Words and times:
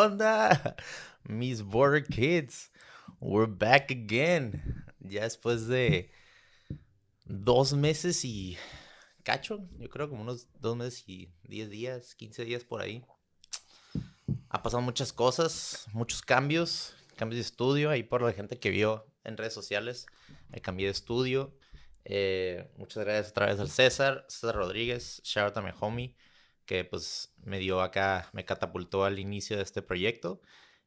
¿Qué 0.00 0.06
onda? 0.06 0.76
Mis 1.28 1.60
Border 1.60 2.02
Kids. 2.02 2.70
We're 3.20 3.46
back 3.46 3.90
again. 3.90 4.86
Ya 4.98 5.24
después 5.24 5.66
de 5.66 6.10
dos 7.26 7.74
meses 7.74 8.24
y 8.24 8.56
cacho, 9.24 9.68
yo 9.78 9.90
creo 9.90 10.08
como 10.08 10.22
unos 10.22 10.46
dos 10.58 10.74
meses 10.74 11.04
y 11.06 11.28
diez 11.42 11.68
días, 11.68 12.14
quince 12.14 12.46
días 12.46 12.64
por 12.64 12.80
ahí. 12.80 13.04
Ha 14.48 14.62
pasado 14.62 14.80
muchas 14.80 15.12
cosas, 15.12 15.86
muchos 15.92 16.22
cambios, 16.22 16.94
cambios 17.16 17.36
de 17.36 17.42
estudio, 17.42 17.90
ahí 17.90 18.02
por 18.02 18.22
la 18.22 18.32
gente 18.32 18.58
que 18.58 18.70
vio 18.70 19.06
en 19.24 19.36
redes 19.36 19.52
sociales, 19.52 20.06
me 20.48 20.62
cambié 20.62 20.86
de 20.86 20.92
estudio. 20.92 21.54
Eh, 22.06 22.72
muchas 22.78 23.04
gracias 23.04 23.32
otra 23.32 23.48
vez 23.48 23.60
al 23.60 23.68
César, 23.68 24.24
César 24.30 24.54
Rodríguez, 24.54 25.20
shout 25.24 25.48
out 25.48 25.58
a 25.58 25.60
mi 25.60 25.72
homie, 25.78 26.16
que 26.70 26.84
pues 26.84 27.34
me 27.42 27.58
dio 27.58 27.80
acá, 27.80 28.30
me 28.32 28.44
catapultó 28.44 29.04
al 29.04 29.18
inicio 29.18 29.56
de 29.56 29.64
este 29.64 29.82
proyecto. 29.82 30.40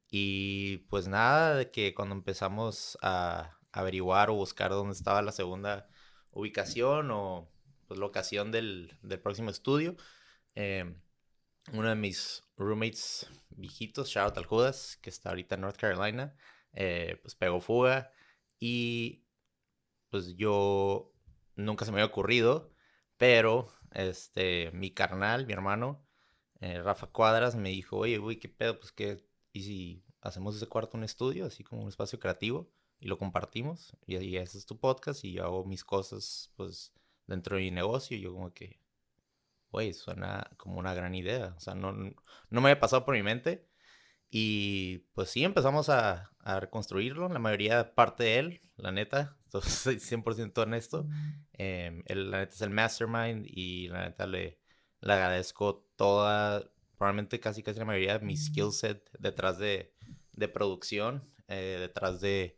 Y 0.10 0.78
pues 0.90 1.10
nada, 1.10 1.56
de 1.58 1.72
que 1.72 1.94
cuando 1.94 2.16
empezamos 2.16 2.98
a 3.02 3.58
averiguar 3.74 4.30
o 4.30 4.36
buscar 4.36 4.72
dónde 4.72 4.94
estaba 4.94 5.22
la 5.22 5.34
segunda 5.34 5.90
ubicación 6.32 7.12
o 7.12 7.52
pues, 7.90 8.00
locación 8.00 8.50
del, 8.50 8.98
del 9.02 9.20
próximo 9.20 9.50
estudio, 9.50 9.98
eh, 10.56 10.96
uno 11.74 11.90
de 11.90 11.96
mis 11.96 12.46
roommates 12.56 13.28
viejitos, 13.50 14.08
shout 14.08 14.30
out 14.30 14.38
al 14.38 14.46
Judas, 14.46 14.98
que 15.02 15.10
está 15.10 15.32
ahorita 15.32 15.56
en 15.56 15.62
North 15.62 15.78
Carolina, 15.78 16.34
eh, 16.72 17.20
pues 17.22 17.36
pegó 17.36 17.60
fuga 17.60 18.10
y 18.58 19.26
pues 20.10 20.38
yo 20.38 21.12
nunca 21.58 21.84
se 21.84 21.92
me 21.92 21.98
había 21.98 22.10
ocurrido, 22.10 22.72
pero 23.18 23.74
este, 23.94 24.72
mi 24.72 24.92
carnal, 24.92 25.46
mi 25.46 25.54
hermano, 25.54 26.06
eh, 26.60 26.82
Rafa 26.82 27.08
Cuadras, 27.08 27.56
me 27.56 27.70
dijo, 27.70 27.98
oye, 27.98 28.18
güey, 28.18 28.40
¿qué 28.40 28.50
pedo? 28.50 28.80
Pues 28.80 28.92
que, 28.92 29.26
¿y 29.52 29.64
si 29.64 30.04
hacemos 30.22 30.56
ese 30.56 30.68
cuarto 30.68 30.98
un 30.98 31.04
estudio, 31.04 31.46
así 31.46 31.64
como 31.64 31.84
un 31.84 31.90
espacio 31.90 32.20
creativo, 32.20 32.70
y 33.00 33.08
lo 33.08 33.18
compartimos? 33.18 33.96
Y 34.06 34.16
ahí 34.16 34.38
ese 34.38 34.58
es 34.58 34.66
tu 34.66 34.80
podcast 34.80 35.24
y 35.26 35.34
yo 35.34 35.44
hago 35.44 35.66
mis 35.66 35.84
cosas, 35.84 36.52
pues, 36.56 36.94
dentro 37.28 37.56
de 37.56 37.64
mi 37.64 37.72
negocio, 37.72 38.18
y 38.18 38.22
yo 38.22 38.34
como 38.34 38.54
que, 38.54 38.80
güey, 39.72 39.94
suena 39.94 40.50
como 40.58 40.80
una 40.80 40.94
gran 40.94 41.16
idea. 41.16 41.54
O 41.58 41.60
sea, 41.60 41.76
no, 41.76 41.92
no 41.94 42.16
me 42.50 42.70
había 42.70 42.80
pasado 42.80 43.06
por 43.06 43.16
mi 43.16 43.24
mente. 43.24 43.68
Y 44.36 45.06
pues 45.14 45.30
sí, 45.30 45.44
empezamos 45.44 45.90
a, 45.90 46.32
a 46.40 46.60
reconstruirlo. 46.60 47.30
La 47.30 47.38
mayoría 47.38 47.94
parte 47.94 48.24
de 48.24 48.40
él, 48.40 48.62
la 48.78 48.92
neta. 48.92 49.38
Entonces, 49.44 49.74
soy 49.84 49.98
100% 49.98 50.58
honesto. 50.58 51.08
Eh, 51.60 52.02
él, 52.08 52.32
la 52.32 52.40
neta, 52.40 52.56
es 52.56 52.62
el 52.62 52.72
mastermind 52.72 53.46
y 53.46 53.90
la 53.90 54.06
neta 54.06 54.26
le, 54.26 54.58
le 55.02 55.14
agradezco 55.14 55.88
toda, 55.96 56.68
probablemente 56.98 57.40
casi 57.40 57.62
casi 57.62 57.78
la 57.78 57.86
mayoría 57.86 58.18
de 58.18 58.26
mi 58.26 58.36
skill 58.36 58.72
set 58.72 59.08
detrás 59.20 59.60
de, 59.60 59.94
de 60.32 60.48
producción, 60.48 61.24
eh, 61.48 61.78
detrás 61.80 62.20
de, 62.20 62.58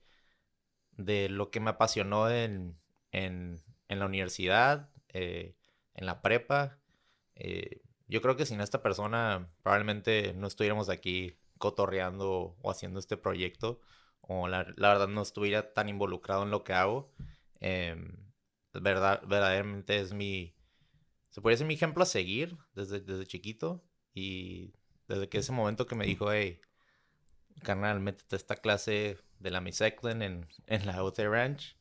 de 0.93 1.27
lo 1.27 1.51
que 1.51 1.59
me 1.59 1.71
apasionó 1.71 2.29
en, 2.29 2.79
en, 3.11 3.61
en 3.89 3.99
la 3.99 4.05
universidad, 4.05 4.91
eh, 5.09 5.57
en 5.93 6.05
la 6.05 6.21
prepa. 6.21 6.79
Eh, 7.35 7.81
yo 8.07 8.21
creo 8.21 8.37
que 8.37 8.45
sin 8.45 8.61
esta 8.61 8.81
persona 8.81 9.49
probablemente 9.61 10.33
no 10.35 10.47
estuviéramos 10.47 10.87
aquí 10.87 11.37
cotorreando 11.58 12.56
o 12.61 12.72
haciendo 12.72 13.00
este 13.00 13.17
proyecto 13.17 13.81
o 14.22 14.48
la, 14.48 14.66
la 14.78 14.89
verdad 14.89 15.08
no 15.08 15.22
estuviera 15.22 15.73
tan 15.73 15.89
involucrado 15.89 16.44
en 16.44 16.52
lo 16.52 16.64
que 16.64 16.73
hago. 16.73 17.14
Em, 17.60 18.16
verdad, 18.73 19.21
verdaderamente 19.27 19.99
es 19.99 20.14
mi, 20.14 20.55
se 21.30 21.42
puede 21.42 21.55
decir 21.55 21.67
mi 21.67 21.76
ejemplo 21.76 22.04
a 22.04 22.08
seguir 22.08 22.58
desde, 22.73 22.99
desde 23.02 23.26
chiquito 23.27 23.83
y 24.14 24.73
desde 25.08 25.30
que 25.30 25.39
ese 25.39 25.52
momento 25.52 25.86
que 25.86 25.95
me 25.95 26.05
dijo, 26.05 26.32
hey, 26.32 26.60
carnal, 27.64 27.99
métete 27.99 28.36
a 28.36 28.38
esta 28.38 28.55
clase 28.55 29.20
de 29.39 29.52
la 29.52 29.61
Miss 29.61 29.82
Eklund 29.82 30.21
en, 30.23 30.48
en 30.67 30.86
la 30.86 31.04
OT 31.04 31.20
Ranch, 31.20 31.77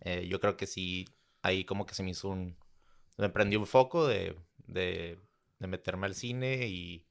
eh, 0.00 0.26
yo 0.28 0.40
creo 0.40 0.56
que 0.56 0.66
sí, 0.66 1.06
ahí 1.42 1.64
como 1.64 1.86
que 1.86 1.94
se 1.94 2.02
me 2.02 2.10
hizo 2.10 2.28
un, 2.28 2.56
me 3.16 3.28
prendió 3.28 3.58
un 3.58 3.66
foco 3.66 4.06
de, 4.06 4.36
de, 4.66 5.18
de 5.58 5.66
meterme 5.66 6.06
al 6.06 6.14
cine 6.14 6.66
y 6.68 7.07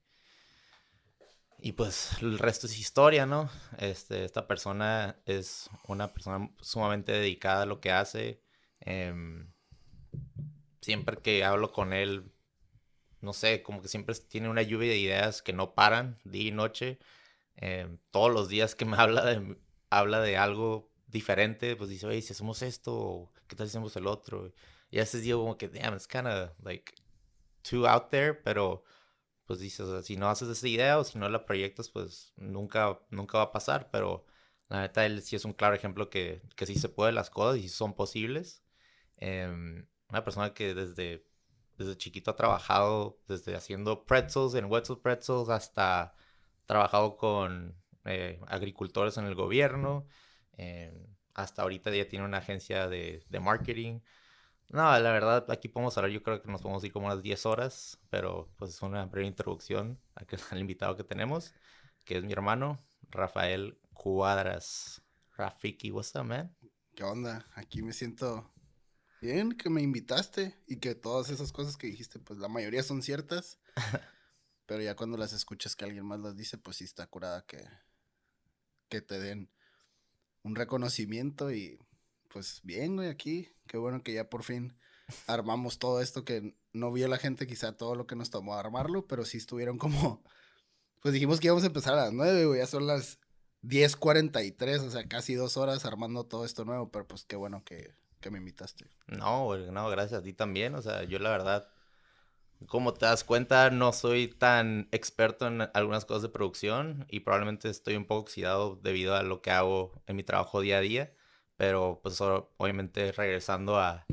y 1.60 1.72
pues 1.72 2.12
el 2.22 2.38
resto 2.38 2.66
es 2.66 2.78
historia, 2.78 3.26
¿no? 3.26 3.50
Este, 3.78 4.24
esta 4.24 4.46
persona 4.46 5.16
es 5.26 5.68
una 5.88 6.12
persona 6.12 6.50
sumamente 6.60 7.12
dedicada 7.12 7.62
a 7.62 7.66
lo 7.66 7.80
que 7.80 7.90
hace. 7.90 8.40
Em, 8.80 9.52
siempre 10.80 11.18
que 11.18 11.44
hablo 11.44 11.72
con 11.72 11.92
él, 11.92 12.32
no 13.20 13.32
sé, 13.32 13.62
como 13.62 13.82
que 13.82 13.88
siempre 13.88 14.14
tiene 14.14 14.48
una 14.48 14.62
lluvia 14.62 14.90
de 14.90 14.98
ideas 14.98 15.42
que 15.42 15.52
no 15.52 15.74
paran 15.74 16.18
día 16.24 16.48
y 16.48 16.52
noche. 16.52 16.98
Em, 17.56 17.98
todos 18.12 18.32
los 18.32 18.48
días 18.48 18.74
que 18.76 18.84
me 18.84 18.96
habla 19.00 19.24
de, 19.24 19.58
habla 19.90 20.20
de 20.20 20.36
algo 20.36 20.92
diferente, 21.08 21.74
pues 21.76 21.90
dice, 21.90 22.06
oye, 22.06 22.22
si 22.22 22.32
hacemos 22.32 22.62
esto, 22.62 23.32
¿qué 23.48 23.56
tal 23.56 23.66
si 23.66 23.72
hacemos 23.72 23.96
el 23.96 24.06
otro? 24.06 24.52
Y 24.90 24.98
a 24.98 25.02
veces 25.02 25.22
digo 25.22 25.40
como 25.40 25.58
que, 25.58 25.68
damn, 25.68 25.94
it's 25.94 26.06
kind 26.06 26.28
of 26.28 26.50
like 26.62 26.94
too 27.62 27.86
out 27.86 28.10
there, 28.10 28.34
pero 28.34 28.84
pues 29.48 29.60
dices, 29.60 30.04
si 30.06 30.18
no 30.18 30.28
haces 30.28 30.50
esa 30.50 30.68
idea 30.68 30.98
o 30.98 31.04
si 31.04 31.18
no 31.18 31.28
la 31.30 31.46
proyectas, 31.46 31.88
pues 31.88 32.34
nunca, 32.36 33.00
nunca 33.10 33.38
va 33.38 33.44
a 33.44 33.52
pasar, 33.52 33.90
pero 33.90 34.26
la 34.68 34.82
neta 34.82 35.06
él 35.06 35.22
sí 35.22 35.36
es 35.36 35.46
un 35.46 35.54
claro 35.54 35.74
ejemplo 35.74 36.10
que, 36.10 36.42
que 36.54 36.66
sí 36.66 36.74
se 36.76 36.90
puede 36.90 37.12
las 37.12 37.30
cosas 37.30 37.58
y 37.58 37.70
son 37.70 37.94
posibles. 37.94 38.62
Em, 39.16 39.88
una 40.10 40.22
persona 40.24 40.52
que 40.52 40.74
desde, 40.74 41.26
desde 41.78 41.96
chiquito 41.96 42.30
ha 42.30 42.36
trabajado, 42.36 43.22
desde 43.26 43.56
haciendo 43.56 44.04
pretzels 44.04 44.54
en 44.54 44.66
Wetzel 44.66 44.98
Pretzels 44.98 45.48
hasta 45.48 46.14
trabajado 46.66 47.16
con 47.16 47.74
eh, 48.04 48.40
agricultores 48.48 49.16
en 49.16 49.24
el 49.26 49.34
gobierno, 49.34 50.06
em, 50.58 51.06
hasta 51.34 51.62
ahorita 51.62 51.90
ya 51.94 52.06
tiene 52.08 52.26
una 52.26 52.38
agencia 52.38 52.88
de 52.88 53.40
marketing. 53.40 54.00
No, 54.70 54.98
la 54.98 55.12
verdad, 55.12 55.50
aquí 55.50 55.68
podemos 55.68 55.96
hablar, 55.96 56.12
yo 56.12 56.22
creo 56.22 56.42
que 56.42 56.50
nos 56.50 56.60
podemos 56.60 56.84
ir 56.84 56.92
como 56.92 57.06
unas 57.06 57.22
10 57.22 57.46
horas, 57.46 57.98
pero 58.10 58.50
pues 58.58 58.74
es 58.74 58.82
una 58.82 59.06
breve 59.06 59.26
introducción 59.26 59.98
al 60.50 60.58
invitado 60.58 60.94
que 60.94 61.04
tenemos, 61.04 61.54
que 62.04 62.18
es 62.18 62.24
mi 62.24 62.32
hermano, 62.32 62.78
Rafael 63.10 63.78
Cuadras. 63.94 65.00
Rafiki, 65.36 65.90
what's 65.90 66.14
up, 66.16 66.24
man? 66.24 66.54
¿Qué 66.94 67.04
onda? 67.04 67.46
Aquí 67.54 67.80
me 67.80 67.92
siento 67.92 68.52
bien 69.22 69.52
que 69.52 69.70
me 69.70 69.80
invitaste 69.80 70.54
y 70.66 70.76
que 70.76 70.94
todas 70.94 71.30
esas 71.30 71.52
cosas 71.52 71.76
que 71.76 71.86
dijiste, 71.86 72.18
pues 72.18 72.38
la 72.38 72.48
mayoría 72.48 72.82
son 72.82 73.02
ciertas, 73.02 73.58
pero 74.66 74.82
ya 74.82 74.96
cuando 74.96 75.16
las 75.16 75.32
escuchas 75.32 75.76
que 75.76 75.84
alguien 75.84 76.04
más 76.04 76.20
las 76.20 76.36
dice, 76.36 76.58
pues 76.58 76.76
sí 76.78 76.84
está 76.84 77.06
curada 77.06 77.46
que, 77.46 77.64
que 78.88 79.00
te 79.00 79.18
den 79.18 79.50
un 80.42 80.56
reconocimiento 80.56 81.52
y 81.52 81.78
pues 82.28 82.60
bien, 82.64 82.96
güey, 82.96 83.08
aquí. 83.08 83.48
Qué 83.68 83.76
bueno 83.76 84.02
que 84.02 84.12
ya 84.12 84.28
por 84.28 84.42
fin 84.42 84.74
armamos 85.26 85.78
todo 85.78 86.00
esto 86.00 86.24
que 86.24 86.54
no 86.72 86.92
vio 86.92 87.08
la 87.08 87.18
gente 87.18 87.46
quizá 87.46 87.76
todo 87.76 87.94
lo 87.94 88.06
que 88.06 88.16
nos 88.16 88.30
tomó 88.30 88.54
armarlo, 88.54 89.06
pero 89.06 89.24
sí 89.24 89.38
estuvieron 89.38 89.78
como, 89.78 90.22
pues 91.02 91.14
dijimos 91.14 91.40
que 91.40 91.46
íbamos 91.46 91.64
a 91.64 91.68
empezar 91.68 91.94
a 91.94 92.04
las 92.04 92.12
nueve, 92.12 92.46
güey, 92.46 92.60
ya 92.60 92.66
son 92.66 92.86
las 92.86 93.18
10.43, 93.62 94.86
o 94.86 94.90
sea, 94.90 95.08
casi 95.08 95.34
dos 95.34 95.56
horas 95.56 95.84
armando 95.84 96.24
todo 96.24 96.44
esto 96.44 96.64
nuevo, 96.64 96.90
pero 96.90 97.06
pues 97.06 97.24
qué 97.24 97.36
bueno 97.36 97.62
que, 97.64 97.94
que 98.20 98.30
me 98.30 98.38
invitaste. 98.38 98.86
No, 99.06 99.56
no, 99.56 99.90
gracias 99.90 100.20
a 100.20 100.22
ti 100.22 100.32
también, 100.32 100.74
o 100.74 100.82
sea, 100.82 101.04
yo 101.04 101.18
la 101.18 101.30
verdad, 101.30 101.68
como 102.66 102.94
te 102.94 103.06
das 103.06 103.24
cuenta, 103.24 103.70
no 103.70 103.92
soy 103.92 104.28
tan 104.28 104.88
experto 104.92 105.46
en 105.46 105.68
algunas 105.74 106.04
cosas 106.04 106.22
de 106.22 106.28
producción 106.28 107.06
y 107.08 107.20
probablemente 107.20 107.68
estoy 107.68 107.96
un 107.96 108.04
poco 108.04 108.22
oxidado 108.22 108.76
debido 108.76 109.14
a 109.16 109.22
lo 109.22 109.42
que 109.42 109.50
hago 109.50 110.02
en 110.06 110.16
mi 110.16 110.22
trabajo 110.22 110.60
día 110.60 110.78
a 110.78 110.82
día. 110.82 111.12
Pero 111.58 111.98
pues 112.02 112.18
obviamente 112.20 113.10
regresando 113.10 113.78
a, 113.78 114.06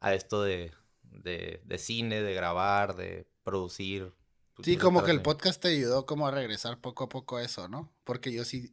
a 0.00 0.14
esto 0.14 0.42
de, 0.42 0.70
de, 1.02 1.62
de, 1.64 1.78
cine, 1.78 2.22
de 2.22 2.34
grabar, 2.34 2.94
de 2.94 3.26
producir. 3.42 4.12
Pues, 4.54 4.66
sí, 4.66 4.76
como 4.76 5.02
que 5.02 5.10
el 5.10 5.22
podcast 5.22 5.62
te 5.62 5.68
ayudó 5.68 6.04
como 6.04 6.28
a 6.28 6.30
regresar 6.30 6.78
poco 6.78 7.04
a 7.04 7.08
poco 7.08 7.38
a 7.38 7.42
eso, 7.42 7.68
¿no? 7.68 7.90
Porque 8.04 8.30
yo 8.32 8.44
sí, 8.44 8.70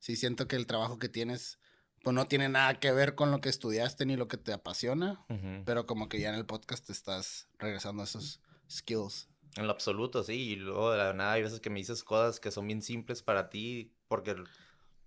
sí 0.00 0.16
siento 0.16 0.48
que 0.48 0.56
el 0.56 0.66
trabajo 0.66 0.98
que 0.98 1.08
tienes, 1.08 1.60
pues 2.02 2.14
no 2.14 2.26
tiene 2.26 2.48
nada 2.48 2.80
que 2.80 2.90
ver 2.90 3.14
con 3.14 3.30
lo 3.30 3.40
que 3.40 3.48
estudiaste 3.48 4.06
ni 4.06 4.16
lo 4.16 4.26
que 4.26 4.38
te 4.38 4.52
apasiona, 4.52 5.24
uh 5.28 5.34
-huh. 5.34 5.62
pero 5.64 5.86
como 5.86 6.08
que 6.08 6.18
ya 6.18 6.30
en 6.30 6.34
el 6.34 6.46
podcast 6.46 6.84
te 6.84 6.92
estás 6.92 7.48
regresando 7.60 8.02
a 8.02 8.06
esos 8.06 8.40
skills. 8.68 9.28
En 9.54 9.68
lo 9.68 9.72
absoluto, 9.72 10.24
sí. 10.24 10.32
Y 10.32 10.56
luego 10.56 10.90
de 10.90 10.98
la 10.98 11.12
nada 11.14 11.34
hay 11.34 11.42
veces 11.42 11.60
que 11.60 11.70
me 11.70 11.78
dices 11.78 12.02
cosas 12.02 12.40
que 12.40 12.50
son 12.50 12.66
bien 12.66 12.82
simples 12.82 13.22
para 13.22 13.50
ti 13.50 13.94
porque 14.08 14.34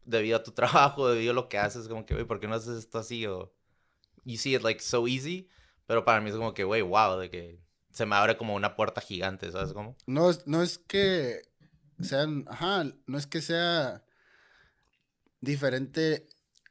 debido 0.05 0.37
a 0.37 0.43
tu 0.43 0.51
trabajo, 0.53 1.09
debido 1.09 1.31
a 1.31 1.35
lo 1.35 1.49
que 1.49 1.57
haces, 1.57 1.87
como 1.87 2.05
que, 2.05 2.13
güey, 2.13 2.25
¿por 2.25 2.39
qué 2.39 2.47
no 2.47 2.55
haces 2.55 2.77
esto 2.77 2.99
así? 2.99 3.25
O, 3.25 3.53
you 4.23 4.37
see 4.37 4.55
it 4.55 4.61
like 4.61 4.81
so 4.81 5.07
easy, 5.07 5.49
pero 5.85 6.05
para 6.05 6.21
mí 6.21 6.29
es 6.29 6.35
como 6.35 6.53
que, 6.53 6.63
güey, 6.63 6.81
wow, 6.81 7.17
de 7.17 7.29
que 7.29 7.59
se 7.91 8.05
me 8.05 8.15
abre 8.15 8.37
como 8.37 8.55
una 8.55 8.75
puerta 8.75 9.01
gigante, 9.01 9.51
¿sabes 9.51 9.73
cómo? 9.73 9.97
No, 10.05 10.29
no 10.45 10.63
es 10.63 10.77
que 10.77 11.41
sean, 11.99 12.45
ajá, 12.47 12.85
no 13.05 13.17
es 13.17 13.27
que 13.27 13.41
sea 13.41 14.03
diferente 15.41 16.27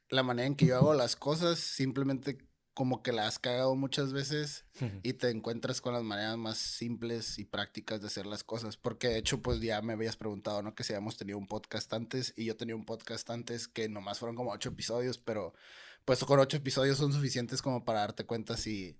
la 0.09 0.23
manera 0.23 0.47
en 0.47 0.55
que 0.55 0.65
yo 0.65 0.75
hago 0.75 0.93
las 0.93 1.15
cosas, 1.15 1.59
simplemente 1.59 2.37
como 2.73 3.03
que 3.03 3.11
la 3.11 3.27
has 3.27 3.37
cagado 3.37 3.75
muchas 3.75 4.13
veces 4.13 4.65
y 5.03 5.13
te 5.13 5.29
encuentras 5.29 5.81
con 5.81 5.93
las 5.93 6.03
maneras 6.03 6.37
más 6.37 6.57
simples 6.57 7.37
y 7.37 7.45
prácticas 7.45 8.01
de 8.01 8.07
hacer 8.07 8.25
las 8.25 8.43
cosas. 8.43 8.77
Porque 8.77 9.09
de 9.09 9.17
hecho, 9.17 9.41
pues 9.41 9.59
ya 9.59 9.81
me 9.81 9.93
habías 9.93 10.15
preguntado, 10.15 10.61
¿no? 10.61 10.73
Que 10.73 10.83
si 10.83 10.93
habíamos 10.93 11.17
tenido 11.17 11.37
un 11.37 11.47
podcast 11.47 11.91
antes 11.93 12.33
y 12.37 12.45
yo 12.45 12.55
tenía 12.55 12.75
un 12.75 12.85
podcast 12.85 13.29
antes 13.29 13.67
que 13.67 13.89
nomás 13.89 14.19
fueron 14.19 14.35
como 14.35 14.51
ocho 14.51 14.69
episodios, 14.69 15.17
pero 15.17 15.53
pues 16.05 16.23
con 16.23 16.39
ocho 16.39 16.57
episodios 16.57 16.97
son 16.97 17.11
suficientes 17.11 17.61
como 17.61 17.83
para 17.83 17.99
darte 17.99 18.25
cuenta 18.25 18.55
si, 18.55 18.97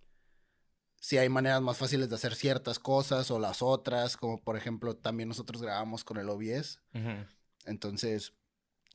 si 0.99 1.17
hay 1.17 1.29
maneras 1.29 1.61
más 1.61 1.77
fáciles 1.77 2.09
de 2.09 2.15
hacer 2.15 2.35
ciertas 2.35 2.77
cosas 2.77 3.31
o 3.31 3.39
las 3.39 3.61
otras, 3.61 4.17
como 4.17 4.41
por 4.43 4.57
ejemplo 4.57 4.95
también 4.95 5.29
nosotros 5.29 5.61
grabamos 5.61 6.03
con 6.03 6.17
el 6.17 6.29
OBS. 6.29 6.79
Entonces, 7.65 8.33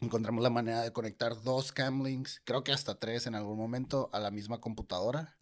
encontramos 0.00 0.42
la 0.42 0.50
manera 0.50 0.82
de 0.82 0.92
conectar 0.92 1.42
dos 1.42 1.72
cam 1.72 2.04
links, 2.04 2.42
creo 2.44 2.64
que 2.64 2.72
hasta 2.72 2.98
tres 2.98 3.26
en 3.26 3.34
algún 3.34 3.56
momento, 3.56 4.10
a 4.12 4.20
la 4.20 4.30
misma 4.30 4.60
computadora. 4.60 5.36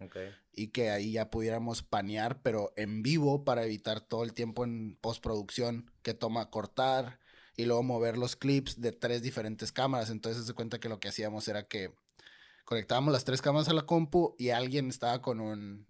Y 0.53 0.69
que 0.69 0.91
ahí 0.91 1.13
ya 1.13 1.31
pudiéramos 1.31 1.83
panear, 1.83 2.41
pero 2.43 2.73
en 2.77 3.03
vivo 3.03 3.45
para 3.45 3.65
evitar 3.65 4.01
todo 4.01 4.23
el 4.23 4.33
tiempo 4.33 4.65
en 4.65 4.97
postproducción 5.01 5.91
que 6.03 6.15
toma 6.15 6.51
cortar 6.51 7.19
y 7.57 7.65
luego 7.65 7.83
mover 7.83 8.17
los 8.17 8.37
clips 8.37 8.81
de 8.81 8.93
tres 8.93 9.23
diferentes 9.23 9.73
cámaras. 9.73 10.11
Entonces 10.11 10.47
se 10.47 10.55
cuenta 10.55 10.79
que 10.79 10.89
lo 10.89 11.01
que 11.01 11.09
hacíamos 11.09 11.49
era 11.49 11.67
que 11.67 11.93
conectábamos 12.65 13.13
las 13.13 13.25
tres 13.25 13.43
cámaras 13.43 13.69
a 13.69 13.75
la 13.75 13.87
compu 13.87 14.35
y 14.39 14.51
alguien 14.51 14.89
estaba 14.89 15.21
con 15.21 15.41
un, 15.41 15.87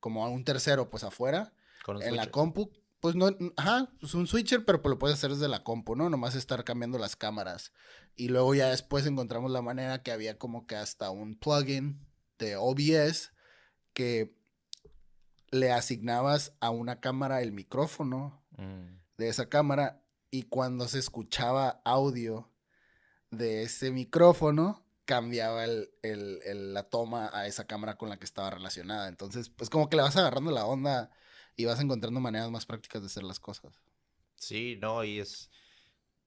como 0.00 0.28
un 0.28 0.44
tercero 0.44 0.90
pues 0.90 1.04
afuera, 1.04 1.52
en 2.00 2.16
la 2.16 2.30
compu 2.30 2.70
pues 3.00 3.14
no, 3.14 3.28
ajá, 3.56 3.90
pues 4.00 4.14
un 4.14 4.26
switcher, 4.26 4.64
pero 4.64 4.82
pues 4.82 4.90
lo 4.90 4.98
puedes 4.98 5.16
hacer 5.16 5.30
desde 5.30 5.48
la 5.48 5.62
compu, 5.62 5.96
¿no? 5.96 6.10
Nomás 6.10 6.34
estar 6.34 6.64
cambiando 6.64 6.98
las 6.98 7.16
cámaras. 7.16 7.72
Y 8.14 8.28
luego 8.28 8.54
ya 8.54 8.68
después 8.68 9.06
encontramos 9.06 9.50
la 9.50 9.62
manera 9.62 10.02
que 10.02 10.12
había 10.12 10.38
como 10.38 10.66
que 10.66 10.76
hasta 10.76 11.10
un 11.10 11.38
plugin 11.38 12.06
de 12.38 12.56
OBS 12.56 13.32
que 13.92 14.34
le 15.50 15.72
asignabas 15.72 16.52
a 16.60 16.70
una 16.70 17.00
cámara 17.00 17.42
el 17.42 17.52
micrófono 17.52 18.44
mm. 18.56 18.98
de 19.18 19.28
esa 19.28 19.48
cámara 19.48 20.02
y 20.30 20.44
cuando 20.44 20.88
se 20.88 20.98
escuchaba 20.98 21.80
audio 21.84 22.50
de 23.30 23.62
ese 23.62 23.90
micrófono 23.90 24.84
cambiaba 25.04 25.64
el, 25.64 25.88
la 26.74 26.82
toma 26.82 27.30
a 27.32 27.46
esa 27.46 27.66
cámara 27.66 27.96
con 27.96 28.08
la 28.08 28.18
que 28.18 28.24
estaba 28.24 28.50
relacionada. 28.50 29.08
Entonces, 29.08 29.48
pues 29.50 29.70
como 29.70 29.88
que 29.88 29.96
le 29.96 30.02
vas 30.02 30.16
agarrando 30.16 30.50
la 30.50 30.66
onda 30.66 31.10
y 31.56 31.64
vas 31.64 31.80
encontrando 31.80 32.20
maneras 32.20 32.50
más 32.50 32.66
prácticas 32.66 33.02
de 33.02 33.06
hacer 33.06 33.22
las 33.22 33.40
cosas. 33.40 33.72
Sí, 34.36 34.78
no, 34.80 35.04
y 35.04 35.20
es. 35.20 35.50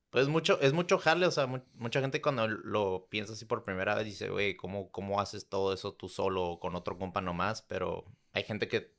Pues 0.10 0.28
mucho, 0.28 0.60
es 0.60 0.74
mucho 0.74 0.98
jale, 0.98 1.28
o 1.28 1.31
sea, 1.31 1.46
mucha 1.76 2.02
gente 2.02 2.20
cuando 2.20 2.48
lo 2.48 3.08
piensa 3.10 3.34
así 3.34 3.46
por 3.46 3.64
primera 3.64 3.94
vez 3.94 4.06
dice, 4.06 4.30
güey, 4.30 4.56
¿cómo, 4.56 4.90
¿cómo 4.92 5.22
haces 5.22 5.48
todo 5.48 5.72
eso 5.72 5.94
tú 5.94 6.10
solo 6.10 6.46
o 6.46 6.60
con 6.60 6.76
otro 6.76 6.98
compa 6.98 7.22
nomás? 7.22 7.62
Pero 7.62 8.06
hay 8.34 8.44
gente 8.44 8.68
que, 8.68 8.92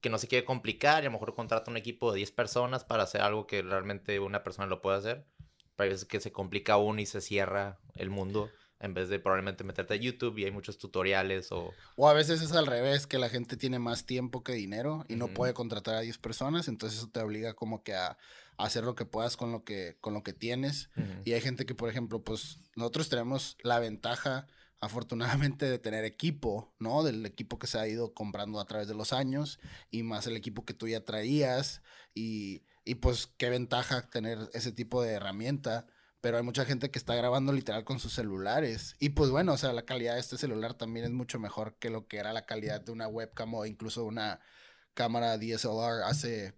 que 0.00 0.10
no 0.10 0.18
se 0.18 0.26
quiere 0.26 0.44
complicar 0.44 1.04
y 1.04 1.06
a 1.06 1.10
lo 1.10 1.12
mejor 1.12 1.36
contrata 1.36 1.70
un 1.70 1.76
equipo 1.76 2.10
de 2.10 2.18
10 2.18 2.32
personas 2.32 2.82
para 2.82 3.04
hacer 3.04 3.20
algo 3.20 3.46
que 3.46 3.62
realmente 3.62 4.18
una 4.18 4.42
persona 4.42 4.66
lo 4.66 4.82
puede 4.82 4.98
hacer. 4.98 5.26
Pero 5.76 5.94
que 6.08 6.18
se 6.18 6.32
complica 6.32 6.76
uno 6.76 7.00
y 7.00 7.06
se 7.06 7.20
cierra 7.20 7.78
el 7.94 8.10
mundo 8.10 8.50
en 8.80 8.94
vez 8.94 9.08
de 9.08 9.18
probablemente 9.18 9.64
meterte 9.64 9.94
a 9.94 9.96
YouTube 9.96 10.38
y 10.38 10.44
hay 10.44 10.50
muchos 10.50 10.78
tutoriales 10.78 11.50
o... 11.50 11.72
O 11.96 12.08
a 12.08 12.12
veces 12.12 12.42
es 12.42 12.52
al 12.52 12.66
revés, 12.66 13.06
que 13.06 13.18
la 13.18 13.28
gente 13.28 13.56
tiene 13.56 13.78
más 13.78 14.04
tiempo 14.06 14.44
que 14.44 14.52
dinero 14.52 15.04
y 15.08 15.16
no 15.16 15.28
puede 15.28 15.54
contratar 15.54 15.96
a 15.96 16.00
10 16.00 16.18
personas, 16.18 16.68
entonces 16.68 16.98
eso 16.98 17.10
te 17.10 17.20
obliga 17.20 17.54
como 17.54 17.82
que 17.82 17.94
a, 17.94 18.16
hacer 18.56 18.84
lo 18.84 18.94
que 18.94 19.04
puedas 19.04 19.36
con 19.36 19.52
lo 19.52 19.64
que, 19.64 19.96
con 20.00 20.14
lo 20.14 20.22
que 20.22 20.32
tienes. 20.32 20.90
Y 21.24 21.32
hay 21.32 21.40
gente 21.40 21.64
que, 21.64 21.76
por 21.76 21.88
ejemplo, 21.88 22.22
pues 22.22 22.58
nosotros 22.74 23.08
tenemos 23.08 23.56
la 23.62 23.78
ventaja, 23.78 24.48
afortunadamente, 24.80 25.66
de 25.66 25.78
tener 25.78 26.04
equipo, 26.04 26.74
¿no? 26.80 27.04
Del 27.04 27.24
equipo 27.24 27.60
que 27.60 27.68
se 27.68 27.78
ha 27.78 27.86
ido 27.86 28.14
comprando 28.14 28.58
a 28.58 28.66
través 28.66 28.88
de 28.88 28.94
los 28.94 29.12
años 29.12 29.60
y 29.92 30.02
más 30.02 30.26
el 30.26 30.36
equipo 30.36 30.64
que 30.64 30.74
tú 30.74 30.88
ya 30.88 31.04
traías 31.04 31.82
y, 32.14 32.64
y 32.84 32.96
pues 32.96 33.28
qué 33.38 33.48
ventaja 33.48 34.10
tener 34.10 34.38
ese 34.52 34.72
tipo 34.72 35.02
de 35.02 35.12
herramienta 35.12 35.86
pero 36.20 36.36
hay 36.36 36.42
mucha 36.42 36.64
gente 36.64 36.90
que 36.90 36.98
está 36.98 37.14
grabando 37.14 37.52
literal 37.52 37.84
con 37.84 38.00
sus 38.00 38.12
celulares. 38.12 38.96
Y 38.98 39.10
pues 39.10 39.30
bueno, 39.30 39.52
o 39.52 39.58
sea, 39.58 39.72
la 39.72 39.84
calidad 39.84 40.14
de 40.14 40.20
este 40.20 40.36
celular 40.36 40.74
también 40.74 41.06
es 41.06 41.12
mucho 41.12 41.38
mejor 41.38 41.76
que 41.78 41.90
lo 41.90 42.06
que 42.08 42.18
era 42.18 42.32
la 42.32 42.46
calidad 42.46 42.80
de 42.80 42.92
una 42.92 43.06
webcam 43.06 43.54
o 43.54 43.66
incluso 43.66 44.04
una 44.04 44.40
cámara 44.94 45.38
DSLR 45.38 46.02
hace 46.04 46.54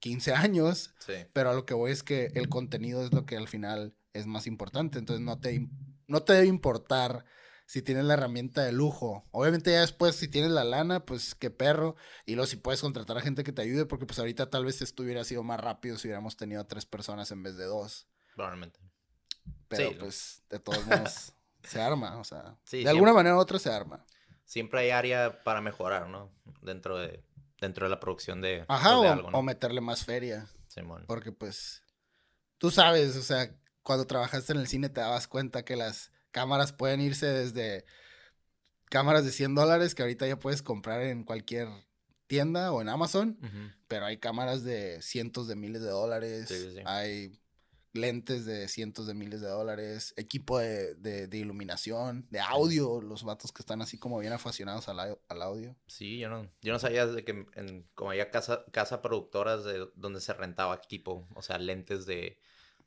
15 0.00 0.32
años. 0.34 0.94
Sí. 1.00 1.14
Pero 1.32 1.50
a 1.50 1.54
lo 1.54 1.66
que 1.66 1.74
voy 1.74 1.92
es 1.92 2.02
que 2.02 2.32
el 2.34 2.48
contenido 2.48 3.04
es 3.04 3.12
lo 3.12 3.26
que 3.26 3.36
al 3.36 3.48
final 3.48 3.94
es 4.14 4.26
más 4.26 4.46
importante. 4.46 4.98
Entonces 4.98 5.24
no 5.24 5.38
te, 5.38 5.68
no 6.06 6.22
te 6.22 6.32
debe 6.32 6.46
importar 6.46 7.26
si 7.66 7.82
tienes 7.82 8.04
la 8.04 8.14
herramienta 8.14 8.62
de 8.62 8.72
lujo. 8.72 9.26
Obviamente 9.32 9.70
ya 9.70 9.80
después 9.80 10.16
si 10.16 10.28
tienes 10.28 10.50
la 10.50 10.64
lana, 10.64 11.04
pues 11.04 11.34
qué 11.34 11.50
perro. 11.50 11.96
Y 12.24 12.36
luego 12.36 12.46
si 12.46 12.56
puedes 12.56 12.80
contratar 12.80 13.18
a 13.18 13.22
gente 13.22 13.44
que 13.44 13.52
te 13.52 13.62
ayude, 13.62 13.84
porque 13.84 14.06
pues 14.06 14.18
ahorita 14.18 14.48
tal 14.48 14.64
vez 14.64 14.80
esto 14.80 15.02
hubiera 15.02 15.24
sido 15.24 15.42
más 15.42 15.60
rápido 15.60 15.98
si 15.98 16.08
hubiéramos 16.08 16.36
tenido 16.36 16.62
a 16.62 16.68
tres 16.68 16.86
personas 16.86 17.30
en 17.32 17.42
vez 17.42 17.56
de 17.56 17.64
dos. 17.64 18.08
Probablemente. 18.34 18.80
Pero 19.68 19.98
pues 19.98 20.42
de 20.50 20.58
todos 20.58 20.86
modos 20.86 21.32
se 21.62 21.80
arma, 21.80 22.18
o 22.18 22.24
sea, 22.24 22.56
de 22.70 22.88
alguna 22.88 23.12
manera 23.12 23.36
u 23.36 23.38
otra 23.38 23.58
se 23.58 23.70
arma. 23.70 24.04
Siempre 24.44 24.80
hay 24.80 24.90
área 24.90 25.42
para 25.42 25.60
mejorar, 25.60 26.08
¿no? 26.08 26.30
Dentro 26.60 26.98
de, 26.98 27.24
dentro 27.60 27.86
de 27.86 27.90
la 27.90 28.00
producción 28.00 28.40
de, 28.40 28.64
Ajá, 28.68 28.96
pues, 28.96 29.20
o, 29.32 29.42
meterle 29.42 29.80
más 29.80 30.04
feria. 30.04 30.46
Simón. 30.68 31.04
Porque 31.06 31.32
pues 31.32 31.82
tú 32.58 32.70
sabes, 32.70 33.16
o 33.16 33.22
sea, 33.22 33.54
cuando 33.82 34.06
trabajaste 34.06 34.52
en 34.52 34.58
el 34.58 34.66
cine 34.66 34.88
te 34.88 35.00
dabas 35.00 35.28
cuenta 35.28 35.64
que 35.64 35.76
las 35.76 36.10
cámaras 36.30 36.72
pueden 36.72 37.00
irse 37.00 37.26
desde 37.26 37.84
cámaras 38.90 39.24
de 39.24 39.32
100 39.32 39.54
dólares 39.54 39.94
que 39.94 40.02
ahorita 40.02 40.26
ya 40.26 40.38
puedes 40.38 40.62
comprar 40.62 41.02
en 41.02 41.24
cualquier 41.24 41.68
tienda 42.26 42.72
o 42.72 42.80
en 42.80 42.88
Amazon, 42.88 43.38
pero 43.88 44.06
hay 44.06 44.18
cámaras 44.18 44.64
de 44.64 45.00
cientos 45.02 45.46
de 45.46 45.56
miles 45.56 45.82
de 45.82 45.90
dólares, 45.90 46.50
hay 46.84 47.38
lentes 47.94 48.44
de 48.44 48.66
cientos 48.68 49.06
de 49.06 49.14
miles 49.14 49.40
de 49.40 49.48
dólares, 49.48 50.14
equipo 50.16 50.58
de, 50.58 50.94
de, 50.96 51.38
iluminación, 51.38 52.26
de 52.30 52.40
audio, 52.40 53.00
los 53.00 53.22
vatos 53.22 53.52
que 53.52 53.62
están 53.62 53.80
así 53.80 53.98
como 53.98 54.18
bien 54.18 54.32
aficionados 54.32 54.88
al, 54.88 54.98
al 55.00 55.42
audio. 55.42 55.76
Sí, 55.86 56.18
yo 56.18 56.28
no, 56.28 56.50
yo 56.60 56.72
no 56.72 56.78
sabía 56.80 57.06
de 57.06 57.24
que 57.24 57.46
en, 57.54 57.88
como 57.94 58.10
había 58.10 58.30
casa, 58.30 58.64
casa 58.72 59.00
productoras 59.00 59.64
de 59.64 59.88
donde 59.94 60.20
se 60.20 60.34
rentaba 60.34 60.74
equipo, 60.74 61.26
o 61.36 61.42
sea, 61.42 61.56
lentes 61.58 62.04
de, 62.04 62.40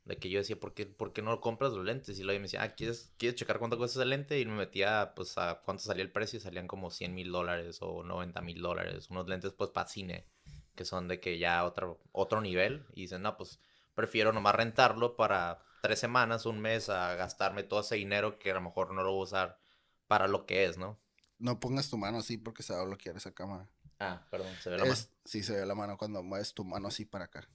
de 0.04 0.18
que 0.18 0.28
yo 0.28 0.40
decía, 0.40 0.60
¿por 0.60 0.74
qué, 0.74 0.84
¿por 0.84 1.14
qué 1.14 1.22
no 1.22 1.40
compras 1.40 1.72
los 1.72 1.86
lentes? 1.86 2.18
Y 2.18 2.22
luego 2.22 2.38
me 2.38 2.44
decía, 2.44 2.62
ah, 2.62 2.74
¿quieres, 2.74 3.14
¿quieres 3.16 3.38
checar 3.38 3.58
cuánto 3.58 3.78
cuesta 3.78 4.00
ese 4.00 4.08
lente? 4.08 4.38
Y 4.38 4.44
me 4.44 4.56
metía, 4.56 5.14
pues, 5.16 5.38
a 5.38 5.62
cuánto 5.64 5.84
salía 5.84 6.02
el 6.02 6.12
precio 6.12 6.38
y 6.38 6.42
salían 6.42 6.66
como 6.68 6.90
100 6.90 7.14
mil 7.14 7.32
dólares 7.32 7.78
o 7.80 8.02
90 8.04 8.42
mil 8.42 8.60
dólares, 8.60 9.08
unos 9.08 9.26
lentes, 9.26 9.54
pues, 9.54 9.70
para 9.70 9.88
cine, 9.88 10.26
que 10.74 10.84
son 10.84 11.08
de 11.08 11.18
que 11.18 11.38
ya 11.38 11.64
otro, 11.64 11.98
otro 12.12 12.42
nivel, 12.42 12.84
y 12.94 13.02
dicen, 13.02 13.22
no, 13.22 13.38
pues 13.38 13.58
prefiero 13.98 14.32
nomás 14.32 14.54
rentarlo 14.54 15.16
para 15.16 15.58
tres 15.82 15.98
semanas, 15.98 16.46
un 16.46 16.60
mes, 16.60 16.88
a 16.88 17.16
gastarme 17.16 17.64
todo 17.64 17.80
ese 17.80 17.96
dinero 17.96 18.38
que 18.38 18.52
a 18.52 18.54
lo 18.54 18.60
mejor 18.60 18.94
no 18.94 19.02
lo 19.02 19.10
voy 19.10 19.22
a 19.22 19.24
usar 19.24 19.58
para 20.06 20.28
lo 20.28 20.46
que 20.46 20.66
es, 20.66 20.78
¿no? 20.78 21.00
No 21.40 21.58
pongas 21.58 21.90
tu 21.90 21.98
mano 21.98 22.18
así 22.18 22.36
porque 22.36 22.62
se 22.62 22.72
va 22.72 22.82
a 22.82 22.84
bloquear 22.84 23.16
esa 23.16 23.34
cámara. 23.34 23.68
Ah, 23.98 24.24
perdón, 24.30 24.54
se 24.62 24.70
ve 24.70 24.78
la 24.78 24.84
mano. 24.84 24.96
Sí, 25.24 25.42
se 25.42 25.52
ve 25.52 25.66
la 25.66 25.74
mano 25.74 25.98
cuando 25.98 26.22
mueves 26.22 26.54
tu 26.54 26.64
mano 26.64 26.86
así 26.86 27.06
para 27.06 27.24
acá. 27.24 27.48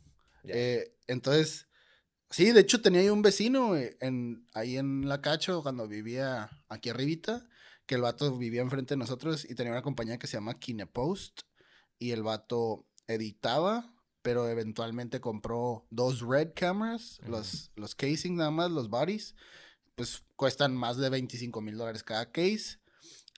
Eh, 0.43 0.97
entonces, 1.07 1.69
sí, 2.29 2.51
de 2.51 2.59
hecho 2.59 2.81
tenía 2.81 3.03
yo 3.03 3.13
un 3.13 3.21
vecino 3.21 3.77
eh, 3.77 3.95
en, 4.01 4.45
ahí 4.53 4.75
en 4.75 5.07
La 5.07 5.21
Cacho 5.21 5.63
cuando 5.63 5.87
vivía 5.87 6.49
aquí 6.67 6.89
arribita, 6.89 7.47
que 7.85 7.95
el 7.95 8.01
vato 8.01 8.37
vivía 8.37 8.61
enfrente 8.61 8.95
de 8.95 8.99
nosotros 8.99 9.49
y 9.49 9.55
tenía 9.55 9.71
una 9.71 9.81
compañía 9.81 10.17
que 10.17 10.27
se 10.27 10.35
llama 10.35 10.59
Kinepost 10.59 11.43
y 11.99 12.11
el 12.11 12.21
vato 12.21 12.85
editaba 13.07 13.92
pero 14.23 14.49
eventualmente 14.49 15.21
compró 15.21 15.85
dos 15.91 16.21
red 16.21 16.53
cameras, 16.55 17.19
los, 17.27 17.71
los 17.75 17.93
casing 17.93 18.37
nada 18.37 18.49
más, 18.49 18.71
los 18.71 18.89
bodies, 18.89 19.35
pues 19.95 20.23
cuestan 20.35 20.75
más 20.75 20.97
de 20.97 21.09
25 21.09 21.61
mil 21.61 21.77
dólares 21.77 22.01
cada 22.03 22.31
case. 22.31 22.79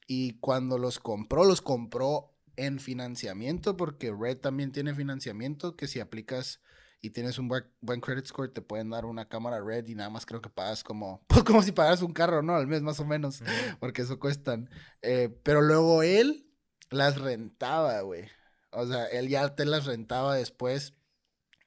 Y 0.08 0.38
cuando 0.40 0.78
los 0.78 1.00
compró, 1.00 1.44
los 1.44 1.62
compró 1.62 2.36
en 2.56 2.80
financiamiento, 2.80 3.76
porque 3.76 4.14
Red 4.18 4.38
también 4.38 4.72
tiene 4.72 4.94
financiamiento, 4.94 5.76
que 5.76 5.88
si 5.88 6.00
aplicas 6.00 6.62
y 7.02 7.10
tienes 7.10 7.38
un 7.38 7.50
buen 7.82 8.02
credit 8.02 8.26
score, 8.26 8.52
te 8.52 8.62
pueden 8.62 8.90
dar 8.90 9.06
una 9.06 9.28
cámara 9.28 9.62
Red 9.62 9.88
y 9.88 9.96
nada 9.96 10.10
más 10.10 10.26
creo 10.26 10.42
que 10.42 10.50
pagas 10.50 10.84
como, 10.84 11.24
pues 11.28 11.44
como 11.44 11.62
si 11.64 11.72
pagaras 11.72 12.02
un 12.02 12.14
carro, 12.14 12.42
¿no? 12.42 12.56
Al 12.56 12.68
mes 12.68 12.82
más 12.82 13.00
o 13.00 13.06
menos, 13.06 13.42
porque 13.80 14.04
eso 14.04 14.20
cuestan. 14.20 14.70
Eh, 15.02 15.30
pero 15.44 15.62
luego 15.62 16.04
él 16.04 16.48
las 16.90 17.20
rentaba, 17.20 18.02
güey. 18.02 18.28
O 18.76 18.88
sea, 18.88 19.06
él 19.08 19.30
ya 19.30 19.56
te 19.56 19.66
las 19.66 19.86
rentaba 19.86 20.36
después 20.36 20.94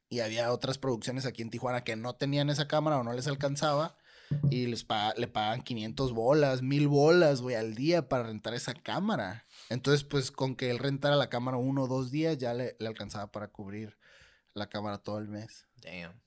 y 0.09 0.21
había 0.21 0.53
otras 0.53 0.79
producciones 0.79 1.27
aquí 1.27 1.43
en 1.43 1.51
Tijuana 1.51 1.85
que 1.85 1.97
no 1.97 2.15
tenían 2.15 2.51
esa 2.51 2.69
cámara 2.69 2.99
o 2.99 3.05
no 3.05 3.13
les 3.13 3.27
alcanzaba 3.27 3.97
y 4.51 4.67
les 4.67 4.87
le 5.17 5.29
pagan 5.29 5.63
500 5.63 6.13
bolas, 6.13 6.63
1000 6.63 6.89
bolas, 6.89 7.41
güey, 7.41 7.57
al 7.57 7.75
día 7.75 8.09
para 8.09 8.25
rentar 8.25 8.55
esa 8.55 8.75
cámara. 8.75 9.47
Entonces, 9.69 10.05
pues 10.05 10.31
con 10.31 10.57
que 10.57 10.71
él 10.71 10.79
rentara 10.79 11.17
la 11.17 11.31
cámara 11.31 11.57
uno 11.57 11.85
o 11.85 11.89
dos 11.89 12.11
días 12.11 12.39
ya 12.39 12.55
le, 12.55 12.77
alcanzaba 12.81 13.31
para 13.31 13.49
cubrir 13.49 13.97
la 14.55 14.69
cámara 14.69 14.99
todo 14.99 15.19
el 15.19 15.29
mes. 15.29 15.67
Damn. 15.77 16.21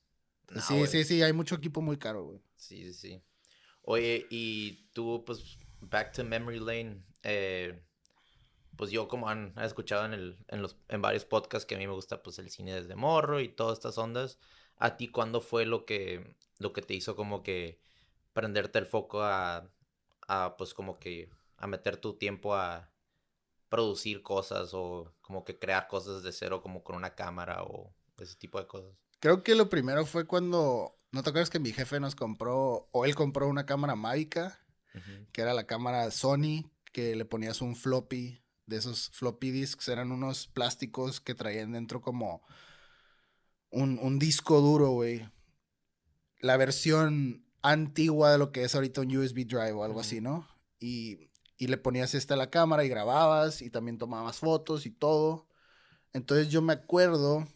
sí, 0.68 0.88
sí, 0.88 1.04
sí, 1.04 1.22
hay 1.22 1.34
mucho 1.34 1.56
equipo 1.56 1.82
muy 1.82 1.98
caro, 1.98 2.26
güey. 2.26 2.42
Sí, 2.56 2.84
sí, 2.86 2.94
sí. 2.94 3.24
Oye, 3.84 4.28
y 4.30 4.90
tú, 4.94 5.24
pues, 5.26 5.58
back 5.80 6.14
to 6.14 6.24
memory 6.24 6.60
lane, 6.60 7.04
eh, 7.24 7.82
pues 8.82 8.90
yo 8.90 9.08
como 9.08 9.30
han, 9.30 9.54
escuchado 9.62 10.06
en, 10.06 10.14
el, 10.14 10.38
en, 10.48 10.64
los, 10.64 10.76
en 10.90 11.04
varios 11.04 11.24
podcasts 11.24 11.68
que 11.68 11.76
a 11.76 11.78
mí 11.78 11.86
me 11.86 11.94
gusta 11.94 12.24
pues 12.24 12.40
el 12.40 12.50
cine 12.50 12.74
desde 12.74 12.96
morro 12.96 13.40
y 13.40 13.48
todas 13.48 13.78
estas 13.78 13.96
ondas, 14.00 14.40
¿a 14.76 14.98
ti 14.98 15.08
cuándo 15.08 15.40
fue 15.40 15.68
lo 15.68 15.86
que, 15.86 16.36
lo 16.58 16.74
que 16.74 16.82
te 16.82 16.96
hizo 16.96 17.16
como 17.16 17.44
que 17.44 17.80
prenderte 18.34 18.80
el 18.80 18.88
foco 18.88 19.22
a, 19.22 19.70
a 20.28 20.56
pues 20.58 20.74
como 20.74 20.98
que 20.98 21.30
a 21.58 21.68
meter 21.68 21.98
tu 21.98 22.16
tiempo 22.18 22.56
a 22.56 22.90
producir 23.70 24.24
cosas 24.24 24.72
o 24.74 25.14
como 25.22 25.46
que 25.46 25.60
crear 25.60 25.88
cosas 25.88 26.24
de 26.24 26.32
cero 26.32 26.64
como 26.64 26.84
con 26.84 26.96
una 26.96 27.14
cámara 27.14 27.62
o 27.62 27.94
ese 28.18 28.36
tipo 28.36 28.58
de 28.60 28.66
cosas? 28.66 28.96
Creo 29.20 29.44
que 29.44 29.54
lo 29.54 29.70
primero 29.70 30.08
fue 30.08 30.26
cuando, 30.26 30.98
¿no 31.12 31.22
te 31.22 31.30
acuerdas 31.30 31.52
que 31.52 31.60
mi 31.60 31.72
jefe 31.72 32.00
nos 32.00 32.16
compró, 32.16 32.90
o 32.92 33.06
él 33.06 33.14
compró 33.14 33.48
una 33.48 33.68
cámara 33.68 33.96
mágica, 33.96 34.60
que 35.34 35.42
era 35.44 35.54
la 35.54 35.68
cámara 35.68 36.10
Sony, 36.10 36.66
que 36.92 37.16
le 37.16 37.26
ponías 37.26 37.62
un 37.62 37.76
floppy 37.76 38.42
de 38.72 38.78
esos 38.78 39.10
floppy 39.12 39.52
disks, 39.52 39.88
eran 39.90 40.12
unos 40.12 40.48
plásticos 40.48 41.22
que 41.22 41.36
traían 41.36 41.74
dentro 41.74 42.02
como 42.02 42.42
un, 43.70 44.18
disco 44.18 44.62
duro, 44.62 44.90
güey. 44.92 45.30
La 46.40 46.58
versión 46.58 47.46
antigua 47.62 48.32
de 48.32 48.38
lo 48.38 48.52
que 48.52 48.64
es 48.64 48.74
ahorita 48.74 49.02
un 49.02 49.16
USB 49.16 49.46
drive 49.46 49.74
o 49.74 49.84
algo 49.84 50.00
así, 50.00 50.22
¿no? 50.22 50.48
Y, 50.80 51.30
y, 51.58 51.68
le 51.68 51.78
ponías 51.78 52.16
esta 52.16 52.34
a 52.34 52.38
la 52.38 52.50
cámara 52.50 52.84
y 52.84 52.90
grababas 52.90 53.62
y 53.62 53.70
también 53.70 54.00
tomabas 54.00 54.40
fotos 54.40 54.86
y 54.86 54.92
todo. 54.92 55.48
Entonces 56.14 56.50
yo 56.50 56.62
me 56.62 56.74
acuerdo 56.74 57.48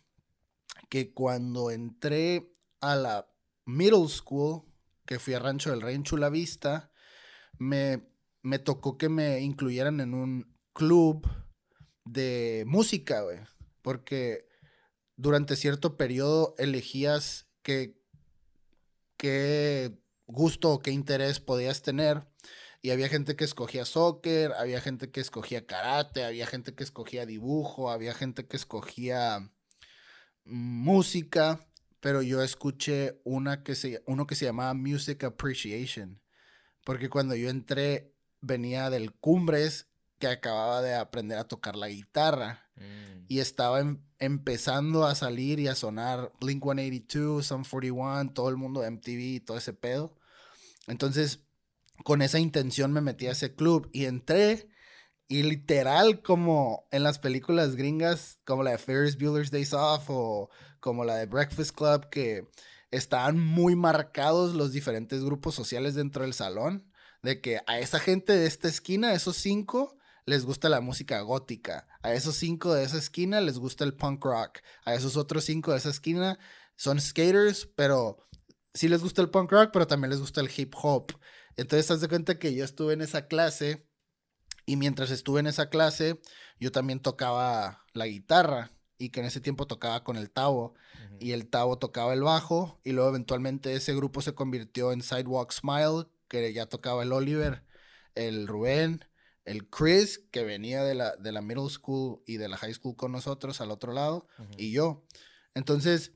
que 0.89 1.13
cuando 1.13 1.71
entré 1.71 2.53
a 2.81 2.95
la 2.95 3.27
middle 3.65 4.07
school, 4.07 4.63
que 5.05 5.19
fui 5.19 5.33
a 5.33 5.39
Rancho 5.39 5.71
del 5.71 5.81
Rey 5.81 5.95
en 5.95 6.03
Chula 6.03 6.29
Vista, 6.29 6.91
me, 7.57 8.07
me 8.41 8.59
tocó 8.59 8.97
que 8.97 9.09
me 9.09 9.39
incluyeran 9.39 9.99
en 10.01 10.13
un 10.13 10.54
club 10.75 11.27
de 12.03 12.65
música, 12.67 13.21
güey. 13.21 13.39
Porque 13.81 14.47
durante 15.15 15.55
cierto 15.55 15.97
periodo 15.97 16.53
elegías 16.59 17.47
qué, 17.63 17.97
qué 19.17 19.97
gusto 20.27 20.71
o 20.71 20.79
qué 20.79 20.91
interés 20.91 21.39
podías 21.39 21.81
tener. 21.81 22.27
Y 22.81 22.91
había 22.91 23.09
gente 23.09 23.35
que 23.35 23.45
escogía 23.45 23.85
soccer, 23.85 24.51
había 24.53 24.79
gente 24.79 25.09
que 25.09 25.21
escogía 25.21 25.65
karate, 25.65 26.23
había 26.23 26.45
gente 26.45 26.75
que 26.75 26.83
escogía 26.83 27.25
dibujo, 27.25 27.89
había 27.89 28.13
gente 28.13 28.45
que 28.45 28.57
escogía 28.57 29.49
música, 30.43 31.67
pero 31.99 32.21
yo 32.21 32.43
escuché 32.43 33.19
una 33.23 33.63
que 33.63 33.73
se, 33.73 34.03
uno 34.05 34.27
que 34.27 34.35
se 34.35 34.45
llamaba 34.45 34.75
Music 34.75 35.23
Appreciation, 35.23 36.21
porque 36.83 37.09
cuando 37.09 37.33
yo 37.33 37.49
entré 37.49 38.13
venía 38.41 38.91
del 38.91 39.13
Cumbres 39.13 39.87
que 40.25 40.33
acababa 40.33 40.81
de 40.81 40.95
aprender 40.95 41.37
a 41.37 41.47
tocar 41.47 41.75
la 41.75 41.87
guitarra 41.87 42.67
mm. 42.77 43.25
y 43.27 43.39
estaba 43.39 43.79
em, 43.79 44.01
empezando 44.17 45.05
a 45.05 45.13
salir 45.13 45.59
y 45.59 45.67
a 45.67 45.75
sonar 45.75 46.31
Blink 46.39 46.63
182, 46.63 47.45
Sum 47.45 47.63
41, 47.63 48.33
todo 48.33 48.49
el 48.49 48.57
mundo 48.57 48.81
de 48.81 48.89
MTV, 48.89 49.45
todo 49.45 49.57
ese 49.57 49.73
pedo. 49.73 50.17
Entonces, 50.87 51.41
con 52.03 52.23
esa 52.23 52.39
intención 52.39 52.91
me 52.91 53.01
metí 53.01 53.27
a 53.27 53.33
ese 53.33 53.53
club 53.53 53.87
y 53.93 54.05
entré 54.05 54.67
y 55.27 55.43
literal 55.43 56.21
como 56.21 56.87
en 56.91 57.03
las 57.03 57.19
películas 57.19 57.75
gringas, 57.75 58.39
como 58.45 58.63
la 58.63 58.71
de 58.71 58.77
Ferris 58.79 59.17
Bueller's 59.17 59.51
Days 59.51 59.73
Off 59.73 60.05
o 60.09 60.49
como 60.79 61.05
la 61.05 61.17
de 61.17 61.27
Breakfast 61.27 61.75
Club, 61.75 62.09
que 62.09 62.47
estaban 62.89 63.39
muy 63.39 63.75
marcados 63.75 64.55
los 64.55 64.71
diferentes 64.71 65.23
grupos 65.23 65.53
sociales 65.53 65.93
dentro 65.93 66.23
del 66.23 66.33
salón, 66.33 66.91
de 67.21 67.41
que 67.41 67.59
a 67.67 67.79
esa 67.79 67.99
gente 67.99 68.33
de 68.33 68.47
esta 68.47 68.67
esquina, 68.67 69.13
esos 69.13 69.37
cinco, 69.37 69.94
les 70.25 70.45
gusta 70.45 70.69
la 70.69 70.81
música 70.81 71.21
gótica. 71.21 71.87
A 72.01 72.13
esos 72.13 72.35
cinco 72.35 72.73
de 72.73 72.83
esa 72.83 72.97
esquina 72.97 73.41
les 73.41 73.59
gusta 73.59 73.83
el 73.83 73.93
punk 73.93 74.23
rock. 74.25 74.59
A 74.83 74.93
esos 74.93 75.17
otros 75.17 75.45
cinco 75.45 75.71
de 75.71 75.77
esa 75.77 75.89
esquina 75.89 76.39
son 76.75 76.99
skaters, 76.99 77.67
pero 77.75 78.27
sí 78.73 78.87
les 78.87 79.01
gusta 79.01 79.21
el 79.21 79.29
punk 79.29 79.51
rock, 79.51 79.69
pero 79.71 79.87
también 79.87 80.09
les 80.09 80.19
gusta 80.19 80.41
el 80.41 80.49
hip 80.55 80.73
hop. 80.81 81.13
Entonces, 81.57 81.89
haz 81.91 82.01
de 82.01 82.09
cuenta 82.09 82.37
que 82.39 82.53
yo 82.53 82.65
estuve 82.65 82.93
en 82.93 83.01
esa 83.01 83.27
clase 83.27 83.87
y 84.65 84.75
mientras 84.77 85.11
estuve 85.11 85.39
en 85.39 85.47
esa 85.47 85.69
clase, 85.69 86.19
yo 86.59 86.71
también 86.71 86.99
tocaba 86.99 87.85
la 87.93 88.07
guitarra 88.07 88.71
y 88.97 89.09
que 89.09 89.19
en 89.19 89.27
ese 89.27 89.41
tiempo 89.41 89.67
tocaba 89.67 90.03
con 90.03 90.17
el 90.17 90.31
Tavo 90.31 90.73
y 91.19 91.31
el 91.31 91.47
Tavo 91.47 91.77
tocaba 91.77 92.13
el 92.13 92.23
bajo 92.23 92.79
y 92.83 92.91
luego 92.91 93.09
eventualmente 93.09 93.73
ese 93.73 93.93
grupo 93.95 94.21
se 94.21 94.33
convirtió 94.33 94.91
en 94.91 95.01
Sidewalk 95.01 95.51
Smile, 95.51 96.07
que 96.27 96.51
ya 96.53 96.65
tocaba 96.65 97.03
el 97.03 97.11
Oliver, 97.11 97.63
el 98.15 98.47
Rubén, 98.47 99.05
el 99.45 99.69
Chris, 99.69 100.23
que 100.31 100.43
venía 100.43 100.83
de 100.83 100.95
la, 100.95 101.15
de 101.15 101.31
la 101.31 101.41
middle 101.41 101.69
school 101.69 102.21
y 102.25 102.37
de 102.37 102.49
la 102.49 102.57
high 102.57 102.73
school 102.73 102.95
con 102.95 103.11
nosotros 103.11 103.61
al 103.61 103.71
otro 103.71 103.93
lado, 103.93 104.27
y 104.57 104.71
yo. 104.71 105.05
Entonces, 105.53 106.11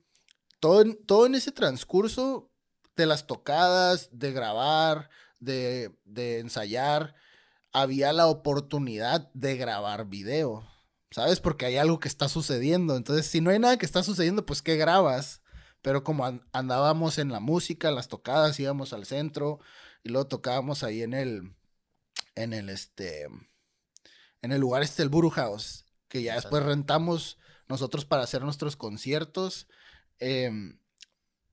todo, 0.59 0.83
todo 1.05 1.27
en 1.27 1.35
ese 1.35 1.51
transcurso 1.51 2.51
de 2.95 3.05
las 3.05 3.27
tocadas, 3.27 4.09
de 4.11 4.31
grabar, 4.33 5.09
de, 5.39 5.95
de 6.05 6.39
ensayar, 6.39 7.15
había 7.71 8.11
la 8.13 8.27
oportunidad 8.27 9.31
de 9.33 9.55
grabar 9.55 10.07
video, 10.07 10.67
¿sabes? 11.11 11.39
Porque 11.39 11.67
hay 11.67 11.77
algo 11.77 11.99
que 11.99 12.07
está 12.07 12.27
sucediendo. 12.27 12.95
Entonces, 12.95 13.27
si 13.27 13.41
no 13.41 13.51
hay 13.51 13.59
nada 13.59 13.77
que 13.77 13.85
está 13.85 14.01
sucediendo, 14.03 14.45
pues 14.45 14.63
¿qué 14.63 14.75
grabas? 14.75 15.41
Pero 15.81 16.03
como 16.03 16.25
andábamos 16.51 17.19
en 17.19 17.31
la 17.31 17.39
música, 17.39 17.91
las 17.91 18.07
tocadas, 18.07 18.59
íbamos 18.59 18.91
al 18.91 19.05
centro 19.05 19.59
y 20.03 20.09
luego 20.09 20.27
tocábamos 20.27 20.83
ahí 20.83 21.03
en 21.03 21.13
el, 21.13 21.53
en 22.35 22.53
el, 22.53 22.69
este, 22.69 23.27
en 24.41 24.51
el 24.51 24.61
lugar 24.61 24.83
este, 24.83 25.03
el 25.03 25.09
Buru 25.09 25.29
House, 25.29 25.85
que 26.07 26.23
ya 26.23 26.35
después 26.35 26.63
rentamos 26.63 27.37
nosotros 27.67 28.05
para 28.05 28.23
hacer 28.23 28.43
nuestros 28.43 28.75
conciertos. 28.75 29.67
Em, 30.19 30.79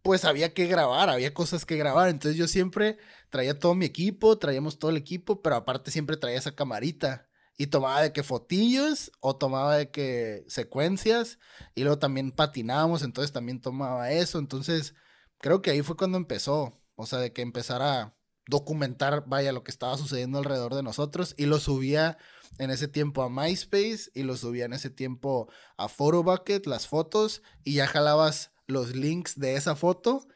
pues 0.02 0.24
había 0.24 0.54
que 0.54 0.66
grabar, 0.66 1.10
había 1.10 1.34
cosas 1.34 1.66
que 1.66 1.76
grabar. 1.76 2.08
Entonces 2.08 2.38
yo 2.38 2.48
siempre 2.48 2.98
traía 3.30 3.58
todo 3.58 3.74
mi 3.74 3.86
equipo, 3.86 4.38
traíamos 4.38 4.78
todo 4.78 4.90
el 4.90 4.96
equipo, 4.96 5.42
pero 5.42 5.56
aparte 5.56 5.90
siempre 5.90 6.16
traía 6.16 6.38
esa 6.38 6.54
camarita. 6.54 7.28
Y 7.58 7.68
tomaba 7.68 8.02
de 8.02 8.12
que 8.12 8.22
fotillos 8.22 9.12
o 9.20 9.36
tomaba 9.36 9.76
de 9.76 9.90
que 9.90 10.44
secuencias 10.46 11.38
y 11.74 11.82
luego 11.82 11.98
también 11.98 12.30
patinábamos, 12.30 13.02
entonces 13.02 13.32
también 13.32 13.60
tomaba 13.60 14.12
eso. 14.12 14.38
Entonces 14.38 14.94
creo 15.38 15.62
que 15.62 15.70
ahí 15.70 15.82
fue 15.82 15.96
cuando 15.96 16.18
empezó, 16.18 16.80
o 16.96 17.06
sea, 17.06 17.18
de 17.18 17.32
que 17.32 17.42
empezara 17.42 18.15
documentar, 18.46 19.24
vaya, 19.26 19.52
lo 19.52 19.64
que 19.64 19.70
estaba 19.70 19.96
sucediendo 19.98 20.38
alrededor 20.38 20.74
de 20.74 20.82
nosotros 20.82 21.34
y 21.36 21.46
lo 21.46 21.58
subía 21.58 22.18
en 22.58 22.70
ese 22.70 22.88
tiempo 22.88 23.22
a 23.22 23.28
MySpace 23.28 24.10
y 24.14 24.22
lo 24.22 24.36
subía 24.36 24.64
en 24.64 24.72
ese 24.72 24.90
tiempo 24.90 25.48
a 25.76 25.88
Photobucket, 25.88 26.66
las 26.66 26.86
fotos, 26.86 27.42
y 27.64 27.74
ya 27.74 27.86
jalabas 27.86 28.52
los 28.66 28.94
links 28.94 29.38
de 29.38 29.56
esa 29.56 29.76
foto 29.76 30.26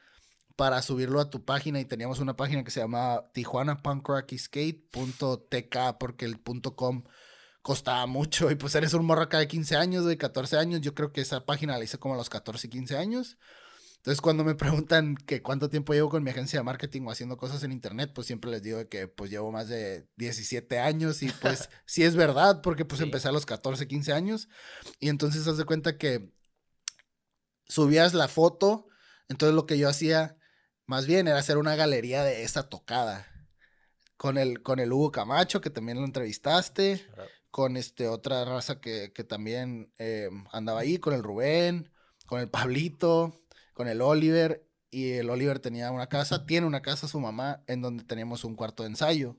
para 0.57 0.83
subirlo 0.83 1.21
a 1.21 1.31
tu 1.31 1.45
página 1.45 1.81
y 1.81 1.87
teníamos 1.87 2.19
una 2.19 2.37
página 2.37 2.63
que 2.65 2.71
se 2.71 2.81
llamaba 2.81 3.31
Tijuana 3.33 3.79
Punk 3.79 4.07
Rock 4.07 4.35
Skate.tk 4.37 5.77
porque 5.99 6.27
el 6.27 6.41
.com 6.77 7.05
costaba 7.63 8.07
mucho 8.07 8.51
y 8.51 8.57
pues 8.57 8.75
eres 8.75 8.93
un 8.95 9.07
morro 9.07 9.23
acá 9.23 9.39
de 9.39 9.49
15 9.49 9.77
años, 9.77 10.05
de 10.05 10.19
14 10.19 10.59
años, 10.59 10.81
yo 10.81 10.95
creo 10.95 11.13
que 11.13 11.23
esa 11.23 11.47
página 11.47 11.79
la 11.79 11.85
hice 11.85 11.99
como 11.99 12.15
a 12.15 12.19
los 12.19 12.29
14 12.29 12.67
y 12.67 12.71
15 12.71 12.97
años 12.99 13.39
entonces, 14.01 14.23
cuando 14.23 14.45
me 14.45 14.55
preguntan 14.55 15.15
que 15.15 15.43
cuánto 15.43 15.69
tiempo 15.69 15.93
llevo 15.93 16.09
con 16.09 16.23
mi 16.23 16.31
agencia 16.31 16.59
de 16.59 16.63
marketing 16.63 17.03
o 17.03 17.11
haciendo 17.11 17.37
cosas 17.37 17.63
en 17.65 17.73
internet, 17.73 18.13
pues 18.15 18.27
siempre 18.27 18.51
les 18.51 18.63
digo 18.63 18.89
que 18.89 19.09
pues 19.09 19.31
llevo 19.31 19.53
más 19.53 19.69
de 19.69 20.09
17 20.17 20.79
años 20.79 21.23
y 21.23 21.29
pues 21.29 21.69
sí 21.85 22.03
es 22.03 22.17
verdad, 22.17 22.63
porque 22.63 22.87
pues 22.87 23.03
empecé 23.03 23.29
a 23.29 23.33
los 23.33 23.45
14, 23.45 23.87
15 23.87 24.15
años. 24.15 24.49
Y 25.01 25.11
entonces 25.11 25.47
haz 25.47 25.59
de 25.59 25.67
cuenta 25.67 25.99
que 25.99 26.33
subías 27.69 28.15
la 28.15 28.29
foto, 28.29 28.87
entonces 29.29 29.55
lo 29.55 29.67
que 29.67 29.77
yo 29.77 29.87
hacía 29.87 30.39
más 30.87 31.05
bien 31.05 31.29
era 31.29 31.39
hacer 31.39 31.59
una 31.59 31.77
galería 31.77 32.25
de 32.25 32.43
esa 32.43 32.71
tocada 32.71 33.27
con 34.17 34.39
el, 34.39 34.63
con 34.63 34.79
el 34.79 34.95
Hugo 34.95 35.13
Camacho, 35.13 35.61
que 35.61 35.69
también 35.69 35.99
lo 35.99 36.07
entrevistaste, 36.07 37.07
con 37.51 37.77
este 37.77 38.09
otra 38.09 38.47
raza 38.47 38.81
que, 38.81 39.13
que 39.13 39.25
también 39.25 39.93
eh, 39.99 40.31
andaba 40.53 40.81
ahí, 40.81 40.97
con 40.97 41.13
el 41.13 41.23
Rubén, 41.23 41.93
con 42.25 42.41
el 42.41 42.49
Pablito, 42.49 43.41
con 43.81 43.89
el 43.89 44.03
Oliver 44.03 44.69
y 44.91 45.13
el 45.13 45.31
Oliver 45.31 45.59
tenía 45.59 45.91
una 45.91 46.07
casa, 46.07 46.45
tiene 46.45 46.67
una 46.67 46.83
casa 46.83 47.09
su 47.09 47.19
mamá 47.19 47.65
en 47.67 47.81
donde 47.81 48.05
teníamos 48.05 48.45
un 48.45 48.55
cuarto 48.55 48.83
de 48.83 48.91
ensayo, 48.91 49.39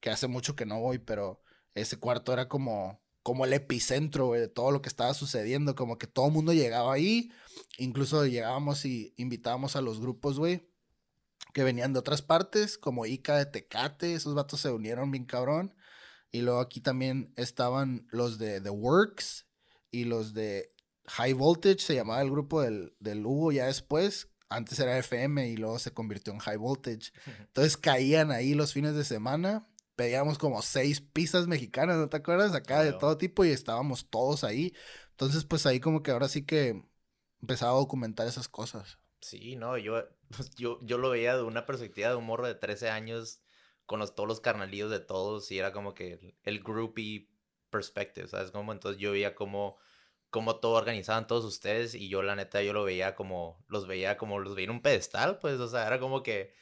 que 0.00 0.08
hace 0.08 0.28
mucho 0.28 0.56
que 0.56 0.64
no 0.64 0.80
voy, 0.80 0.96
pero 0.96 1.42
ese 1.74 1.98
cuarto 1.98 2.32
era 2.32 2.48
como 2.48 3.02
como 3.22 3.44
el 3.44 3.52
epicentro 3.52 4.32
de 4.32 4.48
todo 4.48 4.70
lo 4.70 4.80
que 4.80 4.88
estaba 4.88 5.12
sucediendo, 5.12 5.74
como 5.74 5.98
que 5.98 6.06
todo 6.06 6.28
el 6.28 6.32
mundo 6.32 6.54
llegaba 6.54 6.94
ahí, 6.94 7.30
incluso 7.76 8.24
llegábamos 8.24 8.86
y 8.86 9.12
invitábamos 9.18 9.76
a 9.76 9.82
los 9.82 10.00
grupos, 10.00 10.38
güey, 10.38 10.70
que 11.52 11.62
venían 11.62 11.92
de 11.92 11.98
otras 11.98 12.22
partes, 12.22 12.78
como 12.78 13.04
Ica 13.04 13.36
de 13.36 13.44
Tecate, 13.44 14.14
esos 14.14 14.34
vatos 14.34 14.60
se 14.60 14.70
unieron 14.70 15.10
bien 15.10 15.26
cabrón, 15.26 15.74
y 16.32 16.40
luego 16.40 16.60
aquí 16.60 16.80
también 16.80 17.34
estaban 17.36 18.06
los 18.10 18.38
de 18.38 18.62
The 18.62 18.70
Works 18.70 19.46
y 19.90 20.04
los 20.04 20.32
de 20.32 20.72
High 21.08 21.34
Voltage 21.34 21.78
se 21.78 21.94
llamaba 21.94 22.20
el 22.22 22.30
grupo 22.30 22.62
del, 22.62 22.94
del 23.00 23.24
Hugo 23.24 23.52
ya 23.52 23.66
después. 23.66 24.28
Antes 24.48 24.78
era 24.78 24.96
FM 24.98 25.48
y 25.48 25.56
luego 25.56 25.78
se 25.78 25.92
convirtió 25.92 26.32
en 26.32 26.38
High 26.38 26.56
Voltage. 26.56 27.12
Entonces 27.38 27.76
caían 27.76 28.30
ahí 28.30 28.54
los 28.54 28.72
fines 28.72 28.94
de 28.94 29.04
semana 29.04 29.68
pedíamos 29.96 30.38
como 30.38 30.62
seis 30.62 31.00
pizzas 31.00 31.48
mexicanas, 31.48 31.96
¿no 31.96 32.08
te 32.08 32.18
acuerdas? 32.18 32.54
Acá 32.54 32.84
de 32.84 32.92
todo 32.92 33.16
tipo 33.16 33.44
y 33.44 33.50
estábamos 33.50 34.08
todos 34.08 34.44
ahí. 34.44 34.74
Entonces, 35.10 35.44
pues 35.44 35.66
ahí 35.66 35.80
como 35.80 36.02
que 36.02 36.10
ahora 36.10 36.28
sí 36.28 36.44
que 36.44 36.84
empezaba 37.40 37.72
a 37.72 37.80
documentar 37.80 38.28
esas 38.28 38.48
cosas. 38.48 38.98
Sí, 39.20 39.56
no, 39.56 39.78
yo, 39.78 40.04
pues, 40.36 40.50
yo, 40.54 40.78
yo 40.82 40.98
lo 40.98 41.10
veía 41.10 41.36
de 41.36 41.42
una 41.42 41.66
perspectiva 41.66 42.10
de 42.10 42.16
un 42.16 42.26
morro 42.26 42.46
de 42.46 42.54
13 42.54 42.90
años 42.90 43.40
con 43.86 43.98
los, 43.98 44.14
todos 44.14 44.28
los 44.28 44.40
carnalillos 44.40 44.90
de 44.90 45.00
todos 45.00 45.50
y 45.50 45.58
era 45.58 45.72
como 45.72 45.94
que 45.94 46.12
el, 46.12 46.34
el 46.42 46.62
groupie 46.62 47.30
perspective, 47.70 48.28
¿sabes? 48.28 48.50
Como 48.50 48.72
entonces 48.72 49.00
yo 49.00 49.12
veía 49.12 49.34
como, 49.34 49.78
como 50.36 50.56
todo 50.56 50.72
organizaban 50.72 51.26
todos 51.26 51.46
ustedes 51.46 51.94
y 51.94 52.10
yo 52.10 52.20
la 52.22 52.36
neta 52.36 52.60
yo 52.62 52.74
lo 52.74 52.84
veía 52.84 53.14
como, 53.14 53.64
los 53.68 53.86
veía 53.86 54.18
como, 54.18 54.38
los 54.38 54.54
veía 54.54 54.66
en 54.66 54.70
un 54.72 54.82
pedestal, 54.82 55.38
pues, 55.38 55.58
o 55.60 55.66
sea, 55.66 55.86
era 55.86 55.98
como 55.98 56.22
que 56.22 56.52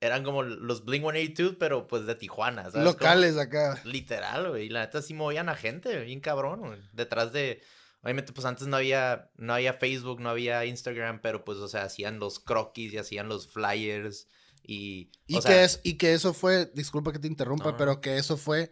eran 0.00 0.24
como 0.24 0.42
los 0.42 0.86
Blink 0.86 1.02
182, 1.02 1.56
pero 1.58 1.86
pues 1.86 2.06
de 2.06 2.14
Tijuana, 2.14 2.62
¿sabes? 2.62 2.72
Como- 2.72 2.84
Locales 2.86 3.36
acá. 3.36 3.78
Literal, 3.84 4.48
güey. 4.48 4.64
Y 4.66 4.68
la 4.70 4.80
neta 4.80 5.02
sí 5.02 5.12
movían 5.12 5.50
a 5.50 5.54
gente, 5.56 5.94
bien 6.04 6.20
cabrón, 6.20 6.60
güey. 6.60 6.80
Detrás 6.94 7.32
de. 7.34 7.60
Obviamente, 8.02 8.32
pues 8.32 8.46
antes 8.46 8.66
no 8.68 8.76
había, 8.76 9.30
no 9.36 9.52
había 9.52 9.74
Facebook, 9.74 10.20
no 10.20 10.30
había 10.30 10.64
Instagram, 10.64 11.20
pero 11.20 11.44
pues, 11.44 11.58
o 11.58 11.68
sea, 11.68 11.82
hacían 11.82 12.18
los 12.20 12.38
croquis 12.38 12.92
y 12.94 12.98
hacían 12.98 13.28
los 13.28 13.48
flyers. 13.48 14.28
Y. 14.62 15.10
Y, 15.26 15.36
o 15.36 15.42
que 15.42 15.64
es, 15.64 15.80
y 15.82 15.98
que 15.98 16.14
eso 16.14 16.32
fue, 16.32 16.66
disculpa 16.74 17.10
que 17.12 17.18
te 17.18 17.26
interrumpa, 17.26 17.72
No. 17.72 17.76
pero 17.76 18.00
que 18.00 18.16
eso 18.18 18.36
fue 18.36 18.70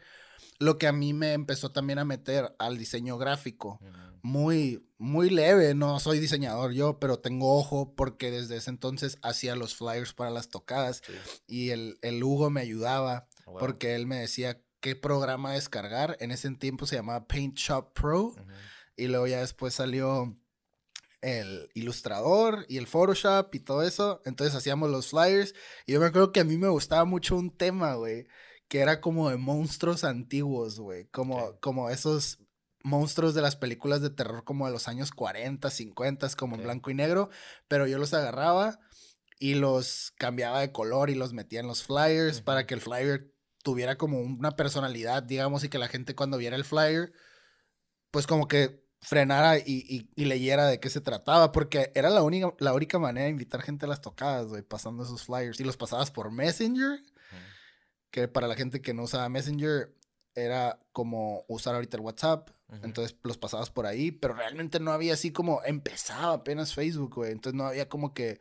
lo 0.61 0.79
que 0.79 0.87
a 0.87 0.93
mí 0.93 1.13
me 1.13 1.33
empezó 1.33 1.73
también 1.73 1.99
a 1.99 2.05
meter 2.05 2.55
al 2.61 2.79
diseño 2.79 3.19
gráfico. 3.19 3.81
Ujú, 3.83 4.06
Muy, 4.27 4.85
muy 4.99 5.31
leve, 5.31 5.75
no 5.75 6.01
soy 6.01 6.19
diseñador 6.19 6.73
yo, 6.73 6.99
pero 6.99 7.21
tengo 7.21 7.57
ojo 7.57 7.95
porque 7.95 8.33
desde 8.33 8.57
ese 8.57 8.71
entonces 8.71 9.19
hacía 9.23 9.55
los 9.55 9.77
flyers 9.77 10.15
para 10.15 10.31
las 10.31 10.49
tocadas 10.49 11.01
sí, 11.07 11.13
y 11.47 11.71
el, 11.71 11.97
el 12.03 12.23
Hugo 12.25 12.51
me 12.51 12.61
ayudaba 12.61 13.29
a 13.45 13.51
huevo. 13.51 13.61
porque 13.61 13.95
él 13.95 14.07
me 14.07 14.17
decía 14.17 14.61
qué 14.81 14.97
programa 14.97 15.53
descargar. 15.53 16.17
En 16.19 16.33
ese 16.33 16.51
tiempo 16.57 16.87
se 16.87 16.97
llamaba 16.97 17.29
Paint 17.29 17.57
Shop 17.57 17.93
Pro 17.93 18.35
y 18.97 19.07
luego 19.07 19.29
ya 19.29 19.41
después 19.41 19.75
salió 19.75 20.37
el 21.21 21.69
ilustrador 21.75 22.65
y 22.69 22.79
el 22.79 22.87
Photoshop 22.87 23.55
y 23.55 23.61
todo 23.61 23.83
eso. 23.83 24.23
Entonces 24.25 24.57
hacíamos 24.57 24.91
los 24.91 25.09
flyers. 25.09 25.55
Y 25.87 25.93
yo 25.93 26.01
me 26.01 26.07
acuerdo 26.07 26.33
que 26.33 26.41
a 26.41 26.45
mí 26.45 26.57
me 26.57 26.69
gustaba 26.69 27.05
mucho 27.05 27.37
un 27.37 27.57
tema, 27.57 27.95
güey, 27.95 28.27
que 28.69 28.81
era 28.81 29.01
como 29.01 29.31
de 29.31 29.37
monstruos 29.37 30.05
antiguos, 30.05 30.81
güey. 30.81 31.07
Como, 31.07 31.59
como 31.61 31.91
esos 31.91 32.39
monstruos 32.87 33.35
de 33.35 33.43
las 33.43 33.57
películas 33.57 34.01
de 34.01 34.11
terror 34.11 34.45
como 34.45 34.67
de 34.67 34.73
los 34.73 34.87
años 34.89 35.11
40, 35.11 35.69
50, 35.71 36.29
como 36.37 36.55
en 36.55 36.63
blanco 36.63 36.91
y 36.91 36.95
negro. 36.95 37.31
Pero 37.69 37.87
yo 37.87 37.99
los 37.99 38.15
agarraba 38.15 38.79
y 39.39 39.55
los 39.55 40.13
cambiaba 40.17 40.61
de 40.61 40.73
color 40.73 41.11
y 41.11 41.15
los 41.15 41.33
metía 41.33 41.61
en 41.61 41.67
los 41.67 41.83
flyers 41.83 42.41
para 42.43 42.67
que 42.67 42.75
el 42.75 42.81
flyer 42.81 43.33
tuviera 43.63 43.97
como 43.99 44.21
una 44.21 44.53
personalidad, 44.53 45.23
digamos, 45.25 45.65
y 45.65 45.69
que 45.69 45.79
la 45.79 45.89
gente 45.89 46.15
cuando 46.15 46.39
viera 46.39 46.55
el 46.57 46.65
flyer 46.65 47.13
pues 48.11 48.27
como 48.27 48.49
que 48.49 48.85
frenara 49.01 49.59
y, 49.59 49.63
y- 49.67 50.11
y 50.17 50.25
leyera 50.25 50.67
de 50.67 50.81
qué 50.81 50.89
se 50.89 51.01
trataba, 51.01 51.53
porque 51.53 51.93
era 51.95 52.09
la 52.09 52.23
única, 52.23 52.55
la 52.59 52.73
única 52.73 52.99
manera 52.99 53.25
de 53.25 53.31
invitar 53.31 53.61
gente 53.63 53.85
a 53.85 53.89
las 53.89 54.01
tocadas, 54.01 54.47
güey, 54.47 54.63
pasando 54.63 55.03
esos 55.05 55.25
flyers. 55.25 55.61
Y 55.61 55.65
los 55.65 55.77
pasabas 55.77 56.11
por 56.11 56.31
Messenger, 56.33 57.01
que 58.11 58.29
para 58.29 58.47
la 58.49 58.55
gente 58.55 58.81
que 58.81 58.95
no 58.95 59.03
usaba 59.03 59.29
Messenger 59.29 59.95
era 60.37 60.79
como 60.93 61.45
usar 61.49 61.75
ahorita 61.75 61.97
el 61.97 62.03
WhatsApp. 62.03 62.51
Entonces 62.83 63.17
los 63.23 63.39
pasabas 63.39 63.71
por 63.71 63.87
ahí, 63.87 64.11
pero 64.11 64.35
realmente 64.35 64.81
no 64.81 64.91
había 64.91 65.15
así 65.15 65.33
como 65.33 65.63
empezaba 65.65 66.35
apenas 66.35 66.75
Facebook, 66.75 67.15
güey. 67.15 67.33
Entonces 67.33 67.57
no 67.57 67.65
había 67.65 67.89
como 67.89 68.13
que 68.13 68.41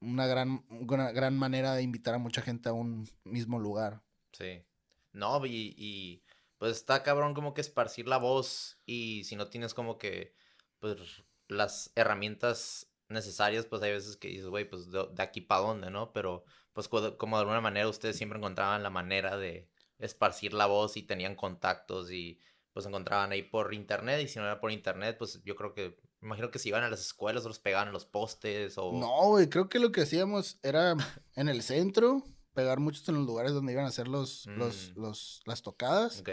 una 0.00 0.26
gran, 0.26 0.64
una 0.68 1.10
gran 1.10 1.36
manera 1.36 1.74
de 1.74 1.82
invitar 1.82 2.14
a 2.14 2.18
mucha 2.18 2.40
gente 2.40 2.68
a 2.68 2.72
un 2.72 3.08
mismo 3.24 3.58
lugar. 3.58 4.02
Sí. 4.32 4.64
No, 5.12 5.44
y, 5.44 5.74
y 5.76 6.22
pues 6.58 6.76
está 6.76 7.02
cabrón 7.02 7.34
como 7.34 7.52
que 7.52 7.60
esparcir 7.60 8.06
la 8.06 8.18
voz 8.18 8.78
y 8.86 9.24
si 9.24 9.36
no 9.36 9.48
tienes 9.48 9.74
como 9.74 9.98
que 9.98 10.34
pues 10.78 11.24
las 11.48 11.90
herramientas 11.94 12.88
necesarias, 13.08 13.66
pues 13.66 13.82
hay 13.82 13.92
veces 13.92 14.16
que 14.16 14.28
dices, 14.28 14.46
güey, 14.46 14.68
pues 14.68 14.90
de, 14.90 15.08
de 15.12 15.22
aquí 15.22 15.40
para 15.40 15.62
dónde, 15.62 15.90
¿no? 15.90 16.12
Pero 16.12 16.44
pues 16.72 16.88
como 16.88 17.36
de 17.36 17.40
alguna 17.40 17.60
manera 17.60 17.88
ustedes 17.88 18.16
siempre 18.16 18.38
encontraban 18.38 18.82
la 18.82 18.90
manera 18.90 19.36
de 19.36 19.68
esparcir 19.98 20.52
la 20.54 20.66
voz 20.66 20.96
y 20.96 21.02
tenían 21.02 21.34
contactos 21.36 22.10
y 22.10 22.38
pues 22.72 22.86
encontraban 22.86 23.30
ahí 23.32 23.42
por 23.42 23.72
internet 23.74 24.20
y 24.22 24.28
si 24.28 24.38
no 24.38 24.44
era 24.46 24.60
por 24.60 24.70
internet, 24.72 25.16
pues 25.18 25.40
yo 25.44 25.54
creo 25.54 25.72
que, 25.74 25.96
imagino 26.20 26.50
que 26.50 26.58
si 26.58 26.70
iban 26.70 26.82
a 26.82 26.90
las 26.90 27.00
escuelas 27.00 27.44
los 27.44 27.60
pegaban 27.60 27.88
en 27.88 27.92
los 27.94 28.04
postes 28.04 28.76
o... 28.78 28.92
No, 28.92 29.28
güey, 29.28 29.48
creo 29.48 29.68
que 29.68 29.78
lo 29.78 29.92
que 29.92 30.00
hacíamos 30.02 30.58
era 30.62 30.96
en 31.36 31.48
el 31.48 31.62
centro, 31.62 32.24
pegar 32.52 32.80
muchos 32.80 33.08
en 33.08 33.14
los 33.16 33.26
lugares 33.26 33.52
donde 33.52 33.72
iban 33.72 33.84
a 33.84 33.88
hacer 33.88 34.08
los, 34.08 34.46
los, 34.46 34.92
Mm. 34.96 35.00
los, 35.00 35.42
las 35.46 35.62
tocadas. 35.62 36.20
Ok. 36.20 36.30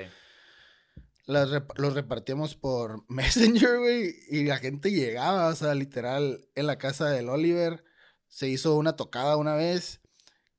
Las 1.26 1.50
rep- 1.50 1.78
los 1.78 1.94
repartíamos 1.94 2.56
por 2.56 3.06
Messenger, 3.10 3.78
güey, 3.80 4.16
y 4.30 4.44
la 4.46 4.58
gente 4.58 4.92
llegaba, 4.92 5.48
o 5.50 5.56
sea, 5.56 5.76
literal, 5.76 6.48
en 6.56 6.66
la 6.68 6.78
casa 6.78 7.10
del 7.10 7.30
Oliver 7.30 7.84
se 8.28 8.48
hizo 8.48 8.76
una 8.76 8.96
tocada 8.96 9.38
una 9.38 9.54
vez 9.56 10.01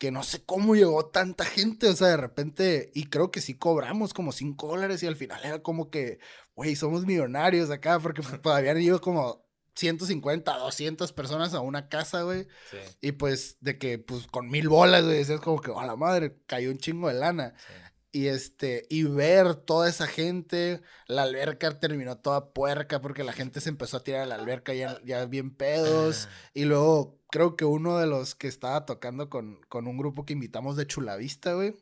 que 0.03 0.11
no 0.11 0.25
sé 0.25 0.45
cómo 0.45 0.75
llegó 0.75 1.07
tanta 1.07 1.45
gente, 1.45 1.87
o 1.87 1.95
sea, 1.95 2.09
de 2.09 2.17
repente, 2.17 2.91
y 2.93 3.05
creo 3.05 3.31
que 3.31 3.41
sí 3.41 3.55
cobramos 3.55 4.13
como 4.13 4.33
5 4.33 4.67
dólares 4.67 5.01
y 5.05 5.07
al 5.07 5.15
final 5.15 5.41
era 5.45 5.63
como 5.63 5.91
que, 5.91 6.19
güey, 6.57 6.75
somos 6.75 7.07
millonarios 7.07 7.71
acá, 7.71 8.01
porque 8.01 8.21
pues, 8.21 8.53
habían 8.53 8.83
ido 8.83 9.01
como 9.01 9.47
150, 9.77 10.59
200 10.59 11.13
personas 11.13 11.55
a 11.55 11.61
una 11.61 11.89
casa, 11.89 12.23
güey. 12.23 12.49
Sí, 12.69 12.79
Y 13.01 13.13
pues 13.13 13.59
de 13.61 13.79
que 13.79 14.01
pues 14.01 14.27
con 14.27 14.51
mil 14.51 14.69
bolas, 14.69 15.05
güey, 15.05 15.19
decías 15.19 15.41
como 15.41 15.61
que, 15.61 15.71
a 15.71 15.87
la 15.87 15.95
madre, 15.95 16.37
cayó 16.47 16.73
un 16.73 16.79
chingo 16.79 17.07
de 17.07 17.15
lana. 17.15 17.55
sí. 17.57 17.73
Y 18.15 18.27
este, 18.27 18.85
y 18.91 19.05
ver 19.05 19.55
toda 19.55 19.89
esa 19.89 20.07
gente, 20.07 20.83
la 21.07 21.23
alberca 21.23 21.79
terminó 21.79 22.19
toda 22.19 22.53
puerca 22.53 23.01
porque 23.01 23.25
la 23.25 23.33
gente 23.33 23.61
se 23.63 23.71
empezó 23.71 23.99
a 23.99 24.05
tirar 24.05 24.23
a 24.23 24.27
la 24.27 24.35
alberca 24.35 24.75
ya, 24.75 25.01
ya 25.03 25.25
bien 25.25 25.51
pedos. 25.55 26.29
Y 26.53 26.65
luego 26.67 27.22
creo 27.33 27.57
que 27.57 27.65
uno 27.65 27.97
de 27.97 28.07
los 28.07 28.35
que 28.35 28.47
estaba 28.47 28.85
tocando 28.85 29.31
con, 29.31 29.59
con 29.71 29.89
un 29.89 29.97
grupo 29.97 30.27
que 30.27 30.35
invitamos 30.35 30.77
de 30.77 30.87
Chulavista, 30.87 31.55
güey, 31.55 31.75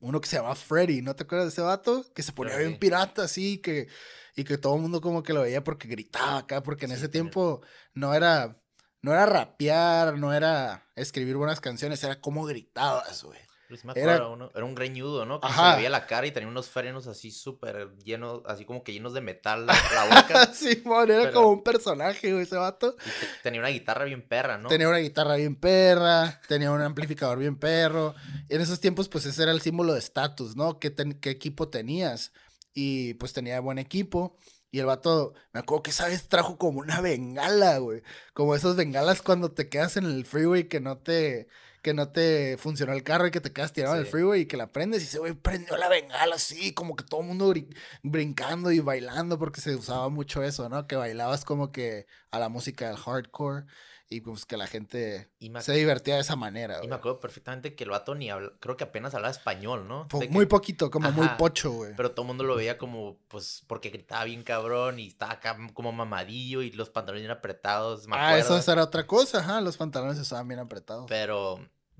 uno 0.00 0.20
que 0.20 0.28
se 0.28 0.36
llama 0.36 0.56
Freddy, 0.56 1.00
¿no 1.00 1.14
te 1.14 1.22
acuerdas 1.22 1.46
de 1.46 1.52
ese 1.52 1.62
vato? 1.62 2.04
Que 2.12 2.24
se 2.24 2.32
ponía 2.32 2.56
bien 2.56 2.76
pirata 2.76 3.22
así, 3.22 3.58
que, 3.58 3.86
y 4.34 4.42
que 4.42 4.58
todo 4.58 4.74
el 4.74 4.82
mundo 4.82 5.00
como 5.00 5.22
que 5.22 5.32
lo 5.32 5.42
veía 5.42 5.62
porque 5.62 5.86
gritaba 5.86 6.38
acá, 6.38 6.60
porque 6.64 6.86
en 6.86 6.90
Sí, 6.90 6.96
ese 6.96 7.08
tiempo 7.08 7.62
no 7.94 8.14
era, 8.14 8.60
no 9.00 9.12
era 9.12 9.26
rapear, 9.26 10.18
no 10.18 10.34
era 10.34 10.88
escribir 10.96 11.36
buenas 11.36 11.60
canciones, 11.60 12.02
era 12.02 12.20
como 12.20 12.44
gritabas, 12.44 13.22
güey. 13.22 13.38
Me 13.84 13.92
Era- 13.94 14.28
uno- 14.28 14.50
era 14.54 14.64
un 14.64 14.74
greñudo, 14.74 15.26
¿no? 15.26 15.40
Que 15.40 15.48
se 15.48 15.52
Ajá. 15.52 15.70
le 15.72 15.76
veía 15.76 15.90
la 15.90 16.06
cara 16.06 16.26
y 16.26 16.32
tenía 16.32 16.48
unos 16.48 16.70
frenos 16.70 17.06
así 17.06 17.30
súper 17.30 17.94
llenos, 18.02 18.40
así 18.46 18.64
como 18.64 18.82
que 18.82 18.92
llenos 18.94 19.12
de 19.12 19.20
metal 19.20 19.66
la, 19.66 19.74
la 19.94 20.22
boca. 20.22 20.46
Simón, 20.54 21.10
era 21.10 21.22
Pero- 21.24 21.32
como 21.34 21.48
un 21.50 21.62
personaje, 21.62 22.32
güey, 22.32 22.44
ese 22.44 22.56
vato. 22.56 22.96
y 22.98 23.08
te- 23.08 23.26
tenía 23.42 23.60
una 23.60 23.68
guitarra 23.68 24.04
bien 24.06 24.26
perra, 24.26 24.56
¿no? 24.56 24.68
Tenía 24.68 24.88
una 24.88 24.98
guitarra 24.98 25.36
bien 25.36 25.54
perra, 25.54 26.40
tenía 26.48 26.70
un 26.72 26.80
amplificador 26.80 27.38
bien 27.38 27.56
perro. 27.58 28.14
Y 28.48 28.54
en 28.54 28.60
esos 28.62 28.80
tiempos, 28.80 29.08
pues 29.10 29.26
ese 29.26 29.42
era 29.42 29.52
el 29.52 29.60
símbolo 29.60 29.92
de 29.92 29.98
estatus, 29.98 30.56
¿no? 30.56 30.78
¿Qué, 30.78 30.90
ten- 30.90 31.20
qué 31.20 31.28
equipo 31.28 31.68
tenías? 31.68 32.32
Y 32.72 33.14
pues 33.14 33.32
tenía 33.34 33.60
buen 33.60 33.78
equipo. 33.78 34.38
Y 34.70 34.80
el 34.80 34.86
vato, 34.86 35.32
me 35.52 35.60
acuerdo 35.60 35.82
que 35.82 35.90
esa 35.90 36.06
vez 36.08 36.28
trajo 36.28 36.58
como 36.58 36.80
una 36.80 37.00
bengala, 37.00 37.78
güey. 37.78 38.02
Como 38.34 38.54
esos 38.54 38.76
bengalas 38.76 39.20
cuando 39.22 39.50
te 39.52 39.68
quedas 39.68 39.96
en 39.96 40.04
el 40.04 40.24
freeway 40.26 40.68
que 40.68 40.78
no 40.80 40.98
te, 40.98 41.48
que 41.88 41.94
no 41.94 42.10
te 42.10 42.58
funcionó 42.58 42.92
el 42.92 43.02
carro 43.02 43.26
y 43.26 43.30
que 43.30 43.40
te 43.40 43.50
quedas 43.50 43.72
tirado 43.72 43.94
en 43.94 44.00
el 44.00 44.06
Sí. 44.06 44.12
freeway 44.12 44.42
y 44.42 44.46
que 44.46 44.58
la 44.58 44.66
prendes 44.66 45.00
y 45.00 45.04
ese 45.06 45.18
güey 45.20 45.32
prendió 45.32 45.76
la 45.78 45.88
bengala 45.88 46.34
así, 46.34 46.74
como 46.74 46.94
que 46.96 47.04
todo 47.04 47.22
el 47.22 47.26
mundo 47.28 47.48
brin- 47.50 47.74
brincando 48.02 48.70
y 48.70 48.80
bailando 48.80 49.38
porque 49.38 49.62
se 49.62 49.74
usaba 49.74 50.10
mucho 50.10 50.42
eso, 50.42 50.68
¿no? 50.68 50.86
Que 50.86 50.96
bailabas 50.96 51.46
como 51.46 51.72
que 51.72 52.06
a 52.30 52.38
la 52.38 52.50
música 52.50 52.88
del 52.88 52.98
hardcore 52.98 53.64
y 54.10 54.22
pues 54.22 54.46
que 54.46 54.56
la 54.56 54.66
gente 54.66 55.30
se 55.60 55.72
divertía 55.74 56.14
de 56.14 56.22
esa 56.22 56.34
manera, 56.34 56.76
y 56.76 56.78
güey. 56.78 56.88
me 56.88 56.94
acuerdo 56.94 57.20
perfectamente 57.20 57.74
que 57.74 57.84
el 57.84 57.90
vato 57.90 58.14
ni 58.14 58.30
habla, 58.30 58.52
creo 58.58 58.74
que 58.74 58.84
apenas 58.84 59.14
hablaba 59.14 59.30
español, 59.30 59.86
¿no? 59.86 60.08
Po- 60.08 60.18
De 60.18 60.28
que- 60.28 60.32
muy 60.32 60.46
poquito, 60.46 60.90
como 60.90 61.12
muy 61.12 61.28
pocho, 61.36 61.70
güey. 61.72 61.92
Pero 61.94 62.12
todo 62.12 62.22
el 62.22 62.28
mundo 62.28 62.44
lo 62.44 62.56
veía 62.56 62.78
como, 62.78 63.18
pues, 63.28 63.64
porque 63.66 63.90
gritaba 63.90 64.24
bien 64.24 64.42
cabrón 64.44 64.98
y 64.98 65.08
estaba 65.08 65.32
acá 65.32 65.58
como 65.74 65.92
mamadillo 65.92 66.62
y 66.62 66.70
los 66.72 66.88
pantalones 66.88 67.22
bien 67.24 67.32
apretados, 67.36 68.06
me 68.08 68.16
Ah, 68.16 68.30
acuerdo. 68.30 68.58
eso 68.58 68.72
era 68.72 68.82
otra 68.82 69.06
cosa, 69.06 69.40
ajá, 69.40 69.60
los 69.60 69.76
pantalones 69.76 70.16
estaban 70.18 70.48
bien 70.48 70.60
apretados. 70.60 71.04
Pero, 71.06 71.58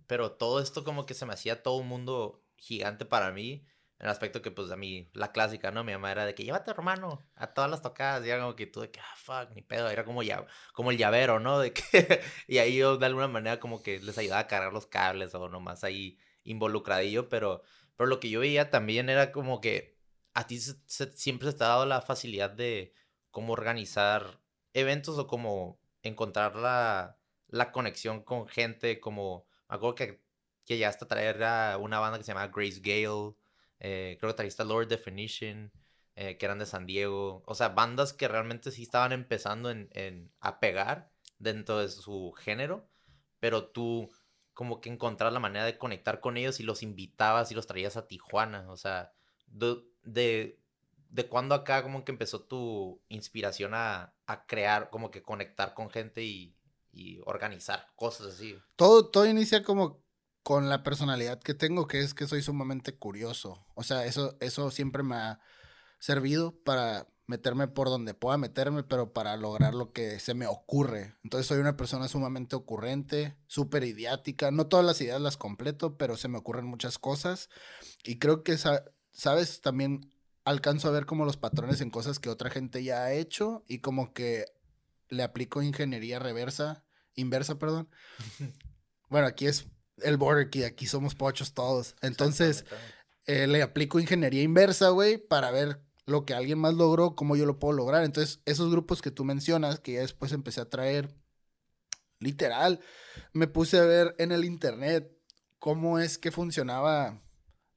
pero 0.08 0.32
todo 0.32 0.60
esto 0.60 0.84
como 0.84 1.06
que 1.06 1.14
se 1.14 1.26
me 1.26 1.34
hacía 1.34 1.62
todo 1.62 1.76
un 1.76 1.86
mundo 1.86 2.42
gigante 2.56 3.04
para 3.04 3.30
mí. 3.30 3.66
En 4.00 4.06
el 4.06 4.10
aspecto 4.10 4.42
que, 4.42 4.50
pues, 4.50 4.70
a 4.70 4.76
mí, 4.76 5.10
la 5.12 5.32
clásica, 5.32 5.70
¿no? 5.70 5.84
Mi 5.84 5.92
mamá 5.92 6.12
era 6.12 6.24
de 6.24 6.34
que 6.34 6.44
llévate, 6.44 6.70
hermano, 6.70 7.28
a 7.34 7.48
todas 7.48 7.70
las 7.70 7.82
tocadas. 7.82 8.24
Y 8.24 8.30
era 8.30 8.40
como 8.40 8.56
que 8.56 8.66
tú 8.66 8.80
de 8.80 8.90
que, 8.90 9.00
ah, 9.00 9.16
fuck, 9.16 9.50
ni 9.54 9.62
pedo. 9.62 9.90
Era 9.90 10.04
como, 10.04 10.22
ya, 10.22 10.46
como 10.72 10.90
el 10.92 10.98
llavero, 10.98 11.40
¿no? 11.40 11.58
De 11.58 11.72
que, 11.72 11.82
y 12.48 12.58
ahí 12.58 12.76
yo 12.76 12.96
de 12.96 13.06
alguna 13.06 13.28
manera 13.28 13.60
como 13.60 13.82
que 13.82 14.00
les 14.00 14.16
ayudaba 14.16 14.42
a 14.42 14.46
cargar 14.46 14.72
los 14.72 14.86
cables 14.86 15.34
o 15.34 15.48
nomás 15.48 15.84
ahí 15.84 16.18
involucradillo. 16.44 17.28
Pero, 17.28 17.62
pero 17.96 18.08
lo 18.08 18.20
que 18.20 18.30
yo 18.30 18.40
veía 18.40 18.70
también 18.70 19.10
era 19.10 19.32
como 19.32 19.60
que 19.60 19.98
a 20.32 20.46
ti 20.46 20.58
siempre 20.60 21.50
se 21.50 21.58
te 21.58 21.64
ha 21.64 21.68
dado 21.68 21.86
la 21.86 22.00
facilidad 22.00 22.50
de 22.50 22.94
cómo 23.30 23.52
organizar 23.52 24.40
eventos 24.72 25.18
o 25.18 25.26
como 25.26 25.80
encontrar 26.02 26.56
la, 26.56 27.18
la 27.48 27.72
conexión 27.72 28.22
con 28.22 28.46
gente, 28.46 29.00
como, 29.00 29.47
me 29.68 29.76
acuerdo 29.76 29.94
que, 29.94 30.22
que 30.64 30.76
llegaste 30.76 31.04
a 31.04 31.08
traer 31.08 31.42
a 31.44 31.78
una 31.78 31.98
banda 32.00 32.18
que 32.18 32.24
se 32.24 32.32
llama 32.32 32.48
Grace 32.48 32.80
Gale, 32.80 33.34
eh, 33.80 34.16
creo 34.20 34.32
que 34.32 34.36
trajiste 34.36 34.62
a 34.62 34.64
Lower 34.64 34.88
Definition, 34.88 35.72
eh, 36.16 36.36
que 36.36 36.46
eran 36.46 36.58
de 36.58 36.66
San 36.66 36.86
Diego. 36.86 37.42
O 37.46 37.54
sea, 37.54 37.70
bandas 37.70 38.12
que 38.12 38.28
realmente 38.28 38.70
sí 38.70 38.82
estaban 38.82 39.12
empezando 39.12 39.70
en, 39.70 39.88
en, 39.92 40.32
a 40.40 40.60
pegar 40.60 41.10
dentro 41.38 41.78
de 41.78 41.88
su 41.88 42.32
género, 42.32 42.88
pero 43.40 43.68
tú 43.68 44.10
como 44.54 44.80
que 44.80 44.90
encontrar 44.90 45.32
la 45.32 45.40
manera 45.40 45.64
de 45.64 45.78
conectar 45.78 46.20
con 46.20 46.36
ellos 46.36 46.58
y 46.58 46.64
los 46.64 46.82
invitabas 46.82 47.52
y 47.52 47.54
los 47.54 47.68
traías 47.68 47.96
a 47.96 48.08
Tijuana. 48.08 48.70
O 48.70 48.76
sea, 48.76 49.12
de, 49.46 49.76
de, 50.02 50.60
de 51.10 51.28
cuándo 51.28 51.54
acá 51.54 51.82
como 51.84 52.04
que 52.04 52.12
empezó 52.12 52.42
tu 52.42 53.00
inspiración 53.08 53.72
a, 53.74 54.14
a 54.26 54.46
crear, 54.46 54.90
como 54.90 55.10
que 55.12 55.22
conectar 55.22 55.74
con 55.74 55.90
gente 55.90 56.24
y, 56.24 56.57
y 56.98 57.20
organizar 57.24 57.86
cosas 57.94 58.34
así. 58.34 58.56
Todo, 58.76 59.08
todo 59.10 59.26
inicia 59.26 59.62
como 59.62 60.02
con 60.42 60.68
la 60.68 60.82
personalidad 60.82 61.40
que 61.40 61.54
tengo, 61.54 61.86
que 61.86 62.00
es 62.00 62.14
que 62.14 62.26
soy 62.26 62.42
sumamente 62.42 62.96
curioso. 62.96 63.66
O 63.74 63.82
sea, 63.82 64.04
eso, 64.04 64.36
eso 64.40 64.70
siempre 64.70 65.02
me 65.02 65.14
ha 65.14 65.40
servido 65.98 66.58
para 66.64 67.06
meterme 67.26 67.68
por 67.68 67.88
donde 67.88 68.14
pueda 68.14 68.38
meterme, 68.38 68.82
pero 68.82 69.12
para 69.12 69.36
lograr 69.36 69.74
lo 69.74 69.92
que 69.92 70.18
se 70.18 70.34
me 70.34 70.46
ocurre. 70.46 71.14
Entonces 71.22 71.46
soy 71.46 71.58
una 71.58 71.76
persona 71.76 72.08
sumamente 72.08 72.56
ocurrente, 72.56 73.36
súper 73.46 73.84
idiática. 73.84 74.50
No 74.50 74.66
todas 74.66 74.86
las 74.86 75.00
ideas 75.02 75.20
las 75.20 75.36
completo, 75.36 75.98
pero 75.98 76.16
se 76.16 76.28
me 76.28 76.38
ocurren 76.38 76.64
muchas 76.64 76.98
cosas. 76.98 77.50
Y 78.02 78.18
creo 78.18 78.42
que, 78.42 78.56
sabes, 79.12 79.60
también 79.60 80.10
alcanzo 80.44 80.88
a 80.88 80.92
ver 80.92 81.04
como 81.04 81.26
los 81.26 81.36
patrones 81.36 81.82
en 81.82 81.90
cosas 81.90 82.18
que 82.18 82.30
otra 82.30 82.48
gente 82.48 82.82
ya 82.82 83.02
ha 83.02 83.12
hecho 83.12 83.62
y 83.68 83.80
como 83.80 84.14
que 84.14 84.46
le 85.10 85.22
aplico 85.22 85.62
ingeniería 85.62 86.18
reversa, 86.18 86.84
inversa, 87.20 87.58
perdón. 87.58 87.88
bueno, 89.08 89.26
aquí 89.26 89.46
es 89.46 89.66
el 90.02 90.16
border 90.16 90.50
key, 90.50 90.64
aquí 90.64 90.86
somos 90.86 91.14
pochos 91.14 91.54
todos. 91.54 91.96
Entonces, 92.00 92.64
eh, 93.26 93.46
le 93.46 93.62
aplico 93.62 94.00
ingeniería 94.00 94.42
inversa, 94.42 94.90
güey, 94.90 95.18
para 95.18 95.50
ver 95.50 95.82
lo 96.06 96.24
que 96.24 96.34
alguien 96.34 96.58
más 96.58 96.74
logró, 96.74 97.14
cómo 97.14 97.36
yo 97.36 97.44
lo 97.44 97.58
puedo 97.58 97.74
lograr. 97.74 98.04
Entonces, 98.04 98.40
esos 98.46 98.70
grupos 98.70 99.02
que 99.02 99.10
tú 99.10 99.24
mencionas, 99.24 99.80
que 99.80 99.92
ya 99.92 100.00
después 100.00 100.32
empecé 100.32 100.60
a 100.60 100.70
traer, 100.70 101.14
literal, 102.18 102.80
me 103.32 103.46
puse 103.46 103.78
a 103.78 103.84
ver 103.84 104.14
en 104.18 104.32
el 104.32 104.44
internet 104.44 105.12
cómo 105.58 105.98
es 105.98 106.18
que 106.18 106.30
funcionaba 106.30 107.22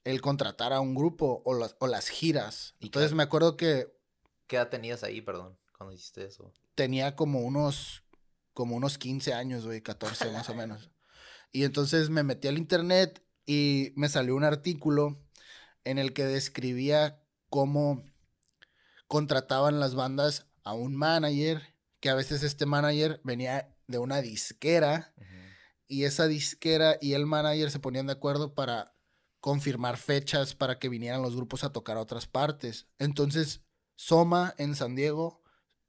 el 0.04 0.21
contratar 0.21 0.73
a 0.73 0.80
un 0.80 0.95
grupo 0.95 1.41
o 1.45 1.54
las, 1.54 1.75
o 1.80 1.88
las 1.88 2.08
giras. 2.08 2.75
Entonces, 2.80 3.13
me 3.13 3.23
acuerdo 3.23 3.58
que... 3.58 3.88
¿Qué 4.47 4.56
edad 4.56 4.69
tenías 4.69 5.04
ahí, 5.04 5.21
perdón, 5.21 5.58
cuando 5.77 5.93
hiciste 5.93 6.25
eso? 6.25 6.54
Tenía 6.75 7.15
como 7.15 7.41
unos, 7.41 8.04
como 8.54 8.76
unos 8.76 8.98
15 8.98 9.34
años, 9.34 9.66
güey, 9.66 9.82
14 9.82 10.32
más 10.32 10.50
o 10.50 10.56
menos. 10.56 10.90
Y 11.52 11.64
entonces 11.64 12.10
me 12.10 12.24
metí 12.24 12.48
al 12.48 12.58
internet 12.58 13.24
y 13.46 13.94
me 13.96 14.10
salió 14.10 14.36
un 14.36 14.44
artículo 14.44 15.22
en 15.84 15.98
el 15.98 16.14
que 16.14 16.26
describía 16.26 17.22
cómo 17.50 18.04
contrataban 19.08 19.80
las 19.80 19.96
bandas 19.96 20.48
a 20.64 20.74
un 20.74 20.96
manager, 20.96 21.76
que 22.00 22.10
a 22.10 22.16
veces 22.16 22.44
este 22.44 22.66
manager 22.66 23.20
venía 23.24 23.76
de 23.88 23.98
una 23.98 24.22
disquera 24.22 25.14
y 25.88 26.06
esa 26.06 26.28
disquera 26.28 26.98
y 27.02 27.14
el 27.14 27.26
manager 27.26 27.70
se 27.70 27.80
ponían 27.80 28.08
de 28.08 28.14
acuerdo 28.14 28.56
para 28.56 28.96
confirmar 29.42 29.98
fechas 29.98 30.56
para 30.56 30.80
que 30.80 30.88
vinieran 30.88 31.22
los 31.22 31.36
grupos 31.36 31.64
a 31.64 31.72
tocar 31.72 31.98
a 31.98 32.02
otras 32.02 32.28
partes. 32.28 32.88
Entonces, 33.00 33.62
Soma 33.96 34.56
en 34.58 34.76
San 34.76 34.96
Diego 34.96 35.44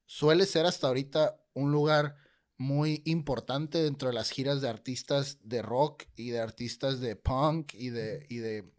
suele 0.05 0.45
ser 0.45 0.65
hasta 0.65 0.87
ahorita 0.87 1.39
un 1.53 1.71
lugar 1.71 2.17
muy 2.57 3.01
importante 3.05 3.81
dentro 3.81 4.09
de 4.09 4.13
las 4.13 4.29
giras 4.29 4.61
de 4.61 4.69
artistas 4.69 5.39
de 5.43 5.61
rock 5.61 6.03
y 6.15 6.29
de 6.29 6.39
artistas 6.39 6.99
de 6.99 7.15
punk 7.15 7.73
y 7.73 7.89
de, 7.89 8.25
y 8.29 8.37
de 8.37 8.71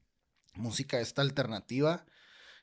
música 0.55 1.01
esta 1.01 1.23
alternativa, 1.23 2.07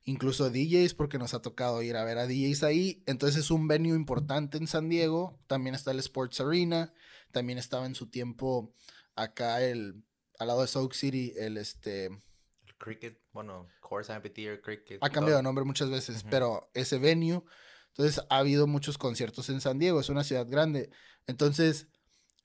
incluso 0.04 0.50
DJs, 0.50 0.93
porque 0.93 1.17
nos 1.17 1.34
ha 1.34 1.41
tocado 1.41 1.82
ir 1.82 1.97
a 1.97 2.04
ver 2.04 2.17
a 2.17 2.28
DJs 2.28 2.63
ahí. 2.63 3.04
Entonces 3.06 3.43
es 3.43 3.52
un 3.52 3.67
venue 3.67 3.95
importante 3.95 4.58
en 4.58 4.67
San 4.67 4.89
Diego. 4.89 5.39
También 5.47 5.76
está 5.76 5.91
el 5.91 6.00
Sports 6.00 6.39
Arena. 6.39 6.93
También 7.32 7.58
estaba 7.58 7.86
en 7.86 7.95
su 7.95 8.10
tiempo 8.10 8.74
acá 9.15 9.62
el, 9.62 10.04
al 10.39 10.47
lado 10.47 10.62
de 10.62 10.67
Soak 10.67 10.93
City, 10.93 11.34
el 11.38 11.58
este... 11.58 12.06
El 12.06 12.76
cricket, 12.78 13.21
bueno, 13.32 13.67
Course 13.80 14.12
Amphitheater 14.12 14.62
Cricket. 14.62 15.04
Ha 15.04 15.10
cambiado 15.10 15.38
de 15.38 15.43
nombre 15.43 15.65
muchas 15.65 15.89
veces, 15.89 16.26
pero 16.30 16.69
ese 16.74 16.97
venue 16.97 17.43
entonces 17.92 18.24
ha 18.30 18.38
habido 18.38 18.68
muchos 18.68 18.98
conciertos 18.98 19.50
en 19.50 19.62
San 19.62 19.80
Diego, 19.80 20.00
es 20.00 20.10
una 20.10 20.24
ciudad 20.24 20.48
grande. 20.48 20.90
Entonces, 21.28 21.88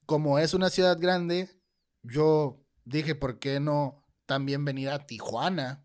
como 0.04 0.38
es 0.38 0.54
una 0.54 0.70
ciudad 0.70 0.98
grande, 0.98 1.50
yo 2.02 2.64
dije, 2.84 3.14
¿por 3.14 3.38
qué 3.38 3.60
no 3.60 4.04
también 4.26 4.64
venir 4.64 4.90
a 4.90 5.06
Tijuana? 5.06 5.84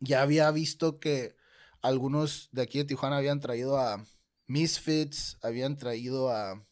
Ya 0.00 0.22
había 0.22 0.50
visto 0.50 0.98
que 0.98 1.36
algunos 1.82 2.48
de 2.52 2.62
aquí 2.62 2.78
de 2.78 2.84
Tijuana 2.84 3.18
habían 3.18 3.40
traído 3.40 3.78
a 3.78 4.04
Misfits, 4.46 5.38
habían 5.42 5.76
traído 5.76 6.30
a 6.30 6.66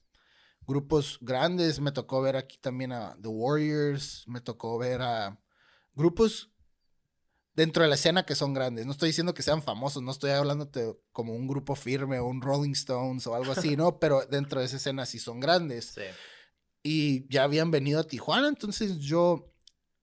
grupos 0.67 1.19
grandes, 1.21 1.81
me 1.81 1.93
tocó 1.93 2.21
ver 2.21 2.37
aquí 2.37 2.59
también 2.59 2.93
a 2.93 3.17
The 3.21 3.29
Warriors, 3.29 4.25
me 4.27 4.41
tocó 4.41 4.79
ver 4.79 5.03
a 5.03 5.41
grupos 5.95 6.51
dentro 7.59 7.83
de 7.83 7.89
la 7.89 7.97
escena 7.97 8.25
que 8.25 8.37
son 8.37 8.55
grandes. 8.55 8.87
No 8.87 8.93
estoy 8.93 9.09
diciendo 9.09 9.35
que 9.35 9.43
sean 9.43 9.65
famosos, 9.65 10.01
no 10.01 10.13
estoy 10.13 10.31
hablándote 10.31 10.95
como 11.11 11.35
un 11.35 11.49
grupo 11.49 11.75
firme 11.75 12.21
o 12.21 12.27
un 12.29 12.41
Rolling 12.41 12.71
Stones 12.71 13.27
o 13.27 13.35
algo 13.35 13.51
así, 13.51 13.77
¿no? 13.77 13.99
Pero 13.99 14.25
dentro 14.27 14.61
de 14.61 14.67
esa 14.67 14.77
escena 14.77 15.07
sí 15.07 15.19
son 15.19 15.41
grandes. 15.41 15.87
Sí. 15.87 16.03
Y 16.85 17.29
ya 17.29 17.43
habían 17.43 17.73
venido 17.73 17.99
a 17.99 18.05
Tijuana, 18.05 18.47
entonces 18.47 19.01
yo 19.01 19.53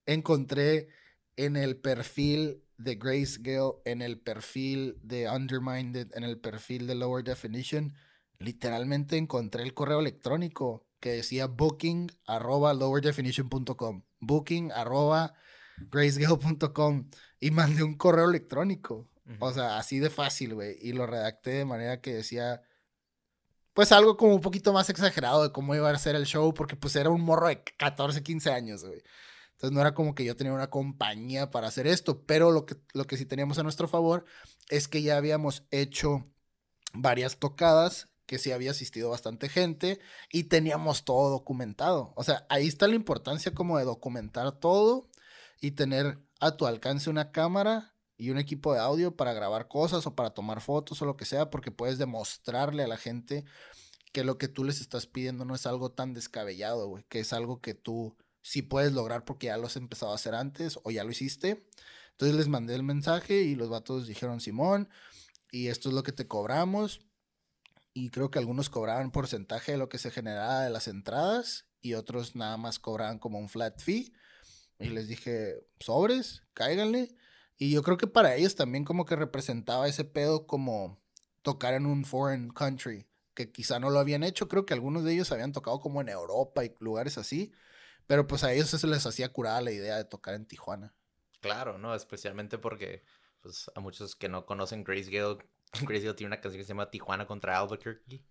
encontré 0.05 0.89
en 1.37 1.55
el 1.55 1.77
perfil 1.77 2.61
de 2.77 2.95
Grace 2.95 3.37
Gale, 3.39 3.75
en 3.85 4.01
el 4.01 4.19
perfil 4.19 4.99
de 5.01 5.29
Undermined, 5.29 6.11
en 6.13 6.25
el 6.25 6.37
perfil 6.37 6.87
de 6.87 6.95
Lower 6.95 7.23
Definition, 7.23 7.93
literalmente 8.37 9.15
encontré 9.15 9.63
el 9.63 9.73
correo 9.73 10.01
electrónico 10.01 10.85
que 10.99 11.13
decía 11.13 11.47
booking 11.47 12.11
arroba 12.27 12.73
lowerdefinition.com. 12.73 14.03
Booking 14.19 14.73
arroba 14.73 15.35
gracegale.com 15.77 17.09
y 17.39 17.51
mandé 17.51 17.83
un 17.83 17.95
correo 17.95 18.29
electrónico. 18.29 19.07
O 19.39 19.51
sea, 19.51 19.77
así 19.77 19.99
de 19.99 20.09
fácil, 20.09 20.53
güey. 20.53 20.77
Y 20.79 20.93
lo 20.93 21.07
redacté 21.07 21.51
de 21.51 21.65
manera 21.65 21.99
que 21.99 22.13
decía, 22.13 22.61
pues 23.73 23.91
algo 23.91 24.17
como 24.17 24.35
un 24.35 24.41
poquito 24.41 24.71
más 24.71 24.89
exagerado 24.89 25.43
de 25.43 25.51
cómo 25.51 25.75
iba 25.75 25.89
a 25.89 25.97
ser 25.97 26.15
el 26.15 26.25
show, 26.25 26.53
porque 26.53 26.75
pues 26.75 26.95
era 26.95 27.09
un 27.09 27.21
morro 27.21 27.47
de 27.47 27.63
14, 27.63 28.21
15 28.23 28.51
años, 28.51 28.85
güey. 28.85 29.01
Entonces 29.53 29.71
no 29.73 29.81
era 29.81 29.93
como 29.93 30.15
que 30.15 30.25
yo 30.25 30.35
tenía 30.35 30.53
una 30.53 30.69
compañía 30.69 31.49
para 31.49 31.67
hacer 31.67 31.87
esto, 31.87 32.23
pero 32.25 32.51
lo 32.51 32.65
que, 32.65 32.75
lo 32.93 33.05
que 33.05 33.17
sí 33.17 33.25
teníamos 33.25 33.57
a 33.57 33.63
nuestro 33.63 33.87
favor 33.87 34.25
es 34.69 34.87
que 34.87 35.01
ya 35.01 35.17
habíamos 35.17 35.63
hecho 35.71 36.25
varias 36.93 37.37
tocadas, 37.37 38.09
que 38.25 38.37
sí 38.37 38.51
había 38.51 38.71
asistido 38.71 39.09
bastante 39.09 39.49
gente 39.49 39.99
y 40.31 40.45
teníamos 40.45 41.05
todo 41.05 41.29
documentado. 41.29 42.13
O 42.15 42.23
sea, 42.23 42.45
ahí 42.49 42.67
está 42.67 42.87
la 42.87 42.95
importancia 42.95 43.53
como 43.53 43.77
de 43.77 43.85
documentar 43.85 44.51
todo 44.53 45.09
y 45.61 45.71
tener 45.71 46.19
a 46.39 46.57
tu 46.57 46.65
alcance 46.65 47.09
una 47.09 47.31
cámara 47.31 47.93
y 48.17 48.29
un 48.29 48.37
equipo 48.37 48.73
de 48.73 48.79
audio 48.79 49.15
para 49.15 49.33
grabar 49.33 49.67
cosas 49.67 50.05
o 50.07 50.15
para 50.15 50.31
tomar 50.31 50.61
fotos 50.61 51.01
o 51.01 51.05
lo 51.05 51.17
que 51.17 51.25
sea, 51.25 51.49
porque 51.49 51.71
puedes 51.71 51.97
demostrarle 51.97 52.83
a 52.83 52.87
la 52.87 52.97
gente 52.97 53.45
que 54.13 54.23
lo 54.23 54.37
que 54.37 54.47
tú 54.47 54.63
les 54.63 54.79
estás 54.79 55.07
pidiendo 55.07 55.43
no 55.43 55.55
es 55.55 55.65
algo 55.65 55.91
tan 55.91 56.13
descabellado, 56.13 56.87
güey, 56.87 57.03
que 57.09 57.19
es 57.19 57.33
algo 57.33 57.59
que 57.59 57.73
tú 57.73 58.15
sí 58.41 58.61
puedes 58.61 58.93
lograr 58.93 59.25
porque 59.25 59.47
ya 59.47 59.57
lo 59.57 59.67
has 59.67 59.75
empezado 59.75 60.11
a 60.11 60.15
hacer 60.15 60.35
antes 60.35 60.79
o 60.83 60.91
ya 60.91 61.03
lo 61.03 61.11
hiciste. 61.11 61.67
Entonces 62.11 62.37
les 62.37 62.47
mandé 62.47 62.75
el 62.75 62.83
mensaje 62.83 63.41
y 63.41 63.55
los 63.55 63.69
vatos 63.69 64.07
dijeron, 64.07 64.39
Simón, 64.39 64.87
y 65.51 65.67
esto 65.67 65.89
es 65.89 65.95
lo 65.95 66.03
que 66.03 66.13
te 66.13 66.27
cobramos. 66.27 67.01
Y 67.93 68.09
creo 68.09 68.31
que 68.31 68.39
algunos 68.39 68.69
cobraban 68.69 69.11
porcentaje 69.11 69.73
de 69.73 69.77
lo 69.77 69.89
que 69.89 69.97
se 69.97 70.11
generaba 70.11 70.61
de 70.61 70.69
las 70.69 70.87
entradas 70.87 71.65
y 71.81 71.95
otros 71.95 72.35
nada 72.35 72.55
más 72.57 72.79
cobraban 72.79 73.19
como 73.19 73.39
un 73.39 73.49
flat 73.49 73.81
fee. 73.81 74.13
Y 74.79 74.89
les 74.89 75.07
dije, 75.07 75.65
sobres, 75.79 76.43
cáiganle. 76.53 77.15
Y 77.57 77.71
yo 77.71 77.83
creo 77.83 77.97
que 77.97 78.07
para 78.07 78.35
ellos 78.35 78.55
también 78.55 78.83
como 78.83 79.05
que 79.05 79.15
representaba 79.15 79.87
ese 79.87 80.03
pedo 80.03 80.45
como 80.45 81.01
tocar 81.41 81.73
en 81.73 81.85
un 81.85 82.03
foreign 82.03 82.49
country, 82.49 83.07
que 83.33 83.51
quizá 83.51 83.79
no 83.79 83.89
lo 83.89 83.99
habían 83.99 84.23
hecho. 84.23 84.47
Creo 84.47 84.65
que 84.65 84.73
algunos 84.73 85.03
de 85.03 85.13
ellos 85.13 85.31
habían 85.31 85.53
tocado 85.53 85.79
como 85.79 86.01
en 86.01 86.09
Europa 86.09 86.65
y 86.65 86.73
lugares 86.79 87.17
así. 87.17 87.53
Pero 88.07 88.27
pues 88.27 88.43
a 88.43 88.53
ellos 88.53 88.69
se 88.69 88.87
les 88.87 89.05
hacía 89.05 89.31
curada 89.31 89.61
la 89.61 89.71
idea 89.71 89.97
de 89.97 90.05
tocar 90.05 90.35
en 90.35 90.45
Tijuana. 90.45 90.93
Claro, 91.41 91.77
¿no? 91.77 91.95
Especialmente 91.95 92.57
porque 92.57 93.03
pues, 93.41 93.71
a 93.73 93.79
muchos 93.79 94.15
que 94.15 94.29
no 94.29 94.45
conocen 94.45 94.83
Grace 94.83 95.09
Gale, 95.09 95.37
Grace 95.81 96.03
Gale 96.03 96.13
tiene 96.15 96.27
una 96.27 96.41
canción 96.41 96.59
que 96.59 96.65
se 96.65 96.69
llama 96.69 96.91
Tijuana 96.91 97.25
contra 97.25 97.57
Albuquerque. 97.57 98.23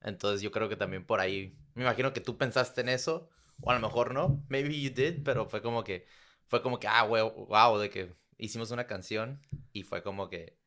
Entonces 0.00 0.40
yo 0.40 0.50
creo 0.52 0.68
que 0.68 0.76
también 0.76 1.04
por 1.04 1.20
ahí, 1.20 1.58
me 1.74 1.82
imagino 1.82 2.12
que 2.12 2.20
tú 2.20 2.38
pensaste 2.38 2.82
en 2.82 2.90
eso 2.90 3.28
o 3.60 3.70
a 3.70 3.74
lo 3.74 3.80
mejor 3.80 4.14
no, 4.14 4.44
maybe 4.48 4.80
you 4.80 4.90
did, 4.90 5.22
pero 5.24 5.48
fue 5.48 5.62
como 5.62 5.84
que, 5.84 6.06
fue 6.46 6.62
como 6.62 6.78
que, 6.78 6.86
ah, 6.88 7.04
wow, 7.04 7.78
de 7.78 7.90
que 7.90 8.14
hicimos 8.38 8.70
una 8.70 8.86
canción 8.86 9.40
y 9.72 9.82
fue 9.82 10.02
como 10.02 10.28
que, 10.28 10.58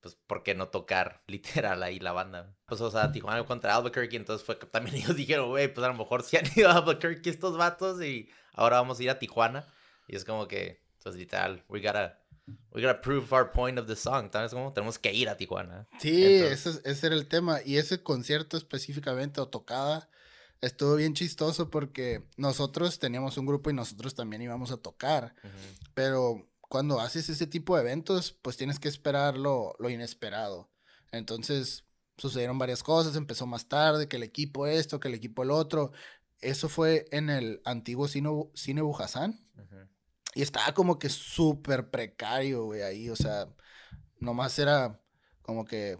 pues, 0.00 0.16
¿por 0.26 0.42
qué 0.42 0.54
no 0.54 0.68
tocar 0.68 1.22
literal 1.26 1.82
ahí 1.82 1.98
la 1.98 2.12
banda? 2.12 2.54
Pues, 2.66 2.80
o 2.80 2.90
sea, 2.90 3.10
Tijuana 3.10 3.44
contra 3.44 3.74
Albuquerque, 3.74 4.16
entonces 4.16 4.44
fue 4.44 4.58
que 4.58 4.66
también 4.66 4.96
ellos 5.02 5.16
dijeron, 5.16 5.48
güey, 5.48 5.72
pues 5.72 5.84
a 5.84 5.88
lo 5.88 5.94
mejor 5.94 6.22
se 6.22 6.38
han 6.38 6.44
ido 6.54 6.68
a 6.68 6.76
Albuquerque 6.76 7.30
estos 7.30 7.56
vatos 7.56 8.02
y 8.02 8.28
ahora 8.52 8.76
vamos 8.80 9.00
a 9.00 9.02
ir 9.02 9.10
a 9.10 9.18
Tijuana. 9.18 9.66
Y 10.06 10.16
es 10.16 10.24
como 10.24 10.46
que, 10.46 10.84
pues 11.02 11.16
literal, 11.16 11.64
we 11.68 11.80
gotta, 11.80 12.20
we 12.72 12.82
gotta 12.82 13.00
prove 13.00 13.34
our 13.34 13.50
point 13.50 13.78
of 13.78 13.86
the 13.86 13.96
song. 13.96 14.28
¿Sabes 14.30 14.52
cómo? 14.52 14.74
Tenemos 14.74 14.98
que 14.98 15.14
ir 15.14 15.30
a 15.30 15.38
Tijuana. 15.38 15.88
Sí, 15.98 16.22
ese, 16.22 16.80
ese 16.84 17.06
era 17.06 17.16
el 17.16 17.26
tema. 17.26 17.60
Y 17.64 17.78
ese 17.78 18.02
concierto 18.02 18.58
específicamente 18.58 19.40
o 19.40 19.48
tocada 19.48 20.10
estuvo 20.64 20.96
bien 20.96 21.14
chistoso 21.14 21.70
porque 21.70 22.24
nosotros 22.36 22.98
teníamos 22.98 23.36
un 23.36 23.46
grupo 23.46 23.70
y 23.70 23.74
nosotros 23.74 24.14
también 24.14 24.42
íbamos 24.42 24.70
a 24.70 24.76
tocar. 24.76 25.34
Pero 25.94 26.48
cuando 26.60 27.00
haces 27.00 27.28
ese 27.28 27.46
tipo 27.46 27.76
de 27.76 27.82
eventos, 27.82 28.32
pues 28.42 28.56
tienes 28.56 28.78
que 28.78 28.88
esperar 28.88 29.36
lo, 29.36 29.74
lo 29.78 29.90
inesperado. 29.90 30.70
Entonces 31.12 31.84
sucedieron 32.16 32.58
varias 32.58 32.82
cosas, 32.82 33.16
empezó 33.16 33.46
más 33.46 33.68
tarde, 33.68 34.08
que 34.08 34.16
el 34.16 34.22
equipo 34.22 34.66
esto, 34.66 35.00
que 35.00 35.08
el 35.08 35.14
equipo 35.14 35.42
el 35.42 35.50
otro. 35.50 35.92
Eso 36.40 36.68
fue 36.68 37.06
en 37.10 37.30
el 37.30 37.60
antiguo 37.64 38.08
cine, 38.08 38.30
cine 38.54 38.82
Bujasán. 38.82 39.40
Y 40.34 40.42
estaba 40.42 40.74
como 40.74 40.98
que 40.98 41.08
súper 41.10 41.90
precario, 41.90 42.64
güey, 42.64 42.82
ahí. 42.82 43.08
O 43.08 43.16
sea, 43.16 43.48
nomás 44.18 44.58
era 44.58 45.00
como 45.42 45.64
que 45.64 45.98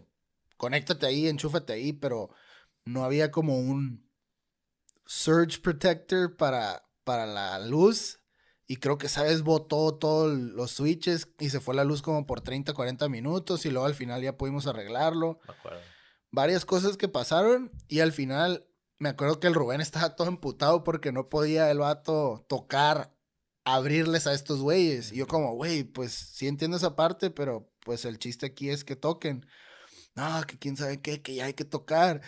conéctate 0.57 1.05
ahí, 1.05 1.27
enchúfate 1.27 1.71
ahí, 1.73 1.93
pero 1.93 2.31
no 2.83 3.03
había 3.03 3.31
como 3.31 3.57
un 3.57 4.04
surge 5.05 5.59
protector 5.59 6.35
para, 6.35 6.87
para 7.03 7.25
la 7.25 7.59
luz. 7.59 8.19
Y 8.67 8.77
creo 8.77 8.97
que, 8.97 9.09
¿sabes? 9.09 9.43
Botó 9.43 9.93
todos 9.95 10.35
los 10.35 10.71
switches 10.71 11.27
y 11.39 11.49
se 11.49 11.59
fue 11.59 11.75
la 11.75 11.83
luz 11.83 12.01
como 12.01 12.25
por 12.25 12.41
30, 12.41 12.73
40 12.73 13.07
minutos 13.09 13.65
y 13.65 13.69
luego 13.69 13.85
al 13.85 13.93
final 13.93 14.23
ya 14.23 14.37
pudimos 14.37 14.65
arreglarlo. 14.65 15.39
Varias 16.31 16.65
cosas 16.65 16.97
que 16.97 17.07
pasaron 17.07 17.71
y 17.87 17.99
al 17.99 18.11
final 18.11 18.67
me 18.97 19.09
acuerdo 19.09 19.39
que 19.39 19.47
el 19.47 19.53
Rubén 19.53 19.81
estaba 19.81 20.15
todo 20.15 20.27
emputado 20.27 20.83
porque 20.83 21.11
no 21.11 21.29
podía 21.29 21.69
el 21.69 21.79
vato 21.79 22.45
tocar, 22.47 23.13
abrirles 23.65 24.25
a 24.25 24.33
estos 24.33 24.61
güeyes. 24.61 25.11
Y 25.11 25.17
yo 25.17 25.27
como, 25.27 25.53
güey, 25.53 25.83
pues 25.83 26.11
sí 26.13 26.47
entiendo 26.47 26.77
esa 26.77 26.95
parte, 26.95 27.29
pero 27.29 27.71
pues 27.81 28.03
el 28.05 28.17
chiste 28.17 28.47
aquí 28.47 28.69
es 28.69 28.83
que 28.83 28.95
toquen. 28.95 29.45
No, 30.15 30.41
que 30.47 30.57
quién 30.57 30.77
sabe 30.77 31.01
qué, 31.01 31.21
que 31.21 31.35
ya 31.35 31.45
hay 31.45 31.53
que 31.53 31.65
tocar. 31.65 32.21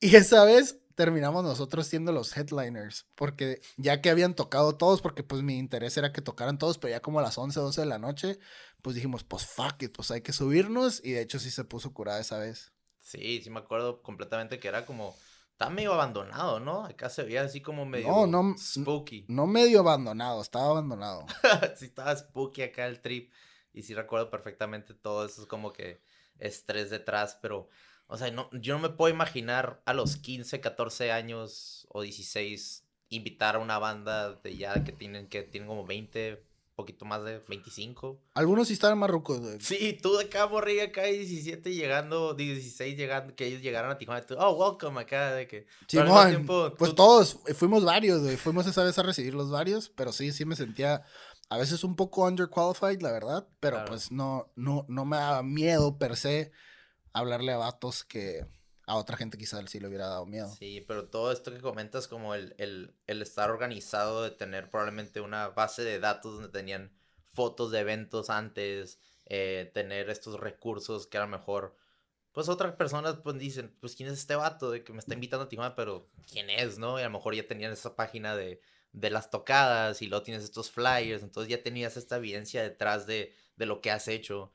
Y 0.00 0.16
esa 0.16 0.44
vez 0.44 0.81
terminamos 0.94 1.44
nosotros 1.44 1.86
siendo 1.86 2.12
los 2.12 2.36
headliners, 2.36 3.06
porque 3.14 3.60
ya 3.76 4.00
que 4.00 4.10
habían 4.10 4.34
tocado 4.34 4.76
todos, 4.76 5.00
porque 5.00 5.22
pues 5.22 5.42
mi 5.42 5.58
interés 5.58 5.96
era 5.96 6.12
que 6.12 6.22
tocaran 6.22 6.58
todos, 6.58 6.78
pero 6.78 6.92
ya 6.92 7.00
como 7.00 7.18
a 7.18 7.22
las 7.22 7.38
11, 7.38 7.58
12 7.58 7.80
de 7.80 7.86
la 7.86 7.98
noche, 7.98 8.38
pues 8.82 8.94
dijimos, 8.94 9.24
pues 9.24 9.46
fuck 9.46 9.82
it, 9.82 9.94
pues 9.94 10.10
hay 10.10 10.22
que 10.22 10.32
subirnos 10.32 11.04
y 11.04 11.12
de 11.12 11.22
hecho 11.22 11.38
sí 11.38 11.50
se 11.50 11.64
puso 11.64 11.92
curada 11.92 12.20
esa 12.20 12.38
vez. 12.38 12.72
Sí, 12.98 13.40
sí 13.42 13.50
me 13.50 13.60
acuerdo 13.60 14.02
completamente 14.02 14.58
que 14.58 14.68
era 14.68 14.86
como, 14.86 15.14
estaba 15.50 15.70
medio 15.70 15.94
abandonado, 15.94 16.60
¿no? 16.60 16.84
Acá 16.84 17.08
se 17.08 17.22
veía 17.22 17.42
así 17.42 17.60
como 17.60 17.84
medio 17.84 18.08
no, 18.08 18.26
no, 18.26 18.56
spooky. 18.58 19.26
No 19.28 19.46
medio 19.46 19.80
abandonado, 19.80 20.40
estaba 20.40 20.70
abandonado. 20.70 21.26
sí, 21.76 21.86
estaba 21.86 22.16
spooky 22.16 22.62
acá 22.62 22.86
el 22.86 23.00
trip 23.00 23.32
y 23.72 23.82
sí 23.82 23.94
recuerdo 23.94 24.30
perfectamente 24.30 24.94
todo 24.94 25.24
eso, 25.24 25.42
es 25.42 25.48
como 25.48 25.72
que 25.72 26.02
estrés 26.38 26.90
detrás, 26.90 27.38
pero... 27.40 27.68
O 28.12 28.18
sea, 28.18 28.30
no, 28.30 28.50
yo 28.52 28.74
no 28.74 28.80
me 28.80 28.90
puedo 28.90 29.12
imaginar 29.12 29.80
a 29.86 29.94
los 29.94 30.18
15, 30.18 30.60
14 30.60 31.12
años 31.12 31.86
o 31.88 32.02
16 32.02 32.84
invitar 33.08 33.56
a 33.56 33.58
una 33.58 33.78
banda 33.78 34.34
de 34.34 34.54
ya 34.54 34.84
que 34.84 34.92
tienen, 34.92 35.28
que 35.28 35.42
tienen 35.42 35.66
como 35.66 35.86
20, 35.86 36.44
poquito 36.76 37.06
más 37.06 37.24
de 37.24 37.38
25. 37.38 38.20
Algunos 38.34 38.68
sí 38.68 38.74
estaban 38.74 38.98
marrucos, 38.98 39.40
güey. 39.40 39.58
Sí, 39.60 39.98
tú 40.02 40.14
de 40.14 40.24
acá, 40.24 40.46
morriga, 40.46 40.84
acá 40.84 41.04
17 41.04 41.74
llegando, 41.74 42.34
16 42.34 42.98
llegando, 42.98 43.34
que 43.34 43.46
ellos 43.46 43.62
llegaron 43.62 43.90
a 43.90 43.96
Tijuana. 43.96 44.20
Tú, 44.26 44.34
oh, 44.38 44.52
welcome 44.56 45.00
acá, 45.00 45.32
de 45.32 45.48
que. 45.48 45.66
Sí, 45.88 45.96
pues 46.76 46.94
todos, 46.94 47.38
eh, 47.46 47.54
fuimos 47.54 47.82
varios, 47.82 48.20
güey. 48.20 48.36
Fuimos 48.36 48.66
esa 48.66 48.84
vez 48.84 48.98
a 48.98 49.04
recibir 49.04 49.32
los 49.32 49.50
varios, 49.50 49.88
pero 49.88 50.12
sí, 50.12 50.32
sí 50.32 50.44
me 50.44 50.54
sentía 50.54 51.02
a 51.48 51.56
veces 51.56 51.82
un 51.82 51.96
poco 51.96 52.26
underqualified, 52.26 53.00
la 53.00 53.12
verdad, 53.12 53.48
pero 53.58 53.82
pues 53.86 54.12
no, 54.12 54.52
no, 54.54 54.84
no 54.90 55.06
me 55.06 55.16
daba 55.16 55.42
miedo 55.42 55.96
per 55.96 56.16
se 56.16 56.52
hablarle 57.12 57.52
a 57.52 57.58
vatos 57.58 58.04
que 58.04 58.46
a 58.86 58.96
otra 58.96 59.16
gente 59.16 59.38
quizás 59.38 59.70
sí 59.70 59.80
le 59.80 59.88
hubiera 59.88 60.08
dado 60.08 60.26
miedo. 60.26 60.48
Sí, 60.58 60.84
pero 60.86 61.08
todo 61.08 61.32
esto 61.32 61.52
que 61.52 61.60
comentas 61.60 62.08
como 62.08 62.34
el, 62.34 62.54
el, 62.58 63.22
estar 63.22 63.50
organizado, 63.50 64.22
de 64.22 64.30
tener 64.30 64.70
probablemente 64.70 65.20
una 65.20 65.48
base 65.48 65.82
de 65.82 65.98
datos 65.98 66.34
donde 66.34 66.48
tenían 66.48 66.92
fotos 67.32 67.70
de 67.70 67.80
eventos 67.80 68.28
antes, 68.28 68.98
eh, 69.26 69.70
tener 69.72 70.10
estos 70.10 70.38
recursos 70.40 71.06
que 71.06 71.18
a 71.18 71.22
lo 71.22 71.28
mejor, 71.28 71.76
pues 72.32 72.48
otras 72.48 72.74
personas 72.74 73.16
pues 73.22 73.38
dicen, 73.38 73.74
pues 73.80 73.94
quién 73.94 74.08
es 74.08 74.18
este 74.18 74.34
vato 74.34 74.70
de 74.70 74.82
que 74.84 74.92
me 74.92 74.98
está 74.98 75.14
invitando 75.14 75.44
a 75.44 75.48
Tijuana, 75.48 75.74
pero 75.74 76.10
quién 76.30 76.50
es, 76.50 76.78
¿no? 76.78 76.98
Y 76.98 77.02
a 77.02 77.06
lo 77.06 77.10
mejor 77.10 77.34
ya 77.34 77.46
tenían 77.46 77.72
esa 77.72 77.94
página 77.94 78.36
de, 78.36 78.60
de 78.92 79.10
las 79.10 79.30
tocadas 79.30 80.02
y 80.02 80.06
luego 80.06 80.22
tienes 80.22 80.44
estos 80.44 80.70
flyers, 80.70 81.22
entonces 81.22 81.50
ya 81.50 81.62
tenías 81.62 81.96
esta 81.96 82.16
evidencia 82.16 82.62
detrás 82.62 83.06
de, 83.06 83.34
de 83.56 83.66
lo 83.66 83.80
que 83.80 83.90
has 83.90 84.08
hecho. 84.08 84.52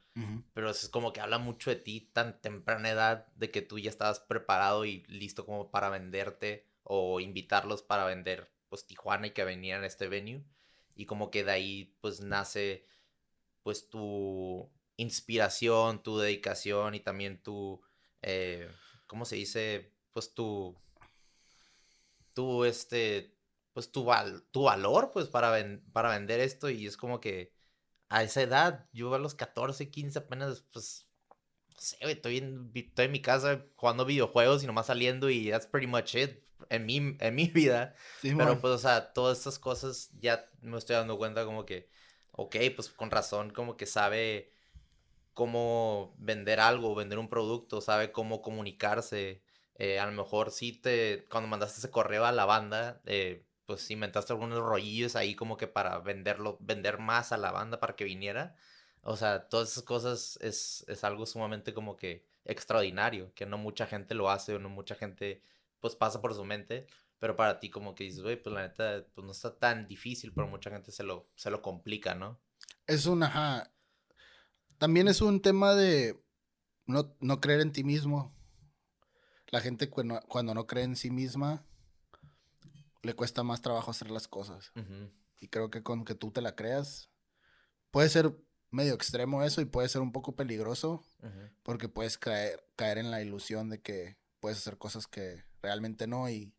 Pero 0.55 0.71
es 0.71 0.89
como 0.89 1.13
que 1.13 1.21
habla 1.21 1.37
mucho 1.37 1.69
de 1.69 1.75
ti 1.75 2.09
tan 2.11 2.41
temprana 2.41 2.89
edad 2.89 3.27
de 3.35 3.51
que 3.51 3.61
tú 3.61 3.77
ya 3.77 3.91
estabas 3.91 4.19
preparado 4.19 4.83
y 4.83 5.03
listo 5.03 5.45
como 5.45 5.69
para 5.69 5.89
venderte 5.89 6.65
o 6.81 7.19
invitarlos 7.19 7.83
para 7.83 8.05
vender 8.05 8.51
pues 8.67 8.87
Tijuana 8.87 9.27
y 9.27 9.31
que 9.31 9.43
venían 9.43 9.83
a 9.83 9.85
este 9.85 10.07
venue. 10.07 10.43
Y 10.95 11.05
como 11.05 11.29
que 11.29 11.43
de 11.43 11.51
ahí 11.51 11.95
pues 12.01 12.19
nace 12.19 12.83
pues 13.61 13.89
tu 13.89 14.71
inspiración, 14.95 16.01
tu 16.01 16.17
dedicación 16.17 16.95
y 16.95 16.99
también 16.99 17.41
tu, 17.43 17.79
eh, 18.21 18.71
¿cómo 19.05 19.25
se 19.25 19.35
dice? 19.35 19.93
Pues 20.11 20.33
tu, 20.33 20.75
tu 22.33 22.65
este, 22.65 23.36
pues 23.77 23.91
tu, 23.91 24.05
val, 24.05 24.43
tu 24.49 24.63
valor 24.63 25.11
pues 25.13 25.27
para, 25.27 25.55
para 25.93 26.09
vender 26.09 26.39
esto 26.39 26.67
y 26.67 26.87
es 26.87 26.97
como 26.97 27.19
que 27.19 27.53
a 28.09 28.23
esa 28.23 28.41
edad, 28.41 28.89
yo 28.91 29.13
a 29.13 29.19
los 29.19 29.35
14, 29.35 29.91
15 29.91 30.17
apenas, 30.17 30.65
pues, 30.73 31.07
no 31.69 31.75
sé, 31.79 31.97
estoy 32.01 32.39
en, 32.39 32.71
estoy 32.73 33.05
en 33.05 33.11
mi 33.11 33.21
casa 33.21 33.67
jugando 33.75 34.03
videojuegos 34.03 34.63
y 34.63 34.65
nomás 34.65 34.87
saliendo 34.87 35.29
y 35.29 35.51
that's 35.51 35.67
pretty 35.67 35.85
much 35.85 36.15
it 36.15 36.43
en 36.71 36.87
mi, 36.87 37.17
en 37.19 37.35
mi 37.35 37.45
vida. 37.53 37.93
Pero 38.23 38.59
pues, 38.59 38.73
o 38.73 38.79
sea, 38.79 39.13
todas 39.13 39.37
estas 39.37 39.59
cosas 39.59 40.09
ya 40.19 40.49
me 40.61 40.79
estoy 40.79 40.95
dando 40.95 41.19
cuenta 41.19 41.45
como 41.45 41.63
que, 41.67 41.87
ok, 42.31 42.55
pues 42.75 42.89
con 42.89 43.11
razón, 43.11 43.51
como 43.51 43.77
que 43.77 43.85
sabe 43.85 44.49
cómo 45.35 46.15
vender 46.17 46.59
algo, 46.59 46.95
vender 46.95 47.19
un 47.19 47.29
producto, 47.29 47.79
sabe 47.81 48.11
cómo 48.11 48.41
comunicarse. 48.41 49.43
Eh, 49.75 49.99
a 49.99 50.07
lo 50.07 50.13
mejor 50.13 50.49
sí 50.49 50.71
te, 50.71 51.27
cuando 51.29 51.47
mandaste 51.47 51.77
ese 51.77 51.91
correo 51.91 52.25
a 52.25 52.31
la 52.31 52.45
banda, 52.45 53.03
eh, 53.05 53.46
pues 53.67 53.91
inventaste 53.91 54.31
algunos 54.33 54.59
rollillos 54.59 55.15
ahí 55.17 55.35
como 55.35 55.57
que 55.57 55.67
para 55.67 55.99
venderlo, 55.99 56.57
vender 56.61 56.99
más 56.99 57.33
a 57.33 57.37
la 57.37 57.51
banda 57.51 57.79
para 57.79 57.95
que 57.95 58.05
viniera. 58.05 58.55
O 59.01 59.17
sea, 59.17 59.49
todas 59.49 59.71
esas 59.71 59.83
cosas 59.83 60.39
es, 60.41 60.85
es 60.87 61.03
algo 61.03 61.25
sumamente 61.25 61.73
como 61.73 61.97
que 61.97 62.25
extraordinario, 62.45 63.33
que 63.35 63.45
no 63.45 63.57
mucha 63.57 63.85
gente 63.85 64.15
lo 64.15 64.31
hace 64.31 64.55
o 64.55 64.59
no 64.59 64.69
mucha 64.69 64.95
gente 64.95 65.43
pues 65.81 65.95
pasa 65.95 66.21
por 66.21 66.33
su 66.33 66.45
mente, 66.45 66.87
pero 67.19 67.35
para 67.35 67.59
ti 67.59 67.69
como 67.69 67.93
que 67.93 68.05
dices, 68.05 68.23
güey, 68.23 68.41
pues 68.41 68.53
la 68.53 68.61
neta, 68.61 69.05
pues 69.13 69.25
no 69.25 69.33
está 69.33 69.59
tan 69.59 69.85
difícil, 69.85 70.31
pero 70.33 70.47
mucha 70.47 70.69
gente 70.69 70.91
se 70.91 71.03
lo, 71.03 71.29
se 71.35 71.51
lo 71.51 71.61
complica, 71.61 72.15
¿no? 72.15 72.39
Es 72.87 73.05
un, 73.05 73.21
ajá, 73.21 73.69
también 74.77 75.09
es 75.09 75.19
un 75.21 75.41
tema 75.41 75.75
de 75.75 76.17
no, 76.85 77.13
no 77.19 77.41
creer 77.41 77.59
en 77.59 77.73
ti 77.73 77.83
mismo. 77.83 78.33
La 79.47 79.59
gente 79.59 79.89
cuando, 79.89 80.21
cuando 80.29 80.53
no 80.53 80.67
cree 80.67 80.85
en 80.85 80.95
sí 80.95 81.11
misma, 81.11 81.66
le 83.07 83.15
cuesta 83.15 83.41
más 83.41 83.61
trabajo 83.61 83.89
hacer 83.89 84.11
las 84.11 84.27
cosas. 84.27 84.71
Y 85.39 85.47
creo 85.47 85.71
que 85.71 85.81
con 85.81 86.05
que 86.05 86.13
tú 86.13 86.31
te 86.31 86.41
la 86.41 86.55
creas, 86.55 87.09
puede 87.89 88.09
ser 88.09 88.35
medio 88.69 88.93
extremo 88.93 89.43
eso 89.43 89.61
y 89.61 89.65
puede 89.65 89.87
ser 89.87 90.01
un 90.01 90.11
poco 90.11 90.35
peligroso, 90.35 91.03
porque 91.63 91.89
puedes 91.89 92.17
caer, 92.17 92.63
caer 92.75 92.97
en 92.97 93.09
la 93.09 93.21
ilusión 93.21 93.69
de 93.69 93.81
que 93.81 94.17
puedes 94.39 94.59
hacer 94.59 94.77
cosas 94.77 95.07
que 95.07 95.43
realmente 95.61 96.05
no 96.05 96.29
y 96.29 96.53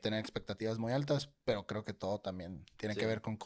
tener 0.00 0.20
expectativas 0.20 0.78
muy 0.78 0.92
altas, 0.92 1.30
pero 1.44 1.66
creo 1.66 1.84
que 1.84 1.94
todo 1.94 2.20
también 2.20 2.66
tiene 2.76 2.96
que 2.96 3.06
ver 3.06 3.22
con, 3.22 3.38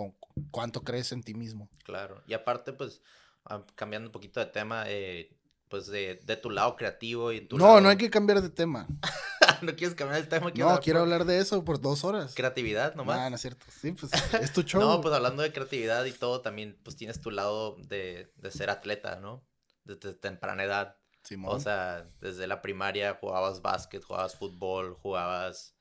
cuánto 0.50 0.82
crees 0.82 1.12
en 1.12 1.22
ti 1.22 1.34
mismo. 1.34 1.68
Claro, 1.84 2.22
y 2.26 2.32
aparte, 2.32 2.72
pues, 2.72 3.02
ah, 3.44 3.64
cambiando 3.74 4.08
un 4.08 4.12
poquito 4.12 4.40
de 4.40 4.46
tema, 4.46 4.84
eh, 4.88 5.36
pues 5.68 5.86
de, 5.86 6.20
de, 6.24 6.36
tu 6.36 6.50
lado 6.50 6.74
creativo 6.76 7.32
y 7.32 7.42
tu 7.42 7.58
No, 7.58 7.80
no 7.80 7.88
hay 7.88 7.96
que 7.96 8.10
cambiar 8.10 8.40
de 8.40 8.48
tema. 8.48 8.88
¿No 9.62 9.74
quieres 9.76 9.94
cambiar 9.94 10.20
el 10.20 10.28
tema? 10.28 10.50
No, 10.54 10.80
quiero 10.80 11.00
hablar 11.00 11.24
de 11.24 11.38
eso 11.38 11.64
por 11.64 11.80
dos 11.80 12.04
horas. 12.04 12.34
Creatividad 12.34 12.94
nomás. 12.94 13.18
Ah, 13.18 13.30
no 13.30 13.36
es 13.36 13.42
cierto. 13.42 13.66
Sí, 13.80 13.92
pues 13.92 14.12
es 14.40 14.52
tu 14.52 14.62
show. 14.62 14.80
no, 14.80 15.00
pues 15.00 15.14
hablando 15.14 15.42
de 15.42 15.52
creatividad 15.52 16.04
y 16.04 16.12
todo, 16.12 16.40
también 16.40 16.78
pues 16.82 16.96
tienes 16.96 17.20
tu 17.20 17.30
lado 17.30 17.76
de, 17.78 18.32
de 18.36 18.50
ser 18.50 18.70
atleta, 18.70 19.16
¿no? 19.16 19.46
Desde 19.84 20.14
temprana 20.14 20.64
edad. 20.64 20.96
Simón. 21.22 21.56
O 21.56 21.60
sea, 21.60 22.08
desde 22.20 22.46
la 22.46 22.62
primaria 22.62 23.14
jugabas 23.14 23.60
básquet, 23.60 24.02
jugabas 24.04 24.36
fútbol, 24.36 24.94
jugabas, 24.94 25.76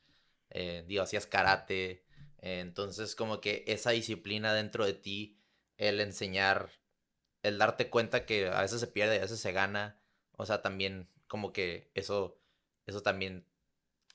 eh, 0.50 0.84
digo, 0.88 1.04
hacías 1.04 1.28
karate. 1.28 2.04
entonces, 2.40 3.16
como 3.16 3.42
que 3.42 3.64
esa 3.68 3.92
disciplina 3.92 4.54
dentro 4.54 4.86
de 4.86 4.94
ti, 4.94 5.40
el 5.78 6.00
enseñar, 6.00 6.72
el 7.44 7.58
darte 7.60 7.90
cuenta 7.90 8.26
que 8.26 8.48
a 8.48 8.62
veces 8.62 8.80
se 8.80 8.88
pierde 8.88 9.16
y 9.16 9.18
a 9.20 9.22
veces 9.22 9.40
se 9.40 9.52
gana. 9.52 10.02
O 10.32 10.46
sea, 10.46 10.62
también 10.62 11.12
como 11.28 11.54
que 11.54 11.92
eso, 11.94 12.42
eso 12.86 13.02
también 13.02 13.48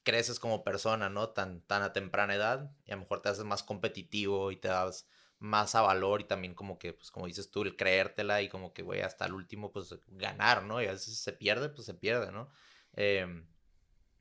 creces 0.03 0.41
como 0.41 0.65
persona, 0.65 1.09
¿no? 1.09 1.31
Tan, 1.31 1.63
tan 1.63 1.83
a 1.83 1.93
temprana 1.93 2.35
edad 2.35 2.71
y 2.87 2.93
a 2.93 2.95
lo 2.95 3.03
mejor 3.03 3.23
te 3.23 3.29
haces 3.29 3.45
más 3.45 3.63
competitivo 3.63 4.51
y 4.51 4.57
te 4.57 4.69
das 4.69 5.07
más 5.39 5.75
a 5.75 5.83
valor 5.83 6.21
y 6.21 6.25
también 6.25 6.55
como 6.55 6.79
que, 6.79 6.93
pues 6.93 7.11
como 7.11 7.27
dices 7.27 7.51
tú, 7.51 7.63
el 7.63 7.77
creértela 7.77 8.43
y 8.43 8.49
como 8.49 8.73
que, 8.73 8.83
güey, 8.83 9.01
hasta 9.01 9.27
el 9.27 9.33
último, 9.33 9.73
pues 9.73 9.95
ganar, 10.09 10.65
¿no? 10.65 10.83
Y 10.83 10.87
a 10.87 10.93
veces 10.93 11.19
se 11.19 11.33
pierde, 11.33 11.71
pues 11.71 11.87
se 11.87 11.95
pierde, 11.95 12.31
¿no? 12.31 12.51
Em, 12.93 13.47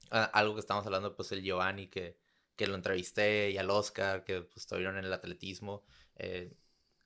algo 0.10 0.56
que 0.56 0.62
estamos 0.62 0.86
hablando, 0.86 1.16
pues 1.16 1.32
el 1.32 1.44
Giovanni, 1.44 1.88
que, 1.88 2.18
que 2.56 2.68
lo 2.68 2.76
entrevisté, 2.76 3.52
y 3.52 3.58
al 3.58 3.70
Oscar, 3.70 4.24
que 4.24 4.42
pues 4.42 4.58
estuvieron 4.58 4.98
en 4.98 5.06
el 5.06 5.14
atletismo. 5.14 5.84
Eh, 6.16 6.54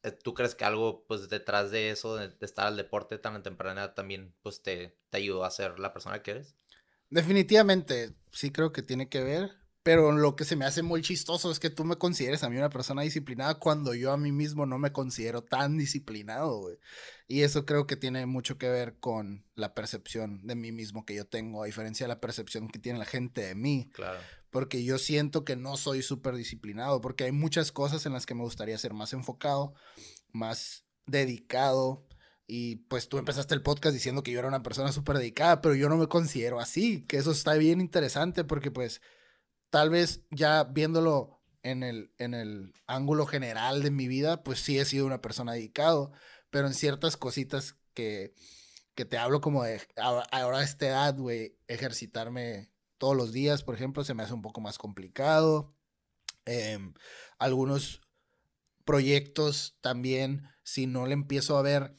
eh, 0.03 0.11
¿Tú 0.11 0.33
crees 0.33 0.55
que 0.55 0.65
algo, 0.65 1.05
pues, 1.07 1.29
detrás 1.29 1.71
de 1.71 1.89
eso, 1.89 2.15
de, 2.15 2.33
estar 2.41 2.67
al 2.67 2.77
deporte 2.77 3.17
tan 3.17 3.41
temprana, 3.41 3.95
también, 3.95 4.35
pues, 4.41 4.61
te, 4.61 4.97
te 5.09 5.17
ayudó 5.17 5.43
a 5.43 5.51
ser 5.51 5.79
la 5.79 5.93
persona 5.93 6.21
que 6.21 6.31
eres? 6.31 6.55
Definitivamente, 7.09 8.13
sí 8.33 8.51
creo 8.51 8.73
que 8.73 8.81
tiene 8.81 9.07
que 9.07 9.23
ver. 9.23 9.63
Pero 9.83 10.13
lo 10.13 10.37
que 10.37 10.45
se 10.45 10.55
me 10.55 10.63
hace 10.63 10.81
muy 10.81 11.01
chistoso 11.01 11.51
es 11.51 11.59
que 11.59 11.69
tú 11.69 11.83
me 11.83 11.97
consideres 11.97 12.41
a 12.43 12.49
mí 12.49 12.55
una 12.55 12.69
persona 12.69 13.01
disciplinada 13.01 13.55
cuando 13.55 13.93
yo 13.93 14.13
a 14.13 14.17
mí 14.17 14.31
mismo 14.31 14.65
no 14.65 14.79
me 14.79 14.93
considero 14.93 15.43
tan 15.43 15.77
disciplinado, 15.77 16.57
güey. 16.57 16.77
Y 17.27 17.41
eso 17.41 17.65
creo 17.65 17.85
que 17.85 17.97
tiene 17.97 18.25
mucho 18.25 18.57
que 18.57 18.69
ver 18.69 18.97
con 18.99 19.45
la 19.55 19.73
percepción 19.73 20.47
de 20.47 20.55
mí 20.55 20.71
mismo 20.71 21.05
que 21.05 21.15
yo 21.15 21.27
tengo, 21.27 21.61
a 21.61 21.65
diferencia 21.65 22.05
de 22.05 22.07
la 22.07 22.21
percepción 22.21 22.69
que 22.69 22.79
tiene 22.79 22.97
la 22.97 23.05
gente 23.05 23.41
de 23.41 23.55
mí. 23.55 23.89
Claro. 23.93 24.19
Porque 24.51 24.85
yo 24.85 24.97
siento 24.97 25.43
que 25.43 25.57
no 25.57 25.75
soy 25.75 26.01
súper 26.01 26.35
disciplinado, 26.35 27.01
porque 27.01 27.25
hay 27.25 27.33
muchas 27.33 27.73
cosas 27.73 28.05
en 28.05 28.13
las 28.13 28.25
que 28.25 28.35
me 28.35 28.43
gustaría 28.43 28.77
ser 28.77 28.93
más 28.93 29.11
enfocado, 29.11 29.73
más 30.31 30.85
dedicado. 31.05 32.07
Y 32.55 32.75
pues 32.75 33.09
tú 33.09 33.17
empezaste 33.17 33.55
el 33.55 33.63
podcast 33.63 33.95
diciendo 33.95 34.21
que 34.21 34.29
yo 34.29 34.37
era 34.37 34.47
una 34.47 34.61
persona 34.61 34.91
súper 34.91 35.17
dedicada, 35.17 35.59
pero 35.59 35.73
yo 35.73 35.89
no 35.89 35.97
me 35.97 36.05
considero 36.05 36.59
así, 36.59 37.03
que 37.07 37.17
eso 37.17 37.31
está 37.31 37.55
bien 37.55 37.81
interesante 37.81 38.43
porque 38.43 38.69
pues 38.69 39.01
tal 39.71 39.89
vez 39.89 40.21
ya 40.29 40.63
viéndolo 40.63 41.41
en 41.63 41.81
el, 41.81 42.13
en 42.19 42.35
el 42.35 42.71
ángulo 42.85 43.25
general 43.25 43.81
de 43.81 43.89
mi 43.89 44.07
vida, 44.07 44.43
pues 44.43 44.59
sí 44.59 44.77
he 44.77 44.85
sido 44.85 45.07
una 45.07 45.19
persona 45.19 45.53
dedicado, 45.53 46.11
pero 46.51 46.67
en 46.67 46.75
ciertas 46.75 47.17
cositas 47.17 47.75
que, 47.95 48.35
que 48.93 49.05
te 49.05 49.17
hablo 49.17 49.41
como 49.41 49.63
de 49.63 49.81
ahora 49.97 50.59
a 50.59 50.63
esta 50.63 50.85
edad, 50.85 51.17
güey, 51.17 51.57
ejercitarme 51.67 52.69
todos 52.99 53.17
los 53.17 53.31
días, 53.31 53.63
por 53.63 53.73
ejemplo, 53.73 54.03
se 54.03 54.13
me 54.13 54.21
hace 54.21 54.35
un 54.35 54.43
poco 54.43 54.61
más 54.61 54.77
complicado. 54.77 55.73
Em, 56.45 56.93
algunos 57.39 58.01
proyectos 58.85 59.75
también, 59.81 60.43
si 60.61 60.85
no 60.85 61.07
le 61.07 61.13
empiezo 61.13 61.57
a 61.57 61.63
ver 61.63 61.97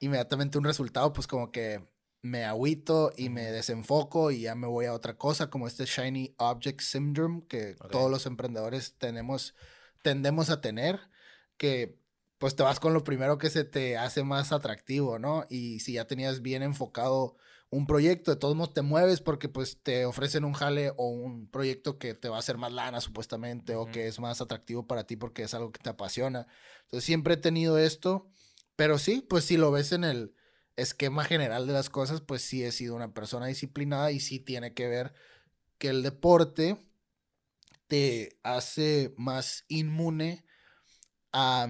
inmediatamente 0.00 0.58
un 0.58 0.64
resultado, 0.64 1.12
pues 1.12 1.26
como 1.26 1.50
que 1.50 1.86
me 2.22 2.44
agüito 2.44 3.12
y 3.16 3.28
me 3.28 3.50
desenfoco 3.52 4.30
y 4.30 4.42
ya 4.42 4.54
me 4.54 4.66
voy 4.66 4.86
a 4.86 4.92
otra 4.92 5.16
cosa, 5.16 5.50
como 5.50 5.66
este 5.66 5.84
Shiny 5.84 6.34
Object 6.38 6.80
Syndrome 6.80 7.46
que 7.48 7.76
todos 7.90 8.10
los 8.10 8.26
emprendedores 8.26 8.94
tenemos, 8.98 9.54
tendemos 10.02 10.50
a 10.50 10.60
tener, 10.60 11.00
que 11.56 11.98
pues 12.38 12.54
te 12.54 12.62
vas 12.62 12.80
con 12.80 12.94
lo 12.94 13.04
primero 13.04 13.38
que 13.38 13.50
se 13.50 13.64
te 13.64 13.96
hace 13.96 14.22
más 14.22 14.52
atractivo, 14.52 15.18
¿no? 15.18 15.44
Y 15.48 15.80
si 15.80 15.94
ya 15.94 16.06
tenías 16.06 16.40
bien 16.40 16.62
enfocado 16.62 17.36
un 17.70 17.86
proyecto, 17.86 18.30
de 18.30 18.38
todos 18.38 18.56
modos 18.56 18.72
te 18.72 18.82
mueves 18.82 19.20
porque 19.20 19.48
pues 19.48 19.82
te 19.82 20.06
ofrecen 20.06 20.44
un 20.44 20.54
jale 20.54 20.92
o 20.96 21.08
un 21.08 21.48
proyecto 21.50 21.98
que 21.98 22.14
te 22.14 22.28
va 22.28 22.36
a 22.36 22.38
hacer 22.38 22.56
más 22.56 22.72
lana 22.72 23.00
supuestamente 23.00 23.74
o 23.74 23.86
que 23.86 24.06
es 24.06 24.18
más 24.20 24.40
atractivo 24.40 24.86
para 24.86 25.04
ti 25.04 25.16
porque 25.16 25.42
es 25.42 25.52
algo 25.52 25.72
que 25.72 25.82
te 25.82 25.90
apasiona. 25.90 26.46
Entonces 26.84 27.04
siempre 27.04 27.34
he 27.34 27.38
tenido 27.38 27.76
esto, 27.76 28.30
pero 28.78 28.96
sí, 29.00 29.26
pues 29.28 29.44
si 29.44 29.56
lo 29.56 29.72
ves 29.72 29.90
en 29.90 30.04
el 30.04 30.36
esquema 30.76 31.24
general 31.24 31.66
de 31.66 31.72
las 31.72 31.90
cosas, 31.90 32.20
pues 32.20 32.42
sí 32.42 32.62
he 32.62 32.70
sido 32.70 32.94
una 32.94 33.12
persona 33.12 33.46
disciplinada 33.46 34.12
y 34.12 34.20
sí 34.20 34.38
tiene 34.38 34.72
que 34.72 34.86
ver 34.86 35.14
que 35.78 35.88
el 35.88 36.04
deporte 36.04 36.78
te 37.88 38.38
hace 38.44 39.12
más 39.16 39.64
inmune 39.66 40.44
a, 41.32 41.66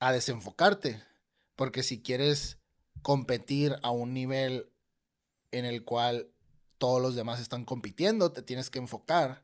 a 0.00 0.12
desenfocarte. 0.12 1.04
Porque 1.56 1.82
si 1.82 2.00
quieres 2.00 2.58
competir 3.02 3.76
a 3.82 3.90
un 3.90 4.14
nivel 4.14 4.72
en 5.50 5.66
el 5.66 5.84
cual 5.84 6.32
todos 6.78 7.02
los 7.02 7.14
demás 7.14 7.38
están 7.38 7.66
compitiendo, 7.66 8.32
te 8.32 8.40
tienes 8.40 8.70
que 8.70 8.78
enfocar. 8.78 9.41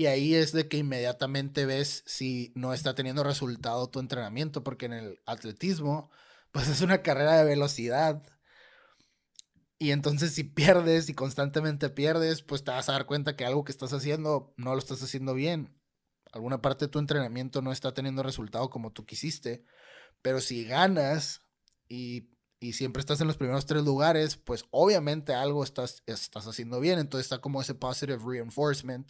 Y 0.00 0.06
ahí 0.06 0.34
es 0.34 0.52
de 0.52 0.66
que 0.66 0.78
inmediatamente 0.78 1.66
ves 1.66 2.04
si 2.06 2.54
no 2.54 2.72
está 2.72 2.94
teniendo 2.94 3.22
resultado 3.22 3.90
tu 3.90 4.00
entrenamiento, 4.00 4.64
porque 4.64 4.86
en 4.86 4.94
el 4.94 5.20
atletismo 5.26 6.10
pues 6.52 6.68
es 6.68 6.80
una 6.80 7.02
carrera 7.02 7.36
de 7.36 7.44
velocidad. 7.44 8.22
Y 9.78 9.90
entonces 9.90 10.32
si 10.32 10.42
pierdes 10.42 11.10
y 11.10 11.12
constantemente 11.12 11.90
pierdes, 11.90 12.40
pues 12.40 12.64
te 12.64 12.70
vas 12.70 12.88
a 12.88 12.92
dar 12.92 13.04
cuenta 13.04 13.36
que 13.36 13.44
algo 13.44 13.62
que 13.62 13.72
estás 13.72 13.92
haciendo 13.92 14.54
no 14.56 14.72
lo 14.72 14.78
estás 14.78 15.02
haciendo 15.02 15.34
bien. 15.34 15.78
Alguna 16.32 16.62
parte 16.62 16.86
de 16.86 16.90
tu 16.90 16.98
entrenamiento 16.98 17.60
no 17.60 17.70
está 17.70 17.92
teniendo 17.92 18.22
resultado 18.22 18.70
como 18.70 18.92
tú 18.92 19.04
quisiste. 19.04 19.66
Pero 20.22 20.40
si 20.40 20.64
ganas 20.64 21.42
y, 21.90 22.30
siempre 22.72 23.00
estás 23.00 23.20
en 23.20 23.26
los 23.26 23.36
primeros 23.36 23.66
tres 23.66 23.84
lugares, 23.84 24.38
pues 24.38 24.64
obviamente 24.70 25.34
algo 25.34 25.62
estás, 25.62 26.02
estás 26.06 26.46
haciendo 26.46 26.80
bien. 26.80 26.98
Entonces 26.98 27.26
está 27.26 27.42
como 27.42 27.60
ese 27.60 27.74
positive 27.74 28.22
reinforcement, 28.24 29.06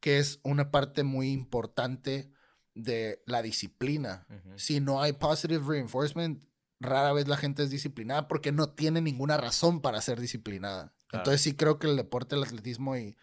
que 0.00 0.18
es 0.18 0.40
una 0.42 0.70
parte 0.70 1.02
muy 1.02 1.30
importante 1.30 2.30
de 2.74 3.22
la 3.26 3.42
disciplina. 3.42 4.26
Si 4.56 4.80
no 4.80 5.02
hay 5.02 5.12
positive 5.12 5.64
reinforcement, 5.66 6.44
rara 6.80 7.12
vez 7.12 7.26
la 7.26 7.36
gente 7.36 7.62
es 7.62 7.70
disciplinada 7.70 8.28
porque 8.28 8.52
no 8.52 8.70
tiene 8.70 9.00
ninguna 9.00 9.36
razón 9.36 9.80
para 9.80 10.00
ser 10.00 10.20
disciplinada. 10.20 10.94
Entonces 11.12 11.40
sí 11.40 11.56
creo 11.56 11.78
que 11.78 11.88
el 11.88 11.96
deporte, 11.96 12.36
el 12.36 12.44
atletismo 12.44 12.96
y... 12.96 13.16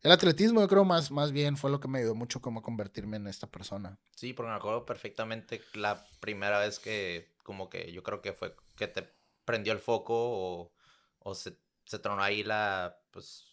El 0.00 0.12
atletismo 0.12 0.60
yo 0.60 0.68
creo 0.68 0.84
más, 0.84 1.10
más 1.10 1.32
bien 1.32 1.56
fue 1.56 1.72
lo 1.72 1.80
que 1.80 1.88
me 1.88 1.98
ayudó 1.98 2.14
mucho 2.14 2.40
como 2.40 2.60
a 2.60 2.62
convertirme 2.62 3.16
en 3.16 3.26
esta 3.26 3.48
persona. 3.48 3.98
Sí, 4.14 4.32
porque 4.32 4.50
me 4.50 4.56
acuerdo 4.56 4.86
perfectamente 4.86 5.60
la 5.74 6.06
primera 6.20 6.60
vez 6.60 6.78
que 6.78 7.34
como 7.42 7.68
que 7.68 7.90
yo 7.92 8.04
creo 8.04 8.22
que 8.22 8.32
fue 8.32 8.54
que 8.76 8.86
te 8.86 9.12
prendió 9.44 9.72
el 9.72 9.80
foco 9.80 10.14
o, 10.14 10.72
o 11.18 11.34
se, 11.34 11.58
se 11.84 11.98
tronó 11.98 12.22
ahí 12.22 12.44
la, 12.44 13.00
pues, 13.10 13.47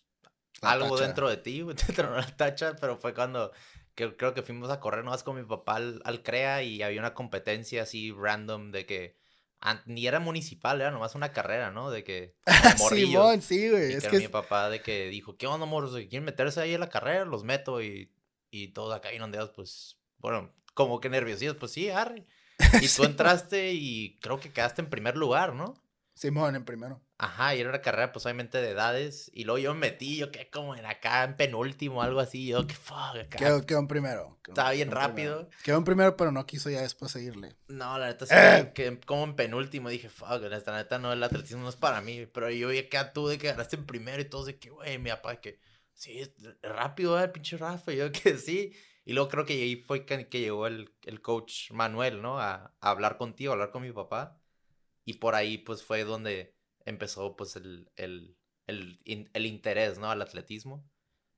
algo 0.61 0.97
dentro 0.97 1.29
de 1.29 1.37
ti, 1.37 1.63
te 1.87 1.93
tronó 1.93 2.15
la 2.17 2.35
tacha, 2.35 2.75
pero 2.79 2.97
fue 2.97 3.13
cuando 3.13 3.51
que, 3.95 4.15
creo 4.15 4.33
que 4.33 4.41
fuimos 4.43 4.69
a 4.69 4.79
correr 4.79 5.03
nomás 5.03 5.23
con 5.23 5.35
mi 5.35 5.43
papá 5.43 5.75
al, 5.77 6.01
al 6.03 6.21
CREA 6.21 6.63
y 6.63 6.81
había 6.81 6.99
una 6.99 7.13
competencia 7.13 7.83
así 7.83 8.11
random 8.11 8.71
de 8.71 8.85
que 8.85 9.25
ni 9.85 10.05
era 10.05 10.19
municipal, 10.19 10.79
era 10.79 10.91
nomás 10.91 11.15
una 11.15 11.31
carrera, 11.31 11.71
¿no? 11.71 11.89
De 11.89 12.03
que. 12.03 12.35
Simón, 12.89 13.41
sí, 13.41 13.69
güey. 13.69 13.93
Es 13.93 14.07
que, 14.07 14.19
mi 14.19 14.27
papá 14.27 14.69
de 14.69 14.81
que 14.81 15.07
dijo, 15.09 15.37
¿qué 15.37 15.47
onda, 15.47 15.65
morros? 15.65 15.93
¿Quieren 15.93 16.23
meterse 16.23 16.61
ahí 16.61 16.73
en 16.73 16.79
la 16.79 16.89
carrera? 16.89 17.25
Los 17.25 17.43
meto 17.43 17.81
y, 17.81 18.11
y 18.51 18.69
todos 18.69 18.95
acá 18.95 19.13
inundados, 19.13 19.51
pues, 19.55 19.97
bueno, 20.17 20.53
como 20.73 20.99
que 20.99 21.09
nerviosos, 21.09 21.55
pues 21.57 21.71
sí, 21.71 21.89
Harry. 21.89 22.25
Y 22.81 22.87
tú 22.89 23.03
entraste 23.05 23.73
y 23.73 24.17
creo 24.21 24.39
que 24.39 24.51
quedaste 24.51 24.81
en 24.81 24.89
primer 24.89 25.15
lugar, 25.15 25.53
¿no? 25.53 25.73
Simón, 26.15 26.55
en 26.55 26.63
primero. 26.63 27.01
Ajá, 27.17 27.55
y 27.55 27.59
era 27.59 27.69
una 27.69 27.81
carrera, 27.81 28.13
pues 28.13 28.25
obviamente 28.25 28.61
de 28.61 28.69
edades. 28.69 29.29
Y 29.33 29.43
luego 29.43 29.57
yo 29.59 29.73
me 29.73 29.91
metí, 29.91 30.15
yo 30.15 30.31
quedé 30.31 30.49
como 30.49 30.73
en 30.73 30.85
acá, 30.85 31.25
en 31.25 31.35
penúltimo, 31.35 32.01
algo 32.01 32.21
así. 32.21 32.47
Yo, 32.47 32.65
qué 32.65 32.73
fuck, 32.73 33.17
acá. 33.21 33.37
Quedó, 33.37 33.79
en 33.79 33.87
primero. 33.87 34.39
Estaba 34.47 34.71
bien 34.71 34.91
rápido. 34.91 35.49
Quedó 35.63 35.77
en 35.77 35.83
primero, 35.83 36.15
pero 36.15 36.31
no 36.31 36.45
quiso 36.45 36.69
ya 36.69 36.81
después 36.81 37.11
seguirle. 37.11 37.57
No, 37.67 37.99
la 37.99 38.07
neta 38.07 38.25
sí, 38.25 38.33
¡Eh! 38.33 38.71
quedé 38.73 38.97
como 39.01 39.25
en 39.25 39.35
penúltimo. 39.35 39.89
Dije, 39.89 40.07
fuck, 40.07 40.41
la 40.41 40.77
neta 40.77 40.99
no, 40.99 41.11
el 41.11 41.21
atletismo 41.21 41.63
no 41.63 41.69
es 41.69 41.75
para 41.75 41.99
mí. 41.99 42.25
Pero 42.27 42.49
yo 42.49 42.69
vi 42.69 42.79
acá 42.79 43.11
tú 43.11 43.27
de 43.27 43.37
que 43.37 43.47
ganaste 43.47 43.75
en 43.75 43.85
primero 43.85 44.21
y 44.21 44.25
todos 44.25 44.45
de 44.45 44.57
que, 44.57 44.69
güey, 44.69 44.97
mi 44.97 45.09
papá, 45.09 45.41
que 45.41 45.59
sí, 45.93 46.19
es 46.19 46.31
rápido, 46.63 47.21
el 47.21 47.31
pinche 47.31 47.57
Rafa. 47.57 47.91
Y 47.91 47.97
yo 47.97 48.11
que 48.13 48.37
sí. 48.37 48.73
Y 49.03 49.11
luego 49.11 49.27
creo 49.29 49.45
que 49.45 49.53
ahí 49.53 49.75
fue 49.75 50.05
que, 50.05 50.25
llegó 50.31 50.65
el, 50.65 50.93
el, 51.03 51.21
coach 51.21 51.71
Manuel, 51.71 52.21
¿no? 52.21 52.39
A, 52.39 52.73
a 52.79 52.89
hablar 52.89 53.17
contigo, 53.17 53.51
a 53.51 53.53
hablar 53.53 53.71
con 53.71 53.83
mi 53.83 53.91
papá. 53.91 54.39
Y 55.05 55.15
por 55.15 55.35
ahí, 55.35 55.57
pues 55.59 55.83
fue 55.83 56.03
donde 56.03 56.55
empezó, 56.85 57.35
pues, 57.35 57.55
el, 57.55 57.89
el, 57.95 58.37
el, 58.67 58.99
el 59.33 59.45
interés, 59.45 59.97
¿no? 59.99 60.09
Al 60.11 60.21
atletismo. 60.21 60.89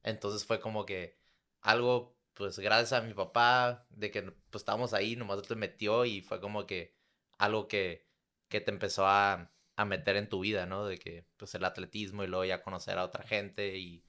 Entonces 0.03 0.45
fue 0.45 0.59
como 0.59 0.85
que 0.85 1.17
algo, 1.61 2.17
pues, 2.33 2.59
gracias 2.59 2.93
a 2.93 3.01
mi 3.05 3.13
papá, 3.13 3.85
de 3.89 4.11
que, 4.11 4.23
pues, 4.23 4.61
estábamos 4.61 4.93
ahí, 4.93 5.15
nomás 5.15 5.41
te 5.43 5.55
metió 5.55 6.05
y 6.05 6.21
fue 6.21 6.39
como 6.41 6.65
que 6.67 6.95
algo 7.37 7.67
que, 7.67 8.07
que 8.49 8.61
te 8.61 8.71
empezó 8.71 9.05
a, 9.07 9.51
a 9.75 9.85
meter 9.85 10.15
en 10.17 10.29
tu 10.29 10.39
vida, 10.41 10.65
¿no? 10.65 10.85
De 10.85 10.97
que, 10.97 11.25
pues, 11.37 11.53
el 11.55 11.65
atletismo 11.65 12.23
y 12.23 12.27
luego 12.27 12.45
ya 12.45 12.63
conocer 12.63 12.97
a 12.97 13.05
otra 13.05 13.23
gente 13.25 13.77
y 13.77 14.03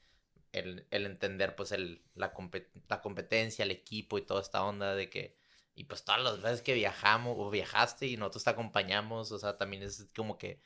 el, 0.53 0.87
el 0.91 1.07
entender, 1.07 1.57
pues, 1.57 1.73
el, 1.73 2.03
la, 2.15 2.33
la 2.89 3.01
competencia, 3.03 3.65
el 3.65 3.71
equipo 3.73 4.19
y 4.19 4.23
toda 4.23 4.41
esta 4.43 4.65
onda 4.65 4.95
de 4.95 5.11
que 5.11 5.38
y 5.79 5.85
pues 5.85 6.03
todas 6.03 6.21
las 6.21 6.43
veces 6.43 6.61
que 6.61 6.75
viajamos 6.75 7.37
o 7.39 7.51
viajaste 7.51 8.09
y 8.09 8.17
nosotros 8.17 8.43
te 8.43 8.51
acompañamos, 8.51 9.31
o 9.31 9.39
sea, 9.39 9.57
también 9.57 9.85
es 9.85 10.11
como 10.17 10.37
que 10.37 10.61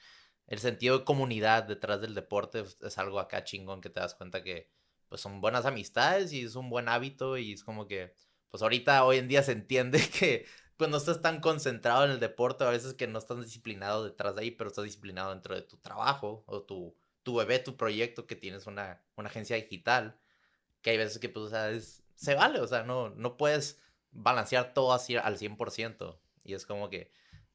el 0.46 0.58
sentido 0.58 0.98
de 0.98 1.04
comunidad 1.04 1.64
detrás 1.64 2.00
del 2.00 2.14
deporte 2.14 2.64
es 2.80 2.96
algo 2.96 3.20
acá 3.20 3.44
chingón 3.44 3.82
que 3.82 3.90
te 3.90 4.00
das 4.00 4.14
cuenta 4.14 4.42
que 4.42 4.70
pues 5.10 5.20
son 5.20 5.42
buenas 5.42 5.66
amistades 5.66 6.32
y 6.32 6.44
es 6.44 6.54
un 6.54 6.70
buen 6.70 6.88
hábito 6.88 7.36
y 7.36 7.52
es 7.52 7.62
como 7.62 7.86
que 7.86 8.14
pues 8.48 8.62
ahorita 8.62 9.04
hoy 9.04 9.18
en 9.18 9.28
día 9.28 9.42
se 9.42 9.52
entiende 9.52 10.00
que 10.18 10.46
pues 10.78 10.88
no 10.88 10.96
estás 10.96 11.20
tan 11.20 11.40
concentrado 11.40 12.06
en 12.06 12.12
el 12.12 12.18
deporte, 12.18 12.64
a 12.64 12.70
veces 12.70 12.94
que 12.94 13.06
no 13.06 13.18
estás 13.18 13.44
disciplinado 13.44 14.04
detrás 14.04 14.34
de 14.34 14.40
ahí, 14.40 14.50
pero 14.50 14.68
estás 14.68 14.84
disciplinado 14.84 15.30
dentro 15.30 15.54
de 15.54 15.60
tu 15.60 15.76
trabajo 15.76 16.42
o 16.46 16.62
tu, 16.62 16.96
tu 17.22 17.36
bebé, 17.36 17.58
tu 17.58 17.76
proyecto 17.76 18.26
que 18.26 18.34
tienes 18.34 18.66
una, 18.66 19.04
una 19.16 19.28
agencia 19.28 19.56
digital, 19.56 20.18
que 20.80 20.88
hay 20.88 20.96
veces 20.96 21.18
que 21.18 21.28
pues 21.28 21.44
o 21.44 21.50
sea, 21.50 21.70
es, 21.70 22.02
se 22.14 22.34
vale, 22.34 22.60
o 22.60 22.66
sea, 22.66 22.82
no, 22.82 23.10
no 23.10 23.36
puedes 23.36 23.78
balancear 24.12 24.74
todo 24.74 24.92
así 24.92 25.16
al 25.16 25.38
100%. 25.38 26.18
Y 26.44 26.54
es 26.54 26.66
como 26.66 26.88
que, 26.90 27.10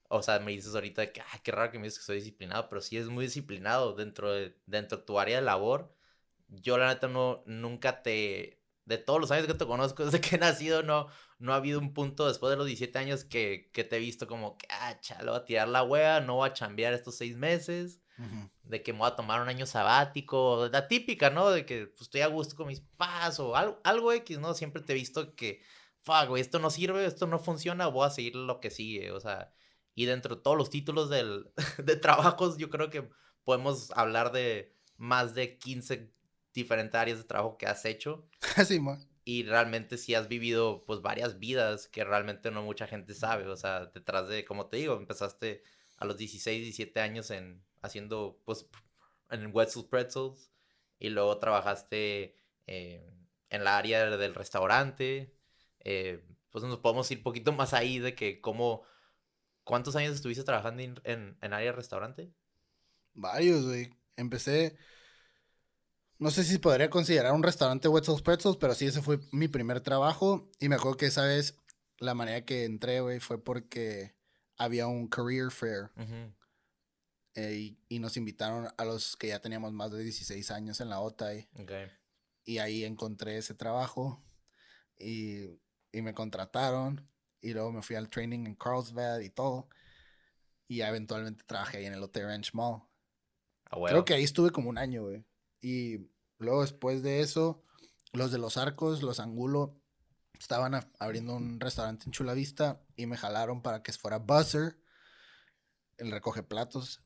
o 0.10 0.22
sea, 0.22 0.40
me 0.40 0.52
dices 0.52 0.76
ahorita 0.76 1.12
que, 1.12 1.22
ay, 1.22 1.40
qué 1.44 1.52
raro 1.52 1.72
que 1.72 1.80
me 1.80 1.86
dices 1.86 2.00
que 2.00 2.06
soy 2.06 2.18
disciplinado, 2.18 2.70
pero 2.70 2.82
sí 2.82 2.98
es 2.98 3.08
muy 3.08 3.26
disciplinado 3.26 3.94
dentro 3.94 4.32
de, 4.34 4.58
dentro 4.66 5.00
de 5.00 5.04
tu 5.06 5.20
área 5.20 5.38
de 5.38 5.46
labor. 5.46 5.96
Yo 6.50 6.78
la 6.78 6.88
neta 6.88 7.08
no, 7.08 7.44
nunca 7.46 8.02
te, 8.04 8.62
de 8.86 8.98
todos 8.98 9.20
los 9.20 9.32
años 9.32 9.48
que 9.48 9.54
te 9.54 9.68
conozco, 9.68 10.06
desde 10.10 10.22
que 10.22 10.38
he 10.38 10.40
nacido, 10.40 10.82
no, 10.82 11.08
no 11.40 11.54
ha 11.54 11.58
habido 11.58 11.80
un 11.80 11.94
punto 11.94 12.28
después 12.28 12.50
de 12.52 12.58
los 12.58 12.66
17 12.66 12.98
años 12.98 13.24
que, 13.24 13.70
que 13.74 13.84
te 13.84 13.98
he 13.98 14.00
visto 14.00 14.28
como 14.28 14.58
que, 14.58 14.66
ah, 14.70 15.00
chalo, 15.02 15.34
voy 15.34 15.42
a 15.42 15.46
tirar 15.46 15.68
la 15.68 15.84
wea, 15.84 16.22
no 16.22 16.36
voy 16.36 16.50
a 16.50 16.54
chambear 16.54 16.94
estos 16.94 17.18
seis 17.18 17.36
meses, 17.36 18.02
de 18.64 18.82
que 18.82 18.94
me 18.94 19.00
voy 19.00 19.10
a 19.10 19.16
tomar 19.16 19.42
un 19.42 19.48
año 19.48 19.68
sabático, 19.68 20.70
la 20.72 20.88
típica, 20.88 21.30
¿no? 21.30 21.52
De 21.52 21.68
que 21.68 21.86
pues, 21.86 22.02
estoy 22.02 22.22
a 22.22 22.28
gusto 22.28 22.56
con 22.56 22.66
mis 22.66 22.82
pas 22.82 23.40
o 23.40 23.56
algo, 23.56 23.80
algo 23.84 24.12
X, 24.12 24.40
¿no? 24.40 24.56
Siempre 24.56 24.82
te 24.82 24.94
he 24.94 24.96
visto 24.96 25.36
que, 25.36 25.62
fuck, 26.08 26.30
güey, 26.30 26.42
esto 26.42 26.60
no 26.60 26.70
sirve, 26.70 27.06
esto 27.06 27.28
no 27.28 27.40
funciona, 27.40 27.88
voy 27.88 28.08
a 28.08 28.10
seguir 28.10 28.36
lo 28.36 28.60
que 28.60 28.72
sigue, 28.72 29.12
o 29.12 29.20
sea, 29.20 29.54
y 29.94 30.06
dentro 30.06 30.38
de 30.38 30.42
todos 30.42 30.58
los 30.58 30.70
títulos 30.70 31.10
del, 31.10 31.52
de 31.78 31.96
trabajos, 31.96 32.58
yo 32.58 32.70
creo 32.70 32.90
que 32.90 33.10
podemos 33.44 33.92
hablar 33.92 34.32
de 34.32 34.74
más 34.98 35.36
de 35.36 35.58
15 35.58 36.12
diferentes 36.54 36.96
áreas 36.96 37.20
de 37.20 37.24
trabajo 37.26 37.58
que 37.58 37.68
has 37.68 37.86
hecho. 37.86 38.28
Sí, 38.66 38.80
man 38.80 39.08
y 39.28 39.44
realmente 39.44 39.98
sí 39.98 40.16
has 40.16 40.30
vivido 40.30 40.86
pues 40.86 41.02
varias 41.02 41.38
vidas 41.38 41.90
que 41.90 42.06
realmente 42.06 42.50
no 42.50 42.64
mucha 42.64 42.88
gente 42.88 43.14
sabe, 43.14 43.46
o 43.46 43.58
sea, 43.58 43.88
detrás 43.88 44.30
de, 44.30 44.46
como 44.46 44.68
te 44.68 44.78
digo, 44.78 44.96
empezaste 44.96 45.64
a 45.98 46.06
los 46.06 46.16
16, 46.16 46.62
17 46.62 47.02
años 47.02 47.30
en 47.32 47.62
haciendo 47.82 48.40
pues 48.46 48.68
en 49.30 49.54
Wetzel's 49.54 49.86
Pretzels 49.88 50.50
y 50.98 51.10
luego 51.10 51.40
trabajaste 51.40 52.38
eh, 52.68 53.06
en 53.50 53.64
la 53.66 53.78
área 53.78 54.06
del 54.16 54.34
restaurante, 54.34 55.36
eh, 55.90 56.22
pues 56.52 56.66
nos 56.66 56.80
podemos 56.80 57.10
ir 57.12 57.20
un 57.20 57.24
poquito 57.24 57.54
más 57.54 57.74
ahí 57.74 57.98
de 58.00 58.14
que 58.14 58.42
cómo, 58.42 58.84
¿cuántos 59.64 59.96
años 59.96 60.14
estuviste 60.14 60.44
trabajando 60.44 60.84
en, 60.84 61.00
en, 61.06 61.38
en 61.42 61.54
área 61.54 61.72
de 61.72 61.78
restaurante? 61.78 62.34
Varios, 63.14 63.66
güey. 63.66 63.90
Empecé, 64.18 64.78
no 66.18 66.30
sé 66.30 66.44
si 66.44 66.58
podría 66.58 66.90
considerar 66.90 67.32
un 67.32 67.42
restaurante 67.42 67.88
Wetzel's 67.88 68.22
Pretzels, 68.22 68.58
pero 68.58 68.76
sí, 68.76 68.86
ese 68.86 69.02
fue 69.02 69.20
mi 69.32 69.48
primer 69.48 69.80
trabajo. 69.80 70.52
Y 70.60 70.68
me 70.68 70.76
acuerdo 70.76 70.98
que 70.98 71.06
esa 71.06 71.24
vez 71.24 71.58
la 72.00 72.14
manera 72.14 72.44
que 72.44 72.66
entré, 72.66 73.00
güey, 73.00 73.22
fue 73.22 73.42
porque 73.42 74.14
había 74.58 74.88
un 74.88 75.08
career 75.08 75.52
fair. 75.52 75.90
Eh, 77.36 77.78
y, 77.88 78.00
nos 78.00 78.18
invitaron 78.18 78.68
a 78.78 78.84
los 78.84 79.16
que 79.16 79.28
ya 79.28 79.40
teníamos 79.40 79.72
más 79.72 79.92
de 79.92 80.04
16 80.04 80.52
años 80.52 80.82
en 80.82 80.90
la 80.90 81.00
OTAI. 81.00 81.48
Y 82.44 82.58
ahí 82.58 82.84
encontré 82.84 83.38
ese 83.38 83.54
trabajo. 83.54 84.22
Y, 85.00 85.46
y, 85.92 86.02
me 86.02 86.14
contrataron. 86.14 87.08
Y 87.42 87.54
luego 87.54 87.72
me 87.72 87.82
fui 87.82 87.96
al 87.96 88.10
training 88.10 88.46
en 88.46 88.56
Carlsbad 88.56 89.20
y 89.20 89.30
todo. 89.30 89.70
Y 90.68 90.82
eventualmente 90.82 91.44
trabajé 91.46 91.78
ahí 91.78 91.86
en 91.86 91.94
el 91.94 92.04
Hotel 92.04 92.26
Ranch 92.26 92.54
Mall. 92.54 92.84
Ah, 93.70 93.78
Creo 93.88 94.06
que 94.06 94.14
ahí 94.14 94.24
estuve 94.24 94.52
como 94.52 94.70
un 94.70 94.78
año, 94.78 95.04
güey. 95.04 95.26
Y 95.62 96.10
luego 96.38 96.62
después 96.62 97.04
de 97.04 97.22
eso, 97.22 97.64
los 98.14 98.32
de 98.32 98.38
los 98.38 98.58
arcos, 98.58 99.02
los 99.02 99.20
Angulo, 99.20 99.80
estaban 100.40 100.74
abriendo 101.00 101.36
un 101.36 101.60
restaurante 101.60 102.06
en 102.06 102.12
Chula 102.12 102.34
Vista 102.34 102.82
y 102.96 103.06
me 103.06 103.18
jalaron 103.18 103.62
para 103.62 103.82
que 103.82 103.92
fuera 103.94 104.20
buzzer, 104.20 104.78
el 105.98 106.12
recoge 106.12 106.44
platos. 106.44 107.02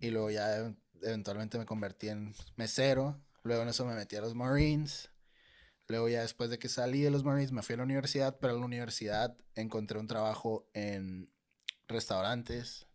Y 0.00 0.10
luego 0.10 0.30
ya 0.30 0.74
eventualmente 1.02 1.58
me 1.58 1.66
convertí 1.66 2.08
en 2.08 2.34
mesero. 2.56 3.20
Luego 3.42 3.62
en 3.62 3.68
eso 3.68 3.84
me 3.84 3.94
metí 3.94 4.16
a 4.16 4.20
los 4.20 4.34
Marines. 4.34 5.10
Luego 5.88 6.08
ya 6.08 6.20
después 6.20 6.50
de 6.50 6.58
que 6.58 6.68
salí 6.68 7.00
de 7.00 7.10
los 7.10 7.24
Marines 7.24 7.50
me 7.50 7.62
fui 7.62 7.74
a 7.74 7.78
la 7.78 7.84
universidad, 7.84 8.38
pero 8.38 8.54
en 8.54 8.60
la 8.60 8.66
universidad 8.66 9.36
encontré 9.54 9.98
un 9.98 10.06
trabajo 10.06 10.68
en 10.74 11.32
restaurantes. 11.88 12.86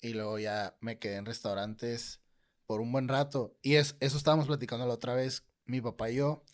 Y 0.00 0.14
luego 0.14 0.38
ya 0.38 0.76
me 0.80 0.98
quedé 0.98 1.16
en 1.16 1.26
restaurantes 1.26 2.20
por 2.66 2.80
un 2.80 2.92
buen 2.92 3.08
rato. 3.08 3.58
Y 3.62 3.74
es, 3.74 3.96
eso 3.98 4.16
estábamos 4.16 4.46
platicando 4.46 4.86
la 4.86 4.94
otra 4.94 5.14
vez, 5.14 5.44
mi 5.64 5.80
papá 5.80 6.10
y 6.10 6.16
yo, 6.16 6.44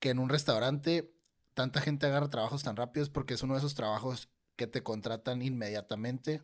que 0.00 0.10
en 0.10 0.18
un 0.18 0.30
restaurante 0.30 1.12
tanta 1.52 1.80
gente 1.80 2.06
agarra 2.06 2.30
trabajos 2.30 2.62
tan 2.62 2.76
rápidos 2.76 3.10
porque 3.10 3.34
es 3.34 3.42
uno 3.42 3.54
de 3.54 3.58
esos 3.58 3.74
trabajos 3.74 4.28
que 4.56 4.66
te 4.66 4.82
contratan 4.82 5.42
inmediatamente 5.42 6.42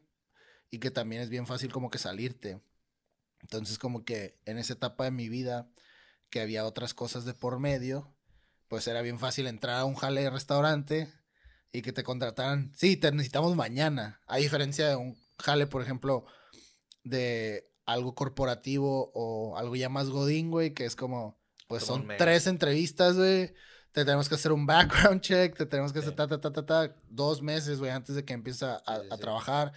y 0.71 0.79
que 0.79 0.91
también 0.91 1.23
es 1.23 1.31
bien 1.31 1.47
fácil 1.47 1.73
como 1.73 1.91
que 1.91 1.99
salirte. 1.99 2.61
Entonces 3.41 3.79
como 3.79 4.05
que 4.05 4.39
en 4.45 4.59
esa 4.59 4.75
etapa 4.75 5.05
de 5.05 5.11
mi 5.11 5.29
vida 5.29 5.71
que 6.31 6.41
había 6.41 6.65
otras 6.65 6.95
cosas 6.95 7.25
de 7.25 7.35
por 7.35 7.59
medio, 7.59 8.15
pues 8.69 8.87
era 8.87 9.03
bien 9.03 9.19
fácil 9.19 9.47
entrar 9.47 9.81
a 9.81 9.85
un 9.85 9.95
jale 9.95 10.23
de 10.23 10.31
restaurante 10.31 11.13
y 11.73 11.83
que 11.83 11.93
te 11.93 12.03
contrataran, 12.03 12.73
sí, 12.77 12.97
te 12.97 13.11
necesitamos 13.13 13.57
mañana, 13.57 14.21
a 14.27 14.37
diferencia 14.39 14.89
de 14.89 14.97
un 14.97 15.17
jale, 15.39 15.67
por 15.67 15.83
ejemplo, 15.83 16.25
de 17.05 17.69
algo 17.87 18.15
corporativo 18.15 19.11
o 19.15 19.57
algo 19.57 19.77
ya 19.77 19.89
más 19.89 20.09
godín, 20.09 20.51
güey, 20.51 20.73
que 20.75 20.85
es 20.85 20.97
como, 20.97 21.39
pues 21.67 21.85
son 21.85 22.07
tres 22.19 22.47
entrevistas, 22.47 23.17
güey. 23.17 23.53
Te 23.93 24.05
tenemos 24.05 24.29
que 24.29 24.37
hacer 24.37 24.53
un 24.53 24.67
background 24.67 25.21
check, 25.23 25.57
te 25.57 25.67
tenemos 25.67 25.93
que 25.93 25.99
hacer 25.99 26.15
ta, 26.15 26.29
ta, 26.29 26.41
ta, 26.41 26.53
ta, 26.53 26.65
ta, 26.65 26.97
dos 27.09 27.43
meses, 27.43 27.81
güey, 27.81 27.91
antes 27.91 28.15
de 28.15 28.25
que 28.25 28.33
empiece 28.33 28.65
a, 28.65 28.83
trabajar, 29.21 29.73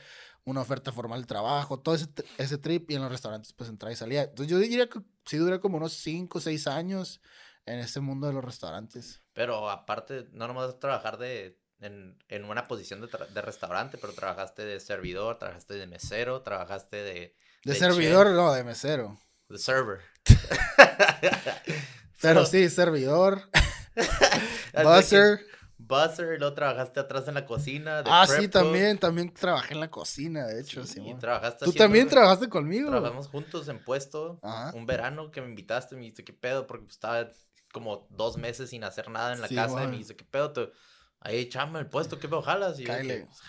una 0.45 0.61
oferta 0.61 0.91
formal 0.91 1.21
de 1.21 1.27
trabajo, 1.27 1.79
todo 1.79 1.95
ese, 1.95 2.07
ese 2.37 2.59
trip 2.59 2.91
y 2.91 2.95
en 2.95 3.01
los 3.01 3.11
restaurantes, 3.11 3.53
pues 3.53 3.69
entraba 3.69 3.91
y 3.91 3.95
salía. 3.95 4.23
Entonces 4.23 4.47
yo 4.47 4.59
diría 4.59 4.87
que 4.87 4.99
sí 5.25 5.37
dura 5.37 5.59
como 5.59 5.77
unos 5.77 5.93
cinco 5.93 6.37
o 6.37 6.41
seis 6.41 6.67
años 6.67 7.21
en 7.65 7.79
este 7.79 7.99
mundo 7.99 8.27
de 8.27 8.33
los 8.33 8.43
restaurantes. 8.43 9.21
Pero 9.33 9.69
aparte, 9.69 10.27
no 10.31 10.47
nomás 10.47 10.79
trabajar 10.79 11.17
de, 11.17 11.59
en, 11.79 12.17
en 12.27 12.45
una 12.45 12.67
posición 12.67 13.01
de, 13.01 13.07
de, 13.33 13.41
restaurante, 13.41 13.97
pero 13.97 14.13
trabajaste 14.13 14.65
de 14.65 14.79
servidor, 14.79 15.39
trabajaste 15.39 15.75
de 15.75 15.87
mesero, 15.87 16.41
trabajaste 16.41 16.97
de 16.97 17.35
de, 17.63 17.75
servidor, 17.75 18.31
no, 18.31 18.53
de 18.53 18.63
mesero. 18.63 19.17
De 19.47 19.57
server. 19.57 20.01
Pero 22.21 22.45
sí, 22.45 22.69
servidor. 22.69 23.49
Buzzer. 24.83 25.45
Buzzer, 25.87 26.39
luego 26.39 26.53
trabajaste 26.53 26.99
atrás 26.99 27.27
en 27.27 27.33
la 27.35 27.45
cocina. 27.45 28.03
ah, 28.05 28.25
sí, 28.27 28.47
también, 28.47 28.97
también 28.97 29.33
trabajé 29.33 29.73
en 29.73 29.79
la 29.79 29.89
cocina, 29.89 30.45
de 30.47 30.61
hecho. 30.61 30.85
Sí, 30.85 31.01
sí 31.01 31.15
trabajaste 31.19 31.65
Tú 31.65 31.73
también 31.73 32.07
trabajaste 32.07 32.49
conmigo. 32.49 32.89
Trabajamos 32.89 33.27
juntos 33.27 33.67
en 33.67 33.83
puesto. 33.83 34.39
Un 34.73 34.85
verano 34.85 35.31
que 35.31 35.41
me 35.41 35.47
invitaste, 35.49 35.95
me 35.95 36.01
dijiste, 36.01 36.23
¿qué 36.23 36.33
pedo? 36.33 36.67
Porque 36.67 36.87
estaba 36.87 37.29
como 37.71 38.07
dos 38.11 38.37
meses 38.37 38.69
sin 38.69 38.83
hacer 38.83 39.09
nada 39.09 39.33
en 39.33 39.41
la 39.41 39.49
casa. 39.49 39.83
Y 39.83 39.87
me 39.87 39.91
dijiste, 39.93 40.15
¿qué 40.15 40.25
pedo? 40.25 40.71
Ahí, 41.19 41.47
chama, 41.47 41.79
el 41.79 41.87
puesto, 41.87 42.19
¿qué 42.19 42.27
pedo 42.27 42.41
jalas? 42.41 42.79
Y 42.79 42.83
yo, 42.83 42.93
pues, 42.93 43.41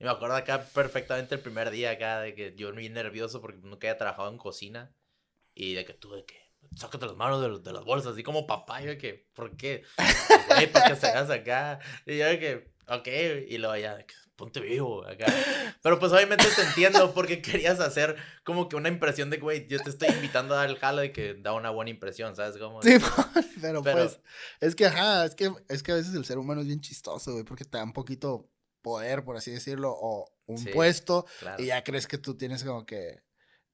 y 0.00 0.04
me 0.04 0.10
acuerdo 0.10 0.36
acá 0.36 0.62
perfectamente 0.62 1.34
el 1.34 1.40
primer 1.40 1.70
día 1.70 1.90
acá 1.90 2.20
de 2.20 2.34
que 2.34 2.54
yo 2.56 2.72
muy 2.72 2.88
nervioso 2.88 3.40
porque 3.40 3.58
nunca 3.58 3.88
había 3.88 3.98
trabajado 3.98 4.30
en 4.30 4.38
cocina. 4.38 4.94
Y 5.54 5.74
de 5.74 5.84
que 5.84 5.92
tú 5.92 6.12
de 6.12 6.24
que, 6.24 6.47
sácate 6.78 7.06
las 7.06 7.16
manos 7.16 7.42
de, 7.42 7.68
de 7.68 7.72
las 7.72 7.84
bolsas, 7.84 8.12
así 8.12 8.22
como 8.22 8.46
papá. 8.46 8.82
Y 8.82 8.86
de 8.86 8.98
que, 8.98 9.28
¿por 9.34 9.56
qué? 9.56 9.82
Pues, 10.48 10.68
¿Por 10.68 10.82
qué 10.82 10.96
se 10.96 11.06
hace 11.08 11.34
acá? 11.34 11.78
Y 12.06 12.16
yo 12.16 12.26
de 12.26 12.38
que, 12.38 12.72
ok. 12.88 13.08
Y 13.48 13.58
luego 13.58 13.76
ya 13.76 13.96
de 13.96 14.06
ponte 14.38 14.60
vivo 14.60 15.04
acá. 15.04 15.26
Pero 15.82 15.98
pues 15.98 16.12
obviamente 16.12 16.44
te 16.54 16.62
entiendo 16.62 17.12
porque 17.12 17.42
querías 17.42 17.80
hacer 17.80 18.16
como 18.44 18.68
que 18.68 18.76
una 18.76 18.88
impresión 18.88 19.30
de, 19.30 19.38
güey, 19.38 19.66
yo 19.66 19.80
te 19.80 19.90
estoy 19.90 20.08
invitando 20.10 20.54
a 20.54 20.58
dar 20.58 20.70
el 20.70 20.78
jalo 20.78 21.02
y 21.02 21.12
que 21.12 21.34
da 21.34 21.52
una 21.52 21.70
buena 21.70 21.90
impresión, 21.90 22.36
¿sabes? 22.36 22.56
Como, 22.56 22.80
sí, 22.80 22.98
pero, 23.60 23.82
pero, 23.82 23.98
pues, 23.98 24.20
es 24.60 24.76
que, 24.76 24.86
ajá, 24.86 25.24
es 25.24 25.34
que, 25.34 25.52
es 25.68 25.82
que 25.82 25.92
a 25.92 25.96
veces 25.96 26.14
el 26.14 26.24
ser 26.24 26.38
humano 26.38 26.60
es 26.60 26.68
bien 26.68 26.80
chistoso, 26.80 27.32
güey, 27.32 27.44
porque 27.44 27.64
te 27.64 27.78
da 27.78 27.84
un 27.84 27.92
poquito 27.92 28.48
poder, 28.80 29.24
por 29.24 29.36
así 29.36 29.50
decirlo, 29.50 29.90
o 29.92 30.30
un 30.46 30.64
puesto, 30.66 31.26
y 31.58 31.66
ya 31.66 31.82
crees 31.82 32.06
que 32.06 32.16
tú 32.16 32.36
tienes 32.36 32.62
como 32.62 32.86
que 32.86 33.20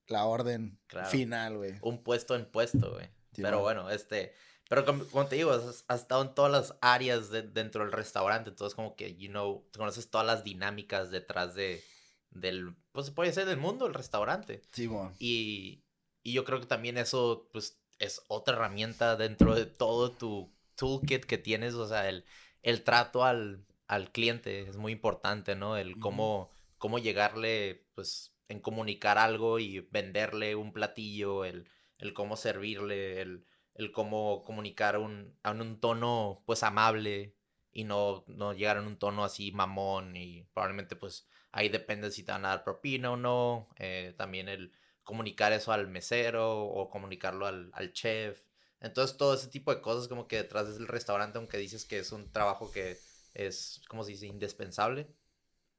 la 0.07 0.25
orden 0.27 0.79
final, 1.11 1.57
güey. 1.57 1.75
Un 1.83 2.03
puesto 2.03 2.35
en 2.35 2.47
puesto, 2.47 2.93
güey. 2.93 3.09
pero 3.37 3.61
bueno, 3.61 3.91
este, 3.91 4.35
pero 4.69 4.85
como, 4.85 5.27
te 5.27 5.37
digo, 5.37 5.53
has, 5.53 5.85
estado 5.89 6.23
en 6.23 6.35
todas 6.35 6.51
las 6.51 6.75
áreas 6.81 7.31
dentro 7.31 7.85
del 7.85 7.93
restaurante, 7.93 8.51
entonces 8.51 8.75
como 8.75 8.97
que, 8.97 9.17
you 9.17 9.29
know, 9.29 9.65
conoces 9.77 10.11
todas 10.11 10.27
las 10.27 10.43
dinámicas 10.43 11.11
detrás 11.11 11.55
de, 11.55 11.83
del, 12.31 12.75
pues 12.93 13.11
puede 13.11 13.33
ser 13.33 13.47
del 13.47 13.59
mundo, 13.59 13.87
el 13.87 13.95
restaurante. 13.95 14.63
Sí, 14.73 14.87
bueno. 14.87 15.15
Y, 15.19 15.85
y 16.23 16.33
yo 16.33 16.45
creo 16.45 16.61
que 16.61 16.67
también 16.67 16.99
eso, 16.99 17.49
pues, 17.53 17.79
es 17.99 18.23
otra 18.29 18.57
herramienta 18.57 19.17
dentro 19.17 19.55
de 19.55 19.67
todo 19.67 20.11
tu 20.11 20.53
toolkit 20.77 21.25
que 21.25 21.39
tienes, 21.39 21.75
o 21.75 21.87
sea, 21.87 22.09
el, 22.09 22.25
el 22.63 22.83
trato 22.83 23.25
al, 23.25 23.65
al 23.87 24.11
cliente 24.11 24.63
es 24.63 24.77
muy 24.77 24.93
importante, 24.93 25.55
¿no? 25.55 25.77
El 25.77 25.99
cómo, 26.01 26.51
cómo 26.79 26.99
llegarle, 26.99 27.87
pues, 27.95 28.34
en 28.49 28.61
comunicar 28.61 29.19
algo 29.19 29.59
y 29.59 29.81
venderle 29.91 30.55
un 30.57 30.73
platillo, 30.73 31.45
el, 31.45 31.69
el 31.99 32.13
cómo 32.15 32.37
servirle, 32.37 33.21
el, 33.23 33.47
el 33.75 33.93
cómo 33.93 34.43
comunicar 34.45 34.99
un, 34.99 35.37
un 35.45 35.81
tono, 35.81 36.43
pues, 36.47 36.63
amable 36.63 37.35
y 37.73 37.85
no, 37.85 38.25
no 38.29 38.53
llegar 38.53 38.77
en 38.77 38.87
un 38.87 38.99
tono 38.99 39.25
así 39.25 39.51
mamón 39.53 40.17
y 40.17 40.45
probablemente, 40.55 40.97
pues, 40.97 41.27
ahí 41.53 41.69
depende 41.69 42.11
si 42.11 42.23
te 42.25 42.33
van 42.33 42.45
a 42.45 42.49
dar 42.49 42.65
propina 42.65 43.13
o 43.13 43.17
no. 43.17 43.69
Eh, 43.79 44.15
también 44.17 44.49
el 44.49 44.73
comunicar 45.03 45.53
eso 45.53 45.73
al 45.73 45.89
mesero 45.89 46.63
o 46.65 46.89
comunicarlo 46.91 47.47
al, 47.47 47.71
al 47.75 47.93
chef. 47.93 48.43
Entonces 48.81 49.17
todo 49.17 49.35
ese 49.35 49.49
tipo 49.49 49.75
de 49.75 49.81
cosas 49.81 50.09
como 50.09 50.29
que 50.29 50.37
detrás 50.37 50.77
del 50.77 50.89
restaurante, 50.89 51.39
aunque 51.39 51.59
dices 51.59 51.85
que 51.85 51.99
es 51.99 52.13
un 52.13 52.31
trabajo 52.33 52.71
que 52.71 52.99
es, 53.35 53.81
como 53.89 54.05
se 54.05 54.13
dice, 54.13 54.27
indispensable. 54.27 55.09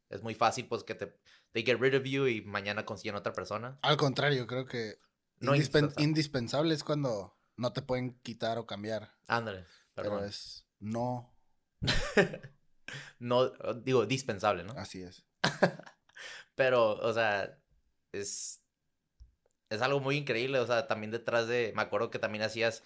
Es 0.09 0.21
muy 0.21 0.35
fácil 0.35 0.67
pues 0.67 0.83
que 0.83 0.95
te 0.95 1.17
they 1.51 1.63
get 1.63 1.79
rid 1.79 1.95
of 1.95 2.03
you 2.03 2.27
y 2.27 2.41
mañana 2.41 2.85
consiguen 2.85 3.15
otra 3.15 3.33
persona. 3.33 3.79
Al 3.81 3.97
contrario, 3.97 4.45
creo 4.47 4.65
que 4.65 4.97
No 5.39 5.53
indispen- 5.53 5.55
indispensable. 5.55 6.03
indispensable 6.03 6.73
es 6.73 6.83
cuando 6.83 7.37
no 7.57 7.73
te 7.73 7.81
pueden 7.81 8.19
quitar 8.21 8.57
o 8.57 8.65
cambiar. 8.65 9.13
Ándale. 9.27 9.65
Pero 9.93 10.23
es 10.23 10.67
no, 10.79 11.33
No, 13.19 13.49
digo, 13.75 14.05
dispensable, 14.05 14.63
¿no? 14.63 14.73
así 14.73 15.01
es. 15.01 15.25
Pero, 16.55 16.91
o 16.91 17.13
sea, 17.13 17.57
es, 18.11 18.61
es 19.69 19.81
algo 19.81 19.99
muy 19.99 20.17
increíble. 20.17 20.59
O 20.59 20.67
sea, 20.67 20.87
también 20.87 21.11
detrás 21.11 21.47
de, 21.47 21.73
me 21.75 21.81
acuerdo 21.81 22.09
que 22.11 22.19
también 22.19 22.43
hacías 22.43 22.83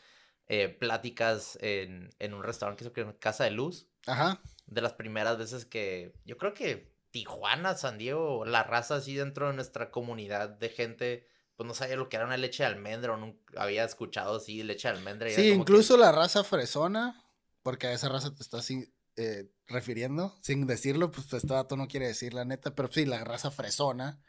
eh, 0.48 0.70
pláticas 0.70 1.58
en, 1.62 2.10
en 2.20 2.34
un 2.34 2.44
restaurante 2.44 2.84
que 2.86 2.90
se 2.92 3.02
llama 3.02 3.18
Casa 3.20 3.44
de 3.44 3.52
Luz. 3.52 3.88
Ajá. 4.08 4.42
De 4.68 4.82
las 4.82 4.94
primeras 4.94 5.38
veces 5.38 5.66
que, 5.66 6.14
yo 6.26 6.38
creo 6.38 6.54
que 6.54 6.94
Tijuana, 7.12 7.76
San 7.76 7.98
Diego, 7.98 8.46
la 8.46 8.64
raza 8.64 8.96
así 8.96 9.16
dentro 9.16 9.48
de 9.48 9.54
nuestra 9.54 9.92
comunidad 9.92 10.50
de 10.50 10.70
gente, 10.70 11.28
pues 11.56 11.68
no 11.68 11.74
sabía 11.74 11.96
lo 11.96 12.08
que 12.10 12.18
era 12.18 12.26
una 12.26 12.38
leche 12.38 12.64
de 12.64 12.68
almendra 12.68 13.14
o 13.14 13.18
nunca 13.18 13.40
había 13.62 13.84
escuchado 13.84 14.38
así 14.38 14.64
leche 14.64 14.88
de 14.88 14.96
almendra. 14.98 15.30
y 15.30 15.34
Sí, 15.36 15.42
que- 15.42 15.54
incluso 15.56 15.98
la 15.98 16.12
raza 16.12 16.44
fresona, 16.44 17.24
porque 17.64 17.88
a 17.88 17.94
esa 17.94 18.10
raza 18.10 18.34
te 18.34 18.42
estás 18.44 18.70
eh, 18.72 19.52
refiriendo, 19.68 20.38
sin 20.42 20.66
decirlo, 20.68 21.12
pues 21.12 21.34
este 21.34 21.54
dato 21.54 21.76
no 21.76 21.88
quiere 21.88 22.08
decir 22.08 22.34
la 22.34 22.46
neta, 22.46 22.74
pero 22.76 22.90
sí, 22.92 23.06
la 23.06 23.24
raza 23.24 23.52
fresona, 23.52 24.22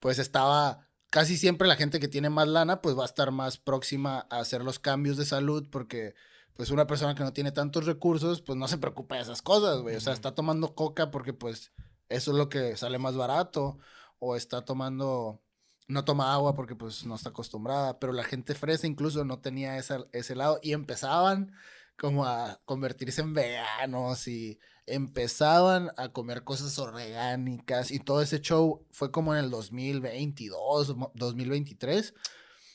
pues 0.00 0.18
estaba, 0.18 0.86
casi 1.10 1.36
siempre 1.38 1.66
la 1.66 1.76
gente 1.76 1.98
que 2.00 2.08
tiene 2.08 2.28
más 2.30 2.46
lana, 2.46 2.82
pues 2.82 2.96
va 2.98 3.02
a 3.04 3.06
estar 3.06 3.30
más 3.30 3.56
próxima 3.58 4.26
a 4.30 4.38
hacer 4.40 4.62
los 4.62 4.78
cambios 4.78 5.16
de 5.16 5.24
salud, 5.24 5.68
porque 5.70 6.14
pues 6.54 6.70
una 6.70 6.86
persona 6.86 7.14
que 7.14 7.22
no 7.22 7.32
tiene 7.32 7.52
tantos 7.52 7.86
recursos, 7.86 8.42
pues 8.42 8.58
no 8.58 8.66
se 8.68 8.78
preocupa 8.78 9.14
de 9.16 9.22
esas 9.22 9.40
cosas, 9.42 9.78
güey, 9.80 9.96
o 9.96 10.00
sea, 10.00 10.12
está 10.12 10.34
tomando 10.34 10.74
coca 10.74 11.10
porque 11.10 11.32
pues 11.32 11.72
eso 12.08 12.30
es 12.32 12.36
lo 12.36 12.48
que 12.48 12.76
sale 12.76 12.98
más 12.98 13.16
barato, 13.16 13.78
o 14.18 14.36
está 14.36 14.64
tomando 14.64 15.40
no 15.86 16.04
toma 16.04 16.34
agua 16.34 16.54
porque 16.54 16.76
pues 16.76 17.06
no 17.06 17.14
está 17.14 17.30
acostumbrada, 17.30 17.98
pero 17.98 18.12
la 18.12 18.22
gente 18.24 18.54
fresa 18.54 18.86
incluso 18.86 19.24
no 19.24 19.40
tenía 19.40 19.78
esa, 19.78 20.04
ese 20.12 20.34
lado 20.36 20.58
y 20.62 20.72
empezaban 20.72 21.52
como 21.96 22.26
a 22.26 22.60
convertirse 22.66 23.22
en 23.22 23.32
veganos 23.32 24.28
y 24.28 24.58
empezaban 24.84 25.90
a 25.96 26.10
comer 26.10 26.44
cosas 26.44 26.78
orgánicas 26.78 27.90
y 27.90 28.00
todo 28.00 28.20
ese 28.22 28.40
show 28.40 28.86
fue 28.90 29.10
como 29.10 29.34
en 29.34 29.44
el 29.44 29.50
2022, 29.50 30.94
mo- 30.96 31.12
2023, 31.14 32.14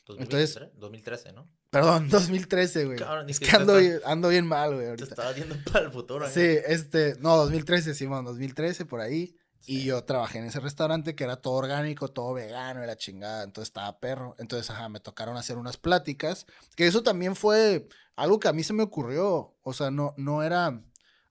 2023, 0.08 0.72
2013, 0.80 1.34
¿no? 1.34 1.48
Perdón, 1.74 2.08
2013, 2.10 2.86
güey. 2.86 2.98
Cabrón, 2.98 3.30
Es 3.30 3.40
que 3.42 3.54
ando, 3.54 3.76
bien- 3.78 4.00
ando 4.06 4.30
bien 4.30 4.48
mal, 4.48 4.74
güey, 4.76 4.96
Te 4.96 5.04
estaba 5.04 5.34
yendo 5.34 5.56
para 5.72 5.86
el 5.86 5.92
futuro. 5.92 6.26
¿eh? 6.26 6.32
Sí, 6.34 6.72
este, 6.72 7.16
no, 7.20 7.36
2013, 7.36 7.94
Simón, 7.94 8.24
2013 8.24 8.86
por 8.86 9.02
ahí. 9.02 9.36
Y 9.66 9.84
yo 9.86 10.04
trabajé 10.04 10.40
en 10.40 10.46
ese 10.46 10.60
restaurante 10.60 11.16
que 11.16 11.24
era 11.24 11.38
todo 11.38 11.54
orgánico, 11.54 12.10
todo 12.10 12.34
vegano 12.34 12.84
y 12.84 12.88
la 12.88 12.98
chingada. 12.98 13.44
Entonces 13.44 13.70
estaba 13.70 13.98
perro. 14.00 14.36
Entonces, 14.38 14.70
ajá, 14.70 14.90
me 14.90 15.00
tocaron 15.00 15.38
hacer 15.38 15.58
unas 15.58 15.78
pláticas. 15.78 16.46
Que 16.76 16.86
eso 16.86 17.02
también 17.02 17.36
fue 17.36 17.88
algo 18.18 18.40
que 18.42 18.50
a 18.50 18.54
mí 18.54 18.64
se 18.64 18.74
me 18.74 18.84
ocurrió. 18.84 19.56
O 19.64 19.74
sea, 19.74 19.90
no, 19.90 20.14
no 20.18 20.44
era 20.44 20.82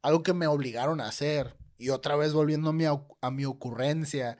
algo 0.00 0.22
que 0.22 0.32
me 0.32 0.46
obligaron 0.46 1.00
a 1.02 1.08
hacer. 1.08 1.56
Y 1.76 1.90
otra 1.90 2.16
vez 2.16 2.32
volviendo 2.32 2.70
a 2.70 2.72
mi, 2.72 2.84
a 2.86 3.30
mi 3.30 3.44
ocurrencia, 3.44 4.38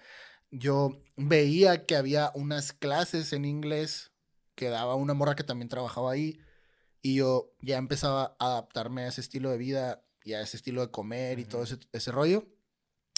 yo 0.50 1.02
veía 1.16 1.84
que 1.84 1.94
había 1.96 2.30
unas 2.34 2.72
clases 2.72 3.34
en 3.34 3.44
inglés 3.44 4.11
que 4.62 4.68
daba 4.70 4.94
una 4.94 5.12
morra 5.12 5.34
que 5.34 5.42
también 5.42 5.68
trabajaba 5.68 6.12
ahí. 6.12 6.38
Y 7.00 7.16
yo 7.16 7.52
ya 7.62 7.78
empezaba 7.78 8.36
a 8.38 8.46
adaptarme 8.46 9.02
a 9.02 9.08
ese 9.08 9.20
estilo 9.20 9.50
de 9.50 9.58
vida 9.58 10.04
y 10.22 10.34
a 10.34 10.40
ese 10.40 10.56
estilo 10.56 10.82
de 10.82 10.90
comer 10.92 11.40
y 11.40 11.44
todo 11.44 11.64
ese, 11.64 11.78
ese 11.90 12.12
rollo. 12.12 12.46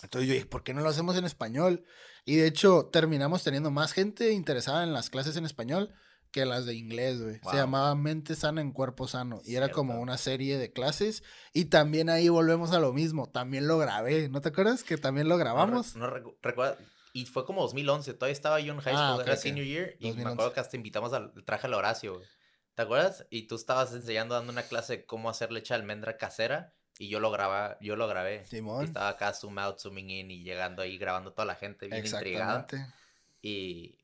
Entonces 0.03 0.27
yo 0.27 0.33
dije, 0.35 0.47
¿por 0.47 0.65
qué 0.65 0.73
no 0.73 0.81
lo 0.81 0.89
hacemos 0.89 1.17
en 1.19 1.27
español? 1.27 1.85
Y 2.25 2.37
de 2.37 2.47
hecho 2.47 2.89
terminamos 2.91 3.45
teniendo 3.45 3.71
más 3.71 3.93
gente 3.93 4.33
interesada 4.33 4.85
en 4.85 4.95
las 4.95 5.11
clases 5.11 5.37
en 5.37 5.45
español 5.45 5.93
que 6.31 6.47
las 6.47 6.65
de 6.65 6.75
inglés, 6.75 7.21
güey. 7.21 7.41
Wow. 7.41 7.53
Se 7.53 7.59
llamaba 7.59 7.95
Mente 7.95 8.35
Sana 8.37 8.63
en 8.63 8.73
Cuerpo 8.73 9.07
Sano. 9.07 9.43
Y 9.45 9.57
era 9.57 9.69
como 9.69 10.01
una 10.01 10.17
serie 10.17 10.57
de 10.57 10.73
clases. 10.73 11.23
Y 11.53 11.67
también 11.67 12.09
ahí 12.09 12.31
volvemos 12.31 12.73
a 12.73 12.81
lo 12.81 12.95
mismo. 12.95 13.29
También 13.29 13.69
lo 13.69 13.77
grabé. 13.77 14.31
¿No 14.31 14.41
te 14.41 14.49
acuerdas 14.49 14.83
que 14.83 14.97
también 14.97 15.29
lo 15.29 15.35
No 15.35 15.41
grabamos? 15.41 15.95
No, 15.95 16.07
recu- 16.07 16.35
recuerda. 16.43 16.79
Y 17.15 17.25
fue 17.27 17.47
como 17.47 17.63
2011. 17.63 18.13
Todavía 18.15 18.33
estaba 18.33 18.61
yo 18.61 18.75
en 18.75 18.81
high 18.81 18.93
Ah, 18.95 19.09
school. 19.13 19.21
ok, 19.21 19.27
era 19.29 19.35
ok. 19.37 19.41
senior 19.41 19.65
year. 19.67 19.97
Y 20.01 20.05
me 20.09 20.09
2011. 20.11 20.33
acuerdo 20.35 20.53
que 20.53 20.61
hasta 20.61 20.77
invitamos 20.77 21.13
al 21.15 21.33
traje 21.45 21.67
al 21.69 21.75
Horacio. 21.75 22.17
güey. 22.17 22.27
¿Te 22.75 22.83
acuerdas? 22.83 23.27
Y 23.31 23.47
tú 23.47 23.55
estabas 23.55 23.95
enseñando, 23.95 24.35
dando 24.35 24.53
una 24.53 24.65
clase 24.65 24.97
de 24.99 25.07
cómo 25.07 25.31
hacer 25.31 25.53
leche 25.53 25.73
de 25.73 25.81
almendra 25.81 26.19
casera. 26.19 26.75
Y 26.99 27.09
yo 27.09 27.21
lo 27.21 27.31
graba, 27.31 27.79
yo 27.81 27.97
lo 27.97 28.07
grabé. 28.09 28.45
Simón. 28.45 28.85
estaba 28.85 29.09
acá 29.09 29.33
zoom 29.33 29.59
out, 29.59 29.79
zooming 29.81 30.11
in 30.11 30.31
y 30.31 30.43
llegando 30.43 30.83
ahí 30.83 30.99
grabando 30.99 31.33
toda 31.33 31.47
la 31.47 31.55
gente 31.55 31.87
bien 31.87 32.05
intrigada. 32.05 32.61
Exactamente. 32.61 32.95
Y, 33.43 33.99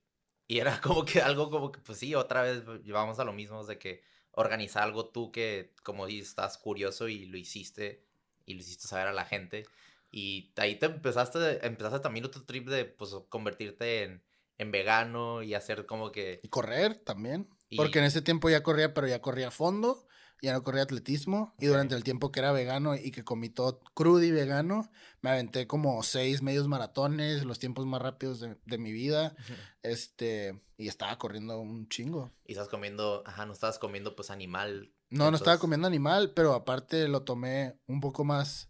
y 0.46 0.58
era 0.58 0.80
como 0.80 1.04
que 1.04 1.20
algo 1.20 1.50
como 1.50 1.72
que, 1.72 1.80
pues 1.80 1.98
sí, 1.98 2.14
otra 2.14 2.42
vez 2.42 2.62
llevamos 2.84 3.18
a 3.18 3.24
lo 3.24 3.32
mismo, 3.32 3.64
de 3.64 3.78
que 3.78 4.02
organizar 4.32 4.84
algo 4.84 5.08
tú 5.10 5.32
que, 5.32 5.74
como 5.82 6.06
dices, 6.06 6.28
estás 6.28 6.58
curioso 6.58 7.08
y 7.08 7.26
lo 7.26 7.36
hiciste 7.36 8.06
y 8.46 8.54
lo 8.54 8.60
hiciste 8.60 8.86
saber 8.86 9.08
a 9.08 9.12
la 9.12 9.24
gente. 9.24 9.66
Y 10.10 10.52
ahí 10.56 10.76
te 10.78 10.86
empezaste, 10.86 11.64
empezaste 11.66 12.00
también 12.00 12.24
otro 12.24 12.44
trip 12.44 12.68
de, 12.68 12.84
pues, 12.84 13.14
convertirte 13.28 14.02
en, 14.02 14.24
en 14.58 14.70
vegano 14.72 15.42
y 15.42 15.54
hacer 15.54 15.86
como 15.86 16.10
que... 16.12 16.40
Y 16.42 16.48
correr 16.48 16.96
también. 17.00 17.48
Y- 17.68 17.76
Porque 17.76 18.00
en 18.00 18.04
ese 18.06 18.20
tiempo 18.22 18.50
ya 18.50 18.62
corría, 18.62 18.92
pero 18.94 19.06
ya 19.06 19.20
corría 19.20 19.48
a 19.48 19.52
fondo. 19.52 20.06
Ya 20.42 20.54
no 20.54 20.62
corría 20.62 20.84
atletismo. 20.84 21.54
Y 21.60 21.66
Ok. 21.66 21.72
durante 21.72 21.94
el 21.94 22.02
tiempo 22.02 22.32
que 22.32 22.40
era 22.40 22.50
vegano 22.50 22.94
y 22.96 23.10
que 23.10 23.24
comí 23.24 23.50
todo 23.50 23.78
crudo 23.92 24.22
y 24.24 24.30
vegano, 24.30 24.90
me 25.20 25.28
aventé 25.30 25.66
como 25.66 26.02
seis 26.02 26.40
medios 26.40 26.66
maratones, 26.66 27.44
los 27.44 27.58
tiempos 27.58 27.84
más 27.84 28.00
rápidos 28.00 28.40
de, 28.40 28.56
de 28.64 28.78
mi 28.78 28.90
vida. 28.90 29.36
Este, 29.82 30.60
y 30.76 30.88
estaba 30.88 31.18
corriendo 31.18 31.58
un 31.60 31.88
chingo. 31.88 32.32
Y 32.46 32.52
estás 32.52 32.68
comiendo, 32.68 33.22
ajá, 33.26 33.46
no 33.46 33.52
estabas 33.52 33.78
comiendo 33.78 34.16
pues 34.16 34.30
animal. 34.30 34.92
No, 35.10 35.30
no 35.30 35.36
estaba 35.36 35.54
entonces- 35.54 35.60
comiendo 35.60 35.86
animal, 35.86 36.32
pero 36.34 36.54
aparte 36.54 37.06
lo 37.08 37.22
tomé 37.24 37.78
un 37.86 38.00
poco 38.00 38.24
más 38.24 38.69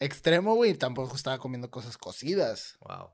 extremo, 0.00 0.54
güey. 0.54 0.74
Tampoco 0.74 1.16
estaba 1.16 1.38
comiendo 1.38 1.70
cosas 1.70 1.96
cocidas. 1.98 2.76
Wow. 2.80 3.10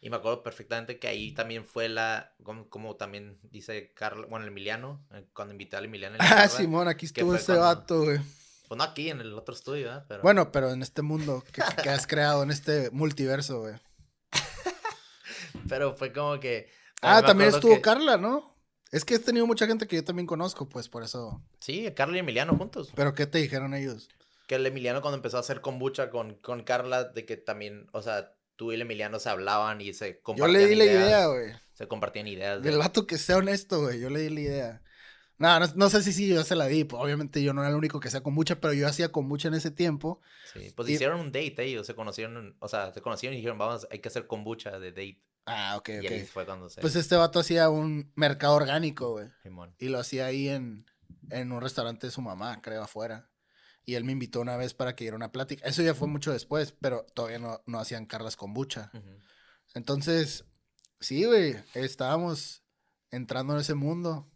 Y 0.00 0.10
me 0.10 0.16
acuerdo 0.16 0.42
perfectamente 0.44 0.98
que 1.00 1.08
ahí 1.08 1.32
también 1.34 1.64
fue 1.64 1.88
la, 1.88 2.32
como, 2.44 2.68
como 2.68 2.94
también 2.96 3.38
dice 3.42 3.92
Carla, 3.94 4.26
bueno, 4.28 4.44
el 4.44 4.52
Emiliano, 4.52 5.04
eh, 5.12 5.26
cuando 5.34 5.52
invité 5.52 5.76
al 5.76 5.86
Emiliano. 5.86 6.14
en 6.14 6.18
la 6.20 6.42
Ah, 6.44 6.48
Simón, 6.48 6.86
aquí 6.86 7.06
estuvo 7.06 7.34
ese 7.34 7.46
cuando- 7.46 7.64
vato, 7.64 8.04
güey. 8.04 8.18
Pues 8.68 8.76
no 8.78 8.84
aquí, 8.84 9.08
en 9.08 9.20
el 9.20 9.32
otro 9.32 9.54
estudio. 9.54 10.04
Pero, 10.08 10.22
Bueno, 10.22 10.52
pero 10.52 10.70
en 10.70 10.82
este 10.82 11.00
mundo 11.02 11.42
que, 11.52 11.62
que 11.82 11.88
has 11.88 12.06
creado, 12.06 12.42
en 12.42 12.50
este 12.50 12.90
multiverso, 12.90 13.60
güey. 13.62 13.74
Pero 15.68 15.94
fue 15.96 16.12
como 16.12 16.38
que... 16.38 16.68
Ah, 17.00 17.22
también 17.22 17.50
estuvo 17.50 17.74
que- 17.76 17.80
Carla, 17.80 18.16
¿no? 18.16 18.54
Es 18.90 19.04
que 19.04 19.14
has 19.14 19.22
tenido 19.22 19.46
mucha 19.46 19.66
gente 19.66 19.86
que 19.86 19.96
yo 19.96 20.04
también 20.04 20.26
conozco, 20.26 20.68
pues 20.68 20.88
por 20.88 21.02
eso. 21.02 21.42
Sí, 21.60 21.90
Carla 21.94 22.16
y 22.16 22.20
Emiliano 22.20 22.56
juntos. 22.56 22.90
¿Pero 22.94 23.14
qué 23.14 23.26
te 23.26 23.38
dijeron 23.38 23.74
ellos? 23.74 24.08
Que 24.48 24.56
el 24.56 24.66
Emiliano 24.66 25.00
cuando 25.00 25.16
empezó 25.16 25.36
a 25.36 25.40
hacer 25.40 25.60
kombucha 25.60 26.10
con, 26.10 26.34
con 26.34 26.64
Carla, 26.64 27.04
de 27.04 27.24
que 27.24 27.36
también, 27.36 27.86
o 27.92 28.02
sea, 28.02 28.34
tú 28.56 28.72
y 28.72 28.74
el 28.74 28.80
Emiliano 28.82 29.20
se 29.20 29.28
hablaban 29.28 29.80
y 29.80 29.92
se 29.94 30.14
Yo 30.14 30.22
compartían 30.22 30.52
le 30.60 30.66
di 30.66 30.74
la 30.74 30.84
ideas, 30.84 31.04
idea, 31.06 31.26
güey. 31.26 31.52
Se 31.74 31.86
compartían 31.86 32.26
ideas. 32.26 32.60
de- 32.60 32.70
Del 32.70 32.78
vato 32.80 33.06
que 33.06 33.18
sea 33.18 33.36
honesto, 33.36 33.82
güey. 33.82 34.00
Yo 34.00 34.10
le 34.10 34.20
di 34.22 34.30
la 34.30 34.40
idea. 34.40 34.82
No, 35.36 35.60
no, 35.60 35.66
no 35.76 35.88
sé 35.88 36.02
si 36.02 36.12
sí, 36.12 36.26
yo 36.26 36.42
se 36.42 36.56
la 36.56 36.66
di. 36.66 36.82
pues, 36.82 37.00
obviamente 37.00 37.40
yo 37.44 37.52
no 37.52 37.60
era 37.60 37.68
el 37.70 37.76
único 37.76 38.00
que 38.00 38.08
hacía 38.08 38.22
kombucha, 38.24 38.60
pero 38.60 38.72
yo 38.72 38.88
hacía 38.88 39.12
kombucha 39.12 39.46
en 39.46 39.54
ese 39.54 39.70
tiempo. 39.70 40.20
Sí, 40.52 40.72
pues 40.74 40.88
y- 40.88 40.94
hicieron 40.94 41.20
un 41.20 41.26
date 41.30 41.62
ellos, 41.62 41.86
se 41.86 41.94
conocieron, 41.94 42.56
o 42.58 42.66
sea, 42.68 42.92
se 42.92 43.00
conocieron 43.00 43.34
y 43.34 43.36
dijeron, 43.36 43.58
vamos, 43.58 43.86
hay 43.90 44.00
que 44.00 44.08
hacer 44.08 44.26
kombucha 44.26 44.80
de 44.80 44.90
date. 44.90 45.20
Ah, 45.46 45.76
ok, 45.78 45.88
Y 46.02 46.06
ahí 46.08 46.22
ok. 46.22 46.28
fue 46.28 46.44
cuando 46.44 46.68
se... 46.68 46.80
Pues 46.80 46.96
este 46.96 47.14
vato 47.16 47.38
hacía 47.38 47.70
un 47.70 48.10
mercado 48.16 48.54
orgánico, 48.54 49.12
güey. 49.12 49.28
Y 49.78 49.88
lo 49.88 49.98
hacía 49.98 50.26
ahí 50.26 50.48
en, 50.48 50.84
en 51.30 51.52
un 51.52 51.60
restaurante 51.62 52.06
de 52.08 52.10
su 52.10 52.20
mamá, 52.20 52.60
creo, 52.60 52.82
afuera. 52.82 53.28
Y 53.88 53.94
él 53.94 54.04
me 54.04 54.12
invitó 54.12 54.42
una 54.42 54.58
vez 54.58 54.74
para 54.74 54.94
que 54.94 55.04
diera 55.04 55.16
una 55.16 55.32
plática. 55.32 55.66
Eso 55.66 55.80
ya 55.80 55.94
fue 55.94 56.08
mucho 56.08 56.30
después, 56.30 56.74
pero 56.78 57.06
todavía 57.14 57.38
no, 57.38 57.62
no 57.64 57.80
hacían 57.80 58.04
Carlas 58.04 58.36
kombucha. 58.36 58.90
Ujú. 58.92 59.18
Entonces, 59.74 60.44
sí, 61.00 61.24
güey, 61.24 61.56
estábamos 61.72 62.62
entrando 63.10 63.54
en 63.54 63.60
ese 63.60 63.72
mundo. 63.72 64.30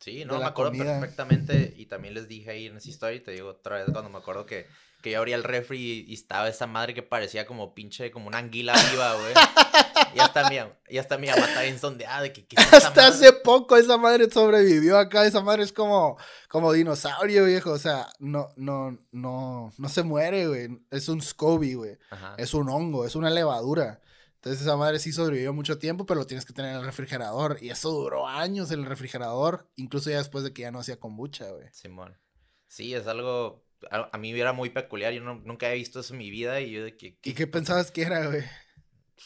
Sí, 0.00 0.24
no, 0.24 0.40
me 0.40 0.46
acuerdo 0.46 0.72
comida. 0.72 0.98
perfectamente 0.98 1.72
y 1.76 1.86
también 1.86 2.14
les 2.14 2.26
dije 2.26 2.50
ahí 2.50 2.66
en 2.66 2.78
esa 2.78 2.88
historia 2.88 3.16
y 3.16 3.20
te 3.20 3.30
digo 3.30 3.50
otra 3.50 3.76
vez 3.76 3.92
cuando 3.92 4.10
me 4.10 4.18
acuerdo 4.18 4.44
que, 4.44 4.66
que 5.02 5.12
yo 5.12 5.18
abría 5.18 5.36
el 5.36 5.44
refri 5.44 5.78
y, 5.78 6.04
y 6.08 6.14
estaba 6.14 6.48
esa 6.48 6.66
madre 6.66 6.92
que 6.92 7.04
parecía 7.04 7.46
como 7.46 7.74
pinche, 7.74 8.10
como 8.10 8.26
una 8.26 8.38
anguila 8.38 8.74
viva, 8.90 9.14
güey. 9.14 9.34
y 10.16 10.20
hasta 10.20 10.48
mi, 10.48 10.56
y 10.88 10.98
hasta 10.98 11.18
mi 11.18 11.26
mamá 11.28 11.46
está 11.46 11.62
bien 11.62 11.78
sondeada 11.78 12.22
de 12.22 12.32
que 12.32 12.46
¿qué 12.46 12.56
es 12.58 12.66
esa 12.66 12.76
Hasta 12.88 12.90
madre? 13.02 13.14
hace 13.14 13.32
poco 13.32 13.76
esa 13.76 13.96
madre 13.98 14.30
sobrevivió 14.30 14.98
acá. 14.98 15.26
Esa 15.26 15.40
madre 15.42 15.62
es 15.62 15.72
como, 15.72 16.16
como 16.48 16.72
dinosaurio, 16.72 17.44
viejo. 17.44 17.70
O 17.72 17.78
sea, 17.78 18.08
no, 18.18 18.48
no, 18.56 18.98
no, 19.12 19.72
no 19.76 19.88
se 19.88 20.02
muere, 20.02 20.48
güey. 20.48 20.68
Es 20.90 21.08
un 21.08 21.20
SCOBY, 21.20 21.74
güey. 21.74 21.98
Ajá. 22.10 22.34
Es 22.38 22.54
un 22.54 22.68
hongo, 22.68 23.04
es 23.04 23.14
una 23.16 23.30
levadura. 23.30 24.00
Entonces 24.36 24.62
esa 24.62 24.76
madre 24.76 24.98
sí 25.00 25.12
sobrevivió 25.12 25.52
mucho 25.52 25.78
tiempo, 25.78 26.06
pero 26.06 26.20
lo 26.20 26.26
tienes 26.26 26.44
que 26.46 26.52
tener 26.52 26.70
en 26.72 26.78
el 26.78 26.84
refrigerador. 26.86 27.58
Y 27.60 27.70
eso 27.70 27.90
duró 27.90 28.28
años 28.28 28.70
en 28.70 28.80
el 28.80 28.86
refrigerador, 28.86 29.68
incluso 29.76 30.08
ya 30.10 30.18
después 30.18 30.44
de 30.44 30.52
que 30.52 30.62
ya 30.62 30.70
no 30.70 30.78
hacía 30.80 31.00
kombucha, 31.00 31.50
güey. 31.50 31.66
Simón. 31.72 32.16
Sí, 32.68 32.94
es 32.94 33.06
algo, 33.08 33.64
a, 33.90 34.08
a 34.12 34.18
mí 34.18 34.38
era 34.38 34.52
muy 34.52 34.70
peculiar, 34.70 35.12
yo 35.12 35.20
no- 35.20 35.40
nunca 35.44 35.70
he 35.70 35.74
visto 35.74 36.00
eso 36.00 36.14
en 36.14 36.18
mi 36.18 36.30
vida 36.30 36.60
y 36.60 36.70
yo 36.70 36.84
de 36.84 36.96
que... 36.96 37.18
¿Y 37.24 37.32
qué 37.34 37.46
pensabas 37.46 37.90
que 37.90 38.02
era, 38.02 38.26
güey? 38.26 38.44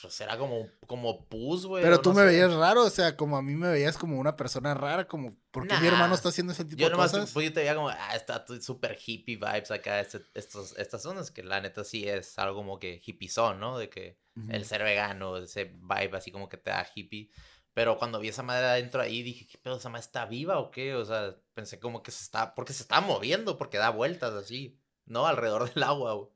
Pues 0.02 0.20
era 0.20 0.38
como, 0.38 0.68
como 0.86 1.26
pus, 1.28 1.66
güey. 1.66 1.82
Pero 1.82 2.00
tú 2.00 2.10
no 2.10 2.16
me 2.16 2.20
sé. 2.22 2.26
veías 2.28 2.54
raro, 2.54 2.84
o 2.84 2.90
sea, 2.90 3.16
como 3.16 3.36
a 3.36 3.42
mí 3.42 3.54
me 3.54 3.68
veías 3.68 3.98
como 3.98 4.18
una 4.18 4.36
persona 4.36 4.72
rara, 4.72 5.08
como, 5.08 5.30
¿por 5.50 5.66
qué 5.66 5.76
mi 5.78 5.88
hermano 5.88 6.14
está 6.14 6.28
haciendo 6.28 6.52
ese 6.52 6.64
tipo 6.64 6.80
Yo 6.80 6.86
de 6.86 6.92
nomás, 6.92 7.10
cosas? 7.10 7.30
pues 7.32 7.46
yo 7.46 7.52
te 7.52 7.60
veía 7.60 7.74
como, 7.74 7.88
ah, 7.88 8.14
está 8.14 8.44
súper 8.60 8.96
hippie 9.04 9.36
vibes 9.36 9.70
acá, 9.70 9.98
este- 10.00 10.22
estos, 10.34 10.78
estas 10.78 11.02
zonas, 11.02 11.30
que 11.32 11.42
la 11.42 11.60
neta 11.60 11.82
sí 11.82 12.08
es 12.08 12.38
algo 12.38 12.54
como 12.56 12.78
que 12.78 13.02
hippiezón, 13.04 13.58
¿no? 13.58 13.78
De 13.78 13.90
que 13.90 14.18
el 14.48 14.64
ser 14.64 14.82
vegano, 14.84 15.36
ese 15.38 15.64
vibe 15.64 16.16
así 16.16 16.30
como 16.30 16.48
que 16.48 16.56
te 16.56 16.70
da 16.70 16.86
hippie. 16.94 17.30
Pero 17.74 17.98
cuando 17.98 18.18
vi 18.20 18.28
esa 18.28 18.42
madre 18.42 18.66
adentro 18.66 19.00
ahí, 19.02 19.22
dije, 19.22 19.46
¿qué 19.46 19.58
pedo? 19.58 19.76
¿Esa 19.76 19.88
madre 19.88 20.04
está 20.04 20.24
viva 20.26 20.58
o 20.58 20.70
qué? 20.70 20.94
O 20.94 21.04
sea, 21.04 21.36
pensé 21.54 21.78
como 21.80 22.02
que 22.02 22.10
se 22.10 22.22
está, 22.24 22.54
porque 22.54 22.72
se 22.72 22.82
está 22.82 23.00
moviendo, 23.00 23.56
porque 23.58 23.78
da 23.78 23.90
vueltas 23.90 24.32
así, 24.34 24.80
¿no? 25.04 25.26
Alrededor 25.26 25.72
del 25.72 25.82
agua, 25.82 26.14
güey. 26.14 26.28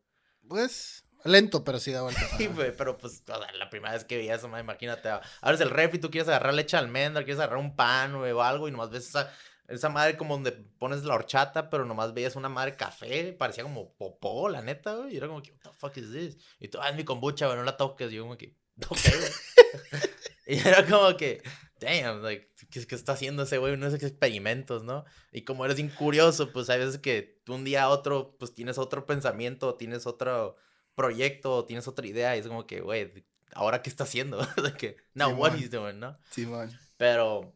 Pues, 0.48 1.03
lento, 1.24 1.64
pero 1.64 1.78
sí 1.78 1.92
da 1.92 2.02
vueltas. 2.02 2.30
Sí, 2.38 2.46
güey, 2.46 2.76
pero 2.76 2.96
pues, 2.98 3.22
la 3.26 3.70
primera 3.70 3.94
vez 3.94 4.04
que 4.04 4.16
veía 4.16 4.34
eso, 4.34 4.48
madre, 4.48 4.64
imagínate, 4.64 5.08
abres 5.40 5.60
el 5.60 5.70
refri, 5.70 5.98
tú 5.98 6.10
quieres 6.10 6.28
agarrar 6.28 6.54
leche 6.54 6.76
de 6.76 6.82
almendra, 6.82 7.24
quieres 7.24 7.40
agarrar 7.40 7.58
un 7.58 7.74
pan, 7.74 8.16
güey, 8.16 8.32
o 8.32 8.42
algo, 8.42 8.68
y 8.68 8.70
nomás 8.70 8.90
ves 8.90 9.08
esa, 9.08 9.32
esa 9.68 9.88
madre 9.88 10.16
como 10.16 10.34
donde 10.34 10.52
pones 10.52 11.04
la 11.04 11.14
horchata, 11.14 11.70
pero 11.70 11.84
nomás 11.84 12.14
veías 12.14 12.36
una 12.36 12.48
madre 12.48 12.76
café, 12.76 13.32
parecía 13.32 13.64
como 13.64 13.94
popó, 13.94 14.48
la 14.48 14.62
neta, 14.62 14.94
güey, 14.94 15.14
y 15.14 15.16
era 15.16 15.26
como 15.26 15.42
que, 15.42 15.52
what 15.52 15.72
the 15.72 15.78
fuck 15.78 15.96
is 15.96 16.12
this? 16.12 16.38
Y 16.60 16.68
tú, 16.68 16.78
ah, 16.80 16.90
es 16.90 16.96
mi 16.96 17.04
kombucha, 17.04 17.46
güey, 17.46 17.58
no 17.58 17.64
la 17.64 17.76
toques, 17.76 18.12
y 18.12 18.16
yo 18.16 18.22
como 18.22 18.36
que, 18.36 18.56
ok, 18.88 18.98
güey. 19.02 20.02
y 20.46 20.58
era 20.58 20.84
como 20.86 21.16
que, 21.16 21.42
damn, 21.80 22.22
like, 22.22 22.52
¿qué, 22.70 22.86
qué 22.86 22.94
está 22.94 23.12
haciendo 23.12 23.44
ese 23.44 23.58
güey? 23.58 23.74
Unos 23.74 23.94
experimentos, 23.94 24.84
¿no? 24.84 25.04
Y 25.32 25.42
como 25.42 25.64
eres 25.64 25.78
incurioso, 25.78 26.52
pues 26.52 26.68
hay 26.70 26.80
veces 26.80 26.98
que 26.98 27.40
tú 27.44 27.54
un 27.54 27.64
día 27.64 27.84
a 27.84 27.88
otro, 27.88 28.36
pues 28.38 28.54
tienes 28.54 28.78
otro 28.78 29.06
pensamiento, 29.06 29.74
tienes 29.74 30.06
otro 30.06 30.56
proyecto, 30.94 31.56
o 31.56 31.64
tienes 31.66 31.88
otra 31.88 32.06
idea, 32.06 32.36
y 32.36 32.40
es 32.40 32.46
como 32.48 32.66
que, 32.66 32.80
güey, 32.80 33.24
¿ahora 33.54 33.82
qué 33.82 33.90
está 33.90 34.04
haciendo? 34.04 34.38
que, 34.78 34.96
now 35.14 35.30
what 35.32 35.52
Simón. 35.52 35.58
he's 35.58 35.70
doing, 35.70 35.98
¿no? 36.00 36.18
Simón. 36.30 36.70
Pero, 36.96 37.54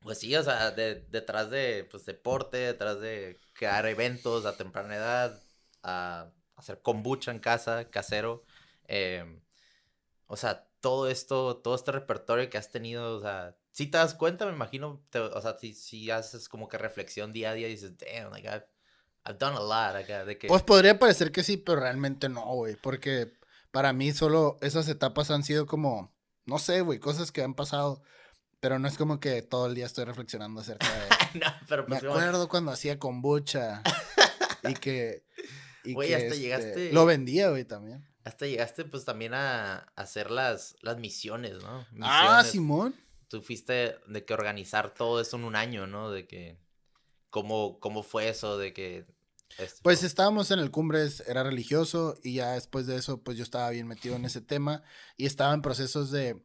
pues 0.00 0.18
sí, 0.20 0.34
o 0.36 0.42
sea, 0.42 0.70
de- 0.72 1.02
detrás 1.10 1.50
de, 1.50 1.86
pues, 1.90 2.04
deporte, 2.06 2.58
detrás 2.58 3.00
de 3.00 3.38
crear 3.54 3.86
eventos 3.86 4.46
a 4.46 4.56
temprana 4.56 4.96
edad, 4.96 5.42
a 5.82 6.32
hacer 6.56 6.80
kombucha 6.82 7.30
en 7.32 7.40
casa, 7.40 7.90
casero, 7.90 8.44
em, 8.86 9.40
o 10.26 10.36
sea, 10.36 10.68
todo 10.80 11.08
esto, 11.08 11.56
todo 11.58 11.74
este 11.74 11.92
repertorio 11.92 12.48
que 12.50 12.58
has 12.58 12.70
tenido, 12.70 13.16
o 13.16 13.20
sea, 13.20 13.56
si 13.72 13.86
te 13.88 13.98
das 13.98 14.14
cuenta, 14.14 14.46
me 14.46 14.52
imagino, 14.52 15.04
te- 15.10 15.18
o 15.20 15.40
sea, 15.40 15.58
si, 15.58 15.74
si 15.74 16.10
haces 16.10 16.48
como 16.48 16.68
que 16.68 16.78
reflexión 16.78 17.32
día 17.32 17.50
a 17.50 17.54
día 17.54 17.68
y 17.68 17.72
dices, 17.72 17.94
damn, 17.98 18.30
like, 18.32 18.48
I've, 18.48 18.66
I've 19.26 19.38
done 19.38 19.56
a 19.56 19.60
lot, 19.60 19.96
acá, 20.02 20.24
de 20.24 20.36
que... 20.38 20.48
Pues 20.48 20.62
podría 20.62 20.98
parecer 20.98 21.32
que 21.32 21.42
sí, 21.42 21.56
pero 21.56 21.80
realmente 21.80 22.28
no, 22.28 22.44
güey. 22.54 22.76
Porque 22.76 23.32
para 23.70 23.92
mí 23.92 24.12
solo 24.12 24.58
esas 24.60 24.88
etapas 24.88 25.30
han 25.30 25.44
sido 25.44 25.66
como, 25.66 26.14
no 26.44 26.58
sé, 26.58 26.80
güey, 26.82 26.98
cosas 26.98 27.32
que 27.32 27.42
han 27.42 27.54
pasado. 27.54 28.02
Pero 28.60 28.78
no 28.78 28.88
es 28.88 28.96
como 28.96 29.20
que 29.20 29.42
todo 29.42 29.66
el 29.66 29.74
día 29.74 29.86
estoy 29.86 30.04
reflexionando 30.04 30.60
acerca 30.60 30.86
de... 30.88 31.08
no, 31.40 31.46
pero 31.68 31.82
Me 31.82 31.88
pues, 31.88 32.00
como- 32.02 32.14
acuerdo 32.14 32.48
cuando 32.48 32.72
hacía 32.72 32.98
kombucha 32.98 33.82
y 34.62 34.74
que... 34.74 35.24
Y 35.84 35.92
Güey, 35.92 36.08
que, 36.08 36.14
hasta 36.16 36.26
este, 36.28 36.38
llegaste- 36.40 36.92
Lo 36.92 37.04
vendía, 37.04 37.50
güey, 37.50 37.64
también. 37.64 38.06
hasta 38.24 38.46
llegaste, 38.46 38.86
pues, 38.86 39.04
también 39.04 39.34
a, 39.34 39.80
hacer 39.96 40.30
las, 40.30 40.76
las 40.80 40.96
misiones, 40.98 41.62
¿no? 41.62 41.86
Ah. 42.00 42.42
Simón. 42.42 42.94
tú 43.28 43.42
fuiste 43.42 43.98
de 44.06 44.24
que 44.24 44.32
organizar 44.32 44.94
todo 44.94 45.20
eso 45.20 45.36
en 45.36 45.44
un 45.44 45.56
año, 45.56 45.86
¿no? 45.86 46.10
De 46.10 46.26
que, 46.26 46.58
¿cómo, 47.30 47.78
cómo 47.80 48.02
fue 48.02 48.28
eso 48.30 48.56
de 48.56 48.72
que... 48.72 49.04
este, 49.58 49.80
Pues 49.82 50.02
estábamos 50.02 50.50
en 50.50 50.58
el 50.58 50.70
Cumbres, 50.70 51.22
era 51.26 51.42
religioso 51.42 52.16
y 52.22 52.34
ya 52.34 52.52
después 52.52 52.86
de 52.86 52.96
eso, 52.96 53.22
pues 53.22 53.36
yo 53.36 53.42
estaba 53.44 53.70
bien 53.70 53.86
metido 53.86 54.16
en 54.16 54.24
ese 54.24 54.40
tema 54.40 54.82
y 55.16 55.26
estaba 55.26 55.54
en 55.54 55.62
procesos 55.62 56.10
de, 56.10 56.42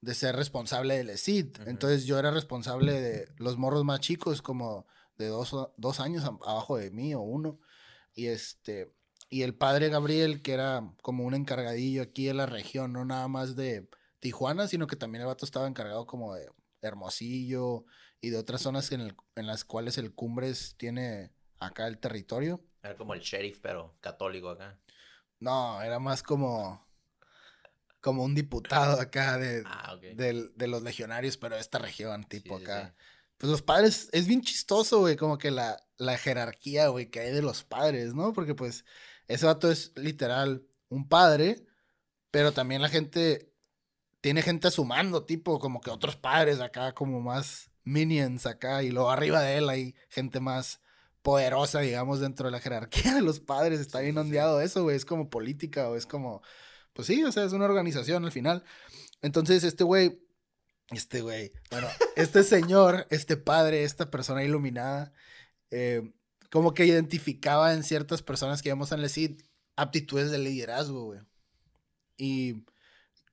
de 0.00 0.14
ser 0.14 0.36
responsable 0.36 0.96
del 0.96 1.10
ESID. 1.10 1.60
Ujú. 1.60 1.70
Entonces 1.70 2.04
yo 2.04 2.18
era 2.18 2.30
responsable 2.30 3.00
de 3.00 3.28
los 3.36 3.56
morros 3.58 3.84
más 3.84 4.00
chicos, 4.00 4.42
como 4.42 4.86
de 5.18 5.26
dos, 5.28 5.54
dos 5.76 6.00
años 6.00 6.24
abajo 6.24 6.76
de 6.76 6.90
mí 6.90 7.14
o 7.14 7.20
uno. 7.20 7.60
Y 8.14 8.26
este, 8.26 8.92
y 9.28 9.42
el 9.42 9.54
padre 9.54 9.88
Gabriel, 9.88 10.42
que 10.42 10.52
era 10.52 10.92
como 11.02 11.24
un 11.24 11.34
encargadillo 11.34 12.02
aquí 12.02 12.28
en 12.28 12.38
la 12.38 12.46
región, 12.46 12.92
no 12.92 13.04
nada 13.04 13.28
más 13.28 13.54
de 13.56 13.88
Tijuana, 14.18 14.66
sino 14.68 14.86
que 14.86 14.96
también 14.96 15.22
el 15.22 15.28
vato 15.28 15.44
estaba 15.44 15.66
encargado 15.68 16.06
como 16.06 16.34
de 16.34 16.46
Hermosillo 16.82 17.84
y 18.20 18.30
de 18.30 18.36
otras 18.38 18.60
zonas 18.62 18.90
en, 18.92 19.00
el- 19.00 19.16
en 19.36 19.46
las 19.46 19.64
cuales 19.64 19.96
el 19.98 20.12
Cumbres 20.14 20.74
tiene 20.76 21.32
acá 21.60 21.86
el 21.86 21.98
territorio. 21.98 22.60
Era 22.82 22.96
como 22.96 23.14
el 23.14 23.20
sheriff, 23.20 23.60
pero 23.60 23.96
católico 24.00 24.48
acá. 24.50 24.78
No, 25.38 25.80
era 25.82 25.98
más 25.98 26.22
como, 26.22 26.86
como 28.00 28.24
un 28.24 28.34
diputado 28.34 29.00
acá 29.00 29.38
de, 29.38 29.62
Ah, 29.66 29.96
del- 30.14 30.52
de 30.56 30.66
los 30.66 30.82
legionarios, 30.82 31.36
pero 31.36 31.54
de 31.54 31.60
esta 31.60 31.78
región, 31.78 32.24
tipo 32.24 32.58
sí, 32.58 32.64
acá. 32.64 32.88
sí. 32.96 33.04
Pues 33.38 33.50
los 33.50 33.62
padres, 33.62 34.08
es 34.12 34.26
bien 34.26 34.42
chistoso, 34.42 34.98
güey, 35.00 35.16
como 35.16 35.38
que 35.38 35.50
la, 35.50 35.82
la 35.96 36.18
jerarquía, 36.18 36.88
güey, 36.88 37.10
que 37.10 37.20
hay 37.20 37.32
de 37.32 37.40
los 37.42 37.64
padres, 37.64 38.14
¿no? 38.14 38.32
Porque 38.32 38.54
pues 38.54 38.84
ese 39.28 39.46
vato 39.46 39.70
es 39.70 39.92
literal 39.96 40.66
un 40.88 41.08
padre, 41.08 41.64
pero 42.30 42.52
también 42.52 42.82
la 42.82 42.88
gente, 42.90 43.52
tiene 44.20 44.42
gente 44.42 44.68
a 44.68 44.70
su 44.70 44.84
mando, 44.84 45.24
tipo 45.24 45.58
como 45.58 45.80
que 45.80 45.90
otros 45.90 46.16
padres 46.16 46.60
acá, 46.60 46.92
como 46.92 47.20
más 47.22 47.70
minions 47.84 48.44
acá, 48.44 48.82
y 48.82 48.90
luego 48.90 49.10
arriba 49.10 49.40
de 49.40 49.56
él 49.56 49.70
hay 49.70 49.94
gente 50.10 50.38
más 50.40 50.80
poderosa, 51.22 51.80
digamos, 51.80 52.20
dentro 52.20 52.46
de 52.46 52.52
la 52.52 52.60
jerarquía 52.60 53.14
de 53.14 53.22
los 53.22 53.40
padres. 53.40 53.80
Está 53.80 54.00
bien 54.00 54.18
ondeado 54.18 54.60
eso, 54.60 54.82
güey, 54.82 54.96
es 54.96 55.04
como 55.04 55.30
política 55.30 55.88
o 55.88 55.96
es 55.96 56.06
como, 56.06 56.42
pues 56.92 57.06
sí, 57.06 57.22
o 57.24 57.32
sea, 57.32 57.44
es 57.44 57.52
una 57.52 57.66
organización 57.66 58.24
al 58.24 58.32
final. 58.32 58.64
Entonces 59.22 59.64
este 59.64 59.84
güey 59.84 60.20
este 60.90 61.20
güey, 61.20 61.52
bueno, 61.70 61.86
este 62.16 62.42
señor, 62.42 63.06
este 63.10 63.36
padre, 63.36 63.84
esta 63.84 64.10
persona 64.10 64.42
iluminada, 64.42 65.12
eh, 65.70 66.12
como 66.50 66.74
que 66.74 66.84
identificaba 66.84 67.72
en 67.74 67.84
ciertas 67.84 68.22
personas 68.22 68.60
que 68.60 68.70
íbamos 68.70 68.92
a 68.92 68.96
decir 68.96 69.38
aptitudes 69.76 70.30
de 70.30 70.38
liderazgo, 70.38 71.04
güey. 71.04 71.20
Y 72.16 72.64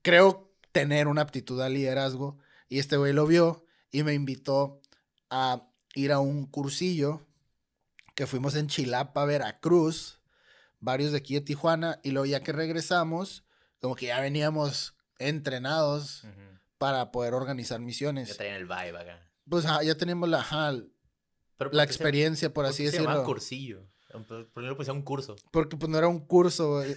creo 0.03 0.53
tener 0.71 1.07
una 1.07 1.23
aptitud 1.23 1.59
al 1.61 1.73
liderazgo. 1.73 2.37
Y 2.69 2.79
este 2.79 2.97
güey 2.97 3.11
lo 3.11 3.25
vio 3.25 3.65
y 3.91 4.03
me 4.03 4.13
invitó 4.13 4.81
a 5.29 5.67
ir 5.95 6.11
a 6.11 6.19
un 6.19 6.45
cursillo 6.45 7.25
que 8.17 8.25
fuimos 8.25 8.55
en 8.55 8.65
Chilapa, 8.65 9.25
Veracruz, 9.25 10.19
varios 10.79 11.11
de 11.11 11.19
aquí 11.19 11.35
de 11.35 11.41
Tijuana. 11.41 11.99
Y 12.03 12.09
luego 12.09 12.25
ya 12.25 12.41
que 12.41 12.51
regresamos, 12.51 13.43
como 13.79 13.95
que 13.95 14.07
ya 14.07 14.19
veníamos 14.19 14.95
entrenados 15.19 16.23
para 16.79 17.11
poder 17.11 17.35
organizar 17.35 17.79
Ya 17.79 17.85
misiones. 17.85 18.35
traían 18.35 18.55
el 18.55 18.65
vibe 18.65 18.97
acá. 18.99 19.29
Pues 19.47 19.65
ajá, 19.65 19.83
ya 19.83 19.95
tenemos 19.95 20.27
la, 20.27 20.39
ajá, 20.39 20.71
Pero 20.71 20.89
la 21.59 21.59
¿por 21.59 21.69
qué 21.71 21.77
se- 21.77 21.83
experiencia, 21.83 22.51
por 22.53 22.65
así 22.65 22.83
qué 22.85 22.89
se 22.91 22.97
llamaba 22.97 23.17
decirlo. 23.19 23.33
cursillo? 23.33 23.87
¿Por 24.51 24.63
le 24.63 24.73
pusieron 24.73 24.97
un 24.97 25.03
curso? 25.03 25.35
Porque 25.51 25.77
pues 25.77 25.89
no 25.91 25.97
era 25.99 26.07
un 26.07 26.19
curso, 26.25 26.71
güey, 26.77 26.95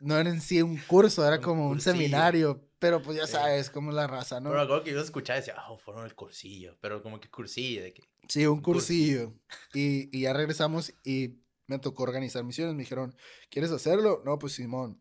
no 0.00 0.16
era 0.18 0.28
en 0.30 0.40
sí 0.40 0.62
un 0.62 0.78
curso, 0.78 1.24
era 1.24 1.36
Un 1.36 1.42
como 1.42 1.68
un 1.68 1.80
seminario. 1.80 2.65
Pero 2.78 3.00
pues 3.00 3.16
ya 3.16 3.26
sabes 3.26 3.70
cómo 3.70 3.90
es 3.90 3.96
la 3.96 4.06
raza, 4.06 4.38
¿no? 4.38 4.50
Pero 4.50 4.62
acuerdo 4.62 4.84
que 4.84 4.92
yo 4.92 5.00
escuchaba 5.00 5.38
decía, 5.38 5.56
oh, 5.68 5.78
fueron 5.78 6.04
el 6.04 6.14
cursillo. 6.14 6.76
Pero 6.80 7.02
como 7.02 7.20
que 7.20 7.30
cursillo, 7.30 7.82
de 7.82 7.94
que... 7.94 8.02
Sí, 8.28 8.46
un 8.46 8.60
cursillo. 8.60 9.32
cursillo. 9.32 9.70
Y, 9.72 10.16
y 10.16 10.22
ya 10.22 10.34
regresamos 10.34 10.92
y 11.02 11.40
me 11.66 11.78
tocó 11.78 12.02
organizar 12.02 12.44
misiones. 12.44 12.74
Me 12.74 12.82
dijeron, 12.82 13.16
¿quieres 13.50 13.70
hacerlo? 13.70 14.22
No, 14.24 14.38
pues 14.38 14.54
Simón. 14.54 15.00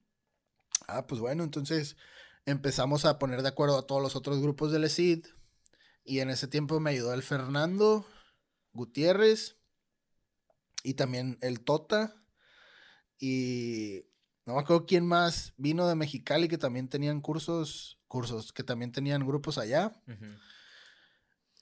Ah, 0.87 1.05
pues 1.05 1.19
bueno, 1.19 1.43
entonces 1.43 1.97
empezamos 2.45 3.05
a 3.05 3.19
poner 3.19 3.41
de 3.41 3.49
acuerdo 3.49 3.77
a 3.77 3.87
todos 3.87 4.01
los 4.01 4.15
otros 4.15 4.41
grupos 4.41 4.71
del 4.71 4.85
ESID. 4.85 5.25
Y 6.03 6.19
en 6.19 6.29
ese 6.29 6.47
tiempo 6.47 6.79
me 6.79 6.91
ayudó 6.91 7.13
el 7.13 7.23
Fernando 7.23 8.05
Gutiérrez 8.71 9.57
y 10.83 10.93
también 10.93 11.37
el 11.41 11.61
Tota. 11.61 12.15
Y 13.17 14.05
no 14.45 14.53
me 14.53 14.59
acuerdo 14.59 14.85
quién 14.85 15.05
más 15.05 15.53
vino 15.57 15.87
de 15.87 15.95
Mexicali 15.95 16.47
que 16.47 16.57
también 16.57 16.87
tenían 16.87 17.19
cursos, 17.21 17.97
cursos, 18.07 18.53
que 18.53 18.63
también 18.63 18.91
tenían 18.91 19.25
grupos 19.25 19.57
allá. 19.57 19.99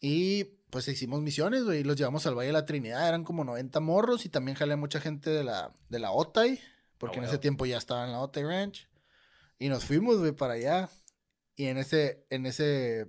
Y 0.01 0.43
pues 0.69 0.87
hicimos 0.87 1.21
misiones, 1.21 1.63
güey, 1.63 1.79
y 1.79 1.83
los 1.83 1.95
llevamos 1.95 2.25
al 2.25 2.35
Valle 2.35 2.47
de 2.47 2.53
la 2.53 2.65
Trinidad, 2.65 3.07
eran 3.07 3.23
como 3.23 3.45
90 3.45 3.79
morros 3.79 4.25
y 4.25 4.29
también 4.29 4.57
jalé 4.57 4.73
a 4.73 4.77
mucha 4.77 4.99
gente 4.99 5.29
de 5.29 5.43
la, 5.43 5.73
de 5.87 5.99
la 5.99 6.11
Otay, 6.11 6.59
porque 6.97 7.19
en 7.19 7.25
ese 7.25 7.37
tiempo 7.37 7.65
ya 7.65 7.77
estaba 7.77 8.03
en 8.05 8.11
la 8.11 8.19
Otay 8.19 8.43
Ranch. 8.43 8.89
Y 9.59 9.69
nos 9.69 9.85
fuimos, 9.85 10.17
güey, 10.17 10.33
para 10.33 10.55
allá. 10.55 10.89
Y 11.55 11.67
en 11.67 11.77
ese, 11.77 12.25
en 12.29 12.45
ese 12.45 13.07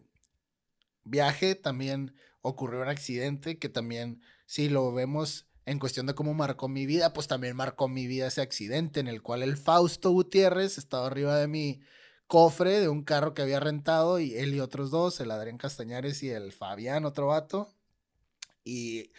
viaje 1.02 1.54
también 1.54 2.14
ocurrió 2.42 2.82
un 2.82 2.88
accidente 2.88 3.58
que 3.58 3.68
también, 3.68 4.22
si 4.46 4.68
lo 4.68 4.92
vemos 4.92 5.46
en 5.66 5.78
cuestión 5.78 6.06
de 6.06 6.14
cómo 6.14 6.34
marcó 6.34 6.68
mi 6.68 6.86
vida, 6.86 7.12
pues 7.12 7.26
también 7.28 7.56
marcó 7.56 7.88
mi 7.88 8.06
vida 8.06 8.26
ese 8.26 8.42
accidente 8.42 9.00
en 9.00 9.08
el 9.08 9.22
cual 9.22 9.42
el 9.42 9.56
Fausto 9.56 10.10
Gutiérrez 10.10 10.78
estaba 10.78 11.06
arriba 11.06 11.36
de 11.36 11.48
mí 11.48 11.80
cofre 12.26 12.80
de 12.80 12.88
un 12.88 13.04
carro 13.04 13.34
que 13.34 13.42
había 13.42 13.60
rentado 13.60 14.18
y 14.18 14.34
él 14.36 14.54
y 14.54 14.60
otros 14.60 14.90
dos, 14.90 15.20
el 15.20 15.30
Adrián 15.30 15.58
Castañares 15.58 16.22
y 16.22 16.30
el 16.30 16.52
Fabián, 16.52 17.04
otro 17.04 17.28
vato. 17.28 17.74
Y 18.64 19.12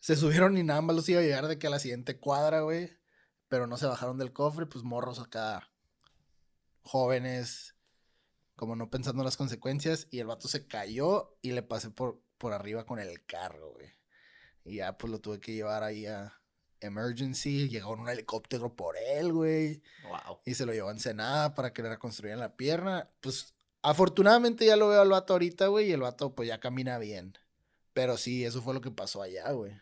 se 0.00 0.16
subieron 0.16 0.56
y 0.56 0.62
nada 0.62 0.80
más 0.80 0.96
los 0.96 1.08
iba 1.08 1.20
a 1.20 1.24
llegar 1.24 1.48
de 1.48 1.58
que 1.58 1.66
a 1.66 1.70
la 1.70 1.78
siguiente 1.78 2.18
cuadra, 2.18 2.60
güey. 2.60 2.96
Pero 3.48 3.66
no 3.66 3.76
se 3.76 3.86
bajaron 3.86 4.18
del 4.18 4.32
cofre, 4.32 4.66
pues 4.66 4.84
morros 4.84 5.20
acá, 5.20 5.70
jóvenes, 6.82 7.76
como 8.56 8.76
no 8.76 8.88
pensando 8.90 9.22
en 9.22 9.26
las 9.26 9.36
consecuencias. 9.36 10.08
Y 10.10 10.20
el 10.20 10.26
vato 10.26 10.48
se 10.48 10.66
cayó 10.66 11.36
y 11.42 11.52
le 11.52 11.62
pasé 11.62 11.90
por, 11.90 12.22
por 12.38 12.52
arriba 12.52 12.86
con 12.86 12.98
el 12.98 13.24
carro, 13.26 13.72
güey. 13.72 14.01
Y 14.64 14.76
ya 14.76 14.96
pues 14.96 15.10
lo 15.10 15.20
tuve 15.20 15.40
que 15.40 15.54
llevar 15.54 15.82
ahí 15.82 16.06
a 16.06 16.38
emergency. 16.80 17.68
Llegó 17.68 17.92
un 17.92 18.08
helicóptero 18.08 18.74
por 18.74 18.96
él, 18.96 19.32
güey. 19.32 19.82
Wow. 20.04 20.40
Y 20.44 20.54
se 20.54 20.66
lo 20.66 20.72
llevó 20.72 20.88
a 20.88 20.92
Ensenada 20.92 21.54
para 21.54 21.72
que 21.72 21.82
le 21.82 21.90
reconstruyeran 21.90 22.40
la 22.40 22.56
pierna. 22.56 23.10
Pues 23.20 23.54
afortunadamente 23.82 24.66
ya 24.66 24.76
lo 24.76 24.88
veo 24.88 25.02
al 25.02 25.10
vato 25.10 25.32
ahorita, 25.32 25.68
güey. 25.68 25.88
Y 25.88 25.92
el 25.92 26.00
vato 26.00 26.34
pues 26.34 26.48
ya 26.48 26.60
camina 26.60 26.98
bien. 26.98 27.36
Pero 27.92 28.16
sí, 28.16 28.44
eso 28.44 28.62
fue 28.62 28.74
lo 28.74 28.80
que 28.80 28.90
pasó 28.90 29.22
allá, 29.22 29.50
güey. 29.52 29.72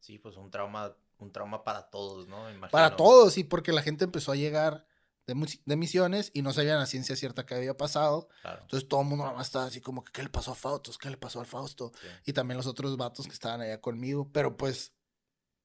Sí, 0.00 0.18
pues 0.18 0.36
un 0.36 0.50
trauma, 0.50 0.96
un 1.18 1.30
trauma 1.30 1.62
para 1.62 1.88
todos, 1.90 2.26
¿no? 2.26 2.46
Para 2.70 2.96
todos, 2.96 3.34
sí, 3.34 3.44
porque 3.44 3.72
la 3.72 3.82
gente 3.82 4.04
empezó 4.04 4.32
a 4.32 4.36
llegar 4.36 4.86
de, 5.26 5.60
de 5.64 5.76
misiones 5.76 6.30
y 6.34 6.42
no 6.42 6.52
sabían 6.52 6.78
a 6.78 6.86
ciencia 6.86 7.16
cierta 7.16 7.46
qué 7.46 7.54
había 7.54 7.76
pasado. 7.76 8.28
Claro. 8.42 8.62
Entonces 8.62 8.88
todo 8.88 9.02
el 9.02 9.08
mundo 9.08 9.24
nada 9.24 9.36
más 9.36 9.48
estaba 9.48 9.66
así 9.66 9.80
como 9.80 10.04
que, 10.04 10.12
¿qué 10.12 10.22
le 10.22 10.28
pasó 10.28 10.52
a 10.52 10.54
Fausto? 10.54 10.92
¿Qué 11.00 11.10
le 11.10 11.16
pasó 11.16 11.40
al 11.40 11.46
Fausto? 11.46 11.92
sí. 12.00 12.08
Y 12.26 12.32
también 12.32 12.56
los 12.56 12.66
otros 12.66 12.96
vatos 12.96 13.26
que 13.26 13.32
estaban 13.32 13.60
allá 13.60 13.80
conmigo. 13.80 14.30
Pero 14.32 14.56
pues 14.56 14.92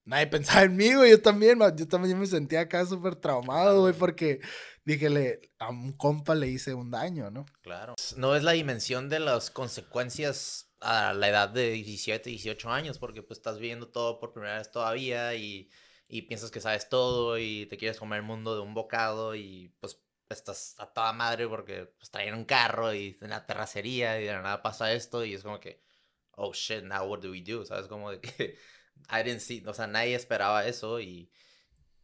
nadie 0.05 0.27
pensaba 0.27 0.63
en 0.63 0.75
mí, 0.75 0.93
güey. 0.93 1.11
Yo 1.11 1.21
también, 1.21 1.59
yo 1.75 1.87
también 1.87 2.17
me 2.17 2.27
sentía 2.27 2.61
acá 2.61 2.85
súper 2.85 3.15
traumado, 3.15 3.81
güey, 3.81 3.93
porque 3.93 4.39
dije, 4.85 5.09
le, 5.09 5.41
a 5.59 5.69
un 5.69 5.93
compa 5.93 6.35
le 6.35 6.47
hice 6.47 6.73
un 6.73 6.91
daño, 6.91 7.29
¿no? 7.31 7.45
Claro. 7.61 7.95
No 8.15 8.35
es 8.35 8.43
la 8.43 8.53
dimensión 8.53 9.09
de 9.09 9.19
las 9.19 9.49
consecuencias 9.49 10.71
a 10.79 11.13
la 11.13 11.29
edad 11.29 11.49
de 11.49 11.71
17, 11.71 12.29
18 12.29 12.69
años, 12.69 12.99
porque 12.99 13.23
pues 13.23 13.39
estás 13.39 13.59
viendo 13.59 13.87
todo 13.87 14.19
por 14.19 14.33
primera 14.33 14.57
vez 14.57 14.69
todavía 14.71 15.33
y, 15.33 15.69
y 16.07 16.23
piensas 16.23 16.51
que 16.51 16.61
sabes 16.61 16.89
todo 16.89 17.37
y 17.37 17.65
te 17.67 17.77
quieres 17.77 17.99
comer 17.99 18.19
el 18.19 18.25
mundo 18.25 18.55
de 18.55 18.61
un 18.61 18.73
bocado 18.73 19.35
y 19.35 19.73
pues 19.79 19.99
estás 20.29 20.75
a 20.79 20.87
toda 20.93 21.13
madre 21.13 21.47
porque 21.47 21.85
pues 21.97 22.09
traen 22.11 22.33
un 22.35 22.45
carro 22.45 22.93
y 22.93 23.17
en 23.21 23.29
la 23.29 23.45
terracería 23.45 24.19
y 24.21 24.25
de 24.25 24.31
la 24.33 24.41
nada 24.41 24.61
pasa 24.63 24.93
esto 24.93 25.23
y 25.25 25.33
es 25.33 25.43
como 25.43 25.59
que, 25.59 25.81
oh 26.33 26.53
shit, 26.53 26.83
now 26.83 27.05
what 27.05 27.19
do 27.21 27.31
we 27.31 27.41
do? 27.41 27.65
¿Sabes? 27.65 27.87
Como 27.87 28.11
de 28.11 28.21
que 28.21 28.57
I 29.11 29.23
didn't 29.23 29.41
see, 29.41 29.63
o 29.67 29.73
sea, 29.73 29.87
nadie 29.87 30.15
esperaba 30.15 30.65
eso 30.67 30.99
y... 30.99 31.31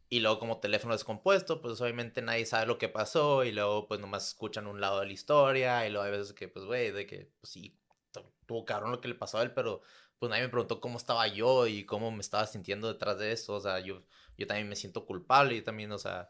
Y 0.10 0.20
luego 0.20 0.40
como 0.40 0.60
teléfono 0.60 0.94
descompuesto, 0.94 1.62
pues 1.62 1.80
obviamente 1.80 2.22
nadie 2.22 2.46
sabe 2.46 2.66
lo 2.66 2.78
que 2.78 2.90
pasó 2.90 3.46
y 3.46 3.52
luego 3.54 3.88
pues 3.88 4.00
nomás 4.02 4.28
escuchan 4.28 4.68
un 4.68 4.82
lado 4.82 5.00
de 5.00 5.06
la 5.06 5.14
historia 5.14 5.88
y 5.88 5.90
luego 5.90 6.06
hay 6.06 6.12
veces 6.12 6.34
que 6.34 6.50
pues 6.50 6.66
güey, 6.66 6.92
de 6.92 7.06
que 7.08 7.32
pues 7.40 7.54
sí, 7.54 7.80
tu- 8.12 8.22
tuvo 8.46 8.66
cabrón 8.66 8.92
lo 8.92 9.00
que 9.00 9.08
le 9.08 9.16
pasó 9.16 9.38
a 9.38 9.44
él, 9.44 9.54
pero 9.54 9.82
pues 10.22 10.30
nadie 10.30 10.44
me 10.44 10.50
preguntó 10.50 10.80
cómo 10.80 11.00
estaba 11.00 11.26
yo 11.26 11.66
y 11.66 11.84
cómo 11.84 12.12
me 12.12 12.22
estaba 12.22 12.46
sintiendo 12.46 12.88
detrás 12.88 13.18
de 13.18 13.32
eso, 13.32 13.56
o 13.56 13.60
sea, 13.60 13.80
yo, 13.80 14.04
yo 14.38 14.46
también 14.46 14.70
me 14.70 14.76
siento 14.76 15.04
culpable 15.08 15.56
y 15.56 15.64
también, 15.64 15.92
o 15.92 15.98
sea, 15.98 16.30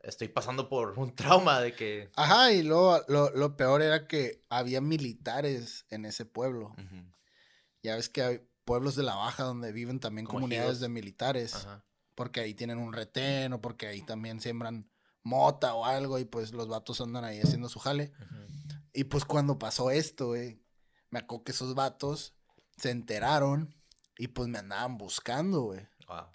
estoy 0.00 0.26
pasando 0.26 0.68
por 0.68 0.98
un 0.98 1.14
trauma 1.14 1.60
de 1.60 1.76
que... 1.76 2.10
Ajá, 2.16 2.52
y 2.52 2.64
luego 2.64 3.00
lo, 3.06 3.30
lo 3.36 3.56
peor 3.56 3.82
era 3.82 4.08
que 4.08 4.42
había 4.48 4.80
militares 4.80 5.86
en 5.90 6.06
ese 6.06 6.24
pueblo. 6.24 6.74
Ya 7.84 7.94
ves 7.94 8.08
que 8.08 8.22
hay 8.24 8.40
pueblos 8.64 8.96
de 8.96 9.04
la 9.04 9.14
baja 9.14 9.44
donde 9.44 9.70
viven 9.70 10.00
también 10.00 10.26
Como 10.26 10.40
comunidades 10.40 10.80
de 10.80 10.88
militares. 10.88 11.54
Ajá. 11.54 11.84
Porque 12.16 12.40
ahí 12.40 12.52
tienen 12.52 12.78
un 12.78 12.92
retén 12.92 13.52
o 13.52 13.60
porque 13.60 13.86
ahí 13.86 14.02
también 14.02 14.40
siembran 14.40 14.90
mota 15.22 15.74
o 15.74 15.84
algo 15.84 16.18
y 16.18 16.24
pues 16.24 16.50
los 16.52 16.66
vatos 16.66 17.00
andan 17.00 17.24
ahí 17.24 17.38
haciendo 17.38 17.68
su 17.68 17.78
jale. 17.78 18.12
Y 18.92 19.04
pues 19.04 19.24
cuando 19.24 19.56
pasó 19.56 19.92
esto, 19.92 20.26
güey, 20.26 20.60
me 21.10 21.20
acuerdo 21.20 21.44
que 21.44 21.52
esos 21.52 21.76
vatos 21.76 22.34
se 22.76 22.90
enteraron 22.90 23.74
y 24.16 24.28
pues 24.28 24.48
me 24.48 24.58
andaban 24.58 24.98
buscando, 24.98 25.62
güey, 25.62 25.86
wow, 26.06 26.26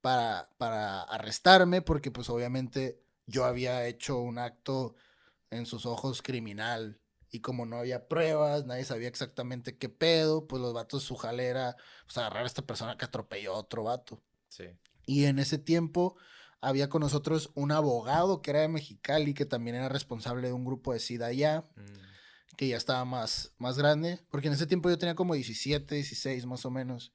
para, 0.00 0.48
para 0.58 1.02
arrestarme 1.02 1.82
porque 1.82 2.10
pues 2.10 2.28
obviamente 2.30 3.02
yo 3.26 3.44
había 3.44 3.86
hecho 3.86 4.18
un 4.18 4.38
acto 4.38 4.94
en 5.50 5.66
sus 5.66 5.86
ojos 5.86 6.22
criminal. 6.22 6.98
Y 7.32 7.40
como 7.40 7.64
no 7.64 7.76
había 7.76 8.08
pruebas, 8.08 8.66
nadie 8.66 8.84
sabía 8.84 9.06
exactamente 9.08 9.78
qué 9.78 9.88
pedo, 9.88 10.48
pues 10.48 10.60
los 10.60 10.72
vatos 10.72 11.04
su 11.04 11.14
jale 11.14 11.46
era 11.46 11.76
pues, 12.06 12.18
agarrar 12.18 12.42
a 12.42 12.46
esta 12.46 12.62
persona 12.62 12.96
que 12.96 13.04
atropelló 13.04 13.54
a 13.54 13.58
otro 13.58 13.84
vato. 13.84 14.20
sí, 14.48 14.64
Y 15.06 15.26
en 15.26 15.38
ese 15.38 15.58
tiempo 15.58 16.16
había 16.60 16.88
con 16.88 17.02
nosotros 17.02 17.50
un 17.54 17.70
abogado 17.70 18.42
que 18.42 18.50
era 18.50 18.60
de 18.60 18.68
Mexicali, 18.68 19.32
que 19.32 19.46
también 19.46 19.76
era 19.76 19.88
responsable 19.88 20.48
de 20.48 20.54
un 20.54 20.64
grupo 20.64 20.92
de 20.92 20.98
SIDA 20.98 21.26
allá, 21.26 21.64
mm, 21.76 22.09
que 22.60 22.68
ya 22.68 22.76
estaba 22.76 23.06
más, 23.06 23.54
más 23.56 23.78
grande, 23.78 24.20
porque 24.28 24.48
en 24.48 24.52
ese 24.52 24.66
tiempo 24.66 24.90
yo 24.90 24.98
tenía 24.98 25.14
como 25.14 25.32
17, 25.32 25.94
16 25.94 26.44
más 26.44 26.66
o 26.66 26.70
menos, 26.70 27.10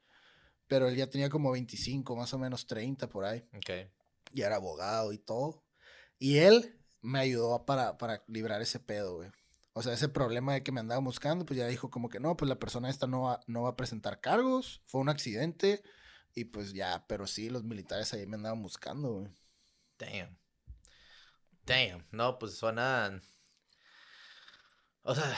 pero 0.68 0.88
él 0.88 0.96
ya 0.96 1.08
tenía 1.08 1.30
como 1.30 1.52
25, 1.52 2.16
más 2.16 2.34
o 2.34 2.40
menos 2.40 2.66
30 2.66 3.08
por 3.10 3.26
ahí, 3.26 3.48
ok, 3.56 3.88
y 4.34 4.42
era 4.42 4.56
abogado 4.56 5.14
y 5.14 5.20
todo. 5.20 5.64
Y 6.18 6.38
él 6.38 6.80
me 7.00 7.20
ayudó 7.20 7.64
para, 7.64 8.00
para 8.00 8.24
librar 8.26 8.64
ese 8.64 8.80
pedo, 8.80 9.18
güey. 9.18 9.30
O 9.74 9.84
sea, 9.84 9.94
ese 9.94 10.10
problema 10.10 10.56
de 10.56 10.64
que 10.64 10.72
me 10.72 10.80
andaba 10.80 11.00
buscando, 11.02 11.46
pues 11.46 11.60
ya 11.60 11.68
dijo 11.68 11.92
como 11.92 12.10
que 12.10 12.20
no, 12.20 12.36
pues 12.36 12.50
la 12.50 12.58
persona 12.58 12.90
esta 12.90 13.06
no 13.06 13.22
va, 13.22 13.40
no 13.46 13.62
va 13.62 13.70
a 13.70 13.76
presentar 13.76 14.22
cargos, 14.22 14.82
fue 14.88 15.00
un 15.00 15.10
accidente, 15.10 15.84
y 16.34 16.46
pues 16.46 16.74
ya, 16.74 17.06
pero 17.08 17.28
sí, 17.28 17.52
los 17.52 17.64
militares 17.64 18.12
ahí 18.16 18.26
me 18.26 18.38
andaban 18.38 18.64
buscando, 18.64 19.20
güey. 19.20 19.32
damn, 20.00 20.40
damn, 21.68 22.08
no, 22.10 22.40
pues 22.40 22.56
suena... 22.56 23.22
O 25.08 25.14
sea, 25.14 25.38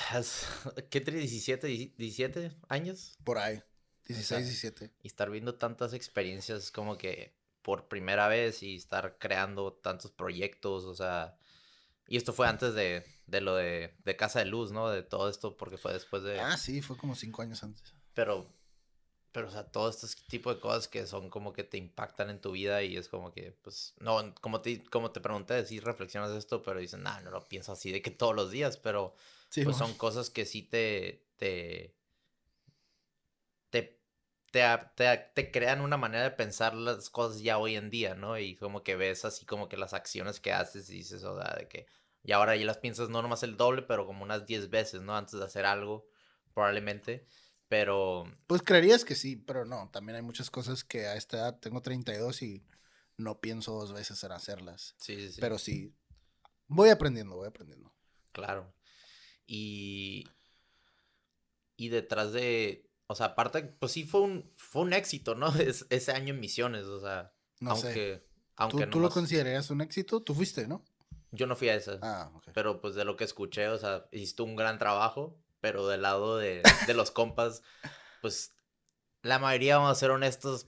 ¿qué 0.90 1.02
tiene 1.02 1.20
17, 1.20 1.68
17 1.68 2.56
años? 2.70 3.18
Por 3.24 3.38
ahí. 3.38 3.62
16, 4.06 4.28
sea, 4.28 4.38
17. 4.38 4.94
y 5.04 5.08
estar 5.08 5.30
viendo 5.30 5.56
tantas 5.56 5.94
experiencias 5.94 6.72
como 6.72 6.98
que 6.98 7.36
por 7.62 7.90
primera 7.90 8.30
vez 8.30 8.64
y 8.64 8.78
estar 8.78 9.18
creando 9.20 9.74
tantos 9.74 10.12
proyectos, 10.12 10.86
o 10.86 10.96
sea, 10.96 11.38
y 12.08 12.16
esto 12.16 12.32
fue 12.32 12.48
antes 12.48 12.74
de, 12.74 13.04
de 13.26 13.42
lo 13.42 13.56
de, 13.56 13.94
de 14.06 14.16
Casa 14.16 14.40
de 14.40 14.46
Luz, 14.46 14.72
¿no? 14.72 14.90
De 14.90 15.04
todo 15.04 15.30
esto, 15.30 15.58
porque 15.58 15.78
fue 15.78 15.92
después 15.92 16.24
de... 16.24 16.40
Ah, 16.40 16.56
sí, 16.56 16.82
fue 16.82 16.96
como 16.96 17.16
5 17.16 17.42
años 17.42 17.62
antes. 17.64 17.94
Pero, 18.14 18.50
pero, 19.34 19.50
o 19.50 19.52
sea, 19.52 19.70
todo 19.70 19.90
este 19.90 20.08
tipo 20.30 20.54
de 20.54 20.62
cosas 20.62 20.88
que 20.88 21.06
son 21.06 21.30
como 21.30 21.52
que 21.52 21.66
te 21.66 21.78
impactan 21.78 22.30
en 22.30 22.40
tu 22.40 22.52
vida 22.52 22.82
y 22.84 22.96
es 22.96 23.10
como 23.10 23.34
que, 23.34 23.52
pues, 23.62 23.94
no, 24.00 24.34
como 24.40 24.62
te, 24.62 24.86
como 24.86 25.12
te 25.12 25.20
pregunté, 25.20 25.66
si 25.66 25.82
reflexionas 25.82 26.32
de 26.32 26.38
esto, 26.38 26.64
pero 26.64 26.80
dicen, 26.80 27.04
no, 27.04 27.20
no 27.20 27.32
lo 27.32 27.46
pienso 27.50 27.74
así 27.74 27.92
de 27.92 28.02
que 28.02 28.12
todos 28.12 28.34
los 28.34 28.50
días, 28.50 28.78
pero 28.78 29.14
Sí, 29.58 29.64
pues 29.64 29.76
son 29.78 29.94
cosas 29.96 30.30
que 30.30 30.46
sí 30.46 30.62
te, 30.62 31.26
te, 31.38 31.96
te, 33.72 34.00
te, 34.52 35.18
te 35.34 35.52
crean 35.52 35.82
una 35.82 35.98
manera 35.98 36.24
de 36.24 36.32
pensar 36.32 36.76
las 36.76 37.10
cosas 37.10 37.42
ya 37.42 37.58
hoy 37.58 37.76
en 37.76 37.90
día, 37.90 38.14
¿no? 38.16 38.38
Y 38.38 38.56
como 38.56 38.84
que 38.84 38.96
ves 38.96 39.26
así 39.26 39.46
como 39.46 39.68
que 39.68 39.78
las 39.78 39.94
acciones 39.94 40.40
que 40.40 40.54
haces 40.54 40.90
y 40.90 40.98
dices, 40.98 41.24
o 41.24 41.42
sea, 41.42 41.56
de 41.56 41.68
que, 41.68 41.88
y 42.24 42.32
ahora 42.34 42.56
ya 42.56 42.66
las 42.66 42.78
piensas 42.78 43.10
no 43.10 43.22
nomás 43.22 43.44
el 43.44 43.58
doble, 43.58 43.82
pero 43.82 44.06
como 44.06 44.24
unas 44.24 44.46
10 44.46 44.70
veces, 44.70 45.02
¿no? 45.02 45.18
Antes 45.18 45.40
de 45.40 45.46
hacer 45.46 45.66
algo, 45.66 46.08
probablemente, 46.54 47.26
pero, 47.68 48.26
Pues 48.48 48.62
creerías 48.62 49.04
que 49.06 49.16
sí, 49.16 49.36
pero 49.36 49.66
no. 49.66 49.90
También 49.92 50.16
hay 50.18 50.22
muchas 50.22 50.50
cosas 50.50 50.84
que 50.84 51.08
a 51.08 51.16
esta 51.16 51.38
edad 51.38 51.60
tengo 51.60 51.82
32 51.82 52.42
y 52.42 52.64
no 53.18 53.40
pienso 53.42 53.74
dos 53.74 53.94
veces 53.94 54.24
en 54.24 54.32
hacerlas. 54.32 54.96
sí, 54.98 55.16
sí, 55.16 55.32
sí. 55.34 55.42
Pero 55.42 55.58
sí, 55.58 55.94
voy 56.68 56.90
aprendiendo, 56.90 57.36
voy 57.36 57.48
aprendiendo. 57.48 57.94
Claro. 58.32 58.72
Y. 59.48 60.28
Y 61.76 61.90
detrás 61.90 62.34
de. 62.34 62.90
O 63.08 63.16
sea, 63.16 63.28
aparte, 63.28 63.64
pues 63.64 63.94
sí 63.94 64.04
fue 64.04 64.22
un, 64.22 64.50
fue 64.58 64.82
un 64.84 64.94
éxito, 64.94 65.34
¿no? 65.36 65.48
Es- 65.56 65.86
ese 65.90 66.12
año 66.12 66.34
en 66.34 66.40
misiones, 66.40 66.86
o 66.86 67.00
sea. 67.00 67.34
No 67.60 67.76
sé. 67.76 67.88
aunque. 67.88 68.18
¿Tú, 68.18 68.24
Aunque 68.64 68.88
tú 68.88 69.00
lo 69.00 69.10
considerarías 69.10 69.70
un 69.70 69.82
éxito? 69.82 70.22
Tú 70.22 70.34
fuiste, 70.34 70.68
¿no? 70.68 70.84
Yo 71.32 71.46
no 71.48 71.56
fui 71.56 71.70
a 71.70 71.76
esa. 71.76 72.00
Ah, 72.02 72.32
ok. 72.34 72.50
Pero 72.54 72.82
pues 72.82 72.96
de 72.96 73.06
lo 73.06 73.16
que 73.16 73.24
escuché, 73.24 73.68
o 73.70 73.78
sea, 73.78 74.08
hiciste 74.12 74.42
un 74.44 74.56
gran 74.56 74.78
trabajo. 74.80 75.38
Pero 75.60 75.88
del 75.88 76.04
lado 76.04 76.38
de, 76.38 76.62
de 76.86 76.94
los 76.94 77.10
compas, 77.12 77.64
pues. 78.22 78.54
La 79.24 79.40
mayoría, 79.40 79.78
vamos 79.78 79.92
a 79.92 80.00
ser 80.00 80.12
honestos. 80.12 80.68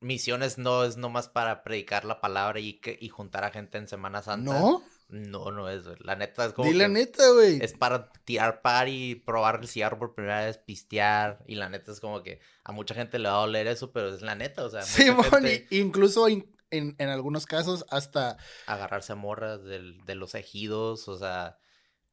Misiones 0.00 0.58
no 0.58 0.84
es 0.84 0.96
nomás 0.96 1.28
para 1.28 1.64
predicar 1.64 2.04
la 2.04 2.20
palabra 2.20 2.60
y, 2.60 2.74
que, 2.74 2.96
y 3.00 3.08
juntar 3.08 3.42
a 3.44 3.50
gente 3.50 3.76
en 3.78 3.88
Semana 3.88 4.22
Santa. 4.22 4.58
¿No? 4.60 4.82
No, 5.08 5.50
no 5.50 5.68
es. 5.68 5.84
güey. 5.86 5.96
La 6.00 6.16
neta 6.16 6.44
es 6.46 6.52
como. 6.52 6.68
Di 6.70 6.74
la 6.76 6.88
neta, 6.88 7.22
güey. 7.32 7.58
es 7.62 7.72
para 7.72 8.10
tirar 8.24 8.60
party, 8.60 9.14
probar 9.16 9.60
el 9.62 9.68
cigarro 9.68 9.98
por 9.98 10.14
primera 10.14 10.44
vez, 10.44 10.58
pistear. 10.58 11.42
Y 11.46 11.54
la 11.54 11.68
neta 11.70 11.92
es 11.92 12.00
como 12.00 12.22
que 12.22 12.40
a 12.64 12.72
mucha 12.72 12.94
gente 12.94 13.18
le 13.18 13.28
va 13.28 13.36
a 13.36 13.40
doler 13.40 13.66
eso, 13.68 13.90
pero 13.92 14.14
es 14.14 14.20
la 14.22 14.34
neta, 14.34 14.64
o 14.64 14.70
sea, 14.70 14.82
Simón, 14.82 15.24
gente 15.24 15.66
incluso 15.70 16.28
in- 16.28 16.54
en, 16.70 16.94
en 16.98 17.08
algunos 17.08 17.46
casos 17.46 17.86
hasta... 17.90 18.36
agarrarse 18.66 19.12
a 19.12 19.16
morras 19.16 19.64
del- 19.64 20.04
de 20.04 20.14
los 20.14 20.34
ejidos, 20.34 21.08
o 21.08 21.16
sea, 21.16 21.58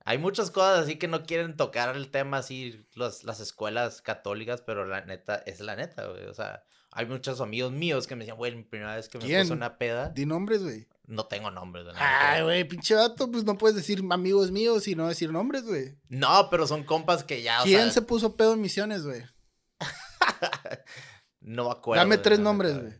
hay 0.05 0.17
muchas 0.17 0.49
cosas 0.49 0.79
así 0.83 0.97
que 0.97 1.09
no 1.09 1.23
quieren 1.23 1.57
tocar 1.57 1.93
el 1.97 2.09
tema 2.11 2.37
así 2.37 2.87
los, 2.93 3.25
las 3.25 3.41
escuelas 3.41 4.01
católicas, 4.01 4.61
pero 4.61 4.85
la 4.85 5.03
neta 5.03 5.43
es 5.45 5.59
la 5.59 5.75
neta, 5.75 6.07
güey, 6.07 6.25
o 6.27 6.33
sea, 6.33 6.63
hay 6.97 7.05
muchos 7.05 7.41
amigos 7.41 7.71
míos 7.73 8.07
que 8.07 8.15
me 8.15 8.21
decían, 8.21 8.37
güey, 8.37 8.55
mi 8.55 8.63
primera 8.63 8.95
vez 8.95 9.07
que 9.09 9.17
me 9.17 9.25
¿Quién? 9.25 9.41
puse 9.41 9.53
una 9.53 9.77
peda. 9.77 10.09
Di 10.09 10.25
nombres, 10.25 10.63
güey. 10.63 10.87
No 11.07 11.25
tengo 11.27 11.51
nombres 11.51 11.85
de 11.85 11.91
Ay, 11.97 12.41
güey, 12.41 12.63
pinche 12.67 12.95
vato, 12.95 13.29
pues 13.29 13.43
no 13.43 13.57
puedes 13.57 13.75
decir 13.75 14.01
amigos 14.09 14.49
míos 14.49 14.87
y 14.87 14.95
no 14.95 15.07
decir 15.07 15.31
nombres, 15.31 15.63
güey. 15.65 15.95
No, 16.07 16.49
pero 16.49 16.65
son 16.65 16.83
compas 16.83 17.23
que 17.23 17.43
ya, 17.43 17.61
o 17.61 17.63
¿Quién 17.63 17.83
sea, 17.83 17.91
se 17.91 18.01
puso 18.01 18.35
pedo 18.35 18.53
en 18.53 18.61
misiones, 18.61 19.05
güey? 19.05 19.21
no 21.41 21.65
me 21.65 21.71
acuerdo. 21.71 22.01
Dame 22.01 22.15
güey, 22.15 22.23
tres 22.23 22.39
nombres, 22.39 22.79
güey. 22.81 22.93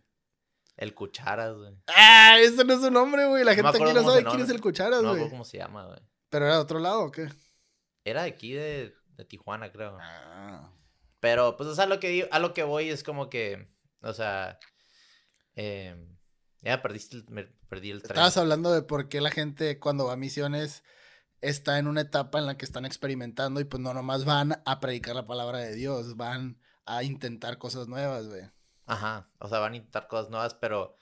El 0.78 0.94
Cucharas, 0.94 1.56
güey. 1.56 1.74
Ah, 1.88 2.38
ese 2.40 2.64
no 2.66 2.74
es 2.74 2.82
su 2.82 2.92
nombre, 2.92 3.26
güey. 3.28 3.44
La 3.44 3.56
No 3.56 3.64
gente 3.72 3.84
aquí 3.84 3.94
no 3.94 4.04
sabe 4.04 4.26
quién 4.26 4.42
es 4.42 4.50
el 4.50 4.62
Cucharas, 4.62 5.02
No 5.02 5.10
güey. 5.10 5.22
acuerdo 5.22 5.30
cómo 5.32 5.46
se 5.46 5.58
llama, 5.58 5.86
güey. 5.86 6.00
¿Pero 6.30 6.46
era 6.46 6.56
de 6.56 6.62
otro 6.62 6.80
lado 6.80 7.06
o 7.06 7.12
qué? 7.12 7.30
Era 8.04 8.24
de 8.24 8.30
aquí 8.30 8.52
de, 8.52 8.94
de 9.16 9.26
Tijuana, 9.26 9.72
creo. 9.72 9.98
Ah. 10.00 10.70
Pero, 11.22 11.56
pues, 11.58 11.70
o 11.70 11.76
sea, 11.76 11.86
lo 11.86 12.00
que, 12.00 12.10
di- 12.10 12.26
a 12.30 12.40
lo 12.40 12.54
que 12.54 12.64
voy 12.64 12.90
es 12.90 13.04
como 13.04 13.30
que, 13.30 13.68
o 14.06 14.14
sea, 14.14 14.60
eh, 15.56 15.96
ya 16.62 16.82
perdiste, 16.82 17.18
el- 17.18 17.26
me 17.30 17.44
perdí 17.70 17.92
el 17.92 18.02
tren. 18.02 18.12
Estabas 18.12 18.38
hablando 18.38 18.72
de 18.72 18.82
por 18.82 19.10
qué 19.10 19.22
la 19.22 19.32
gente 19.32 19.80
cuando 19.80 20.06
va 20.06 20.14
a 20.14 20.18
misiones 20.18 20.84
está 21.42 21.78
en 21.80 21.88
una 21.88 22.02
etapa 22.02 22.40
en 22.40 22.46
la 22.46 22.58
que 22.58 22.66
están 22.66 22.86
experimentando 22.86 23.60
y 23.60 23.66
pues 23.66 23.82
no 23.82 23.94
nomás 23.94 24.26
van 24.26 24.62
a 24.66 24.80
predicar 24.80 25.16
la 25.16 25.28
palabra 25.28 25.60
de 25.60 25.76
Dios, 25.76 26.16
van 26.16 26.60
a 26.86 27.04
intentar 27.04 27.58
cosas 27.58 27.88
nuevas, 27.88 28.28
güey. 28.28 28.44
Ajá, 28.86 29.30
o 29.40 29.48
sea, 29.50 29.60
van 29.60 29.74
a 29.74 29.78
intentar 29.78 30.08
cosas 30.08 30.30
nuevas, 30.30 30.54
pero, 30.56 30.96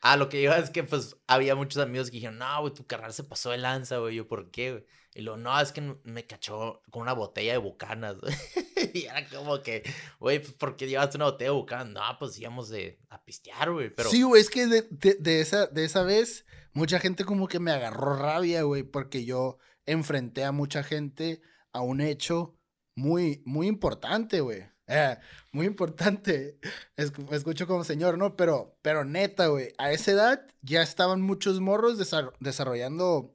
ah, 0.00 0.16
lo 0.16 0.28
que 0.28 0.40
iba 0.40 0.56
es 0.58 0.70
que, 0.70 0.82
pues, 0.84 1.16
había 1.26 1.54
muchos 1.54 1.82
amigos 1.82 2.08
que 2.10 2.16
dijeron, 2.16 2.38
no, 2.38 2.60
güey, 2.62 2.72
tu 2.72 2.86
carnal 2.86 3.12
se 3.12 3.24
pasó 3.24 3.50
de 3.50 3.58
lanza, 3.58 3.98
güey, 3.98 4.16
yo, 4.16 4.26
¿por 4.26 4.50
qué, 4.50 4.72
güey? 4.72 4.86
Y 5.16 5.22
luego, 5.22 5.38
no, 5.38 5.58
es 5.58 5.72
que 5.72 5.80
me 6.04 6.26
cachó 6.26 6.82
con 6.90 7.02
una 7.02 7.14
botella 7.14 7.52
de 7.52 7.58
bucanas, 7.58 8.16
y 8.94 9.04
era 9.06 9.26
como 9.28 9.62
que, 9.62 9.82
güey, 10.20 10.40
pues, 10.40 10.52
¿por 10.52 10.76
qué 10.76 10.86
llevaste 10.86 11.16
una 11.16 11.24
botella 11.26 11.50
de 11.52 11.56
bucanas? 11.56 11.88
No, 11.88 12.02
pues 12.18 12.38
íbamos 12.38 12.68
de, 12.68 12.98
a 13.08 13.24
pistear, 13.24 13.72
güey, 13.72 13.88
pero... 13.88 14.10
Sí, 14.10 14.22
güey, 14.22 14.42
es 14.42 14.50
que 14.50 14.66
de, 14.66 14.82
de- 14.90 15.40
esa, 15.40 15.66
de 15.68 15.84
esa 15.86 16.02
vez 16.02 16.44
mucha 16.74 16.98
gente 17.00 17.24
como 17.24 17.48
que 17.48 17.58
me 17.60 17.70
agarró 17.72 18.14
rabia, 18.16 18.62
güey, 18.62 18.82
porque 18.82 19.24
yo 19.24 19.56
enfrenté 19.86 20.44
a 20.44 20.52
mucha 20.52 20.82
gente 20.82 21.40
a 21.72 21.80
un 21.80 22.00
hecho 22.02 22.54
muy, 22.94 23.42
muy 23.46 23.66
importante, 23.68 24.40
güey. 24.40 24.64
Eh, 24.88 25.16
muy 25.50 25.66
importante. 25.66 26.58
Escucho 26.96 27.66
como 27.66 27.84
señor, 27.84 28.18
¿no? 28.18 28.36
Pero, 28.36 28.76
pero 28.82 29.04
neta, 29.04 29.46
güey, 29.48 29.72
a 29.78 29.92
esa 29.92 30.12
edad 30.12 30.46
ya 30.62 30.82
estaban 30.82 31.20
muchos 31.22 31.60
morros 31.60 31.98
desar- 31.98 32.32
desarrollando 32.40 33.32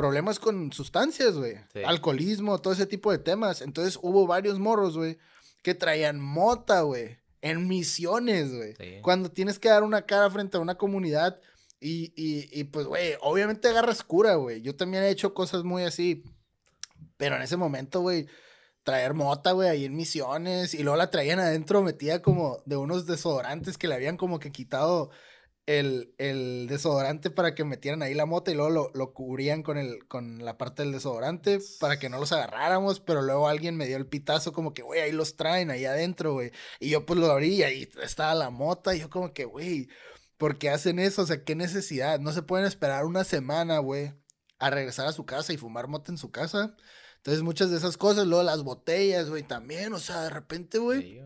problemas 0.00 0.38
con 0.38 0.72
sustancias, 0.72 1.34
güey. 1.34 1.56
Sí. 1.74 1.82
Alcoholismo, 1.84 2.58
todo 2.58 2.72
ese 2.72 2.86
tipo 2.86 3.12
de 3.12 3.18
temas. 3.18 3.60
Entonces 3.60 3.98
hubo 4.00 4.26
varios 4.26 4.58
morros, 4.58 4.96
güey, 4.96 5.18
que 5.62 5.74
traían 5.74 6.18
mota, 6.18 6.80
güey, 6.80 7.18
en 7.42 7.68
misiones, 7.68 8.50
güey. 8.50 8.74
Sí. 8.76 9.02
Cuando 9.02 9.30
tienes 9.30 9.58
que 9.58 9.68
dar 9.68 9.82
una 9.82 10.06
cara 10.06 10.30
frente 10.30 10.56
a 10.56 10.60
una 10.60 10.76
comunidad 10.76 11.38
y, 11.80 12.14
y, 12.16 12.48
y 12.50 12.64
pues, 12.64 12.86
güey, 12.86 13.12
obviamente 13.20 13.68
agarras 13.68 14.02
cura, 14.02 14.36
güey. 14.36 14.62
Yo 14.62 14.74
también 14.74 15.02
he 15.02 15.10
hecho 15.10 15.34
cosas 15.34 15.64
muy 15.64 15.82
así. 15.82 16.24
Pero 17.18 17.36
en 17.36 17.42
ese 17.42 17.58
momento, 17.58 18.00
güey, 18.00 18.26
traer 18.84 19.12
mota, 19.12 19.52
güey, 19.52 19.68
ahí 19.68 19.84
en 19.84 19.96
misiones. 19.96 20.72
Y 20.72 20.82
luego 20.82 20.96
la 20.96 21.10
traían 21.10 21.40
adentro 21.40 21.82
metida 21.82 22.22
como 22.22 22.62
de 22.64 22.78
unos 22.78 23.04
desodorantes 23.04 23.76
que 23.76 23.86
le 23.86 23.96
habían 23.96 24.16
como 24.16 24.38
que 24.38 24.50
quitado 24.50 25.10
el, 25.66 26.14
el 26.18 26.66
desodorante 26.68 27.30
para 27.30 27.54
que 27.54 27.64
metieran 27.64 28.02
ahí 28.02 28.14
la 28.14 28.26
mota 28.26 28.50
y 28.50 28.54
luego 28.54 28.70
lo, 28.70 28.90
lo 28.94 29.12
cubrían 29.12 29.62
con, 29.62 29.78
el, 29.78 30.06
con 30.08 30.44
la 30.44 30.58
parte 30.58 30.82
del 30.82 30.92
desodorante 30.92 31.60
para 31.78 31.98
que 31.98 32.08
no 32.08 32.18
los 32.18 32.32
agarráramos, 32.32 33.00
pero 33.00 33.22
luego 33.22 33.48
alguien 33.48 33.76
me 33.76 33.86
dio 33.86 33.96
el 33.96 34.06
pitazo 34.06 34.52
como 34.52 34.74
que, 34.74 34.82
güey, 34.82 35.00
ahí 35.00 35.12
los 35.12 35.36
traen 35.36 35.70
ahí 35.70 35.84
adentro, 35.84 36.32
güey. 36.32 36.50
Y 36.80 36.90
yo 36.90 37.06
pues 37.06 37.18
lo 37.20 37.30
abrí 37.30 37.56
y 37.56 37.62
ahí 37.62 37.88
estaba 38.02 38.34
la 38.34 38.50
mota 38.50 38.94
y 38.94 39.00
yo 39.00 39.10
como 39.10 39.32
que, 39.32 39.44
güey, 39.44 39.88
¿por 40.36 40.58
qué 40.58 40.70
hacen 40.70 40.98
eso? 40.98 41.22
O 41.22 41.26
sea, 41.26 41.44
¿qué 41.44 41.54
necesidad? 41.54 42.18
No 42.18 42.32
se 42.32 42.42
pueden 42.42 42.66
esperar 42.66 43.04
una 43.04 43.24
semana, 43.24 43.78
güey, 43.78 44.12
a 44.58 44.70
regresar 44.70 45.06
a 45.06 45.12
su 45.12 45.24
casa 45.26 45.52
y 45.52 45.56
fumar 45.56 45.86
mota 45.86 46.10
en 46.10 46.18
su 46.18 46.30
casa. 46.30 46.74
Entonces 47.18 47.42
muchas 47.42 47.70
de 47.70 47.76
esas 47.76 47.96
cosas, 47.96 48.26
luego 48.26 48.42
las 48.42 48.62
botellas, 48.62 49.28
güey, 49.28 49.42
también, 49.42 49.92
o 49.92 49.98
sea, 49.98 50.22
de 50.22 50.30
repente, 50.30 50.78
güey. 50.78 51.02
Sí. 51.02 51.20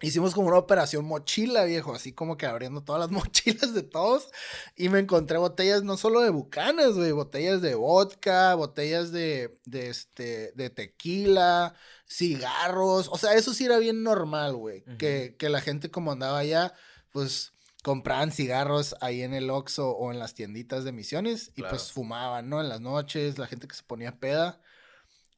Hicimos 0.00 0.32
como 0.34 0.48
una 0.48 0.58
operación 0.58 1.04
mochila, 1.04 1.64
viejo, 1.64 1.92
así 1.94 2.12
como 2.12 2.36
que 2.36 2.46
abriendo 2.46 2.82
todas 2.84 3.00
las 3.00 3.10
mochilas 3.30 3.74
de 3.74 3.82
todos. 3.82 4.28
Y 4.76 4.88
me 4.90 5.00
encontré 5.00 5.38
botellas 5.38 5.82
no 5.82 5.96
solo 5.96 6.20
de 6.20 6.30
bucanas, 6.30 6.94
güey, 6.94 7.10
botellas 7.12 7.62
de 7.62 7.74
vodka, 7.74 8.54
botellas 8.54 9.10
de, 9.12 9.58
de, 9.64 9.88
este, 9.88 10.52
de 10.54 10.70
tequila, 10.70 11.74
cigarros. 12.06 13.08
O 13.10 13.18
sea, 13.18 13.34
eso 13.34 13.52
sí 13.54 13.64
era 13.64 13.78
bien 13.78 14.02
normal, 14.02 14.54
güey. 14.56 14.84
Que, 14.98 15.34
que 15.38 15.48
la 15.48 15.60
gente 15.60 15.90
como 15.90 16.12
andaba 16.12 16.38
allá, 16.38 16.74
pues 17.10 17.52
compraban 17.82 18.32
cigarros 18.32 18.96
ahí 19.00 19.22
en 19.22 19.34
el 19.34 19.50
Oxxo 19.50 19.90
o 19.90 20.12
en 20.12 20.18
las 20.18 20.34
tienditas 20.34 20.84
de 20.84 20.92
misiones 20.92 21.52
y 21.56 21.62
Claro. 21.62 21.70
pues 21.70 21.90
fumaban, 21.92 22.48
¿no? 22.48 22.60
En 22.60 22.68
las 22.68 22.80
noches, 22.80 23.38
la 23.38 23.46
gente 23.46 23.66
que 23.68 23.74
se 23.76 23.82
ponía 23.82 24.18
peda. 24.20 24.60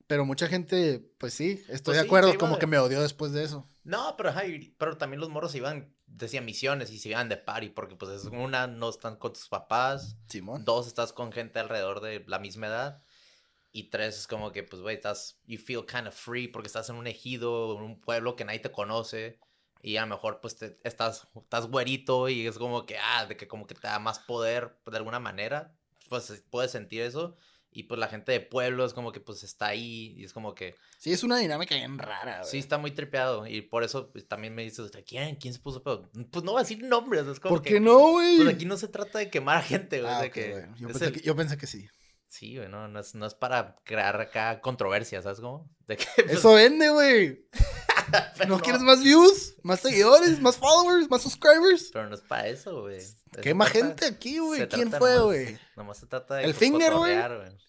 Pero 0.07 0.25
mucha 0.25 0.49
gente, 0.49 1.01
pues 1.19 1.35
sí, 1.35 1.63
estoy 1.69 1.95
Pues 1.95 1.97
de 1.97 2.03
sí, 2.03 2.07
acuerdo, 2.09 2.39
como 2.39 2.59
que 2.59 2.67
me 2.67 2.79
odió 2.79 3.01
después 3.03 3.33
de 3.33 3.45
eso. 3.45 3.69
No, 3.85 4.14
pero, 4.16 4.28
ajá, 4.31 4.47
y- 4.47 4.74
pero 4.78 4.97
también 4.99 5.20
los 5.20 5.31
morros 5.31 5.55
iban, 5.55 5.95
decía 6.07 6.41
misiones 6.41 6.91
y 6.91 6.99
se 6.99 7.11
iban 7.11 7.28
de 7.28 7.37
party, 7.37 7.70
porque 7.70 7.97
pues 7.97 8.11
es 8.12 8.24
una, 8.26 8.66
no 8.66 8.89
están 8.91 9.16
con 9.16 9.33
tus 9.33 9.49
papás, 9.49 10.16
Simón. 10.28 10.64
dos, 10.64 10.87
estás 10.87 11.12
con 11.12 11.33
gente 11.33 11.59
alrededor 11.59 12.01
de 12.01 12.22
la 12.26 12.39
misma 12.39 12.66
edad, 12.66 13.03
y 13.72 13.85
tres, 13.91 14.18
es 14.18 14.26
como 14.26 14.53
que, 14.53 14.62
pues, 14.64 14.83
güey, 14.83 14.97
estás, 14.97 15.39
you 15.47 15.59
feel 15.59 15.87
kind 15.87 16.09
of 16.09 16.14
free, 16.14 16.49
porque 16.49 16.66
estás 16.66 16.89
en 16.91 16.97
un 16.97 17.07
ejido, 17.07 17.76
en 17.76 17.83
un 17.85 18.01
pueblo 18.01 18.37
que 18.37 18.45
nadie 18.45 18.59
te 18.61 18.72
conoce, 18.72 19.39
y 19.83 19.97
a 19.97 20.03
lo 20.03 20.09
mejor, 20.09 20.41
pues, 20.41 20.57
te, 20.57 20.78
estás, 20.85 21.28
estás 21.37 21.66
güerito, 21.68 22.28
y 22.28 22.47
es 22.47 22.59
como 22.59 22.85
que, 22.85 22.99
ah, 22.99 23.26
de 23.26 23.37
que 23.37 23.47
como 23.49 23.66
que 23.66 23.74
te 23.76 23.87
da 23.87 23.99
más 23.99 24.18
poder, 24.18 24.76
de 24.87 24.97
alguna 24.97 25.20
manera, 25.20 25.72
pues, 26.09 26.45
puedes 26.51 26.72
sentir 26.72 27.03
eso, 27.03 27.37
y 27.73 27.85
pues 27.85 27.99
la 28.01 28.09
gente 28.09 28.33
de 28.33 28.41
pueblo 28.41 28.85
es 28.85 28.93
como 28.95 29.12
que, 29.12 29.21
pues, 29.21 29.43
está 29.45 29.66
ahí, 29.68 30.14
y 30.16 30.25
es 30.25 30.33
como 30.33 30.55
que, 30.55 30.75
Sí, 30.99 31.12
es 31.12 31.23
una 31.23 31.39
dinámica 31.39 31.75
bien 31.75 31.99
rara, 31.99 32.41
güey. 32.41 32.51
Sí, 32.51 32.59
está 32.59 32.77
muy 32.77 32.91
tripeado. 32.91 33.47
Y 33.47 33.62
por 33.62 33.85
eso 33.85 34.11
pues, 34.12 34.29
también 34.29 34.55
me 34.55 34.62
dices, 34.62 34.91
¿quién? 35.07 35.37
¿Quién 35.37 35.55
se 35.55 35.61
puso 35.61 35.83
pedo? 35.83 36.11
Pues 36.31 36.45
no 36.45 36.53
voy 36.53 36.61
a 36.61 36.62
decir 36.64 36.83
nombres. 36.85 37.27
Es 37.27 37.41
como 37.41 37.55
¿Por 37.55 37.62
que, 37.62 37.71
qué 37.71 37.81
no, 37.81 38.11
güey? 38.11 38.37
Pues 38.37 38.49
aquí 38.55 38.66
no 38.66 38.77
se 38.77 38.87
trata 38.89 39.18
de 39.18 39.31
quemar 39.31 39.57
a 39.57 39.62
gente, 39.62 40.03
güey. 40.03 40.12
Ah, 40.12 40.29
que 40.31 40.66
yo, 40.77 40.89
pensé 40.89 41.07
el- 41.07 41.12
que, 41.12 41.21
yo 41.21 41.35
pensé 41.35 41.57
que 41.57 41.66
sí. 41.66 41.89
Sí, 42.29 42.57
güey, 42.57 42.68
no, 42.68 42.87
no 42.87 43.01
es, 43.01 43.14
no 43.14 43.25
es 43.27 43.35
para 43.35 43.77
crear 43.83 44.21
acá 44.21 44.61
controversia, 44.61 45.23
¿sabes 45.23 45.41
cómo? 45.41 45.68
De 45.87 45.97
que, 45.97 46.05
pues, 46.16 46.31
Eso 46.33 46.53
vende, 46.53 46.91
güey. 46.91 47.47
¿No 48.49 48.61
quieres 48.61 48.81
más 48.83 49.03
views? 49.03 49.55
¿Más 49.63 49.81
seguidores? 49.81 50.41
¿Más 50.41 50.57
followers? 50.57 51.09
¿Más 51.11 51.23
subscribers? 51.23 51.91
Pero 51.93 52.09
no 52.09 52.15
es 52.15 52.21
para 52.23 52.49
eso, 52.49 52.83
güey. 52.83 53.01
Se 53.01 53.41
Quema 53.41 53.67
trata- 53.67 53.79
gente 53.79 54.07
aquí, 54.07 54.39
güey. 54.39 54.67
¿Quién 54.69 54.91
fue, 54.93 55.19
güey? 55.21 55.59
Nomás 55.77 55.99
se 55.99 56.07
trata 56.07 56.37
de 56.37 56.45
El 56.45 56.51
pues, 56.55 56.59
Finger, 56.59 56.95
güey. 56.95 57.15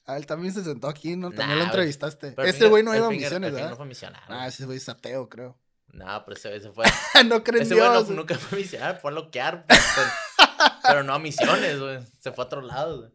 Ah, 0.06 0.18
él 0.18 0.26
también 0.26 0.54
se 0.54 0.64
sentó 0.64 0.88
aquí, 0.88 1.16
¿no? 1.16 1.32
También 1.32 1.60
lo 1.60 1.66
entrevistaste. 1.66 2.36
Este 2.46 2.68
güey 2.68 2.84
no 2.84 2.96
iba 2.96 3.08
a 3.08 3.10
misiones, 3.10 3.54
¿verdad? 3.54 3.70
no 3.72 3.78
fue 3.78 3.86
misionario. 3.86 4.26
Ah, 4.30 4.48
ese 4.48 4.66
güey 4.66 4.78
es 4.78 4.90
ateo, 4.90 5.30
creo. 5.30 5.58
No, 5.94 6.24
pero 6.26 6.38
ese 6.38 6.50
güey 6.50 6.62
se 6.62 6.72
fue. 6.72 6.86
no 7.26 7.44
creen 7.44 7.64
Ese 7.64 7.76
güey 7.76 7.86
no- 7.86 8.04
Dios. 8.04 8.10
nunca 8.10 8.38
fue 8.38 8.58
a 8.58 8.62
misionar, 8.62 9.00
fue 9.02 9.12
a 9.12 9.14
loquear. 9.14 9.66
pues, 9.68 9.80
pero, 9.96 10.10
pero 10.84 11.04
no 11.04 11.14
a 11.14 11.20
misiones, 11.20 11.80
güey. 11.80 12.00
Se 12.20 12.32
fue 12.32 12.44
a 12.44 12.48
otro 12.48 12.62
lado, 12.62 13.00
güey. 13.00 13.12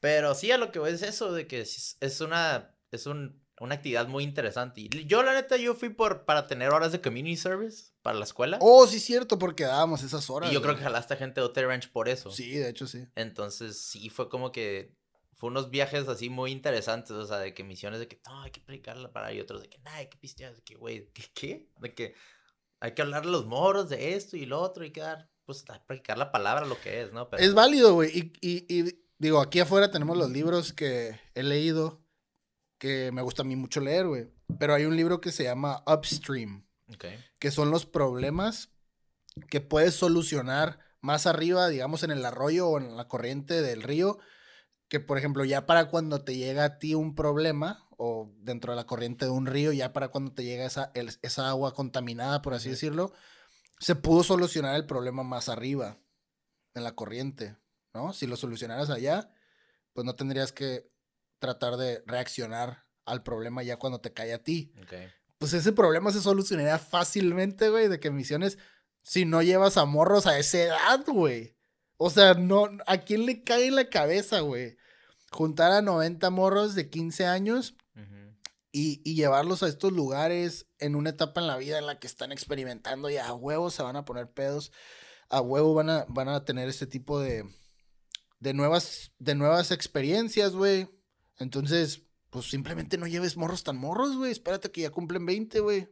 Pero 0.00 0.34
sí, 0.34 0.50
a 0.50 0.58
lo 0.58 0.72
que 0.72 0.78
voy 0.78 0.92
es 0.92 1.02
eso, 1.02 1.32
de 1.32 1.46
que 1.46 1.60
es 1.60 1.96
es 2.00 2.20
una, 2.20 2.74
es 2.90 3.06
un, 3.06 3.42
una 3.60 3.76
actividad 3.76 4.06
muy 4.06 4.24
interesante. 4.24 4.82
Y 4.82 5.06
yo, 5.06 5.22
la 5.22 5.34
neta, 5.34 5.56
yo 5.56 5.74
fui 5.74 5.88
por, 5.88 6.24
para 6.24 6.46
tener 6.46 6.70
horas 6.70 6.92
de 6.92 7.00
community 7.00 7.36
service 7.36 7.92
para 8.02 8.18
la 8.18 8.24
escuela. 8.24 8.58
Oh, 8.60 8.86
sí, 8.86 9.00
cierto, 9.00 9.38
porque 9.38 9.64
dábamos 9.64 10.02
esas 10.02 10.28
horas. 10.28 10.50
y 10.50 10.54
yo 10.54 10.62
creo 10.62 10.76
que 10.76 10.82
jalaste 10.82 11.16
gente 11.16 11.40
de 11.40 11.46
Hotel 11.46 11.66
Ranch 11.66 11.90
por 11.90 12.08
eso. 12.08 12.30
Sí, 12.30 12.50
de 12.50 12.68
hecho, 12.68 12.86
sí. 12.86 13.06
Entonces, 13.14 13.80
sí, 13.80 14.10
fue 14.10 14.28
como 14.28 14.52
que. 14.52 14.94
Fue 15.32 15.50
unos 15.50 15.68
viajes 15.68 16.08
así 16.08 16.30
muy 16.30 16.50
interesantes, 16.50 17.10
o 17.10 17.26
sea, 17.26 17.36
de 17.36 17.52
que 17.52 17.62
misiones 17.62 18.00
de 18.00 18.08
que 18.08 18.18
no, 18.26 18.40
hay 18.40 18.50
que 18.50 18.62
predicarla 18.62 19.12
para 19.12 19.34
y 19.34 19.40
otros 19.40 19.60
de 19.60 19.68
que 19.68 19.76
no, 19.84 19.90
hay 19.90 20.06
que 20.06 20.16
pistear, 20.16 20.54
de 20.54 20.62
que, 20.62 20.76
güey, 20.76 21.10
¿qué, 21.12 21.24
¿qué? 21.34 21.68
De 21.76 21.94
que 21.94 22.14
hay 22.80 22.92
que 22.92 23.02
hablar 23.02 23.24
a 23.24 23.26
los 23.26 23.44
moros 23.44 23.90
de 23.90 24.14
esto 24.14 24.38
y 24.38 24.46
lo 24.46 24.58
otro, 24.62 24.84
hay 24.84 24.92
que 24.92 25.02
dar, 25.02 25.28
pues, 25.44 25.62
a 25.68 25.84
predicar 25.84 26.16
la 26.16 26.32
palabra, 26.32 26.64
lo 26.64 26.80
que 26.80 27.02
es, 27.02 27.12
¿no? 27.12 27.28
Pero, 27.28 27.42
Es 27.42 27.52
válido, 27.52 27.92
güey. 27.92 28.16
Y, 28.18 28.32
y, 28.40 28.74
y 28.74 28.98
digo, 29.18 29.38
aquí 29.40 29.60
afuera 29.60 29.90
tenemos 29.90 30.16
los 30.16 30.30
libros 30.30 30.72
que 30.72 31.20
he 31.34 31.42
leído, 31.42 32.00
que 32.78 33.10
me 33.12 33.22
gusta 33.22 33.42
a 33.42 33.44
mí 33.44 33.56
mucho 33.56 33.80
leer, 33.80 34.06
güey. 34.06 34.30
Pero 34.58 34.74
hay 34.74 34.84
un 34.84 34.96
libro 34.96 35.20
que 35.20 35.32
se 35.32 35.44
llama 35.44 35.82
Upstream, 35.86 36.66
Ok. 36.92 37.04
que 37.38 37.50
son 37.50 37.70
los 37.70 37.86
problemas 37.86 38.70
que 39.50 39.60
puedes 39.60 39.94
solucionar 39.94 40.78
más 41.00 41.26
arriba, 41.26 41.68
digamos, 41.68 42.02
en 42.02 42.10
el 42.10 42.24
arroyo 42.24 42.68
o 42.68 42.78
en 42.78 42.96
la 42.96 43.08
corriente 43.08 43.62
del 43.62 43.82
río. 43.82 44.18
Que, 44.88 45.00
por 45.00 45.18
ejemplo, 45.18 45.44
ya 45.44 45.66
para 45.66 45.88
cuando 45.88 46.22
te 46.24 46.36
llega 46.36 46.64
a 46.64 46.78
ti 46.78 46.94
un 46.94 47.14
problema, 47.14 47.88
o 47.98 48.30
dentro 48.38 48.72
de 48.72 48.76
la 48.76 48.86
corriente 48.86 49.24
de 49.24 49.30
un 49.30 49.46
río, 49.46 49.72
ya 49.72 49.92
para 49.92 50.08
cuando 50.08 50.32
te 50.32 50.44
llega 50.44 50.64
esa, 50.66 50.90
el- 50.94 51.18
esa 51.22 51.48
agua 51.48 51.74
contaminada, 51.74 52.40
por 52.42 52.54
así 52.54 52.68
decirlo, 52.70 53.12
se 53.80 53.94
pudo 53.94 54.22
solucionar 54.22 54.76
el 54.76 54.86
problema 54.86 55.22
más 55.22 55.48
arriba, 55.48 55.98
en 56.74 56.84
la 56.84 56.94
corriente, 56.94 57.56
¿no? 57.94 58.12
Si 58.12 58.26
lo 58.26 58.36
solucionaras 58.36 58.90
allá, 58.90 59.30
pues 59.92 60.04
no 60.04 60.14
tendrías 60.14 60.52
que 60.52 60.88
tratar 61.38 61.76
de 61.76 62.02
reaccionar 62.06 62.84
al 63.04 63.22
problema 63.22 63.62
ya 63.62 63.78
cuando 63.78 64.00
te 64.00 64.12
cae 64.12 64.32
a 64.32 64.42
ti. 64.42 64.72
Pues 65.38 65.52
ese 65.52 65.72
problema 65.72 66.12
se 66.12 66.20
solucionaría 66.20 66.78
fácilmente, 66.78 67.68
güey, 67.68 67.88
de 67.88 68.00
que 68.00 68.10
Misiones 68.10 68.58
si 69.06 69.24
no 69.24 69.40
llevas 69.40 69.76
a 69.76 69.84
morros 69.84 70.26
a 70.26 70.36
esa 70.36 70.58
edad, 70.58 71.04
güey. 71.06 71.56
O 71.96 72.10
sea, 72.10 72.34
no, 72.34 72.68
¿a 72.86 72.98
quién 72.98 73.24
le 73.24 73.44
cae 73.44 73.68
en 73.68 73.76
la 73.76 73.88
cabeza, 73.88 74.40
güey? 74.40 74.76
Juntar 75.30 75.70
a 75.70 75.80
90 75.80 76.28
morros 76.30 76.74
de 76.74 76.90
15 76.90 77.26
años 77.26 77.76
y, 78.72 79.00
y, 79.04 79.14
llevarlos 79.14 79.62
a 79.62 79.68
estos 79.68 79.92
lugares 79.92 80.66
en 80.78 80.96
una 80.96 81.10
etapa 81.10 81.40
en 81.40 81.46
la 81.46 81.56
vida 81.56 81.78
en 81.78 81.86
la 81.86 81.98
que 81.98 82.06
están 82.06 82.30
experimentando 82.30 83.08
y 83.08 83.16
a 83.16 83.32
huevo 83.32 83.70
se 83.70 83.82
van 83.82 83.96
a 83.96 84.04
poner 84.04 84.30
pedos, 84.30 84.70
a 85.30 85.40
huevo 85.40 85.72
van 85.72 85.88
a, 85.88 86.04
van 86.08 86.28
a 86.28 86.44
tener 86.44 86.68
este 86.68 86.86
tipo 86.86 87.18
de, 87.18 87.48
de, 88.40 88.52
nuevas, 88.52 89.12
de 89.18 89.34
nuevas 89.34 89.70
experiencias, 89.70 90.52
güey. 90.52 90.88
Entonces, 91.38 92.02
pues 92.30 92.50
simplemente 92.50 92.98
no 92.98 93.06
lleves 93.06 93.36
morros 93.36 93.64
tan 93.64 93.76
morros, 93.76 94.16
güey. 94.16 94.32
Espérate 94.32 94.70
que 94.70 94.82
ya 94.82 94.90
cumplen 94.90 95.26
20, 95.26 95.60
güey. 95.60 95.88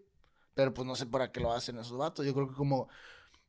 Pero 0.54 0.72
pues 0.72 0.86
no 0.86 0.96
sé 0.96 1.06
para 1.06 1.32
qué 1.32 1.40
lo 1.40 1.52
hacen 1.52 1.78
esos 1.78 1.98
vatos. 1.98 2.24
Yo 2.24 2.34
creo 2.34 2.48
que 2.48 2.54
como 2.54 2.88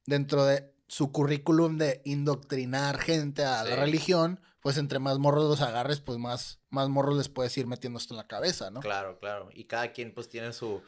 dentro 0.05 0.45
de 0.45 0.73
su 0.87 1.11
currículum 1.11 1.77
de 1.77 2.01
indoctrinar 2.05 2.99
gente 2.99 3.43
a 3.43 3.63
la 3.63 3.75
religión, 3.75 4.39
pues 4.61 4.77
entre 4.77 4.99
más 4.99 5.19
morros 5.19 5.45
los 5.45 5.61
agarres, 5.61 5.99
pues 5.99 6.17
más, 6.17 6.59
más 6.69 6.89
morros 6.89 7.17
les 7.17 7.29
puedes 7.29 7.55
ir 7.57 7.67
metiendo 7.67 7.99
esto 7.99 8.13
en 8.13 8.17
la 8.17 8.27
cabeza, 8.27 8.71
¿no? 8.71 8.79
Claro, 8.81 9.19
claro. 9.19 9.49
Y 9.53 9.65
cada 9.65 9.91
quien 9.91 10.13
pues 10.13 10.29
tiene 10.29 10.53
su, 10.53 10.81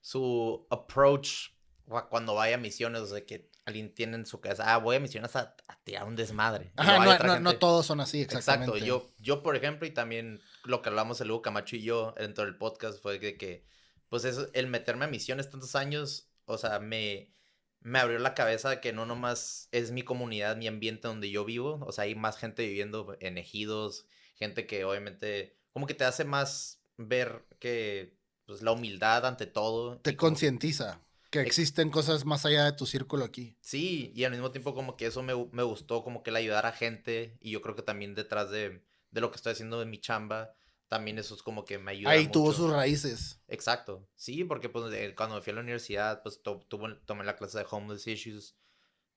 su 0.00 0.66
approach 0.70 1.50
cuando 2.08 2.34
vaya 2.34 2.56
a 2.56 2.58
misiones, 2.58 3.02
o 3.02 3.06
sea, 3.06 3.24
que 3.26 3.50
alguien 3.64 3.94
tiene 3.94 4.16
en 4.16 4.26
su 4.26 4.40
casa, 4.40 4.72
ah, 4.72 4.78
voy 4.78 4.96
a 4.96 5.00
misiones 5.00 5.34
a, 5.36 5.54
tirar 5.84 6.04
un 6.04 6.16
desmadre. 6.16 6.72
Ajá, 6.76 7.38
no, 7.40 7.58
todos 7.58 7.86
son 7.86 8.00
así, 8.00 8.20
exactamente. 8.22 8.78
Exacto, 8.78 8.86
yo, 8.86 9.10
yo, 9.18 9.42
por 9.42 9.56
ejemplo, 9.56 9.86
y 9.86 9.90
también 9.90 10.40
lo 10.64 10.82
que 10.82 10.88
hablamos 10.88 11.20
el 11.20 11.30
Hugo 11.30 11.42
Camacho 11.42 11.76
y 11.76 11.82
yo 11.82 12.14
dentro 12.18 12.44
del 12.44 12.56
podcast 12.56 13.00
fue 13.00 13.18
de 13.18 13.36
que, 13.36 13.64
pues, 14.08 14.24
es 14.24 14.48
el 14.54 14.66
meterme 14.68 15.04
a 15.06 15.08
misiones 15.08 15.50
tantos 15.50 15.74
años, 15.74 16.28
o 16.44 16.58
sea, 16.58 16.78
me 16.78 17.32
me 17.84 17.98
abrió 17.98 18.18
la 18.18 18.34
cabeza 18.34 18.70
de 18.70 18.80
que 18.80 18.92
no 18.92 19.06
nomás 19.06 19.68
es 19.72 19.90
mi 19.90 20.02
comunidad, 20.02 20.56
mi 20.56 20.68
ambiente 20.68 21.08
donde 21.08 21.30
yo 21.30 21.44
vivo, 21.44 21.80
o 21.84 21.92
sea, 21.92 22.04
hay 22.04 22.14
más 22.14 22.36
gente 22.36 22.66
viviendo 22.66 23.16
en 23.20 23.38
ejidos, 23.38 24.06
gente 24.36 24.66
que 24.66 24.84
obviamente 24.84 25.56
como 25.72 25.86
que 25.86 25.94
te 25.94 26.04
hace 26.04 26.24
más 26.24 26.80
ver 26.96 27.44
que 27.58 28.16
pues 28.46 28.62
la 28.62 28.72
humildad 28.72 29.26
ante 29.26 29.46
todo. 29.46 29.98
Te 29.98 30.16
concientiza 30.16 31.00
que 31.30 31.40
existen 31.40 31.90
cosas 31.90 32.24
más 32.24 32.44
allá 32.44 32.64
de 32.64 32.72
tu 32.72 32.86
círculo 32.86 33.24
aquí. 33.24 33.56
Sí, 33.60 34.12
y 34.14 34.24
al 34.24 34.32
mismo 34.32 34.50
tiempo 34.50 34.74
como 34.74 34.96
que 34.96 35.06
eso 35.06 35.22
me, 35.22 35.34
me 35.50 35.62
gustó, 35.62 36.04
como 36.04 36.22
que 36.22 36.30
el 36.30 36.36
ayudar 36.36 36.66
a 36.66 36.72
gente, 36.72 37.36
y 37.40 37.50
yo 37.50 37.62
creo 37.62 37.74
que 37.74 37.82
también 37.82 38.14
detrás 38.14 38.50
de, 38.50 38.82
de 39.12 39.20
lo 39.20 39.30
que 39.30 39.36
estoy 39.36 39.52
haciendo 39.52 39.80
en 39.80 39.90
mi 39.90 40.00
chamba, 40.00 40.52
también 40.88 41.18
eso 41.18 41.34
es 41.34 41.42
como 41.42 41.64
que 41.64 41.78
me 41.78 41.92
ayuda. 41.92 42.10
Ahí 42.10 42.26
tuvo 42.26 42.52
sus 42.52 42.70
raíces. 42.70 43.40
Exacto. 43.46 44.08
Sí, 44.16 44.44
porque 44.44 44.68
pues 44.68 44.84
cuando 45.14 45.36
me 45.36 45.42
fui 45.42 45.52
a 45.52 45.54
la 45.54 45.62
universidad, 45.62 46.22
pues 46.22 46.42
tomé 46.42 47.24
la 47.24 47.36
clase 47.36 47.58
de 47.58 47.66
homeless 47.70 48.06
issues, 48.06 48.56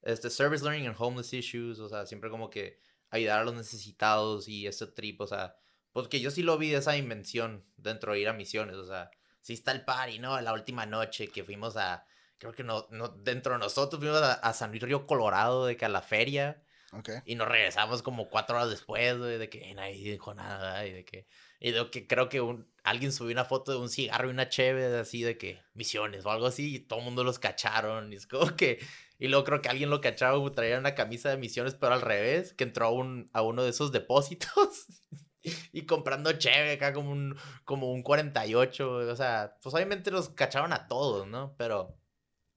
este 0.02 0.30
service 0.30 0.64
learning 0.64 0.86
and 0.86 0.96
homeless 0.98 1.32
issues, 1.32 1.80
o 1.80 1.88
sea, 1.88 2.06
siempre 2.06 2.30
como 2.30 2.48
que 2.48 2.78
ayudar 3.10 3.40
a 3.40 3.44
los 3.44 3.54
necesitados 3.54 4.48
y 4.48 4.66
ese 4.66 4.86
trip, 4.86 5.20
o 5.20 5.26
sea, 5.26 5.56
pues 5.92 6.08
que 6.08 6.20
yo 6.20 6.30
sí 6.30 6.42
lo 6.42 6.58
vi 6.58 6.70
de 6.70 6.78
esa 6.78 6.92
dimensión 6.92 7.64
dentro 7.76 8.12
de 8.12 8.20
ir 8.20 8.28
a 8.28 8.32
misiones, 8.32 8.76
o 8.76 8.86
sea, 8.86 9.10
sí 9.40 9.54
está 9.54 9.72
el 9.72 9.84
party, 9.84 10.18
¿no? 10.18 10.40
La 10.40 10.52
última 10.52 10.86
noche 10.86 11.28
que 11.28 11.44
fuimos 11.44 11.76
a, 11.76 12.06
creo 12.38 12.52
que 12.52 12.64
no, 12.64 12.86
no 12.90 13.08
dentro 13.08 13.52
de 13.52 13.58
nosotros 13.58 14.00
fuimos 14.00 14.20
a, 14.20 14.52
San 14.52 14.70
Luis 14.70 14.82
Río 14.82 15.06
Colorado, 15.06 15.66
de 15.66 15.76
que 15.76 15.84
a 15.84 15.88
la 15.88 16.02
feria. 16.02 16.62
Okay. 16.98 17.18
Y 17.24 17.34
nos 17.34 17.48
regresamos 17.48 18.02
como 18.02 18.28
cuatro 18.28 18.56
horas 18.56 18.70
después, 18.70 19.20
de 19.20 19.48
que 19.48 19.74
nadie 19.74 20.12
dijo 20.12 20.34
nada, 20.34 20.86
y 20.86 20.92
de 20.92 21.04
que 21.04 21.26
y 21.58 21.70
de 21.72 21.90
que 21.90 22.06
creo 22.06 22.28
que 22.28 22.40
un, 22.40 22.70
alguien 22.84 23.12
subió 23.12 23.32
una 23.32 23.44
foto 23.44 23.72
de 23.72 23.78
un 23.78 23.88
cigarro 23.88 24.28
y 24.28 24.30
una 24.30 24.48
cheve 24.48 24.98
así 24.98 25.22
de 25.22 25.38
que 25.38 25.62
misiones 25.74 26.24
o 26.26 26.30
algo 26.30 26.46
así 26.46 26.76
y 26.76 26.80
todo 26.80 27.00
el 27.00 27.04
mundo 27.04 27.24
los 27.24 27.38
cacharon. 27.38 28.12
Y 28.12 28.16
es 28.16 28.26
como 28.26 28.54
que. 28.56 28.78
Y 29.18 29.28
luego 29.28 29.44
creo 29.44 29.62
que 29.62 29.70
alguien 29.70 29.88
lo 29.88 30.02
cacharon, 30.02 30.54
traía 30.54 30.78
una 30.78 30.94
camisa 30.94 31.30
de 31.30 31.38
misiones, 31.38 31.74
pero 31.74 31.94
al 31.94 32.02
revés, 32.02 32.52
que 32.52 32.64
entró 32.64 32.86
a, 32.86 32.90
un, 32.90 33.30
a 33.32 33.40
uno 33.40 33.64
de 33.64 33.70
esos 33.70 33.90
depósitos 33.90 34.86
y 35.72 35.86
comprando 35.86 36.32
cheve 36.32 36.72
acá 36.72 36.92
como 36.92 37.10
un, 37.12 37.36
como 37.64 37.90
un 37.92 38.02
48. 38.02 38.88
O 38.96 39.16
sea, 39.16 39.56
pues 39.62 39.74
obviamente 39.74 40.10
los 40.10 40.28
cacharon 40.28 40.74
a 40.74 40.86
todos, 40.86 41.26
¿no? 41.26 41.54
Pero, 41.56 41.98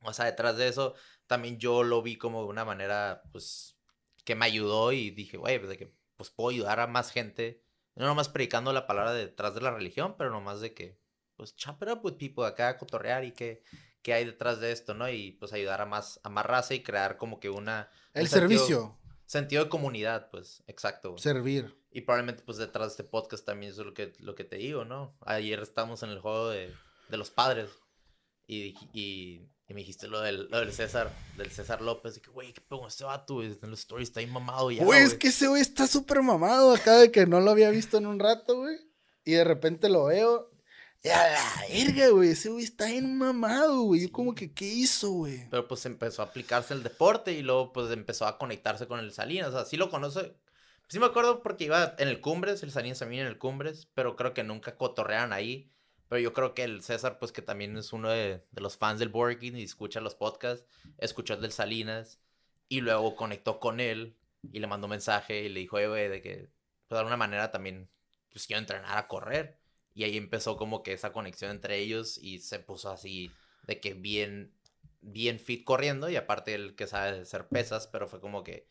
o 0.01 0.13
sea, 0.13 0.25
detrás 0.25 0.57
de 0.57 0.67
eso 0.67 0.95
también 1.27 1.59
yo 1.59 1.83
lo 1.83 2.01
vi 2.01 2.17
como 2.17 2.41
de 2.41 2.49
una 2.49 2.65
manera, 2.65 3.21
pues, 3.31 3.78
que 4.23 4.35
me 4.35 4.45
ayudó 4.45 4.91
y 4.91 5.11
dije, 5.11 5.37
güey, 5.37 5.57
pues 5.59 5.69
de 5.69 5.77
que 5.77 5.93
pues 6.17 6.29
puedo 6.29 6.49
ayudar 6.49 6.79
a 6.79 6.87
más 6.87 7.11
gente 7.11 7.63
no 7.99 8.05
nomás 8.05 8.29
predicando 8.29 8.71
la 8.71 8.87
palabra 8.87 9.13
detrás 9.13 9.53
de 9.53 9.61
la 9.61 9.71
religión, 9.71 10.15
pero 10.17 10.29
nomás 10.29 10.61
de 10.61 10.73
que, 10.73 10.97
pues, 11.35 11.53
chop 11.57 11.83
it 11.83 11.89
up 11.89 11.99
with 12.01 12.13
people, 12.13 12.45
acá 12.45 12.69
a 12.69 12.77
cotorrear 12.77 13.25
y 13.25 13.33
que, 13.33 13.61
que 14.01 14.13
hay 14.13 14.23
detrás 14.23 14.61
de 14.61 14.71
esto, 14.71 14.93
¿no? 14.93 15.09
Y 15.09 15.33
pues 15.33 15.51
ayudar 15.51 15.81
a 15.81 15.85
más, 15.85 16.21
a 16.23 16.29
más 16.29 16.45
raza 16.45 16.73
y 16.73 16.81
crear 16.81 17.17
como 17.17 17.41
que 17.41 17.49
una... 17.49 17.91
El 18.13 18.29
servicio. 18.29 18.97
Sentido, 19.25 19.65
de 19.65 19.69
comunidad, 19.69 20.29
pues, 20.31 20.63
exacto. 20.67 21.17
Servir. 21.17 21.75
Y 21.91 22.01
probablemente, 22.01 22.41
pues, 22.43 22.57
detrás 22.57 22.87
de 22.87 22.91
este 22.91 23.03
podcast 23.03 23.45
también 23.45 23.73
eso 23.73 23.81
es 23.81 23.87
lo 23.87 23.93
que, 23.93 24.13
lo 24.19 24.33
que 24.33 24.45
te 24.45 24.55
digo, 24.55 24.85
¿no? 24.85 25.17
Ayer 25.25 25.59
estamos 25.59 26.01
en 26.01 26.11
el 26.11 26.19
juego 26.19 26.49
de, 26.49 26.73
de 27.09 27.17
los 27.17 27.31
padres 27.31 27.69
y, 28.47 28.75
y 28.93 29.49
y 29.69 29.73
me 29.75 29.81
dijiste 29.81 30.07
lo 30.07 30.19
del, 30.21 30.47
lo 30.49 30.59
del 30.59 30.73
César, 30.73 31.11
del 31.37 31.51
César 31.51 31.81
López. 31.81 32.17
Y 32.17 32.21
que, 32.21 32.31
güey, 32.31 32.53
¿qué 32.53 32.61
pongo 32.61 32.87
este 32.87 33.03
vato? 33.03 33.43
En 33.43 33.55
los 33.61 33.81
stories 33.81 34.09
está 34.09 34.19
ahí 34.19 34.25
mamado 34.25 34.71
ya. 34.71 34.83
Güey, 34.83 35.03
es 35.03 35.13
que 35.13 35.27
ese 35.27 35.47
güey 35.47 35.61
está 35.61 35.85
súper 35.85 36.23
mamado 36.23 36.73
acá 36.73 36.97
de 36.97 37.11
que 37.11 37.27
no 37.27 37.39
lo 37.39 37.51
había 37.51 37.69
visto 37.69 37.97
en 37.99 38.07
un 38.07 38.19
rato, 38.19 38.57
güey. 38.61 38.77
Y 39.23 39.33
de 39.33 39.43
repente 39.43 39.87
lo 39.87 40.05
veo. 40.05 40.49
Y 41.03 41.09
a 41.09 41.17
la 41.17 41.65
verga, 41.69 42.09
güey. 42.09 42.29
Ese 42.31 42.49
güey 42.49 42.63
está 42.63 42.87
bien 42.87 43.15
mamado, 43.15 43.83
güey. 43.83 44.07
Yo 44.07 44.11
como 44.11 44.33
que, 44.33 44.51
¿qué 44.51 44.65
hizo, 44.65 45.11
güey? 45.11 45.47
Pero 45.51 45.67
pues 45.67 45.85
empezó 45.85 46.23
a 46.23 46.25
aplicarse 46.25 46.73
el 46.73 46.81
deporte 46.81 47.33
y 47.33 47.43
luego 47.43 47.71
pues 47.71 47.91
empezó 47.91 48.25
a 48.25 48.39
conectarse 48.39 48.87
con 48.87 48.99
el 48.99 49.13
Salinas. 49.13 49.49
O 49.49 49.51
sea, 49.51 49.65
sí 49.65 49.77
lo 49.77 49.91
conoce. 49.91 50.35
Sí 50.87 50.97
me 50.97 51.05
acuerdo 51.05 51.43
porque 51.43 51.65
iba 51.65 51.93
en 51.99 52.07
el 52.07 52.21
Cumbres, 52.21 52.63
el 52.63 52.71
Salinas 52.71 52.97
también 52.97 53.21
en 53.21 53.27
el 53.27 53.37
Cumbres, 53.37 53.87
pero 53.93 54.15
creo 54.15 54.33
que 54.33 54.43
nunca 54.43 54.75
cotorrean 54.77 55.31
ahí. 55.31 55.71
Pero 56.09 56.19
yo 56.19 56.33
creo 56.33 56.55
que 56.55 56.63
el 56.63 56.81
César, 56.81 57.19
pues 57.19 57.31
que 57.31 57.43
también 57.43 57.77
es 57.77 57.93
uno 57.93 58.09
de, 58.09 58.43
los 58.53 58.77
fans 58.77 58.99
del 58.99 59.09
Borgin 59.09 59.55
y 59.55 59.63
escucha 59.63 60.01
los 60.01 60.15
podcasts, 60.15 60.65
escuchó 60.97 61.35
el 61.35 61.41
del 61.41 61.51
Salinas 61.51 62.19
y 62.67 62.81
luego 62.81 63.15
conectó 63.15 63.59
con 63.59 63.79
él 63.79 64.17
y 64.51 64.59
le 64.59 64.67
mandó 64.67 64.87
un 64.87 64.91
mensaje 64.91 65.43
y 65.43 65.49
le 65.49 65.59
dijo, 65.59 65.77
güey, 65.77 66.09
de 66.09 66.21
que, 66.21 66.49
pues 66.87 66.95
de 66.95 66.97
alguna 66.97 67.15
manera 67.15 67.51
también, 67.51 67.89
pues 68.31 68.47
quiero 68.47 68.59
entrenar 68.59 68.97
a 68.97 69.07
correr. 69.07 69.59
Y 69.93 70.03
ahí 70.03 70.17
empezó 70.17 70.57
como 70.57 70.81
que 70.81 70.93
esa 70.93 71.11
conexión 71.11 71.51
entre 71.51 71.77
ellos 71.77 72.17
y 72.17 72.39
se 72.39 72.59
puso 72.59 72.89
así 72.89 73.31
de 73.67 73.79
que 73.79 73.93
bien, 73.93 74.51
bien 75.01 75.39
fit 75.39 75.63
corriendo 75.63 76.09
y 76.09 76.15
aparte 76.15 76.55
el 76.55 76.75
que 76.75 76.87
sabe 76.87 77.19
hacer 77.19 77.47
pesas, 77.47 77.85
pero 77.85 78.07
fue 78.07 78.19
como 78.19 78.43
que 78.43 78.67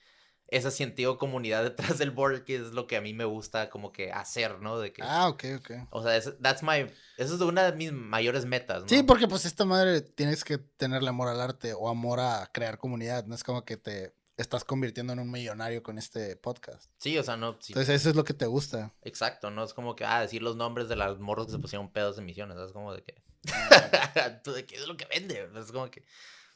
ese 0.49 0.71
sentido 0.71 1.19
comunidad 1.19 1.63
detrás 1.63 1.99
del 1.99 2.11
board 2.11 2.45
que 2.45 2.57
es 2.57 2.73
lo 2.73 2.87
que 2.87 2.97
a 2.97 3.01
mí 3.01 3.13
me 3.13 3.25
gusta 3.25 3.69
como 3.71 3.93
que 3.93 4.11
hacer, 4.11 4.61
¿no? 4.61 4.79
De 4.79 4.93
que, 4.93 5.03
ah, 5.05 5.29
ok, 5.29 5.45
ok. 5.59 5.71
O 5.91 6.03
sea, 6.03 6.21
that's 6.41 6.63
my, 6.63 6.91
eso 7.17 7.35
es 7.35 7.41
una 7.41 7.71
de 7.71 7.77
mis 7.77 7.93
mayores 7.93 8.47
metas, 8.47 8.83
¿no? 8.83 8.89
Sí, 8.89 9.03
porque 9.03 9.29
pues 9.29 9.45
esta 9.45 9.65
madre 9.65 10.01
tienes 10.01 10.45
que 10.45 10.59
tenerle 10.59 11.11
amor 11.11 11.29
al 11.29 11.41
arte 11.41 11.75
o 11.75 11.89
amor 11.89 12.21
a 12.21 12.51
crear 12.53 12.79
comunidad, 12.79 13.27
no 13.27 13.35
es 13.35 13.45
como 13.45 13.65
que 13.65 13.77
te 13.77 14.15
estás 14.39 14.65
convirtiendo 14.65 15.13
en 15.13 15.19
un 15.19 15.31
millonario 15.31 15.83
con 15.83 15.99
este 15.99 16.37
podcast. 16.37 16.91
Sí, 16.97 17.19
o 17.19 17.23
sea, 17.23 17.37
no. 17.37 17.59
Entonces 17.69 18.01
eso 18.01 18.09
es 18.09 18.17
lo 18.17 18.25
que 18.25 18.35
te 18.35 18.47
gusta. 18.47 18.95
Exacto, 19.03 19.51
no 19.51 19.65
es 19.65 19.75
como 19.75 19.97
que, 19.97 20.05
ah, 20.05 20.21
decir 20.21 20.43
los 20.43 20.57
nombres 20.57 20.89
de 20.89 20.97
las 20.97 21.19
morros 21.19 21.47
que 21.47 21.53
se 21.53 21.59
pusieron 21.59 21.91
pedos 21.91 22.17
de 22.17 22.23
misiones, 22.23 22.57
es 22.57 22.73
como 22.73 22.95
de 22.95 23.03
que, 23.03 23.23
¿tú 24.45 24.53
de 24.53 24.65
qué 24.65 24.77
es 24.77 24.87
lo 24.87 24.97
que 24.97 25.07
vende? 25.07 25.51
Es 25.57 25.73
como 25.73 25.91
que, 25.91 26.05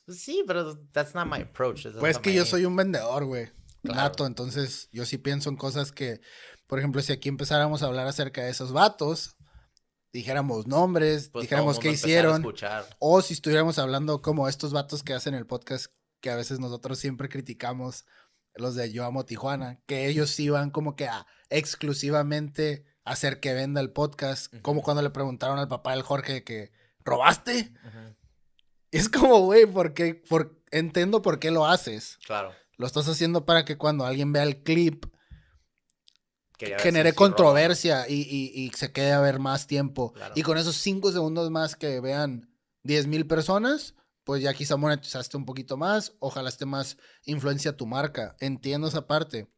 pues 0.07 0.20
sí, 0.20 0.45
pero 0.47 0.78
that's 0.93 1.14
not 1.14 1.26
my 1.26 1.43
approach. 1.43 1.86
Pues 2.01 2.18
que 2.18 2.32
yo 2.32 2.47
soy 2.47 2.64
un 2.64 2.74
vendedor, 2.74 3.26
güey 3.26 3.51
nato. 3.83 4.26
Entonces, 4.26 4.89
yo 4.93 5.05
sí 5.05 5.18
pienso 5.18 5.51
en 5.51 5.57
cosas 5.57 5.93
que, 5.93 6.20
por 6.66 6.78
ejemplo, 6.78 7.03
si 7.03 7.12
aquí 7.12 7.28
empezáramos 7.28 7.83
a 7.83 7.87
hablar 7.87 8.07
acerca 8.07 8.43
de 8.43 8.51
esos 8.51 8.72
vatos, 8.72 9.37
dijéramos 10.12 10.66
nombres, 10.66 11.30
pues 11.30 11.43
dijéramos 11.43 11.78
qué 11.78 11.91
hicieron. 11.93 12.45
O 12.99 13.22
si 13.22 13.35
estuviéramos 13.35 13.78
hablando 13.78 14.22
como 14.22 14.49
estos 14.49 14.72
vatos 14.72 15.03
que 15.03 15.14
hacen 15.14 15.35
el 15.35 15.47
podcast 15.47 15.87
que 16.20 16.30
a 16.30 16.37
veces 16.37 16.61
nosotros 16.61 16.99
siempre 16.99 17.28
criticamos, 17.28 18.05
los 18.55 18.74
de 18.74 18.93
Yo 18.93 19.05
Amo 19.05 19.24
Tijuana, 19.24 19.80
que 19.87 20.07
ellos 20.07 20.39
iban 20.39 20.70
como 20.70 20.95
que 20.95 21.09
a 21.09 21.26
exclusivamente 21.51 22.85
hacer 23.05 23.41
que 23.41 23.55
venda 23.55 23.80
el 23.80 23.91
podcast, 23.91 24.55
como 24.62 24.83
cuando 24.83 25.03
le 25.03 25.11
preguntaron 25.11 25.59
al 25.59 25.68
papá 25.68 25.93
del 25.93 26.03
Jorge 26.03 26.45
que, 26.45 26.70
¿robaste? 27.01 27.72
Es 28.91 29.09
como, 29.09 29.41
güey, 29.41 29.66
porque, 29.66 30.14
por, 30.14 30.62
entiendo 30.70 31.22
por 31.22 31.39
qué 31.39 31.51
lo 31.51 31.66
haces. 31.66 32.18
Claro. 32.24 32.53
Lo 32.76 32.86
estás 32.86 33.08
haciendo 33.08 33.44
para 33.44 33.64
que 33.64 33.76
cuando 33.76 34.04
alguien 34.04 34.32
vea 34.32 34.42
el 34.42 34.62
clip 34.62 35.06
genere 36.78 37.12
controversia 37.12 38.08
y, 38.08 38.70
se 38.76 38.92
quede 38.92 39.12
a 39.12 39.20
ver 39.20 39.38
más 39.38 39.66
tiempo. 39.66 40.14
Y 40.34 40.42
con 40.42 40.58
esos 40.58 40.76
cinco 40.76 41.12
segundos 41.12 41.50
más 41.50 41.76
que 41.76 42.00
vean 42.00 42.50
10 42.84 43.06
mil 43.06 43.26
personas, 43.26 43.94
pues 44.24 44.42
ya 44.42 44.54
quizá 44.54 44.76
monetizaste 44.76 45.36
un 45.36 45.44
poquito 45.44 45.76
más. 45.76 46.14
Ojalá 46.18 46.48
esté 46.48 46.66
más 46.66 46.96
influencia 47.24 47.76
tu 47.76 47.86
marca. 47.86 48.36
Entiendo 48.40 48.88
esa 48.88 49.06
parte. 49.06 49.48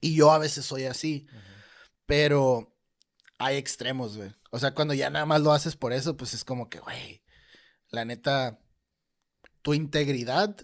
Y 0.00 0.14
yo 0.14 0.30
a 0.32 0.38
veces 0.38 0.64
soy 0.64 0.84
así. 0.84 1.26
Pero 2.06 2.76
hay 3.38 3.56
extremos, 3.56 4.16
güey. 4.16 4.32
O 4.50 4.58
sea, 4.58 4.74
cuando 4.74 4.94
ya 4.94 5.10
nada 5.10 5.26
más 5.26 5.40
lo 5.40 5.52
haces 5.52 5.76
por 5.76 5.92
eso, 5.92 6.16
pues 6.16 6.34
es 6.34 6.44
como 6.44 6.70
que, 6.70 6.80
güey, 6.80 7.22
la 7.90 8.04
neta, 8.04 8.60
tu 9.62 9.74
integridad 9.74 10.56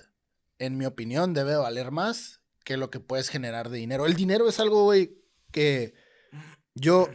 en 0.58 0.76
mi 0.76 0.86
opinión, 0.86 1.34
debe 1.34 1.56
valer 1.56 1.90
más 1.90 2.40
que 2.64 2.76
lo 2.76 2.90
que 2.90 3.00
puedes 3.00 3.28
generar 3.28 3.68
de 3.68 3.78
dinero. 3.78 4.06
El 4.06 4.14
dinero 4.14 4.48
es 4.48 4.58
algo, 4.60 4.84
güey, 4.84 5.22
que 5.50 5.94
yo 6.74 7.08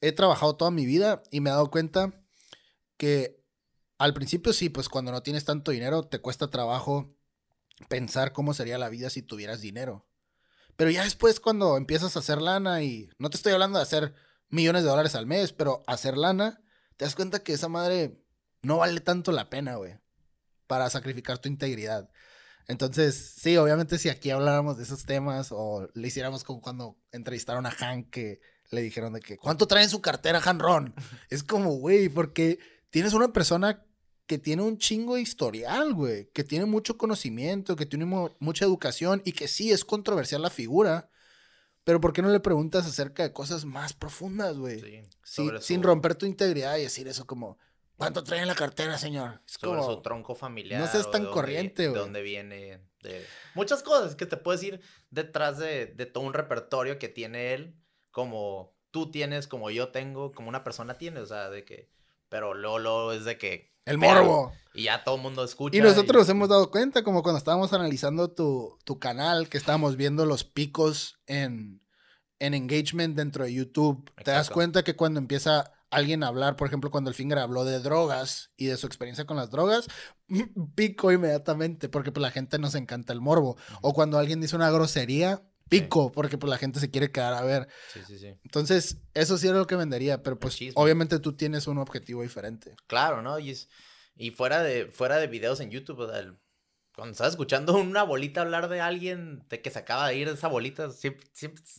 he 0.00 0.12
trabajado 0.12 0.56
toda 0.56 0.70
mi 0.70 0.86
vida 0.86 1.22
y 1.30 1.40
me 1.40 1.50
he 1.50 1.52
dado 1.52 1.70
cuenta 1.70 2.12
que 2.96 3.42
al 3.98 4.14
principio 4.14 4.52
sí, 4.52 4.68
pues 4.68 4.88
cuando 4.88 5.12
no 5.12 5.22
tienes 5.22 5.44
tanto 5.44 5.70
dinero 5.70 6.04
te 6.04 6.20
cuesta 6.20 6.50
trabajo 6.50 7.16
pensar 7.88 8.32
cómo 8.32 8.54
sería 8.54 8.78
la 8.78 8.88
vida 8.88 9.10
si 9.10 9.22
tuvieras 9.22 9.60
dinero. 9.60 10.06
Pero 10.76 10.90
ya 10.90 11.04
después 11.04 11.40
cuando 11.40 11.76
empiezas 11.76 12.16
a 12.16 12.18
hacer 12.18 12.40
lana 12.40 12.82
y 12.82 13.08
no 13.18 13.30
te 13.30 13.36
estoy 13.36 13.52
hablando 13.52 13.78
de 13.78 13.84
hacer 13.84 14.14
millones 14.48 14.82
de 14.82 14.90
dólares 14.90 15.14
al 15.14 15.26
mes, 15.26 15.52
pero 15.52 15.82
hacer 15.86 16.16
lana, 16.16 16.62
te 16.96 17.04
das 17.04 17.14
cuenta 17.14 17.42
que 17.42 17.52
esa 17.52 17.68
madre 17.68 18.20
no 18.62 18.78
vale 18.78 19.00
tanto 19.00 19.32
la 19.32 19.50
pena, 19.50 19.76
güey, 19.76 19.98
para 20.66 20.90
sacrificar 20.90 21.38
tu 21.38 21.48
integridad. 21.48 22.10
Entonces, 22.66 23.34
sí, 23.36 23.56
obviamente 23.56 23.98
si 23.98 24.08
aquí 24.08 24.30
habláramos 24.30 24.76
de 24.76 24.84
esos 24.84 25.04
temas 25.04 25.48
o 25.50 25.88
le 25.94 26.08
hiciéramos 26.08 26.44
como 26.44 26.60
cuando 26.60 26.96
entrevistaron 27.12 27.66
a 27.66 27.76
Han 27.80 28.04
que 28.04 28.40
le 28.70 28.80
dijeron 28.80 29.12
de 29.12 29.20
que, 29.20 29.36
¿cuánto 29.36 29.66
trae 29.66 29.84
en 29.84 29.90
su 29.90 30.00
cartera 30.00 30.40
Han 30.44 30.58
Ron? 30.58 30.94
es 31.30 31.42
como, 31.42 31.74
güey, 31.74 32.08
porque 32.08 32.58
tienes 32.90 33.12
una 33.12 33.32
persona 33.32 33.84
que 34.26 34.38
tiene 34.38 34.62
un 34.62 34.78
chingo 34.78 35.16
de 35.16 35.20
historial, 35.20 35.92
güey, 35.92 36.30
que 36.32 36.44
tiene 36.44 36.64
mucho 36.64 36.96
conocimiento, 36.96 37.76
que 37.76 37.86
tiene 37.86 38.06
mucha 38.38 38.64
educación 38.64 39.20
y 39.24 39.32
que 39.32 39.48
sí 39.48 39.70
es 39.70 39.84
controversial 39.84 40.40
la 40.40 40.48
figura, 40.48 41.10
pero 41.84 42.00
¿por 42.00 42.14
qué 42.14 42.22
no 42.22 42.30
le 42.30 42.40
preguntas 42.40 42.86
acerca 42.86 43.22
de 43.22 43.32
cosas 43.32 43.66
más 43.66 43.92
profundas, 43.92 44.56
güey? 44.56 45.04
Sí, 45.22 45.50
sin 45.60 45.82
romper 45.82 46.14
tu 46.14 46.24
integridad 46.24 46.78
y 46.78 46.82
decir 46.82 47.06
eso 47.08 47.26
como, 47.26 47.58
¿cuánto 47.96 48.24
trae 48.24 48.40
en 48.40 48.48
la 48.48 48.54
cartera, 48.54 48.98
señor? 48.98 49.40
Es 49.46 49.54
sobre 49.54 49.80
como, 49.80 49.94
su 49.94 50.02
tronco 50.02 50.34
familiar. 50.34 50.80
No 50.80 50.86
seas 50.86 51.10
tan 51.10 51.26
corriente, 51.26 51.88
güey. 51.88 51.94
De 51.94 52.00
dónde 52.00 52.22
viene, 52.22 52.80
de 53.02 53.26
muchas 53.54 53.82
cosas 53.82 54.14
que 54.14 54.26
te 54.26 54.36
puedes 54.36 54.62
ir 54.62 54.80
detrás 55.10 55.58
de, 55.58 55.86
de 55.86 56.06
todo 56.06 56.24
un 56.24 56.34
repertorio 56.34 56.98
que 56.98 57.08
tiene 57.08 57.54
él, 57.54 57.76
como 58.10 58.74
tú 58.90 59.10
tienes, 59.10 59.48
como 59.48 59.70
yo 59.70 59.88
tengo, 59.88 60.32
como 60.32 60.48
una 60.48 60.64
persona 60.64 60.98
tiene, 60.98 61.20
o 61.20 61.26
sea, 61.26 61.50
de 61.50 61.64
que, 61.64 61.90
pero 62.28 62.54
Lolo 62.54 63.12
es 63.12 63.24
de 63.24 63.38
que 63.38 63.74
el 63.84 63.98
morbo. 63.98 64.52
Y 64.72 64.84
ya 64.84 65.04
todo 65.04 65.16
el 65.16 65.22
mundo 65.22 65.44
escucha. 65.44 65.76
Y 65.76 65.80
nosotros 65.80 66.22
nos 66.22 66.28
hemos 66.28 66.48
dado 66.48 66.70
cuenta, 66.70 67.04
como 67.04 67.22
cuando 67.22 67.38
estábamos 67.38 67.72
analizando 67.72 68.30
tu, 68.32 68.78
canal, 68.98 69.48
que 69.48 69.58
estábamos 69.58 69.96
viendo 69.96 70.26
los 70.26 70.44
picos 70.44 71.20
en, 71.26 71.82
en 72.38 72.54
engagement 72.54 73.16
dentro 73.16 73.44
de 73.44 73.54
YouTube. 73.54 74.10
Te 74.24 74.30
das 74.30 74.50
cuenta 74.50 74.82
que 74.82 74.96
cuando 74.96 75.20
empieza 75.20 75.72
alguien 75.94 76.24
hablar, 76.24 76.56
por 76.56 76.66
ejemplo, 76.66 76.90
cuando 76.90 77.10
el 77.10 77.14
Finger 77.14 77.38
habló 77.38 77.64
de 77.64 77.80
drogas 77.80 78.50
y 78.56 78.66
de 78.66 78.76
su 78.76 78.86
experiencia 78.86 79.26
con 79.26 79.36
las 79.36 79.50
drogas, 79.50 79.88
pico 80.74 81.12
inmediatamente, 81.12 81.88
porque 81.88 82.12
pues 82.12 82.22
la 82.22 82.30
gente 82.30 82.58
nos 82.58 82.74
encanta 82.74 83.12
el 83.12 83.20
morbo. 83.20 83.56
O 83.80 83.94
cuando 83.94 84.18
alguien 84.18 84.40
dice 84.40 84.56
una 84.56 84.70
grosería, 84.70 85.42
pico, 85.68 86.12
porque 86.12 86.38
pues 86.38 86.50
la 86.50 86.58
gente 86.58 86.80
se 86.80 86.90
quiere 86.90 87.10
quedar 87.10 87.34
a 87.34 87.42
ver. 87.42 87.68
Sí, 87.92 88.00
sí, 88.06 88.18
sí. 88.18 88.34
Entonces, 88.44 88.98
eso 89.14 89.38
sí 89.38 89.46
era 89.46 89.58
lo 89.58 89.66
que 89.66 89.76
vendería, 89.76 90.22
pero 90.22 90.38
pues 90.38 90.58
obviamente 90.74 91.18
tú 91.18 91.34
tienes 91.34 91.66
un 91.66 91.78
objetivo 91.78 92.22
diferente. 92.22 92.76
Claro, 92.86 93.22
¿no? 93.22 93.38
Y, 93.38 93.50
es, 93.50 93.68
y 94.16 94.30
fuera, 94.30 94.62
de, 94.62 94.86
fuera 94.86 95.18
de 95.18 95.26
videos 95.26 95.60
en 95.60 95.70
YouTube, 95.70 95.98
cuando 96.94 97.12
estás 97.12 97.30
escuchando 97.30 97.74
una 97.78 98.02
bolita 98.02 98.42
hablar 98.42 98.68
de 98.68 98.80
alguien 98.80 99.44
de 99.48 99.62
que 99.62 99.70
se 99.70 99.78
acaba 99.78 100.08
de 100.08 100.16
ir 100.16 100.28
de 100.28 100.34
esa 100.34 100.48
bolita, 100.48 100.90
siempre, 100.90 101.26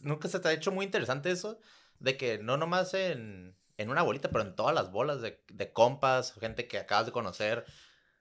nunca 0.03 0.27
se 0.27 0.39
te 0.39 0.47
ha 0.47 0.53
hecho 0.53 0.71
muy 0.71 0.85
interesante 0.85 1.31
eso, 1.31 1.59
de 1.99 2.17
que 2.17 2.37
no 2.39 2.57
nomás 2.57 2.93
en, 2.93 3.55
en 3.77 3.89
una 3.89 4.01
bolita, 4.01 4.29
pero 4.29 4.43
en 4.43 4.55
todas 4.55 4.73
las 4.73 4.91
bolas 4.91 5.21
de, 5.21 5.43
de 5.49 5.73
compas, 5.73 6.33
gente 6.33 6.67
que 6.67 6.77
acabas 6.77 7.05
de 7.05 7.11
conocer, 7.11 7.65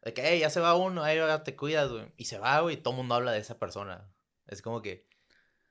de 0.02 0.12
que, 0.14 0.22
hey, 0.24 0.40
ya 0.40 0.50
se 0.50 0.60
va 0.60 0.74
uno, 0.74 1.02
ahí 1.02 1.18
te 1.44 1.56
cuidas, 1.56 1.90
güey. 1.90 2.12
Y 2.16 2.26
se 2.26 2.38
va, 2.38 2.60
güey, 2.60 2.76
y 2.76 2.78
todo 2.78 2.94
el 2.94 2.98
mundo 2.98 3.14
habla 3.14 3.32
de 3.32 3.38
esa 3.38 3.58
persona. 3.58 4.10
Es 4.46 4.62
como 4.62 4.82
que, 4.82 5.08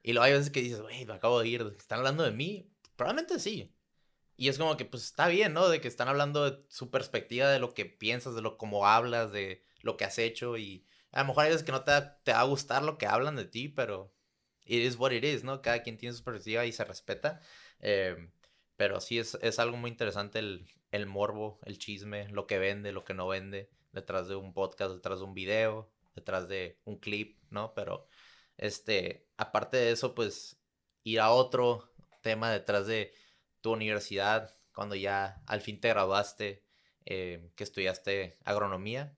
y 0.02 0.14
luego 0.14 0.26
hay 0.26 0.34
veces 0.34 0.50
que 0.50 0.62
dices, 0.62 0.82
güey, 0.82 1.06
me 1.06 1.14
acabo 1.14 1.40
de 1.40 1.48
ir, 1.48 1.76
¿están 1.78 2.00
hablando 2.00 2.24
de 2.24 2.32
mí? 2.32 2.72
Probablemente 2.96 3.40
sí. 3.40 3.76
Y 4.36 4.50
es 4.50 4.58
como 4.58 4.78
que, 4.78 4.86
pues 4.86 5.04
está 5.04 5.28
bien, 5.28 5.54
¿no? 5.54 5.70
De 5.70 5.80
que 5.82 5.88
están 5.88 6.08
hablando 6.08 6.50
de 6.50 6.66
su 6.70 6.90
perspectiva, 6.90 7.50
de 7.50 7.60
lo 7.60 7.74
que 7.74 7.86
piensas, 7.86 8.36
de 8.36 8.42
lo 8.42 8.58
cómo 8.58 8.88
hablas, 8.88 9.32
de 9.32 9.64
lo 9.82 9.98
que 9.98 10.06
has 10.06 10.18
hecho. 10.18 10.58
Y 10.58 10.88
a 11.12 11.22
lo 11.22 11.28
mejor 11.28 11.46
hay 11.46 11.52
veces 11.52 11.64
que 11.66 11.72
no 11.72 11.84
te, 11.84 11.92
te 12.24 12.34
va 12.34 12.42
a 12.42 12.46
gustar 12.46 12.84
lo 12.84 12.98
que 12.98 13.06
hablan 13.06 13.36
de 13.36 13.46
ti, 13.46 13.70
pero 13.70 14.14
it 14.66 14.82
is 14.82 14.98
what 14.98 15.12
it 15.12 15.24
is, 15.24 15.44
¿no? 15.44 15.62
Cada 15.62 15.84
quien 15.84 15.98
tiene 15.98 16.16
su 16.16 16.24
perspectiva 16.24 16.66
y 16.66 16.72
se 16.72 16.84
respeta. 16.86 17.40
Em, 17.80 18.32
pero 18.78 19.00
sí 19.00 19.20
es, 19.20 19.38
es, 19.42 19.60
algo 19.60 19.78
muy 19.78 19.92
interesante 19.92 20.40
el, 20.40 20.68
el 20.92 21.06
morbo, 21.06 21.60
el 21.66 21.78
chisme, 21.78 22.28
lo 22.30 22.48
que 22.48 22.60
vende, 22.60 22.92
lo 22.92 23.04
que 23.04 23.14
no 23.14 23.28
vende, 23.28 23.70
detrás 23.92 24.28
de 24.28 24.36
un 24.36 24.54
podcast, 24.54 24.94
detrás 24.94 25.20
de 25.20 25.26
un 25.26 25.34
video, 25.34 25.92
detrás 26.16 26.48
de 26.48 26.80
un 26.86 26.98
clip, 26.98 27.38
¿no? 27.50 27.74
Pero 27.74 28.08
este, 28.58 29.28
aparte 29.38 29.78
de 29.78 29.92
eso, 29.92 30.16
pues 30.16 30.60
ir 31.04 31.20
a 31.20 31.32
otro 31.32 31.94
tema 32.22 32.52
detrás 32.52 32.88
de 32.88 33.14
tu 33.62 33.72
universidad, 33.72 34.52
cuando 34.74 34.96
ya 34.96 35.42
al 35.46 35.62
fin 35.62 35.80
te 35.80 35.90
graduaste, 35.90 36.64
eh, 37.06 37.52
que 37.56 37.64
estudiaste 37.64 38.38
agronomía, 38.46 39.18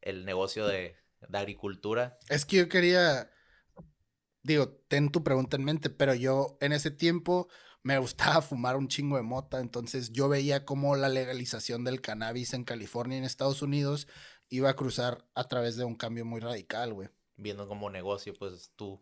el 0.00 0.24
negocio 0.24 0.66
de, 0.66 0.96
de 1.28 1.38
agricultura. 1.38 2.18
Es 2.28 2.44
que 2.44 2.56
yo 2.56 2.68
quería, 2.68 3.30
digo, 4.42 4.68
ten 4.88 5.10
tu 5.10 5.22
pregunta 5.22 5.56
en 5.56 5.64
mente, 5.64 5.90
pero 5.90 6.14
yo 6.14 6.56
en 6.60 6.72
ese 6.72 6.90
tiempo 6.90 7.48
me 7.84 7.98
gustaba 7.98 8.42
fumar 8.42 8.76
un 8.76 8.88
chingo 8.88 9.16
de 9.16 9.22
mota, 9.22 9.60
entonces 9.60 10.10
yo 10.10 10.28
veía 10.28 10.64
cómo 10.64 10.96
la 10.96 11.08
legalización 11.08 11.84
del 11.84 12.00
cannabis 12.00 12.52
en 12.52 12.64
California 12.64 13.16
y 13.16 13.18
en 13.20 13.24
Estados 13.24 13.62
Unidos 13.62 14.08
iba 14.48 14.70
a 14.70 14.74
cruzar 14.74 15.24
a 15.34 15.44
través 15.44 15.76
de 15.76 15.84
un 15.84 15.94
cambio 15.94 16.24
muy 16.24 16.40
radical, 16.40 16.92
güey 16.92 17.08
viendo 17.36 17.68
como 17.68 17.90
negocio, 17.90 18.34
pues 18.34 18.70
tú. 18.76 19.00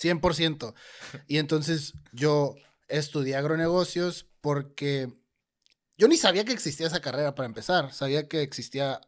100%. 0.00 0.74
Y 1.28 1.38
entonces 1.38 1.94
yo 2.12 2.54
estudié 2.88 3.36
agronegocios 3.36 4.26
porque 4.40 5.12
yo 5.96 6.08
ni 6.08 6.16
sabía 6.16 6.44
que 6.44 6.52
existía 6.52 6.86
esa 6.86 7.00
carrera 7.00 7.34
para 7.34 7.46
empezar. 7.46 7.92
Sabía 7.92 8.28
que 8.28 8.42
existía 8.42 9.00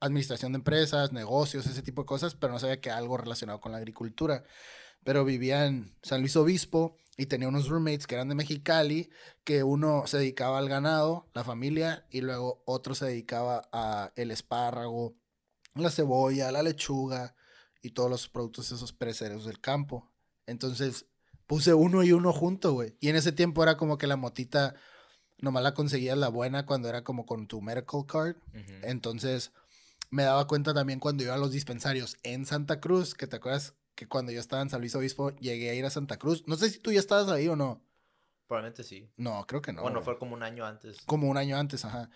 administración 0.00 0.52
de 0.52 0.58
empresas, 0.58 1.12
negocios, 1.12 1.66
ese 1.66 1.82
tipo 1.82 2.02
de 2.02 2.06
cosas, 2.06 2.34
pero 2.34 2.52
no 2.52 2.58
sabía 2.58 2.80
que 2.80 2.90
algo 2.90 3.16
relacionado 3.16 3.60
con 3.60 3.72
la 3.72 3.78
agricultura. 3.78 4.44
Pero 5.06 5.24
vivía 5.24 5.66
en 5.66 5.96
San 6.02 6.20
Luis 6.20 6.34
Obispo 6.34 6.96
y 7.16 7.26
tenía 7.26 7.46
unos 7.46 7.68
roommates 7.68 8.08
que 8.08 8.16
eran 8.16 8.28
de 8.28 8.34
Mexicali, 8.34 9.08
que 9.44 9.62
uno 9.62 10.02
se 10.08 10.18
dedicaba 10.18 10.58
al 10.58 10.68
ganado, 10.68 11.30
la 11.32 11.44
familia, 11.44 12.04
y 12.10 12.22
luego 12.22 12.64
otro 12.66 12.96
se 12.96 13.06
dedicaba 13.06 13.68
a 13.72 14.12
el 14.16 14.32
espárrago, 14.32 15.16
la 15.76 15.90
cebolla, 15.90 16.50
la 16.50 16.64
lechuga, 16.64 17.36
y 17.82 17.90
todos 17.90 18.10
los 18.10 18.28
productos 18.28 18.72
esos 18.72 18.92
perecederos 18.92 19.44
del 19.44 19.60
campo. 19.60 20.10
Entonces 20.44 21.06
puse 21.46 21.72
uno 21.72 22.02
y 22.02 22.10
uno 22.10 22.32
junto, 22.32 22.72
güey. 22.72 22.96
Y 22.98 23.08
en 23.08 23.14
ese 23.14 23.30
tiempo 23.30 23.62
era 23.62 23.76
como 23.76 23.98
que 23.98 24.08
la 24.08 24.16
motita 24.16 24.74
nomás 25.38 25.62
la 25.62 25.72
conseguías 25.72 26.18
la 26.18 26.28
buena 26.28 26.66
cuando 26.66 26.88
era 26.88 27.04
como 27.04 27.26
con 27.26 27.46
tu 27.46 27.62
medical 27.62 28.04
card. 28.06 28.36
Entonces 28.82 29.52
me 30.10 30.24
daba 30.24 30.48
cuenta 30.48 30.74
también 30.74 30.98
cuando 30.98 31.22
iba 31.22 31.34
a 31.34 31.38
los 31.38 31.52
dispensarios 31.52 32.16
en 32.24 32.44
Santa 32.44 32.80
Cruz, 32.80 33.14
que 33.14 33.28
te 33.28 33.36
acuerdas 33.36 33.74
que 33.96 34.06
cuando 34.06 34.30
yo 34.30 34.38
estaba 34.38 34.62
en 34.62 34.70
San 34.70 34.80
Luis 34.80 34.94
Obispo 34.94 35.30
llegué 35.36 35.70
a 35.70 35.74
ir 35.74 35.84
a 35.84 35.90
Santa 35.90 36.18
Cruz. 36.18 36.44
No 36.46 36.54
sé 36.56 36.70
si 36.70 36.78
tú 36.78 36.92
ya 36.92 37.00
estabas 37.00 37.28
ahí 37.28 37.48
o 37.48 37.56
no. 37.56 37.82
Probablemente 38.46 38.84
sí. 38.84 39.10
No, 39.16 39.44
creo 39.46 39.60
que 39.60 39.72
no. 39.72 39.82
Bueno, 39.82 40.02
fue 40.02 40.18
como 40.18 40.34
un 40.34 40.42
año 40.42 40.64
antes. 40.64 40.98
Como 41.06 41.28
un 41.28 41.36
año 41.36 41.56
antes, 41.56 41.84
ajá. 41.84 42.10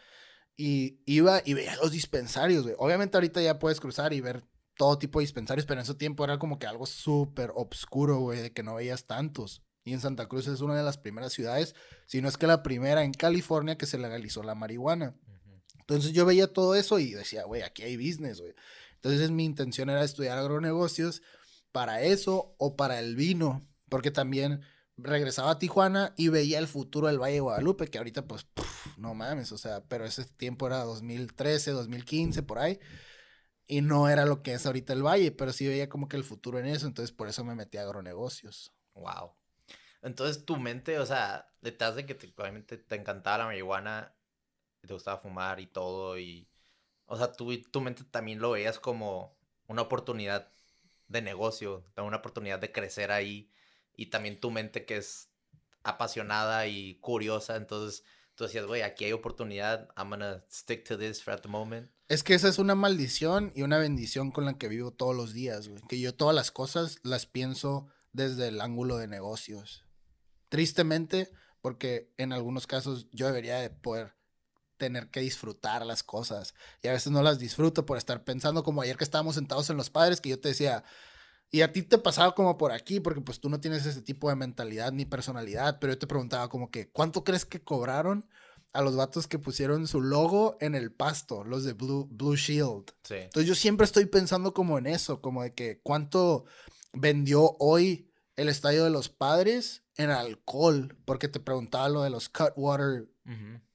Y 0.56 1.00
iba 1.06 1.42
y 1.44 1.54
veía 1.54 1.74
los 1.76 1.90
dispensarios, 1.90 2.62
güey. 2.62 2.74
Obviamente 2.78 3.16
ahorita 3.16 3.40
ya 3.40 3.58
puedes 3.58 3.80
cruzar 3.80 4.12
y 4.12 4.20
ver 4.20 4.44
todo 4.76 4.98
tipo 4.98 5.18
de 5.18 5.24
dispensarios, 5.24 5.66
pero 5.66 5.80
en 5.80 5.84
ese 5.84 5.94
tiempo 5.94 6.22
era 6.22 6.38
como 6.38 6.58
que 6.58 6.66
algo 6.66 6.86
súper 6.86 7.50
obscuro, 7.54 8.18
güey, 8.18 8.40
de 8.40 8.52
que 8.52 8.62
no 8.62 8.74
veías 8.74 9.06
tantos. 9.06 9.62
Y 9.82 9.94
en 9.94 10.00
Santa 10.00 10.28
Cruz 10.28 10.46
es 10.46 10.60
una 10.60 10.76
de 10.76 10.82
las 10.82 10.98
primeras 10.98 11.32
ciudades, 11.32 11.74
si 12.06 12.20
no 12.20 12.28
es 12.28 12.36
que 12.36 12.46
la 12.46 12.62
primera 12.62 13.02
en 13.02 13.12
California 13.12 13.78
que 13.78 13.86
se 13.86 13.98
legalizó 13.98 14.42
la 14.42 14.54
marihuana. 14.54 15.16
Entonces 15.78 16.12
yo 16.12 16.26
veía 16.26 16.52
todo 16.52 16.74
eso 16.74 16.98
y 16.98 17.12
decía, 17.12 17.44
güey, 17.44 17.62
aquí 17.62 17.82
hay 17.82 17.96
business, 17.96 18.40
güey. 18.40 18.54
Entonces 18.96 19.30
mi 19.30 19.46
intención 19.46 19.88
era 19.88 20.04
estudiar 20.04 20.36
agronegocios 20.36 21.22
para 21.72 22.02
eso 22.02 22.54
o 22.58 22.76
para 22.76 22.98
el 23.00 23.16
vino, 23.16 23.66
porque 23.88 24.10
también 24.10 24.62
regresaba 24.96 25.52
a 25.52 25.58
Tijuana 25.58 26.14
y 26.16 26.28
veía 26.28 26.58
el 26.58 26.68
futuro 26.68 27.06
del 27.06 27.18
Valle 27.18 27.34
de 27.34 27.40
Guadalupe, 27.40 27.88
que 27.88 27.98
ahorita 27.98 28.26
pues, 28.26 28.46
no 28.96 29.14
mames, 29.14 29.52
o 29.52 29.58
sea, 29.58 29.82
pero 29.84 30.04
ese 30.04 30.24
tiempo 30.24 30.66
era 30.66 30.84
2013, 30.84 31.70
2015, 31.70 32.42
por 32.42 32.58
ahí 32.58 32.78
y 33.70 33.82
no 33.82 34.08
era 34.08 34.26
lo 34.26 34.42
que 34.42 34.52
es 34.52 34.66
ahorita 34.66 34.92
el 34.92 35.06
valle, 35.06 35.30
pero 35.30 35.52
sí 35.52 35.68
veía 35.68 35.88
como 35.88 36.08
que 36.08 36.16
el 36.16 36.24
futuro 36.24 36.58
en 36.58 36.66
eso, 36.66 36.88
entonces 36.88 37.14
por 37.14 37.28
eso 37.28 37.44
me 37.44 37.54
metí 37.54 37.78
a 37.78 37.82
agronegocios. 37.82 38.72
Wow. 38.94 39.36
Entonces 40.02 40.44
tu 40.44 40.56
mente, 40.56 40.98
o 40.98 41.06
sea, 41.06 41.48
detrás 41.60 41.94
de 41.94 42.04
que 42.04 42.16
te, 42.16 42.26
te 42.26 42.94
encantaba 42.96 43.38
la 43.38 43.44
marihuana, 43.44 44.12
te 44.80 44.92
gustaba 44.92 45.18
fumar 45.18 45.60
y 45.60 45.68
todo, 45.68 46.18
y, 46.18 46.48
o 47.06 47.16
sea, 47.16 47.30
tu, 47.30 47.56
tu 47.62 47.80
mente 47.80 48.02
también 48.02 48.40
lo 48.40 48.50
veías 48.50 48.80
como 48.80 49.38
una 49.68 49.82
oportunidad 49.82 50.50
de 51.10 51.20
negocio, 51.22 51.84
una 51.96 52.18
oportunidad 52.18 52.58
de 52.58 52.72
crecer 52.72 53.10
ahí, 53.10 53.50
y 53.94 54.06
también 54.06 54.40
tu 54.40 54.50
mente 54.50 54.86
que 54.86 54.96
es 54.96 55.28
apasionada 55.82 56.66
y 56.66 56.94
curiosa, 57.00 57.56
entonces 57.56 58.04
tú 58.34 58.44
decías, 58.44 58.64
güey, 58.66 58.82
aquí 58.82 59.04
hay 59.04 59.12
oportunidad, 59.12 59.88
I'm 59.96 60.08
gonna 60.08 60.44
stick 60.50 60.84
to 60.88 60.96
this 60.96 61.22
for 61.22 61.34
at 61.34 61.40
the 61.40 61.48
moment. 61.48 61.90
Es 62.08 62.22
que 62.22 62.34
esa 62.34 62.48
es 62.48 62.58
una 62.58 62.74
maldición 62.74 63.52
y 63.54 63.62
una 63.62 63.78
bendición 63.78 64.30
con 64.30 64.44
la 64.44 64.56
que 64.56 64.68
vivo 64.68 64.92
todos 64.92 65.14
los 65.14 65.32
días, 65.32 65.68
güey. 65.68 65.82
Que 65.88 66.00
yo 66.00 66.14
todas 66.14 66.34
las 66.34 66.50
cosas 66.50 66.98
las 67.02 67.26
pienso 67.26 67.88
desde 68.12 68.48
el 68.48 68.60
ángulo 68.60 68.96
de 68.96 69.06
negocios. 69.06 69.84
Tristemente, 70.48 71.30
porque 71.60 72.12
en 72.16 72.32
algunos 72.32 72.66
casos 72.66 73.08
yo 73.12 73.26
debería 73.26 73.58
de 73.58 73.70
poder 73.70 74.14
tener 74.80 75.10
que 75.10 75.20
disfrutar 75.20 75.86
las 75.86 76.02
cosas. 76.02 76.54
Y 76.82 76.88
a 76.88 76.92
veces 76.92 77.12
no 77.12 77.22
las 77.22 77.38
disfruto 77.38 77.86
por 77.86 77.98
estar 77.98 78.24
pensando, 78.24 78.64
como 78.64 78.80
ayer 78.80 78.96
que 78.96 79.04
estábamos 79.04 79.36
sentados 79.36 79.70
en 79.70 79.76
los 79.76 79.90
padres, 79.90 80.20
que 80.20 80.30
yo 80.30 80.40
te 80.40 80.48
decía, 80.48 80.82
y 81.50 81.60
a 81.60 81.72
ti 81.72 81.82
te 81.82 81.98
pasaba 81.98 82.34
como 82.34 82.56
por 82.56 82.72
aquí, 82.72 82.98
porque 82.98 83.20
pues 83.20 83.38
tú 83.38 83.50
no 83.50 83.60
tienes 83.60 83.84
ese 83.84 84.00
tipo 84.00 84.30
de 84.30 84.36
mentalidad 84.36 84.90
ni 84.90 85.04
personalidad, 85.04 85.78
pero 85.78 85.92
yo 85.92 85.98
te 85.98 86.06
preguntaba 86.06 86.48
como 86.48 86.70
que, 86.70 86.90
¿cuánto 86.90 87.22
crees 87.22 87.44
que 87.44 87.62
cobraron 87.62 88.26
a 88.72 88.82
los 88.82 88.96
vatos 88.96 89.26
que 89.26 89.38
pusieron 89.38 89.86
su 89.86 90.00
logo 90.00 90.56
en 90.60 90.74
el 90.74 90.90
pasto, 90.90 91.44
los 91.44 91.62
de 91.64 91.74
Blue, 91.74 92.08
Blue 92.10 92.36
Shield? 92.36 92.92
Sí. 93.04 93.16
Entonces 93.16 93.46
yo 93.46 93.54
siempre 93.54 93.84
estoy 93.84 94.06
pensando 94.06 94.54
como 94.54 94.78
en 94.78 94.86
eso, 94.86 95.20
como 95.20 95.42
de 95.42 95.52
que 95.52 95.80
cuánto 95.82 96.46
vendió 96.94 97.56
hoy 97.58 98.10
el 98.36 98.48
estadio 98.48 98.84
de 98.84 98.90
los 98.90 99.10
padres 99.10 99.84
en 99.96 100.08
alcohol, 100.08 100.96
porque 101.04 101.28
te 101.28 101.40
preguntaba 101.40 101.90
lo 101.90 102.02
de 102.02 102.10
los 102.10 102.30
Cutwater. 102.30 103.10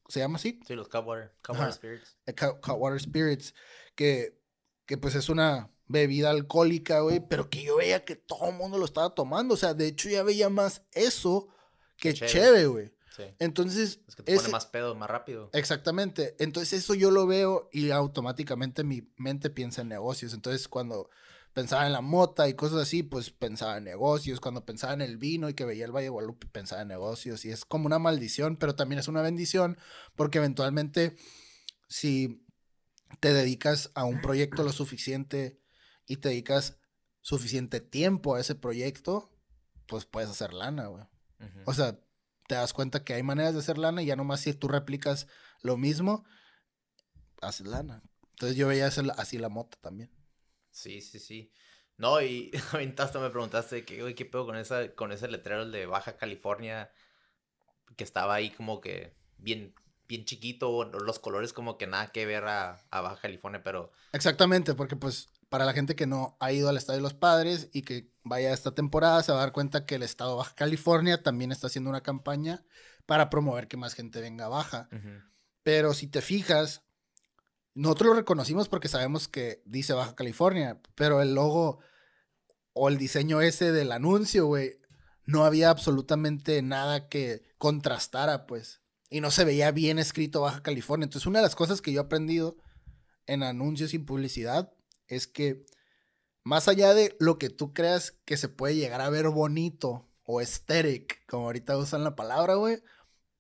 ¿Se 0.07 0.19
llama 0.19 0.37
así? 0.37 0.59
Sí, 0.67 0.75
los 0.75 0.87
Cutwater, 0.87 1.33
Cutwater. 1.45 1.73
Spirits. 1.73 2.17
Eh, 2.25 2.33
Cut- 2.35 2.59
Cutwater 2.61 2.99
Spirits, 2.99 3.53
que, 3.95 4.39
que 4.85 4.97
pues 4.97 5.15
es 5.15 5.29
una 5.29 5.69
bebida 5.87 6.29
alcohólica, 6.31 6.99
güey, 7.01 7.19
pero 7.27 7.49
que 7.49 7.63
yo 7.63 7.77
veía 7.77 8.03
que 8.05 8.15
todo 8.15 8.49
el 8.49 8.55
mundo 8.55 8.77
lo 8.77 8.85
estaba 8.85 9.13
tomando, 9.13 9.53
o 9.53 9.57
sea, 9.57 9.73
de 9.73 9.87
hecho 9.87 10.09
ya 10.09 10.23
veía 10.23 10.49
más 10.49 10.83
eso 10.93 11.47
que 11.97 12.13
cheve, 12.13 12.65
güey. 12.67 12.91
Sí. 13.15 13.23
Entonces, 13.39 14.01
Es 14.09 14.15
que 14.17 14.23
te 14.23 14.35
pone 14.35 14.49
más 14.49 14.65
pedo, 14.65 14.93
más 14.93 15.09
rápido. 15.09 15.49
Exactamente. 15.53 16.35
Entonces 16.37 16.73
eso 16.83 16.95
yo 16.95 17.11
lo 17.11 17.25
veo 17.25 17.69
y 17.71 17.91
automáticamente 17.91 18.83
mi 18.83 19.09
mente 19.15 19.49
piensa 19.49 19.83
en 19.83 19.87
negocios. 19.87 20.33
Entonces 20.33 20.67
cuando 20.67 21.09
pensaba 21.55 21.85
en 21.87 21.93
la 21.93 22.01
mota 22.01 22.49
y 22.49 22.53
cosas 22.53 22.81
así, 22.81 23.01
pues 23.01 23.31
pensaba 23.31 23.77
en 23.77 23.85
negocios. 23.85 24.41
Cuando 24.41 24.65
pensaba 24.65 24.93
en 24.93 25.01
el 25.01 25.15
vino 25.15 25.47
y 25.47 25.53
que 25.53 25.63
veía 25.63 25.85
el 25.85 25.93
Valle 25.93 26.07
de 26.07 26.09
Guadalupe, 26.09 26.47
pensaba 26.47 26.81
en 26.81 26.89
negocios. 26.89 27.45
Y 27.45 27.49
es 27.49 27.63
como 27.63 27.85
una 27.85 27.97
maldición, 27.97 28.57
pero 28.57 28.75
también 28.75 28.99
es 28.99 29.07
una 29.07 29.21
bendición 29.21 29.77
porque 30.17 30.39
eventualmente 30.39 31.15
si 31.87 32.45
te 33.21 33.33
dedicas 33.33 33.89
a 33.95 34.03
un 34.03 34.21
proyecto 34.21 34.63
lo 34.63 34.73
suficiente 34.73 35.61
y 36.05 36.17
te 36.17 36.27
dedicas 36.27 36.77
suficiente 37.21 37.79
tiempo 37.79 38.35
a 38.35 38.41
ese 38.41 38.55
proyecto, 38.55 39.31
pues 39.87 40.05
puedes 40.05 40.29
hacer 40.29 40.53
lana, 40.53 40.87
güey. 40.87 41.05
O 41.65 41.73
sea, 41.73 41.97
te 42.49 42.55
das 42.55 42.73
cuenta 42.73 43.05
que 43.05 43.13
hay 43.13 43.23
maneras 43.23 43.53
de 43.53 43.61
hacer 43.61 43.77
lana 43.77 44.03
y 44.03 44.07
ya 44.07 44.17
nomás 44.17 44.41
si 44.41 44.53
tú 44.53 44.67
replicas 44.67 45.27
lo 45.61 45.77
mismo, 45.77 46.25
haces 47.41 47.65
lana. 47.65 48.03
Entonces 48.31 48.57
yo 48.57 48.67
veía 48.67 48.87
hacer 48.87 49.05
así 49.15 49.37
la 49.37 49.47
moto 49.47 49.77
también. 49.79 50.11
Sí, 50.75 50.99
sí, 51.01 51.19
sí. 51.19 51.51
No, 51.97 52.21
y 52.21 52.51
ahorita 52.73 53.03
hasta 53.03 53.19
me 53.19 53.29
preguntaste 53.29 53.85
que, 53.85 54.13
¿qué 54.13 54.25
pedo 54.25 54.45
con 54.45 54.57
esa, 54.57 54.93
con 54.93 55.11
ese 55.13 55.27
letrero 55.29 55.69
de 55.69 55.85
Baja 55.85 56.17
California? 56.17 56.91
Que 57.95 58.03
estaba 58.03 58.33
ahí 58.35 58.49
como 58.51 58.81
que 58.81 59.13
bien, 59.37 59.73
bien 60.07 60.25
chiquito, 60.25 60.83
los 60.85 61.19
colores 61.19 61.53
como 61.53 61.77
que 61.77 61.87
nada 61.87 62.11
que 62.11 62.25
ver 62.25 62.43
a, 62.45 62.81
a 62.91 63.01
Baja 63.01 63.21
California, 63.21 63.63
pero 63.63 63.91
Exactamente, 64.11 64.75
porque 64.75 64.95
pues 64.95 65.29
para 65.49 65.65
la 65.65 65.73
gente 65.73 65.95
que 65.95 66.07
no 66.07 66.37
ha 66.39 66.51
ido 66.51 66.69
al 66.69 66.77
Estadio 66.77 66.97
de 66.99 67.03
los 67.03 67.13
Padres 67.13 67.69
y 67.73 67.81
que 67.81 68.09
vaya 68.23 68.53
esta 68.53 68.73
temporada, 68.73 69.21
se 69.23 69.31
va 69.31 69.39
a 69.39 69.41
dar 69.41 69.51
cuenta 69.51 69.85
que 69.85 69.95
el 69.95 70.03
Estado 70.03 70.31
de 70.31 70.37
Baja 70.37 70.55
California 70.55 71.21
también 71.21 71.51
está 71.51 71.67
haciendo 71.67 71.89
una 71.89 72.01
campaña 72.01 72.63
para 73.05 73.29
promover 73.29 73.67
que 73.67 73.77
más 73.77 73.93
gente 73.93 74.21
venga 74.21 74.45
a 74.45 74.49
Baja. 74.49 74.91
ujú, 74.91 75.21
Pero 75.63 75.93
si 75.95 76.07
te 76.07 76.21
fijas, 76.21 76.84
nosotros 77.75 78.09
lo 78.09 78.15
reconocimos 78.15 78.69
porque 78.69 78.87
sabemos 78.87 79.27
que 79.27 79.61
dice 79.65 79.93
Baja 79.93 80.15
California, 80.15 80.81
pero 80.95 81.21
el 81.21 81.35
logo 81.35 81.79
o 82.73 82.89
el 82.89 82.97
diseño 82.97 83.41
ese 83.41 83.71
del 83.71 83.91
anuncio, 83.91 84.47
güey, 84.47 84.79
no 85.25 85.45
había 85.45 85.69
absolutamente 85.69 86.61
nada 86.61 87.09
que 87.09 87.43
contrastara, 87.57 88.47
pues. 88.47 88.81
Y 89.09 89.21
no 89.21 89.29
se 89.29 89.45
veía 89.45 89.71
bien 89.71 89.99
escrito 89.99 90.41
Baja 90.41 90.63
California. 90.63 91.03
Entonces, 91.03 91.27
una 91.27 91.39
de 91.39 91.43
las 91.43 91.55
cosas 91.55 91.81
que 91.81 91.91
yo 91.91 92.01
he 92.01 92.05
aprendido 92.05 92.57
en 93.27 93.43
anuncios 93.43 93.93
y 93.93 93.99
publicidad 93.99 94.73
es 95.07 95.27
que 95.27 95.65
más 96.43 96.67
allá 96.67 96.93
de 96.93 97.15
lo 97.19 97.37
que 97.37 97.49
tú 97.49 97.73
creas 97.73 98.11
que 98.25 98.37
se 98.37 98.49
puede 98.49 98.75
llegar 98.75 99.01
a 99.01 99.09
ver 99.09 99.29
bonito 99.29 100.07
o 100.23 100.39
aesthetic, 100.39 101.25
como 101.27 101.45
ahorita 101.45 101.77
usan 101.77 102.03
la 102.03 102.15
palabra, 102.15 102.55
güey, 102.55 102.81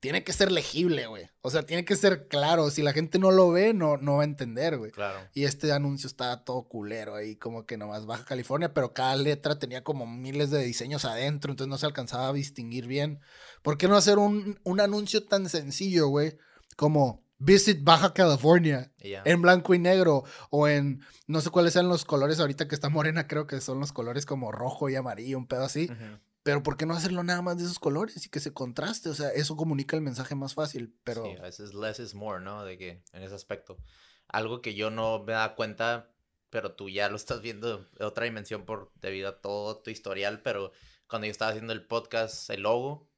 tiene 0.05 0.23
que 0.23 0.33
ser 0.33 0.51
legible, 0.51 1.07
güey. 1.07 1.27
O 1.41 1.49
sea, 1.49 1.63
tiene 1.63 1.83
que 1.83 1.95
ser 1.95 2.27
claro. 2.27 2.69
Si 2.69 2.83
la 2.83 2.93
gente 2.93 3.17
no 3.17 3.31
lo 3.31 3.49
ve, 3.49 3.73
no, 3.73 3.97
no 3.97 4.17
va 4.17 4.21
a 4.21 4.25
entender, 4.25 4.77
güey. 4.77 4.91
claro. 4.91 5.17
Y 5.33 5.45
este 5.45 5.71
anuncio 5.71 6.05
estaba 6.05 6.43
todo 6.43 6.67
culero 6.67 7.15
ahí, 7.15 7.35
como 7.37 7.65
que 7.65 7.75
nomás 7.75 8.05
Baja 8.05 8.23
California, 8.23 8.71
pero 8.71 8.93
cada 8.93 9.15
letra 9.15 9.57
tenía 9.57 9.83
como 9.83 10.05
miles 10.05 10.51
de 10.51 10.63
diseños 10.63 11.05
adentro, 11.05 11.51
entonces 11.51 11.69
no 11.69 11.79
se 11.79 11.87
alcanzaba 11.87 12.27
a 12.27 12.33
distinguir 12.33 12.85
bien. 12.85 13.19
¿Por 13.63 13.79
qué 13.79 13.87
no 13.87 13.97
hacer 13.97 14.19
un, 14.19 14.59
un 14.63 14.79
anuncio 14.79 15.25
tan 15.25 15.49
sencillo, 15.49 16.07
güey? 16.09 16.37
Como 16.77 17.25
Visit 17.39 17.83
Baja 17.83 18.13
California 18.13 18.91
Y 18.99 19.09
ya. 19.09 19.23
en 19.25 19.41
blanco 19.41 19.73
y 19.73 19.79
negro 19.79 20.23
o 20.51 20.67
en 20.67 21.01
no 21.25 21.41
sé 21.41 21.49
cuáles 21.49 21.73
sean 21.73 21.89
los 21.89 22.05
colores 22.05 22.39
ahorita 22.39 22.67
que 22.67 22.75
está 22.75 22.89
morena, 22.89 23.27
creo 23.27 23.47
que 23.47 23.59
son 23.59 23.79
los 23.79 23.91
colores 23.91 24.27
como 24.27 24.51
rojo 24.51 24.87
y 24.87 24.95
amarillo, 24.95 25.37
un 25.39 25.47
pedo 25.47 25.63
así. 25.63 25.85
Ujú. 25.91 26.19
Pero 26.45 26.61
¿por 26.61 26.77
qué 26.77 26.85
no 26.85 26.93
hacerlo 26.93 27.23
nada 27.23 27.41
más 27.41 27.57
de 27.57 27.63
esos 27.63 27.79
colores 27.79 28.23
y 28.23 28.29
que 28.29 28.39
se 28.39 28.53
contraste? 28.53 29.09
O 29.09 29.15
sea, 29.15 29.29
eso 29.29 29.57
comunica 29.57 29.95
el 29.95 30.03
mensaje 30.03 30.35
más 30.35 30.53
fácil, 30.53 30.95
pero 31.03 31.25
Sí, 31.25 31.31
a 31.39 31.41
veces 31.41 31.73
less 31.73 31.97
is 31.97 32.13
more, 32.13 32.39
¿no? 32.39 32.63
De 32.63 32.77
que 32.77 33.01
en 33.13 33.23
ese 33.23 33.33
aspecto. 33.33 33.79
Algo 34.27 34.61
que 34.61 34.75
yo 34.75 34.91
no 34.91 35.23
me 35.23 35.33
da 35.33 35.55
cuenta, 35.55 36.11
pero 36.51 36.73
tú 36.75 36.87
ya 36.87 37.09
lo 37.09 37.15
estás 37.15 37.41
viendo 37.41 37.79
de 37.79 38.05
otra 38.05 38.25
dimensión 38.25 38.63
por 38.63 38.91
debido 39.01 39.29
a 39.29 39.41
todo 39.41 39.81
tu 39.81 39.89
historial, 39.89 40.43
pero 40.43 40.71
cuando 41.07 41.25
yo 41.25 41.31
estaba 41.31 41.49
haciendo 41.49 41.73
el 41.73 41.87
podcast, 41.87 42.47
el 42.51 42.61
logo, 42.61 43.09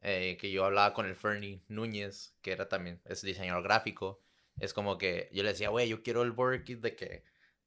eh, 0.00 0.36
que 0.40 0.50
yo 0.50 0.64
hablaba 0.64 0.92
con 0.92 1.06
el 1.06 1.14
Fernie 1.14 1.62
Núñez, 1.68 2.34
que 2.42 2.50
era 2.50 2.68
también, 2.68 3.00
es 3.04 3.22
diseñador 3.22 3.62
gráfico, 3.62 4.20
es 4.58 4.74
como 4.74 4.98
que 4.98 5.30
yo 5.32 5.44
le 5.44 5.50
decía, 5.50 5.68
güey, 5.68 5.88
yo 5.88 6.02
quiero 6.02 6.22
el 6.22 6.64
kit 6.64 6.80
de 6.80 6.96
que, 6.96 7.22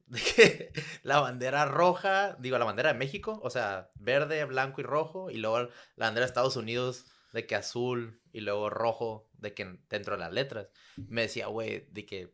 de 0.07 0.19
que 0.19 0.72
la 1.03 1.19
bandera 1.19 1.65
roja, 1.65 2.36
digo, 2.40 2.57
la 2.57 2.65
bandera 2.65 2.94
de 2.94 2.99
México, 2.99 3.40
o 3.44 3.49
sea, 3.49 3.91
verde, 3.95 4.44
blanco 4.45 4.82
y 4.82 4.84
rojo, 4.84 5.30
y 5.30 5.38
luego 5.38 5.60
la 5.95 6.06
bandera 6.07 6.26
de 6.26 6.30
Estados 6.30 6.56
Unidos 6.56 7.06
de 7.34 7.45
que 7.45 7.56
azul 7.56 8.22
y 8.32 8.41
luego 8.41 8.69
rojo 8.69 9.30
de 9.34 9.53
que 9.53 9.80
dentro 9.90 10.15
de 10.15 10.19
las 10.19 10.32
letras. 10.32 10.69
Me 10.95 11.23
decía, 11.23 11.48
güey, 11.48 11.88
de 11.91 12.06
que 12.06 12.34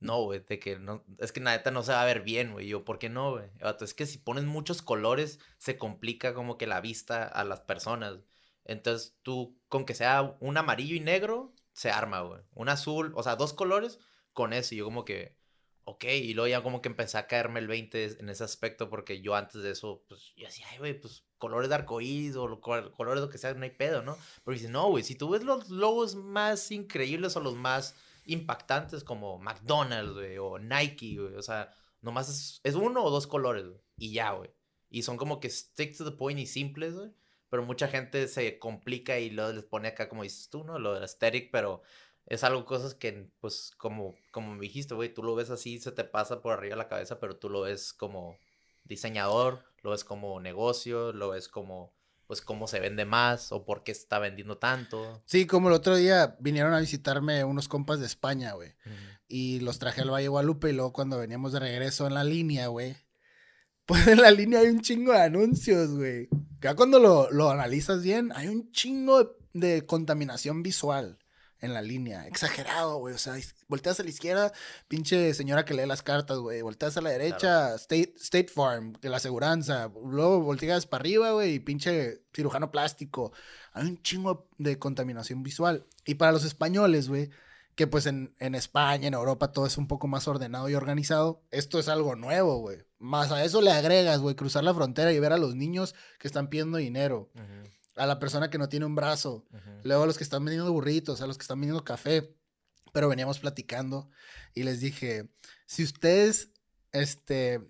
no, 0.00 0.22
güey, 0.24 0.40
de 0.40 0.58
que 0.58 0.78
no, 0.78 1.04
es 1.18 1.32
que 1.32 1.40
neta 1.40 1.70
no 1.70 1.82
se 1.82 1.92
va 1.92 2.02
a 2.02 2.06
ver 2.06 2.22
bien, 2.22 2.52
güey. 2.52 2.66
Yo, 2.68 2.84
¿por 2.84 2.98
qué 2.98 3.08
no, 3.08 3.32
güey? 3.32 3.50
Es 3.80 3.94
que 3.94 4.06
si 4.06 4.18
pones 4.18 4.44
muchos 4.44 4.82
colores 4.82 5.38
se 5.58 5.78
complica 5.78 6.34
como 6.34 6.58
que 6.58 6.66
la 6.66 6.80
vista 6.80 7.24
a 7.24 7.44
las 7.44 7.60
personas. 7.60 8.18
Entonces 8.64 9.16
tú, 9.22 9.58
con 9.68 9.86
que 9.86 9.94
sea 9.94 10.36
un 10.40 10.56
amarillo 10.56 10.96
y 10.96 11.00
negro, 11.00 11.54
se 11.72 11.90
arma, 11.90 12.20
güey. 12.20 12.42
Un 12.54 12.68
azul, 12.68 13.12
o 13.16 13.22
sea, 13.22 13.36
dos 13.36 13.52
colores 13.52 13.98
con 14.32 14.52
eso. 14.52 14.74
Y 14.74 14.78
yo 14.78 14.84
como 14.84 15.04
que, 15.04 15.36
ok, 15.88 16.04
y 16.04 16.34
luego 16.34 16.48
ya 16.48 16.62
como 16.62 16.82
que 16.82 16.88
empecé 16.88 17.16
a 17.16 17.26
caerme 17.28 17.60
el 17.60 17.68
20 17.68 18.18
en 18.20 18.28
ese 18.28 18.42
aspecto 18.44 18.90
porque 18.90 19.20
yo 19.20 19.34
antes 19.36 19.62
de 19.62 19.70
eso, 19.70 20.04
pues, 20.08 20.32
yo 20.36 20.46
decía, 20.46 20.66
ay, 20.72 20.78
güey, 20.78 21.00
pues 21.00 21.24
colores 21.38 21.68
de 21.68 21.76
arcoíris 21.76 22.34
o 22.36 22.48
lo- 22.48 22.60
col- 22.60 22.90
colores 22.92 23.22
lo 23.22 23.30
que 23.30 23.38
sea, 23.38 23.54
no 23.54 23.62
hay 23.62 23.70
pedo, 23.70 24.02
¿no? 24.02 24.16
Pero 24.44 24.56
dice, 24.56 24.68
no, 24.68 24.88
güey, 24.88 25.04
si 25.04 25.14
tú 25.14 25.30
ves 25.30 25.44
los 25.44 25.68
logos 25.70 26.16
más 26.16 26.70
increíbles 26.72 27.36
o 27.36 27.40
los 27.40 27.54
más 27.54 27.94
impactantes 28.24 29.04
como 29.04 29.38
McDonald's, 29.38 30.12
güey, 30.14 30.38
o 30.38 30.58
Nike, 30.58 31.16
güey, 31.20 31.34
o 31.34 31.42
sea, 31.42 31.72
nomás 32.00 32.28
es, 32.28 32.60
es 32.64 32.74
uno 32.74 33.04
o 33.04 33.10
dos 33.10 33.26
colores, 33.28 33.66
güey, 33.66 33.80
y 33.96 34.12
ya, 34.12 34.32
güey. 34.32 34.50
Y 34.90 35.02
son 35.02 35.16
como 35.16 35.38
que 35.40 35.50
stick 35.50 35.96
to 35.96 36.04
the 36.04 36.16
point 36.16 36.38
y 36.40 36.46
simples, 36.46 36.94
güey. 36.94 37.10
Pero 37.48 37.64
mucha 37.64 37.86
gente 37.86 38.26
se 38.26 38.58
complica 38.58 39.20
y 39.20 39.30
luego 39.30 39.52
les 39.52 39.62
pone 39.64 39.86
acá, 39.88 40.08
como 40.08 40.24
dices 40.24 40.50
tú, 40.50 40.64
¿no? 40.64 40.80
Lo 40.80 40.94
del 40.94 41.04
aesthetic, 41.04 41.50
pero 41.52 41.80
es 42.26 42.42
algo, 42.42 42.64
cosas 42.64 42.94
que, 42.94 43.30
pues, 43.40 43.72
como, 43.78 44.14
como 44.32 44.54
me 44.54 44.62
dijiste, 44.62 44.94
güey, 44.94 45.14
tú 45.14 45.22
lo 45.22 45.34
ves 45.36 45.50
así, 45.50 45.78
se 45.78 45.92
te 45.92 46.04
pasa 46.04 46.42
por 46.42 46.52
arriba 46.52 46.74
de 46.74 46.82
la 46.82 46.88
cabeza, 46.88 47.20
pero 47.20 47.36
tú 47.36 47.48
lo 47.48 47.62
ves 47.62 47.92
como 47.92 48.36
diseñador, 48.84 49.64
lo 49.82 49.90
ves 49.90 50.04
como 50.04 50.40
negocio, 50.40 51.12
lo 51.12 51.30
ves 51.30 51.48
como, 51.48 51.94
pues, 52.26 52.40
cómo 52.40 52.66
se 52.66 52.80
vende 52.80 53.04
más 53.04 53.52
o 53.52 53.64
por 53.64 53.84
qué 53.84 53.94
se 53.94 54.00
está 54.02 54.18
vendiendo 54.18 54.58
tanto. 54.58 55.22
sí, 55.24 55.46
como 55.46 55.68
el 55.68 55.74
otro 55.74 55.94
día 55.96 56.36
vinieron 56.40 56.74
a 56.74 56.80
visitarme 56.80 57.44
unos 57.44 57.68
compas 57.68 58.00
de 58.00 58.06
España, 58.06 58.52
güey. 58.54 58.74
y 59.28 59.60
los 59.60 59.78
traje 59.78 60.02
al 60.02 60.10
Valle 60.10 60.28
Guadalupe 60.28 60.70
y 60.70 60.72
luego 60.72 60.92
cuando 60.92 61.18
veníamos 61.18 61.52
de 61.52 61.60
regreso 61.60 62.06
en 62.08 62.14
la 62.14 62.24
línea, 62.24 62.66
güey. 62.68 62.96
Pues 63.86 64.04
en 64.08 64.20
la 64.20 64.32
línea 64.32 64.58
hay 64.58 64.66
un 64.66 64.80
chingo 64.80 65.12
de 65.12 65.20
anuncios, 65.20 65.90
güey. 65.90 66.28
Ya 66.60 66.74
cuando 66.74 66.98
lo, 66.98 67.30
lo 67.30 67.50
analizas 67.50 68.02
bien, 68.02 68.32
hay 68.34 68.48
un 68.48 68.72
chingo 68.72 69.22
de, 69.22 69.30
de 69.52 69.86
contaminación 69.86 70.64
visual 70.64 71.20
en 71.66 71.74
la 71.74 71.82
línea. 71.82 72.26
Exagerado, 72.26 72.98
güey. 72.98 73.14
O 73.14 73.18
sea, 73.18 73.34
volteas 73.68 74.00
a 74.00 74.02
la 74.02 74.08
izquierda, 74.08 74.52
pinche 74.88 75.34
señora 75.34 75.64
que 75.64 75.74
lee 75.74 75.86
las 75.86 76.02
cartas, 76.02 76.38
güey. 76.38 76.62
Volteas 76.62 76.96
a 76.96 77.00
la 77.00 77.10
derecha, 77.10 77.74
State, 77.74 78.14
State 78.16 78.48
Farm, 78.48 78.94
de 79.00 79.10
la 79.10 79.18
aseguranza. 79.18 79.90
Luego 80.04 80.40
volteas 80.40 80.86
para 80.86 81.02
arriba, 81.02 81.32
güey, 81.32 81.54
y 81.54 81.60
pinche 81.60 82.22
cirujano 82.34 82.70
plástico. 82.70 83.32
Hay 83.72 83.86
un 83.86 84.02
chingo 84.02 84.48
de 84.58 84.78
contaminación 84.78 85.42
visual. 85.42 85.84
Y 86.04 86.14
para 86.14 86.32
los 86.32 86.44
españoles, 86.44 87.08
güey, 87.08 87.30
que 87.74 87.86
pues 87.86 88.06
en, 88.06 88.34
en, 88.38 88.54
España, 88.54 89.06
en 89.06 89.14
Europa, 89.14 89.52
todo 89.52 89.66
es 89.66 89.76
un 89.76 89.86
poco 89.86 90.06
más 90.08 90.26
ordenado 90.26 90.68
y 90.68 90.74
organizado. 90.74 91.42
Esto 91.50 91.78
es 91.78 91.88
algo 91.88 92.16
nuevo, 92.16 92.56
güey. 92.58 92.78
Más 92.98 93.30
a 93.30 93.44
eso 93.44 93.60
le 93.60 93.70
agregas, 93.70 94.20
güey, 94.20 94.34
cruzar 94.34 94.64
la 94.64 94.72
frontera 94.72 95.12
y 95.12 95.20
ver 95.20 95.34
a 95.34 95.38
los 95.38 95.54
niños 95.54 95.94
que 96.18 96.28
están 96.28 96.48
pidiendo 96.48 96.78
dinero 96.78 97.30
a 97.96 98.06
la 98.06 98.18
persona 98.18 98.50
que 98.50 98.58
no 98.58 98.68
tiene 98.68 98.86
un 98.86 98.94
brazo, 98.94 99.46
luego 99.82 100.04
a 100.04 100.06
los 100.06 100.18
que 100.18 100.24
están 100.24 100.44
vendiendo 100.44 100.72
burritos, 100.72 101.20
a 101.20 101.26
los 101.26 101.38
que 101.38 101.42
están 101.42 101.60
vendiendo 101.60 101.84
café. 101.84 102.36
Pero 102.92 103.08
veníamos 103.08 103.38
platicando 103.40 104.10
y 104.54 104.62
les 104.62 104.80
dije, 104.80 105.28
si 105.66 105.82
ustedes, 105.82 106.50
este, 106.92 107.60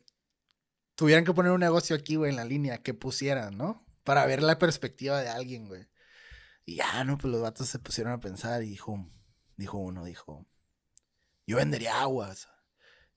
tuvieran 0.94 1.24
que 1.24 1.32
poner 1.32 1.52
un 1.52 1.60
negocio 1.60 1.96
aquí, 1.96 2.16
güey, 2.16 2.30
en 2.30 2.36
la 2.36 2.44
línea, 2.44 2.82
que 2.82 2.94
pusieran, 2.94 3.56
¿no? 3.56 3.84
Para 4.04 4.24
ver 4.26 4.42
la 4.42 4.58
perspectiva 4.58 5.20
de 5.20 5.28
alguien, 5.28 5.66
güey. 5.66 5.88
Y 6.64 6.76
ya, 6.76 7.02
no, 7.04 7.18
pues 7.18 7.32
los 7.32 7.42
vatos 7.42 7.68
se 7.68 7.78
pusieron 7.78 8.12
a 8.12 8.20
pensar 8.20 8.62
y 8.62 8.68
dijo, 8.68 9.08
dijo 9.56 9.78
uno, 9.78 10.04
dijo, 10.04 10.46
yo 11.46 11.56
vendería 11.56 12.00
aguas. 12.00 12.48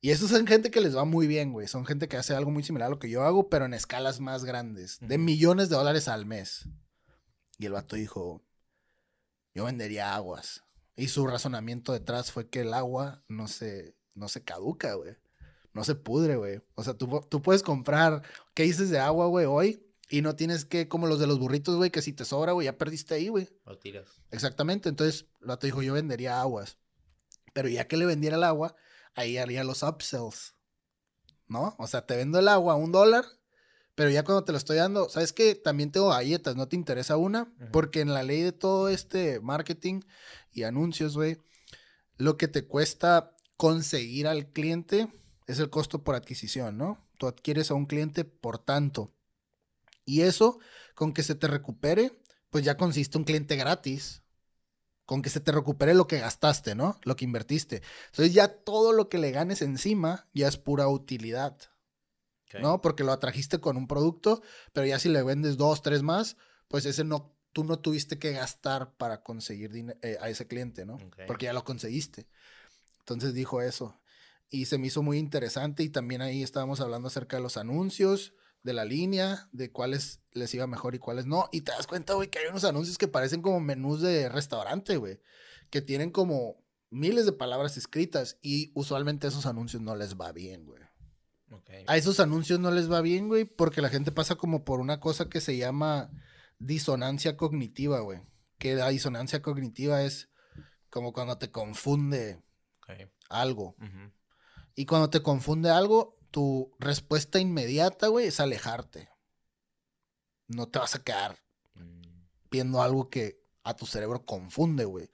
Y 0.02 0.12
esos 0.12 0.30
son 0.30 0.48
gente 0.48 0.72
que 0.72 0.82
les 0.82 0.96
va 0.96 1.04
muy 1.04 1.28
bien, 1.28 1.52
güey. 1.52 1.68
Son 1.68 1.86
gente 1.86 2.08
que 2.08 2.18
hace 2.18 2.34
algo 2.34 2.52
muy 2.52 2.64
similar 2.64 2.88
a 2.88 2.90
lo 2.92 3.00
que 3.00 3.10
yo 3.10 3.24
hago, 3.24 3.50
pero 3.50 3.66
en 3.66 3.74
escalas 3.74 4.20
más 4.20 4.46
grandes, 4.46 4.98
de 5.02 5.18
millones 5.18 5.70
de 5.70 5.76
dólares 5.76 6.08
al 6.08 6.26
mes. 6.26 6.70
Y 7.60 7.68
el 7.68 7.74
vato 7.74 7.96
dijo, 7.96 8.44
yo 9.54 9.66
vendería 9.66 10.16
aguas. 10.16 10.64
Y 10.96 11.10
su 11.10 11.28
razonamiento 11.28 11.94
detrás 11.94 12.32
fue 12.32 12.50
que 12.50 12.62
el 12.62 12.74
agua 12.74 13.24
no 13.28 13.48
se, 13.48 13.96
no 14.16 14.30
se 14.30 14.44
caduca, 14.44 14.96
güey. 14.96 15.16
No 15.74 15.84
se 15.84 15.94
pudre, 15.94 16.36
güey. 16.36 16.62
O 16.74 16.84
sea, 16.84 16.96
tú, 16.96 17.22
tú 17.30 17.42
puedes 17.44 17.62
comprar 17.62 18.24
dices 18.64 18.90
de 18.90 19.00
agua, 19.00 19.28
güey, 19.28 19.46
hoy. 19.46 19.86
Y 20.10 20.22
no 20.22 20.36
tienes 20.36 20.66
que, 20.66 20.88
como 20.88 21.06
los 21.06 21.20
de 21.20 21.28
los 21.28 21.38
burritos, 21.38 21.76
güey, 21.76 21.92
que 21.92 22.02
si 22.02 22.14
te 22.14 22.26
sobra, 22.26 22.54
güey, 22.54 22.66
ya 22.66 22.78
perdiste 22.78 23.14
ahí, 23.14 23.28
güey. 23.28 23.48
Lo 23.66 23.78
tiras. 23.78 24.22
Exactamente. 24.32 24.90
Entonces, 24.90 25.28
el 25.42 25.48
vato 25.48 25.68
dijo, 25.68 25.84
yo 25.84 25.94
vendería 25.94 26.42
aguas. 26.42 26.80
Pero 27.54 27.70
ya 27.70 27.88
que 27.88 27.98
le 27.98 28.06
vendiera 28.06 28.38
el 28.38 28.44
agua, 28.44 28.76
ahí 29.16 29.38
haría 29.38 29.64
los 29.64 29.84
upsells. 29.84 30.56
¿No? 31.48 31.76
O 31.78 31.88
sea, 31.88 32.06
te 32.06 32.16
vendo 32.16 32.40
el 32.40 32.48
agua 32.48 32.74
a 32.74 32.78
un 32.78 32.92
dólar 32.92 33.26
pero 34.00 34.12
ya 34.12 34.24
cuando 34.24 34.46
te 34.46 34.54
lo 34.54 34.58
estoy 34.58 34.78
dando, 34.78 35.10
¿sabes 35.10 35.34
qué? 35.34 35.56
También 35.56 35.92
tengo 35.92 36.08
galletas, 36.08 36.56
¿no 36.56 36.70
te 36.70 36.78
interesa 36.78 37.18
una? 37.18 37.54
Porque 37.74 38.00
en 38.00 38.14
la 38.14 38.24
ley 38.24 38.42
de 38.42 38.54
todo 38.54 38.88
este 38.88 39.42
marketing 39.42 40.00
y 40.54 40.64
anuncios, 40.64 41.18
güey, 41.18 41.42
lo 42.16 42.38
que 42.38 42.48
te 42.48 42.66
cuesta 42.66 43.36
conseguir 43.58 44.26
al 44.28 44.54
cliente 44.54 45.10
es 45.48 45.60
el 45.60 45.70
costo 45.70 46.02
por 46.02 46.16
adquisición, 46.16 46.78
¿no? 46.78 47.10
Tú 47.18 47.28
adquieres 47.28 47.72
a 47.72 47.74
un 47.74 47.88
cliente 47.88 48.24
por 48.24 48.58
tanto. 48.58 49.14
Y 50.06 50.22
eso, 50.22 50.60
con 50.96 51.12
que 51.12 51.22
se 51.22 51.36
te 51.36 51.48
recupere, 51.48 52.22
pues 52.52 52.64
ya 52.64 52.78
consiste 52.78 53.18
un 53.18 53.26
cliente 53.26 53.58
gratis. 53.58 54.24
Con 55.04 55.22
que 55.22 55.30
se 55.30 55.42
te 55.42 55.52
recupere 55.52 55.94
lo 55.94 56.08
que 56.08 56.20
gastaste, 56.20 56.74
¿no? 56.74 56.98
Lo 57.04 57.18
que 57.18 57.26
invertiste. 57.26 57.82
Entonces 58.12 58.34
ya 58.34 58.48
todo 58.48 58.94
lo 58.94 59.10
que 59.10 59.18
le 59.18 59.32
ganes 59.32 59.62
encima 59.62 60.30
ya 60.34 60.48
es 60.48 60.56
pura 60.56 60.88
utilidad. 60.88 61.58
¿No? 62.62 62.82
Porque 62.82 63.04
lo 63.04 63.12
atrajiste 63.12 63.60
con 63.60 63.78
un 63.78 63.88
producto, 63.88 64.42
pero 64.74 64.88
ya 64.88 65.00
si 65.00 65.10
le 65.10 65.24
vendes 65.24 65.58
dos, 65.58 65.82
tres 65.82 66.02
más, 66.02 66.38
pues 66.68 66.86
ese 66.86 67.04
no, 67.04 67.36
tú 67.54 67.64
no 67.64 67.80
tuviste 67.80 68.18
que 68.18 68.32
gastar 68.32 68.94
para 68.96 69.22
conseguir 69.22 69.72
eh, 70.02 70.18
a 70.22 70.30
ese 70.30 70.48
cliente, 70.48 70.86
¿no? 70.86 70.98
Porque 71.28 71.46
ya 71.46 71.54
lo 71.54 71.64
conseguiste. 71.64 72.28
Entonces 73.00 73.34
dijo 73.34 73.62
eso. 73.62 74.00
Y 74.50 74.66
se 74.66 74.78
me 74.78 74.88
hizo 74.88 75.04
muy 75.04 75.18
interesante 75.18 75.84
y 75.84 75.90
también 75.90 76.22
ahí 76.22 76.42
estábamos 76.42 76.82
hablando 76.82 77.08
acerca 77.08 77.38
de 77.38 77.44
los 77.44 77.58
anuncios, 77.58 78.34
de 78.64 78.74
la 78.74 78.86
línea, 78.86 79.48
de 79.52 79.72
cuáles 79.72 80.22
les 80.32 80.54
iba 80.54 80.68
mejor 80.68 80.96
y 80.96 81.00
cuáles 81.00 81.26
no. 81.26 81.50
Y 81.52 81.62
te 81.62 81.72
das 81.72 81.88
cuenta, 81.88 82.14
güey, 82.14 82.30
que 82.30 82.40
hay 82.40 82.48
unos 82.48 82.64
anuncios 82.64 82.98
que 82.98 83.08
parecen 83.08 83.42
como 83.42 83.60
menús 83.60 84.02
de 84.02 84.28
restaurante, 84.30 84.98
güey, 84.98 85.22
que 85.70 85.82
tienen 85.82 86.12
como 86.12 86.64
miles 86.90 87.26
de 87.26 87.32
palabras 87.32 87.78
escritas 87.78 88.38
y 88.42 88.72
usualmente 88.74 89.28
esos 89.28 89.46
anuncios 89.46 89.82
no 89.82 89.96
les 89.96 90.16
va 90.16 90.32
bien, 90.32 90.66
güey. 90.66 90.82
A 91.88 91.98
esos 91.98 92.20
anuncios 92.20 92.60
no 92.60 92.72
les 92.72 92.92
va 92.92 93.02
bien, 93.02 93.28
güey, 93.28 93.46
porque 93.46 93.82
la 93.82 93.90
gente 93.90 94.12
pasa 94.12 94.36
como 94.36 94.64
por 94.64 94.80
una 94.80 95.00
cosa 95.00 95.30
que 95.30 95.42
se 95.42 95.58
llama 95.58 96.12
disonancia 96.60 97.38
cognitiva, 97.38 98.00
güey. 98.00 98.22
Que 98.58 98.76
la 98.76 98.90
disonancia 98.90 99.42
cognitiva 99.42 100.04
es 100.04 100.30
como 100.90 101.14
cuando 101.14 101.38
te 101.38 101.52
confunde 101.52 102.44
algo. 103.30 103.76
Y 104.76 104.86
cuando 104.86 105.10
te 105.10 105.22
confunde 105.22 105.70
algo, 105.70 106.18
tu 106.32 106.76
respuesta 106.80 107.40
inmediata, 107.40 108.08
güey, 108.08 108.28
es 108.28 108.40
alejarte. 108.40 109.10
No 110.48 110.68
te 110.68 110.80
vas 110.80 110.96
a 110.96 111.04
quedar 111.04 111.38
mm. 111.74 112.02
viendo 112.52 112.82
algo 112.82 113.10
que 113.10 113.44
a 113.64 113.76
tu 113.76 113.86
cerebro 113.86 114.26
confunde, 114.26 114.86
güey. 114.86 115.10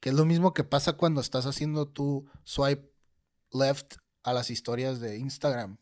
Que 0.00 0.10
es 0.10 0.14
lo 0.14 0.24
mismo 0.24 0.52
que 0.52 0.64
pasa 0.64 0.94
cuando 0.94 1.20
estás 1.20 1.46
haciendo 1.46 1.88
tu 1.88 2.30
swipe 2.44 2.92
left 3.52 3.96
a 4.24 4.32
las 4.32 4.50
historias 4.50 4.98
de 5.00 5.18
Instagram. 5.18 5.78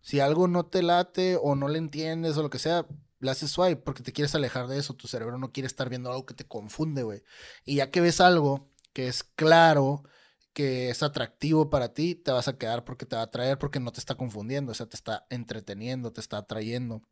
Si 0.00 0.20
algo 0.20 0.46
no 0.46 0.66
te 0.66 0.82
late 0.82 1.36
o 1.40 1.54
no 1.54 1.68
le 1.68 1.78
entiendes 1.78 2.36
o 2.36 2.42
lo 2.42 2.50
que 2.50 2.58
sea, 2.58 2.86
le 3.20 3.30
haces 3.30 3.50
swipe 3.50 3.82
porque 3.82 4.02
te 4.02 4.12
quieres 4.12 4.34
alejar 4.34 4.68
de 4.68 4.78
eso. 4.78 4.94
Tu 4.94 5.08
cerebro 5.08 5.38
no 5.38 5.50
quiere 5.52 5.66
estar 5.66 5.88
viendo 5.88 6.10
algo 6.10 6.24
que 6.24 6.34
te 6.34 6.46
confunde, 6.46 7.02
güey. 7.02 7.22
Y 7.64 7.76
ya 7.76 7.90
que 7.90 8.00
ves 8.00 8.20
algo 8.20 8.70
que 8.92 9.08
es 9.08 9.24
claro, 9.24 10.02
que 10.52 10.90
es 10.90 11.02
atractivo 11.02 11.70
para 11.70 11.94
ti, 11.94 12.14
te 12.14 12.30
vas 12.30 12.48
a 12.48 12.56
quedar 12.56 12.84
porque 12.84 13.06
te 13.06 13.16
va 13.16 13.22
a 13.22 13.26
atraer, 13.26 13.58
porque 13.58 13.80
no 13.80 13.92
te 13.92 14.00
está 14.00 14.14
confundiendo, 14.16 14.72
o 14.72 14.74
sea, 14.74 14.86
te 14.86 14.96
está 14.96 15.26
entreteniendo, 15.30 16.12
te 16.12 16.20
está 16.20 16.38
atrayendo. 16.38 17.02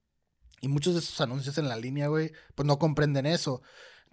Y 0.60 0.68
muchos 0.68 0.94
de 0.94 1.00
esos 1.00 1.20
anuncios 1.20 1.58
en 1.58 1.68
la 1.68 1.76
línea, 1.76 2.08
güey, 2.08 2.32
pues 2.54 2.66
no 2.66 2.78
comprenden 2.78 3.26
eso. 3.26 3.62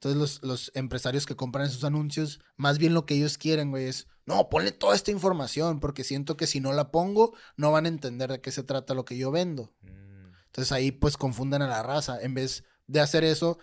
Entonces 0.03 0.19
los, 0.19 0.43
los, 0.43 0.71
empresarios 0.75 1.25
que 1.25 1.37
compran 1.37 1.65
esos 1.65 1.85
anuncios, 1.85 2.41
más 2.57 2.77
bien 2.77 2.93
lo 2.93 3.05
que 3.05 3.13
ellos 3.13 3.37
quieren, 3.37 3.71
güey, 3.71 3.85
es, 3.85 4.07
no, 4.25 4.49
ponle 4.49 4.73
toda 4.73 4.95
esta 4.95 5.11
información, 5.11 5.79
porque 5.79 6.03
siento 6.03 6.35
que 6.35 6.45
si 6.45 6.59
no 6.59 6.73
la 6.73 6.91
pongo, 6.91 7.33
no 7.55 7.71
van 7.71 7.85
a 7.85 7.87
entender 7.87 8.29
de 8.29 8.41
qué 8.41 8.51
se 8.51 8.63
trata 8.63 8.95
lo 8.95 9.05
que 9.05 9.17
yo 9.17 9.31
vendo. 9.31 9.73
Mm. 9.81 10.33
Entonces 10.47 10.73
ahí 10.73 10.91
pues 10.91 11.15
confunden 11.15 11.61
a 11.61 11.67
la 11.67 11.83
raza. 11.83 12.21
En 12.21 12.33
vez 12.33 12.65
de 12.85 12.99
hacer 12.99 13.23
eso, 13.23 13.59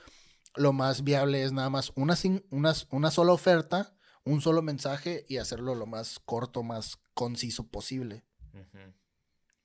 lo 0.57 0.73
más 0.73 1.05
viable 1.05 1.45
es 1.45 1.53
nada 1.53 1.69
más 1.69 1.93
una, 1.95 2.17
una, 2.49 2.75
una 2.91 3.11
sola 3.11 3.33
oferta, 3.35 3.95
un 4.25 4.41
solo 4.41 4.63
mensaje 4.63 5.27
y 5.29 5.37
hacerlo 5.37 5.75
lo 5.75 5.85
más 5.85 6.21
corto, 6.21 6.63
más 6.63 6.99
conciso 7.13 7.69
posible. 7.69 8.25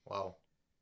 Wow. 0.04 0.36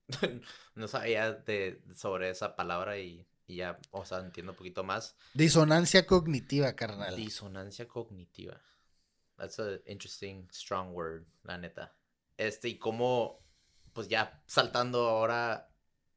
no 0.74 0.88
sabía 0.88 1.34
de, 1.34 1.84
sobre 1.94 2.32
esa 2.32 2.56
palabra 2.56 2.98
y 2.98 3.28
y 3.46 3.58
ya, 3.58 3.78
o 3.92 4.06
sea, 4.06 4.20
entiendo 4.20 4.54
un 4.54 4.58
poquito 4.58 4.84
más. 4.84 5.16
Disonancia 5.34 6.06
cognitiva, 6.06 6.74
carnal. 6.76 7.16
Disonancia 7.16 7.88
cognitiva. 7.88 8.62
That's 9.38 9.60
an 9.60 9.82
interesting, 9.86 10.48
strong 10.52 10.94
word, 10.94 11.26
la 11.44 11.58
neta. 11.58 11.96
Este, 12.38 12.70
y 12.70 12.78
cómo, 12.78 13.46
pues 13.94 14.08
ya 14.08 14.42
saltando 14.48 15.10
ahora 15.10 15.70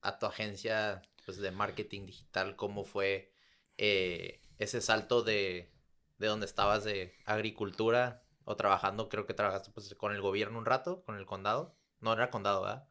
a 0.02 0.18
tu 0.18 0.26
agencia 0.26 1.02
pues, 1.24 1.38
de 1.38 1.50
marketing 1.50 2.06
digital, 2.06 2.56
¿cómo 2.56 2.84
fue 2.84 3.32
eh, 3.78 4.40
ese 4.58 4.80
salto 4.80 5.22
de, 5.22 5.72
de 6.18 6.26
donde 6.26 6.46
estabas 6.46 6.84
de 6.84 7.14
agricultura 7.24 8.22
o 8.44 8.56
trabajando? 8.56 9.08
Creo 9.08 9.26
que 9.26 9.34
trabajaste 9.34 9.70
pues, 9.72 9.94
con 9.94 10.12
el 10.12 10.20
gobierno 10.20 10.58
un 10.58 10.66
rato, 10.66 11.02
con 11.02 11.16
el 11.16 11.26
condado. 11.26 11.76
No 12.00 12.12
era 12.12 12.30
condado, 12.30 12.62
¿verdad? 12.62 12.88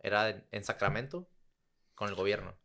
Era 0.00 0.44
en 0.50 0.64
Sacramento, 0.64 1.28
con 1.94 2.08
el 2.08 2.14
gobierno. 2.16 2.61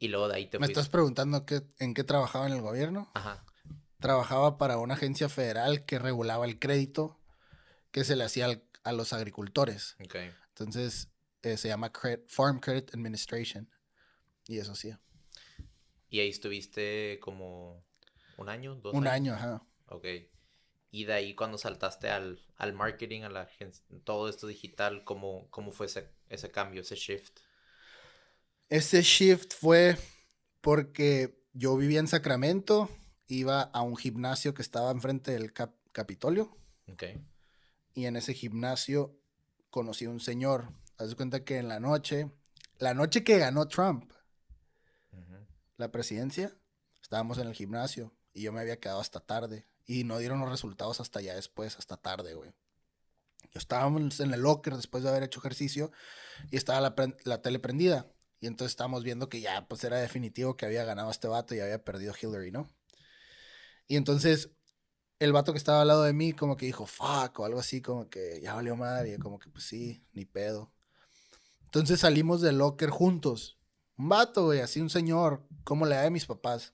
Y 0.00 0.08
luego 0.08 0.28
de 0.28 0.36
ahí 0.36 0.46
te 0.46 0.58
¿Me 0.58 0.66
estás 0.66 0.88
preguntando 0.88 1.44
qué, 1.44 1.62
en 1.78 1.92
qué 1.92 2.04
trabajaba 2.04 2.46
en 2.46 2.54
el 2.54 2.62
gobierno? 2.62 3.10
Ajá. 3.14 3.44
Trabajaba 4.00 4.56
para 4.56 4.78
una 4.78 4.94
agencia 4.94 5.28
federal 5.28 5.84
que 5.84 5.98
regulaba 5.98 6.46
el 6.46 6.58
crédito 6.58 7.20
que 7.92 8.02
se 8.04 8.16
le 8.16 8.24
hacía 8.24 8.62
a 8.82 8.92
los 8.92 9.12
agricultores. 9.12 9.96
Okay. 10.02 10.32
Entonces, 10.48 11.10
eh, 11.42 11.58
se 11.58 11.68
llama 11.68 11.92
Farm 12.28 12.60
Credit 12.60 12.94
Administration. 12.94 13.70
Y 14.48 14.58
eso 14.58 14.74
sí. 14.74 14.90
¿Y 16.08 16.20
ahí 16.20 16.30
estuviste 16.30 17.18
como 17.20 17.84
un 18.38 18.48
año? 18.48 18.76
Dos 18.76 18.94
un 18.94 19.06
año, 19.06 19.34
ajá. 19.34 19.62
Ok. 19.88 20.06
Y 20.90 21.04
de 21.04 21.12
ahí 21.12 21.34
cuando 21.34 21.58
saltaste 21.58 22.08
al, 22.08 22.42
al 22.56 22.72
marketing, 22.72 23.22
a 23.22 23.28
la 23.28 23.50
todo 24.04 24.30
esto 24.30 24.46
digital, 24.46 25.04
¿cómo, 25.04 25.46
cómo 25.50 25.72
fue 25.72 25.86
ese, 25.86 26.10
ese 26.30 26.50
cambio, 26.50 26.80
ese 26.80 26.96
shift? 26.96 27.38
Ese 28.70 29.02
shift 29.02 29.52
fue 29.52 29.98
porque 30.60 31.44
yo 31.52 31.76
vivía 31.76 32.00
en 32.00 32.08
Sacramento, 32.08 32.88
iba 33.26 33.62
a 33.62 33.82
un 33.82 33.96
gimnasio 33.96 34.54
que 34.54 34.62
estaba 34.62 34.90
enfrente 34.90 35.32
del 35.32 35.52
Capitolio. 35.92 36.56
Okay. 36.92 37.20
Y 37.94 38.06
en 38.06 38.16
ese 38.16 38.32
gimnasio 38.32 39.20
conocí 39.70 40.06
a 40.06 40.10
un 40.10 40.20
señor. 40.20 40.72
Haz 40.96 41.14
cuenta 41.14 41.44
que 41.44 41.58
en 41.58 41.68
la 41.68 41.80
noche, 41.80 42.30
la 42.78 42.94
noche 42.94 43.24
que 43.24 43.38
ganó 43.38 43.68
Trump 43.68 44.10
la 45.80 45.90
presidencia, 45.90 46.54
estábamos 47.02 47.38
en 47.38 47.48
el 47.48 47.54
gimnasio 47.54 48.12
y 48.34 48.42
yo 48.42 48.52
me 48.52 48.60
había 48.60 48.78
quedado 48.78 49.00
hasta 49.00 49.18
tarde. 49.18 49.66
Y 49.86 50.04
no 50.04 50.18
dieron 50.18 50.38
los 50.38 50.50
resultados 50.50 51.00
hasta 51.00 51.20
ya 51.20 51.34
después, 51.34 51.76
hasta 51.76 51.96
tarde, 51.96 52.34
güey. 52.34 52.52
Yo 53.52 53.58
estábamos 53.58 54.20
en 54.20 54.32
el 54.32 54.42
locker 54.42 54.76
después 54.76 55.02
de 55.02 55.08
haber 55.08 55.24
hecho 55.24 55.40
ejercicio 55.40 55.90
y 56.50 56.56
estaba 56.56 56.80
la, 56.80 56.94
la 57.24 57.42
tele 57.42 57.58
prendida. 57.58 58.06
Y 58.40 58.46
entonces 58.46 58.72
estábamos 58.72 59.04
viendo 59.04 59.28
que 59.28 59.40
ya, 59.40 59.68
pues 59.68 59.84
era 59.84 59.98
definitivo 59.98 60.56
que 60.56 60.66
había 60.66 60.84
ganado 60.84 61.10
este 61.10 61.28
vato 61.28 61.54
y 61.54 61.60
había 61.60 61.84
perdido 61.84 62.14
Hillary, 62.20 62.50
¿no? 62.50 62.68
Y 63.86 63.96
entonces 63.96 64.50
el 65.20 65.32
vato 65.32 65.52
que 65.52 65.58
estaba 65.58 65.82
al 65.82 65.88
lado 65.88 66.02
de 66.02 66.14
mí 66.14 66.32
como 66.32 66.56
que 66.56 66.66
dijo, 66.66 66.86
fuck, 66.86 67.38
o 67.38 67.44
algo 67.44 67.60
así, 67.60 67.82
como 67.82 68.08
que 68.08 68.40
ya 68.42 68.54
valió 68.54 68.74
madre. 68.74 69.14
Y 69.14 69.18
como 69.18 69.38
que, 69.38 69.50
pues 69.50 69.64
sí, 69.64 70.02
ni 70.12 70.24
pedo. 70.24 70.72
Entonces 71.64 72.00
salimos 72.00 72.40
del 72.40 72.58
locker 72.58 72.90
juntos. 72.90 73.58
Un 73.96 74.08
vato, 74.08 74.46
güey, 74.46 74.60
así 74.60 74.80
un 74.80 74.88
señor, 74.90 75.46
como 75.62 75.84
la 75.86 76.00
de 76.02 76.10
mis 76.10 76.24
papás. 76.24 76.72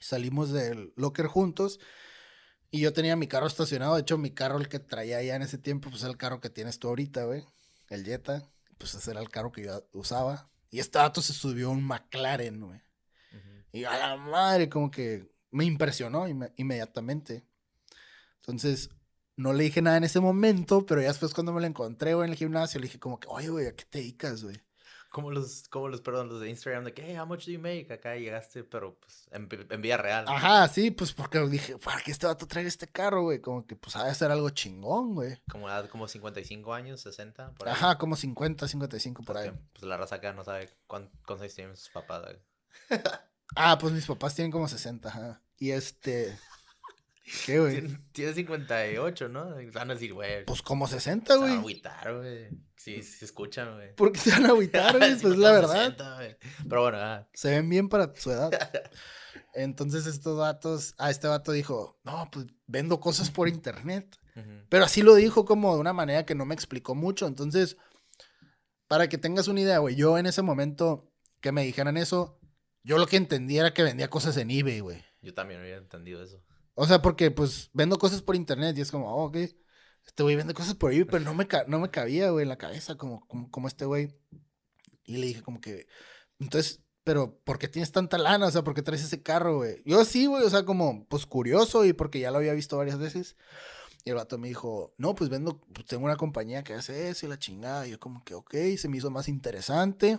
Salimos 0.00 0.50
del 0.52 0.92
locker 0.96 1.26
juntos 1.26 1.80
y 2.70 2.80
yo 2.80 2.92
tenía 2.94 3.14
mi 3.14 3.28
carro 3.28 3.46
estacionado. 3.46 3.94
De 3.94 4.00
hecho, 4.00 4.16
mi 4.18 4.30
carro, 4.30 4.58
el 4.58 4.68
que 4.68 4.78
traía 4.78 5.22
ya 5.22 5.36
en 5.36 5.42
ese 5.42 5.58
tiempo, 5.58 5.90
pues 5.90 6.02
era 6.02 6.10
el 6.10 6.16
carro 6.16 6.40
que 6.40 6.50
tienes 6.50 6.78
tú 6.78 6.88
ahorita, 6.88 7.24
güey. 7.24 7.44
El 7.90 8.04
Jetta. 8.04 8.50
Pues 8.78 8.94
ese 8.94 9.10
era 9.10 9.20
el 9.20 9.28
carro 9.28 9.52
que 9.52 9.64
yo 9.64 9.86
usaba. 9.92 10.46
Y 10.74 10.80
este 10.80 10.98
vato 10.98 11.22
se 11.22 11.32
subió 11.32 11.68
a 11.68 11.70
un 11.70 11.84
McLaren, 11.84 12.60
güey. 12.60 12.80
Y 13.72 13.84
a 13.84 13.96
la 13.96 14.16
madre, 14.16 14.68
como 14.68 14.90
que 14.90 15.30
me 15.52 15.64
impresionó 15.64 16.26
inme- 16.28 16.52
inmediatamente. 16.56 17.44
Entonces, 18.38 18.90
no 19.36 19.52
le 19.52 19.64
dije 19.64 19.82
nada 19.82 19.98
en 19.98 20.04
ese 20.04 20.20
momento, 20.20 20.86
pero 20.86 21.00
ya 21.00 21.08
después 21.08 21.32
cuando 21.34 21.52
me 21.52 21.60
lo 21.60 21.68
encontré, 21.68 22.14
güey, 22.14 22.26
en 22.26 22.32
el 22.32 22.38
gimnasio, 22.38 22.80
le 22.80 22.88
dije 22.88 22.98
como 22.98 23.20
que, 23.20 23.28
oye, 23.30 23.50
güey, 23.50 23.68
¿a 23.68 23.76
qué 23.76 23.84
te 23.84 23.98
dedicas, 23.98 24.42
güey? 24.42 24.60
Como 25.14 25.30
los, 25.30 25.68
como 25.68 25.86
los, 25.86 26.00
perdón, 26.00 26.28
los 26.28 26.40
de 26.40 26.50
Instagram, 26.50 26.82
de 26.82 26.92
que, 26.92 27.04
hey, 27.06 27.16
how 27.16 27.24
much 27.24 27.46
do 27.46 27.52
you 27.52 27.60
make? 27.60 27.86
Acá 27.92 28.16
llegaste, 28.16 28.64
pero 28.64 28.98
pues 28.98 29.28
en, 29.30 29.48
en 29.70 29.80
vía 29.80 29.96
real. 29.96 30.24
Ajá, 30.26 30.66
sí, 30.66 30.90
pues 30.90 31.12
porque 31.12 31.38
dije, 31.46 31.78
¿para 31.78 32.00
qué 32.02 32.10
este 32.10 32.26
vato 32.26 32.48
traer 32.48 32.66
este 32.66 32.88
carro, 32.88 33.22
güey? 33.22 33.40
Como 33.40 33.64
que, 33.64 33.76
pues, 33.76 33.94
ha 33.94 34.06
de 34.06 34.14
ser 34.16 34.32
algo 34.32 34.50
chingón, 34.50 35.14
güey. 35.14 35.40
Como 35.48 35.68
edad 35.68 35.88
como 35.88 36.08
55 36.08 36.74
años, 36.74 37.00
60, 37.02 37.52
por 37.52 37.68
ahí. 37.68 37.74
Ajá, 37.74 37.96
como 37.96 38.16
50, 38.16 38.66
55 38.66 39.22
por 39.22 39.36
Porque, 39.36 39.50
ahí. 39.50 39.54
Pues 39.72 39.84
la 39.84 39.96
raza 39.96 40.16
acá 40.16 40.32
no 40.32 40.42
sabe 40.42 40.68
cuán- 40.88 41.10
cuántos 41.24 41.42
años 41.42 41.54
tienen 41.54 41.76
sus 41.76 41.90
papás. 41.90 42.22
güey. 42.24 42.38
Ah, 43.54 43.78
pues 43.78 43.92
mis 43.92 44.06
papás 44.06 44.34
tienen 44.34 44.50
como 44.50 44.66
60, 44.66 45.08
ajá. 45.08 45.40
Y 45.58 45.70
este... 45.70 46.36
¿Qué, 47.46 47.58
güey? 47.58 47.72
Tiene, 47.80 47.98
tiene 48.12 48.34
58, 48.34 49.28
¿no? 49.28 49.54
Van 49.72 49.90
a 49.90 49.94
decir, 49.94 50.12
güey. 50.12 50.44
Pues 50.44 50.60
como 50.62 50.86
60, 50.86 51.32
Se 51.34 51.38
van 51.40 51.48
a 51.48 51.52
güey. 51.52 51.58
agüitar, 51.58 52.16
güey. 52.16 52.48
Sí, 52.76 53.02
se 53.02 53.24
escuchan, 53.24 53.74
güey. 53.74 53.94
¿Por 53.94 54.12
qué 54.12 54.20
se 54.20 54.30
van 54.30 54.44
a 54.46 54.48
agüitar, 54.48 54.98
güey? 54.98 55.10
Pues 55.10 55.22
porque 55.22 55.38
la 55.38 55.52
verdad. 55.52 55.74
60, 55.96 56.14
güey. 56.16 56.36
Pero 56.68 56.82
bueno, 56.82 56.98
ah, 57.00 57.28
Se 57.32 57.50
ven 57.50 57.68
bien 57.68 57.88
para 57.88 58.14
su 58.14 58.30
edad. 58.30 58.50
Entonces 59.54 60.06
estos 60.06 60.36
vatos, 60.38 60.94
ah, 60.98 61.10
este 61.10 61.28
vato 61.28 61.52
dijo, 61.52 61.98
no, 62.04 62.28
pues 62.30 62.46
vendo 62.66 63.00
cosas 63.00 63.30
por 63.30 63.48
internet. 63.48 64.16
Pero 64.68 64.84
así 64.84 65.02
lo 65.02 65.14
dijo 65.14 65.44
como 65.44 65.74
de 65.74 65.80
una 65.80 65.92
manera 65.92 66.26
que 66.26 66.34
no 66.34 66.44
me 66.44 66.56
explicó 66.56 66.96
mucho. 66.96 67.28
Entonces, 67.28 67.76
para 68.88 69.08
que 69.08 69.16
tengas 69.16 69.46
una 69.46 69.60
idea, 69.60 69.78
güey, 69.78 69.94
yo 69.94 70.18
en 70.18 70.26
ese 70.26 70.42
momento 70.42 71.12
que 71.40 71.52
me 71.52 71.62
dijeran 71.62 71.96
eso, 71.96 72.40
yo 72.82 72.98
lo 72.98 73.06
que 73.06 73.16
entendía 73.16 73.60
era 73.60 73.72
que 73.72 73.84
vendía 73.84 74.10
cosas 74.10 74.36
en 74.36 74.50
eBay, 74.50 74.80
güey. 74.80 75.04
Yo 75.22 75.34
también 75.34 75.60
había 75.60 75.76
entendido 75.76 76.20
eso. 76.20 76.42
O 76.74 76.86
sea, 76.86 77.02
porque 77.02 77.30
pues 77.30 77.70
vendo 77.72 77.98
cosas 77.98 78.22
por 78.22 78.36
internet 78.36 78.76
y 78.76 78.80
es 78.80 78.90
como, 78.90 79.14
oh, 79.14 79.26
ok, 79.26 79.36
este 80.06 80.22
güey 80.22 80.36
vende 80.36 80.54
cosas 80.54 80.74
por 80.74 80.92
eBay, 80.92 81.04
pero 81.04 81.24
no 81.24 81.34
me, 81.34 81.46
no 81.68 81.78
me 81.80 81.90
cabía, 81.90 82.30
güey, 82.30 82.42
en 82.42 82.48
la 82.48 82.58
cabeza 82.58 82.96
como, 82.96 83.26
como, 83.26 83.50
como 83.50 83.68
este 83.68 83.84
güey. 83.84 84.14
Y 85.04 85.18
le 85.18 85.26
dije 85.26 85.42
como 85.42 85.60
que, 85.60 85.86
entonces, 86.38 86.82
pero 87.04 87.38
¿por 87.44 87.58
qué 87.58 87.68
tienes 87.68 87.92
tanta 87.92 88.18
lana? 88.18 88.46
O 88.46 88.50
sea, 88.50 88.64
¿por 88.64 88.74
qué 88.74 88.82
traes 88.82 89.04
ese 89.04 89.22
carro, 89.22 89.58
güey? 89.58 89.82
Yo 89.84 90.04
sí, 90.04 90.26
güey, 90.26 90.44
o 90.44 90.50
sea, 90.50 90.64
como, 90.64 91.06
pues 91.08 91.26
curioso 91.26 91.84
y 91.84 91.92
porque 91.92 92.20
ya 92.20 92.30
lo 92.30 92.38
había 92.38 92.54
visto 92.54 92.76
varias 92.76 92.98
veces. 92.98 93.36
Y 94.04 94.10
el 94.10 94.16
vato 94.16 94.38
me 94.38 94.48
dijo, 94.48 94.94
no, 94.98 95.14
pues 95.14 95.30
vendo, 95.30 95.60
pues 95.72 95.86
tengo 95.86 96.04
una 96.04 96.16
compañía 96.16 96.62
que 96.62 96.74
hace 96.74 97.08
eso 97.08 97.26
y 97.26 97.28
la 97.28 97.38
chingada. 97.38 97.86
Y 97.86 97.92
yo 97.92 98.00
como 98.00 98.24
que, 98.24 98.34
ok, 98.34 98.54
se 98.76 98.88
me 98.88 98.98
hizo 98.98 99.10
más 99.10 99.28
interesante. 99.28 100.18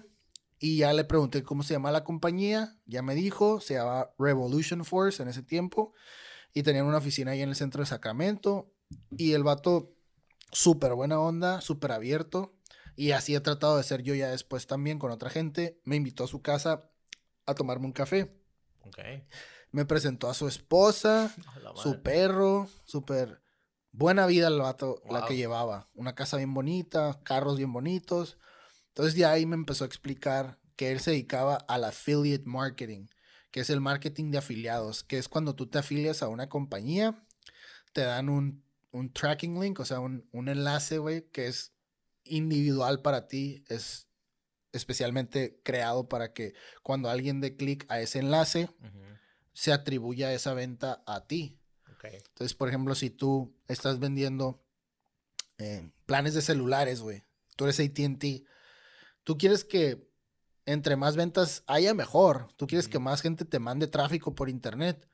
Y 0.58 0.78
ya 0.78 0.94
le 0.94 1.04
pregunté 1.04 1.44
cómo 1.44 1.64
se 1.64 1.74
llama 1.74 1.92
la 1.92 2.04
compañía. 2.04 2.80
Ya 2.86 3.02
me 3.02 3.14
dijo, 3.14 3.62
se 3.62 3.76
llama 3.76 4.10
Revolution 4.18 4.86
Force 4.86 5.22
en 5.22 5.30
ese 5.30 5.44
tiempo. 5.44 5.94
Y 6.56 6.64
tenían 6.64 6.88
una 6.88 6.98
oficina 6.98 7.32
ahí 7.32 7.42
en 7.42 7.50
el 7.50 7.56
centro 7.56 7.82
de 7.82 7.86
Sacramento. 7.86 8.74
Y 9.12 9.34
el 9.34 9.44
vato, 9.44 9.94
súper 10.52 10.96
buena 10.96 11.20
onda, 11.20 11.62
súper 11.62 11.92
abierto. 11.92 12.56
Y 12.96 13.12
así 13.12 13.36
he 13.36 13.42
tratado 13.42 13.78
de 13.78 13.84
ser 13.84 14.02
yo 14.02 14.16
ya 14.16 14.30
después 14.30 14.66
también 14.66 14.98
con 14.98 15.12
otra 15.12 15.30
gente. 15.30 15.80
Me 15.84 15.98
invitó 15.98 16.24
a 16.24 16.28
su 16.28 16.42
casa 16.42 16.90
a 17.46 17.54
tomarme 17.54 17.86
un 17.86 17.92
café. 17.92 18.34
Me 19.72 19.86
presentó 19.86 20.30
a 20.30 20.34
su 20.34 20.48
esposa, 20.48 21.32
su 21.76 22.02
perro, 22.02 22.70
súper 22.86 23.42
buena 23.92 24.26
vida 24.26 24.48
el 24.48 24.60
vato, 24.60 25.02
la 25.10 25.26
que 25.26 25.36
llevaba. 25.36 25.90
Una 25.94 26.16
casa 26.16 26.38
bien 26.38 26.54
bonita, 26.54 27.20
carros 27.24 27.58
bien 27.58 27.74
bonitos. 27.74 28.38
Entonces 28.90 29.16
de 29.16 29.26
ahí 29.26 29.46
me 29.46 29.56
empezó 29.56 29.84
a 29.84 29.88
explicar 29.88 30.58
que 30.76 30.92
él 30.92 31.00
se 31.00 31.12
dedicaba 31.12 31.56
al 31.68 31.84
affiliate 31.84 32.46
marketing, 32.46 33.08
que 33.56 33.62
es 33.62 33.70
el 33.70 33.80
marketing 33.80 34.32
de 34.32 34.40
afiliados, 34.40 35.06
que 35.06 35.18
es 35.18 35.30
cuando 35.30 35.56
tú 35.56 35.68
te 35.68 35.78
afilias 35.78 36.22
a 36.22 36.28
una 36.28 36.50
compañía, 36.50 37.26
te 37.94 38.02
dan 38.02 38.28
un, 38.28 38.66
un 38.92 39.14
tracking 39.14 39.62
link, 39.62 39.80
o 39.80 39.86
sea, 39.86 40.02
un, 40.02 40.28
un 40.34 40.50
enlace, 40.50 40.98
güey, 40.98 41.30
que 41.30 41.48
es 41.48 41.72
individual 42.26 43.02
para 43.02 43.30
ti, 43.30 43.64
es 43.70 44.10
especialmente 44.74 45.62
creado 45.64 46.10
para 46.10 46.34
que 46.34 46.54
cuando 46.84 47.10
alguien 47.10 47.40
dé 47.40 47.56
clic 47.56 47.86
a 47.88 48.02
ese 48.02 48.20
enlace, 48.20 48.68
se 49.54 49.72
atribuya 49.72 50.34
esa 50.34 50.54
venta 50.54 51.02
a 51.08 51.26
ti. 51.26 51.58
Ok. 51.94 52.04
Entonces, 52.12 52.56
por 52.56 52.68
ejemplo, 52.68 52.94
si 52.94 53.10
tú 53.10 53.56
estás 53.70 54.00
vendiendo 54.00 54.66
eh, 55.60 55.90
planes 56.06 56.34
de 56.34 56.42
celulares, 56.42 57.00
güey, 57.00 57.24
tú 57.56 57.64
eres 57.64 57.80
ATT, 57.80 58.50
tú 59.24 59.38
quieres 59.38 59.64
que 59.64 60.10
entre 60.66 60.96
más 60.96 61.16
ventas 61.16 61.64
haya 61.68 61.94
mejor, 61.94 62.48
tú 62.58 62.68
quieres 62.68 62.88
que 62.88 63.00
más 63.00 63.22
gente 63.22 63.46
te 63.46 63.60
mande 63.60 63.88
tráfico 63.88 64.36
por 64.36 64.50
internet. 64.50 65.08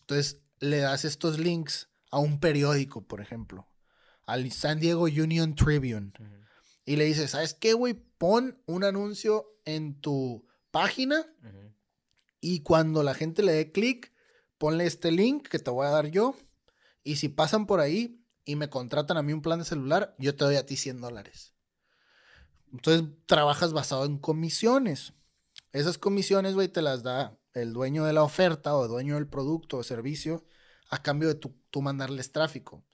Entonces, 0.00 0.40
le 0.58 0.78
das 0.78 1.04
estos 1.04 1.38
links 1.38 1.90
a 2.10 2.18
un 2.18 2.40
periódico, 2.40 3.06
por 3.06 3.20
ejemplo, 3.20 3.68
al 4.26 4.50
San 4.52 4.80
Diego 4.80 5.04
Union 5.04 5.54
Tribune, 5.54 6.12
y 6.86 6.96
le 6.96 7.04
dices, 7.04 7.32
¿sabes 7.32 7.54
qué, 7.54 7.72
güey? 7.72 7.94
Pon 7.94 8.62
un 8.66 8.84
anuncio 8.84 9.58
en 9.64 10.00
tu 10.00 10.46
página 10.70 11.26
y 12.40 12.60
cuando 12.60 13.02
la 13.02 13.14
gente 13.14 13.42
le 13.42 13.52
dé 13.52 13.72
clic, 13.72 14.12
ponle 14.58 14.86
este 14.86 15.10
link 15.10 15.48
que 15.48 15.58
te 15.58 15.70
voy 15.70 15.86
a 15.86 15.90
dar 15.90 16.08
yo. 16.08 16.36
Y 17.02 17.16
si 17.16 17.28
pasan 17.28 17.66
por 17.66 17.80
ahí 17.80 18.22
y 18.44 18.56
me 18.56 18.68
contratan 18.68 19.16
a 19.16 19.22
mí 19.22 19.32
un 19.32 19.42
plan 19.42 19.58
de 19.58 19.64
celular, 19.64 20.14
yo 20.18 20.36
te 20.36 20.44
doy 20.44 20.56
a 20.56 20.66
ti 20.66 20.76
100 20.76 21.00
dólares. 21.00 21.53
Entonces 22.74 23.08
trabajas 23.26 23.72
basado 23.72 24.04
en 24.04 24.18
comisiones. 24.18 25.12
Esas 25.72 25.96
comisiones, 25.96 26.54
güey, 26.54 26.68
te 26.68 26.82
las 26.82 27.04
da 27.04 27.38
el 27.52 27.72
dueño 27.72 28.04
de 28.04 28.12
la 28.12 28.24
oferta 28.24 28.74
o 28.74 28.88
dueño 28.88 29.14
del 29.14 29.28
producto 29.28 29.78
o 29.78 29.84
servicio 29.84 30.44
a 30.90 31.00
cambio 31.00 31.28
de 31.28 31.36
tú 31.36 31.82
mandarles 31.82 32.32
tráfico. 32.32 32.84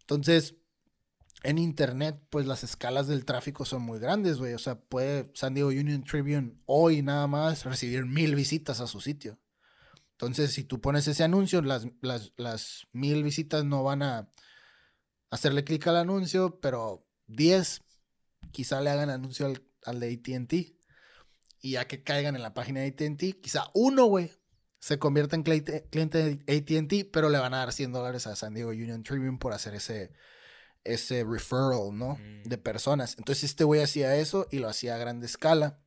Entonces, 0.00 0.56
en 1.44 1.58
internet, 1.58 2.20
pues 2.28 2.46
las 2.46 2.64
escalas 2.64 3.06
del 3.06 3.24
tráfico 3.24 3.64
son 3.64 3.82
muy 3.82 4.00
grandes, 4.00 4.38
güey. 4.38 4.54
O 4.54 4.58
sea, 4.58 4.80
puede 4.80 5.30
San 5.34 5.54
Diego 5.54 5.70
Union 5.70 6.02
Tribune 6.02 6.56
hoy 6.66 7.00
nada 7.02 7.28
más 7.28 7.64
recibir 7.64 8.06
mil 8.06 8.34
visitas 8.34 8.80
a 8.80 8.88
su 8.88 9.00
sitio. 9.00 9.38
Entonces, 10.12 10.52
si 10.52 10.64
tú 10.64 10.80
pones 10.80 11.06
ese 11.06 11.22
anuncio, 11.22 11.62
las, 11.62 11.86
las, 12.02 12.32
las 12.36 12.88
mil 12.92 13.22
visitas 13.22 13.64
no 13.64 13.84
van 13.84 14.02
a 14.02 14.28
hacerle 15.30 15.64
clic 15.64 15.86
al 15.86 15.96
anuncio, 15.96 16.60
pero 16.60 17.06
10 17.28 17.80
quizá 18.52 18.80
le 18.80 18.90
hagan 18.90 19.10
anuncio 19.10 19.46
al, 19.46 19.62
al 19.84 20.00
de 20.00 20.12
ATT. 20.12 20.52
Y 21.62 21.72
ya 21.72 21.86
que 21.86 22.02
caigan 22.02 22.36
en 22.36 22.42
la 22.42 22.54
página 22.54 22.80
de 22.80 22.88
ATT, 22.88 23.40
quizá 23.40 23.70
uno, 23.74 24.06
güey, 24.06 24.30
se 24.80 24.98
convierta 24.98 25.36
en 25.36 25.42
cliente, 25.42 25.86
cliente 25.90 26.18
de 26.18 26.56
ATT, 26.56 27.10
pero 27.12 27.28
le 27.28 27.38
van 27.38 27.52
a 27.52 27.58
dar 27.58 27.72
100 27.72 27.92
dólares 27.92 28.26
a 28.26 28.34
San 28.34 28.54
Diego 28.54 28.70
Union 28.70 29.02
Tribune 29.02 29.38
por 29.38 29.52
hacer 29.52 29.74
ese, 29.74 30.12
ese 30.84 31.22
referral, 31.22 31.90
¿no? 31.92 32.16
Mm. 32.16 32.44
De 32.44 32.58
personas. 32.58 33.16
Entonces 33.18 33.44
este 33.44 33.64
güey 33.64 33.82
hacía 33.82 34.16
eso 34.16 34.46
y 34.50 34.58
lo 34.58 34.68
hacía 34.68 34.94
a 34.94 34.98
grande 34.98 35.26
escala. 35.26 35.80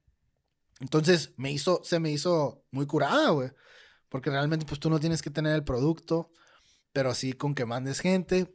Entonces 0.79 1.33
me 1.37 1.51
hizo, 1.51 1.81
se 1.83 1.99
me 1.99 2.11
hizo 2.11 2.63
muy 2.69 2.85
curada, 2.85 3.31
güey. 3.31 3.51
Porque 4.09 4.29
realmente 4.29 4.65
pues 4.67 4.79
tú 4.79 4.91
no 4.91 4.99
tienes 4.99 5.23
que 5.23 5.31
tener 5.31 5.55
el 5.55 5.63
producto, 5.63 6.29
pero 6.91 7.15
sí 7.15 7.33
con 7.33 7.55
que 7.55 7.65
mandes 7.65 7.99
gente. 7.99 8.53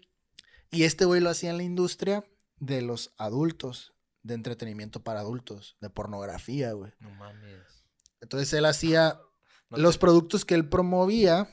Y 0.70 0.84
este 0.84 1.04
güey 1.04 1.20
lo 1.20 1.30
hacía 1.30 1.50
en 1.50 1.56
la 1.56 1.64
industria 1.64 2.24
de 2.60 2.82
los 2.82 3.12
adultos, 3.16 3.94
de 4.22 4.34
entretenimiento 4.34 5.02
para 5.02 5.20
adultos, 5.20 5.76
de 5.80 5.90
pornografía, 5.90 6.72
güey. 6.72 6.92
No 7.00 7.10
mames. 7.10 7.84
Entonces 8.20 8.52
él 8.52 8.64
hacía 8.64 9.20
No 9.70 9.78
los 9.78 9.98
productos 9.98 10.44
que 10.44 10.54
él 10.54 10.68
promovía 10.68 11.48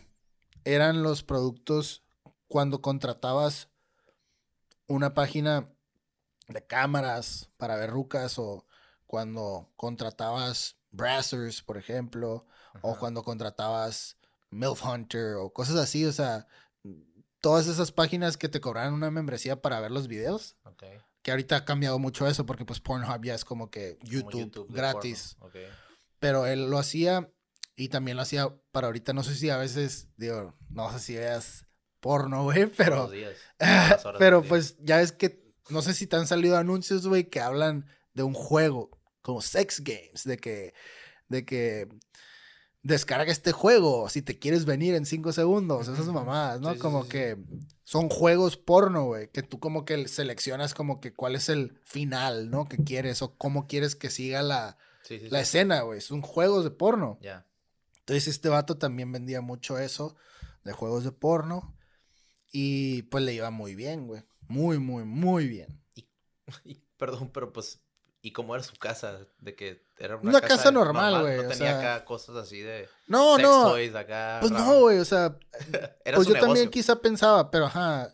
eran 0.64 1.04
los 1.04 1.24
productos 1.24 2.04
cuando 2.48 2.82
contratabas 2.82 3.70
una 4.88 5.14
página 5.14 5.72
de 6.48 6.66
cámaras 6.66 7.50
para 7.58 7.76
ver 7.76 7.90
rucas 7.90 8.38
o 8.40 8.66
cuando 9.06 9.72
contratabas 9.76 10.78
brassers, 10.92 11.62
por 11.62 11.78
ejemplo, 11.78 12.46
o 12.82 12.98
cuando 12.98 13.24
contratabas 13.24 14.18
MILF 14.50 14.86
Hunter 14.86 15.36
o 15.36 15.52
cosas 15.52 15.76
así, 15.76 16.06
o 16.06 16.12
sea, 16.12 16.48
todas 17.42 17.68
esas 17.68 17.92
páginas 17.92 18.38
que 18.38 18.50
te 18.50 18.62
cobraban 18.62 18.94
una 18.94 19.12
membresía 19.12 19.62
para 19.62 19.80
ver 19.80 19.92
los 19.92 20.08
videos. 20.08 20.56
Ok. 20.64 20.84
Que 21.22 21.32
ahorita 21.32 21.58
ha 21.58 21.66
cambiado 21.66 22.00
mucho 22.00 22.28
eso 22.28 22.46
porque 22.46 22.66
pues 22.66 22.80
Pornhub 22.80 23.24
ya 23.24 23.36
es 23.36 23.46
como 23.46 23.70
que 23.70 23.98
Como 23.98 24.32
YouTube, 24.32 24.68
gratis. 24.70 25.36
porno. 25.40 25.60
Ok. 25.60 25.74
Pero 26.20 26.46
él 26.46 26.70
lo 26.70 26.78
hacía 26.78 27.32
y 27.76 27.90
también 27.90 28.18
lo 28.18 28.24
hacía 28.24 28.56
para 28.72 28.88
ahorita. 28.88 29.14
No 29.14 29.24
sé 29.24 29.36
si 29.36 29.50
a 29.50 29.58
veces, 29.58 30.08
digo, 30.18 30.56
no 30.70 30.92
sé 30.92 31.00
si 31.00 31.16
veas 31.16 31.66
porno, 32.00 32.44
güey, 32.44 32.68
pero, 32.68 33.08
días. 33.08 33.36
Pero 34.20 34.44
pues 34.44 34.78
ya 34.80 35.02
es 35.02 35.12
que, 35.12 35.44
no 35.70 35.82
sé 35.82 35.96
si 35.96 36.06
te 36.06 36.16
han 36.16 36.28
salido 36.28 36.56
anuncios, 36.56 37.08
güey, 37.08 37.30
que 37.30 37.40
hablan 37.40 37.88
de 38.14 38.22
un 38.22 38.36
juego, 38.36 38.92
como 39.24 39.42
sex 39.42 39.84
games, 39.84 40.24
de 40.24 40.38
que, 40.38 40.76
de 41.30 41.46
que 41.46 41.90
descarga 42.86 43.32
este 43.32 43.52
juego 43.52 44.08
si 44.10 44.22
te 44.22 44.38
quieres 44.38 44.66
venir 44.66 44.94
en 44.94 45.08
cinco 45.08 45.32
segundos, 45.32 45.88
esas 45.88 46.06
mamadas, 46.08 46.62
¿no? 46.62 46.74
Sí, 46.74 46.80
como 46.80 47.02
sí, 47.02 47.06
sí. 47.06 47.12
que 47.12 47.38
son 47.84 48.10
juegos 48.10 48.58
porno, 48.58 49.06
güey, 49.06 49.32
que 49.32 49.42
tú 49.42 49.60
como 49.60 49.86
que 49.86 50.08
seleccionas 50.08 50.76
como 50.76 51.02
que 51.02 51.12
cuál 51.12 51.36
es 51.36 51.50
el 51.50 51.80
final, 51.84 52.52
¿no? 52.52 52.70
Que 52.70 52.78
quieres 52.78 53.24
o 53.24 53.36
cómo 53.38 53.66
quieres 53.66 53.96
que 53.96 54.12
siga 54.12 54.44
la, 54.44 54.78
la 55.10 55.40
escena, 55.42 55.82
güey. 55.82 56.00
Son 56.00 56.22
juegos 56.22 56.64
de 56.64 56.70
porno. 56.70 57.18
Ya. 57.22 57.48
Entonces 58.00 58.28
este 58.28 58.50
vato 58.50 58.78
también 58.78 59.12
vendía 59.12 59.42
mucho 59.42 59.80
eso 59.80 60.16
de 60.64 60.72
juegos 60.72 61.04
de 61.04 61.12
porno 61.12 61.76
y 62.52 63.02
pues 63.04 63.24
le 63.24 63.34
iba 63.34 63.50
muy 63.50 63.74
bien, 63.74 64.06
güey. 64.06 64.24
Muy, 64.48 64.78
muy, 64.78 65.06
muy 65.06 65.48
bien. 65.48 65.82
Y, 65.96 66.08
perdón, 66.98 67.32
pero 67.34 67.52
pues, 67.52 67.82
¿y 68.26 68.32
cómo 68.32 68.56
era 68.56 68.64
su 68.64 68.76
casa? 68.76 69.20
De 69.40 69.56
que 69.56 69.84
era 69.98 70.16
Una 70.18 70.42
casa 70.42 70.72
normal, 70.72 71.22
güey, 71.22 71.38
No 71.38 71.50
tenía 71.50 71.56
sea- 71.80 71.80
acá 71.96 72.06
cosas 72.06 72.36
así 72.38 72.60
de 72.60 72.90
No, 73.08 73.36
sex 73.36 73.48
no. 73.48 73.64
toys 73.70 73.94
acá. 73.96 74.40
Pues 74.42 74.52
raro. 74.52 74.66
no, 74.66 74.80
güey, 74.80 74.98
o 74.98 75.06
sea, 75.06 75.38
Era 76.04 76.16
pues 76.16 76.28
su 76.28 76.34
yo 76.34 76.40
también 76.40 76.70
quizá 76.70 77.00
pensaba, 77.00 77.52
pero 77.52 77.66
ajá, 77.68 78.14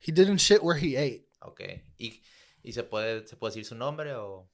he 0.00 0.12
didn't 0.12 0.38
shit 0.38 0.58
where 0.62 0.80
he 0.80 0.96
ate. 0.96 1.28
Ok. 1.40 1.60
¿Y, 1.98 2.22
y 2.62 2.72
se, 2.72 2.84
puede, 2.84 3.26
se 3.26 3.36
puede 3.36 3.50
decir 3.50 3.64
su 3.64 3.74
nombre 3.74 4.14
o...? 4.14 4.48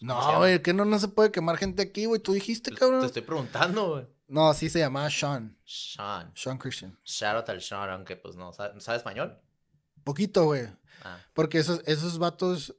¿Cómo 0.00 0.20
se 0.22 0.32
No, 0.32 0.38
güey, 0.38 0.60
que 0.62 0.74
no, 0.74 0.84
no 0.84 0.98
se 0.98 1.08
puede 1.08 1.30
quemar 1.30 1.56
gente 1.56 1.82
aquí, 1.82 2.04
güey. 2.06 2.20
Tú 2.20 2.32
dijiste, 2.32 2.70
Te, 2.72 2.76
cabrón. 2.76 3.00
te 3.00 3.06
estoy 3.06 3.22
preguntando, 3.22 3.90
güey. 3.92 4.06
No, 4.28 4.52
sí 4.54 4.68
se 4.68 4.80
llamaba 4.80 5.08
Sean. 5.08 5.56
Sean. 5.64 6.32
Sean 6.34 6.58
Christian. 6.58 6.98
Shout 7.04 7.36
out 7.36 7.48
al 7.48 7.62
Sean, 7.62 7.88
aunque 7.90 8.16
pues 8.16 8.34
no. 8.36 8.52
¿Sabe, 8.52 8.78
¿sabe 8.80 8.98
español? 8.98 9.38
Poquito, 10.04 10.44
güey. 10.46 10.66
Ah. 11.02 11.18
Porque 11.32 11.58
esos, 11.58 11.80
esos 11.86 12.18
vatos 12.18 12.74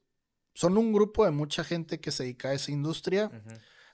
son 0.57 0.75
un 0.77 0.91
grupo 0.91 1.23
de 1.23 1.29
mucha 1.31 1.63
gente 1.63 1.99
que 1.99 2.09
se 2.11 2.23
dedica 2.23 2.49
a 2.49 2.53
esa 2.53 2.71
industria. 2.71 3.29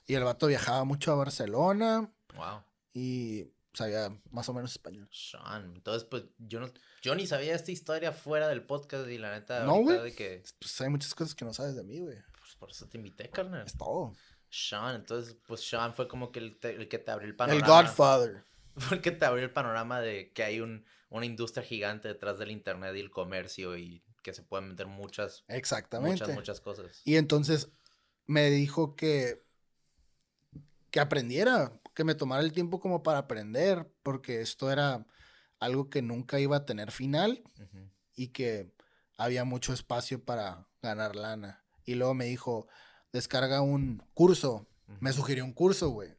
Y 0.06 0.14
el 0.14 0.24
vato 0.24 0.46
viajaba 0.46 0.84
mucho 0.84 1.12
a 1.12 1.16
Barcelona 1.16 2.10
Wow. 2.34 2.62
y 2.94 3.50
sabía 3.74 4.08
más 4.30 4.48
o 4.48 4.54
menos 4.54 4.72
español. 4.72 5.08
Sean. 5.12 5.72
Entonces, 5.74 6.04
pues, 6.04 6.24
yo 6.38 6.60
no... 6.60 6.70
Yo 7.02 7.14
ni 7.14 7.26
sabía 7.26 7.54
esta 7.54 7.70
historia 7.70 8.12
fuera 8.12 8.48
del 8.48 8.62
podcast 8.64 9.08
y 9.08 9.18
la 9.18 9.30
neta... 9.32 9.64
No, 9.64 9.74
güey. 9.82 10.14
Que... 10.14 10.42
Pues 10.58 10.80
hay 10.80 10.88
muchas 10.88 11.14
cosas 11.14 11.34
que 11.34 11.44
no 11.44 11.52
sabes 11.52 11.74
de 11.76 11.84
mí, 11.84 12.00
güey. 12.00 12.16
Pues 12.40 12.54
por 12.56 12.70
eso 12.70 12.86
te 12.86 12.96
invité, 12.96 13.28
carnal. 13.30 13.66
Es 13.66 13.76
todo. 13.76 14.14
Sean, 14.48 14.94
entonces, 14.94 15.36
pues 15.46 15.60
Sean 15.68 15.92
fue 15.94 16.06
como 16.08 16.30
que 16.32 16.38
el, 16.38 16.58
te- 16.58 16.74
el 16.76 16.88
que 16.88 16.98
te 16.98 17.10
abrió 17.10 17.26
el 17.26 17.32
El 17.32 17.36
panorama. 17.36 17.66
Godfather. 17.82 18.44
Fue 18.76 18.96
el 18.96 19.02
que 19.02 19.10
te 19.12 19.24
abrió 19.24 19.44
el 19.44 19.52
panorama 19.52 20.00
de 20.00 20.32
que 20.32 20.42
hay 20.44 20.60
un, 20.60 20.84
una 21.08 21.26
industria 21.26 21.62
gigante 21.64 22.08
detrás 22.08 22.38
del 22.40 22.50
internet 22.50 22.94
y 22.96 23.00
el 23.00 23.10
comercio 23.10 23.76
y 23.76 24.02
que 24.24 24.32
se 24.32 24.42
pueden 24.42 24.70
meter 24.70 24.88
muchas, 24.88 25.44
Exactamente. 25.46 26.22
muchas, 26.22 26.34
muchas 26.34 26.60
cosas. 26.60 27.02
Y 27.04 27.16
entonces 27.16 27.68
me 28.26 28.50
dijo 28.50 28.96
que, 28.96 29.44
que 30.90 30.98
aprendiera, 30.98 31.78
que 31.94 32.02
me 32.04 32.16
tomara 32.16 32.42
el 32.42 32.52
tiempo 32.52 32.80
como 32.80 33.04
para 33.04 33.18
aprender, 33.18 33.88
porque 34.02 34.40
esto 34.40 34.72
era 34.72 35.06
algo 35.60 35.90
que 35.90 36.02
nunca 36.02 36.40
iba 36.40 36.56
a 36.56 36.66
tener 36.66 36.90
final 36.90 37.44
y 38.16 38.28
que 38.28 38.72
había 39.18 39.44
mucho 39.44 39.72
espacio 39.72 40.24
para 40.24 40.66
ganar 40.82 41.14
lana. 41.14 41.62
Y 41.84 41.94
luego 41.94 42.14
me 42.14 42.24
dijo, 42.24 42.66
descarga 43.12 43.60
un 43.60 44.02
curso. 44.14 44.66
Me 45.00 45.12
sugirió 45.12 45.44
un 45.44 45.52
curso, 45.52 45.90
güey, 45.90 46.16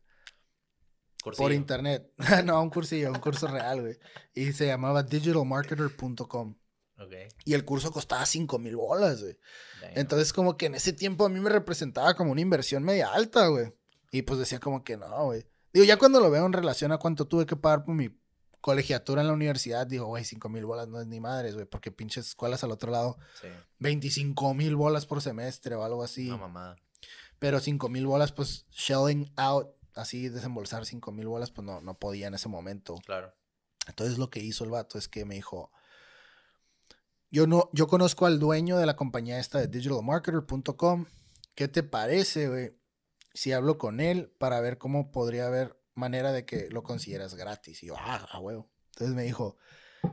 por 1.37 1.51
internet. 1.53 2.11
no, 2.45 2.61
un 2.61 2.69
cursillo, 2.69 3.11
un 3.11 3.19
curso 3.19 3.47
real, 3.47 3.81
güey. 3.81 3.97
Y 4.33 4.53
se 4.53 4.67
llamaba 4.67 5.01
digitalmarketer.com. 5.01 6.55
Y 7.43 7.53
el 7.53 7.65
curso 7.65 7.91
costaba 7.91 8.25
5 8.25 8.57
mil 8.59 8.75
bolas, 8.75 9.21
güey. 9.21 9.37
Entonces, 9.95 10.33
como 10.33 10.57
que 10.57 10.67
en 10.67 10.75
ese 10.75 10.93
tiempo 10.93 11.25
a 11.25 11.29
mí 11.29 11.39
me 11.39 11.49
representaba 11.49 12.15
como 12.15 12.31
una 12.31 12.41
inversión 12.41 12.83
media 12.83 13.13
alta, 13.13 13.47
güey. 13.47 13.73
Y 14.11 14.21
pues 14.21 14.39
decía 14.39 14.59
como 14.59 14.83
que 14.83 14.97
no, 14.97 15.25
güey. 15.25 15.45
Digo, 15.73 15.85
ya 15.85 15.97
cuando 15.97 16.19
lo 16.21 16.31
veo 16.31 16.45
en 16.45 16.53
relación 16.53 16.91
a 16.91 16.97
cuánto 16.97 17.27
tuve 17.27 17.45
que 17.45 17.55
pagar 17.57 17.83
por 17.83 17.95
mi 17.95 18.09
colegiatura 18.61 19.21
en 19.21 19.27
la 19.27 19.33
universidad, 19.33 19.85
digo, 19.85 20.05
güey, 20.07 20.23
5 20.23 20.47
mil 20.49 20.65
bolas 20.65 20.87
no 20.87 20.99
es 21.01 21.07
ni 21.07 21.19
madres, 21.19 21.53
güey, 21.53 21.65
porque 21.65 21.91
pinches 21.91 22.27
escuelas 22.27 22.63
al 22.63 22.71
otro 22.71 22.91
lado, 22.91 23.17
Sí, 23.41 23.47
25 23.79 24.53
mil 24.53 24.75
bolas 24.75 25.05
por 25.05 25.21
semestre 25.21 25.75
o 25.75 25.83
algo 25.83 26.01
así. 26.01 26.29
una 26.29 26.37
mamada. 26.37 26.75
Pero 27.37 27.59
5 27.59 27.89
mil 27.89 28.07
bolas, 28.07 28.31
pues, 28.31 28.65
shelling 28.71 29.31
out, 29.35 29.67
así 29.93 30.29
desembolsar 30.29 30.85
5 30.85 31.11
mil 31.11 31.27
bolas, 31.27 31.51
pues 31.51 31.65
no, 31.65 31.81
no 31.81 31.99
podía 31.99 32.27
en 32.27 32.33
ese 32.33 32.47
momento. 32.49 32.95
Claro. 33.05 33.33
Entonces 33.87 34.17
lo 34.17 34.29
que 34.29 34.39
hizo 34.39 34.63
el 34.63 34.71
vato 34.71 34.97
es 34.97 35.07
que 35.07 35.25
me 35.25 35.35
dijo, 35.35 35.71
yo 37.35 37.47
no, 37.47 37.69
yo 37.73 37.87
conozco 37.87 38.25
al 38.25 38.39
dueño 38.39 38.77
de 38.77 38.85
la 38.85 38.95
compañía 38.95 39.39
esta 39.39 39.59
de 39.59 39.67
digitalmarketer.com. 39.67 41.05
¿Qué 41.53 41.67
te 41.67 41.83
parece, 41.83 42.47
güey? 42.47 42.71
Si 43.33 43.51
hablo 43.51 43.77
con 43.77 43.99
él 43.99 44.31
para 44.37 44.61
ver 44.61 44.77
cómo 44.77 45.11
podría 45.11 45.47
haber 45.47 45.77
manera 45.95 46.31
de 46.31 46.45
que 46.45 46.69
lo 46.69 46.81
consideras 46.83 47.35
gratis. 47.35 47.83
Y 47.83 47.87
yo, 47.87 47.95
ah, 47.97 48.25
a 48.31 48.39
huevo. 48.39 48.69
Entonces 48.93 49.15
me 49.15 49.23
dijo, 49.23 49.57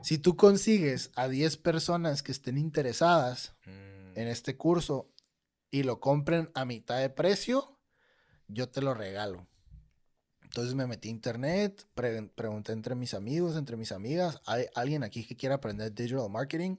si 0.01 0.17
tú 0.17 0.35
consigues 0.35 1.11
a 1.15 1.29
10 1.29 1.55
personas 1.55 2.23
que 2.23 2.33
estén 2.33 2.57
interesadas 2.57 3.55
Mm, 3.65 4.17
en 4.19 4.27
este 4.27 4.57
curso 4.57 5.09
y 5.71 5.83
lo 5.83 6.01
compren 6.01 6.51
a 6.53 6.65
mitad 6.65 6.99
de 6.99 7.09
precio, 7.09 7.79
yo 8.49 8.67
te 8.67 8.81
lo 8.81 8.93
regalo. 8.93 9.47
Entonces 10.41 10.75
me 10.75 10.85
metí 10.87 11.07
a 11.07 11.11
internet, 11.11 11.87
pre- 11.95 12.23
pregunté 12.35 12.73
entre 12.73 12.95
mis 12.95 13.13
amigos, 13.13 13.55
entre 13.55 13.77
mis 13.77 13.91
amigas, 13.93 14.41
¿hay 14.45 14.65
alguien 14.75 15.03
aquí 15.03 15.25
que 15.25 15.37
quiera 15.37 15.55
aprender 15.55 15.93
digital 15.93 16.29
marketing? 16.29 16.75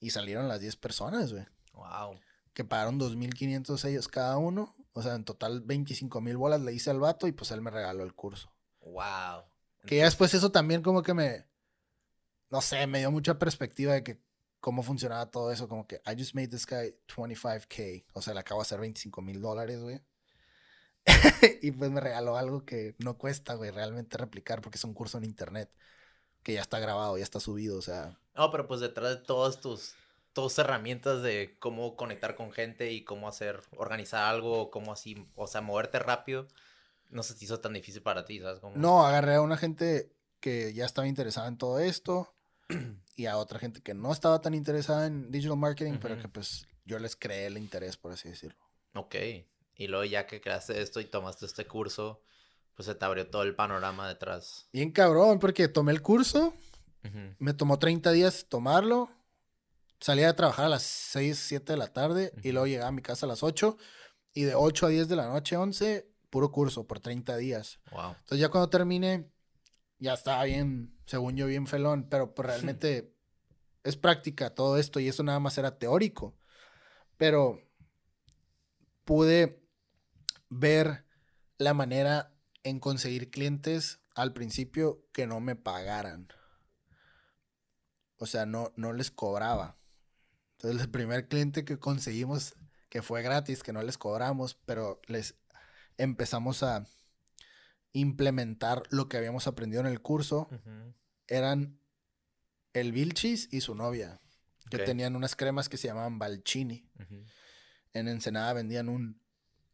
Y 0.00 0.10
salieron 0.10 0.48
las 0.48 0.60
10 0.60 0.76
personas, 0.76 1.32
güey, 1.32 1.46
Wow. 1.74 2.18
que 2.52 2.64
pagaron 2.64 2.98
2.500 2.98 3.84
ellos 3.84 4.08
cada 4.08 4.38
uno. 4.38 4.74
O 4.92 5.02
sea, 5.02 5.14
en 5.14 5.24
total 5.24 5.60
25 5.60 6.20
mil 6.20 6.36
bolas 6.36 6.60
le 6.62 6.72
hice 6.72 6.90
al 6.90 6.98
vato 6.98 7.28
y 7.28 7.32
pues 7.32 7.50
él 7.52 7.60
me 7.60 7.70
regaló 7.70 8.02
el 8.02 8.14
curso. 8.14 8.52
Wow. 8.80 9.44
Que 9.86 9.98
ya 9.98 10.04
después 10.04 10.34
eso 10.34 10.50
también 10.50 10.82
como 10.82 11.02
que 11.02 11.14
me, 11.14 11.46
no 12.50 12.60
sé, 12.60 12.86
me 12.86 12.98
dio 12.98 13.10
mucha 13.10 13.38
perspectiva 13.38 13.92
de 13.94 14.02
que 14.02 14.20
cómo 14.58 14.82
funcionaba 14.82 15.30
todo 15.30 15.52
eso. 15.52 15.68
Como 15.68 15.86
que 15.86 16.02
I 16.06 16.18
just 16.18 16.34
made 16.34 16.48
this 16.48 16.66
guy 16.66 16.94
25k. 17.06 18.04
O 18.14 18.22
sea, 18.22 18.34
le 18.34 18.40
acabo 18.40 18.60
de 18.60 18.64
hacer 18.66 18.80
25 18.80 19.22
mil 19.22 19.40
dólares, 19.40 19.80
güey. 19.80 20.00
y 21.62 21.70
pues 21.72 21.90
me 21.90 22.00
regaló 22.00 22.36
algo 22.36 22.64
que 22.64 22.94
no 22.98 23.16
cuesta, 23.16 23.54
güey, 23.54 23.70
realmente 23.70 24.18
replicar 24.18 24.60
porque 24.60 24.76
es 24.76 24.84
un 24.84 24.94
curso 24.94 25.18
en 25.18 25.24
internet 25.24 25.70
que 26.42 26.54
ya 26.54 26.60
está 26.62 26.78
grabado, 26.78 27.16
ya 27.18 27.24
está 27.24 27.40
subido, 27.40 27.78
o 27.78 27.82
sea. 27.82 28.18
No, 28.40 28.50
pero 28.50 28.66
pues 28.66 28.80
detrás 28.80 29.10
de 29.10 29.16
todas 29.22 29.60
tus, 29.60 29.92
tus 30.32 30.58
herramientas 30.58 31.20
de 31.20 31.58
cómo 31.58 31.94
conectar 31.94 32.36
con 32.36 32.52
gente 32.52 32.90
y 32.90 33.04
cómo 33.04 33.28
hacer, 33.28 33.60
organizar 33.76 34.24
algo, 34.24 34.70
cómo 34.70 34.94
así, 34.94 35.28
o 35.34 35.46
sea, 35.46 35.60
moverte 35.60 35.98
rápido, 35.98 36.48
no 37.10 37.22
se 37.22 37.34
te 37.34 37.44
hizo 37.44 37.60
tan 37.60 37.74
difícil 37.74 38.00
para 38.00 38.24
ti, 38.24 38.40
¿sabes? 38.40 38.58
Cómo? 38.60 38.78
No, 38.78 39.04
agarré 39.04 39.34
a 39.34 39.42
una 39.42 39.58
gente 39.58 40.10
que 40.40 40.72
ya 40.72 40.86
estaba 40.86 41.06
interesada 41.06 41.48
en 41.48 41.58
todo 41.58 41.80
esto 41.80 42.34
y 43.14 43.26
a 43.26 43.36
otra 43.36 43.58
gente 43.58 43.82
que 43.82 43.92
no 43.92 44.10
estaba 44.10 44.40
tan 44.40 44.54
interesada 44.54 45.06
en 45.06 45.30
digital 45.30 45.58
marketing, 45.58 45.98
pero 46.00 46.14
Ujú. 46.14 46.22
que 46.22 46.28
pues 46.28 46.66
yo 46.86 46.98
les 46.98 47.16
creé 47.16 47.44
el 47.44 47.58
interés, 47.58 47.98
por 47.98 48.12
así 48.12 48.30
decirlo. 48.30 48.56
Ok. 48.94 49.16
Y 49.74 49.86
luego 49.86 50.06
ya 50.06 50.26
que 50.26 50.40
creaste 50.40 50.80
esto 50.80 51.00
y 51.00 51.04
tomaste 51.04 51.44
este 51.44 51.66
curso, 51.66 52.22
pues 52.74 52.86
se 52.86 52.94
te 52.94 53.04
abrió 53.04 53.28
todo 53.28 53.42
el 53.42 53.54
panorama 53.54 54.08
detrás. 54.08 54.66
Bien 54.72 54.92
cabrón, 54.92 55.38
porque 55.40 55.68
tomé 55.68 55.92
el 55.92 56.00
curso, 56.00 56.54
Me 57.38 57.54
tomó 57.54 57.78
30 57.78 58.12
días 58.12 58.46
tomarlo, 58.48 59.10
salía 60.00 60.26
de 60.26 60.34
trabajar 60.34 60.66
a 60.66 60.68
las 60.68 60.82
6, 60.82 61.38
7 61.38 61.72
de 61.72 61.78
la 61.78 61.92
tarde 61.92 62.32
y 62.42 62.52
luego 62.52 62.66
llegaba 62.66 62.88
a 62.88 62.92
mi 62.92 63.02
casa 63.02 63.26
a 63.26 63.28
las 63.28 63.42
8 63.42 63.76
y 64.34 64.42
de 64.42 64.54
8 64.54 64.86
a 64.86 64.88
10 64.90 65.08
de 65.08 65.16
la 65.16 65.28
noche, 65.28 65.56
11, 65.56 66.10
puro 66.28 66.52
curso 66.52 66.86
por 66.86 67.00
30 67.00 67.36
días. 67.36 67.80
Wow. 67.90 68.16
Entonces 68.18 68.38
ya 68.38 68.48
cuando 68.48 68.68
terminé, 68.68 69.30
ya 69.98 70.14
estaba 70.14 70.44
bien, 70.44 70.98
según 71.06 71.36
yo, 71.36 71.46
bien 71.46 71.66
felón, 71.66 72.08
pero 72.08 72.34
pues 72.34 72.46
realmente 72.46 73.14
es 73.84 73.96
práctica 73.96 74.54
todo 74.54 74.76
esto 74.78 75.00
y 75.00 75.08
eso 75.08 75.22
nada 75.22 75.40
más 75.40 75.58
era 75.58 75.78
teórico. 75.78 76.36
Pero 77.16 77.60
pude 79.04 79.62
ver 80.48 81.04
la 81.58 81.74
manera 81.74 82.34
en 82.62 82.80
conseguir 82.80 83.30
clientes 83.30 84.00
al 84.14 84.32
principio 84.32 85.04
que 85.12 85.26
no 85.26 85.40
me 85.40 85.56
pagaran. 85.56 86.28
O 88.20 88.26
sea, 88.26 88.44
no, 88.44 88.70
no 88.76 88.92
les 88.92 89.10
cobraba. 89.10 89.78
Entonces 90.52 90.82
el 90.82 90.90
primer 90.90 91.26
cliente 91.26 91.64
que 91.64 91.78
conseguimos, 91.78 92.54
que 92.90 93.00
fue 93.00 93.22
gratis, 93.22 93.62
que 93.62 93.72
no 93.72 93.82
les 93.82 93.96
cobramos, 93.96 94.54
pero 94.66 95.00
les 95.06 95.36
empezamos 95.96 96.62
a 96.62 96.86
implementar 97.94 98.82
lo 98.90 99.08
que 99.08 99.16
habíamos 99.16 99.46
aprendido 99.46 99.80
en 99.80 99.86
el 99.86 100.02
curso. 100.02 100.48
Eran 101.28 101.80
el 102.74 102.92
Vilchis 102.92 103.48
y 103.50 103.62
su 103.62 103.74
novia, 103.74 104.20
que 104.68 104.76
tenían 104.84 105.16
unas 105.16 105.34
cremas 105.34 105.70
que 105.70 105.78
se 105.78 105.88
llamaban 105.88 106.18
Balchini. 106.18 106.86
En 107.94 108.06
Ensenada 108.06 108.52
vendían 108.52 108.90
un, 108.90 109.18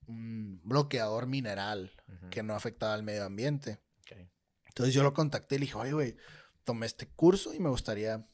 un 0.06 0.60
bloqueador 0.62 1.26
mineral 1.26 1.92
que 2.30 2.44
no 2.44 2.54
afectaba 2.54 2.94
al 2.94 3.02
medio 3.02 3.24
ambiente. 3.24 3.80
Entonces 4.66 4.94
yo 4.94 5.02
lo 5.02 5.12
contacté 5.14 5.56
y 5.56 5.58
le 5.58 5.64
dije, 5.66 5.78
oye, 5.78 5.92
güey, 5.92 6.16
tomé 6.62 6.86
este 6.86 7.08
curso 7.08 7.52
y 7.52 7.58
me 7.58 7.70
gustaría 7.70 8.24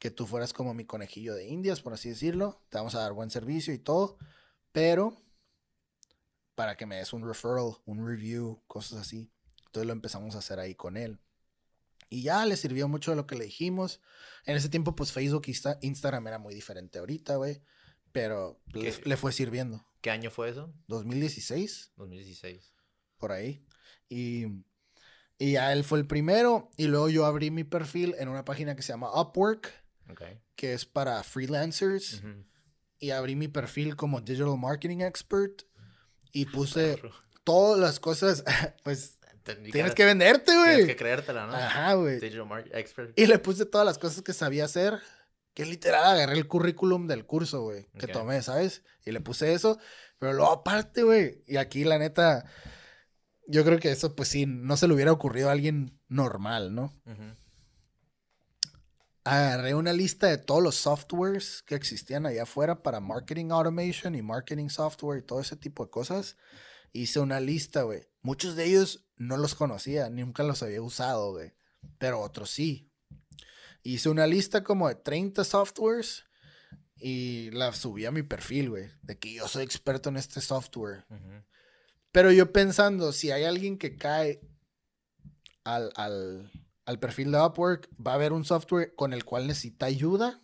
que 0.00 0.10
tú 0.10 0.26
fueras 0.26 0.52
como 0.52 0.74
mi 0.74 0.84
conejillo 0.84 1.34
de 1.36 1.46
indias, 1.46 1.80
por 1.80 1.92
así 1.92 2.08
decirlo. 2.08 2.60
Te 2.70 2.78
vamos 2.78 2.96
a 2.96 3.00
dar 3.00 3.12
buen 3.12 3.30
servicio 3.30 3.72
y 3.72 3.78
todo, 3.78 4.18
pero 4.72 5.16
para 6.56 6.76
que 6.76 6.86
me 6.86 6.96
des 6.96 7.12
un 7.12 7.26
referral, 7.26 7.76
un 7.84 8.04
review, 8.06 8.62
cosas 8.66 8.98
así. 8.98 9.30
Entonces 9.66 9.86
lo 9.86 9.92
empezamos 9.92 10.34
a 10.34 10.38
hacer 10.38 10.58
ahí 10.58 10.74
con 10.74 10.96
él. 10.96 11.20
Y 12.08 12.22
ya 12.22 12.44
le 12.44 12.56
sirvió 12.56 12.88
mucho 12.88 13.12
de 13.12 13.16
lo 13.16 13.26
que 13.26 13.36
le 13.36 13.44
dijimos. 13.44 14.00
En 14.44 14.56
ese 14.56 14.68
tiempo, 14.68 14.96
pues 14.96 15.12
Facebook 15.12 15.44
Insta- 15.46 15.78
Instagram 15.80 16.26
era 16.26 16.38
muy 16.38 16.54
diferente 16.54 16.98
ahorita, 16.98 17.36
güey. 17.36 17.62
Pero 18.10 18.60
le, 18.72 18.92
le 19.04 19.16
fue 19.16 19.30
sirviendo. 19.32 19.86
¿Qué 20.00 20.10
año 20.10 20.30
fue 20.30 20.48
eso? 20.50 20.72
2016 20.88 21.92
2016. 21.96 22.72
por 23.16 23.30
ahí. 23.32 23.64
Y, 24.08 24.46
y 25.38 25.52
ya 25.52 25.72
él 25.72 25.84
fue 25.84 25.98
el 26.00 26.06
primero. 26.06 26.70
Y 26.76 26.88
luego 26.88 27.08
yo 27.08 27.26
abrí 27.26 27.50
mi 27.52 27.62
perfil 27.64 28.16
en 28.18 28.28
una 28.28 28.44
página 28.44 28.74
que 28.74 28.82
se 28.82 28.92
llama 28.92 29.10
Upwork, 29.20 29.79
Ok. 30.12 30.22
que 30.56 30.72
es 30.74 30.84
para 30.86 31.22
freelancers. 31.22 32.14
Ujú. 32.22 32.44
Y 32.98 33.10
abrí 33.10 33.34
mi 33.36 33.48
perfil 33.48 33.96
como 33.96 34.20
Digital 34.20 34.58
Marketing 34.58 34.98
Expert. 35.00 35.62
Y 36.32 36.46
puse 36.46 36.96
Perro. 36.96 37.12
todas 37.44 37.78
las 37.80 37.98
cosas. 38.00 38.44
Pues 38.84 39.18
tienes 39.72 39.94
que 39.94 40.04
venderte, 40.04 40.52
Tienes 40.52 40.76
que 40.76 40.82
güey. 40.84 40.96
creértela, 40.96 41.46
¿no? 41.46 41.54
Ajá, 41.54 41.94
güey. 41.94 42.20
Digital 42.20 42.46
Market 42.46 42.74
Expert. 42.74 43.18
Y 43.18 43.26
le 43.26 43.38
puse 43.38 43.66
todas 43.66 43.86
las 43.86 43.98
cosas 43.98 44.22
que 44.22 44.32
sabía 44.32 44.64
hacer. 44.66 44.98
Que 45.54 45.66
literal 45.66 46.04
agarré 46.04 46.34
el 46.34 46.46
currículum 46.46 47.08
del 47.08 47.26
curso, 47.26 47.62
güey, 47.62 47.88
que 47.98 48.06
Ok. 48.06 48.12
tomé, 48.12 48.40
¿sabes? 48.42 48.84
Y 49.04 49.10
le 49.10 49.20
puse 49.20 49.52
eso. 49.52 49.78
Pero 50.20 50.32
luego 50.34 50.52
aparte, 50.52 51.02
güey. 51.02 51.42
Y 51.48 51.56
aquí, 51.56 51.82
la 51.82 51.98
neta, 51.98 52.44
yo 53.48 53.64
creo 53.64 53.80
que 53.80 53.90
eso, 53.90 54.14
pues 54.14 54.28
sí, 54.28 54.46
no 54.46 54.76
se 54.76 54.86
le 54.86 54.94
hubiera 54.94 55.10
ocurrido 55.10 55.48
a 55.48 55.52
alguien 55.52 55.98
normal, 56.08 56.72
¿no? 56.74 56.92
Ujú. 57.04 57.34
Agarré 59.30 59.76
una 59.76 59.92
lista 59.92 60.26
de 60.26 60.38
todos 60.38 60.60
los 60.60 60.74
softwares 60.74 61.62
que 61.62 61.76
existían 61.76 62.26
allá 62.26 62.42
afuera 62.42 62.82
para 62.82 62.98
marketing 62.98 63.52
automation 63.52 64.16
y 64.16 64.22
marketing 64.22 64.68
software 64.70 65.20
y 65.20 65.22
todo 65.22 65.38
ese 65.38 65.54
tipo 65.54 65.84
de 65.84 65.90
cosas. 65.92 66.36
Hice 66.92 67.20
una 67.20 67.38
lista, 67.38 67.82
güey. 67.82 68.08
Muchos 68.22 68.56
de 68.56 68.64
ellos 68.64 69.06
no 69.16 69.36
los 69.36 69.54
conocía, 69.54 70.10
nunca 70.10 70.42
los 70.42 70.64
había 70.64 70.82
usado, 70.82 71.30
güey. 71.30 71.52
Pero 71.98 72.20
otros 72.20 72.50
sí. 72.50 72.90
Hice 73.84 74.08
una 74.08 74.26
lista 74.26 74.64
como 74.64 74.88
de 74.88 74.96
30 74.96 75.44
softwares 75.44 76.24
y 76.96 77.52
la 77.52 77.72
subí 77.72 78.06
a 78.06 78.10
mi 78.10 78.24
perfil, 78.24 78.70
güey. 78.70 78.90
De 79.00 79.16
que 79.16 79.32
yo 79.32 79.46
soy 79.46 79.62
experto 79.62 80.08
en 80.08 80.16
este 80.16 80.40
software. 80.40 81.06
Pero 82.10 82.32
yo 82.32 82.50
pensando, 82.50 83.12
si 83.12 83.30
hay 83.30 83.44
alguien 83.44 83.78
que 83.78 83.96
cae 83.96 84.40
al, 85.62 85.92
al, 85.94 86.50
al 86.90 86.98
perfil 86.98 87.32
de 87.32 87.40
Upwork, 87.40 87.88
va 88.04 88.12
a 88.12 88.14
haber 88.16 88.32
un 88.32 88.44
software 88.44 88.94
con 88.94 89.12
el 89.12 89.24
cual 89.24 89.46
necesita 89.46 89.86
ayuda 89.86 90.42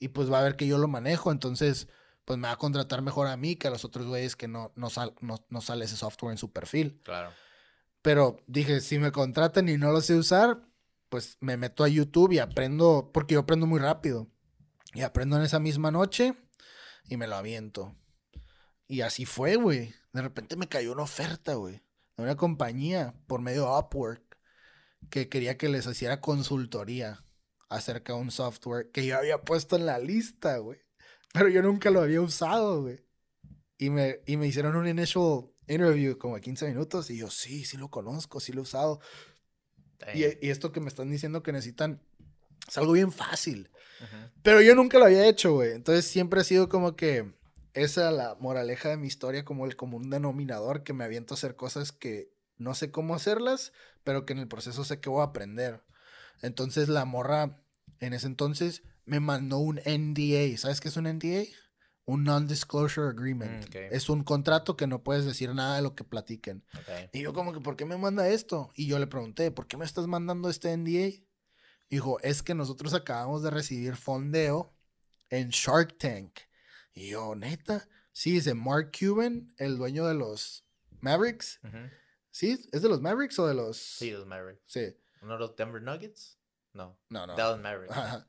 y 0.00 0.08
pues 0.08 0.30
va 0.32 0.40
a 0.40 0.42
ver 0.42 0.56
que 0.56 0.66
yo 0.66 0.78
lo 0.78 0.88
manejo. 0.88 1.30
Entonces, 1.32 1.88
pues 2.24 2.38
me 2.38 2.48
va 2.48 2.52
a 2.54 2.58
contratar 2.58 3.02
mejor 3.02 3.26
a 3.28 3.36
mí 3.36 3.56
que 3.56 3.68
a 3.68 3.70
los 3.70 3.84
otros 3.84 4.06
güeyes 4.06 4.36
que 4.36 4.48
no, 4.48 4.72
no, 4.76 4.90
sal- 4.90 5.14
no, 5.20 5.44
no 5.48 5.60
sale 5.60 5.84
ese 5.84 5.96
software 5.96 6.32
en 6.32 6.38
su 6.38 6.52
perfil. 6.52 7.00
Claro. 7.04 7.30
Pero 8.02 8.36
dije, 8.46 8.80
si 8.80 8.98
me 8.98 9.12
contratan 9.12 9.68
y 9.68 9.76
no 9.76 9.90
lo 9.92 10.00
sé 10.00 10.14
usar, 10.14 10.62
pues 11.08 11.36
me 11.40 11.56
meto 11.56 11.84
a 11.84 11.88
YouTube 11.88 12.32
y 12.32 12.38
aprendo, 12.38 13.10
porque 13.12 13.34
yo 13.34 13.40
aprendo 13.40 13.66
muy 13.66 13.80
rápido. 13.80 14.28
Y 14.94 15.02
aprendo 15.02 15.36
en 15.36 15.42
esa 15.42 15.58
misma 15.58 15.90
noche 15.90 16.34
y 17.08 17.16
me 17.16 17.26
lo 17.26 17.36
aviento. 17.36 17.94
Y 18.86 19.00
así 19.02 19.24
fue, 19.26 19.56
güey. 19.56 19.94
De 20.12 20.22
repente 20.22 20.56
me 20.56 20.68
cayó 20.68 20.92
una 20.92 21.02
oferta, 21.02 21.54
güey, 21.54 21.82
de 22.16 22.22
una 22.22 22.36
compañía 22.36 23.14
por 23.26 23.40
medio 23.40 23.64
de 23.64 23.78
Upwork 23.80 24.27
que 25.10 25.28
quería 25.28 25.56
que 25.56 25.68
les 25.68 25.86
hiciera 25.86 26.20
consultoría 26.20 27.24
acerca 27.68 28.14
de 28.14 28.20
un 28.20 28.30
software 28.30 28.90
que 28.90 29.06
yo 29.06 29.18
había 29.18 29.42
puesto 29.42 29.76
en 29.76 29.86
la 29.86 29.98
lista, 29.98 30.58
güey. 30.58 30.80
Pero 31.32 31.48
yo 31.48 31.62
nunca 31.62 31.90
lo 31.90 32.00
había 32.00 32.20
usado, 32.20 32.82
güey. 32.82 33.04
Y 33.76 33.90
me, 33.90 34.20
y 34.26 34.36
me 34.36 34.46
hicieron 34.46 34.76
un 34.76 34.88
initial 34.88 35.50
interview 35.68 36.16
como 36.18 36.34
de 36.34 36.40
15 36.40 36.68
minutos 36.68 37.10
y 37.10 37.18
yo, 37.18 37.30
sí, 37.30 37.64
sí 37.64 37.76
lo 37.76 37.90
conozco, 37.90 38.40
sí 38.40 38.52
lo 38.52 38.60
he 38.60 38.62
usado. 38.62 39.00
Y, 40.14 40.24
y 40.24 40.50
esto 40.50 40.72
que 40.72 40.80
me 40.80 40.88
están 40.88 41.10
diciendo 41.10 41.42
que 41.42 41.52
necesitan 41.52 42.02
es 42.66 42.78
algo 42.78 42.92
bien 42.92 43.12
fácil. 43.12 43.70
Ujú. 44.00 44.30
Pero 44.42 44.60
yo 44.62 44.74
nunca 44.74 44.98
lo 44.98 45.04
había 45.04 45.28
hecho, 45.28 45.52
güey. 45.52 45.72
Entonces 45.72 46.06
siempre 46.06 46.40
ha 46.40 46.44
sido 46.44 46.68
como 46.68 46.96
que 46.96 47.34
esa 47.74 48.10
la 48.10 48.36
moraleja 48.40 48.90
de 48.90 48.96
mi 48.96 49.06
historia, 49.06 49.44
como 49.44 49.66
el 49.66 49.76
común 49.76 50.10
denominador, 50.10 50.82
que 50.82 50.92
me 50.92 51.04
aviento 51.04 51.34
a 51.34 51.36
hacer 51.36 51.56
cosas 51.56 51.92
que 51.92 52.32
no 52.58 52.74
sé 52.74 52.90
cómo 52.90 53.14
hacerlas, 53.14 53.72
pero 54.04 54.26
que 54.26 54.32
en 54.32 54.40
el 54.40 54.48
proceso 54.48 54.84
sé 54.84 55.00
que 55.00 55.08
voy 55.08 55.20
a 55.20 55.24
aprender. 55.24 55.82
Entonces 56.42 56.88
la 56.88 57.04
morra 57.04 57.62
en 58.00 58.12
ese 58.12 58.26
entonces 58.26 58.82
me 59.04 59.20
mandó 59.20 59.58
un 59.58 59.76
NDA. 59.76 60.56
¿Sabes 60.58 60.80
qué 60.80 60.88
es 60.88 60.96
un 60.96 61.04
NDA? 61.04 61.44
Un 62.04 62.24
Non-Disclosure 62.24 63.08
Agreement. 63.08 63.74
Mm. 63.74 63.78
Es 63.90 64.08
un 64.08 64.24
contrato 64.24 64.76
que 64.76 64.86
no 64.86 65.02
puedes 65.02 65.24
decir 65.24 65.54
nada 65.54 65.76
de 65.76 65.82
lo 65.82 65.94
que 65.94 66.04
platiquen. 66.04 66.64
Ok. 66.74 67.10
Y 67.12 67.20
yo 67.22 67.32
como 67.32 67.52
que, 67.52 67.60
¿por 67.60 67.76
qué 67.76 67.84
me 67.84 67.96
manda 67.96 68.28
esto? 68.28 68.70
Y 68.74 68.86
yo 68.86 68.98
le 68.98 69.06
pregunté, 69.06 69.50
¿por 69.50 69.66
qué 69.66 69.76
me 69.76 69.84
estás 69.84 70.06
mandando 70.06 70.48
este 70.48 70.76
NDA? 70.76 71.22
Dijo, 71.90 72.20
es 72.20 72.42
que 72.42 72.54
nosotros 72.54 72.94
acabamos 72.94 73.42
de 73.42 73.50
recibir 73.50 73.96
fondeo 73.96 74.74
en 75.30 75.48
Shark 75.50 75.96
Tank. 75.98 76.38
Y 76.92 77.10
yo, 77.10 77.34
neta, 77.34 77.88
sí, 78.12 78.32
dice 78.32 78.54
Mark 78.54 78.90
Cuban, 78.98 79.52
el 79.56 79.78
dueño 79.78 80.06
de 80.06 80.14
los 80.14 80.66
Mavericks. 81.00 81.60
¿Sí? 82.38 82.56
¿Es 82.70 82.82
de 82.82 82.88
los 82.88 83.00
Mavericks 83.00 83.36
o 83.40 83.48
de 83.48 83.54
los...? 83.54 83.76
Sí, 83.76 84.12
los 84.12 84.24
Mavericks. 84.24 84.62
Sí. 84.66 84.94
¿Uno 85.22 85.32
de 85.32 85.38
los 85.40 85.56
Denver 85.56 85.82
Nuggets? 85.82 86.38
No. 86.72 86.96
No, 87.08 87.26
no. 87.26 87.34
Dallas 87.34 87.58
Mavericks. 87.58 87.96
Ajá. 87.96 88.28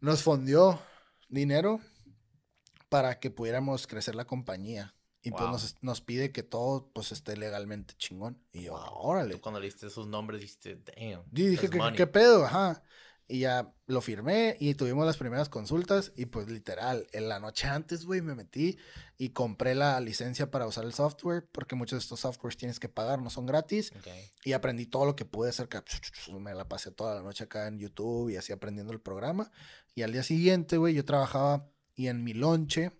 Nos 0.00 0.22
fondió 0.22 0.78
dinero 1.30 1.80
para 2.90 3.18
que 3.18 3.30
pudiéramos 3.30 3.86
crecer 3.86 4.14
la 4.16 4.26
compañía. 4.26 4.94
Y 5.22 5.30
pues 5.30 5.44
nos, 5.44 5.74
nos 5.80 6.02
pide 6.02 6.30
que 6.30 6.42
todo 6.42 6.90
pues 6.92 7.10
esté 7.10 7.38
legalmente 7.38 7.94
chingón. 7.96 8.38
Y 8.52 8.64
yo, 8.64 8.72
Wow. 8.74 8.98
órale. 9.00 9.34
Tú 9.36 9.40
cuando 9.40 9.60
leíste 9.60 9.86
esos 9.86 10.06
nombres 10.06 10.42
dijiste, 10.42 10.76
damn. 10.76 11.22
Y 11.32 11.46
dije, 11.46 11.62
that's 11.62 11.70
¿qué, 11.70 11.78
money". 11.78 11.96
qué 11.96 12.06
pedo? 12.06 12.44
Ajá. 12.44 12.82
Y 13.28 13.40
ya 13.40 13.74
lo 13.86 14.00
firmé 14.00 14.56
y 14.60 14.74
tuvimos 14.74 15.04
las 15.04 15.16
primeras 15.16 15.48
consultas 15.48 16.12
y 16.14 16.26
pues 16.26 16.48
literal, 16.48 17.08
en 17.12 17.28
la 17.28 17.40
noche 17.40 17.66
antes, 17.66 18.04
güey, 18.04 18.20
me 18.20 18.36
metí 18.36 18.78
y 19.18 19.30
compré 19.30 19.74
la 19.74 19.98
licencia 20.00 20.50
para 20.50 20.66
usar 20.66 20.84
el 20.84 20.92
software 20.92 21.48
porque 21.50 21.74
muchos 21.74 21.98
de 21.98 22.02
estos 22.02 22.20
softwares 22.20 22.56
tienes 22.56 22.78
que 22.78 22.88
pagar, 22.88 23.20
no 23.20 23.30
son 23.30 23.46
gratis. 23.46 23.92
Y 24.44 24.52
aprendí 24.52 24.86
todo 24.86 25.06
lo 25.06 25.16
que 25.16 25.24
pude 25.24 25.50
hacer, 25.50 25.68
que 25.68 25.82
me 26.38 26.54
la 26.54 26.68
pasé 26.68 26.92
toda 26.92 27.16
la 27.16 27.22
noche 27.22 27.44
acá 27.44 27.66
en 27.66 27.78
YouTube 27.78 28.30
y 28.30 28.36
así 28.36 28.52
aprendiendo 28.52 28.92
el 28.92 29.00
programa. 29.00 29.50
Y 29.96 30.02
al 30.02 30.12
día 30.12 30.22
siguiente, 30.22 30.76
güey, 30.76 30.94
yo 30.94 31.04
trabajaba 31.04 31.68
y 31.96 32.06
en 32.06 32.22
mi 32.22 32.32
lonche, 32.32 32.92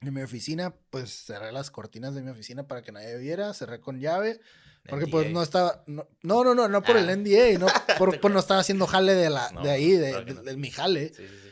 en 0.00 0.14
mi 0.14 0.22
oficina, 0.22 0.76
pues 0.90 1.24
cerré 1.24 1.50
las 1.50 1.70
cortinas 1.70 2.14
de 2.14 2.22
mi 2.22 2.30
oficina 2.30 2.68
para 2.68 2.82
que 2.82 2.92
nadie 2.92 3.16
viera, 3.16 3.52
cerré 3.54 3.80
con 3.80 3.98
llave. 3.98 4.40
Porque 4.88 5.06
pues 5.06 5.30
no 5.32 5.42
estaba, 5.42 5.82
no, 5.86 6.06
no, 6.22 6.44
no, 6.44 6.54
no, 6.54 6.68
no 6.68 6.82
por 6.82 6.96
Ah. 6.96 7.00
el 7.00 7.08
NDA, 7.22 7.58
no, 7.58 7.66
por, 7.98 8.20
por 8.20 8.30
no 8.30 8.38
estaba 8.38 8.60
haciendo 8.60 8.86
jale 8.86 9.14
de 9.14 9.30
la, 9.30 9.50
No, 9.50 9.62
de 9.62 9.70
ahí, 9.70 9.92
de, 9.92 10.10
claro 10.10 10.24
de- 10.26 10.34
no. 10.34 10.42
de 10.42 10.56
mi 10.56 10.70
jale. 10.70 11.08
Sí, 11.14 11.22
sí, 11.26 11.28
sí. 11.42 11.50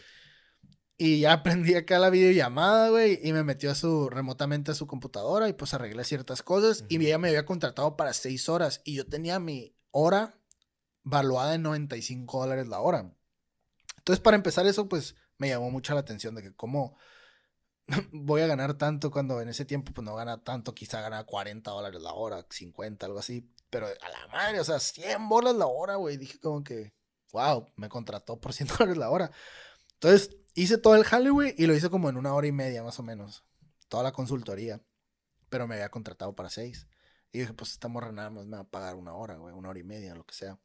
Y 0.98 1.20
ya 1.20 1.32
aprendí 1.32 1.74
acá 1.74 1.98
la 1.98 2.10
videollamada, 2.10 2.90
güey, 2.90 3.18
y 3.22 3.32
me 3.32 3.42
metió 3.42 3.70
a 3.70 3.74
su, 3.74 4.08
remotamente 4.10 4.70
a 4.70 4.74
su 4.74 4.86
computadora 4.86 5.48
y 5.48 5.52
pues 5.54 5.74
arreglé 5.74 6.04
ciertas 6.04 6.42
cosas. 6.42 6.84
Y 6.88 6.96
Ujú. 6.98 7.06
ella 7.06 7.18
me 7.18 7.28
había 7.28 7.46
contratado 7.46 7.96
para 7.96 8.12
seis 8.12 8.48
horas 8.48 8.82
y 8.84 8.94
yo 8.96 9.06
tenía 9.06 9.38
mi 9.40 9.74
hora 9.90 10.38
valuada 11.02 11.54
en 11.54 11.62
95 11.62 12.40
dólares 12.40 12.68
la 12.68 12.80
hora. 12.80 13.12
Entonces, 13.98 14.20
para 14.22 14.36
empezar 14.36 14.66
eso, 14.66 14.88
pues 14.88 15.16
me 15.38 15.48
llamó 15.48 15.70
mucho 15.70 15.94
la 15.94 16.00
atención 16.00 16.34
de 16.34 16.42
que 16.42 16.54
cómo 16.54 16.96
voy 18.12 18.42
a 18.42 18.46
ganar 18.46 18.74
tanto 18.74 19.10
cuando 19.10 19.40
en 19.40 19.48
ese 19.48 19.64
tiempo 19.64 19.92
pues 19.92 20.04
no 20.04 20.14
gana 20.14 20.42
tanto, 20.42 20.74
quizá 20.74 21.00
gana 21.00 21.24
40 21.24 21.70
dólares 21.70 22.00
la 22.02 22.12
hora, 22.14 22.46
50, 22.48 23.06
algo 23.06 23.18
así. 23.18 23.48
Pero 23.70 23.86
a 23.86 24.08
la 24.08 24.26
madre, 24.28 24.60
o 24.60 24.64
sea, 24.64 24.78
100 24.80 25.28
bolas 25.28 25.54
la 25.54 25.66
hora, 25.66 25.96
güey. 25.96 26.16
Dije 26.16 26.38
como 26.40 26.62
que, 26.62 26.92
wow, 27.32 27.72
me 27.76 27.88
contrató 27.88 28.40
por 28.40 28.52
100 28.52 28.68
dólares 28.78 28.96
la 28.96 29.10
hora. 29.10 29.30
Entonces, 29.94 30.36
hice 30.54 30.78
todo 30.78 30.94
el 30.96 31.04
jale, 31.04 31.30
güey, 31.30 31.54
y 31.58 31.66
lo 31.66 31.74
hice 31.74 31.90
como 31.90 32.08
en 32.08 32.16
una 32.16 32.34
hora 32.34 32.46
y 32.46 32.52
media, 32.52 32.82
más 32.82 32.98
o 32.98 33.02
menos. 33.02 33.44
Toda 33.88 34.02
la 34.02 34.12
consultoría. 34.12 34.82
Pero 35.48 35.66
me 35.68 35.74
había 35.76 35.90
contratado 35.90 36.34
para 36.34 36.50
seis. 36.50 36.86
Y 37.32 37.40
dije, 37.40 37.54
pues 37.54 37.72
esta 37.72 37.88
morra 37.88 38.12
nada 38.12 38.30
más 38.30 38.46
me 38.46 38.56
va 38.56 38.62
a 38.62 38.68
pagar 38.68 38.94
una 38.94 39.14
hora, 39.14 39.36
güey, 39.36 39.54
una 39.54 39.70
hora 39.70 39.78
y 39.78 39.84
media, 39.84 40.14
lo 40.14 40.24
que 40.24 40.34
sea. 40.34 40.58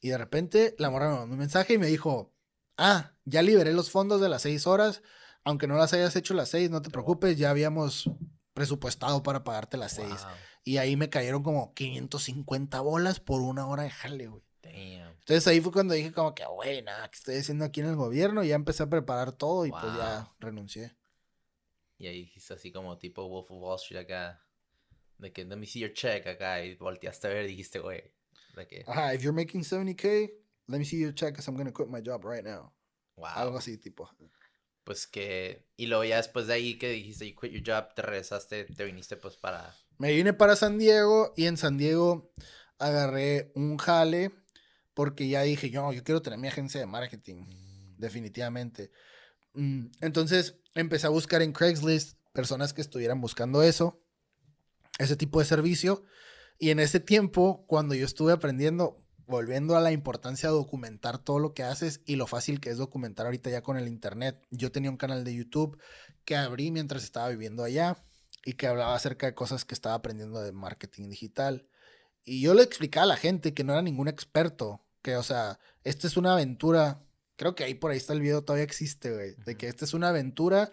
Y 0.00 0.10
de 0.10 0.18
repente 0.18 0.76
la 0.78 0.90
morra 0.90 1.08
me 1.10 1.18
mandó 1.18 1.32
un 1.34 1.38
mensaje 1.40 1.74
y 1.74 1.78
me 1.78 1.88
dijo, 1.88 2.32
ah, 2.76 3.16
ya 3.24 3.42
liberé 3.42 3.72
los 3.72 3.90
fondos 3.90 4.20
de 4.20 4.28
las 4.28 4.42
seis 4.42 4.66
horas. 4.66 5.02
Aunque 5.48 5.66
no 5.66 5.76
las 5.78 5.94
hayas 5.94 6.14
hecho 6.14 6.34
las 6.34 6.50
seis, 6.50 6.68
no 6.68 6.82
te 6.82 6.90
preocupes, 6.90 7.38
ya 7.38 7.48
habíamos 7.48 8.10
presupuestado 8.52 9.22
para 9.22 9.44
pagarte 9.44 9.78
las 9.78 9.92
seis. 9.92 10.22
Wow. 10.22 10.32
Y 10.62 10.76
ahí 10.76 10.94
me 10.94 11.08
cayeron 11.08 11.42
como 11.42 11.72
550 11.72 12.78
bolas 12.82 13.18
por 13.18 13.40
una 13.40 13.66
hora 13.66 13.84
de 13.84 13.90
jale, 13.90 14.26
güey. 14.26 14.42
Damn. 14.62 15.08
Entonces 15.20 15.46
ahí 15.46 15.62
fue 15.62 15.72
cuando 15.72 15.94
dije 15.94 16.12
como 16.12 16.34
que, 16.34 16.44
güey, 16.44 16.82
nada, 16.82 17.08
¿qué 17.10 17.16
estoy 17.16 17.36
haciendo 17.36 17.64
aquí 17.64 17.80
en 17.80 17.86
el 17.86 17.96
gobierno? 17.96 18.44
Y 18.44 18.48
ya 18.48 18.56
empecé 18.56 18.82
a 18.82 18.90
preparar 18.90 19.32
todo 19.32 19.64
y 19.64 19.70
pues 19.70 19.84
ya 19.96 20.30
renuncié. 20.38 20.94
Y 21.96 22.08
ahí 22.08 22.24
dijiste 22.24 22.52
así 22.52 22.70
como 22.70 22.98
tipo 22.98 23.26
Wolf 23.26 23.50
of 23.50 23.62
Wall 23.62 23.76
Street 23.76 24.02
acá. 24.02 24.44
De 25.16 25.32
que, 25.32 25.46
let 25.46 25.56
me 25.56 25.64
see 25.64 25.80
your 25.80 25.94
check 25.94 26.26
acá. 26.26 26.62
Y 26.62 26.74
volteaste 26.74 27.26
a 27.26 27.30
ver 27.30 27.46
y 27.46 27.48
dijiste, 27.48 27.78
güey. 27.78 28.02
De 28.54 28.66
que, 28.66 28.84
Ajá, 28.86 29.14
if 29.14 29.22
you're 29.22 29.34
making 29.34 29.62
70k, 29.62 30.30
let 30.66 30.78
me 30.78 30.84
see 30.84 31.00
your 31.00 31.14
check 31.14 31.30
because 31.30 31.48
I'm 31.48 31.56
gonna 31.56 31.72
quit 31.72 31.88
my 31.88 32.02
job 32.04 32.22
right 32.26 32.44
now. 32.44 32.70
wow. 33.16 33.30
Algo 33.34 33.56
así, 33.56 33.78
tipo. 33.78 34.10
Pues 34.88 35.06
que. 35.06 35.66
Y 35.76 35.84
luego 35.84 36.02
ya 36.02 36.16
después 36.16 36.46
de 36.46 36.54
ahí 36.54 36.78
que 36.78 36.88
dijiste, 36.88 37.28
you 37.28 37.38
quit 37.38 37.52
your 37.52 37.62
job, 37.62 37.94
te 37.94 38.00
regresaste, 38.00 38.64
te 38.64 38.84
viniste 38.86 39.18
pues 39.18 39.36
para. 39.36 39.76
Me 39.98 40.14
vine 40.14 40.32
para 40.32 40.56
San 40.56 40.78
Diego 40.78 41.34
y 41.36 41.44
en 41.44 41.58
San 41.58 41.76
Diego 41.76 42.32
agarré 42.78 43.52
un 43.54 43.76
jale 43.76 44.32
porque 44.94 45.28
ya 45.28 45.42
dije, 45.42 45.68
yo, 45.68 45.92
yo 45.92 46.02
quiero 46.02 46.22
tener 46.22 46.38
mi 46.38 46.48
agencia 46.48 46.80
de 46.80 46.86
marketing, 46.86 47.44
definitivamente. 47.98 48.90
Mm, 49.52 49.88
Entonces 50.00 50.54
empecé 50.74 51.06
a 51.06 51.10
buscar 51.10 51.42
en 51.42 51.52
Craigslist 51.52 52.18
personas 52.32 52.72
que 52.72 52.80
estuvieran 52.80 53.20
buscando 53.20 53.62
eso, 53.62 54.02
ese 54.98 55.16
tipo 55.16 55.38
de 55.38 55.44
servicio. 55.44 56.02
Y 56.58 56.70
en 56.70 56.80
ese 56.80 56.98
tiempo, 56.98 57.66
cuando 57.66 57.94
yo 57.94 58.06
estuve 58.06 58.32
aprendiendo, 58.32 58.96
volviendo 59.28 59.76
a 59.76 59.80
la 59.80 59.92
importancia 59.92 60.48
de 60.48 60.54
documentar 60.54 61.18
todo 61.18 61.38
lo 61.38 61.52
que 61.52 61.62
haces 61.62 62.00
y 62.06 62.16
lo 62.16 62.26
fácil 62.26 62.60
que 62.60 62.70
es 62.70 62.78
documentar 62.78 63.26
ahorita 63.26 63.50
ya 63.50 63.62
con 63.62 63.76
el 63.76 63.86
internet. 63.86 64.42
Yo 64.50 64.72
tenía 64.72 64.90
un 64.90 64.96
canal 64.96 65.22
de 65.22 65.34
YouTube 65.34 65.78
que 66.24 66.34
abrí 66.34 66.70
mientras 66.70 67.04
estaba 67.04 67.28
viviendo 67.28 67.62
allá 67.62 68.02
y 68.44 68.54
que 68.54 68.66
hablaba 68.66 68.94
acerca 68.94 69.26
de 69.26 69.34
cosas 69.34 69.66
que 69.66 69.74
estaba 69.74 69.94
aprendiendo 69.94 70.40
de 70.40 70.52
marketing 70.52 71.10
digital. 71.10 71.68
Y 72.24 72.40
yo 72.40 72.54
le 72.54 72.62
explicaba 72.62 73.04
a 73.04 73.08
la 73.08 73.16
gente 73.16 73.52
que 73.52 73.64
no 73.64 73.74
era 73.74 73.82
ningún 73.82 74.08
experto, 74.08 74.82
que, 75.02 75.16
o 75.16 75.22
sea, 75.22 75.60
esta 75.84 76.06
es 76.06 76.16
una 76.16 76.32
aventura. 76.32 77.04
Creo 77.36 77.54
que 77.54 77.64
ahí 77.64 77.74
por 77.74 77.90
ahí 77.90 77.98
está 77.98 78.14
el 78.14 78.20
video, 78.20 78.42
todavía 78.44 78.64
existe, 78.64 79.12
güey. 79.12 79.34
De 79.44 79.56
que 79.58 79.68
esta 79.68 79.84
es 79.84 79.92
una 79.92 80.08
aventura 80.08 80.72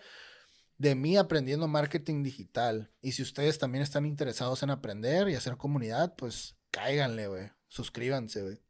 de 0.77 0.95
mí 0.95 1.18
aprendiendo 1.18 1.68
marketing 1.68 2.23
digital. 2.23 2.94
Y 3.02 3.11
si 3.11 3.22
ustedes 3.22 3.60
también 3.60 3.82
están 3.84 4.06
interesados 4.06 4.64
en 4.64 4.69
aprender 4.69 5.27
y 5.27 5.36
hacer 5.36 5.57
comunidad, 5.57 6.15
pues 6.15 6.56
cáiganle, 6.72 7.27
güey. 7.27 7.55
Suscríbanse, 7.67 8.41
güey. 8.41 8.61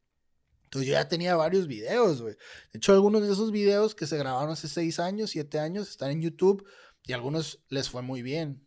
Entonces 0.65 0.87
yo 0.87 0.93
ya 0.93 1.07
tenía 1.07 1.35
varios 1.35 1.67
videos, 1.67 2.21
güey. 2.21 2.35
De 2.73 2.77
hecho, 2.77 2.93
algunos 2.93 3.21
de 3.21 3.31
esos 3.31 3.51
videos 3.51 3.95
que 3.95 4.07
se 4.07 4.17
grabaron 4.17 4.51
hace 4.51 4.67
seis 4.67 4.99
años, 4.99 5.29
siete 5.29 5.59
años, 5.59 5.89
están 5.89 6.11
en 6.11 6.21
YouTube 6.21 6.67
y 7.05 7.13
a 7.13 7.15
algunos 7.15 7.63
les 7.69 7.89
fue 7.89 8.01
muy 8.01 8.21
bien. 8.21 8.61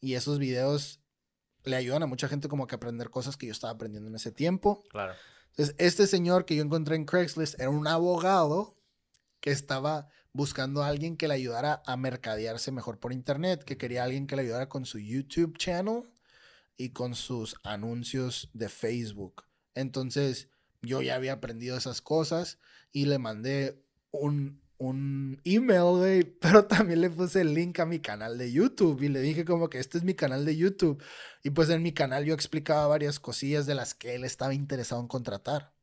Y 0.00 0.14
esos 0.14 0.38
videos 0.38 1.00
le 1.64 1.76
ayudan 1.76 2.02
a 2.02 2.06
mucha 2.06 2.26
gente 2.26 2.48
como 2.48 2.66
que 2.66 2.74
aprender 2.74 3.10
cosas 3.10 3.36
que 3.36 3.46
yo 3.46 3.52
estaba 3.52 3.74
aprendiendo 3.74 4.08
en 4.08 4.16
ese 4.16 4.32
tiempo. 4.32 4.82
Claro. 4.90 5.14
Entonces, 5.50 5.74
este 5.78 6.06
señor 6.06 6.46
que 6.46 6.56
yo 6.56 6.62
encontré 6.62 6.96
en 6.96 7.04
Craigslist 7.04 7.60
era 7.60 7.70
un 7.70 7.86
abogado 7.86 8.74
que 9.40 9.50
estaba 9.50 10.08
buscando 10.32 10.82
a 10.82 10.88
alguien 10.88 11.16
que 11.16 11.28
le 11.28 11.34
ayudara 11.34 11.82
a 11.86 11.96
mercadearse 11.96 12.72
mejor 12.72 12.98
por 12.98 13.12
internet, 13.12 13.64
que 13.64 13.76
quería 13.76 14.02
a 14.02 14.04
alguien 14.04 14.26
que 14.26 14.36
le 14.36 14.42
ayudara 14.42 14.68
con 14.68 14.86
su 14.86 14.98
YouTube 14.98 15.58
channel 15.58 16.10
y 16.80 16.90
con 16.90 17.14
sus 17.14 17.56
anuncios 17.62 18.48
de 18.54 18.70
Facebook. 18.70 19.44
Entonces, 19.74 20.48
yo 20.80 21.02
ya 21.02 21.14
había 21.14 21.34
aprendido 21.34 21.76
esas 21.76 22.00
cosas 22.00 22.58
y 22.90 23.04
le 23.04 23.18
mandé 23.18 23.84
un, 24.12 24.62
un 24.78 25.42
email, 25.44 25.98
güey, 25.98 26.22
pero 26.40 26.64
también 26.64 27.02
le 27.02 27.10
puse 27.10 27.42
el 27.42 27.52
link 27.52 27.78
a 27.80 27.84
mi 27.84 28.00
canal 28.00 28.38
de 28.38 28.50
YouTube 28.50 29.02
y 29.02 29.08
le 29.08 29.20
dije 29.20 29.44
como 29.44 29.68
que 29.68 29.78
este 29.78 29.98
es 29.98 30.04
mi 30.04 30.14
canal 30.14 30.46
de 30.46 30.56
YouTube. 30.56 31.02
Y 31.42 31.50
pues 31.50 31.68
en 31.68 31.82
mi 31.82 31.92
canal 31.92 32.24
yo 32.24 32.32
explicaba 32.32 32.86
varias 32.86 33.20
cosillas 33.20 33.66
de 33.66 33.74
las 33.74 33.92
que 33.92 34.14
él 34.14 34.24
estaba 34.24 34.54
interesado 34.54 35.02
en 35.02 35.08
contratar. 35.08 35.74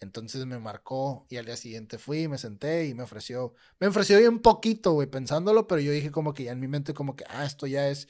Entonces 0.00 0.44
me 0.44 0.58
marcó 0.58 1.26
y 1.30 1.38
al 1.38 1.46
día 1.46 1.56
siguiente 1.56 1.96
fui, 1.96 2.28
me 2.28 2.36
senté 2.36 2.86
y 2.86 2.92
me 2.92 3.04
ofreció, 3.04 3.54
me 3.80 3.86
ofreció 3.86 4.18
bien 4.18 4.40
poquito, 4.40 4.92
güey, 4.92 5.08
pensándolo, 5.08 5.66
pero 5.66 5.80
yo 5.80 5.90
dije 5.90 6.10
como 6.10 6.34
que 6.34 6.44
ya 6.44 6.52
en 6.52 6.60
mi 6.60 6.68
mente 6.68 6.92
como 6.92 7.16
que, 7.16 7.24
ah, 7.30 7.46
esto 7.46 7.66
ya 7.66 7.88
es, 7.88 8.08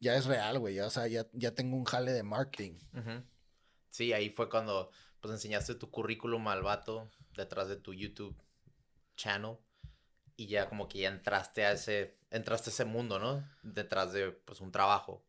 ya 0.00 0.14
es 0.14 0.26
real, 0.26 0.58
güey, 0.58 0.78
o 0.80 0.90
sea, 0.90 1.06
ya, 1.06 1.26
ya 1.32 1.54
tengo 1.54 1.76
un 1.76 1.84
jale 1.84 2.12
de 2.12 2.22
marketing. 2.22 2.78
Sí, 3.90 4.12
ahí 4.12 4.30
fue 4.30 4.48
cuando 4.48 4.90
pues 5.20 5.32
enseñaste 5.32 5.74
tu 5.74 5.90
currículum 5.90 6.46
al 6.48 6.62
vato 6.62 7.10
detrás 7.34 7.68
de 7.68 7.76
tu 7.76 7.92
YouTube 7.94 8.40
channel 9.16 9.56
y 10.36 10.46
ya 10.46 10.68
como 10.68 10.88
que 10.88 11.00
ya 11.00 11.08
entraste 11.08 11.64
a 11.64 11.72
ese 11.72 12.16
entraste 12.30 12.70
a 12.70 12.72
ese 12.72 12.84
mundo, 12.84 13.18
¿no? 13.18 13.44
Detrás 13.62 14.12
de 14.12 14.30
pues 14.30 14.60
un 14.60 14.70
trabajo 14.70 15.24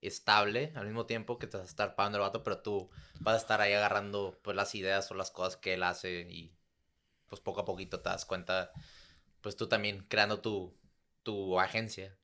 estable 0.00 0.72
al 0.76 0.86
mismo 0.86 1.06
tiempo 1.06 1.38
que 1.38 1.46
te 1.46 1.56
vas 1.56 1.66
a 1.66 1.70
estar 1.70 1.94
pagando 1.96 2.18
el 2.18 2.22
vato, 2.22 2.42
pero 2.42 2.62
tú 2.62 2.90
vas 3.20 3.34
a 3.34 3.38
estar 3.38 3.60
ahí 3.60 3.72
agarrando 3.72 4.38
pues 4.42 4.56
las 4.56 4.74
ideas 4.74 5.10
o 5.10 5.14
las 5.14 5.30
cosas 5.30 5.56
que 5.56 5.74
él 5.74 5.82
hace 5.82 6.20
y 6.30 6.56
pues 7.26 7.40
poco 7.40 7.60
a 7.60 7.64
poquito 7.64 8.00
te 8.00 8.08
das 8.08 8.24
cuenta 8.24 8.70
pues 9.40 9.56
tú 9.56 9.68
también 9.68 10.06
creando 10.08 10.40
tu 10.40 10.74
tu 11.22 11.58
agencia. 11.60 12.16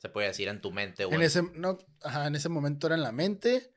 Se 0.00 0.08
puede 0.08 0.28
decir 0.28 0.48
en 0.48 0.60
tu 0.60 0.72
mente 0.72 1.04
o 1.04 1.12
En 1.12 1.20
ese, 1.20 1.42
no, 1.42 1.78
ajá, 2.02 2.26
en 2.26 2.34
ese 2.34 2.48
momento 2.48 2.86
era 2.86 2.96
en 2.96 3.02
la 3.02 3.12
mente 3.12 3.74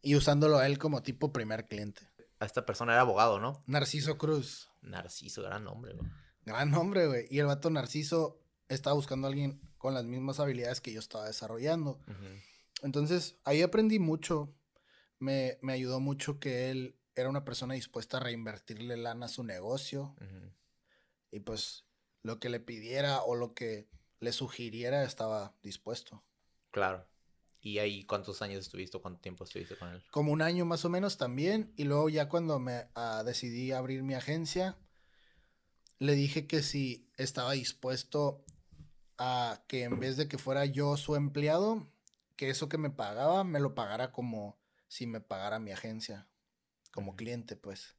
y 0.00 0.16
usándolo 0.16 0.58
a 0.58 0.66
él 0.66 0.78
como 0.78 1.02
tipo 1.02 1.32
primer 1.32 1.66
cliente. 1.66 2.08
A 2.38 2.46
esta 2.46 2.64
persona 2.64 2.92
era 2.92 3.02
abogado, 3.02 3.40
¿no? 3.40 3.62
Narciso 3.66 4.16
Cruz. 4.16 4.70
Narciso, 4.80 5.42
gran 5.42 5.64
nombre, 5.64 5.94
güey. 5.94 6.10
Gran 6.44 6.70
nombre, 6.70 7.06
güey. 7.06 7.26
Y 7.30 7.40
el 7.40 7.46
vato 7.46 7.68
Narciso 7.70 8.40
estaba 8.68 8.94
buscando 8.94 9.26
a 9.26 9.30
alguien 9.30 9.60
con 9.78 9.94
las 9.94 10.04
mismas 10.04 10.40
habilidades 10.40 10.80
que 10.80 10.92
yo 10.92 11.00
estaba 11.00 11.26
desarrollando. 11.26 12.00
Entonces, 12.82 13.36
ahí 13.44 13.62
aprendí 13.62 13.98
mucho. 13.98 14.54
Me, 15.18 15.58
me 15.60 15.72
ayudó 15.72 16.00
mucho 16.00 16.38
que 16.38 16.70
él 16.70 16.96
era 17.14 17.28
una 17.28 17.44
persona 17.44 17.74
dispuesta 17.74 18.18
a 18.18 18.20
reinvertirle 18.20 18.96
lana 18.96 19.26
a 19.26 19.30
su 19.30 19.42
negocio. 19.42 20.14
Y 21.30 21.40
pues 21.40 21.84
lo 22.22 22.38
que 22.38 22.48
le 22.48 22.60
pidiera 22.60 23.22
o 23.22 23.34
lo 23.34 23.54
que 23.54 23.88
le 24.20 24.32
sugiriera 24.32 25.04
estaba 25.04 25.54
dispuesto. 25.62 26.22
Claro. 26.70 27.06
¿Y 27.60 27.78
ahí 27.78 28.04
cuántos 28.04 28.42
años 28.42 28.60
estuviste 28.60 28.98
cuánto 29.00 29.20
tiempo 29.20 29.44
estuviste 29.44 29.76
con 29.76 29.88
él? 29.88 30.02
Como 30.10 30.32
un 30.32 30.42
año 30.42 30.64
más 30.64 30.84
o 30.84 30.88
menos 30.88 31.16
también. 31.16 31.72
Y 31.76 31.84
luego 31.84 32.08
ya 32.08 32.28
cuando 32.28 32.58
me 32.58 32.88
ah, 32.94 33.22
decidí 33.24 33.72
abrir 33.72 34.02
mi 34.02 34.14
agencia, 34.14 34.78
le 35.98 36.14
dije 36.14 36.46
que 36.46 36.62
si 36.62 37.10
estaba 37.16 37.52
dispuesto 37.52 38.44
a 39.18 39.64
que 39.66 39.84
en 39.84 39.98
vez 39.98 40.16
de 40.16 40.28
que 40.28 40.38
fuera 40.38 40.64
yo 40.64 40.96
su 40.96 41.16
empleado, 41.16 41.90
que 42.36 42.50
eso 42.50 42.68
que 42.68 42.78
me 42.78 42.90
pagaba 42.90 43.44
me 43.44 43.60
lo 43.60 43.74
pagara 43.74 44.12
como 44.12 44.58
si 44.88 45.06
me 45.06 45.20
pagara 45.20 45.58
mi 45.58 45.72
agencia, 45.72 46.28
como 46.92 47.16
cliente, 47.16 47.56
pues. 47.56 47.96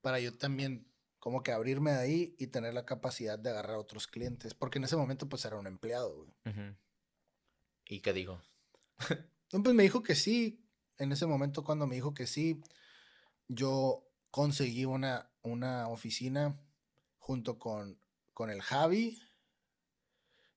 Para 0.00 0.20
yo 0.20 0.36
también 0.36 0.89
como 1.20 1.42
que 1.42 1.52
abrirme 1.52 1.92
de 1.92 1.98
ahí 1.98 2.34
y 2.38 2.48
tener 2.48 2.74
la 2.74 2.86
capacidad 2.86 3.38
de 3.38 3.50
agarrar 3.50 3.76
a 3.76 3.78
otros 3.78 4.06
clientes. 4.06 4.54
Porque 4.54 4.78
en 4.78 4.84
ese 4.84 4.96
momento 4.96 5.28
pues 5.28 5.44
era 5.44 5.58
un 5.58 5.66
empleado, 5.66 6.16
güey. 6.16 6.74
¿Y 7.86 8.00
qué 8.00 8.12
dijo? 8.12 8.42
Pues 9.50 9.74
me 9.74 9.82
dijo 9.82 10.04
que 10.04 10.14
sí. 10.14 10.64
En 10.96 11.10
ese 11.10 11.26
momento 11.26 11.64
cuando 11.64 11.86
me 11.88 11.96
dijo 11.96 12.14
que 12.14 12.28
sí, 12.28 12.62
yo 13.48 14.06
conseguí 14.30 14.84
una, 14.84 15.28
una 15.42 15.88
oficina 15.88 16.56
junto 17.18 17.58
con, 17.58 17.98
con 18.32 18.50
el 18.50 18.62
Javi. 18.62 19.20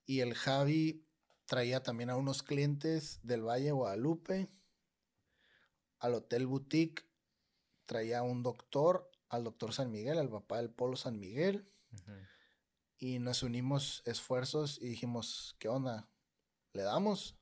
Y 0.05 0.19
el 0.19 0.35
Javi 0.35 1.07
traía 1.45 1.81
también 1.81 2.11
a 2.11 2.17
unos 2.17 2.43
clientes 2.43 3.19
del 3.23 3.41
Valle 3.41 3.65
de 3.65 3.71
Guadalupe. 3.71 4.47
Al 5.97 6.13
Hotel 6.13 6.45
Boutique 6.45 7.03
traía 7.85 8.19
a 8.19 8.23
un 8.23 8.43
doctor, 8.43 9.09
al 9.33 9.43
doctor 9.43 9.73
San 9.73 9.91
Miguel, 9.91 10.19
al 10.19 10.29
papá 10.29 10.57
del 10.57 10.69
Polo 10.69 10.95
San 10.95 11.19
Miguel. 11.19 11.67
Y 12.97 13.19
nos 13.19 13.43
unimos 13.43 14.03
esfuerzos 14.05 14.79
y 14.81 14.87
dijimos, 14.87 15.55
¿qué 15.59 15.67
onda? 15.67 16.07
¿Le 16.73 16.83
damos? 16.83 17.35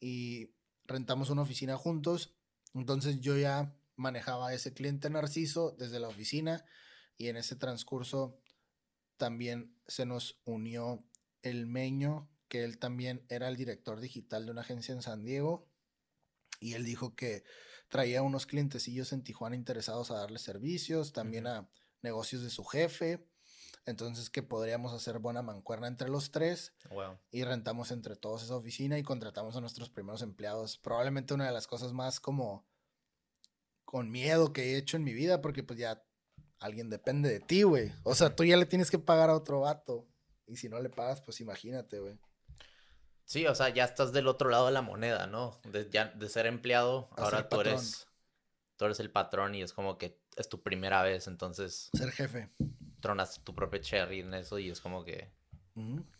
Y 0.00 0.54
rentamos 0.86 1.30
una 1.30 1.42
oficina 1.42 1.76
juntos. 1.76 2.34
Entonces 2.74 3.20
yo 3.20 3.36
ya 3.36 3.76
manejaba 3.96 4.48
a 4.48 4.54
ese 4.54 4.72
cliente 4.72 5.10
narciso 5.10 5.72
desde 5.78 6.00
la 6.00 6.08
oficina 6.08 6.64
y 7.16 7.28
en 7.28 7.36
ese 7.36 7.56
transcurso 7.56 8.40
también 9.16 9.76
se 9.86 10.06
nos 10.06 10.40
unió 10.44 11.04
el 11.42 11.66
Meño, 11.66 12.30
que 12.48 12.64
él 12.64 12.78
también 12.78 13.24
era 13.28 13.48
el 13.48 13.56
director 13.56 14.00
digital 14.00 14.46
de 14.46 14.52
una 14.52 14.62
agencia 14.62 14.94
en 14.94 15.02
San 15.02 15.24
Diego. 15.24 15.68
Y 16.60 16.74
él 16.74 16.84
dijo 16.84 17.14
que 17.14 17.44
traía 17.94 18.22
unos 18.22 18.44
clientecillos 18.44 19.12
en 19.12 19.22
Tijuana 19.22 19.54
interesados 19.54 20.10
a 20.10 20.14
darle 20.18 20.40
servicios, 20.40 21.12
también 21.12 21.46
a 21.46 21.68
negocios 22.02 22.42
de 22.42 22.50
su 22.50 22.64
jefe. 22.64 23.24
Entonces 23.86 24.30
que 24.30 24.42
podríamos 24.42 24.92
hacer 24.92 25.20
buena 25.20 25.42
mancuerna 25.42 25.86
entre 25.86 26.08
los 26.08 26.32
tres 26.32 26.72
Wow. 26.90 27.18
y 27.30 27.44
rentamos 27.44 27.92
entre 27.92 28.16
todos 28.16 28.42
esa 28.42 28.56
oficina 28.56 28.98
y 28.98 29.04
contratamos 29.04 29.54
a 29.54 29.60
nuestros 29.60 29.90
primeros 29.90 30.22
empleados. 30.22 30.76
Probablemente 30.76 31.34
una 31.34 31.46
de 31.46 31.52
las 31.52 31.68
cosas 31.68 31.92
más 31.92 32.18
como 32.18 32.66
con 33.84 34.10
miedo 34.10 34.52
que 34.52 34.72
he 34.72 34.76
hecho 34.76 34.96
en 34.96 35.04
mi 35.04 35.12
vida 35.12 35.40
porque 35.40 35.62
pues 35.62 35.78
ya 35.78 36.02
alguien 36.58 36.90
depende 36.90 37.28
de 37.28 37.38
ti, 37.38 37.62
güey. 37.62 37.92
O 38.02 38.16
sea, 38.16 38.34
tú 38.34 38.42
ya 38.42 38.56
le 38.56 38.66
tienes 38.66 38.90
que 38.90 38.98
pagar 38.98 39.30
a 39.30 39.36
otro 39.36 39.60
vato 39.60 40.04
y 40.48 40.56
si 40.56 40.68
no 40.68 40.80
le 40.80 40.90
pagas, 40.90 41.20
pues 41.20 41.40
imagínate, 41.40 42.00
güey. 42.00 42.18
Sí, 43.24 43.46
o 43.46 43.54
sea, 43.54 43.70
ya 43.70 43.84
estás 43.84 44.12
del 44.12 44.28
otro 44.28 44.50
lado 44.50 44.66
de 44.66 44.72
la 44.72 44.82
moneda, 44.82 45.26
¿no? 45.26 45.58
De, 45.64 45.88
ya, 45.90 46.06
de 46.06 46.28
ser 46.28 46.46
empleado, 46.46 47.08
A 47.16 47.22
ahora 47.22 47.38
ser 47.38 47.48
tú 47.48 47.56
patrón. 47.56 47.74
eres, 47.74 48.06
tú 48.76 48.84
eres 48.84 49.00
el 49.00 49.10
patrón 49.10 49.54
y 49.54 49.62
es 49.62 49.72
como 49.72 49.96
que 49.98 50.18
es 50.36 50.48
tu 50.48 50.62
primera 50.62 51.02
vez, 51.02 51.26
entonces 51.26 51.90
Ser 51.94 52.10
jefe. 52.10 52.50
tronas 53.00 53.42
tu 53.42 53.54
propio 53.54 53.80
cherry 53.80 54.20
en 54.20 54.34
eso 54.34 54.58
y 54.58 54.70
es 54.70 54.80
como 54.80 55.04
que, 55.04 55.30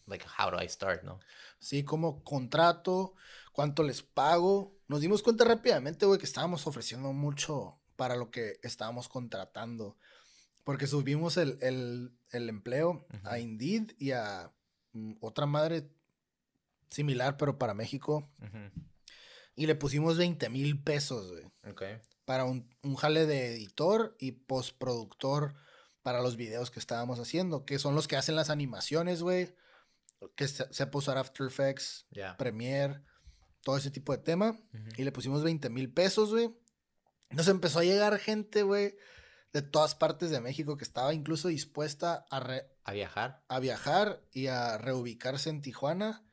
like, 0.06 0.24
how 0.38 0.50
do 0.50 0.62
I 0.62 0.68
start, 0.68 1.02
no? 1.02 1.20
Sí, 1.58 1.84
como 1.84 2.22
contrato, 2.24 3.14
cuánto 3.52 3.82
les 3.82 4.02
pago. 4.02 4.72
Nos 4.88 5.00
dimos 5.00 5.22
cuenta 5.22 5.44
rápidamente, 5.44 6.06
güey, 6.06 6.18
que 6.18 6.26
estábamos 6.26 6.66
ofreciendo 6.66 7.12
mucho 7.12 7.78
para 7.96 8.16
lo 8.16 8.30
que 8.30 8.58
estábamos 8.62 9.08
contratando. 9.08 9.96
Porque 10.64 10.86
subimos 10.86 11.36
el, 11.36 11.58
el- 11.60 12.12
el 12.30 12.48
empleo 12.48 13.06
a. 13.24 13.38
Indeed 13.38 13.92
y 13.98 14.12
a 14.12 14.52
mm, 14.92 15.14
otra 15.20 15.46
madre 15.46 15.88
similar, 16.94 17.36
pero 17.36 17.58
para 17.58 17.74
México. 17.74 18.30
Y 19.56 19.66
le 19.66 19.74
pusimos 19.74 20.16
20 20.18 20.48
mil 20.50 20.82
pesos, 20.82 21.30
güey. 21.30 21.44
Ok. 21.70 21.82
Para 22.24 22.44
un, 22.44 22.68
un 22.82 22.96
jale 22.96 23.26
de 23.26 23.52
editor 23.54 24.16
y 24.18 24.32
postproductor 24.32 25.54
para 26.02 26.20
los 26.22 26.36
videos 26.36 26.70
que 26.70 26.80
estábamos 26.80 27.18
haciendo. 27.20 27.64
Que 27.64 27.78
son 27.78 27.94
los 27.94 28.08
que 28.08 28.16
hacen 28.16 28.34
las 28.36 28.50
animaciones, 28.50 29.22
güey. 29.22 29.54
Que 30.36 30.48
se, 30.48 30.72
sepa 30.72 30.98
usar 30.98 31.18
After 31.18 31.46
Effects. 31.46 32.06
Premiere, 32.36 33.02
todo 33.62 33.76
ese 33.76 33.90
tipo 33.90 34.12
de 34.12 34.18
tema. 34.18 34.58
Y 34.96 35.04
le 35.04 35.12
pusimos 35.12 35.42
20 35.44 35.70
mil 35.70 35.92
pesos, 35.92 36.30
güey. 36.30 36.50
Nos 37.30 37.48
empezó 37.48 37.80
a 37.80 37.84
llegar 37.84 38.18
gente, 38.18 38.62
güey, 38.62 38.96
de 39.52 39.62
todas 39.62 39.94
partes 39.94 40.30
de 40.30 40.40
México 40.40 40.76
que 40.76 40.84
estaba 40.84 41.14
incluso 41.14 41.48
dispuesta 41.48 42.26
a, 42.30 42.40
re- 42.40 42.68
A 42.84 42.92
viajar. 42.92 43.42
a 43.48 43.58
viajar 43.60 44.22
y 44.32 44.46
a 44.48 44.78
reubicarse 44.78 45.50
en 45.50 45.60
Tijuana 45.62 46.24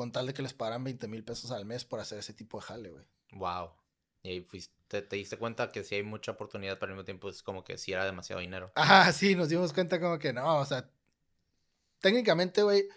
con 0.00 0.12
tal 0.12 0.26
de 0.26 0.32
que 0.32 0.40
les 0.40 0.54
pagaran 0.54 0.82
20 0.82 1.08
mil 1.08 1.22
pesos 1.22 1.50
al 1.50 1.66
mes 1.66 1.84
por 1.84 2.00
hacer 2.00 2.18
ese 2.18 2.32
tipo 2.32 2.58
de 2.58 2.64
jale, 2.64 2.88
güey. 2.88 3.04
Wow. 3.32 3.68
Y 4.22 4.30
ahí 4.30 4.40
fuiste, 4.40 5.02
te 5.02 5.16
diste 5.16 5.36
cuenta 5.36 5.70
que 5.70 5.84
si 5.84 5.94
hay 5.94 6.02
mucha 6.02 6.32
oportunidad, 6.32 6.78
pero 6.78 6.92
al 6.92 6.96
mismo 6.96 7.04
tiempo 7.04 7.28
es 7.28 7.42
como 7.42 7.64
que 7.64 7.76
si 7.76 7.92
era 7.92 8.06
demasiado 8.06 8.40
dinero. 8.40 8.72
Ajá, 8.76 9.12
sí, 9.12 9.34
nos 9.34 9.50
dimos 9.50 9.74
cuenta 9.74 10.00
como 10.00 10.18
que 10.18 10.32
no, 10.32 10.56
o 10.56 10.64
sea, 10.64 10.88
técnicamente, 12.00 12.62
güey, 12.62 12.88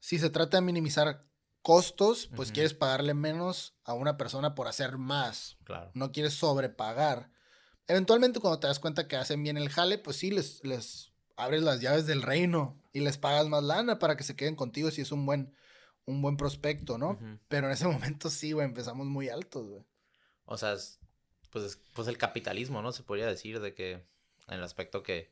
si 0.00 0.18
se 0.18 0.28
trata 0.28 0.58
de 0.58 0.60
minimizar 0.60 1.24
costos, 1.62 2.28
pues 2.36 2.52
quieres 2.52 2.74
pagarle 2.74 3.14
menos 3.14 3.72
a 3.84 3.94
una 3.94 4.18
persona 4.18 4.54
por 4.54 4.68
hacer 4.68 4.98
más. 4.98 5.56
Claro. 5.64 5.90
no 5.94 6.12
quieres 6.12 6.34
sobrepagar. 6.34 7.30
Eventualmente 7.86 8.38
cuando 8.38 8.60
te 8.60 8.66
das 8.66 8.80
cuenta 8.80 9.08
que 9.08 9.16
hacen 9.16 9.42
bien 9.42 9.56
el 9.56 9.70
jale, 9.70 9.96
pues 9.96 10.18
sí, 10.18 10.30
les, 10.30 10.62
les 10.62 11.10
abres 11.36 11.62
las 11.62 11.80
llaves 11.80 12.04
del 12.04 12.20
reino 12.20 12.78
y 12.92 13.00
les 13.00 13.16
pagas 13.16 13.48
más 13.48 13.62
lana 13.62 13.98
para 13.98 14.14
que 14.14 14.24
se 14.24 14.36
queden 14.36 14.56
contigo 14.56 14.90
si 14.90 15.00
es 15.00 15.10
un 15.10 15.24
buen, 15.24 15.54
un 16.08 16.22
buen 16.22 16.36
prospecto, 16.36 16.96
¿no? 16.98 17.18
Pero 17.48 17.66
en 17.66 17.72
ese 17.72 17.86
momento 17.88 18.30
sí, 18.30 18.52
güey, 18.52 18.66
empezamos 18.66 19.06
muy 19.06 19.28
altos, 19.28 19.66
güey. 19.68 19.82
O 20.46 20.56
sea, 20.56 20.72
es, 20.72 20.98
pues, 21.50 21.64
es- 21.64 21.76
pues 21.94 22.08
el 22.08 22.18
capitalismo, 22.18 22.80
¿no? 22.82 22.92
Se 22.92 23.02
podría 23.02 23.26
decir 23.26 23.60
de 23.60 23.74
que 23.74 23.92
en 23.92 24.54
el 24.54 24.62
aspecto 24.62 25.02
que, 25.02 25.30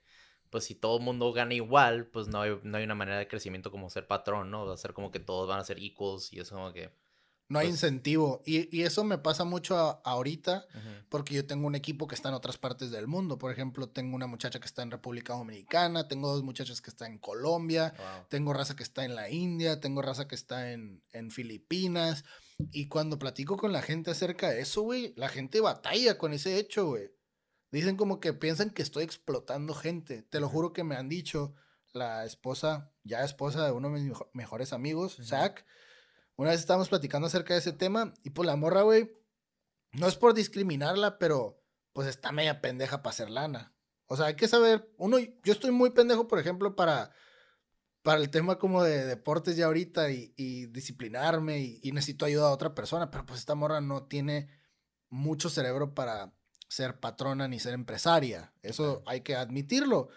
pues 0.51 0.65
si 0.65 0.75
todo 0.75 0.99
el 0.99 1.03
mundo 1.03 1.33
gana 1.33 1.55
igual, 1.55 2.07
pues 2.07 2.29
no 2.29 2.41
hay, 2.43 2.59
no 2.63 2.77
hay 2.79 2.85
una 2.85 2.95
manera 2.95 3.19
de 3.19 3.27
crecimiento 3.29 3.71
como 3.71 3.89
ser 3.91 4.07
patrón, 4.07 4.51
¿no? 4.51 4.67
Va 4.67 4.75
a 4.75 4.77
ser 4.77 4.93
como 4.93 5.11
que 5.11 5.19
todos 5.21 5.49
van 5.49 5.59
a 5.61 5.65
ser 5.65 5.79
equals 5.79 6.33
y 6.33 6.41
es 6.41 6.51
como 6.51 6.73
que... 6.73 6.91
No 7.49 7.61
hay 7.61 7.67
Pues- 7.69 7.77
incentivo. 7.77 8.43
Y, 8.45 8.77
y 8.77 8.83
eso 8.83 9.05
me 9.05 9.19
pasa 9.19 9.45
mucho 9.45 9.77
a- 9.79 10.01
ahorita 10.05 10.67
porque 11.09 11.35
yo 11.35 11.47
tengo 11.47 11.67
un 11.69 11.77
equipo 11.77 12.09
que 12.09 12.15
está 12.17 12.29
en 12.29 12.35
otras 12.35 12.59
partes 12.59 12.91
del 12.91 13.07
mundo. 13.07 13.39
Por 13.39 13.53
ejemplo, 13.53 13.89
tengo 13.89 14.17
una 14.17 14.27
muchacha 14.27 14.59
que 14.59 14.67
está 14.67 14.83
en 14.83 14.91
República 14.91 15.35
Dominicana, 15.35 16.09
tengo 16.09 16.33
dos 16.33 16.43
muchachas 16.43 16.81
que 16.81 16.91
están 16.91 17.13
en 17.13 17.19
Colombia, 17.19 17.95
wow. 17.97 18.27
Tengo 18.29 18.53
raza 18.53 18.75
que 18.75 18.83
está 18.83 19.05
en 19.05 19.15
la 19.15 19.31
India, 19.31 19.81
tengo 19.81 20.03
raza 20.03 20.27
que 20.27 20.35
está 20.35 20.73
en, 20.73 21.05
en 21.13 21.31
Filipinas. 21.31 22.25
Y 22.73 22.89
cuando 22.89 23.19
platico 23.19 23.57
con 23.57 23.73
la 23.73 23.83
gente 23.83 24.11
acerca 24.11 24.51
de 24.51 24.61
eso, 24.63 24.83
güey, 24.83 25.13
la 25.17 25.29
gente 25.29 25.61
batalla 25.61 26.19
con 26.19 26.33
ese 26.33 26.59
hecho, 26.59 26.87
güey. 26.87 27.11
Dicen 27.71 27.97
como 27.97 28.19
que 28.19 28.33
piensan 28.33 28.71
que 28.71 28.83
estoy 28.83 29.05
explotando 29.05 29.75
gente. 29.75 30.23
Te 30.23 30.41
lo 30.41 30.49
juro 30.49 30.73
que 30.73 30.83
me 30.83 30.97
han 30.97 31.09
dicho 31.09 31.55
la 31.93 32.25
esposa, 32.25 32.93
ya 33.05 33.23
esposa 33.25 33.65
de 33.65 33.73
uno 33.73 33.89
de 33.89 33.95
mis 34.01 34.05
mejo- 34.11 34.31
mejores 34.33 34.73
amigos, 34.73 35.15
Ujú. 35.19 35.29
Zach. 35.29 35.65
Una 36.37 36.51
vez 36.51 36.61
estábamos 36.61 36.89
platicando 36.89 37.27
acerca 37.27 37.55
de 37.55 37.61
ese 37.61 37.73
tema 37.73 38.13
y 38.23 38.31
pues 38.31 38.47
la 38.47 38.57
morra, 38.57 38.83
güey, 38.83 39.11
no 39.93 40.07
es 40.07 40.17
por 40.17 40.35
discriminarla, 40.35 41.19
pero 41.19 41.63
pues 41.93 42.09
está 42.09 42.31
media 42.33 42.61
pendeja 42.61 43.03
para 43.03 43.11
hacer 43.11 43.31
lana. 43.31 43.75
O 44.07 44.17
sea, 44.17 44.27
hay 44.27 44.37
que 44.37 44.47
saber, 44.47 44.93
uno, 44.99 45.19
yo 45.19 45.53
estoy 45.53 45.71
muy 45.71 45.91
pendejo, 45.91 46.29
por 46.29 46.39
ejemplo, 46.39 46.77
para, 46.77 47.11
para 48.03 48.21
el 48.21 48.31
tema 48.31 48.59
como 48.59 48.83
de 48.83 49.07
deportes 49.07 49.57
ya 49.57 49.67
ahorita 49.67 50.11
y, 50.11 50.33
y 50.37 50.67
disciplinarme 50.67 51.61
y, 51.61 51.81
y 51.83 51.93
necesito 51.93 52.25
ayuda 52.27 52.49
a 52.49 52.53
otra 52.53 52.75
persona, 52.75 53.11
pero 53.11 53.25
pues 53.25 53.41
esta 53.41 53.55
morra 53.55 53.81
no 53.81 54.05
tiene 54.05 54.51
mucho 55.09 55.49
cerebro 55.49 55.95
para 55.95 56.33
ser 56.69 57.01
patrona 57.01 57.49
ni 57.49 57.59
ser 57.59 57.75
empresaria. 57.75 58.53
Eso 58.63 59.03
hay 59.07 59.23
que 59.23 59.37
admitirlo. 59.37 60.09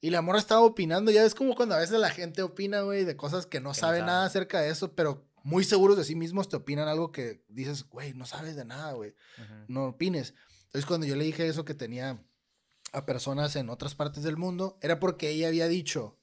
Y 0.00 0.10
la 0.10 0.22
morra 0.22 0.38
estaba 0.38 0.60
opinando, 0.60 1.10
ya 1.10 1.24
es 1.24 1.34
como 1.34 1.54
cuando 1.54 1.74
a 1.74 1.78
veces 1.78 1.98
la 1.98 2.10
gente 2.10 2.42
opina, 2.42 2.82
güey, 2.82 3.04
de 3.04 3.16
cosas 3.16 3.46
que 3.46 3.60
no 3.60 3.74
sabe. 3.74 4.00
nada 4.00 4.26
acerca 4.26 4.60
de 4.60 4.70
eso, 4.70 4.94
pero 4.94 5.25
muy 5.46 5.62
seguros 5.62 5.96
de 5.96 6.02
sí 6.02 6.16
mismos 6.16 6.48
te 6.48 6.56
opinan 6.56 6.88
algo 6.88 7.12
que 7.12 7.44
dices, 7.46 7.84
güey, 7.84 8.14
no 8.14 8.26
sabes 8.26 8.56
de 8.56 8.64
nada, 8.64 8.94
güey 8.94 9.14
no 9.68 9.86
opines. 9.86 10.34
Entonces, 10.64 10.86
cuando 10.86 11.06
yo 11.06 11.14
le 11.14 11.24
dije 11.24 11.46
eso 11.46 11.64
que 11.64 11.74
tenía 11.74 12.20
a 12.92 13.06
personas 13.06 13.54
en 13.54 13.70
otras 13.70 13.94
partes 13.94 14.24
del 14.24 14.36
mundo, 14.36 14.76
era 14.82 14.98
porque 14.98 15.30
ella 15.30 15.46
había 15.46 15.68
dicho, 15.68 16.18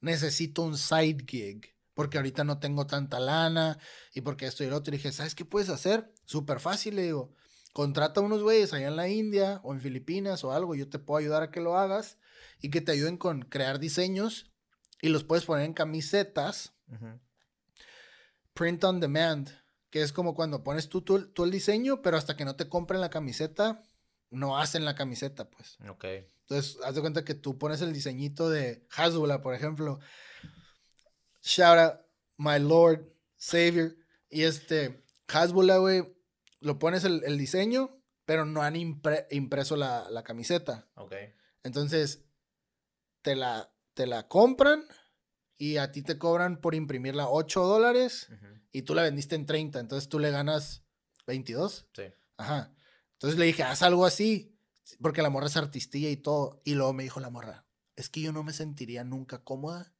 necesito 0.00 0.62
un 0.62 0.78
side 0.78 1.24
gig, 1.26 1.74
porque 1.94 2.18
ahorita 2.18 2.44
no 2.44 2.60
tengo 2.60 2.86
tanta 2.86 3.18
lana 3.18 3.76
y 4.14 4.20
porque 4.20 4.46
esto 4.46 4.62
y 4.62 4.68
lo 4.68 4.76
otro. 4.76 4.94
Y 4.94 4.98
dije, 4.98 5.10
¿sabes 5.10 5.34
qué 5.34 5.44
puedes 5.44 5.68
hacer? 5.68 6.14
Súper 6.24 6.60
fácil, 6.60 6.94
le 6.94 7.02
digo, 7.02 7.34
contrata 7.72 8.20
a 8.20 8.22
unos 8.24 8.44
güeyes 8.44 8.72
allá 8.72 8.86
en 8.86 8.94
la 8.94 9.08
India 9.08 9.60
o 9.64 9.74
en 9.74 9.80
Filipinas 9.80 10.44
o 10.44 10.52
algo, 10.52 10.76
yo 10.76 10.88
te 10.88 11.00
puedo 11.00 11.18
ayudar 11.18 11.42
a 11.42 11.50
que 11.50 11.60
lo 11.60 11.76
hagas 11.76 12.18
y 12.60 12.70
que 12.70 12.80
te 12.80 12.92
ayuden 12.92 13.16
con 13.16 13.42
crear 13.42 13.80
diseños 13.80 14.52
y 15.02 15.08
los 15.08 15.24
puedes 15.24 15.44
poner 15.44 15.64
en 15.64 15.74
camisetas 15.74 16.74
ujú. 16.86 17.18
Print 18.60 18.84
on 18.84 19.00
demand, 19.00 19.48
que 19.88 20.02
es 20.02 20.12
como 20.12 20.34
cuando 20.34 20.62
pones 20.62 20.90
tú, 20.90 21.00
tú, 21.00 21.32
tú 21.32 21.44
el 21.44 21.50
diseño, 21.50 22.02
pero 22.02 22.18
hasta 22.18 22.36
que 22.36 22.44
no 22.44 22.56
te 22.56 22.68
compren 22.68 23.00
la 23.00 23.08
camiseta, 23.08 23.82
no 24.28 24.58
hacen 24.58 24.84
la 24.84 24.94
camiseta, 24.94 25.48
pues. 25.48 25.78
Ok. 25.88 26.04
Entonces, 26.42 26.78
haz 26.84 26.94
de 26.94 27.00
cuenta 27.00 27.24
que 27.24 27.34
tú 27.34 27.56
pones 27.56 27.80
el 27.80 27.92
diseñito 27.94 28.50
de 28.50 28.86
Hasbula, 28.94 29.40
por 29.40 29.54
ejemplo. 29.54 29.98
Shout 31.42 31.78
out, 31.78 32.00
my 32.36 32.58
Lord, 32.58 33.00
Savior. 33.38 33.96
Y 34.28 34.42
este, 34.42 35.02
Hasbula, 35.28 35.78
güey, 35.78 36.14
lo 36.60 36.78
pones 36.78 37.04
el, 37.04 37.22
el 37.24 37.38
diseño, 37.38 37.98
pero 38.26 38.44
no 38.44 38.62
han 38.62 38.74
impre- 38.74 39.26
impreso 39.30 39.74
la, 39.76 40.10
la 40.10 40.22
camiseta. 40.22 40.88
Ok. 40.96 41.14
Entonces, 41.62 42.24
te 43.22 43.34
la, 43.36 43.72
te 43.94 44.06
la 44.06 44.28
compran 44.28 44.84
y 45.56 45.76
a 45.78 45.92
ti 45.92 46.02
te 46.02 46.18
cobran 46.18 46.60
por 46.60 46.74
imprimirla 46.74 47.28
8 47.28 47.62
dólares 47.64 48.28
y 48.72 48.82
tú 48.82 48.94
la 48.94 49.02
vendiste 49.02 49.34
en 49.34 49.46
30, 49.46 49.80
entonces 49.80 50.08
tú 50.08 50.18
le 50.18 50.30
ganas 50.30 50.84
22. 51.26 51.86
Sí. 51.94 52.02
Ajá. 52.36 52.72
Entonces 53.14 53.38
le 53.38 53.46
dije, 53.46 53.62
haz 53.62 53.82
algo 53.82 54.06
así, 54.06 54.56
porque 55.00 55.22
la 55.22 55.30
morra 55.30 55.46
es 55.46 55.56
artistilla 55.56 56.10
y 56.10 56.16
todo. 56.16 56.60
Y 56.64 56.74
luego 56.74 56.92
me 56.92 57.02
dijo 57.02 57.20
la 57.20 57.30
morra, 57.30 57.66
es 57.96 58.08
que 58.08 58.20
yo 58.20 58.32
no 58.32 58.42
me 58.42 58.52
sentiría 58.52 59.04
nunca 59.04 59.44
cómoda 59.44 59.92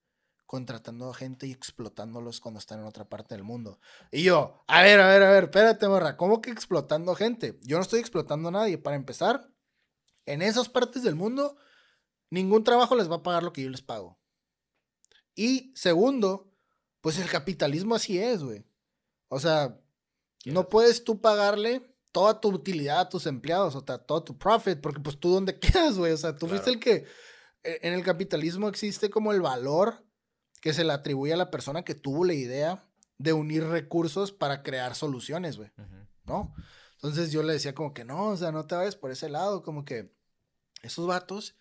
contratando 0.51 1.09
a 1.09 1.15
gente 1.15 1.47
y 1.47 1.53
explotándolos 1.53 2.41
cuando 2.41 2.59
están 2.59 2.81
en 2.81 2.87
otra 2.87 3.09
parte 3.09 3.37
del 3.37 3.45
mundo. 3.45 3.79
Y 4.11 4.25
yo, 4.25 4.65
a 4.67 4.83
ver, 4.83 4.99
a 4.99 5.07
ver, 5.07 5.23
a 5.23 5.31
ver, 5.31 5.45
espérate, 5.45 5.87
morra, 5.87 6.17
¿cómo 6.17 6.41
que 6.41 6.51
explotando 6.51 7.15
gente? 7.15 7.57
Yo 7.63 7.77
no 7.77 7.83
estoy 7.83 8.01
explotando 8.01 8.49
a 8.49 8.53
nadie. 8.53 8.77
Para 8.77 8.97
empezar, 8.97 9.49
en 10.27 10.43
esas 10.43 10.69
partes 10.69 11.05
del 11.05 11.15
mundo, 11.15 11.57
ningún 12.31 12.65
trabajo 12.65 12.97
les 12.97 13.09
va 13.09 13.17
a 13.17 13.23
pagar 13.23 13.45
lo 13.45 13.53
que 13.53 13.63
yo 13.63 13.71
les 13.71 13.83
pago. 13.83 14.19
Y 15.37 15.73
segundo, 15.77 16.50
pues 17.01 17.19
el 17.19 17.29
capitalismo 17.29 17.95
así 17.95 18.19
es, 18.19 18.43
güey. 18.43 18.65
O 19.29 19.39
sea, 19.41 19.79
no 20.45 20.69
puedes 20.69 21.05
tú 21.05 21.21
pagarle 21.21 21.95
toda 22.13 22.41
tu 22.41 22.49
utilidad 22.51 23.01
a 23.01 23.09
tus 23.09 23.27
empleados, 23.27 23.75
o 23.77 23.85
sea, 23.87 23.99
todo 23.99 24.25
tu 24.25 24.37
profit, 24.37 24.81
porque 24.81 25.01
pues 25.01 25.19
tú 25.19 25.31
dónde 25.33 25.59
quedas, 25.61 25.97
güey. 25.97 26.13
O 26.13 26.17
sea, 26.17 26.37
tú 26.37 26.47
fuiste 26.49 26.71
el 26.71 26.81
que 26.81 27.07
e- 27.63 27.79
en 27.83 27.95
el 27.95 28.03
capitalismo 28.05 28.69
existe 28.69 29.11
como 29.11 29.33
el 29.33 29.41
valor 29.41 30.05
que 30.61 30.75
se 30.75 30.85
le 30.85 30.93
atribuye 30.93 31.33
a 31.33 31.37
la 31.39 31.51
persona 31.51 31.83
que 31.85 31.95
tuvo 31.95 32.25
la 32.25 32.35
idea 32.35 32.85
de 33.19 33.33
unir 33.33 33.65
recursos 33.65 34.33
para 34.33 34.63
crear 34.63 34.95
soluciones, 34.95 35.57
güey. 35.57 35.71
¿no? 36.25 36.55
Entonces 36.95 37.33
yo 37.33 37.43
le 37.43 37.53
decía 37.55 37.75
como 37.75 37.95
que 37.95 38.05
no, 38.05 38.29
o 38.29 38.37
sea, 38.37 38.53
no 38.53 38.67
te 38.67 38.75
vayas 38.75 38.97
por 38.97 39.11
ese 39.11 39.29
lado, 39.31 39.63
como 39.63 39.85
que 39.85 40.13
esos 40.83 41.07
vatos 41.07 41.55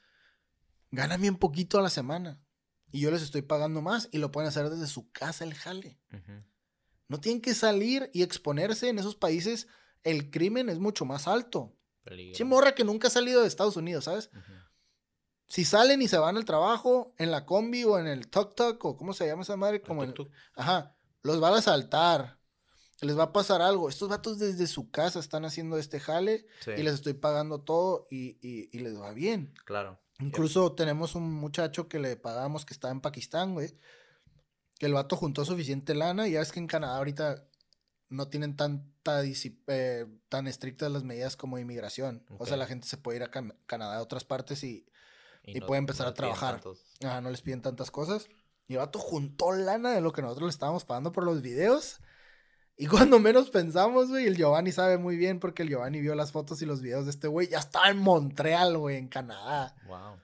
ganan 0.91 1.21
bien 1.21 1.35
poquito 1.37 1.79
a 1.79 1.81
la 1.81 1.89
semana 1.89 2.41
y 2.91 3.01
yo 3.01 3.11
les 3.11 3.21
estoy 3.21 3.41
pagando 3.41 3.81
más 3.81 4.09
y 4.11 4.17
lo 4.17 4.31
pueden 4.31 4.47
hacer 4.47 4.69
desde 4.69 4.87
su 4.87 5.11
casa 5.11 5.43
el 5.43 5.53
jale. 5.53 5.99
No 7.07 7.19
tienen 7.19 7.41
que 7.41 7.53
salir 7.53 8.09
y 8.13 8.23
exponerse 8.23 8.89
en 8.89 8.99
esos 8.99 9.15
países. 9.15 9.67
El 10.03 10.29
crimen 10.29 10.69
es 10.69 10.79
mucho 10.79 11.05
más 11.05 11.27
alto. 11.27 11.75
Peligro. 12.03 12.35
Che 12.35 12.43
morra 12.43 12.73
que 12.75 12.83
nunca 12.83 13.07
ha 13.07 13.11
salido 13.11 13.41
de 13.41 13.47
Estados 13.47 13.75
Unidos, 13.75 14.05
¿sabes? 14.05 14.29
Si 15.47 15.65
salen 15.65 16.01
y 16.01 16.07
se 16.07 16.19
van 16.19 16.37
al 16.37 16.45
trabajo, 16.45 17.13
en 17.17 17.31
la 17.31 17.45
combi 17.45 17.83
o 17.83 17.97
en 17.97 18.05
el 18.07 18.29
tuk 18.29 18.53
tuk 18.53 18.85
o 18.85 18.95
cómo 18.95 19.13
se 19.13 19.25
llama 19.25 19.41
esa 19.41 19.57
madre, 19.57 19.77
El 19.77 19.81
como 19.81 20.03
tuk-tuk. 20.05 20.29
ajá, 20.53 20.95
los 21.23 21.39
van 21.39 21.53
a 21.55 21.57
asaltar, 21.57 22.39
les 23.01 23.17
va 23.17 23.23
a 23.23 23.33
pasar 23.33 23.61
algo. 23.63 23.89
Estos 23.89 24.09
vatos 24.09 24.37
desde 24.37 24.67
su 24.67 24.91
casa 24.91 25.19
están 25.19 25.45
haciendo 25.45 25.77
este 25.79 25.99
jale 25.99 26.45
y 26.77 26.83
les 26.83 26.93
estoy 26.93 27.13
pagando 27.13 27.61
todo 27.61 28.07
y, 28.11 28.37
y, 28.41 28.77
les 28.77 28.99
va 28.99 29.11
bien. 29.13 29.53
Claro. 29.65 29.99
Incluso 30.19 30.73
tenemos 30.73 31.15
un 31.15 31.31
muchacho 31.31 31.87
que 31.87 31.99
le 31.99 32.17
pagamos 32.17 32.65
que 32.65 32.73
está 32.73 32.89
en 32.89 33.01
Pakistán, 33.01 33.53
güey. 33.53 33.73
Que 34.77 34.85
el 34.85 34.93
vato 34.93 35.15
juntó 35.15 35.45
suficiente 35.45 35.95
lana 35.95 36.27
y 36.27 36.31
ya 36.31 36.41
es 36.41 36.51
que 36.51 36.59
en 36.59 36.67
Canadá 36.67 36.97
ahorita 36.97 37.47
no 38.09 38.27
tienen 38.27 38.55
tanta 38.55 38.89
eh, 39.67 40.05
tan 40.29 40.47
estrictas 40.47 40.91
las 40.91 41.03
medidas 41.03 41.35
como 41.35 41.57
inmigración. 41.57 42.25
O 42.37 42.45
sea, 42.45 42.57
la 42.57 42.67
gente 42.67 42.87
se 42.87 42.97
puede 42.97 43.17
ir 43.17 43.23
a 43.23 43.31
Canadá 43.65 43.97
a 43.97 44.01
otras 44.01 44.23
partes 44.23 44.63
y, 44.63 44.85
y, 45.43 45.61
puede 45.61 45.79
empezar 45.79 46.07
a 46.07 46.13
trabajar. 46.13 46.61
Ajá, 47.03 47.21
no 47.21 47.29
les 47.29 47.41
piden 47.41 47.61
tantas 47.61 47.91
cosas. 47.91 48.27
Y 48.67 48.73
el 48.73 48.79
vato 48.79 48.99
juntó 48.99 49.51
lana 49.51 49.91
de 49.91 50.01
lo 50.01 50.11
que 50.11 50.21
nosotros 50.21 50.47
le 50.47 50.51
estábamos 50.51 50.85
pagando 50.85 51.11
por 51.11 51.23
los 51.23 51.41
videos. 51.41 52.01
Y 52.79 52.87
cuando 52.87 53.19
menos 53.19 53.51
pensamos, 53.51 54.09
güey, 54.09 54.25
el 54.25 54.37
Giovanni 54.37 54.71
sabe 54.71 54.97
muy 54.97 55.17
bien 55.17 55.39
porque 55.39 55.63
el 55.63 55.69
Giovanni 55.69 56.01
vio 56.01 56.15
las 56.15 56.31
fotos 56.31 56.61
y 56.61 56.65
los 56.65 56.81
videos 56.81 57.05
de 57.05 57.11
este 57.11 57.27
güey. 57.27 57.49
Ya 57.49 57.59
estaba 57.59 57.89
en 57.89 57.97
Montreal, 57.97 58.77
güey, 58.77 58.97
en 58.97 59.09
Canadá. 59.09 59.75
Wow. 59.85 60.17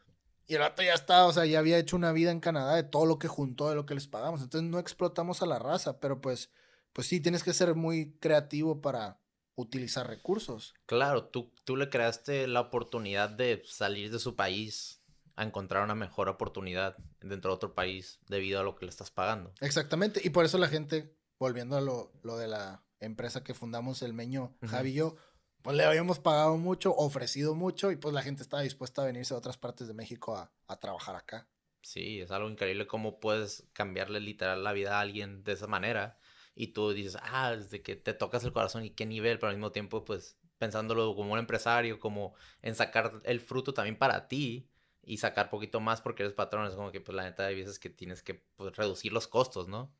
Y 0.48 0.53
el 0.56 0.61
vato 0.61 0.82
ya 0.82 0.94
estaba, 0.94 1.26
o 1.26 1.34
sea, 1.34 1.45
ya 1.45 1.60
había 1.60 1.77
hecho 1.77 1.95
una 1.95 2.11
vida 2.11 2.32
en 2.32 2.40
Canadá 2.40 2.76
de 2.76 2.84
todo 2.84 3.06
lo 3.06 3.19
que 3.19 3.27
juntó, 3.27 3.69
de 3.69 3.76
lo 3.76 3.86
que 3.86 3.94
les 3.94 4.07
pagamos. 4.07 4.41
Entonces 4.41 4.68
no 4.69 4.80
explotamos 4.80 5.41
a 5.41 5.45
la 5.45 5.60
raza, 5.60 5.99
pero 5.99 6.22
pues 6.22 6.49
pues 6.95 7.07
sí, 7.07 7.19
tienes 7.19 7.44
que 7.44 7.52
ser 7.52 7.76
muy 7.76 8.14
creativo 8.22 8.80
para 8.80 9.19
utilizar 9.56 10.07
recursos. 10.07 10.73
Claro, 10.86 11.26
tú, 11.26 11.52
tú 11.65 11.76
le 11.76 11.90
creaste 11.90 12.48
la 12.48 12.61
oportunidad 12.61 13.30
de 13.30 13.61
salir 13.65 14.10
de 14.14 14.18
su 14.18 14.38
país 14.38 15.02
a 15.36 15.44
encontrar 15.44 15.84
una 15.84 15.94
mejor 15.94 16.30
oportunidad 16.30 16.95
dentro 17.19 17.52
de 17.52 17.56
otro 17.56 17.76
país 17.76 18.22
debido 18.30 18.61
a 18.61 18.64
lo 18.64 18.77
que 18.77 18.86
le 18.86 18.91
estás 18.91 19.11
pagando. 19.11 19.53
Exactamente, 19.60 20.22
y 20.23 20.30
por 20.30 20.45
eso 20.45 20.57
la 20.57 20.69
gente, 20.69 21.15
volviendo 21.40 21.78
a 21.78 21.82
lo, 21.82 22.12
de 22.38 22.48
la 22.48 22.84
empresa 22.99 23.44
que 23.44 23.53
fundamos, 23.53 24.02
el 24.02 24.14
Meño, 24.14 24.56
Javi 24.68 24.91
y 24.91 24.94
yo, 24.94 25.16
pues 25.62 25.76
le 25.76 25.84
habíamos 25.84 26.20
pagado 26.20 26.57
mucho, 26.57 26.95
ofrecido 26.95 27.56
mucho, 27.56 27.91
y 27.91 27.95
pues 27.95 28.14
la 28.14 28.22
gente 28.22 28.44
estaba 28.44 28.64
dispuesta 28.64 29.02
a 29.02 29.06
venirse 29.06 29.34
a 29.34 29.38
otras 29.38 29.57
partes 29.57 29.88
de 29.88 29.94
México 29.94 30.36
a, 30.36 30.52
a 30.68 30.80
trabajar 30.80 31.16
acá. 31.16 31.48
Sí, 31.82 32.22
es 32.22 32.32
algo 32.32 32.49
increíble 32.49 32.88
cómo 32.88 33.20
puedes 33.20 33.68
cambiarle 33.74 34.20
literal 34.20 34.64
la 34.64 34.74
vida 34.74 34.98
a 34.98 35.02
alguien 35.02 35.44
de 35.44 35.53
esa 35.53 35.68
manera 35.68 36.18
y 36.56 36.68
tú 36.68 36.91
dices, 36.91 37.18
ah, 37.22 37.56
desde 37.56 37.84
que 37.84 37.95
te 37.95 38.14
tocas 38.14 38.44
el 38.44 38.53
corazón 38.53 38.86
y 38.86 38.90
qué 38.90 39.06
nivel, 39.06 39.38
pero 39.38 39.49
al 39.49 39.57
mismo 39.57 39.72
tiempo, 39.72 40.06
pues 40.06 40.38
pensándolo 40.57 41.14
como 41.16 41.34
un 41.34 41.40
empresario, 41.40 41.99
como 41.99 42.34
en 42.62 42.76
sacar 42.76 43.22
el 43.26 43.41
fruto 43.41 43.74
también 43.74 43.98
para 43.98 44.28
ti 44.28 44.70
y 45.03 45.18
sacar 45.18 45.49
poquito 45.49 45.80
más 45.82 46.02
porque 46.02 46.24
eres 46.24 46.34
patrón, 46.34 46.66
es 46.66 46.74
como 46.74 46.91
que 46.91 47.02
pues 47.02 47.16
la 47.16 47.24
neta 47.24 47.45
hay 47.45 47.56
veces 47.56 47.78
que 47.78 47.90
tienes 47.90 48.24
que 48.24 48.36
pues, 48.56 48.76
reducir 48.76 49.12
los 49.12 49.28
costos, 49.28 49.68
¿no? 49.68 49.94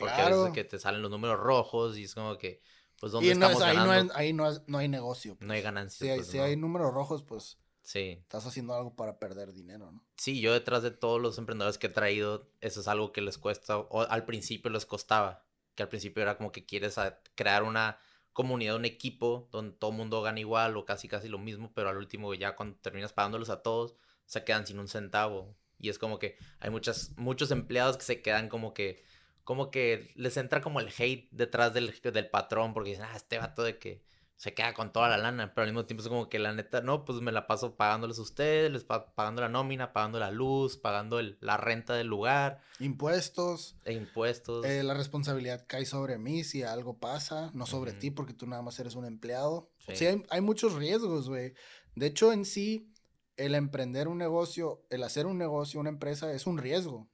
Porque 0.00 0.20
a 0.20 0.28
veces 0.28 0.52
que 0.52 0.64
te 0.64 0.78
salen 0.78 1.02
los 1.02 1.10
números 1.10 1.38
rojos 1.38 1.96
y 1.96 2.04
es 2.04 2.14
como 2.14 2.36
que, 2.36 2.60
pues, 2.98 3.12
¿dónde 3.12 3.30
estamos 3.30 3.62
ahí 3.62 3.76
No 3.76 3.90
hay, 3.90 4.08
ahí 4.14 4.32
no, 4.32 4.50
no 4.66 4.78
hay 4.78 4.88
negocio. 4.88 5.36
No 5.40 5.52
hay 5.52 5.62
ganancia. 5.62 5.98
Si, 5.98 6.10
hay, 6.10 6.18
pues, 6.18 6.28
si 6.28 6.38
hay 6.38 6.56
números 6.56 6.92
rojos, 6.92 7.22
pues... 7.22 7.58
Sí. 7.82 8.18
Estás 8.20 8.46
haciendo 8.46 8.74
algo 8.74 8.94
para 8.94 9.18
perder 9.18 9.52
dinero, 9.52 9.90
¿no? 9.90 10.04
Sí, 10.16 10.40
yo 10.40 10.52
detrás 10.52 10.82
de 10.82 10.90
todos 10.90 11.20
los 11.20 11.38
emprendedores 11.38 11.78
que 11.78 11.86
he 11.86 11.90
traído, 11.90 12.50
eso 12.60 12.80
es 12.80 12.88
algo 12.88 13.12
que 13.12 13.20
les 13.20 13.38
cuesta, 13.38 13.78
o 13.78 14.02
al 14.02 14.24
principio 14.26 14.70
les 14.70 14.86
costaba 14.86 15.44
que 15.74 15.82
al 15.82 15.88
principio 15.88 16.22
era 16.22 16.36
como 16.36 16.52
que 16.52 16.66
quieres 16.66 16.96
crear 17.34 17.62
una 17.62 17.98
comunidad, 18.32 18.76
un 18.76 18.84
equipo 18.84 19.48
donde 19.50 19.76
todo 19.76 19.90
el 19.92 19.96
mundo 19.96 20.22
gana 20.22 20.40
igual 20.40 20.76
o 20.76 20.84
casi 20.84 21.08
casi 21.08 21.28
lo 21.28 21.38
mismo, 21.38 21.72
pero 21.74 21.88
al 21.88 21.96
último 21.96 22.34
ya 22.34 22.54
cuando 22.54 22.76
terminas 22.76 23.12
pagándolos 23.12 23.50
a 23.50 23.62
todos, 23.62 23.96
se 24.26 24.44
quedan 24.44 24.66
sin 24.66 24.78
un 24.78 24.88
centavo. 24.88 25.56
Y 25.78 25.88
es 25.88 25.98
como 25.98 26.18
que 26.18 26.36
hay 26.58 26.70
muchas, 26.70 27.12
muchos 27.16 27.50
empleados 27.50 27.96
que 27.96 28.04
se 28.04 28.20
quedan 28.20 28.48
como 28.48 28.74
que, 28.74 29.02
como 29.50 29.72
que 29.72 30.12
les 30.14 30.36
entra 30.36 30.60
como 30.60 30.78
el 30.78 30.92
hate 30.96 31.28
detrás 31.32 31.74
del, 31.74 31.92
del 32.00 32.30
patrón 32.30 32.72
porque 32.72 32.90
dicen, 32.90 33.04
ah, 33.04 33.16
este 33.16 33.36
vato 33.36 33.64
de 33.64 33.80
que 33.80 34.00
se 34.36 34.54
queda 34.54 34.74
con 34.74 34.92
toda 34.92 35.08
la 35.08 35.16
lana, 35.16 35.52
pero 35.52 35.64
al 35.64 35.72
mismo 35.72 35.86
tiempo 35.86 36.04
es 36.04 36.08
como 36.08 36.28
que 36.28 36.38
la 36.38 36.52
neta, 36.52 36.82
no, 36.82 37.04
pues 37.04 37.20
me 37.20 37.32
la 37.32 37.48
paso 37.48 37.74
pagándoles 37.74 38.20
a 38.20 38.22
ustedes, 38.22 38.70
les 38.70 38.84
pagando 38.84 39.42
la 39.42 39.48
nómina, 39.48 39.92
pagando 39.92 40.20
la 40.20 40.30
luz, 40.30 40.76
pagando 40.76 41.20
la 41.40 41.56
renta 41.56 41.94
del 41.94 42.06
lugar. 42.06 42.60
Impuestos. 42.78 43.74
E 43.84 43.92
impuestos. 43.92 44.64
Eh, 44.64 44.84
la 44.84 44.94
responsabilidad 44.94 45.64
cae 45.66 45.84
sobre 45.84 46.16
mí 46.16 46.44
si 46.44 46.62
algo 46.62 47.00
pasa, 47.00 47.50
no 47.52 47.66
sobre 47.66 47.92
ti 47.92 48.12
porque 48.12 48.34
tú 48.34 48.46
nada 48.46 48.62
más 48.62 48.78
eres 48.78 48.94
un 48.94 49.04
empleado. 49.04 49.72
Sí, 49.94 50.06
hay, 50.06 50.40
muchos 50.40 50.74
riesgos, 50.74 51.28
güey. 51.28 51.54
De 51.96 52.06
hecho, 52.06 52.32
en 52.32 52.44
sí, 52.44 52.94
el 53.36 53.56
emprender 53.56 54.06
un 54.06 54.18
negocio, 54.18 54.86
el 54.90 55.02
hacer 55.02 55.26
un 55.26 55.38
negocio, 55.38 55.80
una 55.80 55.90
empresa, 55.90 56.32
es 56.32 56.46
un 56.46 56.58
riesgo. 56.58 57.10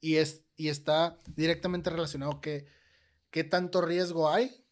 Y, 0.00 0.16
es, 0.16 0.44
y 0.56 0.68
está 0.68 1.18
directamente 1.34 1.90
relacionado 1.90 2.40
que 2.40 2.66
qué 3.30 3.44
tanto 3.44 3.80
riesgo 3.80 4.30
hay 4.30 4.64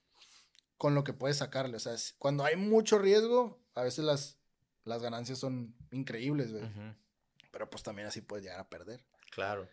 con 0.77 0.95
lo 0.95 1.05
que 1.05 1.13
puedes 1.13 1.39
sacarle. 1.39 1.77
O 1.77 1.81
sea, 1.81 1.95
cuando 2.19 2.45
hay 2.45 2.57
mucho 2.57 2.99
riesgo, 2.99 3.63
a 3.75 3.83
veces 3.83 4.05
las, 4.05 4.39
las 4.85 5.03
ganancias 5.03 5.39
son 5.39 5.75
increíbles, 5.91 6.53
güey. 6.53 6.65
Pero 7.51 7.71
pues 7.71 7.83
también 7.83 8.09
así 8.09 8.21
puedes 8.21 8.45
llegar 8.45 8.61
a 8.61 8.69
perder. 8.69 9.05
Claro. 9.31 9.69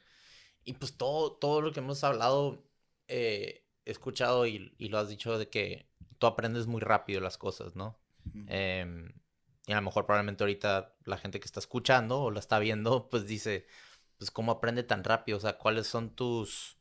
Y 0.64 0.74
pues 0.74 0.98
todo, 0.98 1.34
todo 1.34 1.62
lo 1.62 1.72
que 1.74 1.82
hemos 1.82 2.04
hablado, 2.04 2.64
eh, 3.08 3.66
he 3.86 3.92
escuchado 3.92 4.46
y, 4.48 4.74
lo 4.80 4.98
has 4.98 5.10
dicho 5.10 5.38
de 5.38 5.50
que 5.50 5.90
tú 6.20 6.28
aprendes 6.28 6.68
muy 6.68 6.82
rápido 6.82 7.20
las 7.20 7.38
cosas, 7.38 7.76
¿no? 7.76 8.00
Em, 8.48 9.12
y 9.68 9.74
a 9.74 9.76
lo 9.76 9.82
mejor 9.82 10.06
probablemente 10.06 10.44
ahorita 10.44 10.96
la 11.04 11.18
gente 11.18 11.40
que 11.40 11.46
está 11.46 11.60
escuchando 11.60 12.22
o 12.22 12.32
la 12.32 12.40
está 12.40 12.60
viendo, 12.60 13.10
pues 13.10 13.26
dice, 13.26 13.66
pues 14.18 14.32
cómo 14.32 14.52
aprende 14.52 14.84
tan 14.84 15.04
rápido, 15.04 15.38
o 15.38 15.42
sea, 15.42 15.58
cuáles 15.58 15.88
son 15.88 16.16
tus, 16.16 16.78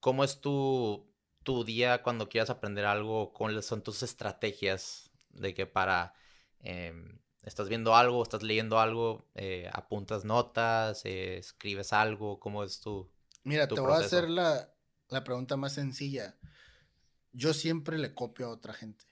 cómo 0.00 0.24
es 0.24 0.40
tu 0.40 1.12
tu 1.42 1.64
día 1.64 2.02
cuando 2.02 2.28
quieras 2.28 2.50
aprender 2.50 2.84
algo? 2.84 3.32
¿Cuáles 3.32 3.66
son 3.66 3.82
tus 3.82 4.02
estrategias 4.02 5.10
de 5.30 5.54
que 5.54 5.66
para... 5.66 6.14
Em, 6.60 7.18
estás 7.42 7.68
viendo 7.68 7.96
algo, 7.96 8.22
estás 8.22 8.42
leyendo 8.42 8.78
algo, 8.78 9.28
eh, 9.34 9.68
apuntas 9.72 10.24
notas, 10.24 11.04
eh, 11.04 11.38
escribes 11.38 11.92
algo, 11.92 12.38
¿cómo 12.38 12.62
es 12.62 12.80
tu... 12.80 13.10
Mira, 13.42 13.66
te 13.66 13.80
voy 13.80 13.92
a 13.92 13.96
hacer 13.96 14.30
la, 14.30 14.72
la, 15.08 15.24
pregunta 15.24 15.56
más 15.56 15.72
sencilla. 15.72 16.38
Yo 17.32 17.52
siempre 17.52 17.98
le 17.98 18.14
copio 18.14 18.46
a 18.46 18.50
otra 18.50 18.72
gente. 18.72 19.04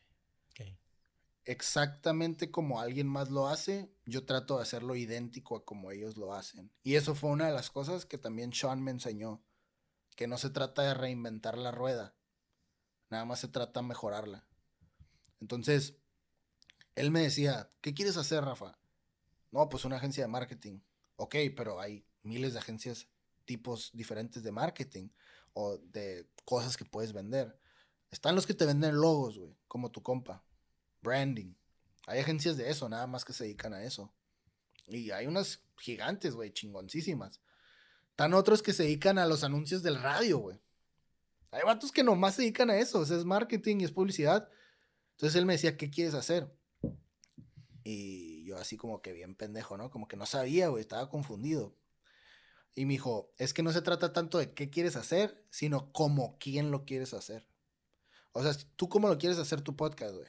Exactamente 1.45 2.53
como 2.53 2.81
alguien 2.81 3.09
más 3.09 3.31
lo 3.31 3.49
hace, 3.49 3.91
yo 4.11 4.25
trato 4.27 4.57
de 4.57 4.63
hacerlo 4.63 4.97
idéntico 4.97 5.57
a 5.57 5.65
como 5.65 5.91
ellos 5.91 6.17
lo 6.17 6.35
hacen. 6.35 6.71
Y 6.83 6.97
eso 6.97 7.15
fue 7.15 7.31
una 7.31 7.47
de 7.47 7.53
las 7.55 7.71
cosas 7.71 8.05
que 8.05 8.19
también 8.19 8.53
Sean 8.53 8.83
me 8.83 8.91
enseñó, 8.91 9.43
que 10.17 10.27
no 10.27 10.39
se 10.39 10.51
trata 10.51 10.83
de 10.83 10.95
reinventar 10.95 11.57
la 11.57 11.71
rueda, 11.71 12.15
Nada 13.11 13.25
más 13.25 13.41
se 13.41 13.49
trata 13.49 13.81
de 13.81 13.89
mejorarla. 13.89 14.47
Entonces, 15.41 15.97
él 16.95 17.11
me 17.11 17.21
decía, 17.21 17.69
¿qué 17.81 17.93
quieres 17.93 18.17
hacer, 18.17 18.45
Rafa? 18.45 18.79
No, 19.51 19.69
pues 19.69 19.85
una 19.85 19.97
agencia 19.97 20.23
de 20.23 20.29
marketing. 20.29 20.81
Ok, 21.17 21.35
pero 21.57 21.81
hay 21.81 22.07
miles 22.23 22.53
de 22.53 22.61
agencias, 22.61 23.09
tipos 23.45 23.91
diferentes 23.93 24.45
de 24.45 24.53
marketing 24.53 25.09
o 25.55 25.79
de 25.79 26.29
cosas 26.45 26.77
que 26.77 26.85
puedes 26.85 27.13
vender. 27.13 27.59
Están 28.13 28.37
los 28.37 28.47
que 28.47 28.55
te 28.55 28.65
venden 28.65 28.97
logos, 28.97 29.39
güey, 29.39 29.57
como 29.67 29.91
tu 29.91 30.03
compa. 30.03 30.45
Branding. 31.03 31.55
Hay 32.07 32.21
agencias 32.21 32.57
de 32.57 32.71
eso, 32.71 32.89
nada 32.89 33.07
más 33.07 33.25
que 33.25 33.33
se 33.33 33.45
dedican 33.45 33.75
a 33.75 33.85
eso. 33.85 34.13
Y 34.87 35.11
hay 35.11 35.27
unas 35.27 35.63
gigantes, 35.79 36.35
güey, 36.35 36.53
chingoncísimas. 36.53 37.41
Están 38.11 38.35
otros 38.35 38.63
que 38.63 38.73
se 38.73 38.83
dedican 38.83 39.19
a 39.19 39.27
los 39.27 39.45
anuncios 39.45 39.83
del 39.83 40.01
radio, 40.01 40.39
güey. 40.39 40.61
Hay 41.53 41.63
vatos 41.65 41.91
que 41.93 42.05
nomás 42.05 42.35
se 42.35 42.43
dedican 42.43 42.71
a 42.71 42.79
eso, 42.79 43.01
o 43.01 43.05
sea, 43.05 43.17
es 43.17 43.25
marketing 43.25 43.81
y 43.81 43.85
es 43.85 43.93
publicidad. 43.93 44.49
Entonces 45.13 45.37
él 45.37 45.47
me 45.47 45.55
decía, 45.55 45.77
¿qué 45.77 45.91
quieres 45.91 46.15
hacer? 46.15 46.53
Y 47.83 48.45
yo 48.45 48.57
así 48.57 48.77
como 48.77 49.03
que 49.03 49.13
bien 49.13 49.35
pendejo, 49.35 49.77
¿no? 49.77 49.91
Como 49.91 50.07
que 50.07 50.17
no 50.17 50.27
sabía, 50.27 50.69
güey, 50.69 50.81
estaba 50.81 51.09
confundido. 51.09 51.77
Y 52.75 52.87
me 52.87 52.93
dijo, 52.93 53.33
es 53.37 53.53
que 53.53 53.63
no 53.63 53.73
se 53.73 53.83
trata 53.83 54.13
tanto 54.13 54.39
de 54.39 54.53
qué 54.55 54.71
quieres 54.71 54.97
hacer, 54.97 55.45
sino 55.51 55.93
como 55.93 56.39
quién 56.39 56.71
lo 56.71 56.85
quieres 56.85 57.15
hacer. 57.15 57.49
O 58.33 58.43
sea, 58.43 58.55
tú 58.77 58.89
cómo 58.89 59.09
lo 59.09 59.19
quieres 59.19 59.39
hacer 59.39 59.61
tu 59.61 59.77
podcast, 59.77 60.15
güey. 60.15 60.29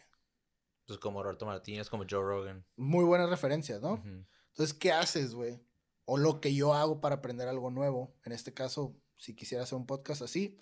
Pues 0.92 1.00
como 1.00 1.24
Roberto 1.24 1.46
Martínez, 1.46 1.90
como 1.90 2.04
Joe 2.10 2.22
Rogan. 2.22 2.66
Muy 2.76 3.06
buenas 3.06 3.30
referencias, 3.30 3.82
¿no? 3.82 4.04
Entonces, 4.50 4.74
¿qué 4.74 4.92
haces, 4.92 5.34
güey? 5.34 5.62
O 6.06 6.18
lo 6.18 6.42
que 6.42 6.54
yo 6.54 6.74
hago 6.74 7.00
para 7.00 7.16
aprender 7.16 7.48
algo 7.48 7.72
nuevo. 7.72 8.14
En 8.26 8.34
este 8.34 8.54
caso, 8.54 8.96
si 9.18 9.34
quisiera 9.34 9.64
hacer 9.64 9.78
un 9.78 9.86
podcast 9.86 10.22
así, 10.22 10.60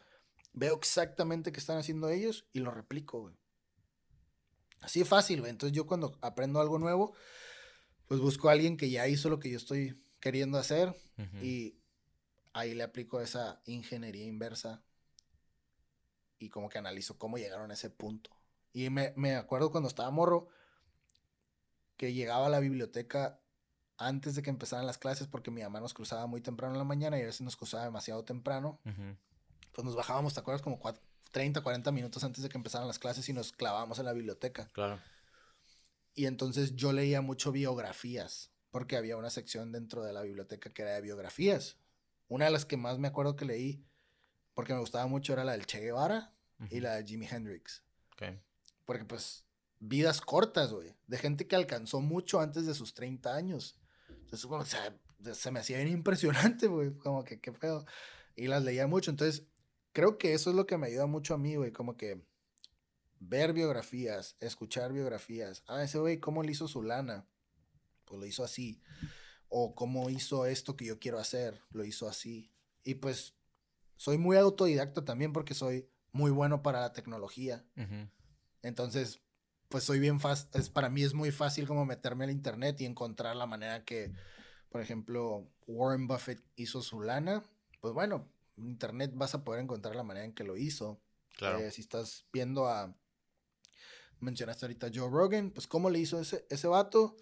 Veo 0.53 0.75
exactamente 0.75 1.51
qué 1.51 1.59
están 1.59 1.77
haciendo 1.77 2.09
ellos 2.09 2.47
y 2.51 2.59
lo 2.59 2.71
replico, 2.71 3.21
güey. 3.21 3.35
Así 4.81 5.01
es 5.01 5.07
fácil, 5.07 5.41
güey. 5.41 5.51
Entonces 5.51 5.75
yo 5.75 5.85
cuando 5.85 6.17
aprendo 6.21 6.59
algo 6.59 6.79
nuevo, 6.79 7.13
pues 8.07 8.19
busco 8.19 8.49
a 8.49 8.53
alguien 8.53 8.77
que 8.77 8.89
ya 8.89 9.07
hizo 9.07 9.29
lo 9.29 9.39
que 9.39 9.49
yo 9.51 9.57
estoy 9.57 10.01
queriendo 10.19 10.57
hacer 10.57 10.95
y 11.41 11.77
ahí 12.53 12.73
le 12.73 12.83
aplico 12.83 13.19
esa 13.19 13.61
ingeniería 13.65 14.25
inversa 14.25 14.83
y 16.39 16.49
como 16.49 16.69
que 16.69 16.77
analizo 16.77 17.17
cómo 17.17 17.37
llegaron 17.37 17.71
a 17.71 17.73
ese 17.73 17.89
punto. 17.89 18.31
Y 18.73 18.89
me, 18.89 19.13
me 19.15 19.35
acuerdo 19.35 19.71
cuando 19.71 19.89
estaba 19.89 20.09
morro 20.11 20.47
que 21.97 22.13
llegaba 22.13 22.47
a 22.47 22.49
la 22.49 22.59
biblioteca 22.59 23.41
antes 23.97 24.35
de 24.35 24.41
que 24.41 24.49
empezaran 24.49 24.87
las 24.87 24.97
clases 24.97 25.27
porque 25.27 25.51
mi 25.51 25.61
mamá 25.61 25.81
nos 25.81 25.93
cruzaba 25.93 26.25
muy 26.25 26.39
temprano 26.39 26.73
en 26.73 26.79
la 26.79 26.85
mañana 26.85 27.19
y 27.19 27.21
a 27.21 27.25
veces 27.25 27.41
nos 27.41 27.57
cruzaba 27.57 27.83
demasiado 27.83 28.23
temprano. 28.23 28.79
pues 29.73 29.85
nos 29.85 29.95
bajábamos, 29.95 30.33
¿te 30.33 30.39
acuerdas? 30.39 30.61
Como 30.61 30.79
30, 31.31 31.61
40 31.61 31.91
minutos 31.91 32.23
antes 32.23 32.41
de 32.41 32.49
que 32.49 32.57
empezaran 32.57 32.87
las 32.87 32.99
clases 32.99 33.27
y 33.27 33.33
nos 33.33 33.51
clavábamos 33.51 33.99
en 33.99 34.05
la 34.05 34.13
biblioteca. 34.13 34.69
Claro. 34.73 34.99
Y 36.15 36.25
entonces 36.25 36.75
yo 36.75 36.93
leía 36.93 37.21
mucho 37.21 37.51
biografías, 37.51 38.51
porque 38.71 38.95
había 38.95 39.17
una 39.17 39.29
sección 39.29 39.71
dentro 39.71 40.03
de 40.03 40.13
la 40.13 40.21
biblioteca 40.21 40.69
que 40.69 40.81
era 40.81 40.91
de 40.93 41.01
biografías. 41.01 41.77
Una 42.29 42.45
de 42.45 42.51
las 42.51 42.65
que 42.65 42.77
más 42.77 42.97
me 42.97 43.09
acuerdo 43.09 43.35
que 43.35 43.45
leí, 43.45 43.85
porque 44.53 44.73
me 44.73 44.79
gustaba 44.79 45.07
mucho, 45.07 45.33
era 45.33 45.43
la 45.43 45.51
del 45.53 45.65
Che 45.65 45.79
Guevara 45.79 46.33
y 46.69 46.79
la 46.79 46.95
de 46.95 47.05
Jimi 47.05 47.27
Hendrix. 47.27 47.83
Okay. 48.13 48.41
Porque 48.89 49.05
pues 49.05 49.45
vidas 49.77 50.19
cortas, 50.19 50.73
güey, 50.73 50.95
de 51.05 51.19
gente 51.19 51.45
que 51.45 51.55
alcanzó 51.55 52.01
mucho 52.01 52.39
antes 52.39 52.65
de 52.65 52.73
sus 52.73 52.95
30 52.95 53.35
años. 53.35 53.79
Entonces, 54.09 54.45
bueno, 54.47 54.63
o 54.63 55.35
se 55.35 55.51
me 55.51 55.59
hacía 55.59 55.77
bien 55.77 55.89
impresionante, 55.89 56.65
güey, 56.65 56.95
como 56.95 57.23
que 57.23 57.39
qué 57.39 57.51
feo. 57.51 57.85
Y 58.35 58.47
las 58.47 58.63
leía 58.63 58.87
mucho, 58.87 59.11
entonces 59.11 59.45
creo 59.91 60.17
que 60.17 60.33
eso 60.33 60.49
es 60.49 60.55
lo 60.55 60.65
que 60.65 60.79
me 60.79 60.87
ayuda 60.87 61.05
mucho 61.05 61.35
a 61.35 61.37
mí, 61.37 61.55
güey, 61.55 61.71
como 61.71 61.97
que 61.97 62.25
ver 63.19 63.53
biografías, 63.53 64.35
escuchar 64.39 64.91
biografías. 64.91 65.61
Ah, 65.67 65.83
ese 65.83 65.99
güey, 65.99 66.19
¿cómo 66.19 66.41
le 66.41 66.53
hizo 66.53 66.67
su 66.67 66.81
lana? 66.81 67.27
Pues 68.05 68.19
lo 68.19 68.25
hizo 68.25 68.43
así. 68.43 68.81
O 69.49 69.75
cómo 69.75 70.09
hizo 70.09 70.47
esto 70.47 70.75
que 70.75 70.85
yo 70.85 70.97
quiero 70.97 71.19
hacer, 71.19 71.61
lo 71.69 71.85
hizo 71.85 72.09
así. 72.09 72.51
Y 72.83 72.95
pues 72.95 73.35
soy 73.97 74.17
muy 74.17 74.35
autodidacta 74.37 75.05
también 75.05 75.31
porque 75.31 75.53
soy 75.53 75.87
muy 76.11 76.31
bueno 76.31 76.63
para 76.63 76.79
la 76.79 76.91
tecnología. 76.91 77.63
Entonces, 78.61 79.21
pues 79.69 79.83
soy 79.83 79.99
bien 79.99 80.19
fácil, 80.19 80.49
es, 80.53 80.69
para 80.69 80.89
mí 80.89 81.03
es 81.03 81.13
muy 81.13 81.31
fácil 81.31 81.67
como 81.67 81.85
meterme 81.85 82.25
al 82.25 82.31
internet 82.31 82.79
y 82.81 82.85
encontrar 82.85 83.35
la 83.35 83.45
manera 83.45 83.85
que, 83.85 84.11
por 84.69 84.81
ejemplo, 84.81 85.47
Warren 85.67 86.07
Buffett 86.07 86.43
hizo 86.55 86.81
su 86.81 87.01
lana. 87.01 87.43
Pues 87.79 87.93
bueno, 87.93 88.27
en 88.57 88.69
internet 88.69 89.11
vas 89.13 89.35
a 89.35 89.43
poder 89.43 89.61
encontrar 89.61 89.95
la 89.95 90.03
manera 90.03 90.25
en 90.25 90.33
que 90.33 90.43
lo 90.43 90.57
hizo. 90.57 90.99
Claro. 91.37 91.59
Eh, 91.59 91.71
si 91.71 91.81
estás 91.81 92.25
viendo 92.33 92.67
a, 92.67 92.95
mencionaste 94.19 94.65
ahorita 94.65 94.87
a 94.87 94.91
Joe 94.93 95.09
Rogan, 95.09 95.51
pues 95.51 95.67
cómo 95.67 95.89
le 95.89 95.99
hizo 95.99 96.19
ese, 96.19 96.45
ese 96.49 96.67
vato, 96.67 97.15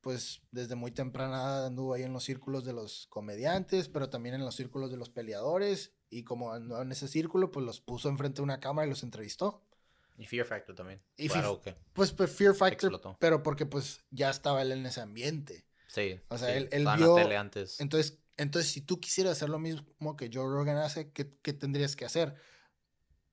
pues 0.00 0.42
desde 0.52 0.76
muy 0.76 0.92
temprana 0.92 1.66
anduvo 1.66 1.94
ahí 1.94 2.02
en 2.02 2.12
los 2.12 2.24
círculos 2.24 2.64
de 2.64 2.72
los 2.72 3.06
comediantes, 3.08 3.88
pero 3.88 4.10
también 4.10 4.34
en 4.34 4.44
los 4.44 4.54
círculos 4.54 4.90
de 4.90 4.96
los 4.96 5.10
peleadores, 5.10 5.94
y 6.10 6.22
como 6.24 6.52
andó 6.52 6.80
en 6.80 6.92
ese 6.92 7.08
círculo, 7.08 7.50
pues 7.50 7.66
los 7.66 7.80
puso 7.80 8.08
enfrente 8.08 8.36
de 8.36 8.44
una 8.44 8.60
cámara 8.60 8.86
y 8.86 8.90
los 8.90 9.02
entrevistó. 9.02 9.62
Y 10.18 10.26
Fear 10.26 10.44
Factor 10.44 10.74
también. 10.74 11.00
Y 11.16 11.28
claro, 11.28 11.62
pues, 11.92 12.12
pues, 12.12 12.30
Fear 12.32 12.54
Factor, 12.54 13.16
pero 13.20 13.42
porque 13.42 13.66
pues 13.66 14.04
ya 14.10 14.30
estaba 14.30 14.60
él 14.62 14.72
en 14.72 14.84
ese 14.84 15.00
ambiente. 15.00 15.64
Sí. 15.86 16.20
O 16.28 16.36
sea, 16.36 16.54
él, 16.54 16.68
él 16.72 16.86
vio... 16.96 17.16
antes. 17.38 17.80
Entonces, 17.80 18.18
entonces, 18.36 18.70
si 18.70 18.80
tú 18.80 19.00
quisieras 19.00 19.32
hacer 19.32 19.48
lo 19.48 19.58
mismo 19.58 20.16
que 20.16 20.30
Joe 20.32 20.44
Rogan 20.44 20.76
hace, 20.76 21.12
¿qué, 21.12 21.30
¿qué, 21.42 21.52
tendrías 21.52 21.96
que 21.96 22.04
hacer? 22.04 22.34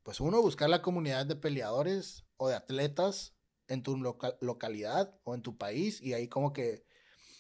Pues 0.04 0.20
uno, 0.20 0.42
buscar 0.42 0.70
la 0.70 0.82
comunidad 0.82 1.26
de 1.26 1.36
peleadores 1.36 2.24
o 2.38 2.50
de 2.50 2.56
atletas 2.56 3.36
en 3.68 3.82
tu 3.82 3.98
localidad 4.42 5.20
o 5.24 5.34
en 5.34 5.42
tu 5.42 5.58
país 5.58 6.02
y 6.02 6.14
ahí 6.14 6.28
como 6.28 6.54
que 6.54 6.86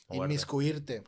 inmiscuirte. 0.09 1.03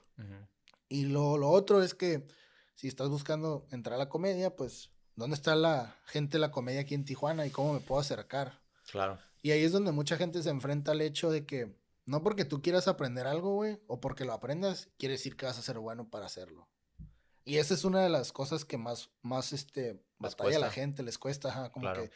Y 0.89 1.05
lo, 1.05 1.37
lo 1.37 1.49
otro 1.49 1.81
es 1.83 1.93
que 1.93 2.27
si 2.75 2.87
estás 2.87 3.09
buscando 3.09 3.67
entrar 3.71 3.95
a 3.95 3.97
la 3.97 4.09
comedia, 4.09 4.55
pues 4.55 4.91
¿dónde 5.17 5.35
está 5.35 5.55
la 5.55 5.97
gente 6.05 6.37
de 6.37 6.39
la 6.39 6.51
comedia 6.51 6.81
aquí 6.81 6.95
en 6.95 7.03
Tijuana 7.03 7.45
y 7.45 7.51
cómo 7.51 7.73
me 7.73 7.81
puedo 7.81 7.99
acercar? 7.99 8.61
Claro. 8.89 9.19
Y 9.41 9.51
ahí 9.51 9.63
es 9.63 9.73
donde 9.73 9.91
mucha 9.91 10.15
gente 10.15 10.41
se 10.41 10.49
enfrenta 10.49 10.93
al 10.93 11.01
hecho 11.01 11.29
de 11.29 11.45
que 11.45 11.75
no 12.05 12.23
porque 12.23 12.45
tú 12.45 12.61
quieras 12.61 12.87
aprender 12.87 13.27
algo, 13.27 13.55
güey, 13.55 13.81
o 13.87 13.99
porque 13.99 14.23
lo 14.23 14.31
aprendas, 14.31 14.89
quiere 14.97 15.13
decir 15.13 15.35
que 15.35 15.45
vas 15.45 15.59
a 15.59 15.61
ser 15.61 15.79
bueno 15.79 16.09
para 16.09 16.25
hacerlo. 16.25 16.69
Y 17.43 17.57
esa 17.57 17.73
es 17.73 17.83
una 17.83 18.01
de 18.01 18.09
las 18.09 18.31
cosas 18.31 18.63
que 18.63 18.77
más, 18.77 19.09
más, 19.21 19.53
este, 19.53 20.01
batalla 20.17 20.57
a 20.57 20.61
la 20.61 20.71
gente, 20.71 21.03
les 21.03 21.17
cuesta, 21.17 21.69
como 21.71 21.91
que 21.93 22.11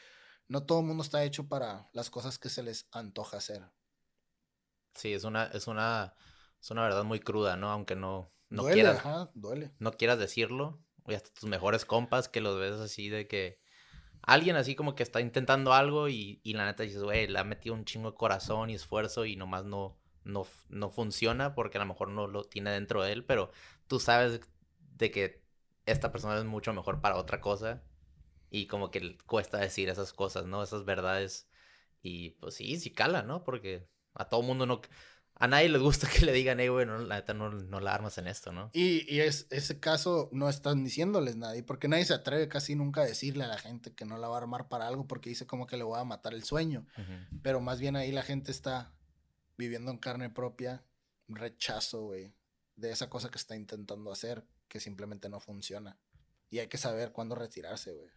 no 0.47 0.63
todo 0.63 0.81
el 0.81 0.85
mundo 0.85 1.03
está 1.03 1.23
hecho 1.23 1.47
para 1.47 1.89
las 1.93 2.09
cosas 2.09 2.37
que 2.37 2.49
se 2.49 2.63
les 2.63 2.87
antoja 2.91 3.37
hacer. 3.37 3.69
Sí, 4.93 5.13
es 5.13 5.23
una, 5.23 5.45
es 5.45 5.67
una, 5.67 6.15
es 6.61 6.69
una 6.69 6.83
verdad 6.83 7.03
muy 7.03 7.19
cruda, 7.19 7.55
¿no? 7.55 7.71
Aunque 7.71 7.95
no, 7.95 8.31
no 8.49 8.63
duele, 8.63 8.75
quieras, 8.75 8.97
ajá, 8.97 9.31
duele. 9.33 9.73
no 9.79 9.93
quieras 9.93 10.19
decirlo, 10.19 10.83
y 11.07 11.13
hasta 11.13 11.33
tus 11.33 11.49
mejores 11.49 11.85
compas 11.85 12.29
que 12.29 12.41
los 12.41 12.59
ves 12.59 12.73
así 12.73 13.09
de 13.09 13.27
que 13.27 13.59
alguien 14.21 14.55
así 14.55 14.75
como 14.75 14.95
que 14.95 15.03
está 15.03 15.21
intentando 15.21 15.73
algo 15.73 16.09
y, 16.09 16.39
y 16.43 16.53
la 16.53 16.65
neta 16.65 16.83
dices, 16.83 17.03
güey, 17.03 17.27
le 17.27 17.39
ha 17.39 17.43
metido 17.43 17.75
un 17.75 17.85
chingo 17.85 18.11
de 18.11 18.17
corazón 18.17 18.69
y 18.69 18.75
esfuerzo 18.75 19.25
y 19.25 19.35
nomás 19.35 19.65
no, 19.65 19.97
no, 20.23 20.45
no 20.69 20.89
funciona 20.89 21.55
porque 21.55 21.77
a 21.77 21.81
lo 21.81 21.87
mejor 21.87 22.09
no 22.09 22.27
lo 22.27 22.43
tiene 22.43 22.71
dentro 22.71 23.03
de 23.03 23.13
él, 23.13 23.25
pero 23.25 23.51
tú 23.87 23.99
sabes 23.99 24.41
de 24.97 25.11
que 25.11 25.41
esta 25.85 26.11
persona 26.11 26.37
es 26.37 26.45
mucho 26.45 26.73
mejor 26.73 27.01
para 27.01 27.17
otra 27.17 27.41
cosa 27.41 27.83
y 28.49 28.67
como 28.67 28.91
que 28.91 29.17
cuesta 29.25 29.57
decir 29.57 29.89
esas 29.89 30.13
cosas, 30.13 30.45
¿no? 30.45 30.61
Esas 30.61 30.85
verdades 30.85 31.49
y 32.01 32.31
pues 32.31 32.55
sí, 32.55 32.79
sí 32.79 32.91
cala, 32.91 33.23
¿no? 33.23 33.43
Porque 33.43 33.87
a 34.13 34.25
todo 34.29 34.41
mundo 34.41 34.65
no 34.65 34.81
a 35.35 35.47
nadie 35.47 35.69
le 35.69 35.79
gusta 35.79 36.07
que 36.07 36.25
le 36.25 36.33
digan, 36.33 36.59
hey, 36.59 36.67
güey, 36.67 36.85
no, 36.85 36.99
la 36.99 37.15
neta 37.15 37.33
no, 37.33 37.49
no, 37.49 37.79
la 37.79 37.93
armas 37.93 38.17
en 38.17 38.27
esto, 38.27 38.51
¿no? 38.51 38.69
Y, 38.73 39.11
y 39.13 39.21
es, 39.21 39.47
ese 39.49 39.79
caso 39.79 40.29
no 40.31 40.49
están 40.49 40.83
diciéndoles 40.83 41.35
nadie, 41.35 41.63
porque 41.63 41.87
nadie 41.87 42.05
se 42.05 42.13
atreve 42.13 42.47
casi 42.47 42.75
nunca 42.75 43.01
a 43.01 43.05
decirle 43.05 43.43
a 43.43 43.47
la 43.47 43.57
gente 43.57 43.93
que 43.93 44.05
no 44.05 44.17
la 44.17 44.27
va 44.27 44.35
a 44.35 44.41
armar 44.41 44.69
para 44.69 44.87
algo 44.87 45.07
porque 45.07 45.29
dice 45.29 45.47
como 45.47 45.65
que 45.65 45.77
le 45.77 45.83
voy 45.83 45.99
a 45.99 46.03
matar 46.03 46.33
el 46.33 46.43
sueño. 46.43 46.85
Pero 47.41 47.59
más 47.59 47.79
bien 47.79 47.95
ahí 47.95 48.11
la 48.11 48.23
gente 48.23 48.51
está 48.51 48.93
viviendo 49.57 49.91
en 49.91 49.97
carne 49.97 50.29
propia 50.29 50.83
un 51.27 51.35
rechazo, 51.35 52.03
güey, 52.03 52.35
de 52.75 52.91
esa 52.91 53.09
cosa 53.09 53.29
que 53.29 53.37
está 53.37 53.55
intentando 53.55 54.11
hacer, 54.11 54.45
que 54.67 54.79
simplemente 54.79 55.29
no 55.29 55.39
funciona. 55.39 55.97
Y 56.49 56.59
hay 56.59 56.67
que 56.67 56.77
saber 56.77 57.13
cuándo 57.13 57.35
retirarse, 57.35 57.93
güey. 57.93 58.09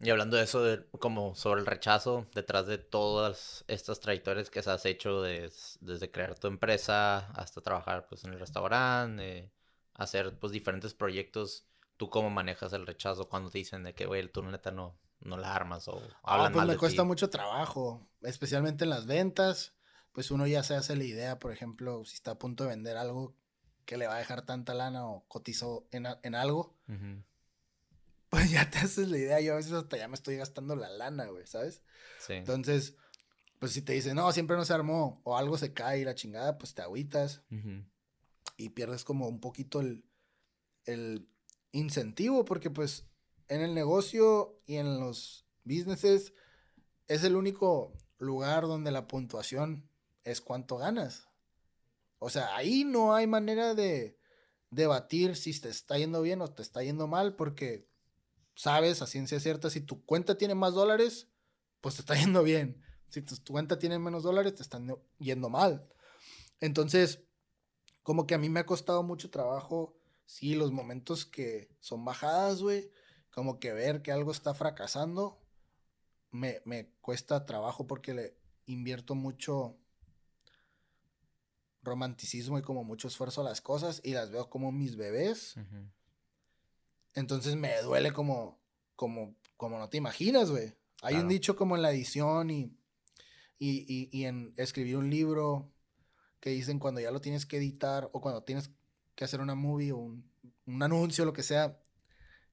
Y 0.00 0.10
hablando 0.10 0.36
de 0.36 0.44
eso, 0.44 0.62
de, 0.62 0.84
como 0.98 1.34
sobre 1.34 1.60
el 1.60 1.66
rechazo, 1.66 2.26
detrás 2.34 2.66
de 2.66 2.76
todas 2.76 3.64
estas 3.66 4.00
trayectorias 4.00 4.50
que 4.50 4.58
has 4.58 4.84
hecho, 4.84 5.22
desde 5.22 6.10
crear 6.10 6.38
tu 6.38 6.48
empresa 6.48 7.30
hasta 7.32 7.62
trabajar 7.62 8.06
pues, 8.06 8.24
en 8.24 8.34
el 8.34 8.38
restaurante, 8.38 9.50
hacer 9.94 10.38
pues, 10.38 10.52
diferentes 10.52 10.92
proyectos, 10.92 11.66
¿tú 11.96 12.10
cómo 12.10 12.28
manejas 12.28 12.74
el 12.74 12.86
rechazo 12.86 13.28
cuando 13.28 13.50
te 13.50 13.58
dicen 13.58 13.84
de 13.84 13.94
que, 13.94 14.04
güey, 14.04 14.28
tú 14.28 14.42
neta 14.42 14.70
no, 14.70 14.98
no 15.20 15.38
la 15.38 15.54
armas 15.54 15.88
o 15.88 16.02
ah, 16.22 16.34
hablan 16.34 16.52
pues 16.52 16.66
me 16.66 16.76
cuesta 16.76 17.04
mucho 17.04 17.30
trabajo, 17.30 18.06
especialmente 18.22 18.84
en 18.84 18.90
las 18.90 19.06
ventas. 19.06 19.72
Pues 20.12 20.30
uno 20.30 20.46
ya 20.46 20.62
se 20.62 20.74
hace 20.74 20.96
la 20.96 21.04
idea, 21.04 21.38
por 21.38 21.52
ejemplo, 21.52 22.04
si 22.04 22.14
está 22.14 22.32
a 22.32 22.38
punto 22.38 22.64
de 22.64 22.70
vender 22.70 22.96
algo 22.96 23.34
que 23.84 23.96
le 23.98 24.06
va 24.06 24.16
a 24.16 24.18
dejar 24.18 24.42
tanta 24.42 24.72
lana 24.72 25.06
o 25.06 25.24
cotizó 25.28 25.86
en, 25.90 26.06
en 26.22 26.34
algo 26.34 26.74
pues 28.30 28.50
ya 28.50 28.70
te 28.70 28.78
haces 28.78 29.08
la 29.08 29.18
idea. 29.18 29.40
Yo 29.40 29.54
a 29.54 29.56
veces 29.56 29.72
hasta 29.72 29.96
ya 29.96 30.08
me 30.08 30.14
estoy 30.14 30.36
gastando 30.36 30.76
la 30.76 30.88
lana, 30.88 31.26
güey, 31.26 31.46
¿sabes? 31.46 31.82
Sí. 32.20 32.34
Entonces, 32.34 32.96
pues 33.58 33.72
si 33.72 33.82
te 33.82 33.92
dicen, 33.92 34.16
no, 34.16 34.30
siempre 34.32 34.56
no 34.56 34.64
se 34.64 34.74
armó, 34.74 35.20
o 35.24 35.36
algo 35.36 35.58
se 35.58 35.72
cae 35.72 36.00
y 36.00 36.04
la 36.04 36.14
chingada, 36.14 36.58
pues 36.58 36.74
te 36.74 36.82
agüitas 36.82 37.42
y 38.56 38.70
pierdes 38.70 39.04
como 39.04 39.28
un 39.28 39.40
poquito 39.40 39.80
el, 39.80 40.04
el 40.84 41.28
incentivo, 41.72 42.44
porque 42.44 42.70
pues 42.70 43.06
en 43.48 43.60
el 43.60 43.74
negocio 43.74 44.60
y 44.66 44.76
en 44.76 45.00
los 45.00 45.46
businesses 45.64 46.32
es 47.08 47.24
el 47.24 47.36
único 47.36 47.92
lugar 48.18 48.64
donde 48.64 48.90
la 48.90 49.06
puntuación 49.06 49.88
es 50.24 50.40
cuánto 50.40 50.76
ganas. 50.76 51.28
O 52.18 52.30
sea, 52.30 52.56
ahí 52.56 52.84
no 52.84 53.14
hay 53.14 53.26
manera 53.26 53.74
de 53.74 54.18
debatir 54.70 55.36
si 55.36 55.58
te 55.60 55.68
está 55.68 55.98
yendo 55.98 56.22
bien 56.22 56.40
o 56.40 56.52
te 56.52 56.62
está 56.62 56.82
yendo 56.82 57.06
mal, 57.06 57.36
porque 57.36 57.88
sabes 58.56 59.02
a 59.02 59.06
ciencia 59.06 59.38
cierta, 59.38 59.70
si 59.70 59.80
tu 59.80 60.04
cuenta 60.04 60.36
tiene 60.36 60.56
más 60.56 60.74
dólares, 60.74 61.28
pues 61.80 61.94
te 61.94 62.00
está 62.00 62.14
yendo 62.18 62.42
bien. 62.42 62.82
Si 63.08 63.22
tu, 63.22 63.36
cuenta 63.52 63.78
tiene 63.78 64.00
menos 64.00 64.24
dólares, 64.24 64.56
te 64.56 64.62
están 64.62 64.92
yendo 65.18 65.48
mal. 65.48 65.86
Entonces, 66.60 67.22
como 68.02 68.26
que 68.26 68.34
a 68.34 68.38
mí 68.38 68.48
me 68.48 68.60
ha 68.60 68.66
costado 68.66 69.02
mucho 69.04 69.30
trabajo, 69.30 69.96
sí, 70.24 70.54
los 70.54 70.72
momentos 70.72 71.24
que 71.24 71.68
son 71.80 72.04
bajadas, 72.04 72.62
güey, 72.62 72.90
como 73.30 73.60
que 73.60 73.72
ver 73.72 74.02
que 74.02 74.10
algo 74.10 74.32
está 74.32 74.54
fracasando, 74.54 75.40
me, 76.30 76.90
cuesta 77.00 77.46
trabajo 77.46 77.86
porque 77.86 78.14
le 78.14 78.36
invierto 78.66 79.14
mucho 79.14 79.76
romanticismo 81.82 82.58
y 82.58 82.62
como 82.62 82.84
mucho 82.84 83.08
esfuerzo 83.08 83.42
a 83.42 83.44
las 83.44 83.60
cosas 83.60 84.00
y 84.02 84.12
las 84.12 84.30
veo 84.30 84.50
como 84.50 84.72
mis 84.72 84.96
bebés. 84.96 85.56
Entonces 87.16 87.56
me 87.56 87.80
duele 87.82 88.12
como, 88.12 88.60
como, 88.94 89.34
como 89.56 89.78
no 89.78 89.88
te 89.88 89.96
imaginas, 89.96 90.50
güey. 90.50 90.74
Hay 91.02 91.16
un 91.16 91.28
dicho 91.28 91.56
como 91.56 91.74
en 91.74 91.82
la 91.82 91.90
edición 91.90 92.50
y, 92.50 92.76
y, 93.58 94.08
y, 94.12 94.24
en 94.24 94.52
escribir 94.56 94.96
un 94.96 95.10
libro 95.10 95.72
que 96.40 96.50
dicen 96.50 96.78
cuando 96.78 97.00
ya 97.00 97.10
lo 97.10 97.20
tienes 97.20 97.46
que 97.46 97.56
editar 97.56 98.10
o 98.12 98.20
cuando 98.20 98.44
tienes 98.44 98.70
que 99.14 99.24
hacer 99.24 99.40
una 99.40 99.54
movie 99.54 99.92
o 99.92 99.98
un, 99.98 100.30
un 100.66 100.82
anuncio, 100.82 101.24
lo 101.24 101.32
que 101.32 101.42
sea, 101.42 101.80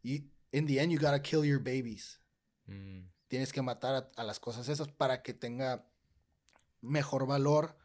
y 0.02 0.31
in 0.52 0.65
the 0.65 0.81
end 0.81 0.91
you 0.91 0.99
gotta 0.99 1.22
kill 1.22 1.44
your 1.44 1.60
babies. 1.60 2.22
Mm. 2.65 3.07
Tienes 3.27 3.52
que 3.52 3.61
matar 3.61 3.95
a, 3.95 4.22
a, 4.22 4.23
las 4.23 4.40
cosas 4.40 4.69
esas 4.69 4.88
para 4.88 5.23
que 5.23 5.34
tenga 5.34 5.90
mejor 6.81 7.27
valor 7.27 7.76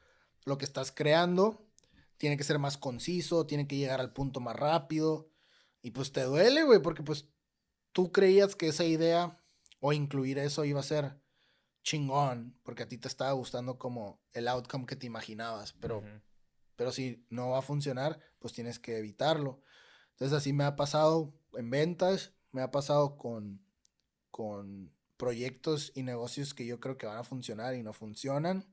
lo 0.44 0.58
que 0.58 0.64
estás 0.64 0.92
creando. 0.92 1.66
Tiene 2.18 2.36
que 2.36 2.44
ser 2.44 2.58
más 2.58 2.76
conciso, 2.76 3.46
tiene 3.46 3.66
que 3.66 3.76
llegar 3.76 4.00
al 4.00 4.12
punto 4.12 4.40
más 4.40 4.54
rápido. 4.54 5.30
Y 5.82 5.92
pues 5.92 6.12
te 6.12 6.22
duele, 6.22 6.64
güey, 6.64 6.80
porque 6.80 7.02
pues 7.02 7.28
tú 7.92 8.12
creías 8.12 8.56
que 8.56 8.68
esa 8.68 8.84
idea 8.84 9.42
o 9.80 9.92
incluir 9.92 10.38
eso 10.38 10.64
iba 10.64 10.80
a 10.80 10.84
ser 10.84 11.20
chingón, 11.82 12.58
porque 12.64 12.82
a 12.82 12.88
ti 12.88 12.98
te 12.98 13.08
estaba 13.08 13.32
gustando 13.32 13.78
como 13.78 14.20
el 14.32 14.48
outcome 14.48 14.86
que 14.86 14.96
te 14.96 15.06
imaginabas, 15.06 15.72
pero, 15.74 16.02
pero 16.76 16.92
si 16.92 17.24
no 17.30 17.50
va 17.50 17.58
a 17.58 17.62
funcionar, 17.62 18.20
pues 18.38 18.52
tienes 18.52 18.78
que 18.78 18.98
evitarlo. 18.98 19.62
Entonces 20.10 20.36
así 20.36 20.52
me 20.52 20.64
ha 20.64 20.76
pasado 20.76 21.32
en 21.54 21.70
ventas, 21.70 22.34
me 22.52 22.62
ha 22.62 22.70
pasado 22.70 23.16
con, 23.16 23.64
con 24.30 24.92
proyectos 25.16 25.92
y 25.94 26.02
negocios 26.02 26.54
que 26.54 26.66
yo 26.66 26.80
creo 26.80 26.98
que 26.98 27.06
van 27.06 27.18
a 27.18 27.24
funcionar 27.24 27.74
y 27.74 27.82
no 27.82 27.92
funcionan, 27.92 28.66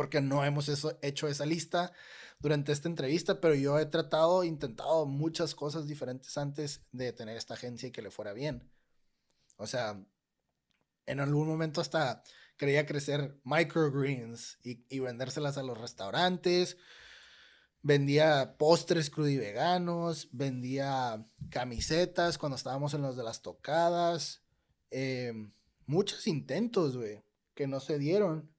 porque 0.00 0.22
no 0.22 0.42
hemos 0.46 0.70
hecho 1.02 1.28
esa 1.28 1.44
lista 1.44 1.92
durante 2.38 2.72
esta 2.72 2.88
entrevista, 2.88 3.38
pero 3.38 3.54
yo 3.54 3.78
he 3.78 3.84
tratado, 3.84 4.44
intentado 4.44 5.04
muchas 5.04 5.54
cosas 5.54 5.86
diferentes 5.86 6.38
antes 6.38 6.80
de 6.90 7.12
tener 7.12 7.36
esta 7.36 7.52
agencia 7.52 7.86
y 7.86 7.92
que 7.92 8.00
le 8.00 8.10
fuera 8.10 8.32
bien. 8.32 8.72
O 9.58 9.66
sea, 9.66 10.02
en 11.04 11.20
algún 11.20 11.46
momento 11.46 11.82
hasta 11.82 12.22
quería 12.56 12.86
crecer 12.86 13.38
microgreens 13.44 14.56
y, 14.64 14.86
y 14.88 15.00
vendérselas 15.00 15.58
a 15.58 15.62
los 15.62 15.76
restaurantes. 15.76 16.78
Vendía 17.82 18.56
postres 18.56 19.10
crudiveganos, 19.10 20.30
vendía 20.32 21.26
camisetas 21.50 22.38
cuando 22.38 22.56
estábamos 22.56 22.94
en 22.94 23.02
los 23.02 23.18
de 23.18 23.22
las 23.22 23.42
tocadas. 23.42 24.42
Em, 24.90 25.52
muchos 25.84 26.26
intentos, 26.26 26.96
güey, 26.96 27.22
que 27.54 27.66
no 27.66 27.80
se 27.80 27.98
dieron. 27.98 28.50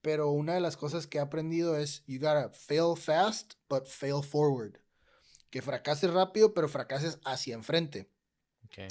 Pero 0.00 0.30
una 0.30 0.54
de 0.54 0.60
las 0.60 0.76
cosas 0.76 1.06
que 1.06 1.18
he 1.18 1.20
aprendido 1.20 1.76
es, 1.76 2.04
you 2.06 2.18
gotta 2.18 2.50
fail 2.50 2.96
fast, 2.96 3.54
but 3.68 3.86
fail 3.86 4.22
forward. 4.22 4.78
Que 5.50 5.62
fracases 5.62 6.10
rápido, 6.12 6.54
pero 6.54 6.68
fracases 6.68 7.18
hacia 7.24 7.54
enfrente. 7.54 8.10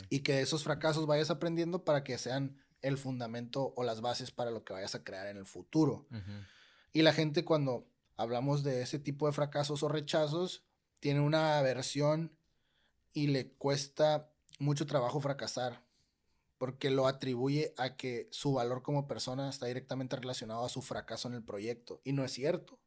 Y 0.09 0.19
que 0.19 0.33
de 0.33 0.41
esos 0.41 0.63
fracasos 0.63 1.05
vayas 1.05 1.29
aprendiendo 1.29 1.85
para 1.85 2.03
que 2.03 2.17
sean 2.17 2.57
el 2.81 2.97
fundamento 2.97 3.73
o 3.75 3.83
las 3.83 4.01
bases 4.01 4.31
para 4.31 4.51
lo 4.51 4.63
que 4.63 4.73
vayas 4.73 4.95
a 4.95 5.03
crear 5.03 5.27
en 5.27 5.37
el 5.37 5.45
futuro. 5.45 6.07
Y 6.93 7.01
la 7.03 7.13
gente 7.13 7.45
cuando 7.45 7.87
hablamos 8.15 8.63
de 8.63 8.81
ese 8.81 8.99
tipo 8.99 9.27
de 9.27 9.33
fracasos 9.33 9.83
o 9.83 9.87
rechazos, 9.87 10.63
tiene 10.99 11.21
una 11.21 11.59
aversión 11.59 12.35
y 13.13 13.27
le 13.27 13.51
cuesta 13.53 14.31
mucho 14.59 14.85
trabajo 14.87 15.19
fracasar, 15.19 15.83
porque 16.57 16.89
lo 16.89 17.07
atribuye 17.07 17.73
a 17.77 17.95
que 17.95 18.27
su 18.31 18.53
valor 18.53 18.81
como 18.81 19.07
persona 19.07 19.49
está 19.49 19.67
directamente 19.67 20.15
relacionado 20.15 20.65
a 20.65 20.69
su 20.69 20.81
fracaso 20.81 21.27
en 21.27 21.35
el 21.35 21.43
proyecto. 21.43 22.01
Y 22.03 22.13
no 22.13 22.23
es 22.23 22.31
cierto, 22.31 22.79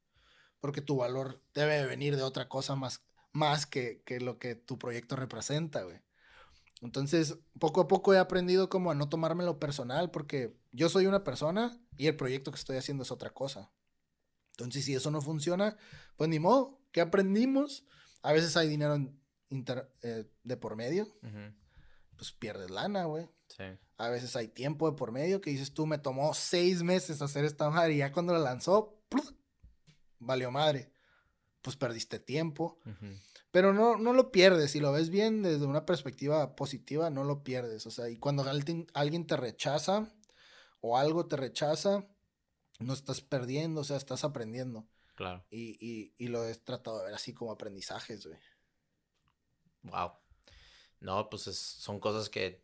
porque 0.61 0.81
tu 0.81 0.97
valor 0.97 1.43
debe 1.55 1.87
venir 1.87 2.17
de 2.17 2.23
otra 2.23 2.49
cosa 2.49 2.75
más, 2.75 3.03
más 3.33 3.67
que, 3.67 4.03
que 4.05 4.21
lo 4.21 4.39
que 4.39 4.55
tu 4.55 4.79
proyecto 4.79 5.17
representa, 5.17 5.83
güey. 5.83 6.01
Entonces, 6.83 7.39
poco 7.59 7.83
a 7.83 7.89
poco 7.89 8.15
he 8.15 8.19
aprendido 8.19 8.69
como 8.69 8.91
a 8.91 8.95
no 8.95 9.09
tomármelo 9.09 9.59
personal 9.59 10.11
porque 10.11 10.57
yo 10.73 10.89
soy 10.89 11.07
una 11.07 11.25
persona 11.25 11.79
y 11.99 12.07
el 12.07 12.17
proyecto 12.17 12.51
que 12.51 12.59
estoy 12.59 12.79
haciendo 12.79 13.03
es 13.03 13.11
otra 13.11 13.31
cosa. 13.31 13.71
Entonces, 14.53 14.85
si 14.85 14.95
eso 14.95 15.11
no 15.11 15.21
funciona, 15.21 15.77
pues 16.17 16.31
ni 16.31 16.39
modo, 16.39 16.81
¿qué 16.93 17.01
aprendimos? 17.01 17.85
A 18.23 18.33
veces 18.33 18.57
hay 18.57 18.69
dinero 18.69 18.97
eh, 20.03 20.25
de 20.43 20.57
por 20.57 20.77
medio, 20.77 21.15
pues 22.21 22.33
pierdes 22.33 22.69
lana, 22.69 23.05
güey. 23.05 23.31
Sí. 23.49 23.65
A 23.97 24.11
veces 24.11 24.37
hay 24.37 24.49
tiempo 24.49 24.91
de 24.91 24.95
por 24.95 25.11
medio 25.11 25.41
que 25.41 25.49
dices 25.49 25.73
tú, 25.73 25.87
me 25.87 25.97
tomó 25.97 26.35
seis 26.35 26.83
meses 26.83 27.23
hacer 27.23 27.47
esta 27.47 27.71
madre 27.71 27.95
y 27.95 27.97
ya 27.97 28.13
cuando 28.13 28.35
la 28.35 28.41
lanzó, 28.41 29.03
valió 30.19 30.51
madre. 30.51 30.93
Pues 31.63 31.77
perdiste 31.77 32.19
tiempo. 32.19 32.79
Pero 33.51 33.73
no, 33.73 33.97
no 33.97 34.13
lo 34.13 34.31
pierdes. 34.33 34.73
Si 34.73 34.81
lo 34.81 34.93
ves 34.93 35.09
bien 35.09 35.43
desde 35.43 35.65
una 35.65 35.87
perspectiva 35.87 36.57
positiva, 36.57 37.09
no 37.09 37.25
lo 37.25 37.43
pierdes. 37.43 37.87
O 37.87 37.91
sea, 37.91 38.11
y 38.11 38.19
cuando 38.19 38.43
alguien, 38.43 38.87
alguien 38.93 39.27
te 39.27 39.39
rechaza 39.39 40.13
o 40.83 40.99
algo 40.99 41.25
te 41.25 41.37
rechaza, 41.37 42.07
no 42.81 42.93
estás 42.93 43.23
perdiendo, 43.23 43.81
o 43.81 43.85
sea, 43.85 43.97
estás 43.97 44.25
aprendiendo. 44.25 44.87
Claro. 45.15 45.47
Y, 45.49 45.79
y, 45.81 46.13
y 46.19 46.29
lo 46.29 46.47
he 46.47 46.55
tratado 46.55 46.99
de 46.99 47.07
ver 47.07 47.15
así 47.15 47.33
como 47.33 47.51
aprendizajes, 47.51 48.27
güey. 48.27 48.39
Wow. 49.85 50.13
No, 51.01 51.31
pues 51.31 51.43
son 51.43 52.01
cosas 52.01 52.29
que 52.29 52.63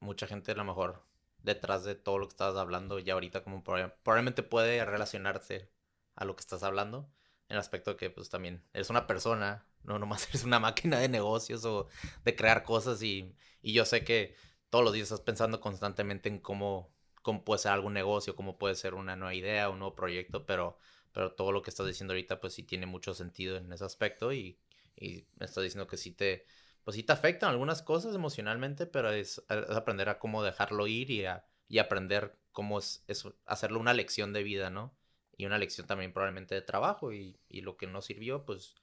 mucha 0.00 0.26
gente 0.26 0.52
a 0.52 0.54
lo 0.54 0.64
mejor 0.64 1.04
detrás 1.42 1.84
de 1.84 1.94
todo 1.94 2.18
lo 2.18 2.26
que 2.26 2.32
estás 2.32 2.56
hablando 2.56 2.98
ya 2.98 3.14
ahorita 3.14 3.44
como 3.44 3.62
probablemente 3.62 4.42
puede 4.42 4.84
relacionarse 4.84 5.70
a 6.16 6.24
lo 6.24 6.34
que 6.36 6.40
estás 6.40 6.62
hablando 6.62 7.08
en 7.48 7.54
el 7.54 7.58
aspecto 7.60 7.92
de 7.92 7.96
que 7.96 8.10
pues 8.10 8.28
también 8.28 8.64
eres 8.72 8.90
una 8.90 9.06
persona 9.06 9.66
no 9.86 9.98
nomás 9.98 10.28
eres 10.28 10.44
una 10.44 10.58
máquina 10.58 10.98
de 10.98 11.08
negocios 11.08 11.64
o 11.64 11.88
de 12.24 12.36
crear 12.36 12.62
cosas 12.64 13.02
y, 13.02 13.34
yo 13.62 13.84
sé 13.84 14.04
que 14.04 14.36
todos 14.70 14.84
los 14.84 14.92
días 14.94 15.04
estás 15.04 15.20
pensando 15.20 15.60
constantemente 15.60 16.28
en 16.28 16.38
cómo, 16.38 16.92
cómo 17.22 17.44
puede 17.44 17.58
ser 17.60 17.72
algún 17.72 17.94
negocio, 17.94 18.36
cómo 18.36 18.58
puede 18.58 18.76
ser 18.76 18.94
una 18.94 19.16
nueva 19.16 19.34
idea, 19.34 19.70
un 19.70 19.80
nuevo 19.80 19.96
proyecto, 19.96 20.46
pero, 20.46 20.78
pero 21.12 21.32
todo 21.32 21.50
lo 21.50 21.62
que 21.62 21.70
estás 21.70 21.86
diciendo 21.86 22.12
ahorita 22.12 22.40
pues 22.40 22.54
sí 22.54 22.62
tiene 22.62 22.86
mucho 22.86 23.12
sentido 23.14 23.56
en 23.56 23.72
ese 23.72 23.84
aspecto 23.84 24.32
y, 24.32 24.58
y 24.96 25.26
me 25.36 25.46
estás 25.46 25.64
diciendo 25.64 25.88
que 25.88 25.96
sí 25.96 26.12
te, 26.12 26.46
pues 26.86 26.94
sí 26.94 27.02
te 27.02 27.12
afectan 27.12 27.50
algunas 27.50 27.82
cosas 27.82 28.14
emocionalmente, 28.14 28.86
pero 28.86 29.10
es, 29.10 29.42
aprender 29.48 30.08
a 30.08 30.20
cómo 30.20 30.44
dejarlo 30.44 30.86
ir 30.86 31.10
y, 31.10 31.24
a, 31.24 31.44
y 31.66 31.78
aprender 31.78 32.38
cómo 32.52 32.78
es, 32.78 33.02
es, 33.08 33.26
hacerlo 33.44 33.80
una 33.80 33.92
lección 33.92 34.32
de 34.32 34.44
vida, 34.44 34.70
¿no? 34.70 34.96
Y 35.36 35.46
una 35.46 35.58
lección 35.58 35.88
también 35.88 36.12
probablemente 36.12 36.54
de 36.54 36.62
trabajo 36.62 37.12
y, 37.12 37.40
y 37.48 37.62
lo 37.62 37.76
que 37.76 37.88
no 37.88 38.02
sirvió, 38.02 38.44
pues 38.44 38.76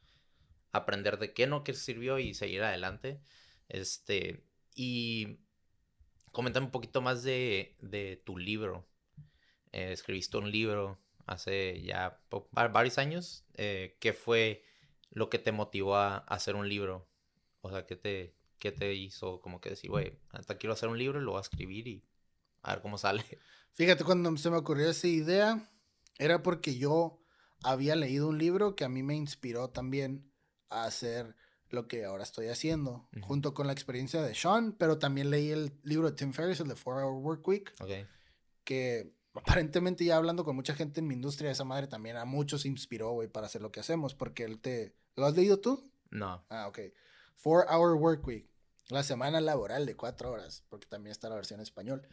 aprender 0.74 1.18
de 1.18 1.34
qué 1.34 1.48
no 1.48 1.64
que 1.64 1.74
sirvió 1.74 2.20
y 2.20 2.34
seguir 2.34 2.64
adelante. 2.64 3.22
Este, 3.70 4.44
y 4.76 5.40
comentame 6.34 6.66
un 6.66 6.74
poquito 6.74 7.02
más 7.02 7.24
de, 7.24 7.78
de 7.80 8.22
tu 8.26 8.38
libro. 8.38 8.86
Eh, 9.72 9.94
escribiste 9.94 10.36
un 10.36 10.52
libro 10.52 11.00
hace 11.26 11.82
ya 11.84 12.20
varios 12.52 12.98
años. 12.98 13.46
Eh, 13.54 13.96
¿Qué 14.02 14.12
fue 14.12 14.66
lo 15.10 15.30
que 15.30 15.40
te 15.40 15.54
motivó 15.54 15.96
a, 15.96 16.18
hacer 16.18 16.58
un 16.58 16.68
libro? 16.68 17.08
O 17.64 17.70
sea, 17.70 17.86
¿qué 17.86 17.96
te, 17.96 18.36
qué 18.60 18.72
te 18.72 18.94
hizo 18.94 19.40
como 19.42 19.62
que 19.62 19.72
decir, 19.72 19.90
güey, 19.90 20.20
hasta 20.32 20.58
quiero 20.58 20.74
hacer 20.74 20.90
un 20.90 20.98
libro 20.98 21.20
y 21.20 21.24
lo 21.24 21.32
voy 21.32 21.40
a 21.40 21.42
escribir 21.42 21.88
y 21.88 22.04
a 22.62 22.74
ver 22.74 22.82
cómo 22.82 22.98
sale? 22.98 23.24
Fíjate, 23.74 24.04
cuando 24.04 24.36
se 24.38 24.52
me 24.52 24.58
ocurrió 24.58 24.90
esa 24.90 25.08
idea, 25.08 25.72
era 26.20 26.44
porque 26.44 26.78
yo 26.78 27.22
había 27.64 27.96
leído 27.96 28.28
un 28.28 28.38
libro 28.38 28.76
que 28.76 28.84
a 28.84 28.90
mí 28.90 29.02
me 29.02 29.16
inspiró 29.16 29.70
también 29.70 30.30
a 30.70 30.84
hacer 30.84 31.36
lo 31.70 31.88
que 31.88 32.04
ahora 32.04 32.24
estoy 32.24 32.48
haciendo, 32.48 33.08
junto 33.22 33.54
con 33.54 33.66
la 33.66 33.74
experiencia 33.74 34.22
de 34.22 34.36
Sean, 34.36 34.74
pero 34.74 35.00
también 35.00 35.32
leí 35.32 35.50
el 35.50 35.72
libro 35.84 36.10
de 36.10 36.16
Tim 36.16 36.34
Ferriss, 36.34 36.60
el 36.60 36.68
de 36.68 36.76
Four 36.76 37.02
Hour 37.02 37.24
Work 37.24 37.48
Week, 37.48 37.74
que 38.66 39.16
aparentemente 39.34 40.06
ya 40.06 40.18
hablando 40.18 40.44
con 40.44 40.56
mucha 40.56 40.76
gente 40.76 41.00
en 41.00 41.08
mi 41.08 41.16
industria, 41.16 41.50
esa 41.50 41.64
madre 41.64 41.88
también 41.88 42.18
a 42.18 42.26
muchos 42.26 42.66
inspiró, 42.66 43.12
güey, 43.12 43.30
para 43.30 43.48
hacer 43.48 43.62
lo 43.62 43.72
que 43.72 43.80
hacemos, 43.80 44.14
porque 44.14 44.44
él 44.44 44.60
te... 44.60 44.96
¿Lo 45.16 45.26
has 45.26 45.36
leído 45.36 45.60
tú? 45.60 45.90
No. 46.12 46.46
Ah, 46.50 46.68
ok. 46.68 46.80
Four 47.36 47.66
Hour 47.70 47.96
Work 47.96 48.26
Week, 48.28 48.50
la 48.90 49.04
semana 49.04 49.42
laboral 49.42 49.86
de 49.86 49.96
cuatro 49.96 50.32
horas, 50.32 50.64
porque 50.70 50.88
también 50.88 51.12
está 51.12 51.30
la 51.30 51.36
versión 51.36 51.60
en 51.60 51.64
español. 51.64 52.08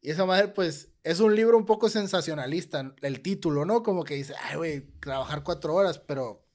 Y 0.00 0.10
esa 0.10 0.26
madre, 0.26 0.48
pues, 0.48 0.92
es 1.02 1.20
un 1.20 1.34
libro 1.34 1.56
un 1.56 1.64
poco 1.64 1.88
sensacionalista, 1.88 2.94
el 3.00 3.22
título, 3.22 3.64
¿no? 3.64 3.82
Como 3.82 4.04
que 4.04 4.14
dice, 4.14 4.34
ay, 4.42 4.56
güey, 4.56 4.80
trabajar 5.00 5.42
cuatro 5.42 5.74
horas, 5.74 5.98
pero 5.98 6.46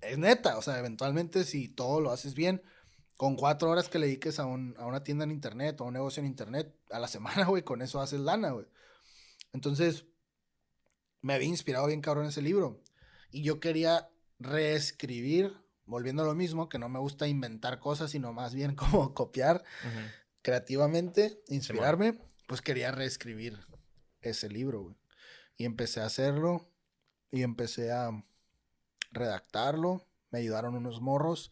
es 0.00 0.18
neta, 0.18 0.56
o 0.56 0.62
sea, 0.62 0.78
eventualmente 0.78 1.44
si 1.44 1.68
todo 1.68 2.00
lo 2.00 2.10
haces 2.10 2.34
bien, 2.34 2.62
con 3.16 3.36
cuatro 3.36 3.68
horas 3.68 3.88
que 3.88 3.98
le 3.98 4.06
dediques 4.06 4.38
a, 4.38 4.46
una 4.46 5.04
tienda 5.04 5.24
en 5.24 5.30
internet 5.30 5.80
o 5.80 5.84
a 5.84 5.86
un 5.88 5.94
negocio 5.94 6.20
en 6.20 6.26
internet 6.26 6.74
a 6.90 6.98
la 6.98 7.08
semana, 7.08 7.44
güey, 7.48 7.62
con 7.62 7.82
eso 7.82 8.00
haces 8.00 8.20
lana, 8.20 8.50
güey. 8.52 8.66
Entonces, 9.52 10.06
me 11.20 11.34
había 11.34 11.48
inspirado 11.48 11.86
bien 11.86 12.00
cabrón 12.00 12.26
ese 12.26 12.42
libro. 12.42 12.82
Y 13.30 13.42
yo 13.42 13.60
quería 13.60 14.08
reescribir, 14.38 15.54
volviendo 15.90 16.22
a 16.22 16.26
lo 16.26 16.34
mismo, 16.34 16.68
que 16.68 16.78
no 16.78 16.88
me 16.88 16.98
gusta 16.98 17.28
inventar 17.28 17.80
cosas, 17.80 18.12
sino 18.12 18.32
más 18.32 18.54
bien 18.54 18.74
como 18.76 19.12
copiar 19.14 19.64
creativamente, 20.42 21.42
inspirarme, 21.48 22.18
pues 22.46 22.62
quería 22.62 22.92
reescribir 22.92 23.58
ese 24.22 24.48
libro, 24.48 24.82
güey. 24.82 24.96
Y 25.56 25.64
empecé 25.66 26.00
a 26.00 26.06
hacerlo 26.06 26.70
y 27.30 27.42
empecé 27.42 27.92
a 27.92 28.10
redactarlo. 29.12 30.06
Me 30.30 30.38
ayudaron 30.38 30.74
unos 30.74 31.00
morros 31.00 31.50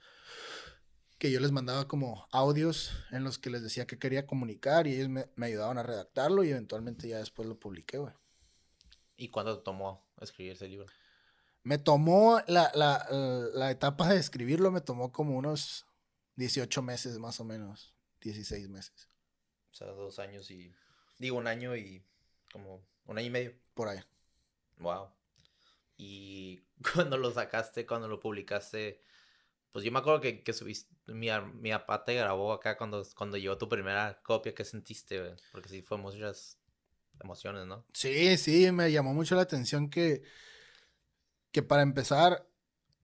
que 1.19 1.31
yo 1.32 1.40
les 1.40 1.51
mandaba 1.51 1.89
como 1.89 2.28
audios 2.31 2.93
en 3.10 3.24
los 3.24 3.39
que 3.39 3.51
les 3.51 3.62
decía 3.62 3.86
que 3.86 3.98
quería 3.98 4.27
comunicar 4.27 4.86
y 4.86 4.94
ellos 4.94 5.09
me, 5.09 5.47
ayudaban 5.47 5.77
a 5.77 5.82
redactarlo 5.82 6.44
y 6.44 6.51
eventualmente 6.51 7.09
ya 7.09 7.19
después 7.19 7.48
lo 7.48 7.59
publiqué, 7.59 7.98
güey. 7.98 8.15
¿Y 9.16 9.28
cuándo 9.31 9.59
te 9.59 9.65
tomó 9.65 10.06
escribir 10.20 10.52
ese 10.52 10.69
libro? 10.69 10.86
Me 11.69 11.77
tomó, 11.77 12.40
la, 12.47 12.73
la, 12.74 13.07
la, 13.53 13.70
etapa 13.70 14.09
de 14.09 14.19
escribirlo 14.19 14.70
me 14.70 14.81
tomó 14.81 15.12
como 15.12 15.36
unos 15.36 15.85
18 16.36 16.81
meses 16.81 17.19
más 17.19 17.40
o 17.40 17.45
menos, 17.45 17.95
16 18.23 18.70
meses. 18.70 19.11
O 19.70 19.74
sea, 19.74 19.89
dos 19.89 20.19
años 20.19 20.51
y, 20.51 20.74
digo, 21.19 21.36
un 21.36 21.47
año 21.47 21.77
y 21.77 22.03
como 22.51 22.89
un 23.05 23.19
año 23.19 23.27
y 23.27 23.31
medio. 23.31 23.55
Por 23.74 23.89
ahí. 23.89 24.01
Wow. 24.78 25.11
Y 25.99 26.62
cuando 26.95 27.19
lo 27.19 27.31
sacaste, 27.32 27.85
cuando 27.85 28.09
lo 28.09 28.19
publicaste, 28.19 29.03
pues 29.70 29.85
yo 29.85 29.93
me 29.93 29.99
acuerdo 29.99 30.23
que, 30.23 30.43
que 30.43 30.55
subiste, 30.55 30.90
mi, 31.09 31.28
mi 31.53 31.70
papá 31.73 32.03
te 32.03 32.15
grabó 32.15 32.55
acá 32.55 32.78
cuando, 32.78 33.07
cuando 33.15 33.36
llegó 33.36 33.59
tu 33.59 33.69
primera 33.69 34.23
copia, 34.23 34.55
¿qué 34.55 34.65
sentiste? 34.65 35.36
Porque 35.53 35.69
sí 35.69 35.82
fue 35.82 35.99
muchas 35.99 36.59
emociones, 37.23 37.66
¿no? 37.66 37.85
Sí, 37.93 38.39
sí, 38.39 38.73
me 38.73 38.90
llamó 38.90 39.12
mucho 39.12 39.35
la 39.36 39.43
atención 39.43 39.90
que, 39.90 40.23
que 41.51 41.62
para 41.62 41.83
empezar 41.83 42.47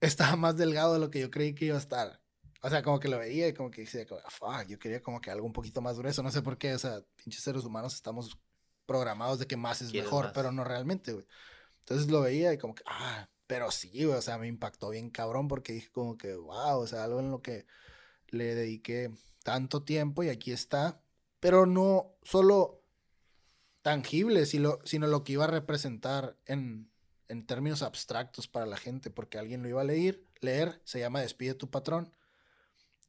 estaba 0.01 0.35
más 0.35 0.57
delgado 0.57 0.93
de 0.93 0.99
lo 0.99 1.09
que 1.09 1.19
yo 1.19 1.31
creí 1.31 1.53
que 1.53 1.65
iba 1.65 1.75
a 1.75 1.79
estar. 1.79 2.21
O 2.61 2.69
sea, 2.69 2.81
como 2.81 2.99
que 2.99 3.09
lo 3.09 3.19
veía 3.19 3.47
y 3.47 3.53
como 3.53 3.69
que 3.69 3.81
decía, 3.81 4.05
como, 4.05 4.21
fuck, 4.27 4.65
yo 4.67 4.79
quería 4.79 5.01
como 5.01 5.21
que 5.21 5.29
algo 5.29 5.45
un 5.45 5.53
poquito 5.53 5.81
más 5.81 5.99
grueso. 5.99 6.23
No 6.23 6.31
sé 6.31 6.41
por 6.41 6.57
qué, 6.57 6.73
o 6.73 6.79
sea, 6.79 6.99
pinches 7.15 7.43
seres 7.43 7.63
humanos 7.63 7.93
estamos 7.93 8.37
programados 8.85 9.39
de 9.39 9.47
que 9.47 9.57
más 9.57 9.81
es 9.81 9.93
mejor, 9.93 10.25
más. 10.25 10.33
pero 10.33 10.51
no 10.51 10.63
realmente, 10.63 11.13
güey. 11.13 11.25
Entonces 11.79 12.09
lo 12.09 12.21
veía 12.21 12.53
y 12.53 12.57
como 12.57 12.73
que, 12.73 12.83
ah, 12.87 13.29
pero 13.47 13.69
sí, 13.71 13.91
güey, 14.03 14.17
o 14.17 14.21
sea, 14.21 14.37
me 14.37 14.47
impactó 14.47 14.89
bien 14.89 15.09
cabrón 15.09 15.47
porque 15.47 15.73
dije 15.73 15.91
como 15.91 16.17
que, 16.17 16.35
wow, 16.35 16.79
o 16.79 16.87
sea, 16.87 17.03
algo 17.03 17.19
en 17.19 17.29
lo 17.29 17.41
que 17.41 17.67
le 18.29 18.55
dediqué 18.55 19.11
tanto 19.43 19.83
tiempo 19.83 20.23
y 20.23 20.29
aquí 20.29 20.51
está, 20.51 20.99
pero 21.39 21.67
no 21.67 22.15
solo 22.23 22.81
tangible, 23.83 24.47
sino, 24.47 24.79
sino 24.83 25.05
lo 25.05 25.23
que 25.23 25.33
iba 25.33 25.43
a 25.43 25.47
representar 25.47 26.35
en, 26.47 26.89
en 27.27 27.45
términos 27.45 27.81
abstractos 27.81 28.47
para 28.47 28.65
la 28.65 28.77
gente, 28.77 29.09
porque 29.09 29.37
alguien 29.37 29.61
lo 29.61 29.69
iba 29.69 29.81
a 29.81 29.85
leer, 29.85 30.23
leer, 30.41 30.81
se 30.83 30.99
llama 30.99 31.21
Despide 31.21 31.55
tu 31.55 31.69
patrón, 31.69 32.11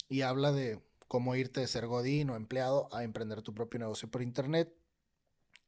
y 0.08 0.22
habla 0.22 0.52
de 0.52 0.80
cómo 1.08 1.34
irte 1.34 1.60
de 1.60 1.68
ser 1.68 1.86
godín 1.86 2.30
o 2.30 2.36
empleado 2.36 2.88
a 2.94 3.04
emprender 3.04 3.42
tu 3.42 3.54
propio 3.54 3.80
negocio 3.80 4.10
por 4.10 4.22
internet. 4.22 4.74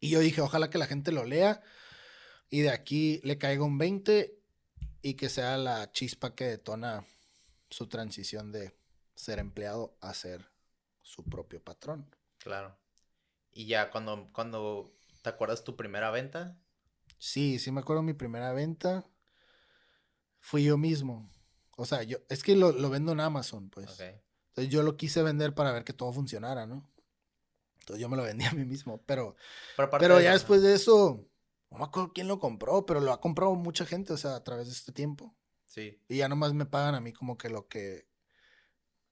Y 0.01 0.11
yo 0.11 0.21
dije, 0.21 0.41
ojalá 0.41 0.71
que 0.71 0.79
la 0.79 0.87
gente 0.87 1.13
lo 1.13 1.25
lea 1.25 1.63
y 2.51 2.61
de 2.61 2.71
aquí 2.71 3.21
le 3.25 3.39
caiga 3.39 3.65
un 3.65 3.79
20 3.79 4.37
y 5.03 5.15
que 5.15 5.29
sea 5.29 5.57
la 5.57 5.91
chispa 5.93 6.35
que 6.35 6.45
detona 6.45 7.05
su 7.71 7.89
transición 7.89 8.53
de 8.53 8.75
ser 9.15 9.39
empleado 9.39 9.97
a 10.01 10.15
ser 10.15 10.51
su 11.03 11.25
propio 11.25 11.63
patrón. 11.63 12.15
Claro. 12.39 12.77
Y 13.53 13.67
ya 13.67 13.91
cuando, 13.91 14.29
cuando 14.33 14.93
te 15.23 15.31
acuerdas 15.31 15.65
tu 15.65 15.77
primera 15.77 16.11
venta, 16.11 16.57
Sí, 17.19 17.59
sí 17.59 17.71
me 17.71 17.81
acuerdo 17.81 18.03
mi 18.03 18.15
primera 18.15 18.53
venta. 18.53 19.05
Fui 20.41 20.65
yo 20.65 20.79
mismo. 20.79 21.31
O 21.77 21.85
sea, 21.85 22.03
yo, 22.03 22.19
es 22.29 22.43
que 22.43 22.57
lo, 22.57 22.73
lo 22.73 22.91
vendo 22.91 23.13
en 23.13 23.21
Amazon, 23.21 23.71
pues. 23.71 24.01
Entonces 24.01 24.73
yo 24.73 24.83
lo 24.83 24.97
quise 24.97 25.23
vender 25.23 25.55
para 25.55 25.73
ver 25.73 25.85
que 25.85 25.93
todo 25.93 26.13
funcionara, 26.13 26.67
¿no? 26.67 26.91
Entonces 27.81 28.01
yo 28.01 28.09
me 28.09 28.17
lo 28.17 28.23
vendí 28.23 28.45
a 28.45 28.53
mí 28.53 28.65
mismo. 28.65 29.03
Pero, 29.07 29.37
Pero, 29.77 29.89
aparte 29.89 30.05
pero 30.05 30.19
de 30.19 30.25
ya 30.25 30.33
después 30.33 30.63
de 30.63 30.75
eso, 30.75 31.25
no 31.71 31.79
me 31.79 31.85
acuerdo 31.85 32.13
quién 32.13 32.29
lo 32.29 32.39
compró, 32.39 32.85
pero 32.87 33.01
lo 33.01 33.13
ha 33.13 33.21
comprado 33.21 33.55
mucha 33.55 33.85
gente, 33.85 34.13
o 34.13 34.17
sea, 34.17 34.37
a 34.37 34.45
través 34.45 34.67
de 34.67 34.73
este 34.73 34.93
tiempo. 34.93 35.35
Sí, 35.67 36.01
Y 36.09 36.17
ya 36.17 36.29
nomás 36.29 36.55
me 36.55 36.67
pagan 36.67 36.95
a 36.95 37.01
mí 37.01 37.13
como 37.13 37.37
que 37.37 37.51
lo 37.51 37.69
que 37.69 38.09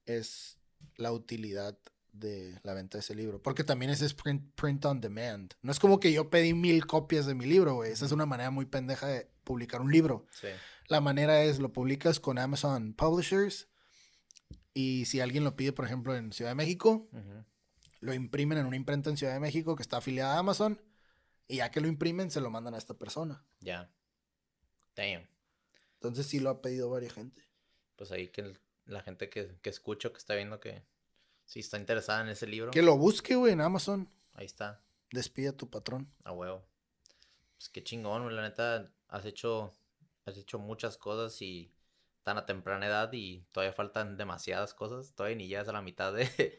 es 0.06 0.58
la 0.96 1.12
utilidad 1.12 1.78
de 2.18 2.58
la 2.62 2.74
venta 2.74 2.98
de 2.98 3.00
ese 3.00 3.14
libro. 3.14 3.42
Porque 3.42 3.64
también 3.64 3.90
ese 3.90 4.06
es 4.06 4.14
print, 4.14 4.54
print 4.54 4.84
on 4.84 5.00
demand. 5.00 5.52
No 5.62 5.72
es 5.72 5.78
como 5.78 6.00
que 6.00 6.12
yo 6.12 6.30
pedí 6.30 6.54
mil 6.54 6.86
copias 6.86 7.26
de 7.26 7.34
mi 7.34 7.46
libro, 7.46 7.74
güey. 7.74 7.92
Esa 7.92 8.06
es 8.06 8.12
una 8.12 8.26
manera 8.26 8.50
muy 8.50 8.66
pendeja 8.66 9.06
de 9.08 9.30
publicar 9.44 9.80
un 9.80 9.90
libro. 9.92 10.26
sí. 10.32 10.48
La 10.88 11.00
manera 11.00 11.42
es, 11.42 11.58
lo 11.58 11.72
publicas 11.72 12.20
con 12.20 12.38
Amazon 12.38 12.94
Publishers. 12.94 13.66
Y 14.72 15.04
si 15.06 15.20
alguien 15.20 15.42
lo 15.42 15.56
pide, 15.56 15.72
por 15.72 15.84
ejemplo, 15.84 16.14
en 16.14 16.32
Ciudad 16.32 16.52
de 16.52 16.54
México, 16.54 17.08
lo 18.00 18.14
imprimen 18.14 18.58
en 18.58 18.66
una 18.66 18.76
imprenta 18.76 19.10
en 19.10 19.16
Ciudad 19.16 19.32
de 19.32 19.40
México 19.40 19.74
que 19.74 19.82
está 19.82 19.96
afiliada 19.96 20.36
a 20.36 20.38
Amazon. 20.38 20.80
Y 21.48 21.56
ya 21.56 21.72
que 21.72 21.80
lo 21.80 21.88
imprimen, 21.88 22.30
se 22.30 22.40
lo 22.40 22.50
mandan 22.50 22.74
a 22.74 22.78
esta 22.78 22.94
persona. 22.94 23.44
Ya. 23.60 23.90
Damn. 24.94 25.26
Entonces 25.94 26.26
sí 26.26 26.38
lo 26.38 26.50
ha 26.50 26.62
pedido 26.62 26.88
varias 26.88 27.14
gente. 27.14 27.42
Pues 27.96 28.12
ahí 28.12 28.28
que 28.28 28.42
el- 28.42 28.60
la 28.84 29.02
gente 29.02 29.28
que, 29.28 29.58
que 29.62 29.70
escucho, 29.70 30.12
que 30.12 30.18
está 30.18 30.34
viendo 30.36 30.60
que 30.60 30.84
sí 31.46 31.60
está 31.60 31.78
interesada 31.78 32.20
en 32.20 32.28
ese 32.28 32.46
libro, 32.46 32.70
Que 32.70 32.82
lo 32.82 32.96
busque, 32.98 33.34
güey, 33.36 33.54
en 33.54 33.62
Amazon. 33.62 34.10
ahí 34.34 34.44
está, 34.46 34.82
Despide 35.10 35.48
a 35.48 35.56
tu 35.56 35.70
patrón. 35.70 36.12
a 36.24 36.32
huevo. 36.32 36.66
Pues 37.56 37.70
qué 37.70 37.82
chingón, 37.82 38.24
güey, 38.24 38.34
la 38.36 38.42
neta, 38.42 38.92
has 39.08 39.24
hecho, 39.24 39.72
has 40.26 40.36
hecho 40.36 40.58
muchas 40.58 40.98
cosas 40.98 41.40
y 41.40 41.72
tan 42.22 42.36
a 42.36 42.44
temprana 42.44 42.86
edad 42.86 43.10
y 43.12 43.46
todavía 43.52 43.72
faltan 43.72 44.16
demasiadas 44.18 44.74
cosas, 44.74 45.14
todavía 45.14 45.36
ni 45.36 45.46
llegas 45.48 45.68
a 45.68 45.72
la 45.72 45.80
mitad 45.80 46.12
de, 46.12 46.58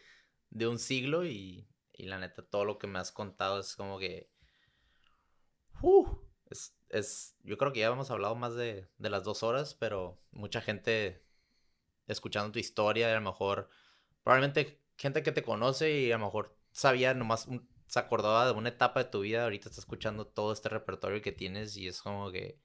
de 0.49 0.67
un 0.67 0.79
siglo 0.79 1.25
y, 1.25 1.67
y 1.93 2.05
la 2.05 2.17
neta 2.17 2.41
todo 2.41 2.65
lo 2.65 2.77
que 2.79 2.87
me 2.87 2.97
has 2.99 3.11
contado 3.11 3.59
es 3.59 3.75
como 3.75 3.99
que... 3.99 4.31
¡uh! 5.81 6.07
es, 6.49 6.75
es, 6.89 7.35
yo 7.43 7.57
creo 7.57 7.73
que 7.73 7.81
ya 7.81 7.87
hemos 7.87 8.09
hablado 8.09 8.33
más 8.35 8.55
de, 8.55 8.87
de 8.97 9.09
las 9.09 9.23
dos 9.23 9.43
horas, 9.43 9.75
pero 9.75 10.17
mucha 10.31 10.61
gente 10.61 11.21
escuchando 12.07 12.51
tu 12.53 12.59
historia 12.59 13.09
y 13.09 13.11
a 13.11 13.15
lo 13.15 13.21
mejor, 13.29 13.69
probablemente 14.27 14.81
gente 14.97 15.23
que 15.23 15.31
te 15.31 15.43
conoce 15.43 15.91
y 16.01 16.11
a 16.11 16.17
lo 16.17 16.25
mejor 16.25 16.57
sabía 16.71 17.13
nomás, 17.13 17.47
se 17.87 17.99
acordaba 17.99 18.45
de 18.45 18.51
una 18.53 18.69
etapa 18.69 19.03
de 19.03 19.09
tu 19.09 19.21
vida, 19.21 19.43
ahorita 19.43 19.69
está 19.69 19.81
escuchando 19.81 20.27
todo 20.27 20.51
este 20.53 20.69
repertorio 20.69 21.21
que 21.21 21.31
tienes 21.31 21.77
y 21.77 21.87
es 21.87 22.01
como 22.01 22.31
que... 22.31 22.59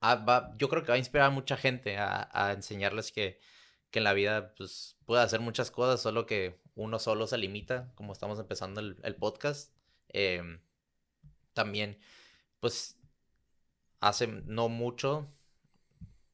ah, 0.00 0.16
va- 0.16 0.54
yo 0.58 0.68
creo 0.68 0.82
que 0.82 0.88
va 0.88 0.94
a 0.94 0.98
inspirar 0.98 1.26
a 1.28 1.30
mucha 1.30 1.56
gente 1.56 1.96
a, 1.98 2.28
a 2.32 2.52
enseñarles 2.52 3.12
que, 3.12 3.40
que 3.90 3.98
en 4.00 4.04
la 4.04 4.12
vida 4.12 4.54
pues 4.56 4.96
puede 5.06 5.22
hacer 5.22 5.40
muchas 5.40 5.70
cosas, 5.70 6.00
solo 6.00 6.26
que 6.26 6.60
uno 6.74 6.98
solo 6.98 7.26
se 7.26 7.38
limita, 7.38 7.92
como 7.94 8.12
estamos 8.12 8.38
empezando 8.38 8.80
el, 8.80 8.96
el 9.02 9.16
podcast. 9.16 9.74
Em, 10.08 10.60
también, 11.54 11.98
pues, 12.60 12.98
hace 14.00 14.26
no 14.26 14.68
mucho, 14.68 15.28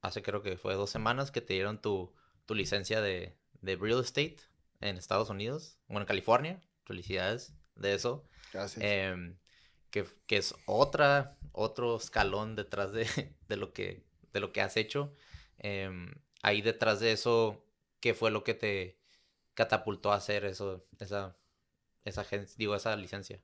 hace 0.03 0.23
creo 0.23 0.43
que 0.43 0.57
fue 0.57 0.75
dos 0.75 0.91
semanas 0.91 1.31
que 1.31 1.41
te 1.41 1.55
dieron 1.55 1.81
tu, 1.81 2.13
tu 2.47 2.55
licencia 2.55 3.01
de, 3.01 3.37
de 3.61 3.77
real 3.77 4.01
estate 4.01 4.37
en 4.81 4.97
Estados 4.99 5.31
Unidos, 5.31 5.79
bueno, 5.89 6.03
en 6.03 6.07
California. 6.07 6.61
Felicidades 6.85 7.55
de 7.75 7.95
eso. 7.95 8.25
Gracias. 8.53 8.85
Em, 8.85 9.37
que, 9.91 10.05
que 10.27 10.37
es 10.37 10.55
otra, 10.67 11.37
otro 11.53 11.97
escalón 11.97 12.55
detrás 12.57 12.93
de, 12.93 13.07
de 13.49 13.57
lo, 13.57 13.73
que, 13.73 14.05
de 14.33 14.41
lo 14.41 14.53
que 14.53 14.61
has 14.61 14.77
hecho. 14.77 15.13
Em, 15.59 16.13
ahí 16.43 16.63
detrás 16.63 17.01
de 17.01 17.13
eso, 17.13 17.65
¿qué 18.01 18.15
fue 18.15 18.31
lo 18.31 18.45
que 18.45 18.55
te 18.55 18.99
catapultó 19.55 20.13
a 20.13 20.17
hacer 20.17 20.45
eso, 20.45 20.87
esa, 20.99 21.37
esa, 22.05 22.25
digo, 22.57 22.75
esa 22.77 22.95
licencia? 22.97 23.41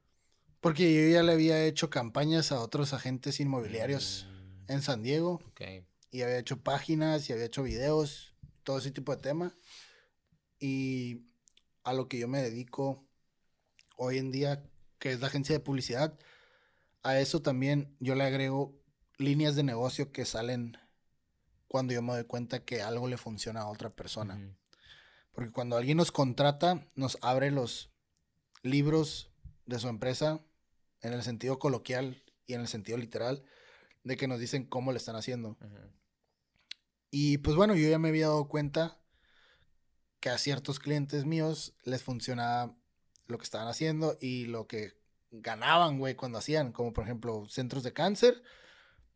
Porque 0.61 0.95
yo 0.95 1.13
ya 1.13 1.23
le 1.25 1.33
había 1.33 1.65
hecho 1.65 1.91
campañas 1.91 2.53
a 2.53 2.61
otros 2.61 2.93
agentes 2.93 3.41
inmobiliarios 3.41 4.27
Mm, 4.29 4.71
en 4.73 4.83
San 4.83 5.03
Diego. 5.03 5.41
ok, 5.49 5.61
Y 6.13 6.23
había 6.23 6.39
hecho 6.39 6.59
páginas 6.63 7.29
y 7.29 7.33
había 7.33 7.47
hecho 7.47 7.63
videos, 7.65 8.35
todo 8.63 8.79
ese 8.79 8.91
tipo 8.93 9.11
de 9.17 9.21
tema. 9.23 9.57
Y 10.63 11.27
a 11.83 11.93
lo 11.93 12.07
que 12.07 12.21
yo 12.21 12.29
me 12.29 12.41
dedico 12.41 13.05
hoy 13.97 14.19
en 14.19 14.31
día, 14.31 14.63
que 15.01 15.11
es 15.11 15.21
la 15.21 15.27
agencia 15.27 15.57
de 15.57 15.65
publicidad, 15.65 16.17
a 17.03 17.19
eso 17.19 17.43
también 17.43 17.97
yo 17.99 18.15
le 18.15 18.23
agrego 18.23 18.81
líneas 19.19 19.57
de 19.57 19.65
negocio 19.65 20.13
que 20.13 20.25
salen 20.25 20.79
cuando 21.67 21.95
yo 21.95 22.01
me 22.01 22.13
doy 22.13 22.25
cuenta 22.27 22.65
que 22.65 22.81
algo 22.81 23.09
le 23.09 23.17
funciona 23.17 23.63
a 23.63 23.69
otra 23.69 23.91
persona. 23.91 24.57
Porque 25.33 25.51
cuando 25.51 25.77
alguien 25.77 25.97
nos 25.97 26.13
contrata, 26.13 26.87
nos 26.95 27.19
abre 27.23 27.51
los 27.51 27.91
libros 28.63 29.33
de 29.67 29.81
su 29.81 29.89
empresa 29.89 30.45
en 31.01 31.13
el 31.13 31.25
sentido 31.25 31.59
coloquial 31.59 32.23
y 32.47 32.55
en 32.55 32.61
el 32.61 32.69
sentido 32.69 32.99
literal 32.99 33.43
de 34.05 34.17
que 34.17 34.29
nos 34.29 34.39
dicen 34.39 34.65
cómo 34.65 34.93
le 34.93 34.99
están 34.99 35.17
haciendo. 35.17 35.59
Y 37.11 37.39
pues 37.39 37.57
bueno, 37.57 37.75
yo 37.75 37.89
ya 37.89 37.99
me 37.99 38.11
había 38.11 38.29
dado 38.29 38.47
cuenta 38.47 39.02
que 40.23 40.31
a 40.31 40.39
ciertos 40.39 40.79
clientes 40.79 41.25
míos 41.27 41.75
les 41.83 42.05
funcionaba 42.05 42.77
lo 43.27 43.39
que 43.39 43.45
estaban 43.45 43.67
haciendo 43.67 44.17
y 44.21 44.45
lo 44.47 44.69
que 44.69 44.97
ganaban, 45.33 45.99
güey, 45.99 46.15
cuando 46.15 46.39
hacían, 46.39 46.71
como 46.71 46.93
por 46.93 47.03
ejemplo 47.03 47.45
centros 47.49 47.83
de 47.83 47.93
cáncer, 47.93 48.41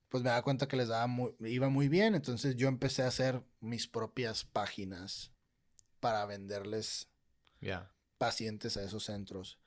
pues 0.09 0.25
me 0.25 0.31
daba 0.31 0.43
cuenta 0.43 0.67
que 0.67 0.77
les 0.77 0.89
daba 0.89 1.07
muy, 1.07 1.33
iba 1.41 1.69
muy 1.69 1.89
bien, 1.89 2.17
entonces 2.17 2.57
yo 2.57 2.67
empecé 2.67 3.03
a 3.05 3.07
hacer 3.09 3.41
mis 3.61 3.87
propias 3.87 4.45
páginas 4.45 5.31
para 6.01 6.27
venderles 6.27 7.09
Ya. 7.61 7.93
pacientes 8.19 8.77
a 8.77 8.83
esos 8.83 9.05
centros. 9.05 9.61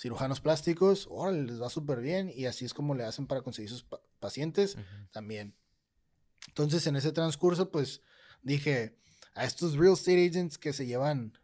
Cirujanos 0.00 0.40
plásticos, 0.40 1.06
órale, 1.08 1.44
les 1.44 1.62
va 1.62 1.70
súper 1.70 2.00
bien 2.00 2.28
y 2.34 2.46
así 2.46 2.64
es 2.64 2.74
como 2.74 2.96
le 2.96 3.04
hacen 3.04 3.28
para 3.28 3.42
conseguir 3.42 3.70
sus 3.70 3.84
pa- 3.84 4.00
pacientes 4.18 4.76
también. 5.12 5.54
Entonces, 6.48 6.84
en 6.88 6.96
ese 6.96 7.12
transcurso, 7.12 7.70
pues 7.70 8.00
dije 8.42 8.98
a 9.34 9.44
estos 9.44 9.76
real 9.76 9.94
estate 9.94 10.26
agents 10.26 10.58
que 10.58 10.72
se 10.72 10.86
llevan 10.86 11.38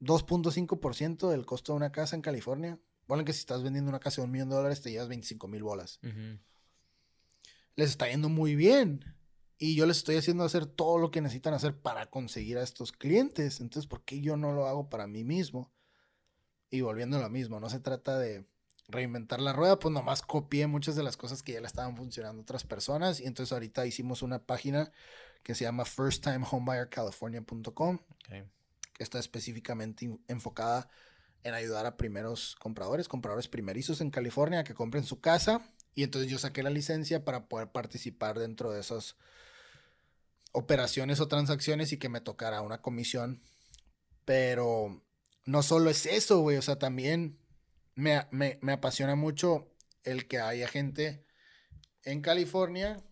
2.5% 0.00 1.30
del 1.30 1.46
costo 1.46 1.72
de 1.72 1.76
una 1.76 1.92
casa 1.92 2.16
en 2.16 2.22
California. 2.22 2.78
Bueno, 3.06 3.24
que 3.24 3.32
si 3.32 3.40
estás 3.40 3.62
vendiendo 3.62 3.88
una 3.88 4.00
casa 4.00 4.20
de 4.20 4.26
un 4.26 4.32
millón 4.32 4.48
de 4.48 4.56
dólares, 4.56 4.82
te 4.82 4.90
llevas 4.90 5.08
25 5.08 5.48
mil 5.48 5.62
bolas. 5.62 6.00
Les 7.76 7.90
está 7.90 8.08
yendo 8.08 8.28
muy 8.28 8.56
bien. 8.56 9.04
Y 9.58 9.74
yo 9.74 9.86
les 9.86 9.98
estoy 9.98 10.16
haciendo 10.16 10.44
hacer 10.44 10.66
todo 10.66 10.98
lo 10.98 11.10
que 11.10 11.22
necesitan 11.22 11.54
hacer 11.54 11.80
para 11.80 12.10
conseguir 12.10 12.58
a 12.58 12.62
estos 12.62 12.92
clientes. 12.92 13.60
Entonces, 13.60 13.88
¿por 13.88 14.04
qué 14.04 14.20
yo 14.20 14.36
no 14.36 14.52
lo 14.52 14.66
hago 14.66 14.90
para 14.90 15.06
mí 15.06 15.24
mismo? 15.24 15.72
Y 16.68 16.82
volviendo 16.82 17.16
a 17.16 17.20
lo 17.20 17.30
mismo, 17.30 17.58
no 17.58 17.70
se 17.70 17.80
trata 17.80 18.18
de 18.18 18.44
reinventar 18.88 19.40
la 19.40 19.52
rueda, 19.52 19.78
pues 19.78 19.92
nomás 19.92 20.22
copié 20.22 20.66
muchas 20.66 20.94
de 20.94 21.02
las 21.02 21.16
cosas 21.16 21.42
que 21.42 21.52
ya 21.52 21.60
le 21.60 21.66
estaban 21.66 21.96
funcionando 21.96 22.40
a 22.40 22.42
otras 22.42 22.64
personas. 22.64 23.20
Y 23.20 23.24
entonces 23.24 23.52
ahorita 23.52 23.86
hicimos 23.86 24.22
una 24.22 24.44
página 24.44 24.92
que 25.42 25.54
se 25.54 25.64
llama 25.64 25.84
firsttimehomebuyercalifornia.com, 25.84 27.98
Okay. 28.26 28.44
que 28.92 29.02
está 29.04 29.18
específicamente 29.18 30.18
enfocada 30.28 30.88
en 31.44 31.54
ayudar 31.54 31.86
a 31.86 31.96
primeros 31.96 32.56
compradores, 32.56 33.08
compradores 33.08 33.46
primerizos 33.48 34.00
en 34.00 34.10
California 34.10 34.64
que 34.64 34.74
compren 34.74 35.04
su 35.04 35.20
casa. 35.20 35.60
Y 35.94 36.02
entonces 36.02 36.30
yo 36.30 36.38
saqué 36.38 36.62
la 36.62 36.70
licencia 36.70 37.24
para 37.24 37.48
poder 37.48 37.70
participar 37.70 38.38
dentro 38.38 38.72
de 38.72 38.80
esas 38.80 39.16
operaciones 40.52 41.20
o 41.20 41.28
transacciones 41.28 41.92
y 41.92 41.98
que 41.98 42.08
me 42.08 42.20
tocara 42.20 42.62
una 42.62 42.80
comisión. 42.82 43.42
Pero 44.24 45.02
no 45.44 45.62
solo 45.62 45.90
es 45.90 46.06
eso, 46.06 46.40
güey. 46.40 46.56
O 46.56 46.62
sea, 46.62 46.78
también 46.78 47.38
me, 47.94 48.26
me- 48.30 48.58
me 48.62 48.72
apasiona 48.72 49.14
mucho 49.14 49.70
el 50.02 50.26
que 50.26 50.40
haya 50.40 50.66
gente 50.68 51.24
en 52.02 52.22
California 52.22 53.02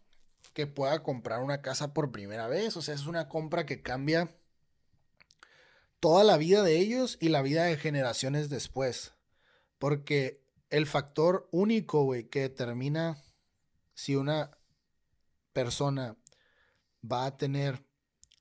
que 0.54 0.66
pueda 0.66 1.02
comprar 1.02 1.42
una 1.42 1.60
casa 1.60 1.92
por 1.92 2.12
primera 2.12 2.48
vez. 2.48 2.76
O 2.76 2.82
sea, 2.82 2.94
es 2.94 3.06
una 3.06 3.28
compra 3.28 3.66
que 3.66 3.82
cambia 3.82 4.34
toda 6.00 6.24
la 6.24 6.36
vida 6.36 6.62
de 6.62 6.78
ellos 6.78 7.18
y 7.20 7.28
la 7.28 7.42
vida 7.42 7.64
de 7.64 7.76
generaciones 7.76 8.48
después. 8.48 9.12
Porque 9.78 10.42
el 10.70 10.86
factor 10.86 11.48
único, 11.50 12.04
güey, 12.04 12.24
que 12.24 12.40
determina 12.40 13.22
si 13.94 14.16
una 14.16 14.56
persona 15.52 16.16
va 17.04 17.26
a 17.26 17.36
tener 17.36 17.84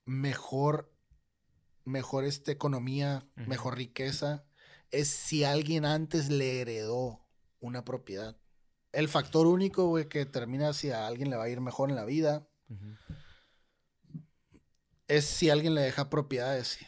mejor, 0.05 0.91
mejor 1.83 2.25
este, 2.25 2.51
economía, 2.51 3.25
mejor 3.35 3.77
riqueza, 3.77 4.45
es 4.91 5.09
si 5.09 5.43
alguien 5.43 5.85
antes 5.85 6.29
le 6.29 6.61
heredó 6.61 7.25
una 7.59 7.83
propiedad. 7.83 8.37
El 8.93 9.09
factor 9.09 9.47
único, 9.47 9.87
güey, 9.87 10.07
que 10.07 10.19
determina 10.19 10.71
si 10.71 10.91
a 10.91 11.05
alguien 11.07 11.29
le 11.29 11.35
va 11.35 11.43
a 11.43 11.49
ir 11.49 11.59
mejor 11.59 11.89
en 11.89 11.95
la 11.95 12.05
vida 12.05 12.47
es 15.07 15.25
si 15.25 15.49
alguien 15.49 15.75
le 15.75 15.81
deja 15.81 16.09
propiedades. 16.09 16.79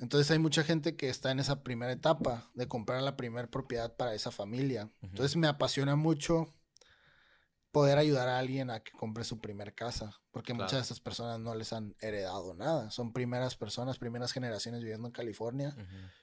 Entonces 0.00 0.30
hay 0.30 0.38
mucha 0.38 0.64
gente 0.64 0.96
que 0.96 1.08
está 1.08 1.30
en 1.30 1.40
esa 1.40 1.62
primera 1.62 1.92
etapa 1.92 2.50
de 2.54 2.68
comprar 2.68 3.02
la 3.02 3.16
primera 3.16 3.48
propiedad 3.48 3.96
para 3.96 4.14
esa 4.14 4.30
familia. 4.30 4.90
Entonces 5.02 5.36
me 5.36 5.46
apasiona 5.46 5.96
mucho 5.96 6.54
poder 7.72 7.98
ayudar 7.98 8.28
a 8.28 8.38
alguien 8.38 8.70
a 8.70 8.80
que 8.80 8.92
compre 8.92 9.24
su 9.24 9.40
primer 9.40 9.74
casa, 9.74 10.20
porque 10.30 10.54
muchas 10.54 10.72
de 10.72 10.80
estas 10.80 11.00
personas 11.00 11.40
no 11.40 11.54
les 11.54 11.72
han 11.72 11.96
heredado 12.00 12.54
nada. 12.54 12.90
Son 12.90 13.12
primeras 13.12 13.56
personas, 13.56 13.98
primeras 13.98 14.32
generaciones 14.32 14.82
viviendo 14.82 15.08
en 15.08 15.12
California, 15.12 15.76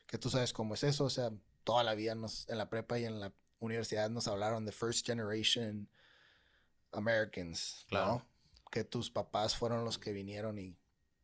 que 0.08 0.18
tú 0.18 0.30
sabes 0.30 0.54
cómo 0.54 0.76
es 0.76 0.84
eso. 0.84 1.04
O 1.04 1.10
sea, 1.10 1.32
toda 1.64 1.84
la 1.84 1.94
vida 1.94 2.16
nos, 2.16 2.48
en 2.50 2.58
la 2.58 2.70
prepa 2.70 3.00
y 3.00 3.06
en 3.06 3.20
la 3.20 3.34
universidad 3.62 4.10
nos 4.10 4.28
hablaron 4.28 4.66
de 4.66 4.72
First 4.72 5.06
Generation 5.06 5.90
Americans, 6.92 7.86
Claro. 7.88 8.08
¿no? 8.08 8.28
Que 8.70 8.84
tus 8.84 9.10
papás 9.10 9.56
fueron 9.56 9.86
los 9.86 9.98
que 9.98 10.12
vinieron 10.12 10.60
y... 10.60 10.78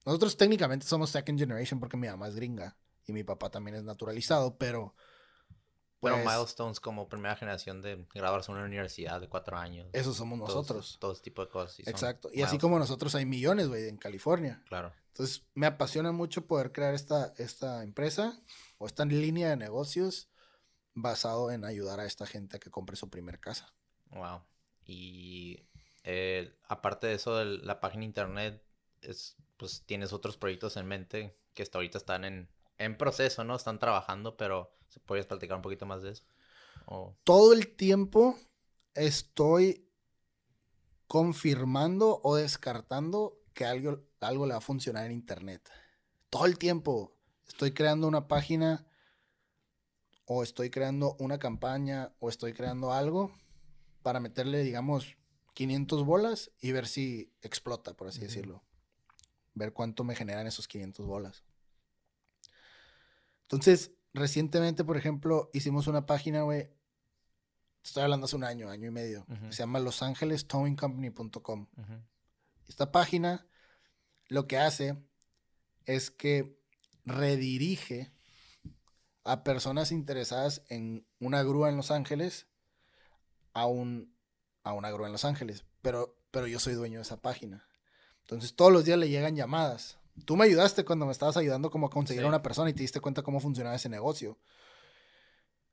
Nosotros 0.05 0.37
técnicamente 0.37 0.85
somos 0.85 1.09
Second 1.09 1.37
Generation 1.37 1.79
porque 1.81 1.97
mi 1.97 2.07
mamá 2.07 2.29
es 2.29 2.35
gringa 2.35 2.77
y 3.05 3.11
mi 3.11 3.23
papá 3.23 3.49
también 3.49 3.75
es 3.75 3.83
naturalizado, 3.83 4.57
pero... 4.57 4.95
Bueno, 5.99 6.17
pues, 6.23 6.35
milestones 6.35 6.79
como 6.79 7.09
primera 7.09 7.35
generación 7.35 7.81
de 7.81 8.05
graduarse 8.13 8.51
en 8.51 8.57
una 8.57 8.67
universidad 8.67 9.19
de 9.19 9.27
cuatro 9.27 9.57
años. 9.57 9.87
Esos 9.93 10.15
somos 10.15 10.37
nosotros. 10.37 10.97
Todo 10.99 11.15
tipo 11.15 11.43
de 11.43 11.49
cosas. 11.49 11.79
Exacto. 11.87 12.29
Y 12.31 12.43
así 12.43 12.59
como 12.59 12.77
nosotros 12.77 13.15
hay 13.15 13.25
millones, 13.25 13.67
güey, 13.67 13.89
en 13.89 13.97
California. 13.97 14.61
Claro. 14.67 14.93
Entonces, 15.07 15.43
me 15.55 15.65
apasiona 15.65 16.11
mucho 16.11 16.45
poder 16.45 16.71
crear 16.71 16.93
esta, 16.93 17.33
esta 17.37 17.81
empresa 17.81 18.39
o 18.77 18.85
esta 18.85 19.05
línea 19.05 19.49
de 19.49 19.57
negocios 19.57 20.29
basado 21.01 21.51
en 21.51 21.63
ayudar 21.63 21.99
a 21.99 22.05
esta 22.05 22.25
gente 22.25 22.57
a 22.57 22.59
que 22.59 22.71
compre 22.71 22.95
su 22.95 23.09
primer 23.09 23.39
casa. 23.39 23.73
Wow. 24.11 24.41
Y 24.85 25.63
eh, 26.03 26.53
aparte 26.67 27.07
de 27.07 27.13
eso, 27.13 27.35
de 27.35 27.45
la 27.45 27.79
página 27.79 28.05
internet, 28.05 28.63
es, 29.01 29.35
pues 29.57 29.83
tienes 29.85 30.13
otros 30.13 30.37
proyectos 30.37 30.77
en 30.77 30.87
mente 30.87 31.35
que 31.53 31.63
hasta 31.63 31.77
ahorita 31.77 31.97
están 31.97 32.25
en, 32.25 32.49
en 32.77 32.97
proceso, 32.97 33.43
¿no? 33.43 33.55
Están 33.55 33.79
trabajando, 33.79 34.37
pero 34.37 34.71
¿se 34.89 34.99
puedes 34.99 35.25
platicar 35.25 35.57
un 35.57 35.61
poquito 35.61 35.85
más 35.85 36.01
de 36.01 36.11
eso? 36.11 36.23
O- 36.85 37.13
Todo 37.23 37.53
el 37.53 37.75
tiempo 37.75 38.37
estoy 38.93 39.87
confirmando 41.07 42.19
o 42.23 42.35
descartando 42.35 43.37
que 43.53 43.65
algo, 43.65 44.03
algo 44.19 44.45
le 44.45 44.53
va 44.53 44.57
a 44.59 44.61
funcionar 44.61 45.05
en 45.05 45.11
internet. 45.11 45.69
Todo 46.29 46.45
el 46.45 46.57
tiempo 46.57 47.15
estoy 47.47 47.73
creando 47.73 48.07
una 48.07 48.27
página 48.27 48.85
o 50.27 50.43
estoy 50.43 50.69
creando 50.69 51.15
una 51.19 51.39
campaña 51.39 52.13
o 52.19 52.29
estoy 52.29 52.53
creando 52.53 52.91
algo 52.91 53.31
para 54.03 54.19
meterle, 54.19 54.61
digamos, 54.61 55.15
500 55.53 56.05
bolas 56.05 56.51
y 56.61 56.73
ver 56.73 56.85
si 56.87 57.33
explota, 57.41 57.95
por 57.95 58.09
así 58.09 58.19
decirlo. 58.19 58.61
Ver 59.53 59.73
cuánto 59.73 60.03
me 60.03 60.15
generan 60.15 60.45
esos 60.45 60.67
500 60.67 61.05
bolas. 61.07 61.43
Entonces, 63.43 63.93
recientemente, 64.13 64.83
por 64.83 64.97
ejemplo, 64.97 65.49
hicimos 65.53 65.87
una 65.87 66.05
página, 66.05 66.41
güey. 66.41 66.69
Estoy 67.81 68.03
hablando 68.03 68.25
hace 68.25 68.35
un 68.35 68.43
año, 68.43 68.69
año 68.69 68.89
y 68.89 68.91
medio. 68.91 69.25
Que 69.25 69.53
Se 69.53 69.59
llama 69.59 69.79
losangelestowingcompany.com. 69.79 71.67
Esta 72.67 72.91
página 72.91 73.47
lo 74.27 74.45
que 74.45 74.57
hace 74.57 75.01
es 75.85 76.11
que 76.11 76.59
redirige 77.05 78.11
a 79.27 79.43
personas 79.43 79.91
interesadas 79.91 80.61
en 80.69 81.05
una 81.19 81.43
grúa 81.43 81.69
en 81.69 81.77
Los 81.77 81.91
Ángeles 81.91 82.47
a, 83.53 83.65
un, 83.67 84.13
a 84.63 84.73
una 84.73 84.89
grúa 84.91 85.07
en 85.07 85.11
Los 85.13 85.25
Ángeles. 85.25 85.65
Pero, 85.81 86.17
pero 86.31 86.47
yo 86.47 86.59
soy 86.59 86.73
dueño 86.73 86.99
de 86.99 87.03
esa 87.03 87.17
página. 87.21 87.67
Entonces 88.21 88.55
todos 88.55 88.71
los 88.71 88.85
días 88.85 88.97
le 88.97 89.09
llegan 89.09 89.35
llamadas. 89.35 89.97
Tú 90.25 90.35
me 90.35 90.45
ayudaste 90.45 90.83
cuando 90.85 91.05
me 91.05 91.11
estabas 91.11 91.37
ayudando 91.37 91.69
como 91.69 91.87
a 91.87 91.89
conseguir 91.89 92.21
Sí. 92.21 92.25
a 92.25 92.29
una 92.29 92.41
persona 92.41 92.69
y 92.69 92.73
te 92.73 92.81
diste 92.81 92.99
cuenta 93.01 93.21
cómo 93.21 93.39
funcionaba 93.39 93.75
ese 93.75 93.89
negocio. 93.89 94.37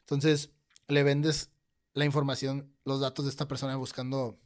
Entonces 0.01 0.51
le 0.89 1.03
vendes 1.03 1.51
la 1.95 2.05
información, 2.05 2.75
los 2.85 3.01
datos 3.01 3.25
de 3.25 3.31
esta 3.31 3.49
persona 3.49 3.77
buscando 3.77 4.39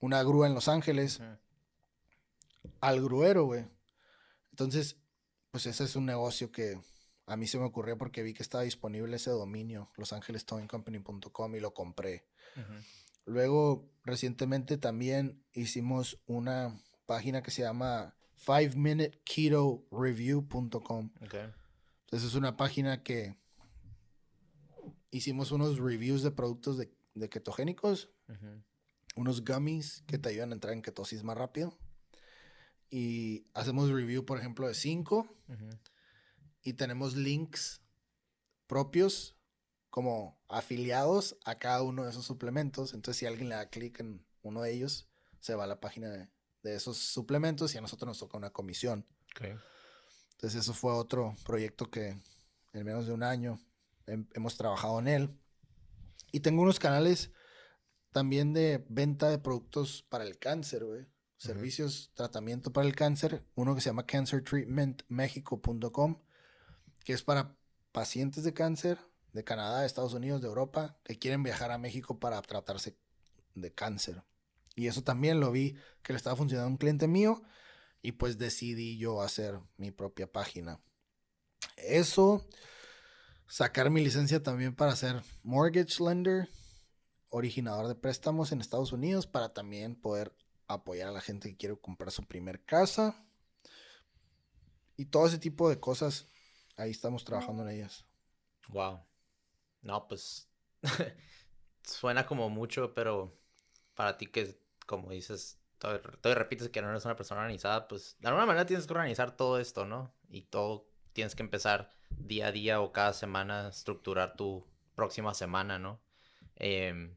una 0.00 0.22
grúa 0.22 0.46
en 0.46 0.54
Los 0.54 0.68
Ángeles 0.68 1.20
al 2.80 3.00
gruero, 3.02 3.44
güey. 3.44 3.64
Entonces, 4.50 4.96
pues 5.50 5.66
ese 5.66 5.84
es 5.84 5.94
un 5.96 6.06
negocio 6.06 6.50
que 6.50 6.80
a 7.26 7.36
mí 7.36 7.46
se 7.46 7.58
me 7.58 7.64
ocurrió 7.64 7.96
porque 7.96 8.22
vi 8.22 8.34
que 8.34 8.42
estaba 8.42 8.64
disponible 8.64 9.16
ese 9.16 9.30
dominio, 9.30 9.90
losangelestowingcompany.com 9.96 11.54
y 11.54 11.60
lo 11.60 11.72
compré. 11.74 12.26
Luego, 13.24 13.90
recientemente 14.04 14.76
también 14.78 15.44
hicimos 15.52 16.20
una 16.26 16.76
página 17.06 17.42
que 17.42 17.50
se 17.50 17.62
llama 17.62 18.14
5minuteketoReview.com. 18.44 21.10
Ok. 21.22 21.34
Entonces 22.04 22.28
es 22.28 22.34
una 22.34 22.56
página 22.56 23.02
que 23.02 23.38
hicimos 25.10 25.52
unos 25.52 25.78
reviews 25.78 26.22
de 26.22 26.30
productos 26.32 26.78
de, 26.78 26.92
de 27.14 27.28
ketogénicos 27.28 28.10
unos 29.14 29.44
gummies 29.44 30.02
que 30.06 30.18
te 30.18 30.30
ayudan 30.30 30.50
a 30.50 30.54
entrar 30.54 30.72
en 30.72 30.82
ketosis 30.82 31.22
más 31.22 31.36
rápido. 31.36 31.78
Y 32.90 33.46
hacemos 33.54 33.90
review, 33.90 34.24
por 34.24 34.38
ejemplo, 34.38 34.68
de 34.68 34.74
5 34.74 35.18
Ujú. 35.48 35.68
Y 36.62 36.74
tenemos 36.74 37.16
links 37.16 37.80
propios 38.66 39.36
como 39.90 40.40
afiliados 40.48 41.36
a 41.44 41.58
cada 41.58 41.82
uno 41.82 42.04
de 42.04 42.10
esos 42.10 42.24
suplementos. 42.24 42.94
Entonces, 42.94 43.18
si 43.18 43.26
alguien 43.26 43.48
le 43.48 43.56
da 43.56 43.68
clic 43.68 43.98
en 44.00 44.24
uno 44.42 44.62
de 44.62 44.72
ellos, 44.72 45.08
se 45.40 45.54
va 45.54 45.64
a 45.64 45.66
la 45.66 45.80
página 45.80 46.08
de, 46.08 46.28
de 46.62 46.74
esos 46.76 46.96
suplementos 46.98 47.74
y 47.74 47.78
a 47.78 47.82
nosotros 47.82 48.06
nos 48.08 48.18
toca 48.18 48.38
una 48.38 48.50
comisión. 48.50 49.06
Entonces, 50.32 50.60
eso 50.60 50.72
fue 50.72 50.92
otro 50.92 51.36
proyecto 51.44 51.90
que 51.90 52.16
en 52.72 52.84
menos 52.84 53.06
de 53.06 53.12
un 53.12 53.22
año 53.22 53.60
hem- 54.06 54.28
hemos 54.34 54.56
trabajado 54.56 54.98
en 55.00 55.08
él. 55.08 55.38
Y 56.32 56.40
tengo 56.40 56.62
unos 56.62 56.78
canales 56.78 57.30
también 58.12 58.54
de 58.54 58.84
venta 58.88 59.28
de 59.28 59.38
productos 59.38 60.02
para 60.08 60.24
el 60.24 60.38
cáncer, 60.38 60.84
güey. 60.84 61.06
Servicios, 61.36 62.10
tratamiento 62.14 62.72
para 62.72 62.86
el 62.86 62.94
cáncer. 62.96 63.44
Uno 63.54 63.74
que 63.74 63.80
se 63.82 63.90
llama 63.90 64.06
cancertreatmentmexico.com, 64.06 66.22
que 67.04 67.12
es 67.12 67.22
para 67.22 67.56
pacientes 67.92 68.44
de 68.44 68.54
cáncer 68.54 68.98
de 69.32 69.44
Canadá, 69.44 69.80
de 69.80 69.86
Estados 69.86 70.12
Unidos, 70.12 70.42
de 70.42 70.48
Europa, 70.48 70.96
que 71.04 71.18
quieren 71.18 71.42
viajar 71.42 71.70
a 71.70 71.78
México 71.78 72.18
para 72.18 72.40
tratarse 72.42 72.96
de 73.54 73.72
cáncer. 73.72 74.22
Y 74.74 74.86
eso 74.86 75.02
también 75.02 75.40
lo 75.40 75.50
vi 75.50 75.76
que 76.02 76.12
le 76.12 76.16
estaba 76.16 76.36
funcionando 76.36 76.68
a 76.68 76.70
un 76.70 76.76
cliente 76.76 77.08
mío 77.08 77.42
y 78.02 78.12
pues 78.12 78.38
decidí 78.38 78.98
yo 78.98 79.22
hacer 79.22 79.58
mi 79.76 79.90
propia 79.90 80.30
página. 80.30 80.80
Eso, 81.76 82.46
sacar 83.46 83.90
mi 83.90 84.02
licencia 84.02 84.42
también 84.42 84.74
para 84.74 84.96
ser 84.96 85.22
mortgage 85.42 86.02
lender, 86.02 86.48
originador 87.28 87.88
de 87.88 87.94
préstamos 87.94 88.52
en 88.52 88.60
Estados 88.60 88.92
Unidos, 88.92 89.26
para 89.26 89.52
también 89.52 89.94
poder 89.94 90.34
apoyar 90.66 91.08
a 91.08 91.12
la 91.12 91.20
gente 91.20 91.48
que 91.48 91.56
quiere 91.56 91.76
comprar 91.76 92.10
su 92.10 92.24
primer 92.24 92.64
casa. 92.64 93.24
Y 94.96 95.06
todo 95.06 95.26
ese 95.26 95.38
tipo 95.38 95.68
de 95.68 95.80
cosas, 95.80 96.26
ahí 96.76 96.90
estamos 96.90 97.24
trabajando 97.24 97.62
en 97.62 97.70
ellas. 97.70 98.06
Wow. 98.68 99.04
No, 99.82 100.08
pues 100.08 100.48
suena 101.82 102.26
como 102.26 102.48
mucho, 102.48 102.94
pero 102.94 103.36
para 103.94 104.16
ti 104.16 104.26
que, 104.26 104.58
como 104.86 105.10
dices, 105.10 105.60
todo, 105.78 106.34
repites 106.34 106.68
que 106.68 106.80
no 106.80 106.90
eres 106.90 107.04
una 107.04 107.16
persona 107.16 107.40
organizada, 107.40 107.88
pues 107.88 108.16
de 108.20 108.28
alguna 108.28 108.46
manera 108.46 108.66
tienes 108.66 108.86
que 108.86 108.92
organizar 108.92 109.36
todo 109.36 109.58
esto, 109.58 109.84
¿no? 109.84 110.14
Y 110.30 110.42
todo 110.42 110.88
tienes 111.12 111.34
que 111.34 111.42
empezar 111.42 111.90
día 112.10 112.48
a 112.48 112.52
día 112.52 112.80
o 112.80 112.92
cada 112.92 113.12
semana 113.12 113.68
estructurar 113.68 114.36
tu 114.36 114.66
próxima 114.94 115.34
semana, 115.34 115.78
¿no? 115.78 116.00
Em, 116.56 117.16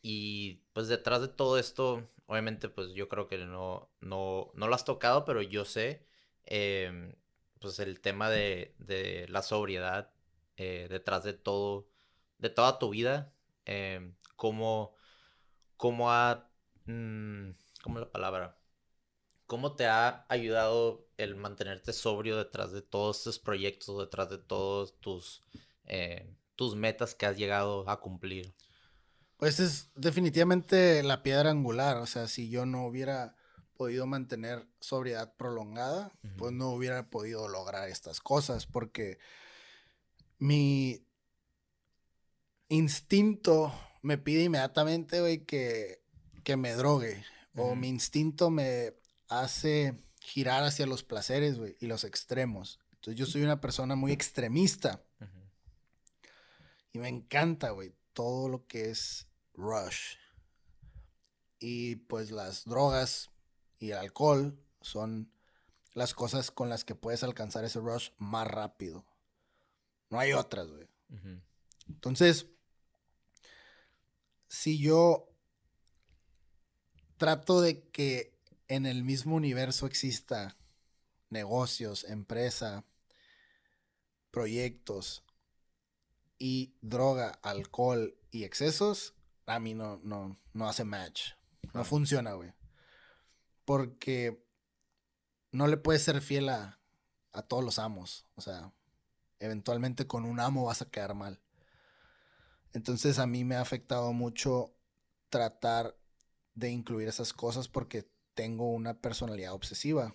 y 0.00 0.64
pues 0.72 0.88
detrás 0.88 1.20
de 1.20 1.28
todo 1.28 1.58
esto, 1.58 2.08
obviamente, 2.26 2.68
pues 2.68 2.92
yo 2.92 3.08
creo 3.08 3.26
que 3.28 3.38
no, 3.38 3.90
no, 4.00 4.50
no 4.54 4.68
lo 4.68 4.74
has 4.74 4.84
tocado, 4.84 5.24
pero 5.24 5.42
yo 5.42 5.64
sé, 5.64 6.06
em, 6.44 7.14
pues 7.62 7.78
el 7.78 8.00
tema 8.00 8.28
de, 8.28 8.74
de 8.78 9.26
la 9.28 9.42
sobriedad 9.42 10.10
eh, 10.56 10.86
detrás 10.90 11.24
de 11.24 11.32
todo, 11.32 11.88
de 12.38 12.50
toda 12.50 12.78
tu 12.78 12.90
vida, 12.90 13.32
em, 13.64 14.14
cómo, 14.36 14.94
cómo 15.76 16.12
ha, 16.12 16.50
mm, 16.84 17.50
¿cómo 17.82 18.00
la 18.00 18.10
palabra? 18.12 18.58
¿Cómo 19.46 19.74
te 19.74 19.86
ha 19.86 20.26
ayudado 20.28 21.08
el 21.16 21.36
mantenerte 21.36 21.92
sobrio 21.92 22.36
detrás 22.36 22.72
de 22.72 22.82
todos 22.82 23.18
estos 23.18 23.38
proyectos, 23.38 23.98
detrás 23.98 24.28
de 24.28 24.38
todos 24.38 25.00
tus, 25.00 25.42
eh, 25.86 26.34
tus 26.56 26.74
metas 26.76 27.14
que 27.14 27.26
has 27.26 27.36
llegado 27.36 27.88
a 27.88 28.00
cumplir? 28.00 28.54
Pues 29.38 29.58
es 29.58 29.90
definitivamente 29.94 31.02
la 31.02 31.22
piedra 31.22 31.50
angular. 31.50 31.96
O 31.96 32.06
sea, 32.06 32.28
si 32.28 32.50
yo 32.50 32.66
no 32.66 32.86
hubiera 32.86 33.34
podido 33.76 34.06
mantener 34.06 34.66
sobriedad 34.80 35.34
prolongada, 35.36 36.12
pues 36.36 36.52
no 36.52 36.70
hubiera 36.70 37.10
podido 37.10 37.48
lograr 37.48 37.88
estas 37.88 38.20
cosas. 38.20 38.66
Porque 38.66 39.18
mi 40.38 41.06
instinto 42.68 43.72
me 44.02 44.18
pide 44.18 44.44
inmediatamente, 44.44 45.20
güey, 45.20 45.44
que, 45.44 46.02
que 46.44 46.56
me 46.56 46.72
drogue. 46.72 47.24
O 47.54 47.74
mi 47.74 47.88
instinto 47.88 48.48
me 48.50 48.94
hace 49.28 49.94
girar 50.20 50.64
hacia 50.64 50.86
los 50.86 51.02
placeres, 51.02 51.58
güey, 51.58 51.76
y 51.80 51.86
los 51.86 52.04
extremos. 52.04 52.80
Entonces 52.94 53.18
yo 53.18 53.26
soy 53.26 53.42
una 53.42 53.60
persona 53.60 53.94
muy 53.96 54.12
extremista. 54.12 55.02
Y 56.92 56.98
me 56.98 57.08
encanta, 57.08 57.70
güey, 57.70 57.94
todo 58.12 58.48
lo 58.48 58.66
que 58.66 58.90
es 58.90 59.26
rush. 59.54 60.16
Y 61.58 61.96
pues 61.96 62.30
las 62.30 62.64
drogas 62.64 63.31
y 63.82 63.90
el 63.90 63.98
alcohol 63.98 64.56
son 64.80 65.28
las 65.92 66.14
cosas 66.14 66.52
con 66.52 66.68
las 66.68 66.84
que 66.84 66.94
puedes 66.94 67.24
alcanzar 67.24 67.64
ese 67.64 67.80
rush 67.80 68.10
más 68.16 68.46
rápido. 68.46 69.04
No 70.08 70.20
hay 70.20 70.34
otras, 70.34 70.68
güey. 70.68 70.86
Entonces, 71.88 72.46
si 74.46 74.78
yo 74.78 75.28
trato 77.16 77.60
de 77.60 77.82
que 77.88 78.38
en 78.68 78.86
el 78.86 79.02
mismo 79.02 79.34
universo 79.34 79.86
exista 79.86 80.56
negocios, 81.28 82.04
empresa, 82.04 82.84
proyectos 84.30 85.24
y 86.38 86.76
droga, 86.82 87.30
alcohol 87.42 88.16
y 88.30 88.44
excesos, 88.44 89.14
a 89.46 89.58
mí 89.58 89.74
no, 89.74 89.98
no, 90.04 90.38
no 90.52 90.68
hace 90.68 90.84
match. 90.84 91.32
No 91.74 91.84
funciona, 91.84 92.34
güey. 92.34 92.52
Porque 93.72 94.44
no 95.50 95.66
le 95.66 95.78
puedes 95.78 96.02
ser 96.02 96.20
fiel 96.20 96.50
a, 96.50 96.78
a 97.32 97.40
todos 97.40 97.64
los 97.64 97.78
amos. 97.78 98.26
O 98.34 98.42
sea, 98.42 98.70
eventualmente 99.38 100.06
con 100.06 100.26
un 100.26 100.40
amo 100.40 100.66
vas 100.66 100.82
a 100.82 100.90
quedar 100.90 101.14
mal. 101.14 101.40
Entonces 102.74 103.18
a 103.18 103.26
mí 103.26 103.44
me 103.44 103.54
ha 103.54 103.62
afectado 103.62 104.12
mucho 104.12 104.74
tratar 105.30 105.96
de 106.54 106.68
incluir 106.68 107.08
esas 107.08 107.32
cosas 107.32 107.66
porque 107.66 108.06
tengo 108.34 108.70
una 108.70 108.92
personalidad 108.92 109.54
obsesiva. 109.54 110.14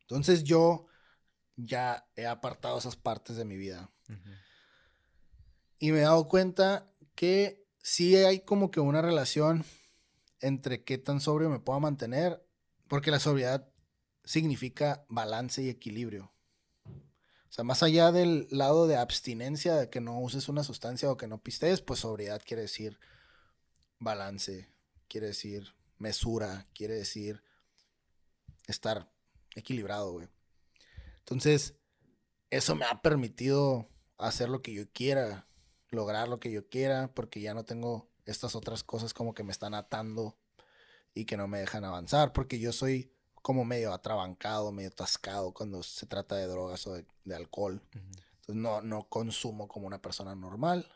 Entonces 0.00 0.42
yo 0.42 0.86
ya 1.54 2.08
he 2.16 2.24
apartado 2.24 2.78
esas 2.78 2.96
partes 2.96 3.36
de 3.36 3.44
mi 3.44 3.58
vida. 3.58 3.90
Y 5.78 5.92
me 5.92 5.98
he 5.98 6.02
dado 6.04 6.28
cuenta 6.28 6.90
que 7.14 7.62
sí 7.82 8.16
hay 8.16 8.40
como 8.40 8.70
que 8.70 8.80
una 8.80 9.02
relación 9.02 9.66
entre 10.40 10.84
qué 10.84 10.98
tan 10.98 11.20
sobrio 11.20 11.48
me 11.50 11.60
puedo 11.60 11.80
mantener, 11.80 12.44
porque 12.88 13.10
la 13.10 13.20
sobriedad 13.20 13.68
significa 14.24 15.04
balance 15.08 15.62
y 15.62 15.68
equilibrio. 15.68 16.32
O 16.86 17.52
sea, 17.52 17.64
más 17.64 17.82
allá 17.82 18.12
del 18.12 18.46
lado 18.50 18.86
de 18.86 18.96
abstinencia, 18.96 19.74
de 19.74 19.88
que 19.88 20.00
no 20.00 20.20
uses 20.20 20.48
una 20.48 20.64
sustancia 20.64 21.10
o 21.10 21.16
que 21.16 21.26
no 21.26 21.42
pistes, 21.42 21.80
pues 21.80 22.00
sobriedad 22.00 22.42
quiere 22.44 22.62
decir 22.62 22.98
balance, 23.98 24.70
quiere 25.08 25.28
decir 25.28 25.74
mesura, 25.96 26.68
quiere 26.74 26.94
decir 26.94 27.42
estar 28.66 29.10
equilibrado, 29.54 30.12
güey. 30.12 30.28
Entonces, 31.20 31.74
eso 32.50 32.74
me 32.74 32.84
ha 32.84 33.02
permitido 33.02 33.88
hacer 34.18 34.48
lo 34.48 34.62
que 34.62 34.72
yo 34.72 34.90
quiera, 34.92 35.48
lograr 35.88 36.28
lo 36.28 36.40
que 36.40 36.50
yo 36.50 36.68
quiera, 36.68 37.12
porque 37.14 37.40
ya 37.40 37.54
no 37.54 37.64
tengo 37.64 38.10
estas 38.28 38.54
otras 38.54 38.84
cosas 38.84 39.14
como 39.14 39.34
que 39.34 39.42
me 39.42 39.52
están 39.52 39.74
atando 39.74 40.36
y 41.14 41.24
que 41.24 41.36
no 41.36 41.48
me 41.48 41.58
dejan 41.58 41.84
avanzar, 41.84 42.32
porque 42.32 42.60
yo 42.60 42.72
soy 42.72 43.10
como 43.42 43.64
medio 43.64 43.92
atrabancado, 43.92 44.70
medio 44.72 44.90
atascado 44.90 45.52
cuando 45.52 45.82
se 45.82 46.06
trata 46.06 46.36
de 46.36 46.46
drogas 46.46 46.86
o 46.86 46.94
de, 46.94 47.34
alcohol. 47.34 47.82
Entonces 47.92 48.54
no, 48.54 48.82
no 48.82 49.08
consumo 49.08 49.68
como 49.68 49.86
una 49.86 50.02
persona 50.02 50.34
normal 50.34 50.86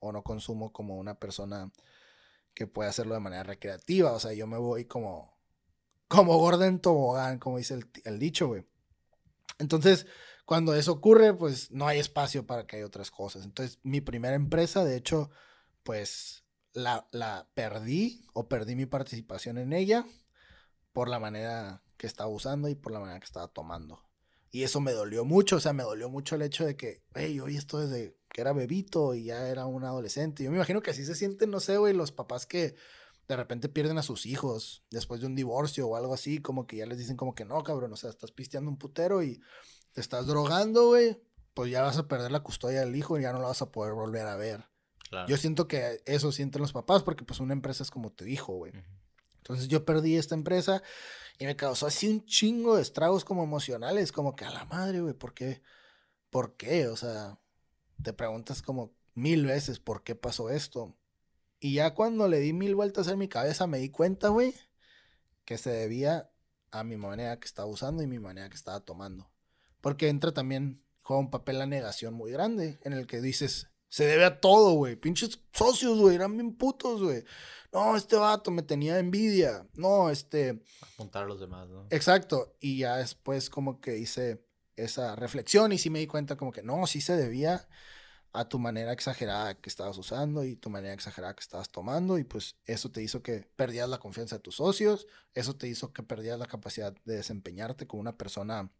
o 0.00 0.12
no 0.12 0.22
consumo 0.22 0.72
como 0.72 0.96
una 0.96 1.14
persona 1.14 1.72
que 2.54 2.66
puede 2.66 2.90
hacerlo 2.90 3.14
de 3.14 3.20
manera 3.20 3.44
recreativa. 3.44 4.12
O 4.12 4.20
sea, 4.20 4.34
yo 4.34 4.46
me 4.46 4.58
voy 4.58 4.84
como, 4.84 5.34
como 6.08 6.36
Gordon 6.36 6.80
Tobogán, 6.80 7.38
como 7.38 7.58
dice 7.58 7.74
el, 7.74 7.90
el 8.04 8.18
dicho, 8.18 8.48
güey. 8.48 8.66
Entonces, 9.58 10.06
cuando 10.44 10.74
eso 10.74 10.92
ocurre, 10.92 11.32
pues 11.32 11.70
no 11.70 11.86
hay 11.86 11.98
espacio 11.98 12.46
para 12.46 12.66
que 12.66 12.76
haya 12.76 12.86
otras 12.86 13.10
cosas. 13.10 13.44
Entonces, 13.44 13.78
mi 13.82 14.00
primera 14.00 14.34
empresa, 14.34 14.84
de 14.84 14.96
hecho, 14.96 15.30
pues 15.82 16.41
la, 16.72 17.08
la 17.12 17.48
perdí 17.54 18.24
o 18.32 18.48
perdí 18.48 18.76
mi 18.76 18.86
participación 18.86 19.58
en 19.58 19.72
ella 19.72 20.06
por 20.92 21.08
la 21.08 21.18
manera 21.18 21.82
que 21.96 22.06
estaba 22.06 22.28
usando 22.28 22.68
y 22.68 22.74
por 22.74 22.92
la 22.92 23.00
manera 23.00 23.18
que 23.20 23.26
estaba 23.26 23.48
tomando. 23.48 24.02
Y 24.50 24.64
eso 24.64 24.80
me 24.80 24.92
dolió 24.92 25.24
mucho, 25.24 25.56
o 25.56 25.60
sea, 25.60 25.72
me 25.72 25.82
dolió 25.82 26.10
mucho 26.10 26.34
el 26.34 26.42
hecho 26.42 26.66
de 26.66 26.76
que, 26.76 27.02
hey, 27.14 27.40
hoy 27.40 27.56
esto 27.56 27.78
desde 27.78 28.18
que 28.28 28.40
era 28.42 28.52
bebito 28.52 29.14
y 29.14 29.24
ya 29.24 29.48
era 29.48 29.64
un 29.66 29.84
adolescente. 29.84 30.44
Yo 30.44 30.50
me 30.50 30.56
imagino 30.56 30.82
que 30.82 30.90
así 30.90 31.06
se 31.06 31.14
sienten, 31.14 31.50
no 31.50 31.60
sé, 31.60 31.78
güey, 31.78 31.94
los 31.94 32.12
papás 32.12 32.46
que 32.46 32.74
de 33.28 33.36
repente 33.36 33.70
pierden 33.70 33.96
a 33.96 34.02
sus 34.02 34.26
hijos 34.26 34.84
después 34.90 35.20
de 35.20 35.26
un 35.26 35.34
divorcio 35.34 35.88
o 35.88 35.96
algo 35.96 36.12
así, 36.12 36.38
como 36.40 36.66
que 36.66 36.76
ya 36.76 36.86
les 36.86 36.98
dicen 36.98 37.16
como 37.16 37.34
que 37.34 37.46
no, 37.46 37.62
cabrón, 37.62 37.92
o 37.92 37.96
sea, 37.96 38.10
estás 38.10 38.32
pisteando 38.32 38.70
un 38.70 38.76
putero 38.76 39.22
y 39.22 39.40
te 39.92 40.00
estás 40.00 40.26
drogando, 40.26 40.88
güey, 40.88 41.22
pues 41.54 41.70
ya 41.70 41.82
vas 41.82 41.96
a 41.96 42.08
perder 42.08 42.30
la 42.30 42.42
custodia 42.42 42.80
del 42.80 42.94
hijo 42.94 43.18
y 43.18 43.22
ya 43.22 43.32
no 43.32 43.40
lo 43.40 43.48
vas 43.48 43.62
a 43.62 43.70
poder 43.70 43.94
volver 43.94 44.26
a 44.26 44.36
ver. 44.36 44.66
Yo 45.28 45.36
siento 45.36 45.68
que 45.68 46.02
eso 46.06 46.32
sienten 46.32 46.62
los 46.62 46.72
papás 46.72 47.02
porque 47.02 47.24
pues 47.24 47.40
una 47.40 47.52
empresa 47.52 47.82
es 47.82 47.90
como 47.90 48.12
tu 48.12 48.24
hijo, 48.24 48.54
güey. 48.54 48.72
Entonces 49.36 49.68
yo 49.68 49.84
perdí 49.84 50.16
esta 50.16 50.34
empresa 50.34 50.82
y 51.38 51.46
me 51.46 51.56
causó 51.56 51.86
así 51.86 52.08
un 52.08 52.24
chingo 52.24 52.76
de 52.76 52.82
estragos 52.82 53.24
como 53.24 53.42
emocionales, 53.42 54.12
como 54.12 54.36
que 54.36 54.44
a 54.44 54.50
la 54.50 54.64
madre, 54.64 55.00
güey, 55.00 55.14
¿por 55.14 55.34
qué? 55.34 55.62
¿Por 56.30 56.56
qué? 56.56 56.88
O 56.88 56.96
sea, 56.96 57.38
te 58.02 58.12
preguntas 58.12 58.62
como 58.62 58.94
mil 59.14 59.44
veces 59.46 59.78
por 59.80 60.04
qué 60.04 60.14
pasó 60.14 60.50
esto. 60.50 60.96
Y 61.58 61.74
ya 61.74 61.94
cuando 61.94 62.28
le 62.28 62.38
di 62.38 62.52
mil 62.52 62.74
vueltas 62.74 63.08
en 63.08 63.18
mi 63.18 63.28
cabeza 63.28 63.66
me 63.66 63.78
di 63.78 63.90
cuenta, 63.90 64.28
güey, 64.28 64.54
que 65.44 65.58
se 65.58 65.70
debía 65.70 66.30
a 66.70 66.84
mi 66.84 66.96
manera 66.96 67.38
que 67.38 67.46
estaba 67.46 67.68
usando 67.68 68.02
y 68.02 68.06
mi 68.06 68.18
manera 68.18 68.48
que 68.48 68.56
estaba 68.56 68.80
tomando. 68.80 69.30
Porque 69.80 70.08
entra 70.08 70.32
también, 70.32 70.82
juega 71.00 71.20
un 71.20 71.30
papel 71.30 71.58
la 71.58 71.66
negación 71.66 72.14
muy 72.14 72.32
grande, 72.32 72.78
en 72.82 72.92
el 72.92 73.06
que 73.06 73.20
dices, 73.20 73.71
se 73.92 74.06
debe 74.06 74.24
a 74.24 74.40
todo, 74.40 74.72
güey. 74.72 74.96
Pinches 74.96 75.38
socios, 75.52 75.98
güey, 75.98 76.14
eran 76.14 76.34
bien 76.34 76.54
putos, 76.56 77.02
güey. 77.02 77.24
No, 77.74 77.94
este 77.94 78.16
vato 78.16 78.50
me 78.50 78.62
tenía 78.62 78.98
envidia. 78.98 79.66
No, 79.74 80.08
este... 80.08 80.62
Apuntar 80.94 81.24
a 81.24 81.26
los 81.26 81.38
demás, 81.38 81.68
¿no? 81.68 81.88
Exacto. 81.90 82.56
Y 82.58 82.78
ya 82.78 82.96
después 82.96 83.50
como 83.50 83.82
que 83.82 83.98
hice 83.98 84.42
esa 84.76 85.14
reflexión 85.14 85.72
y 85.72 85.78
sí 85.78 85.90
me 85.90 85.98
di 85.98 86.06
cuenta 86.06 86.38
como 86.38 86.52
que 86.52 86.62
no, 86.62 86.86
sí 86.86 87.02
se 87.02 87.18
debía 87.18 87.68
a 88.32 88.48
tu 88.48 88.58
manera 88.58 88.94
exagerada 88.94 89.60
que 89.60 89.68
estabas 89.68 89.98
usando 89.98 90.42
y 90.42 90.56
tu 90.56 90.70
manera 90.70 90.94
exagerada 90.94 91.34
que 91.34 91.42
estabas 91.42 91.68
tomando 91.68 92.16
y 92.16 92.24
pues 92.24 92.56
eso 92.64 92.90
te 92.90 93.02
hizo 93.02 93.22
que 93.22 93.46
perdías 93.56 93.90
la 93.90 93.98
confianza 93.98 94.36
de 94.36 94.42
tus 94.42 94.56
socios, 94.56 95.06
eso 95.34 95.54
te 95.54 95.68
hizo 95.68 95.92
que 95.92 96.02
perdías 96.02 96.38
la 96.38 96.46
capacidad 96.46 96.94
de 97.04 97.16
desempeñarte 97.16 97.86
como 97.86 98.00
una 98.00 98.16
persona 98.16 98.70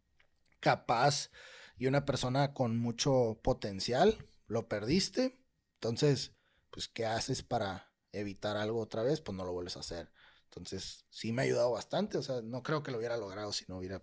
capaz 0.59 1.29
y 1.77 1.85
una 1.85 2.03
persona 2.03 2.55
con 2.55 2.79
mucho 2.79 3.39
potencial, 3.43 4.17
lo 4.47 4.67
perdiste, 4.67 5.39
entonces 5.75 6.33
pues 6.69 6.87
¿qué 6.87 7.05
haces 7.05 7.43
para 7.43 7.91
evitar 8.11 8.57
algo 8.57 8.81
otra 8.81 9.03
vez? 9.03 9.21
Pues 9.21 9.37
no 9.37 9.45
lo 9.45 9.53
vuelves 9.53 9.77
a 9.77 9.81
hacer. 9.81 10.11
Entonces 10.45 11.05
sí 11.09 11.31
me 11.33 11.41
ha 11.43 11.45
ayudado 11.45 11.71
bastante, 11.71 12.17
o 12.17 12.23
sea, 12.23 12.41
no 12.43 12.63
creo 12.63 12.83
que 12.83 12.91
lo 12.91 12.97
hubiera 12.99 13.17
logrado 13.17 13.53
si 13.53 13.65
no 13.67 13.77
hubiera 13.77 14.01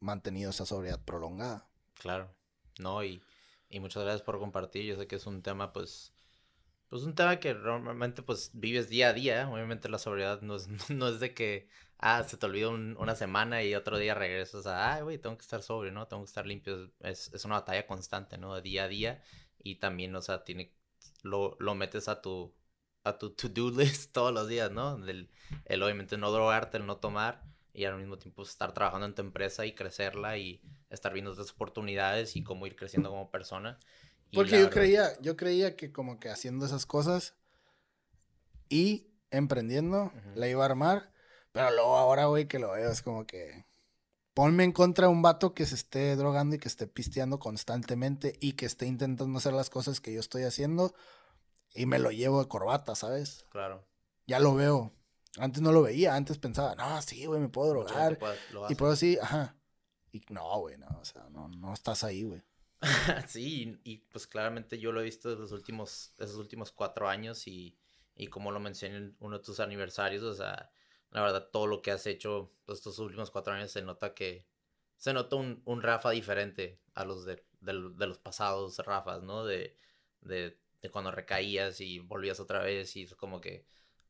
mantenido 0.00 0.50
esa 0.50 0.66
sobriedad 0.66 1.02
prolongada. 1.04 1.70
Claro, 1.94 2.34
no, 2.78 3.04
y, 3.04 3.22
y 3.68 3.80
muchas 3.80 4.02
gracias 4.04 4.22
por 4.22 4.38
compartir. 4.38 4.84
Yo 4.84 4.96
sé 4.96 5.06
que 5.06 5.16
es 5.16 5.26
un 5.26 5.42
tema, 5.42 5.72
pues, 5.72 6.12
Pues 6.88 7.02
un 7.04 7.14
tema 7.16 7.40
que 7.40 7.54
normalmente 7.54 8.22
pues 8.22 8.50
vives 8.54 8.88
día 8.90 9.10
a 9.10 9.14
día. 9.14 9.48
Obviamente 9.50 9.88
la 9.90 9.98
sobriedad 9.98 10.42
no 10.42 10.56
es, 10.56 10.68
no 10.90 11.08
es 11.08 11.20
de 11.20 11.34
que, 11.34 11.68
ah, 11.98 12.24
se 12.24 12.36
te 12.38 12.46
olvidó 12.46 12.72
una 12.72 13.16
semana 13.16 13.62
y 13.64 13.74
otro 13.74 13.98
día 13.98 14.14
regresas 14.14 14.66
a, 14.66 14.94
ah, 14.96 15.02
güey, 15.02 15.18
tengo 15.18 15.36
que 15.38 15.42
estar 15.42 15.62
sobrio, 15.62 15.92
¿no? 15.92 16.08
Tengo 16.08 16.24
que 16.24 16.28
estar 16.28 16.46
limpio. 16.46 16.92
Es, 17.00 17.32
es 17.34 17.44
una 17.46 17.56
batalla 17.56 17.86
constante, 17.86 18.38
¿no? 18.38 18.60
Día 18.62 18.84
a 18.84 18.88
día. 18.88 19.22
Y 19.62 19.76
también, 19.76 20.14
o 20.14 20.22
sea, 20.22 20.44
tiene, 20.44 20.74
lo, 21.22 21.56
lo 21.60 21.74
metes 21.74 22.08
a 22.08 22.20
tu, 22.22 22.54
a 23.04 23.18
tu 23.18 23.30
to-do 23.30 23.70
list 23.78 24.12
todos 24.12 24.32
los 24.32 24.48
días, 24.48 24.70
¿no? 24.70 24.96
El, 25.06 25.30
el, 25.66 25.82
obviamente 25.82 26.16
no 26.16 26.30
drogarte, 26.30 26.78
el 26.78 26.86
no 26.86 26.96
tomar 26.96 27.42
y 27.72 27.84
al 27.84 27.96
mismo 27.98 28.18
tiempo 28.18 28.42
estar 28.42 28.72
trabajando 28.72 29.06
en 29.06 29.14
tu 29.14 29.22
empresa 29.22 29.64
y 29.64 29.74
crecerla 29.74 30.38
y 30.38 30.60
estar 30.90 31.12
viendo 31.12 31.32
otras 31.32 31.52
oportunidades 31.52 32.36
y 32.36 32.42
cómo 32.42 32.66
ir 32.66 32.76
creciendo 32.76 33.10
como 33.10 33.30
persona. 33.30 33.78
Porque 34.32 34.60
yo 34.60 34.70
creía, 34.70 35.20
yo 35.20 35.36
creía 35.36 35.76
que 35.76 35.92
como 35.92 36.20
que 36.20 36.30
haciendo 36.30 36.66
esas 36.66 36.86
cosas 36.86 37.36
y 38.68 39.08
emprendiendo 39.30 40.12
la 40.34 40.48
iba 40.48 40.62
a 40.62 40.66
armar, 40.66 41.12
pero 41.52 41.70
luego 41.70 41.96
ahora, 41.96 42.26
güey, 42.26 42.46
que 42.46 42.58
lo 42.58 42.72
veo 42.72 42.90
es 42.90 43.02
como 43.02 43.26
que 43.26 43.64
ponme 44.34 44.64
en 44.64 44.72
contra 44.72 45.06
de 45.06 45.12
un 45.12 45.22
vato 45.22 45.54
que 45.54 45.66
se 45.66 45.74
esté 45.74 46.16
drogando 46.16 46.56
y 46.56 46.58
que 46.58 46.68
esté 46.68 46.86
pisteando 46.86 47.38
constantemente 47.38 48.36
y 48.40 48.52
que 48.52 48.66
esté 48.66 48.86
intentando 48.86 49.38
hacer 49.38 49.52
las 49.52 49.70
cosas 49.70 50.00
que 50.00 50.12
yo 50.12 50.20
estoy 50.20 50.44
haciendo 50.44 50.94
y 51.74 51.86
me 51.86 51.98
lo 51.98 52.10
llevo 52.10 52.40
de 52.42 52.48
corbata, 52.48 52.94
¿sabes? 52.94 53.46
Claro. 53.50 53.86
Ya 54.26 54.38
lo 54.38 54.54
veo. 54.54 54.92
Antes 55.38 55.62
no 55.62 55.70
lo 55.72 55.82
veía, 55.82 56.16
antes 56.16 56.38
pensaba, 56.38 56.74
no, 56.74 57.00
sí, 57.02 57.24
güey, 57.24 57.40
me 57.40 57.48
puedo 57.48 57.70
drogar. 57.70 58.18
y 58.68 58.74
puedo 58.74 58.92
así, 58.92 59.16
ajá. 59.20 59.56
Y 60.12 60.22
no, 60.28 60.58
güey, 60.58 60.76
no, 60.76 60.88
o 61.00 61.04
sea, 61.04 61.28
no, 61.30 61.48
no 61.48 61.72
estás 61.72 62.02
ahí, 62.02 62.24
güey. 62.24 62.42
sí, 63.28 63.78
y, 63.84 63.98
pues 63.98 64.26
claramente 64.26 64.78
yo 64.78 64.90
lo 64.90 65.00
he 65.00 65.04
visto 65.04 65.34
los 65.36 65.52
últimos, 65.52 66.14
esos 66.18 66.36
últimos 66.36 66.72
cuatro 66.72 67.08
años 67.08 67.46
y, 67.46 67.78
y 68.16 68.26
como 68.26 68.50
lo 68.50 68.58
mencioné 68.58 68.96
en 68.96 69.16
uno 69.20 69.38
de 69.38 69.44
tus 69.44 69.60
aniversarios, 69.60 70.24
o 70.24 70.34
sea, 70.34 70.70
la 71.10 71.22
verdad 71.22 71.50
todo 71.50 71.66
lo 71.66 71.82
que 71.82 71.90
has 71.90 72.06
hecho 72.06 72.52
estos 72.68 72.98
últimos 72.98 73.30
cuatro 73.30 73.52
años 73.52 73.70
se 73.70 73.82
nota 73.82 74.14
que, 74.14 74.46
se 74.96 75.12
nota 75.12 75.36
un, 75.36 75.62
un 75.64 75.82
Rafa 75.82 76.10
diferente 76.10 76.80
a 76.94 77.04
los 77.04 77.24
de, 77.24 77.44
de, 77.60 77.72
los 77.72 78.18
pasados 78.18 78.78
Rafas, 78.78 79.22
¿no? 79.22 79.44
De, 79.44 79.76
de, 80.20 80.58
de, 80.82 80.90
cuando 80.90 81.10
recaías 81.10 81.80
y 81.80 81.98
volvías 82.00 82.40
otra 82.40 82.60
vez 82.60 82.94
y 82.96 83.04
es 83.04 83.14
como 83.14 83.40
que 83.40 83.66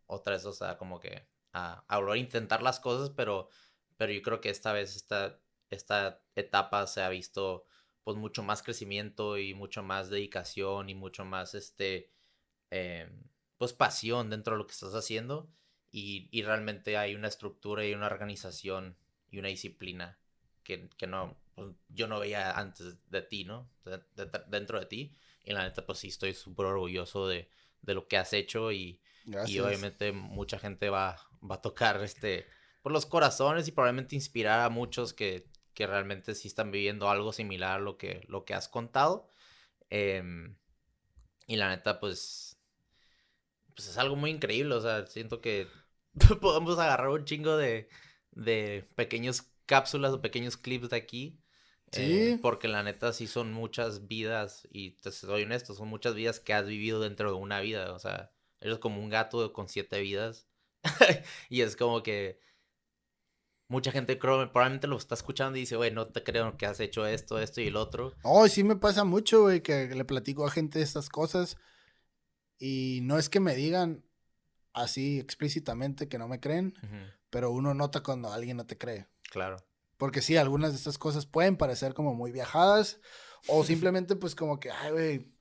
otra 0.07 0.35
vez, 0.35 0.45
o 0.45 0.53
sea, 0.53 0.77
como 0.79 1.01
que 1.01 1.29
a, 1.53 1.85
a 1.89 2.17
intentar 2.17 2.63
las 2.63 2.81
cosas, 2.81 3.11
pero, 3.11 3.49
pero 3.97 4.13
yo 4.13 4.23
creo 4.23 4.41
que 4.41 4.51
esta 4.51 4.73
vez 4.73 4.97
esta, 4.97 5.41
esta 5.71 6.23
etapa 6.35 6.87
se 6.87 7.03
ha 7.03 7.09
visto 7.09 7.65
pues 8.05 8.17
mucho 8.17 8.43
más 8.43 8.63
crecimiento 8.63 9.39
y 9.39 9.55
mucho 9.55 9.83
más 9.83 10.11
dedicación 10.11 10.89
y 10.89 10.95
mucho 10.95 11.25
más 11.25 11.55
este 11.55 12.11
em, 12.71 13.25
pues 13.59 13.73
pasión 13.73 14.31
dentro 14.31 14.55
de 14.55 14.59
lo 14.59 14.67
que 14.67 14.73
estás 14.73 14.95
haciendo 14.95 15.51
y, 15.91 16.29
y, 16.31 16.43
realmente 16.43 16.97
hay 16.97 17.15
una 17.15 17.29
estructura 17.29 17.85
y 17.85 17.95
una 17.95 18.07
organización 18.07 18.97
y 19.31 19.39
una 19.39 19.49
disciplina 19.49 20.19
que, 20.63 20.89
que 20.97 21.07
no 21.07 21.37
pues, 21.55 21.69
yo 21.89 22.07
no 22.07 22.21
veía 22.21 22.53
antes 22.53 22.97
de 23.11 23.23
ti, 23.23 23.45
¿no? 23.45 23.69
dentro 24.47 24.79
de 24.79 24.87
ti 24.87 25.17
y 25.45 25.53
la 25.53 25.65
neta 25.65 25.85
pues 25.85 25.99
sí 25.99 26.09
estoy 26.09 26.35
súper 26.35 26.67
orgulloso 26.67 27.27
de, 27.27 27.49
de, 27.83 27.95
lo 27.95 28.07
que 28.07 28.17
has 28.17 28.33
hecho 28.33 28.71
y, 28.71 29.01
y 29.47 29.59
obviamente 29.59 30.13
mucha 30.13 30.59
gente 30.59 30.91
va, 30.91 31.17
va 31.43 31.57
a 31.57 31.63
tocar 31.63 32.03
este 32.03 32.47
por 32.83 32.93
los 32.93 33.05
corazones 33.05 33.69
y 33.69 33.73
probablemente 33.73 34.15
inspirar 34.15 34.61
a 34.61 34.71
muchos 34.71 35.13
que 35.13 35.51
que 35.75 35.87
realmente 35.87 36.35
sí 36.35 36.49
están 36.49 36.71
viviendo 36.71 37.09
algo 37.09 37.33
similar 37.33 37.77
a 37.77 37.83
lo 37.83 37.97
que, 37.97 38.23
lo 38.29 38.45
que 38.45 38.53
has 38.53 38.69
contado. 38.69 39.29
Em, 39.89 40.57
y 41.47 41.57
la 41.57 41.71
neta, 41.71 42.01
pues, 42.01 42.59
pues 43.75 43.89
es 43.89 43.99
algo 43.99 44.17
muy 44.17 44.31
increíble. 44.31 44.75
O 44.75 44.81
sea, 44.81 45.07
siento 45.07 45.41
que 45.41 45.69
podemos 46.41 46.79
agarrar 46.79 47.09
un 47.09 47.25
chingo 47.25 47.57
de, 47.57 47.89
de 48.33 48.89
pequeños 48.95 49.43
cápsulas 49.67 50.13
o 50.13 50.23
pequeños 50.23 50.57
clips 50.57 50.91
de 50.91 50.97
aquí. 50.97 51.41
Eh, 51.93 52.35
sí. 52.35 52.39
porque 52.41 52.69
la 52.69 52.85
neta 52.85 53.13
sí 53.13 53.27
son 53.27 53.53
muchas 53.53 54.07
vidas, 54.07 54.69
y 54.71 54.93
te 54.93 55.11
soy 55.11 55.43
honesto, 55.43 55.75
son 55.75 55.89
muchas 55.89 56.15
vidas 56.15 56.39
que 56.39 56.55
has 56.55 56.67
vivido 56.67 57.01
dentro 57.01 57.33
de 57.33 57.37
una 57.37 57.61
vida. 57.61 57.93
O 57.93 57.99
sea, 57.99 58.31
eres 58.61 58.79
como 58.79 59.01
un 59.01 59.11
gato 59.11 59.53
con 59.53 59.69
siete 59.69 60.01
vidas. 60.01 60.47
y 61.49 61.63
es 61.63 61.77
como 61.77 62.03
que 62.03 62.39
mucha 63.69 63.93
gente 63.93 64.19
creo, 64.19 64.51
probablemente 64.53 64.89
lo 64.89 64.97
está 64.97 65.15
escuchando 65.15 65.57
y 65.57 65.61
dice, 65.61 65.77
güey, 65.77 65.93
no 65.93 66.09
te 66.09 66.23
creo 66.23 66.57
que 66.57 66.67
has 66.67 66.81
hecho 66.81 67.07
esto, 67.07 67.39
esto 67.39 67.61
y 67.61 67.69
el 67.69 67.77
otro. 67.77 68.15
Oh, 68.23 68.49
sí 68.49 68.65
me 68.65 68.77
pasa 68.77 69.05
mucho, 69.05 69.43
güey, 69.43 69.63
que 69.63 69.89
le 69.95 70.05
platico 70.05 70.47
a 70.47 70.51
gente 70.51 70.83
estas 70.83 71.09
cosas 71.09 71.57
y 72.59 73.01
no 73.03 73.19
es 73.19 73.29
que 73.29 73.41
me 73.41 73.55
digan 73.55 74.05
así 74.73 75.19
explícitamente 75.19 76.09
que 76.09 76.19
no 76.19 76.29
me 76.29 76.41
creen, 76.41 76.75
pero 77.31 77.51
uno 77.51 77.75
nota 77.75 78.03
cuando 78.03 78.33
alguien 78.33 78.57
no 78.57 78.67
te 78.67 78.79
cree. 78.79 79.07
Claro. 79.31 79.57
Porque 79.97 80.23
sí, 80.23 80.37
algunas 80.37 80.71
de 80.73 80.79
estas 80.79 80.99
cosas 80.99 81.27
pueden 81.27 81.57
parecer 81.57 81.95
como 81.95 82.15
muy 82.15 82.33
viajadas 82.33 83.01
o 83.49 83.65
simplemente 83.65 84.17
pues 84.17 84.35
como 84.35 84.59
que, 84.59 84.71
ay, 84.71 84.91
güey, 84.91 85.35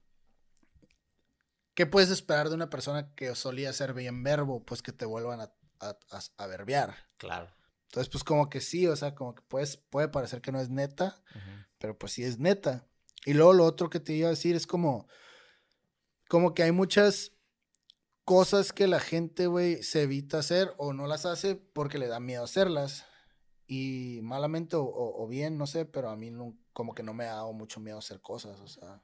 ¿qué 1.73 1.85
puedes 1.85 2.09
esperar 2.09 2.49
de 2.49 2.55
una 2.55 2.69
persona 2.69 3.13
que 3.15 3.33
solía 3.35 3.71
ser 3.73 3.93
bien 3.93 4.23
verbo? 4.23 4.63
Pues 4.65 4.81
que 4.81 4.91
te 4.91 5.05
vuelvan 5.05 5.41
a, 5.41 5.53
a, 5.79 5.97
a 6.37 6.47
verbear. 6.47 6.95
Claro. 7.17 7.49
Entonces, 7.89 8.09
pues 8.09 8.23
como 8.23 8.49
que 8.49 8.61
sí, 8.61 8.85
o 8.85 8.95
sea, 8.95 9.15
como 9.15 9.33
que 9.33 9.41
puedes, 9.47 9.77
puede 9.77 10.09
parecer 10.09 10.41
que 10.41 10.51
no 10.51 10.59
es 10.59 10.69
neta, 10.69 11.23
pero 11.79 11.97
pues 11.97 12.13
sí 12.13 12.23
es 12.23 12.37
neta. 12.37 12.85
Y 13.25 13.33
luego 13.33 13.53
lo 13.53 13.65
otro 13.65 13.89
que 13.89 13.99
te 13.99 14.13
iba 14.13 14.27
a 14.27 14.31
decir 14.31 14.55
es 14.55 14.67
como, 14.67 15.07
como 16.27 16.53
que 16.53 16.61
hay 16.61 16.71
muchas 16.71 17.31
cosas 18.29 18.73
que 18.73 18.85
la 18.85 18.99
gente, 18.99 19.47
güey, 19.47 19.81
se 19.81 20.03
evita 20.03 20.37
hacer 20.37 20.71
o 20.77 20.93
no 20.93 21.07
las 21.07 21.25
hace 21.25 21.55
porque 21.55 21.97
le 21.97 22.05
da 22.05 22.19
miedo 22.19 22.43
hacerlas. 22.43 23.07
Y 23.65 24.19
malamente 24.21 24.75
o, 24.75 24.83
o, 24.83 25.27
bien, 25.27 25.57
no 25.57 25.65
sé, 25.65 25.85
pero 25.85 26.11
a 26.11 26.15
mí 26.15 26.29
no, 26.29 26.55
como 26.71 26.93
que 26.93 27.01
no 27.01 27.15
me 27.15 27.23
ha 27.23 27.33
dado 27.33 27.53
mucho 27.53 27.79
miedo 27.79 27.97
hacer 27.97 28.21
cosas, 28.21 28.59
o 28.59 28.67
sea. 28.67 29.01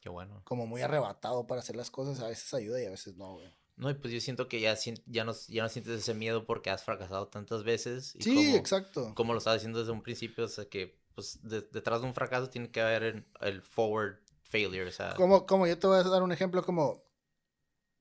Qué 0.00 0.08
bueno. 0.08 0.40
Como 0.44 0.66
muy 0.66 0.80
arrebatado 0.80 1.46
para 1.46 1.60
hacer 1.60 1.76
las 1.76 1.90
cosas, 1.90 2.20
a 2.20 2.28
veces 2.28 2.54
ayuda 2.54 2.82
y 2.82 2.86
a 2.86 2.90
veces 2.90 3.18
no, 3.18 3.34
güey. 3.34 3.52
No, 3.76 3.90
y 3.90 3.94
pues 3.94 4.14
yo 4.14 4.20
siento 4.20 4.48
que 4.48 4.62
ya, 4.62 4.74
ya, 5.04 5.24
no, 5.24 5.34
ya 5.48 5.62
no 5.62 5.68
sientes 5.68 6.00
ese 6.00 6.14
miedo 6.14 6.46
porque 6.46 6.70
has 6.70 6.84
fracasado 6.84 7.28
tantas 7.28 7.64
veces. 7.64 8.16
sí, 8.18 8.56
exacto. 8.56 9.14
Como 9.14 9.34
lo 9.34 9.40
estaba 9.40 9.56
diciendo 9.56 9.80
desde 9.80 9.92
un 9.92 10.02
principio, 10.02 10.46
o 10.46 10.48
sea 10.48 10.64
que 10.64 10.98
pues 11.14 11.38
detrás 11.42 12.00
de 12.00 12.06
un 12.06 12.14
fracaso 12.14 12.48
tiene 12.48 12.70
que 12.70 12.80
haber 12.80 13.26
el, 13.42 13.60
forward 13.60 14.20
failure, 14.40 14.88
o 14.88 14.92
sea. 14.92 15.12
Como, 15.16 15.44
como 15.44 15.66
yo 15.66 15.78
te 15.78 15.86
voy 15.86 15.98
a 15.98 16.02
dar 16.02 16.22
un 16.22 16.32
ejemplo 16.32 16.64
como 16.64 17.03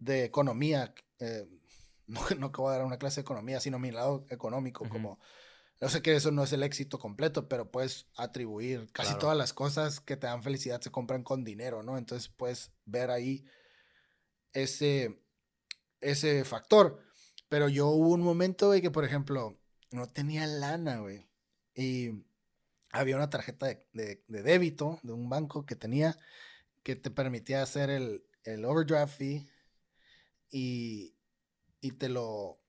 de 0.03 0.25
economía, 0.25 0.93
eh, 1.19 1.48
no, 2.07 2.22
no 2.38 2.51
que 2.51 2.61
voy 2.61 2.73
a 2.73 2.77
dar 2.77 2.85
una 2.85 2.98
clase 2.98 3.22
de 3.22 3.22
economía, 3.22 3.59
sino 3.59 3.80
mi 3.80 3.91
lado 3.91 4.25
económico, 4.30 4.88
como, 4.90 5.19
yo 5.82 5.90
sé 5.90 6.01
que 6.01 6.15
eso 6.15 6.32
no 6.32 6.43
es 6.43 6.53
el 6.53 6.64
éxito 6.64 6.99
completo, 6.99 7.48
pero 7.49 7.72
puedes 7.72 8.07
atribuir 8.15 8.90
casi 8.91 9.17
todas 9.17 9.38
las 9.38 9.53
cosas 9.53 9.99
que 9.99 10.15
te 10.15 10.27
dan 10.27 10.43
felicidad 10.43 10.82
se 10.82 10.91
compran 10.91 11.23
con 11.23 11.43
dinero, 11.43 11.83
¿no? 11.83 11.98
Entonces 11.98 12.30
puedes 12.30 12.72
ver 12.85 13.09
ahí 13.09 13.45
ese 14.53 15.19
ese 15.99 16.43
factor. 16.45 16.99
Pero 17.49 17.69
yo 17.69 17.88
hubo 17.88 18.09
un 18.09 18.22
momento, 18.22 18.67
güey, 18.67 18.82
que 18.82 18.91
por 18.91 19.06
ejemplo, 19.06 19.57
no 19.91 20.07
tenía 20.07 20.48
lana, 20.48 20.98
güey. 20.98 21.27
Y 21.75 22.23
había 22.91 23.15
una 23.15 23.30
tarjeta 23.30 23.67
de, 23.67 24.23
débito 24.27 24.99
de 25.03 25.14
un 25.14 25.30
banco 25.30 25.65
que 25.65 25.75
tenía 25.75 26.17
que 26.83 26.95
te 26.95 27.11
permitía 27.11 27.61
hacer 27.61 27.90
el, 27.90 28.25
el 28.43 28.65
overdraft 28.65 29.17
fee 29.17 29.49
y, 30.53 31.17
y 31.82 31.91
te 31.93 32.07
lo... 32.07 32.61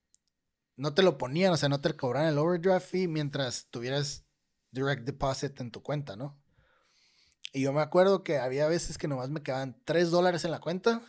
No 0.76 0.92
te 0.92 1.02
lo 1.02 1.18
ponían, 1.18 1.52
o 1.52 1.56
sea, 1.56 1.68
no 1.68 1.80
te 1.80 1.94
cobraban 1.94 2.28
el 2.28 2.38
overdraft 2.38 2.90
fee 2.90 3.06
mientras 3.06 3.68
tuvieras 3.70 4.24
direct 4.72 5.04
deposit 5.04 5.60
en 5.60 5.70
tu 5.70 5.82
cuenta, 5.84 6.16
¿no? 6.16 6.42
Y 7.52 7.62
yo 7.62 7.72
me 7.72 7.82
acuerdo 7.82 8.24
que 8.24 8.38
había 8.38 8.66
veces 8.66 8.98
que 8.98 9.06
nomás 9.06 9.30
me 9.30 9.44
quedaban 9.44 9.80
3 9.84 10.10
dólares 10.10 10.44
en 10.44 10.50
la 10.50 10.60
cuenta 10.60 11.00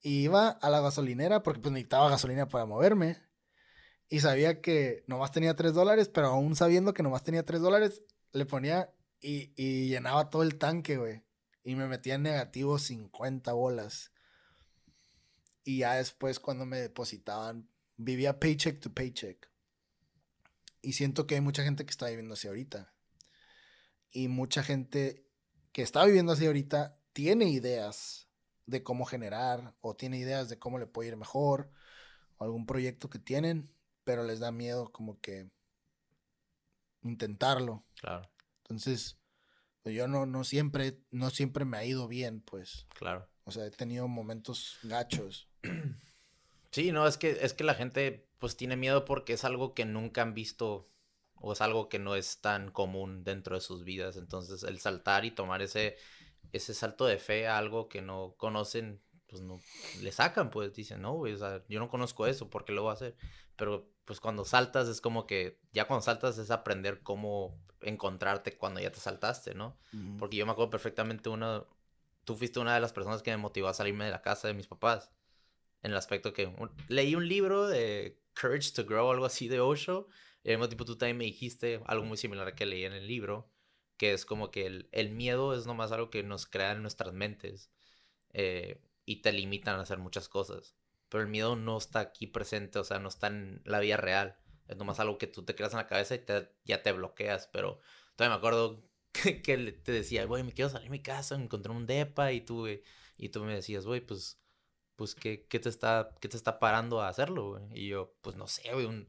y 0.00 0.22
iba 0.22 0.50
a 0.50 0.70
la 0.70 0.80
gasolinera 0.80 1.42
porque 1.42 1.60
pues 1.60 1.72
necesitaba 1.72 2.10
gasolina 2.10 2.46
para 2.46 2.66
moverme. 2.66 3.18
Y 4.08 4.20
sabía 4.20 4.60
que 4.60 5.02
nomás 5.08 5.32
tenía 5.32 5.56
3 5.56 5.74
dólares, 5.74 6.08
pero 6.08 6.28
aún 6.28 6.54
sabiendo 6.54 6.94
que 6.94 7.02
nomás 7.02 7.24
tenía 7.24 7.44
3 7.44 7.60
dólares, 7.60 8.02
le 8.32 8.46
ponía 8.46 8.94
y, 9.20 9.52
y, 9.56 9.88
llenaba 9.88 10.30
todo 10.30 10.44
el 10.44 10.56
tanque, 10.58 10.96
güey. 10.96 11.24
Y 11.64 11.74
me 11.74 11.88
metía 11.88 12.14
en 12.14 12.22
negativo 12.22 12.78
50 12.78 13.52
bolas. 13.54 14.12
Y 15.68 15.80
ya 15.80 15.96
después 15.96 16.40
cuando 16.40 16.64
me 16.64 16.80
depositaban, 16.80 17.68
vivía 17.98 18.40
paycheck 18.40 18.80
to 18.80 18.94
paycheck. 18.94 19.50
Y 20.80 20.94
siento 20.94 21.26
que 21.26 21.34
hay 21.34 21.42
mucha 21.42 21.62
gente 21.62 21.84
que 21.84 21.90
está 21.90 22.06
viviendo 22.06 22.32
así 22.32 22.48
ahorita. 22.48 22.94
Y 24.10 24.28
mucha 24.28 24.62
gente 24.62 25.26
que 25.72 25.82
está 25.82 26.06
viviendo 26.06 26.32
así 26.32 26.46
ahorita 26.46 26.98
tiene 27.12 27.50
ideas 27.50 28.30
de 28.64 28.82
cómo 28.82 29.04
generar 29.04 29.74
o 29.82 29.94
tiene 29.94 30.16
ideas 30.16 30.48
de 30.48 30.58
cómo 30.58 30.78
le 30.78 30.86
puede 30.86 31.10
ir 31.10 31.18
mejor 31.18 31.70
o 32.38 32.44
algún 32.44 32.64
proyecto 32.64 33.10
que 33.10 33.18
tienen, 33.18 33.70
pero 34.04 34.24
les 34.24 34.40
da 34.40 34.50
miedo 34.50 34.90
como 34.90 35.20
que 35.20 35.50
intentarlo. 37.02 37.84
Claro. 38.00 38.26
Entonces, 38.62 39.18
pues 39.82 39.94
yo 39.94 40.08
no, 40.08 40.24
no 40.24 40.44
siempre, 40.44 40.98
no 41.10 41.28
siempre 41.28 41.66
me 41.66 41.76
ha 41.76 41.84
ido 41.84 42.08
bien, 42.08 42.40
pues. 42.40 42.86
Claro. 42.94 43.28
O 43.48 43.50
sea, 43.50 43.64
he 43.64 43.70
tenido 43.70 44.06
momentos 44.08 44.78
gachos. 44.82 45.48
Sí, 46.70 46.92
no, 46.92 47.06
es 47.06 47.16
que, 47.16 47.38
es 47.40 47.54
que 47.54 47.64
la 47.64 47.72
gente 47.72 48.28
pues 48.38 48.56
tiene 48.56 48.76
miedo 48.76 49.06
porque 49.06 49.32
es 49.32 49.44
algo 49.44 49.72
que 49.72 49.86
nunca 49.86 50.20
han 50.20 50.34
visto 50.34 50.90
o 51.40 51.52
es 51.54 51.62
algo 51.62 51.88
que 51.88 51.98
no 51.98 52.14
es 52.14 52.42
tan 52.42 52.70
común 52.70 53.24
dentro 53.24 53.54
de 53.54 53.62
sus 53.62 53.84
vidas. 53.84 54.18
Entonces, 54.18 54.64
el 54.64 54.78
saltar 54.78 55.24
y 55.24 55.30
tomar 55.30 55.62
ese, 55.62 55.96
ese 56.52 56.74
salto 56.74 57.06
de 57.06 57.18
fe 57.18 57.48
a 57.48 57.56
algo 57.56 57.88
que 57.88 58.02
no 58.02 58.34
conocen, 58.36 59.00
pues 59.28 59.40
no, 59.40 59.60
le 60.02 60.12
sacan, 60.12 60.50
pues 60.50 60.74
dicen, 60.74 61.00
no, 61.00 61.14
güey, 61.14 61.32
o 61.32 61.38
sea, 61.38 61.64
yo 61.68 61.80
no 61.80 61.88
conozco 61.88 62.26
eso, 62.26 62.50
¿por 62.50 62.66
qué 62.66 62.72
lo 62.72 62.82
voy 62.82 62.90
a 62.90 62.94
hacer? 62.94 63.16
Pero 63.56 63.90
pues 64.04 64.20
cuando 64.20 64.44
saltas 64.44 64.88
es 64.88 65.00
como 65.00 65.26
que, 65.26 65.58
ya 65.72 65.86
cuando 65.86 66.02
saltas 66.02 66.36
es 66.38 66.50
aprender 66.50 67.02
cómo 67.02 67.58
encontrarte 67.80 68.56
cuando 68.56 68.80
ya 68.80 68.90
te 68.90 69.00
saltaste, 69.00 69.54
¿no? 69.54 69.76
Porque 70.18 70.36
yo 70.36 70.46
me 70.46 70.52
acuerdo 70.52 70.70
perfectamente 70.70 71.28
una, 71.28 71.64
tú 72.28 72.36
fuiste 72.36 72.60
una 72.60 72.74
de 72.74 72.80
las 72.80 72.92
personas 72.92 73.22
que 73.22 73.30
me 73.30 73.38
motivó 73.38 73.68
a 73.68 73.74
salirme 73.74 74.04
de 74.04 74.10
la 74.10 74.20
casa 74.20 74.48
de 74.48 74.52
mis 74.52 74.66
papás. 74.66 75.10
En 75.80 75.92
el 75.92 75.96
aspecto 75.96 76.34
que 76.34 76.54
leí 76.88 77.14
un 77.14 77.26
libro 77.26 77.66
de 77.66 78.20
Courage 78.38 78.72
to 78.72 78.84
Grow, 78.84 79.10
algo 79.10 79.24
así 79.24 79.48
de 79.48 79.60
Osho, 79.60 80.08
y 80.44 80.50
al 80.50 80.58
mismo 80.58 80.68
tiempo 80.68 80.84
tú 80.84 80.98
también 80.98 81.16
me 81.16 81.24
dijiste 81.24 81.80
algo 81.86 82.04
muy 82.04 82.18
similar 82.18 82.54
que 82.54 82.66
leí 82.66 82.84
en 82.84 82.92
el 82.92 83.06
libro, 83.06 83.50
que 83.96 84.12
es 84.12 84.26
como 84.26 84.50
que 84.50 84.66
el, 84.66 84.90
el 84.92 85.08
miedo 85.08 85.54
es 85.54 85.64
nomás 85.64 85.90
algo 85.90 86.10
que 86.10 86.22
nos 86.22 86.44
crea 86.44 86.72
en 86.72 86.82
nuestras 86.82 87.14
mentes 87.14 87.70
eh, 88.34 88.82
y 89.06 89.22
te 89.22 89.32
limitan 89.32 89.78
a 89.78 89.82
hacer 89.84 89.96
muchas 89.96 90.28
cosas. 90.28 90.76
Pero 91.08 91.22
el 91.22 91.30
miedo 91.30 91.56
no 91.56 91.78
está 91.78 92.00
aquí 92.00 92.26
presente, 92.26 92.78
o 92.78 92.84
sea, 92.84 92.98
no 92.98 93.08
está 93.08 93.28
en 93.28 93.62
la 93.64 93.80
vida 93.80 93.96
real. 93.96 94.36
Es 94.66 94.76
nomás 94.76 95.00
algo 95.00 95.16
que 95.16 95.28
tú 95.28 95.46
te 95.46 95.54
creas 95.54 95.72
en 95.72 95.78
la 95.78 95.86
cabeza 95.86 96.14
y 96.14 96.18
te, 96.18 96.52
ya 96.66 96.82
te 96.82 96.92
bloqueas. 96.92 97.48
Pero 97.50 97.80
todavía 98.16 98.36
me 98.36 98.38
acuerdo 98.38 98.86
que, 99.12 99.72
te 99.72 99.92
decía, 99.92 100.24
güey, 100.26 100.42
me 100.42 100.52
quiero 100.52 100.70
salir 100.70 100.86
de 100.86 100.90
mi 100.90 101.02
casa, 101.02 101.34
encontré 101.34 101.72
un 101.72 101.86
depa 101.86 102.32
y 102.32 102.40
tú, 102.40 102.66
y 102.68 103.28
tú 103.30 103.42
me 103.44 103.54
decías, 103.54 103.86
güey, 103.86 104.00
pues, 104.00 104.40
pues, 104.96 105.14
¿qué, 105.14 105.46
qué, 105.48 105.60
te 105.60 105.68
está, 105.68 106.14
¿qué 106.20 106.28
te 106.28 106.36
está 106.36 106.58
parando 106.58 107.00
a 107.00 107.08
hacerlo, 107.08 107.50
güey? 107.50 107.64
Y 107.74 107.88
yo, 107.88 108.14
pues, 108.20 108.36
no 108.36 108.46
sé, 108.48 108.72
güey, 108.72 108.86
un, 108.86 109.08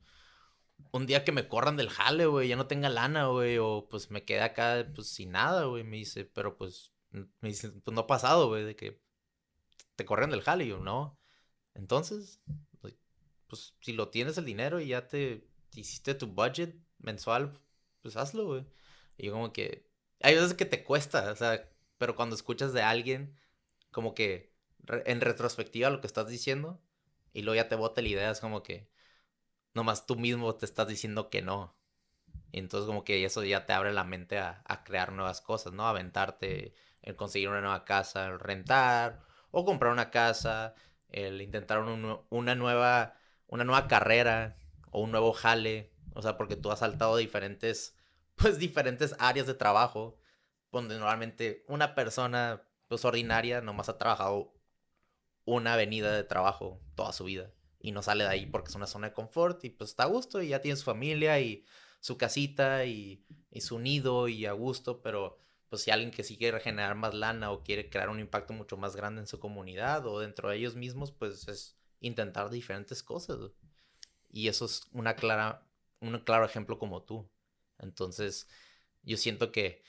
un 0.91 1.05
día 1.05 1.23
que 1.23 1.31
me 1.31 1.47
corran 1.47 1.77
del 1.77 1.89
jale, 1.89 2.25
güey, 2.25 2.47
ya 2.47 2.55
no 2.55 2.67
tenga 2.67 2.89
lana, 2.89 3.27
güey, 3.27 3.57
o 3.59 3.87
pues 3.89 4.11
me 4.11 4.25
quede 4.25 4.41
acá, 4.41 4.87
pues 4.95 5.07
sin 5.09 5.31
nada, 5.31 5.65
güey, 5.65 5.83
me 5.83 5.97
dice, 5.97 6.25
pero 6.25 6.57
pues, 6.57 6.93
me 7.11 7.49
dice, 7.49 7.69
pues 7.71 7.93
no 7.95 8.01
ha 8.01 8.07
pasado, 8.07 8.47
güey, 8.49 8.63
de 8.63 8.75
que 8.75 9.01
te 9.95 10.05
corren 10.05 10.29
del 10.31 10.41
jale, 10.41 10.65
y 10.65 10.69
yo, 10.69 10.79
no. 10.79 11.19
Entonces, 11.73 12.41
pues 13.49 13.75
si 13.81 13.93
lo 13.93 14.09
tienes 14.09 14.37
el 14.37 14.45
dinero 14.45 14.79
y 14.79 14.87
ya 14.89 15.07
te, 15.07 15.49
hiciste 15.73 16.13
tu 16.15 16.27
budget 16.27 16.75
mensual, 16.99 17.59
pues 18.01 18.15
hazlo, 18.15 18.45
güey. 18.45 18.65
Y 19.17 19.27
yo 19.27 19.33
como 19.33 19.51
que, 19.51 19.88
hay 20.21 20.35
veces 20.35 20.53
que 20.53 20.65
te 20.65 20.83
cuesta, 20.83 21.31
o 21.31 21.35
sea, 21.35 21.69
pero 21.97 22.15
cuando 22.15 22.35
escuchas 22.35 22.73
de 22.73 22.81
alguien, 22.81 23.37
como 23.91 24.13
que 24.13 24.53
en 25.05 25.21
retrospectiva 25.21 25.89
lo 25.89 26.01
que 26.01 26.07
estás 26.07 26.27
diciendo, 26.27 26.81
y 27.33 27.43
luego 27.43 27.55
ya 27.55 27.69
te 27.69 27.75
bota 27.75 28.01
la 28.01 28.07
idea, 28.07 28.31
es 28.31 28.39
como 28.39 28.63
que, 28.63 28.89
nomás 29.73 30.05
tú 30.05 30.15
mismo 30.15 30.55
te 30.55 30.65
estás 30.65 30.87
diciendo 30.87 31.29
que 31.29 31.41
no. 31.41 31.75
Y 32.51 32.59
entonces 32.59 32.87
como 32.87 33.03
que 33.03 33.23
eso 33.25 33.43
ya 33.43 33.65
te 33.65 33.73
abre 33.73 33.93
la 33.93 34.03
mente 34.03 34.39
a, 34.39 34.63
crear 34.85 35.11
nuevas 35.13 35.41
cosas, 35.41 35.73
¿no? 35.73 35.87
Aventarte, 35.87 36.73
el 37.01 37.15
conseguir 37.15 37.49
una 37.49 37.61
nueva 37.61 37.85
casa, 37.85 38.27
el 38.27 38.39
rentar 38.39 39.21
o 39.51 39.65
comprar 39.65 39.91
una 39.91 40.11
casa, 40.11 40.75
el 41.09 41.41
intentar 41.41 41.79
una, 41.79 42.55
nueva, 42.55 43.15
una 43.47 43.63
nueva 43.63 43.87
carrera 43.87 44.57
o 44.91 45.01
un 45.01 45.11
nuevo 45.11 45.33
jale. 45.33 45.91
O 46.13 46.21
sea, 46.21 46.37
porque 46.37 46.55
tú 46.55 46.71
has 46.71 46.79
saltado 46.79 47.17
diferentes, 47.17 47.95
pues 48.41 48.57
diferentes 48.59 49.15
áreas 49.19 49.47
de 49.47 49.53
trabajo, 49.53 50.17
donde 50.71 50.97
normalmente 50.97 51.63
una 51.67 51.95
persona, 51.95 52.63
pues 52.87 53.05
ordinaria, 53.05 53.61
nomás 53.61 53.89
ha 53.89 53.97
trabajado 53.97 54.53
una 55.45 55.73
avenida 55.73 56.13
de 56.13 56.23
trabajo 56.23 56.81
toda 56.95 57.11
su 57.11 57.25
vida 57.25 57.51
y 57.79 57.91
no 57.91 58.01
sale 58.01 58.23
de 58.23 58.29
ahí 58.29 58.45
porque 58.45 58.69
es 58.69 58.75
una 58.75 58.87
zona 58.87 59.07
de 59.07 59.13
confort 59.13 59.63
y 59.63 59.69
pues 59.69 59.91
está 59.91 60.03
a 60.03 60.07
gusto 60.07 60.41
y 60.41 60.49
ya 60.49 60.61
tiene 60.61 60.75
su 60.75 60.83
familia 60.83 61.39
y 61.39 61.65
su 62.01 62.17
casita 62.17 62.85
y, 62.85 63.25
su 63.59 63.79
nido 63.79 64.27
y 64.27 64.45
a 64.45 64.51
gusto, 64.53 65.01
pero 65.01 65.39
pues 65.69 65.81
si 65.83 65.91
alguien 65.91 66.11
que 66.11 66.23
sí 66.23 66.37
quiere 66.37 66.59
generar 66.59 66.95
más 66.95 67.13
lana 67.13 67.51
o 67.51 67.63
quiere 67.63 67.89
crear 67.89 68.09
un 68.09 68.19
impacto 68.19 68.53
mucho 68.53 68.77
más 68.77 68.95
grande 68.95 69.21
en 69.21 69.27
su 69.27 69.39
comunidad 69.39 70.05
o 70.07 70.19
dentro 70.19 70.49
de 70.49 70.57
ellos 70.57 70.75
mismos, 70.75 71.11
pues 71.11 71.47
es 71.47 71.77
intentar 71.99 72.49
diferentes 72.49 73.03
cosas. 73.03 73.51
Y 74.29 74.47
eso 74.47 74.65
es 74.65 74.83
una 74.93 75.15
clara, 75.15 75.67
un 75.99 76.17
claro 76.19 76.45
ejemplo 76.45 76.79
como 76.79 77.03
tú. 77.03 77.29
Entonces, 77.79 78.47
yo 79.03 79.17
siento 79.17 79.51
que, 79.51 79.83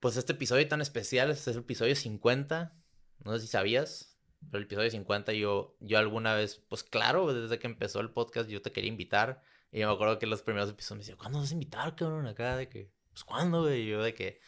pues 0.00 0.16
este 0.16 0.32
episodio 0.32 0.66
tan 0.68 0.80
especial, 0.80 1.30
este 1.30 1.50
es 1.50 1.56
el 1.56 1.62
episodio 1.62 1.96
50, 1.96 2.76
no 3.24 3.32
sé 3.32 3.40
si 3.40 3.46
sabías, 3.48 4.18
pero 4.50 4.58
el 4.58 4.64
episodio 4.64 4.90
50 4.90 5.32
yo, 5.32 5.76
yo 5.80 5.98
alguna 5.98 6.34
vez, 6.34 6.62
pues 6.68 6.84
claro, 6.84 7.32
desde 7.32 7.58
que 7.58 7.66
empezó 7.66 8.00
el 8.00 8.10
podcast 8.10 8.48
yo 8.48 8.62
te 8.62 8.72
quería 8.72 8.88
invitar. 8.88 9.42
Y 9.72 9.78
me 9.78 9.84
acuerdo 9.84 10.18
que 10.18 10.26
los 10.26 10.42
primeros 10.42 10.70
episodios 10.70 10.98
me 10.98 11.02
decían, 11.02 11.18
¿cuándo 11.18 11.40
vas 11.40 11.50
a 11.50 11.54
invitar, 11.54 11.96
cabrón? 11.96 12.26
Acá 12.26 12.56
de 12.56 12.68
que, 12.68 12.92
pues 13.10 13.24
¿cuándo, 13.24 13.62
güey? 13.62 13.82
Y 13.82 13.88
yo 13.88 14.02
de 14.02 14.14
que, 14.14 14.40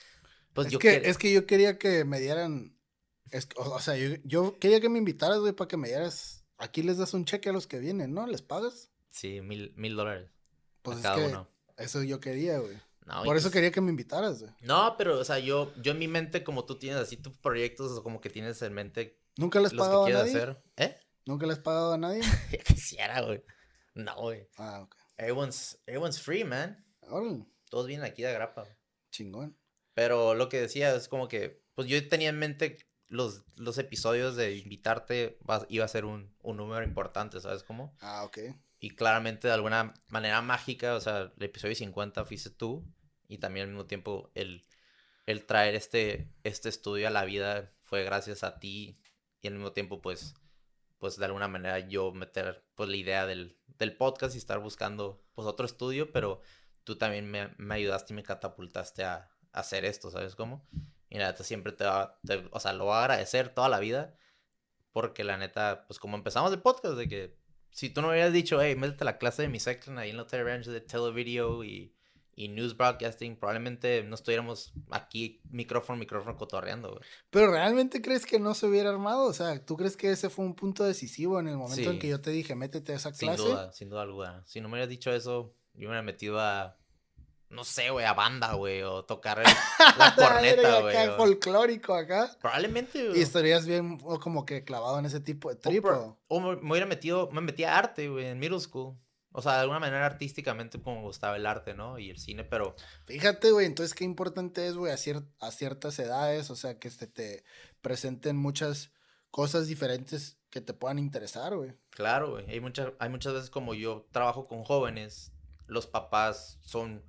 pues 0.53 0.69
es 0.69 0.73
yo 0.73 0.79
que, 0.79 1.03
Es 1.05 1.19
que 1.19 1.33
yo 1.33 1.47
quería 1.47 1.79
que 1.79 2.05
me 2.05 2.21
dieran, 2.21 2.77
o, 3.57 3.81
sea, 3.81 3.97
yo, 4.25 4.59
quería 4.59 4.81
que 4.81 4.89
me 4.89 4.99
invitaras, 4.99 5.41
güey, 5.41 5.53
para 5.53 5.67
que 5.69 5.77
me 5.77 5.89
dieras, 5.89 6.45
aquí 6.59 6.83
les 6.83 6.99
das 6.99 7.13
un 7.13 7.25
cheque 7.25 7.49
a 7.49 7.53
los 7.53 7.67
que 7.67 7.81
vienen, 7.81 8.15
¿no? 8.15 8.27
¿Les 8.27 8.43
pagas? 8.43 8.93
Sí, 9.11 9.41
mil, 9.41 9.73
mil 9.77 9.97
dólares. 9.97 10.31
Pues 10.83 10.99
cada 10.99 11.27
uno. 11.27 11.56
Eso 11.77 12.03
yo 12.03 12.21
quería, 12.21 12.59
güey. 12.59 12.77
Por 13.25 13.37
eso 13.37 13.51
quería 13.51 13.71
que 13.71 13.81
me 13.81 13.91
invitaras, 13.91 14.41
güey. 14.41 14.53
No, 14.63 14.97
pero, 14.97 15.19
o 15.19 15.25
sea, 15.25 15.39
yo, 15.39 15.73
yo 15.81 15.93
en 15.93 15.99
mi 15.99 16.09
mente, 16.09 16.43
como 16.43 16.65
tú 16.65 16.79
tienes 16.79 16.99
así 16.99 17.17
tus 17.17 17.37
proyectos, 17.37 17.93
o 17.93 18.03
como 18.03 18.21
que 18.21 18.31
tienes 18.31 18.61
en 18.63 18.73
mente 18.75 19.21
¿Nunca 19.37 19.61
les 19.61 19.73
has 19.73 19.79
pagado 19.79 20.07
a 20.07 20.11
nadie? 20.11 20.31
Hacer. 20.31 20.63
¿Eh? 20.77 20.99
¿Nunca 21.27 21.47
les 21.47 21.59
has 21.59 21.63
pagado 21.63 21.93
a 21.93 21.99
nadie? 21.99 22.23
Quisiera, 22.65 23.21
güey. 23.21 23.45
No, 23.95 24.15
güey. 24.17 24.49
Ah, 24.57 24.81
ok. 24.83 24.97
Everyone's, 25.19 25.79
everyone's 25.87 26.21
free, 26.21 26.45
man. 26.45 26.85
Todos 27.71 27.87
vienen 27.87 28.07
aquí 28.07 28.23
de 28.23 28.33
grapa. 28.33 28.67
Chingón. 29.11 29.59
Pero 29.95 30.35
lo 30.35 30.49
que 30.49 30.61
decía 30.61 30.95
es 30.95 31.09
como 31.09 31.29
que, 31.29 31.63
pues 31.75 31.87
yo 31.89 32.09
tenía 32.09 32.31
en 32.31 32.39
mente 32.39 32.79
los, 33.09 33.45
los 33.57 33.79
episodios 33.79 34.37
de 34.37 34.57
invitarte 34.57 35.39
iba 35.69 35.85
a 35.85 35.89
ser 35.89 36.05
un, 36.05 36.35
un 36.43 36.57
número 36.57 36.85
importante, 36.85 37.41
¿sabes 37.41 37.63
cómo? 37.63 37.97
Ah, 38.01 38.25
ok. 38.25 38.39
Y 38.79 38.91
claramente 38.91 39.49
de 39.49 39.55
alguna 39.55 39.95
manera 40.09 40.43
mágica, 40.43 40.95
o 40.95 41.01
sea, 41.01 41.33
el 41.37 41.43
episodio 41.43 41.75
50 41.75 42.25
fuiste 42.25 42.51
tú 42.51 42.87
y 43.29 43.39
también 43.39 43.65
al 43.65 43.73
mismo 43.73 43.87
tiempo 43.87 44.31
el, 44.35 44.67
el 45.25 45.47
traer 45.47 45.75
este, 45.75 46.31
este 46.45 46.69
estudio 46.69 47.09
a 47.09 47.11
la 47.11 47.25
vida 47.25 47.73
fue 47.81 48.05
gracias 48.05 48.45
a 48.45 48.59
ti 48.59 49.01
y 49.41 49.49
al 49.49 49.55
mismo 49.55 49.73
tiempo 49.73 50.03
pues 50.03 50.35
pues 50.99 51.17
de 51.17 51.25
alguna 51.25 51.49
manera 51.49 51.79
yo 51.81 52.13
meter 52.13 52.65
pues 52.75 52.89
la 52.89 52.97
idea 52.97 53.27
del, 53.27 53.59
del 53.79 53.97
podcast 53.97 54.35
y 54.35 54.39
estar 54.39 54.59
buscando 54.59 55.23
pues 55.35 55.47
otro 55.47 55.67
estudio, 55.67 56.11
pero 56.13 56.41
tú 56.85 56.97
también 56.97 57.31
me, 57.31 57.55
me 57.59 57.75
ayudaste 57.75 58.13
y 58.13 58.17
me 58.17 58.23
catapultaste 58.23 59.05
a, 59.05 59.31
hacer 59.53 59.87
esto, 59.87 60.11
¿sabes 60.11 60.35
cómo? 60.37 60.69
Y 61.09 61.17
la 61.17 61.29
neta 61.29 61.43
siempre 61.43 61.73
te 61.73 61.85
va, 61.85 62.21
o 62.51 62.61
sea, 62.61 62.75
lo 62.75 62.85
voy 62.85 62.95
a 62.95 63.01
agradecer 63.01 63.55
toda 63.55 63.71
la 63.71 63.79
vida, 63.79 64.15
porque 64.93 65.25
la 65.25 65.39
neta, 65.39 65.87
pues 65.87 65.99
como 65.99 66.15
empezamos 66.15 66.53
el 66.53 66.61
podcast, 66.61 66.95
de 66.97 67.09
que 67.09 67.39
si 67.77 67.91
tú 67.91 68.01
no 68.01 68.09
hubieras 68.09 68.33
dicho, 68.33 68.61
hey, 68.61 68.75
métete 68.75 69.05
a 69.05 69.07
la 69.07 69.19
clase 69.19 69.43
de 69.43 69.49
mi 69.49 69.61
section 69.61 69.99
ahí 69.99 70.09
en 70.09 70.17
la 70.17 70.25
Ranch 70.25 70.67
de 70.67 70.81
televideo 70.81 71.63
y 71.63 71.93
y 72.39 72.49
news 72.49 72.77
broadcasting, 72.77 73.35
probablemente 73.37 74.05
no 74.05 74.15
estuviéramos 74.15 74.75
aquí 74.91 75.41
micrófono, 75.51 75.99
micrófono 75.99 76.37
cotorreando, 76.37 76.91
güey. 76.91 77.01
Pero 77.31 77.51
realmente 77.51 78.03
crees 78.03 78.27
que 78.27 78.39
no 78.39 78.53
se 78.53 78.67
hubiera 78.67 78.91
armado, 78.91 79.25
o 79.25 79.33
sea, 79.33 79.65
¿tú 79.65 79.79
crees 79.79 79.97
que 79.97 80.11
ese 80.11 80.29
fue 80.29 80.45
un 80.45 80.55
punto 80.55 80.85
decisivo 80.85 81.41
en 81.41 81.49
el 81.49 81.57
momento 81.57 81.91
en 81.91 81.99
que 81.99 82.09
yo 82.09 82.21
te 82.21 82.31
dije, 82.31 82.55
métete 82.55 82.93
a 82.93 82.97
esa 82.97 83.13
clase? 83.13 83.43
Sin 83.43 83.47
duda, 83.47 83.73
sin 83.73 83.89
duda 83.89 84.03
alguna. 84.03 84.45
Si 84.45 84.61
no 84.61 84.69
me 84.69 84.75
hubieras 84.75 84.91
dicho 84.91 85.11
eso, 85.11 85.55
yo 85.73 85.81
me 85.81 85.87
hubiera 85.87 86.03
metido 86.03 86.39
a, 86.39 86.77
no 87.49 87.65
sé, 87.65 87.91
güey, 87.91 88.05
a 88.05 88.13
banda, 88.13 88.55
güey, 88.55 88.83
o 88.83 89.05
tocar 89.05 89.43
la 89.99 90.15
corneta, 90.15 90.81
güey. 90.81 90.97
acá 90.97 91.17
folclórico 91.17 91.95
acá. 91.95 92.37
Probablemente, 92.41 93.09
güey. 93.09 93.19
Y 93.19 93.23
estarías 93.23 93.67
bien 93.67 93.99
como 93.99 94.45
que 94.45 94.65
clavado 94.65 94.99
en 94.99 95.07
ese 95.07 95.21
tipo 95.21 95.49
de 95.49 95.57
trip. 95.57 95.85
O, 96.29 96.41
me, 96.41 96.57
me 96.57 96.71
hubiera 96.71 96.87
metido, 96.87 97.31
me 97.31 97.41
metí 97.41 97.65
a 97.65 97.79
arte, 97.79 98.09
güey, 98.09 98.27
en 98.27 98.39
middle 98.39 98.61
school. 98.61 98.97
O 99.39 99.43
sea, 99.43 99.53
de 99.57 99.61
alguna 99.61 99.81
manera 99.81 100.07
artísticamente 100.07 100.81
como 100.81 101.03
gustaba 101.03 101.37
el 101.37 101.45
arte, 101.45 101.75
¿no? 101.75 101.99
Y 101.99 102.09
el 102.09 102.19
cine, 102.19 102.43
pero... 102.43 102.75
Fíjate, 103.05 103.51
güey, 103.51 103.67
entonces 103.67 103.95
qué 103.95 104.05
importante 104.05 104.67
es, 104.67 104.77
güey, 104.77 104.91
a, 104.91 104.97
a, 105.47 105.51
ciertas 105.51 105.99
edades, 105.99 106.49
o 106.49 106.57
sea, 106.57 106.79
que 106.79 106.89
este, 106.89 107.07
te 107.07 107.45
presenten 107.83 108.35
muchas 108.39 108.93
cosas 109.31 109.67
diferentes 109.67 110.39
que 110.49 110.63
te 110.63 110.73
puedan 110.73 110.99
interesar, 110.99 111.55
güey. 111.55 111.75
Claro, 111.91 112.31
güey. 112.31 112.49
Hay, 112.49 112.61
muchas 112.61 112.95
hay 112.99 113.11
muchas 113.11 113.35
veces 113.35 113.51
como 113.51 113.75
yo 113.75 114.09
trabajo 114.11 114.47
con 114.47 114.65
jóvenes, 114.65 115.33
los 115.67 115.87
papás 115.87 116.59
son... 116.63 117.05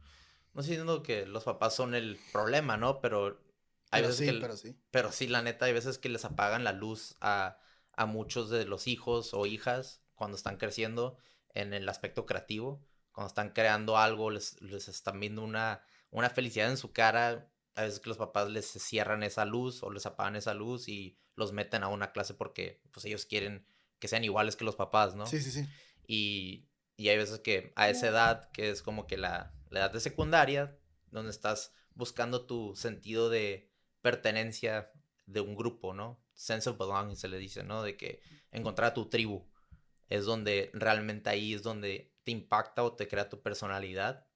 No 0.58 0.62
estoy 0.62 0.78
diciendo 0.78 1.04
que 1.04 1.28
los 1.28 1.44
papás 1.44 1.76
son 1.76 1.94
el 1.94 2.20
problema, 2.34 2.78
¿no? 2.78 3.00
Pero... 3.00 3.40
Hay 3.92 4.02
veces 4.02 4.18
sí, 4.18 4.26
que, 4.26 4.34
pero 4.34 4.58
sí. 4.58 4.76
Pero 4.90 5.12
sí, 5.12 5.28
la 5.28 5.44
neta, 5.44 5.66
hay 5.66 5.74
veces 5.74 6.00
que 6.00 6.10
les 6.10 6.26
apagan 6.26 6.64
la 6.64 6.74
luz 6.74 7.16
a, 7.22 7.60
a 7.94 8.08
muchos 8.08 8.50
de 8.50 8.66
los 8.66 8.88
hijos 8.88 9.36
o 9.36 9.46
hijas 9.46 10.02
cuando 10.16 10.36
están 10.36 10.58
creciendo 10.58 11.16
en 11.54 11.74
el 11.74 11.88
aspecto 11.88 12.26
creativo. 12.26 12.84
Cuando 13.12 13.28
están 13.28 13.52
creando 13.52 14.00
algo, 14.00 14.32
les, 14.32 14.60
les 14.60 14.88
están 14.88 15.20
viendo 15.20 15.44
una, 15.44 15.84
una 16.10 16.32
felicidad 16.32 16.72
en 16.72 16.78
su 16.78 16.92
cara 16.92 17.52
a 17.76 17.84
veces 17.84 18.00
que 18.00 18.10
los 18.10 18.18
papás 18.18 18.50
les 18.50 18.66
cierran 18.66 19.22
esa 19.22 19.46
luz 19.46 19.84
o 19.84 19.92
les 19.92 20.08
apagan 20.08 20.36
esa 20.36 20.56
luz 20.56 20.90
y 20.90 21.20
los 21.36 21.54
meten 21.54 21.84
a 21.84 21.88
una 21.88 22.12
clase 22.14 22.34
porque 22.34 22.82
pues 22.90 23.06
ellos 23.06 23.28
quieren 23.28 23.64
que 24.00 24.08
sean 24.08 24.24
iguales 24.24 24.56
que 24.56 24.66
los 24.66 24.76
papás, 24.76 25.14
¿no? 25.14 25.28
Sí, 25.28 25.40
sí, 25.40 25.52
sí. 25.52 25.70
Y, 26.08 26.68
y 26.96 27.10
hay 27.10 27.18
veces 27.18 27.42
que 27.42 27.74
a 27.76 27.92
esa 27.92 28.08
edad, 28.08 28.50
que 28.52 28.72
es 28.72 28.82
como 28.82 29.06
que 29.06 29.18
la, 29.18 29.54
la 29.70 29.80
edad 29.80 29.92
de 29.92 30.00
secundaria, 30.00 30.78
donde 31.12 31.32
estás 31.32 31.74
buscando 31.94 32.46
tu 32.46 32.76
sentido 32.76 33.30
de 33.30 33.72
pertenencia 34.02 34.92
de 35.26 35.42
un 35.42 35.56
grupo, 35.56 35.94
¿no? 35.94 36.24
Sense 36.34 36.70
of 36.70 36.78
belonging 36.78 37.18
se 37.18 37.28
le 37.28 37.38
dice, 37.38 37.64
¿no? 37.64 37.84
De 37.84 37.98
que 37.98 38.22
encontrar 38.52 38.92
a 38.92 38.94
tu 38.94 39.10
tribu 39.10 39.46
es 40.10 40.26
donde 40.26 40.72
realmente 40.74 41.30
ahí 41.30 41.54
es 41.54 41.64
donde 41.64 42.14
te 42.24 42.32
impacta 42.32 42.84
o 42.84 42.94
te 42.94 43.08
crea 43.08 43.30
tu 43.30 43.42
personalidad. 43.42 44.28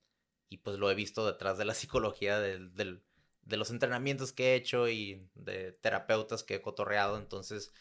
Y 0.48 0.58
pues 0.58 0.78
lo 0.78 0.90
he 0.90 0.94
visto 0.94 1.26
detrás 1.26 1.56
de 1.58 1.64
la 1.64 1.74
psicología 1.74 2.38
del, 2.38 2.74
del, 2.74 3.02
de 3.42 3.56
los 3.56 3.70
entrenamientos 3.70 4.32
que 4.32 4.52
he 4.52 4.54
hecho 4.56 4.88
y 4.88 5.28
de 5.34 5.72
terapeutas 5.72 6.42
que 6.42 6.56
he 6.56 6.62
cotorreado. 6.62 7.16
Entonces 7.16 7.72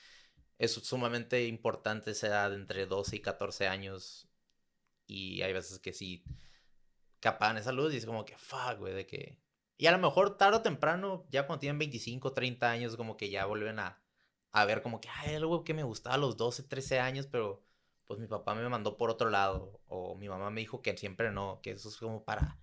es 0.57 0.73
sumamente 0.73 1.45
importante 1.47 2.11
esa 2.11 2.27
edad 2.27 2.53
entre 2.53 2.85
12 2.85 3.15
y 3.15 3.19
14 3.19 3.67
años. 3.67 4.29
Y 5.07 5.41
hay 5.41 5.51
veces 5.51 5.79
que 5.79 5.91
sí 5.91 6.23
que 7.21 7.29
apagan 7.29 7.57
esa 7.57 7.71
luz 7.71 7.93
y 7.93 7.97
es 7.97 8.05
como 8.05 8.25
que, 8.25 8.37
fuck, 8.37 8.79
güey, 8.79 8.93
de 8.93 9.05
que... 9.05 9.37
Y 9.77 9.85
a 9.87 9.91
lo 9.91 9.99
mejor 9.99 10.37
tarde 10.37 10.57
o 10.57 10.61
temprano, 10.61 11.25
ya 11.29 11.47
cuando 11.47 11.61
tienen 11.61 11.79
25, 11.79 12.33
30 12.33 12.69
años, 12.69 12.97
como 12.97 13.15
que 13.15 13.29
ya 13.29 13.45
vuelven 13.45 13.79
a, 13.79 14.01
a 14.51 14.65
ver 14.65 14.81
como 14.81 14.99
que, 14.99 15.07
ay, 15.09 15.35
algo 15.35 15.63
que 15.63 15.73
me 15.73 15.83
gustaba 15.83 16.15
a 16.15 16.19
los 16.19 16.35
12, 16.37 16.63
13 16.63 16.99
años, 16.99 17.27
pero 17.31 17.63
pues 18.05 18.19
mi 18.19 18.27
papá 18.27 18.53
me 18.53 18.67
mandó 18.67 18.97
por 18.97 19.09
otro 19.09 19.29
lado. 19.29 19.81
O 19.87 20.15
mi 20.15 20.27
mamá 20.27 20.49
me 20.49 20.61
dijo 20.61 20.81
que 20.81 20.97
siempre 20.97 21.31
no, 21.31 21.61
que 21.63 21.71
eso 21.71 21.89
es 21.89 21.97
como 21.97 22.23
para, 22.23 22.59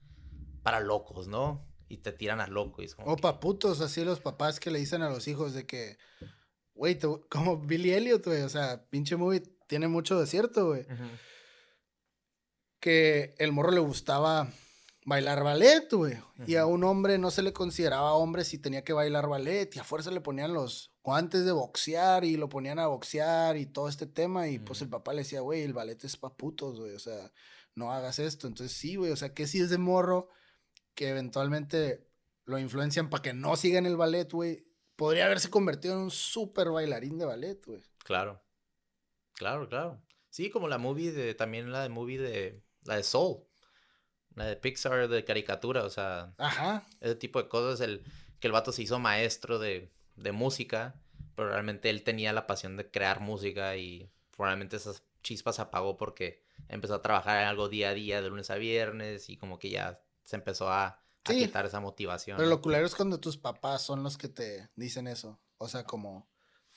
para 0.63 0.81
locos, 0.81 1.27
¿no? 1.27 1.67
Y 1.89 1.99
te 1.99 2.13
tiran 2.13 2.41
a 2.41 2.47
loco. 2.47 2.83
Y 2.83 2.85
es 2.85 2.95
como 2.95 3.13
o 3.13 3.17
pa' 3.17 3.41
putos, 3.41 3.81
así 3.81 4.05
los 4.05 4.21
papás 4.21 4.61
que 4.61 4.71
le 4.71 4.79
dicen 4.79 5.03
a 5.03 5.09
los 5.09 5.27
hijos 5.27 5.55
de 5.55 5.67
que, 5.67 5.99
güey, 6.75 6.99
como 7.31 7.59
Billy 7.59 7.95
Elliot, 7.95 8.25
güey, 8.25 8.43
o 8.43 8.49
sea, 8.49 8.85
pinche 8.91 9.17
movie 9.17 9.43
tiene 9.67 9.89
mucho 9.89 10.21
de 10.21 10.27
cierto, 10.27 10.67
güey. 10.67 10.87
Que 12.81 13.35
el 13.39 13.53
morro 13.53 13.73
le 13.73 13.81
gustaba 13.81 14.49
bailar 15.05 15.43
ballet, 15.43 15.91
güey. 15.91 16.19
Y 16.47 16.57
a 16.57 16.67
un 16.67 16.85
hombre 16.85 17.17
no 17.17 17.31
se 17.31 17.43
le 17.43 17.53
consideraba 17.53 18.13
hombre 18.13 18.45
si 18.45 18.59
tenía 18.59 18.85
que 18.85 18.93
bailar 18.93 19.27
ballet. 19.27 19.75
Y 19.75 19.79
a 19.79 19.85
fuerza 19.85 20.11
le 20.11 20.21
ponían 20.21 20.53
los 20.53 20.93
guantes 21.03 21.45
de 21.45 21.53
boxear 21.53 22.25
y 22.25 22.37
lo 22.37 22.49
ponían 22.49 22.79
a 22.79 22.87
boxear 22.87 23.57
y 23.57 23.67
todo 23.67 23.89
este 23.89 24.07
tema. 24.07 24.49
Y 24.49 24.59
pues 24.59 24.83
el 24.83 24.89
papá 24.89 25.13
le 25.15 25.23
decía, 25.23 25.41
güey, 25.41 25.63
el 25.63 25.73
ballet 25.73 26.05
es 26.05 26.17
pa' 26.17 26.37
putos, 26.37 26.79
güey. 26.79 26.95
O 26.95 26.99
sea, 26.99 27.33
no 27.75 27.93
hagas 27.93 28.19
esto. 28.19 28.47
Entonces 28.47 28.77
sí, 28.77 28.97
güey. 28.97 29.11
O 29.11 29.17
sea, 29.17 29.33
que 29.33 29.47
si 29.47 29.61
es 29.61 29.71
de 29.71 29.79
morro 29.79 30.29
que 30.95 31.09
eventualmente 31.09 32.07
lo 32.45 32.59
influencian 32.59 33.09
para 33.09 33.23
que 33.23 33.33
no 33.33 33.57
siga 33.57 33.79
en 33.79 33.87
el 33.87 33.97
ballet, 33.97 34.31
güey. 34.31 34.63
Podría 34.97 35.27
haberse 35.27 35.49
convertido 35.49 35.95
en 35.95 36.01
un 36.01 36.11
súper 36.11 36.71
bailarín 36.71 37.19
de 37.19 37.25
ballet, 37.25 37.65
güey. 37.65 37.81
Claro. 38.05 38.43
Claro, 39.35 39.69
claro. 39.69 40.03
Sí, 40.29 40.51
como 40.51 40.69
la 40.69 40.79
movie 40.79 41.13
de, 41.13 41.35
también 41.35 41.73
la 41.73 41.83
de 41.83 41.89
movie 41.89 42.19
de, 42.19 42.63
la 42.89 42.97
de 42.97 43.03
Soul. 43.05 43.45
La 44.35 44.47
de 44.47 44.57
Pixar 44.57 45.09
de 45.09 45.25
caricatura, 45.25 45.85
o 45.85 45.91
sea. 45.91 46.35
Ajá. 46.39 46.87
Ese 47.01 47.15
tipo 47.15 47.41
de 47.41 47.49
cosas, 47.49 47.81
el 47.81 48.03
que 48.41 48.49
el 48.49 48.53
vato 48.53 48.73
se 48.73 48.83
hizo 48.83 48.99
maestro 48.99 49.59
de, 49.59 49.93
de 50.17 50.33
música, 50.33 50.95
pero 51.35 51.51
realmente 51.51 51.91
él 51.91 52.03
tenía 52.03 52.33
la 52.33 52.47
pasión 52.47 52.77
de 52.77 52.91
crear 52.91 53.21
música 53.21 53.77
y 53.77 54.11
probablemente 54.31 54.77
esas 54.77 55.03
chispas 55.23 55.59
apagó 55.59 55.97
porque 55.97 56.43
empezó 56.69 56.95
a 56.95 57.03
trabajar 57.03 57.43
en 57.43 57.49
algo 57.49 57.69
día 57.69 57.91
a 57.91 57.95
día, 57.95 58.23
de 58.23 58.31
lunes 58.31 58.51
a 58.51 58.55
viernes, 58.55 59.29
y 59.29 59.37
como 59.37 59.59
que 59.59 59.71
ya 59.71 60.01
se 60.25 60.37
empezó 60.37 60.71
a, 60.71 60.87
a 61.25 61.33
quitar 61.33 61.67
esa 61.67 61.81
motivación. 61.81 62.37
Pero 62.37 62.49
lo 62.49 62.63
culero 62.63 62.87
es 62.87 62.95
cuando 62.95 63.21
tus 63.21 63.37
papás 63.37 63.83
son 63.83 64.03
los 64.03 64.17
que 64.17 64.29
te 64.29 64.71
dicen 64.77 65.09
eso. 65.09 65.41
O 65.59 65.69
sea, 65.69 65.85
como 65.85 66.29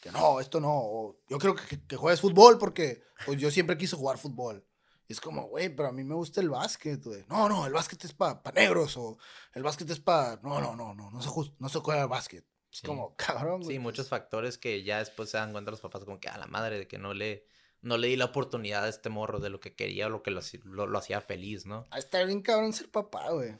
que 0.01 0.11
no, 0.11 0.39
esto 0.39 0.59
no. 0.59 1.15
yo 1.29 1.37
creo 1.37 1.55
que, 1.55 1.79
que, 1.85 1.95
juegues 1.95 2.19
fútbol 2.19 2.57
porque 2.57 3.03
pues, 3.25 3.39
yo 3.39 3.51
siempre 3.51 3.77
quise 3.77 3.95
jugar 3.95 4.17
fútbol 4.17 4.65
es 5.11 5.21
como, 5.21 5.43
güey, 5.47 5.69
pero 5.75 5.89
a 5.89 5.91
mí 5.91 6.03
me 6.03 6.15
gusta 6.15 6.41
el 6.41 6.49
básquet, 6.49 7.03
güey. 7.03 7.25
No, 7.29 7.47
no, 7.47 7.65
el 7.65 7.73
básquet 7.73 8.03
es 8.05 8.13
para 8.13 8.41
pa 8.41 8.51
negros 8.51 8.97
o 8.97 9.17
el 9.53 9.63
básquet 9.63 9.89
es 9.89 9.99
para... 9.99 10.39
No, 10.43 10.59
no, 10.59 10.75
no, 10.75 10.93
no, 10.93 11.11
no 11.11 11.21
se, 11.21 11.29
no 11.59 11.69
se 11.69 11.79
juega 11.79 12.03
el 12.03 12.07
básquet. 12.07 12.45
Es 12.71 12.81
como, 12.81 13.15
cabrón, 13.15 13.61
güey. 13.61 13.75
Sí, 13.75 13.79
muchos 13.79 14.07
factores 14.07 14.57
que 14.57 14.83
ya 14.83 14.99
después 14.99 15.29
se 15.29 15.37
dan 15.37 15.51
cuenta 15.51 15.71
los 15.71 15.81
papás 15.81 16.05
como 16.05 16.19
que 16.19 16.29
a 16.29 16.37
la 16.37 16.47
madre 16.47 16.79
de 16.79 16.87
que 16.87 16.97
no 16.97 17.13
le, 17.13 17.45
no 17.81 17.97
le 17.97 18.07
di 18.07 18.15
la 18.15 18.25
oportunidad 18.25 18.85
a 18.85 18.89
este 18.89 19.09
morro 19.09 19.39
de 19.39 19.49
lo 19.49 19.59
que 19.59 19.75
quería 19.75 20.07
o 20.07 20.09
lo 20.09 20.23
que 20.23 20.31
lo, 20.31 20.41
lo, 20.87 20.97
hacía 20.97 21.21
feliz, 21.21 21.65
¿no? 21.65 21.85
Ah, 21.91 21.99
está 21.99 22.23
bien 22.23 22.41
cabrón 22.41 22.73
ser 22.73 22.89
papá, 22.89 23.29
güey. 23.31 23.57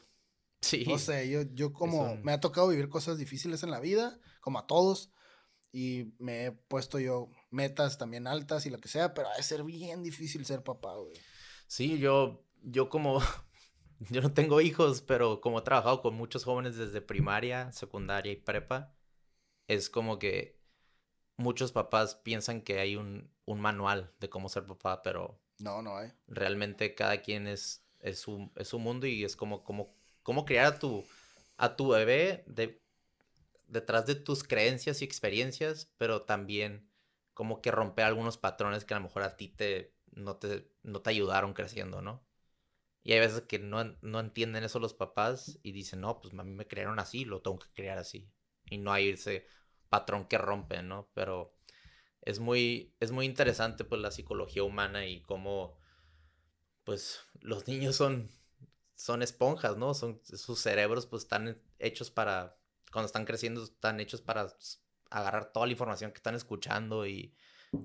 Sí. 0.60 0.84
No 0.86 0.98
sé, 0.98 1.28
yo, 1.28 1.42
yo 1.52 1.72
como 1.72 2.16
me 2.16 2.32
ha 2.32 2.40
tocado 2.40 2.68
vivir 2.68 2.88
cosas 2.88 3.18
difíciles 3.18 3.62
en 3.64 3.70
la 3.70 3.80
vida, 3.80 4.18
como 4.40 4.60
a 4.60 4.66
todos, 4.66 5.10
y 5.72 6.14
me 6.18 6.46
he 6.46 6.52
puesto 6.52 7.00
yo 7.00 7.30
metas 7.50 7.98
también 7.98 8.26
altas 8.26 8.66
y 8.66 8.70
lo 8.70 8.78
que 8.78 8.88
sea, 8.88 9.12
pero 9.12 9.28
ha 9.28 9.36
de 9.36 9.42
ser 9.42 9.64
bien 9.64 10.02
difícil 10.02 10.46
ser 10.46 10.62
papá, 10.62 10.94
güey. 10.94 11.14
Sí, 11.72 11.98
yo, 11.98 12.44
yo 12.62 12.90
como, 12.90 13.22
yo 14.10 14.20
no 14.20 14.34
tengo 14.34 14.60
hijos, 14.60 15.00
pero 15.00 15.40
como 15.40 15.60
he 15.60 15.62
trabajado 15.62 16.02
con 16.02 16.12
muchos 16.12 16.44
jóvenes 16.44 16.76
desde 16.76 17.00
primaria, 17.00 17.72
secundaria 17.72 18.30
y 18.30 18.36
prepa, 18.36 18.94
es 19.68 19.88
como 19.88 20.18
que 20.18 20.60
muchos 21.38 21.72
papás 21.72 22.14
piensan 22.14 22.60
que 22.60 22.78
hay 22.78 22.96
un, 22.96 23.32
un 23.46 23.58
manual 23.58 24.12
de 24.20 24.28
cómo 24.28 24.50
ser 24.50 24.66
papá, 24.66 25.00
pero... 25.00 25.40
No, 25.60 25.80
no 25.80 25.96
hay. 25.96 26.12
Realmente 26.26 26.94
cada 26.94 27.22
quien 27.22 27.46
es, 27.46 27.82
es, 28.00 28.20
su, 28.20 28.52
es 28.56 28.68
su 28.68 28.78
mundo 28.78 29.06
y 29.06 29.24
es 29.24 29.34
como, 29.34 29.64
como, 29.64 29.94
como 30.22 30.44
criar 30.44 30.66
a 30.66 30.78
tu, 30.78 31.06
a 31.56 31.74
tu 31.74 31.88
bebé 31.88 32.44
de, 32.46 32.82
detrás 33.66 34.04
de 34.04 34.14
tus 34.14 34.44
creencias 34.44 35.00
y 35.00 35.06
experiencias, 35.06 35.90
pero 35.96 36.20
también 36.20 36.86
como 37.32 37.62
que 37.62 37.70
romper 37.70 38.04
algunos 38.04 38.36
patrones 38.36 38.84
que 38.84 38.92
a 38.92 38.98
lo 38.98 39.04
mejor 39.04 39.22
a 39.22 39.38
ti 39.38 39.48
te, 39.48 39.94
no 40.12 40.36
te, 40.36 40.70
no 40.82 41.02
te 41.02 41.10
ayudaron 41.10 41.54
creciendo, 41.54 42.02
¿no? 42.02 42.24
Y 43.04 43.12
hay 43.12 43.20
veces 43.20 43.42
que 43.42 43.58
no, 43.58 43.84
no 44.00 44.20
entienden 44.20 44.64
eso 44.64 44.78
los 44.78 44.94
papás 44.94 45.58
y 45.62 45.72
dicen, 45.72 46.00
no, 46.00 46.20
pues 46.20 46.34
a 46.34 46.44
mí 46.44 46.52
me 46.52 46.68
crearon 46.68 46.98
así, 47.00 47.24
lo 47.24 47.42
tengo 47.42 47.58
que 47.58 47.72
crear 47.74 47.98
así. 47.98 48.30
Y 48.70 48.78
no 48.78 48.92
hay 48.92 49.10
ese 49.10 49.46
patrón 49.88 50.26
que 50.26 50.38
rompe, 50.38 50.82
¿no? 50.82 51.10
Pero 51.14 51.56
es 52.22 52.38
muy, 52.38 52.94
es 53.00 53.10
muy 53.10 53.26
interesante 53.26 53.84
pues 53.84 54.00
la 54.00 54.12
psicología 54.12 54.62
humana 54.62 55.06
y 55.06 55.22
cómo 55.22 55.76
pues 56.84 57.20
los 57.40 57.66
niños 57.66 57.96
son, 57.96 58.30
son 58.94 59.22
esponjas, 59.22 59.76
¿no? 59.76 59.94
Son, 59.94 60.20
sus 60.24 60.60
cerebros 60.60 61.06
pues 61.06 61.24
están 61.24 61.60
hechos 61.78 62.10
para, 62.10 62.56
cuando 62.92 63.06
están 63.06 63.24
creciendo, 63.24 63.64
están 63.64 63.98
hechos 63.98 64.20
para 64.20 64.54
agarrar 65.10 65.52
toda 65.52 65.66
la 65.66 65.72
información 65.72 66.12
que 66.12 66.18
están 66.18 66.36
escuchando 66.36 67.06
y 67.06 67.34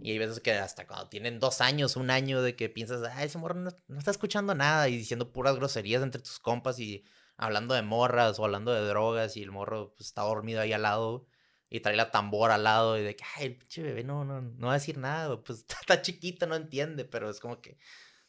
y 0.01 0.11
hay 0.11 0.17
veces 0.17 0.39
que 0.41 0.51
hasta 0.53 0.85
cuando 0.85 1.07
tienen 1.07 1.39
dos 1.39 1.61
años, 1.61 1.95
un 1.95 2.09
año, 2.09 2.41
de 2.41 2.55
que 2.55 2.69
piensas, 2.69 3.01
ah, 3.03 3.23
ese 3.23 3.37
morro 3.37 3.55
no, 3.55 3.97
está 3.97 4.11
escuchando 4.11 4.53
nada 4.53 4.89
y 4.89 4.97
diciendo 4.97 5.31
puras 5.31 5.55
groserías 5.55 6.03
entre 6.03 6.21
tus 6.21 6.39
compas 6.39 6.79
y 6.79 7.05
hablando 7.37 7.73
de 7.73 7.83
morras 7.83 8.39
o 8.39 8.45
hablando 8.45 8.73
de 8.73 8.81
drogas 8.81 9.37
y 9.37 9.43
el 9.43 9.51
morro 9.51 9.93
pues, 9.95 10.07
está 10.07 10.23
dormido 10.23 10.61
ahí 10.61 10.73
al 10.73 10.81
lado 10.81 11.25
y 11.69 11.79
trae 11.79 11.95
la 11.95 12.11
tambora 12.11 12.55
al 12.55 12.63
lado 12.63 12.97
y 12.97 13.03
de 13.03 13.15
que, 13.15 13.23
ay, 13.37 13.47
el 13.47 13.57
pinche 13.57 13.81
bebé 13.81 14.03
no, 14.03 14.25
no, 14.25 14.41
no 14.41 14.67
va 14.67 14.73
a 14.73 14.77
decir 14.77 14.97
nada, 14.97 15.41
pues 15.43 15.65
está 15.81 16.01
chiquito, 16.01 16.47
no 16.47 16.55
entiende, 16.55 17.05
pero 17.05 17.29
es 17.29 17.39
como 17.39 17.61
que, 17.61 17.77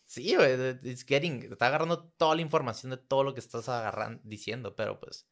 sí, 0.04 0.36
güey, 0.36 0.52
it's 0.82 1.04
getting, 1.04 1.52
está 1.52 1.68
agarrando 1.68 2.04
toda 2.16 2.36
la 2.36 2.42
información 2.42 2.90
de 2.90 2.98
todo 2.98 3.24
lo 3.24 3.34
que 3.34 3.40
estás 3.40 3.68
agarrando, 3.68 4.20
diciendo, 4.24 4.76
pero 4.76 5.00
pues 5.00 5.26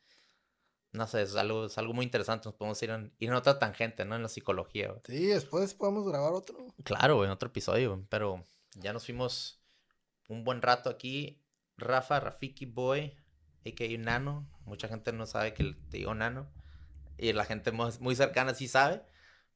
no 0.97 1.07
sé, 1.07 1.23
es 1.23 1.37
algo, 1.37 1.67
es 1.67 1.79
algo 1.79 1.93
muy 1.93 2.05
interesante. 2.05 2.47
Nos 2.47 2.55
podemos 2.55 2.83
ir 2.83 2.91
en, 2.91 3.13
ir 3.19 3.29
en 3.29 3.35
otra 3.35 3.59
tangente, 3.59 4.05
¿no? 4.05 4.17
En 4.17 4.23
la 4.23 4.29
psicología. 4.29 4.95
Sí, 5.07 5.27
después 5.27 5.75
podemos 5.75 6.09
grabar 6.09 6.33
otro. 6.33 6.67
Claro, 6.85 7.25
en 7.25 7.31
otro 7.31 7.49
episodio, 7.49 8.05
pero 8.09 8.45
ya 8.75 8.93
nos 8.93 9.05
fuimos 9.05 9.61
un 10.29 10.45
buen 10.45 10.63
rato 10.63 10.91
aquí. 10.91 11.43
Rafa, 11.77 12.21
Rafiki 12.21 12.67
Boy, 12.67 13.15
a.k.a. 13.67 13.99
Nano. 13.99 14.49
Mucha 14.65 14.89
gente 14.89 15.13
no 15.13 15.27
sabe 15.27 15.53
que 15.55 15.65
te 15.91 15.99
digo 15.99 16.15
Nano. 16.15 16.51
Y 17.19 17.33
la 17.33 17.45
gente 17.45 17.71
muy 17.73 18.17
cercana 18.17 18.55
sí 18.55 18.67
sabe. 18.67 19.03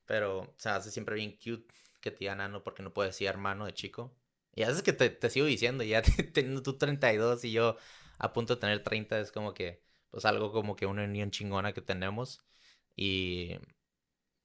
Pero 0.06 0.52
se 0.56 0.68
hace 0.68 0.90
siempre 0.90 1.14
bien 1.14 1.32
cute 1.32 1.72
que 2.00 2.10
te 2.10 2.18
diga 2.18 2.34
Nano 2.34 2.62
porque 2.62 2.82
no 2.82 2.92
puede 2.92 3.10
decir 3.10 3.28
hermano 3.28 3.64
de 3.66 3.72
chico. 3.72 4.14
Y 4.54 4.62
a 4.62 4.68
veces 4.68 4.82
que 4.82 4.92
te, 4.92 5.08
te 5.10 5.30
sigo 5.30 5.46
diciendo, 5.46 5.84
ya 5.84 6.02
teniendo 6.34 6.62
tú 6.62 6.76
32 6.76 7.44
y 7.44 7.52
yo 7.52 7.76
a 8.18 8.32
punto 8.32 8.56
de 8.56 8.60
tener 8.60 8.82
30, 8.82 9.20
es 9.20 9.32
como 9.32 9.54
que 9.54 9.82
pues 10.10 10.24
algo 10.24 10.52
como 10.52 10.76
que 10.76 10.86
una 10.86 11.04
unión 11.04 11.30
chingona 11.30 11.72
que 11.72 11.82
tenemos. 11.82 12.44
Y, 12.96 13.56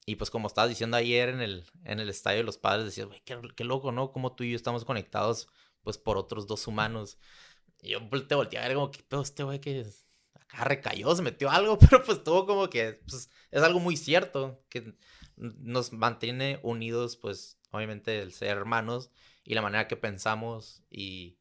y 0.06 0.16
pues 0.16 0.30
como 0.30 0.48
estabas 0.48 0.70
diciendo 0.70 0.96
ayer 0.96 1.28
en 1.28 1.40
el, 1.40 1.64
en 1.84 2.00
el 2.00 2.08
estadio 2.08 2.38
de 2.38 2.44
los 2.44 2.58
padres, 2.58 2.86
decías, 2.86 3.08
güey, 3.08 3.20
qué, 3.24 3.38
qué, 3.56 3.64
loco, 3.64 3.92
¿no? 3.92 4.12
Como 4.12 4.34
tú 4.34 4.44
y 4.44 4.50
yo 4.50 4.56
estamos 4.56 4.84
conectados 4.84 5.48
pues 5.82 5.98
por 5.98 6.16
otros 6.18 6.46
dos 6.46 6.66
humanos. 6.66 7.18
Y 7.82 7.90
yo 7.90 8.00
te 8.26 8.34
volteé 8.34 8.58
a 8.58 8.68
ver 8.68 8.74
como, 8.74 8.90
¿qué 8.90 9.02
pedo 9.02 9.22
este 9.22 9.42
güey 9.42 9.60
que 9.60 9.86
acá 10.34 10.64
recayó, 10.64 11.14
se 11.14 11.22
metió 11.22 11.50
algo? 11.50 11.78
Pero 11.78 12.04
pues 12.04 12.22
todo 12.24 12.46
como 12.46 12.70
que 12.70 13.00
pues, 13.08 13.30
es 13.50 13.62
algo 13.62 13.80
muy 13.80 13.96
cierto, 13.96 14.64
que 14.68 14.96
nos 15.36 15.92
mantiene 15.92 16.60
unidos 16.62 17.16
pues 17.16 17.58
obviamente 17.70 18.22
el 18.22 18.32
ser 18.32 18.56
hermanos 18.56 19.10
y 19.44 19.54
la 19.54 19.62
manera 19.62 19.86
que 19.86 19.96
pensamos 19.96 20.82
y 20.90 21.38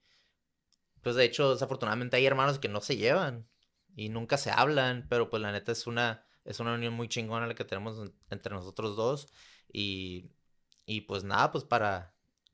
pues 1.01 1.15
de 1.15 1.23
hecho 1.23 1.53
desafortunadamente 1.53 2.17
hay 2.17 2.25
hermanos 2.25 2.59
que 2.59 2.67
no 2.67 2.81
se 2.81 2.97
llevan 2.97 3.47
y 3.95 4.09
nunca 4.09 4.37
se 4.37 4.51
hablan, 4.51 5.07
pero 5.09 5.29
pues 5.29 5.41
la 5.41 5.51
neta 5.51 5.71
es 5.71 5.87
una, 5.87 6.25
es 6.43 6.59
una 6.59 6.73
unión 6.73 6.93
muy 6.93 7.07
chingona 7.07 7.47
la 7.47 7.55
que 7.55 7.65
tenemos 7.65 7.97
en- 7.99 8.13
entre 8.29 8.53
nosotros 8.53 8.95
dos 8.95 9.27
y, 9.71 10.31
y 10.85 11.01
pues 11.01 11.23
nada, 11.23 11.51
pues 11.51 11.63
para 11.63 12.13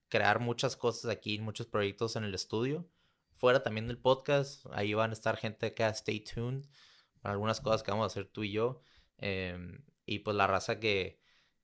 crear 0.10 0.40
muchas 0.40 0.76
cosas 0.76 1.10
aquí, 1.12 1.40
muchos 1.40 1.68
proyectos 1.68 2.16
en 2.16 2.24
el 2.24 2.34
estudio, 2.36 2.88
fuera 3.34 3.64
también 3.64 3.88
del 3.88 3.98
podcast, 3.98 4.66
ahí 4.72 4.94
van 4.94 5.10
a 5.12 5.14
estar 5.14 5.38
gente 5.38 5.68
acá, 5.68 5.90
stay 5.90 6.20
tuned, 6.22 6.66
para 7.22 7.34
algunas 7.34 7.62
cosas 7.62 7.84
que 7.84 7.92
vamos 7.92 8.04
a 8.06 8.08
hacer 8.08 8.26
tú 8.28 8.44
y 8.44 8.52
yo, 8.52 8.82
em, 9.18 9.84
y 10.06 10.20
pues 10.20 10.36
la 10.36 10.48
raza 10.48 10.80
que, 10.80 11.20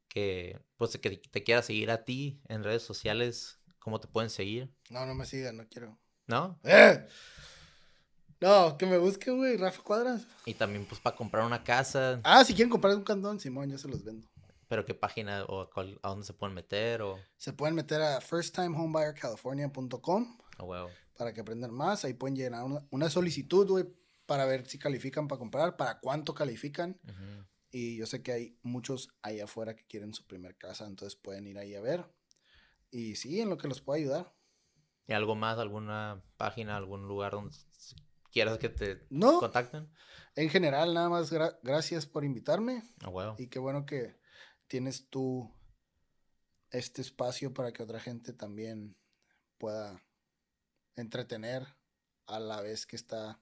que, 0.08 0.60
pues 0.78 0.98
que 0.98 1.18
te 1.18 1.44
quiera 1.44 1.62
seguir 1.62 1.92
a 1.92 2.04
ti 2.06 2.42
en 2.48 2.64
redes 2.64 2.84
sociales, 2.84 3.60
¿cómo 3.80 4.00
te 4.00 4.08
pueden 4.08 4.30
seguir? 4.30 4.74
No, 4.90 5.06
no 5.06 5.14
me 5.14 5.26
sigan, 5.26 5.58
no 5.58 5.68
quiero. 5.68 5.98
¿No? 6.28 6.60
¡Eh! 6.64 7.06
No, 8.40 8.78
que 8.78 8.86
me 8.86 8.98
busquen, 8.98 9.38
güey, 9.38 9.58
Rafa 9.58 9.82
Cuadras. 9.82 10.28
Y 10.46 10.54
también 10.54 10.86
pues 10.86 11.02
para 11.02 11.16
comprar 11.16 11.46
una 11.46 11.64
casa, 11.64 12.20
Ah, 12.24 12.44
si 12.44 12.54
quieren 12.54 12.70
comprar 12.70 12.96
un 12.96 13.04
candón, 13.04 13.40
Simón, 13.40 13.70
yo 13.70 13.78
se 13.78 13.88
los 13.88 14.04
vendo. 14.04 14.28
pero 14.68 14.86
qué 14.86 14.94
página 14.94 15.44
o 15.46 15.62
a, 15.62 15.70
cuál- 15.70 16.00
a 16.04 16.10
dónde 16.10 16.26
se 16.26 16.34
pueden 16.34 16.54
meter 16.54 17.02
o 17.02 17.18
Se 17.38 17.54
pueden 17.54 17.74
meter 17.74 18.02
a 18.02 18.22
firsttimehomebuyercalifornia.com 18.22 20.38
a 20.58 20.64
huevo. 20.64 20.90
para 21.18 21.34
que 21.34 21.42
aprendan 21.42 21.74
más. 21.74 22.06
Ahí 22.06 22.14
pueden 22.14 22.36
llenar 22.36 22.64
una, 22.64 22.86
una 22.92 23.10
solicitud, 23.10 23.68
güey, 23.68 23.86
para 24.26 24.46
ver 24.46 24.68
si 24.68 24.78
califican 24.78 25.28
para 25.28 25.40
comprar, 25.40 25.78
para 25.78 26.00
cuánto 26.00 26.34
califican. 26.34 27.00
Y 27.72 27.98
yo 27.98 28.06
sé 28.06 28.22
que 28.24 28.32
hay 28.32 28.58
muchos 28.62 29.10
ahí 29.22 29.40
afuera 29.40 29.76
que 29.76 29.86
quieren 29.86 30.14
su 30.14 30.26
primer 30.26 30.58
casa, 30.58 30.86
entonces 30.86 31.18
pueden 31.20 31.48
ir 31.48 31.58
ahí 31.58 31.76
a 31.76 31.82
ver. 31.82 32.06
Y 32.92 33.16
sí, 33.16 33.42
en 33.42 33.50
lo 33.50 33.58
que 33.58 33.68
los 33.68 33.82
pueda 33.82 34.00
ayudar. 34.00 34.34
¿Y 35.08 35.14
algo 35.14 35.36
más? 35.36 35.58
¿Alguna 35.60 36.22
página, 36.38 36.78
algún 36.78 37.08
lugar 37.08 37.34
donde 37.34 37.56
quieras 38.38 38.58
que 38.60 38.70
te 38.70 39.06
No, 39.10 39.40
contacten? 39.40 39.90
en 40.36 40.50
general, 40.50 40.94
nada 40.94 41.10
más 41.10 41.32
gra- 41.32 41.58
gracias 41.64 42.06
por 42.06 42.24
invitarme. 42.24 42.84
Y 43.38 43.48
qué 43.48 43.60
bueno 43.60 43.86
que 43.86 44.16
tienes 44.68 45.10
tú 45.10 45.52
este 46.72 47.02
espacio 47.02 47.54
para 47.54 47.72
que 47.72 47.84
otra 47.84 48.00
gente 48.00 48.34
también 48.34 48.96
pueda 49.58 50.04
entretener 50.96 51.66
a 52.28 52.40
la 52.40 52.62
vez 52.62 52.86
que 52.86 52.96
está 52.96 53.40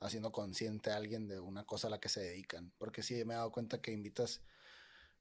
haciendo 0.00 0.32
consciente 0.32 0.90
a 0.90 0.96
alguien 0.96 1.28
de 1.28 1.40
una 1.40 1.64
cosa 1.64 1.88
a 1.88 1.90
la 1.90 2.00
que 2.00 2.08
se 2.08 2.20
dedican. 2.20 2.72
Porque 2.78 3.02
sí 3.02 3.22
me 3.24 3.34
he 3.34 3.36
dado 3.36 3.52
cuenta 3.52 3.80
que 3.82 3.92
invitas 3.92 4.40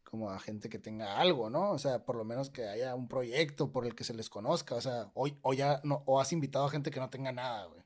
como 0.04 0.30
a 0.32 0.40
gente 0.40 0.70
que 0.70 0.80
tenga 0.80 1.20
algo, 1.20 1.50
¿no? 1.50 1.72
O 1.72 1.78
sea, 1.80 2.06
por 2.06 2.16
lo 2.16 2.24
menos 2.24 2.50
que 2.50 2.68
haya 2.68 2.96
un 2.96 3.08
proyecto 3.08 3.72
por 3.72 3.86
el 3.86 3.96
que 3.96 4.04
se 4.04 4.14
les 4.14 4.30
conozca. 4.30 4.76
O 4.76 4.82
sea, 4.82 5.12
o, 5.14 5.28
o 5.42 5.54
ya 5.54 5.82
no, 5.84 6.04
o 6.06 6.20
has 6.22 6.32
invitado 6.32 6.66
a 6.66 6.70
gente 6.72 6.92
que 6.92 7.00
no 7.00 7.10
tenga 7.10 7.32
nada, 7.32 7.66
güey. 7.66 7.84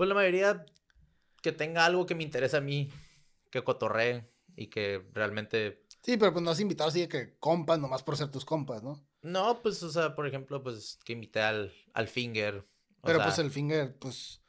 Pues 0.00 0.08
la 0.08 0.14
mayoría 0.14 0.64
que 1.42 1.52
tenga 1.52 1.84
algo 1.84 2.06
que 2.06 2.14
me 2.14 2.22
interesa 2.22 2.56
a 2.56 2.62
mí, 2.62 2.90
que 3.50 3.62
cotorree 3.62 4.32
y 4.56 4.68
que 4.68 5.04
realmente... 5.12 5.84
Sí, 6.02 6.16
pero 6.16 6.32
pues 6.32 6.42
no 6.42 6.50
has 6.50 6.60
invitado 6.60 6.88
así 6.88 7.00
de 7.00 7.08
que 7.10 7.36
compas 7.38 7.78
nomás 7.78 8.02
por 8.02 8.16
ser 8.16 8.30
tus 8.30 8.46
compas, 8.46 8.82
¿no? 8.82 8.98
No, 9.20 9.60
pues, 9.60 9.82
o 9.82 9.90
sea, 9.90 10.14
por 10.14 10.26
ejemplo, 10.26 10.62
pues 10.62 10.98
que 11.04 11.12
invité 11.12 11.42
al, 11.42 11.74
al 11.92 12.08
Finger. 12.08 12.66
o 13.02 13.06
Pero 13.06 13.18
sea, 13.18 13.26
pues 13.26 13.38
el 13.40 13.50
finger, 13.50 13.94
pues, 13.98 14.40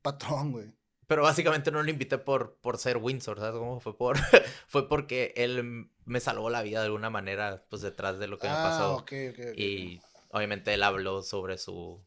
patrón, 0.00 0.52
güey. 0.52 0.72
Pero 1.08 1.24
básicamente 1.24 1.72
no 1.72 1.82
lo 1.82 1.90
invité 1.90 2.18
por, 2.18 2.58
por 2.60 2.78
ser 2.78 2.98
Windsor, 2.98 3.40
¿sabes 3.40 3.58
cómo? 3.58 3.80
Fue 3.80 3.98
por 3.98 4.16
fue 4.68 4.88
porque 4.88 5.34
él 5.36 5.90
me 6.04 6.20
salvó 6.20 6.50
la 6.50 6.62
vida 6.62 6.78
de 6.78 6.86
alguna 6.86 7.10
manera, 7.10 7.66
pues 7.68 7.82
detrás 7.82 8.20
de 8.20 8.28
lo 8.28 8.38
que 8.38 8.46
me 8.46 8.52
ah, 8.52 8.62
pasó. 8.62 8.94
ok, 8.94 9.12
ok, 9.32 9.38
ok. 9.50 9.58
Y 9.58 10.00
obviamente 10.30 10.72
él 10.72 10.84
habló 10.84 11.24
sobre 11.24 11.58
su, 11.58 12.00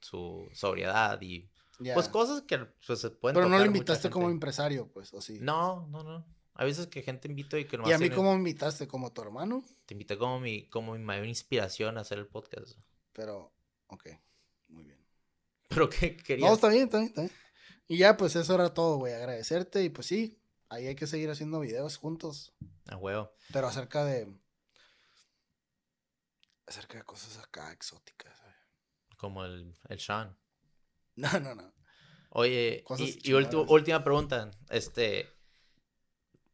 su 0.00 0.50
sobriedad 0.52 1.18
y 1.22 1.48
Pues 1.78 2.08
cosas 2.08 2.42
que 2.42 2.58
pues, 2.58 3.00
se 3.00 3.10
pueden 3.10 3.34
Pero 3.34 3.48
no 3.48 3.58
lo 3.58 3.64
invitaste 3.64 4.10
como 4.10 4.30
empresario, 4.30 4.90
pues, 4.92 5.12
o 5.12 5.20
sí. 5.20 5.38
No, 5.40 5.86
no, 5.88 6.02
no. 6.02 6.26
A 6.54 6.64
veces 6.64 6.86
que 6.86 7.02
gente 7.02 7.28
invito 7.28 7.58
y 7.58 7.66
que 7.66 7.76
no 7.76 7.86
¿Y 7.86 7.92
a 7.92 7.98
mí 7.98 8.08
cómo 8.08 8.32
me 8.32 8.38
invitaste? 8.38 8.88
¿Como 8.88 9.12
tu 9.12 9.20
hermano? 9.20 9.62
Te 9.84 9.92
invité 9.92 10.16
como 10.16 10.40
mi, 10.40 10.66
como 10.68 10.94
mi 10.94 11.00
mayor 11.00 11.26
inspiración 11.26 11.98
a 11.98 12.00
hacer 12.00 12.18
el 12.18 12.26
podcast. 12.26 12.78
Pero, 13.12 13.52
ok, 13.88 14.08
muy 14.68 14.84
bien. 14.84 14.98
Pero 15.68 15.90
que 15.90 16.16
quería. 16.16 16.48
No, 16.48 16.54
está 16.54 16.68
bien, 16.68 16.84
está 16.84 16.98
bien, 16.98 17.08
está 17.08 17.20
bien. 17.22 17.32
Y 17.88 17.98
ya, 17.98 18.16
pues 18.16 18.36
eso 18.36 18.54
era 18.54 18.72
todo, 18.72 18.96
güey. 18.96 19.12
Agradecerte 19.12 19.84
y 19.84 19.90
pues 19.90 20.06
sí, 20.06 20.40
ahí 20.70 20.86
hay 20.86 20.96
que 20.96 21.06
seguir 21.06 21.30
haciendo 21.30 21.60
videos 21.60 21.98
juntos. 21.98 22.54
A 22.88 22.96
huevo. 22.96 23.32
Pero 23.52 23.66
acerca 23.66 24.04
de... 24.04 24.32
Acerca 26.66 26.98
de 26.98 27.04
cosas 27.04 27.38
acá 27.38 27.70
exóticas. 27.70 28.40
güey. 28.40 28.54
Como 29.18 29.44
el, 29.44 29.76
el 29.88 30.00
Sean. 30.00 30.36
No, 31.32 31.40
no, 31.40 31.54
no. 31.54 31.72
Oye, 32.30 32.82
Cosas 32.84 33.16
y, 33.22 33.32
última 33.32 34.04
pregunta. 34.04 34.50
Este, 34.68 35.26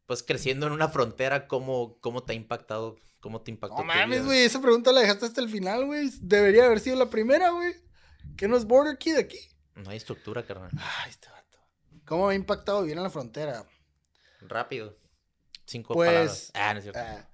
pues 0.07 0.23
creciendo 0.23 0.67
en 0.67 0.73
una 0.73 0.89
frontera, 0.89 1.49
¿cómo, 1.49 1.99
cómo 2.01 2.23
te 2.23 2.33
ha 2.33 2.37
impactado? 2.37 2.97
¿Cómo 3.21 3.41
te 3.41 3.51
impactó? 3.51 3.79
No 3.79 3.85
mames, 3.85 4.25
güey, 4.25 4.41
esa 4.41 4.61
pregunta 4.61 4.93
la 4.93 5.01
dejaste 5.01 5.27
hasta 5.27 5.41
el 5.41 5.49
final, 5.49 5.87
güey. 5.87 6.11
Debería 6.21 6.67
haber 6.67 6.81
sido 6.81 6.97
la 6.97 7.11
primera, 7.11 7.51
güey. 7.51 7.75
¿Qué 8.37 8.47
no 8.47 8.57
es 8.57 8.65
Border 8.65 8.99
Kid 8.99 9.17
aquí? 9.17 9.39
No 9.75 9.91
hay 9.91 9.97
estructura, 9.97 10.45
carnal. 10.45 10.71
Ay, 10.77 11.11
este 11.11 11.29
vato. 11.29 11.59
¿Cómo 12.05 12.27
me 12.27 12.33
ha 12.35 12.37
impactado 12.37 12.83
vivir 12.83 12.97
en 12.97 13.03
la 13.03 13.11
frontera? 13.11 13.67
Rápido. 14.41 14.99
Cinco 15.67 15.95
Pues, 15.95 16.09
palabras. 16.09 16.51
Ah, 16.55 16.73
no 16.75 16.79
es 16.79 16.85
cierto. 16.85 17.01
Ah, 17.01 17.29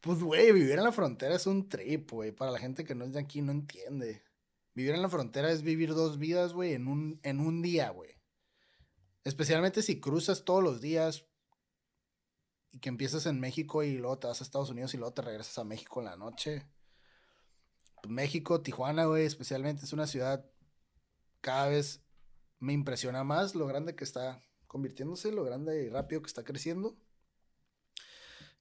pues, 0.00 0.18
güey, 0.20 0.52
vivir 0.52 0.72
en 0.72 0.84
la 0.84 0.92
frontera 0.92 1.34
es 1.34 1.46
un 1.46 1.68
trip, 1.68 2.10
güey. 2.10 2.32
Para 2.32 2.50
la 2.50 2.58
gente 2.58 2.84
que 2.84 2.94
no 2.94 3.04
es 3.04 3.12
de 3.12 3.20
aquí 3.20 3.40
no 3.42 3.52
entiende. 3.52 4.22
Vivir 4.78 4.94
en 4.94 5.02
la 5.02 5.08
frontera 5.08 5.50
es 5.50 5.62
vivir 5.62 5.92
dos 5.92 6.18
vidas, 6.18 6.52
güey, 6.52 6.74
en 6.74 6.86
un, 6.86 7.18
en 7.24 7.40
un 7.40 7.62
día, 7.62 7.90
güey. 7.90 8.10
Especialmente 9.24 9.82
si 9.82 9.98
cruzas 9.98 10.44
todos 10.44 10.62
los 10.62 10.80
días 10.80 11.26
y 12.70 12.78
que 12.78 12.88
empiezas 12.88 13.26
en 13.26 13.40
México 13.40 13.82
y 13.82 13.98
luego 13.98 14.20
te 14.20 14.28
vas 14.28 14.40
a 14.40 14.44
Estados 14.44 14.70
Unidos 14.70 14.94
y 14.94 14.96
luego 14.96 15.12
te 15.12 15.22
regresas 15.22 15.58
a 15.58 15.64
México 15.64 15.98
en 15.98 16.04
la 16.04 16.16
noche. 16.16 16.70
Pues, 18.00 18.08
México, 18.08 18.62
Tijuana, 18.62 19.06
güey, 19.06 19.26
especialmente 19.26 19.84
es 19.84 19.92
una 19.92 20.06
ciudad 20.06 20.48
cada 21.40 21.70
vez 21.70 22.04
me 22.60 22.72
impresiona 22.72 23.24
más 23.24 23.56
lo 23.56 23.66
grande 23.66 23.96
que 23.96 24.04
está 24.04 24.40
convirtiéndose, 24.68 25.32
lo 25.32 25.42
grande 25.42 25.86
y 25.86 25.88
rápido 25.88 26.22
que 26.22 26.28
está 26.28 26.44
creciendo. 26.44 26.96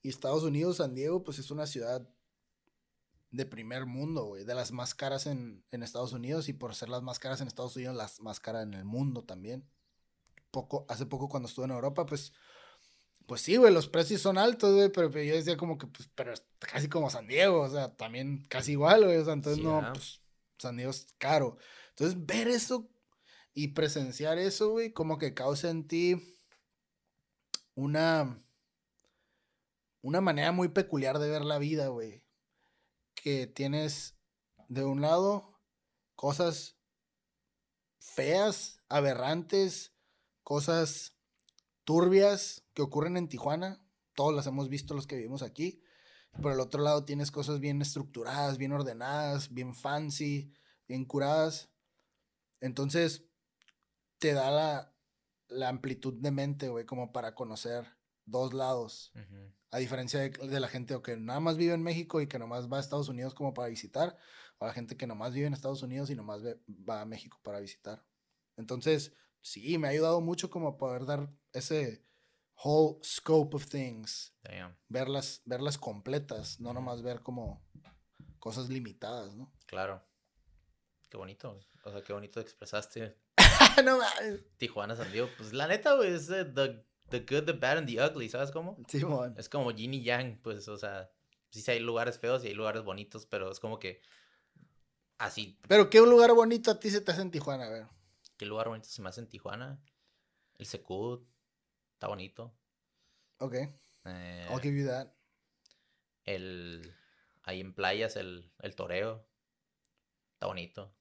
Y 0.02 0.10
Estados 0.10 0.42
Unidos, 0.42 0.78
San 0.78 0.96
Diego, 0.96 1.24
pues 1.24 1.38
es 1.38 1.52
una 1.52 1.68
ciudad 1.68 2.10
de 3.32 3.46
primer 3.46 3.86
mundo, 3.86 4.26
güey, 4.26 4.46
de 4.46 4.56
las 4.56 4.72
más 4.72 4.96
caras 4.96 5.28
en, 5.28 5.64
en 5.72 5.84
Estados 5.84 6.14
Unidos 6.14 6.50
y 6.50 6.54
por 6.54 6.76
ser 6.76 6.90
las 6.90 7.04
más 7.04 7.20
caras 7.20 7.42
en 7.42 7.48
Estados 7.48 7.76
Unidos, 7.76 7.96
las 7.96 8.22
más 8.22 8.40
caras 8.40 8.64
en 8.64 8.74
el 8.74 8.86
mundo 8.86 9.24
también. 9.24 9.68
Poco, 10.52 10.86
hace 10.88 11.06
poco 11.06 11.28
cuando 11.28 11.50
estuve 11.50 11.66
en 11.66 11.72
Europa, 11.72 12.06
pues, 12.06 12.32
pues 13.26 13.42
sí, 13.42 13.58
güey, 13.58 13.74
los 13.74 13.90
precios 13.90 14.22
son 14.22 14.38
altos, 14.38 14.74
güey, 14.74 14.90
pero, 14.90 15.12
pero 15.12 15.24
yo 15.24 15.36
decía 15.36 15.58
como 15.58 15.78
que, 15.78 15.88
pues, 15.88 16.10
pero 16.16 16.34
casi 16.60 16.88
como 16.88 17.10
San 17.10 17.28
Diego, 17.28 17.62
o 17.62 17.70
sea, 17.70 17.94
también 17.96 18.46
casi 18.48 18.72
igual, 18.72 19.04
güey, 19.04 19.18
o 19.18 19.26
sea, 19.26 19.34
entonces 19.34 19.64
no, 19.64 19.86
pues, 19.92 20.22
San 20.58 20.78
Diego 20.78 20.92
es 20.92 21.08
caro. 21.18 21.58
Entonces, 21.90 22.26
ver 22.26 22.48
eso 22.48 22.90
y 23.54 23.70
presenciar 23.70 24.38
eso, 24.38 24.70
güey, 24.70 24.94
como 24.94 25.18
que 25.18 25.34
causa 25.34 25.70
en 25.70 25.88
ti 25.88 26.16
una, 27.76 28.42
una 30.02 30.22
manera 30.22 30.52
muy 30.52 30.70
peculiar 30.70 31.20
de 31.20 31.30
ver 31.30 31.44
la 31.44 31.60
vida, 31.60 31.88
güey. 31.88 32.24
Que 33.28 33.46
tienes 33.46 34.16
de 34.70 34.86
un 34.86 35.02
lado 35.02 35.60
cosas 36.16 36.78
feas, 38.00 38.80
aberrantes, 38.88 39.92
cosas 40.44 41.14
turbias 41.84 42.64
que 42.74 42.84
ocurren 42.84 43.18
en 43.18 43.28
Tijuana. 43.28 43.86
Todos 44.16 44.34
las 44.34 44.48
hemos 44.48 44.70
visto 44.70 44.94
los 44.94 45.08
que 45.08 45.18
vivimos 45.18 45.42
aquí. 45.42 45.84
Por 46.42 46.54
el 46.54 46.62
otro 46.62 46.82
lado 46.82 47.04
tienes 47.04 47.30
cosas 47.30 47.60
bien 47.60 47.82
estructuradas, 47.82 48.58
bien 48.58 48.72
ordenadas, 48.72 49.54
bien 49.54 49.76
fancy, 49.76 50.54
bien 50.88 51.04
curadas. 51.04 51.70
Entonces, 52.62 53.26
te 54.20 54.32
da 54.32 54.52
la, 54.52 54.96
la 55.50 55.68
amplitud 55.68 56.14
de 56.14 56.32
mente, 56.32 56.70
güey, 56.70 56.86
como 56.86 57.12
para 57.12 57.36
conocer 57.36 57.97
dos 58.28 58.54
lados. 58.54 59.12
Ujú. 59.16 59.52
A 59.72 59.78
diferencia 59.80 60.20
de, 60.20 60.30
de 60.30 60.60
la 60.60 60.68
gente 60.68 60.96
que 61.02 61.18
nada 61.18 61.40
más 61.40 61.58
vive 61.58 61.74
en 61.74 61.82
México 61.82 62.22
y 62.22 62.28
que 62.28 62.38
nomás 62.40 62.72
va 62.72 62.78
a 62.78 62.80
Estados 62.80 63.10
Unidos 63.10 63.34
como 63.34 63.54
para 63.54 63.68
visitar, 63.70 64.16
o 64.60 64.66
la 64.68 64.74
gente 64.74 64.96
que 64.96 65.08
nomás 65.08 65.34
vive 65.34 65.48
en 65.48 65.54
Estados 65.54 65.82
Unidos 65.82 66.10
y 66.10 66.16
nomás 66.16 66.42
ve- 66.44 66.60
va 66.68 67.02
a 67.02 67.06
México 67.06 67.40
para 67.44 67.60
visitar. 67.60 68.06
Entonces, 68.56 69.14
sí, 69.42 69.78
me 69.78 69.88
ha 69.88 69.92
ayudado 69.92 70.22
mucho 70.22 70.50
como 70.50 70.78
poder 70.78 71.06
dar 71.06 71.30
ese 71.54 72.06
whole 72.64 72.98
scope 73.04 73.56
of 73.56 73.68
things, 73.68 74.34
Damn. 74.42 74.76
verlas, 74.88 75.42
verlas 75.46 75.78
completas, 75.78 76.60
no 76.60 76.74
nomás 76.74 77.02
ver 77.02 77.22
como 77.22 77.64
cosas 78.40 78.70
limitadas, 78.70 79.36
¿no? 79.36 79.54
Claro. 79.66 80.04
Qué 81.10 81.18
bonito. 81.18 81.60
O 81.84 81.92
sea, 81.92 82.02
qué 82.02 82.14
bonito 82.14 82.40
expresaste 82.40 83.16
no. 83.86 84.00
Tijuana, 84.58 84.96
San 84.96 85.12
Diego. 85.12 85.30
Pues 85.38 85.54
la 85.54 85.68
neta, 85.68 85.94
güey, 85.96 86.14
es 86.14 86.28
the, 86.28 86.86
the 87.10 87.20
good, 87.20 87.46
the 87.46 87.54
bad 87.54 87.78
and 87.78 87.88
the 87.88 88.02
ugly, 88.02 88.30
¿sabes 88.30 88.52
cómo? 88.52 88.78
Simón. 88.88 89.36
Es 89.38 89.50
como 89.50 89.72
yin 89.72 89.94
y 89.94 90.04
yang, 90.04 90.40
pues, 90.42 90.68
o 90.68 90.78
sea, 90.78 91.10
sí, 91.50 91.62
sí 91.62 91.72
hay 91.72 91.80
lugares 91.80 92.20
feos 92.20 92.44
y 92.44 92.48
hay 92.48 92.54
lugares 92.54 92.84
bonitos, 92.84 93.26
pero 93.26 93.52
es 93.52 93.60
como 93.60 93.80
que 93.80 94.02
así, 95.18 95.60
Pero 95.68 95.90
qué 95.90 96.00
lugar 96.02 96.34
bonito 96.34 96.72
a 96.72 96.80
ti 96.80 96.90
se 96.90 97.02
te 97.02 97.12
hace 97.12 97.22
en 97.22 97.32
Tijuana, 97.32 97.66
a 97.66 97.70
ver. 97.70 97.88
¿Qué 98.38 98.46
lugar 98.46 98.70
bonito 98.70 98.88
se 98.88 99.02
me 99.02 99.10
hace 99.10 99.22
en 99.22 99.28
Tijuana? 99.28 99.82
El 100.58 100.66
Secud. 100.66 101.26
Está 101.94 102.08
bonito. 102.08 102.56
Ok. 103.40 103.54
Eh, 104.06 104.48
I'll 104.50 104.62
give 104.62 104.78
you 104.78 104.88
that. 104.88 105.08
el, 106.26 106.94
ahí 107.44 107.62
en 107.62 107.74
playas, 107.74 108.16
el, 108.16 108.52
el 108.60 108.76
toreo. 108.76 109.28
Está 110.34 110.46
bonito. 110.48 110.94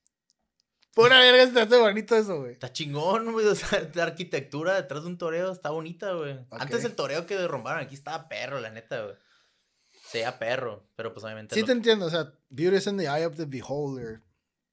Pura 0.97 1.21
verga, 1.21 1.63
hace 1.63 1.77
bonito 1.79 2.17
eso, 2.17 2.41
güey. 2.41 2.53
Está 2.55 2.73
chingón, 2.73 3.31
güey. 3.33 3.47
O 3.47 3.55
sea, 3.55 3.89
la 3.95 4.05
arquitectura 4.05 4.75
detrás 4.75 5.03
de 5.03 5.09
un 5.11 5.19
toreo 5.19 5.53
está 5.53 5.69
bonita, 5.71 6.13
güey. 6.15 6.39
Antes 6.51 6.85
el 6.85 6.95
toreo 6.97 7.27
que 7.27 7.37
derrumbaron 7.37 7.83
aquí 7.83 7.95
estaba 7.95 8.29
perro, 8.29 8.61
la 8.61 8.71
neta, 8.71 9.03
güey. 9.05 9.15
Se 10.09 10.19
veía 10.19 10.39
perro, 10.39 10.89
pero 10.97 11.13
pues 11.13 11.23
obviamente. 11.25 11.55
Sí 11.55 11.61
lo- 11.61 11.67
te 11.67 11.73
entiendo, 11.73 12.07
o 12.07 12.11
sea, 12.11 12.33
beauty 12.49 12.77
is 12.79 12.87
in 12.87 12.97
the 12.97 13.05
eye 13.05 13.27
of 13.27 13.37
the 13.37 13.45
beholder. 13.45 14.23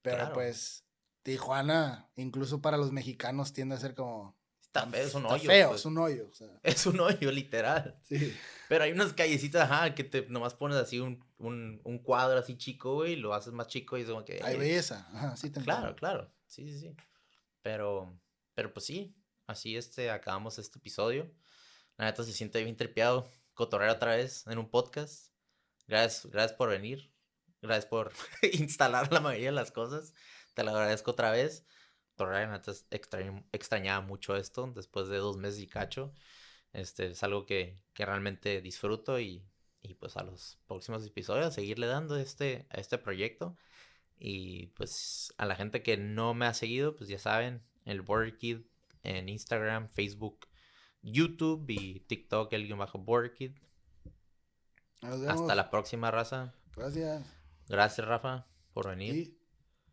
Pero 0.01 0.17
Claro. 0.17 0.33
pues, 0.33 0.85
Tijuana, 1.23 2.09
incluso 2.15 2.61
para 2.61 2.77
los 2.77 2.91
mexicanos, 2.91 3.51
tiende 3.53 3.75
a 3.75 3.79
ser 3.79 3.93
como. 3.93 4.37
Está 4.61 4.87
feo, 4.87 5.05
es 5.05 5.13
un 5.13 5.23
está 5.23 5.33
hoyo. 5.35 5.49
feo, 5.49 5.67
pues. 5.69 5.79
es 5.81 5.85
un 5.85 5.97
hoyo. 5.97 6.27
O 6.29 6.33
sea, 6.33 6.47
Es 6.63 6.85
un 6.85 6.99
hoyo, 6.99 7.31
literal. 7.31 7.99
sí. 8.03 8.33
Pero 8.69 8.85
hay 8.85 8.91
unas 8.91 9.13
callecitas, 9.13 9.69
ajá, 9.69 9.93
que 9.93 10.03
te 10.03 10.25
nomás 10.29 10.53
pones 10.55 10.77
así 10.77 10.99
un, 10.99 11.23
un, 11.43 11.81
un 11.83 11.99
cuadro 11.99 12.39
así 12.39 12.57
chico, 12.57 12.95
güey, 12.95 13.13
y 13.13 13.15
lo 13.17 13.33
haces 13.33 13.53
más 13.53 13.67
chico 13.67 13.97
y 13.97 14.01
es 14.01 14.07
como 14.07 14.23
que. 14.25 14.41
Hay 14.43 14.53
"Ey, 14.55 14.59
belleza. 14.59 15.07
Ajá, 15.13 15.35
sí 15.37 15.49
te. 15.49 15.61
Claro, 15.61 15.95
claro. 15.95 16.31
Sí, 16.47 16.67
sí, 16.71 16.79
sí. 16.79 16.95
Pero, 17.61 18.19
pero 18.53 18.73
pues 18.73 18.85
sí, 18.85 19.15
así 19.47 19.75
este, 19.77 20.09
acabamos 20.11 20.59
este 20.59 20.79
episodio. 20.79 21.31
La 21.97 22.05
neta 22.05 22.23
se 22.23 22.33
siente 22.33 22.63
bien 22.63 22.75
tripeado. 22.75 23.29
Cotorrear 23.53 23.91
otra 23.91 24.15
vez 24.15 24.45
en 24.47 24.57
un 24.57 24.69
podcast. 24.69 25.31
Gracias, 25.87 26.25
gracias 26.31 26.57
por 26.57 26.69
venir. 26.69 27.11
Gracias 27.61 27.85
por 27.85 28.11
instalar 28.53 29.11
la 29.13 29.19
mayoría 29.19 29.47
de 29.49 29.55
las 29.55 29.71
cosas. 29.71 30.13
Te 30.53 30.63
lo 30.63 30.71
agradezco 30.71 31.11
otra 31.11 31.31
vez. 31.31 31.65
Cotorrear, 32.11 32.47
la 32.47 32.57
neta, 32.57 32.71
extrañ- 32.91 33.45
extrañaba 33.51 34.01
mucho 34.05 34.35
esto 34.35 34.71
después 34.75 35.07
de 35.07 35.17
dos 35.17 35.37
meses 35.37 35.61
y 35.61 35.67
cacho. 35.67 36.13
Este 36.73 37.11
es 37.11 37.21
algo 37.23 37.45
que, 37.45 37.79
que 37.93 38.05
realmente 38.05 38.59
disfruto 38.61 39.19
y, 39.19 39.45
y 39.83 39.93
pues 39.95 40.17
a 40.17 40.23
los 40.23 40.57
próximos 40.65 41.05
episodios 41.05 41.53
seguirle 41.53 41.87
dando 41.87 42.17
este, 42.17 42.65
a 42.69 42.79
este 42.79 42.97
proyecto. 42.97 43.55
Y 44.17 44.67
pues 44.67 45.33
a 45.37 45.45
la 45.45 45.55
gente 45.55 45.83
que 45.83 45.97
no 45.97 46.33
me 46.33 46.45
ha 46.45 46.53
seguido, 46.53 46.95
pues 46.95 47.09
ya 47.09 47.19
saben, 47.19 47.61
el 47.85 48.01
Border 48.01 48.37
Kid 48.37 48.61
en 49.03 49.27
Instagram, 49.27 49.89
Facebook, 49.89 50.47
YouTube 51.01 51.65
y 51.69 51.99
TikTok, 52.01 52.51
el 52.53 52.65
guion 52.65 52.79
bajo 52.79 52.97
Border 52.97 53.33
Kid. 53.33 53.51
Hasta 55.01 55.53
la 55.53 55.69
próxima 55.69 56.09
raza. 56.09 56.55
Gracias. 56.75 57.23
Gracias, 57.67 58.07
Rafa, 58.07 58.47
por 58.73 58.87
venir. 58.87 59.15
Y... 59.15 59.37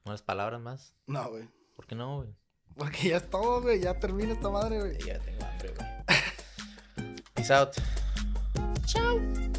Unas 0.05 0.23
palabras 0.23 0.61
más. 0.61 0.95
No, 1.07 1.29
güey. 1.31 1.49
¿Por 1.75 1.87
qué 1.87 1.95
no, 1.95 2.19
güey? 2.19 2.35
Porque 2.77 3.09
ya 3.09 3.17
es 3.19 3.29
todo, 3.29 3.61
güey. 3.61 3.81
Ya 3.81 3.99
termina 3.99 4.33
esta 4.33 4.49
madre, 4.49 4.79
güey. 4.79 4.99
Ya 4.99 5.19
tengo 5.19 5.45
hambre, 5.45 5.75
güey. 5.75 7.15
Peace 7.35 7.53
out. 7.53 7.75
Chao. 8.87 9.50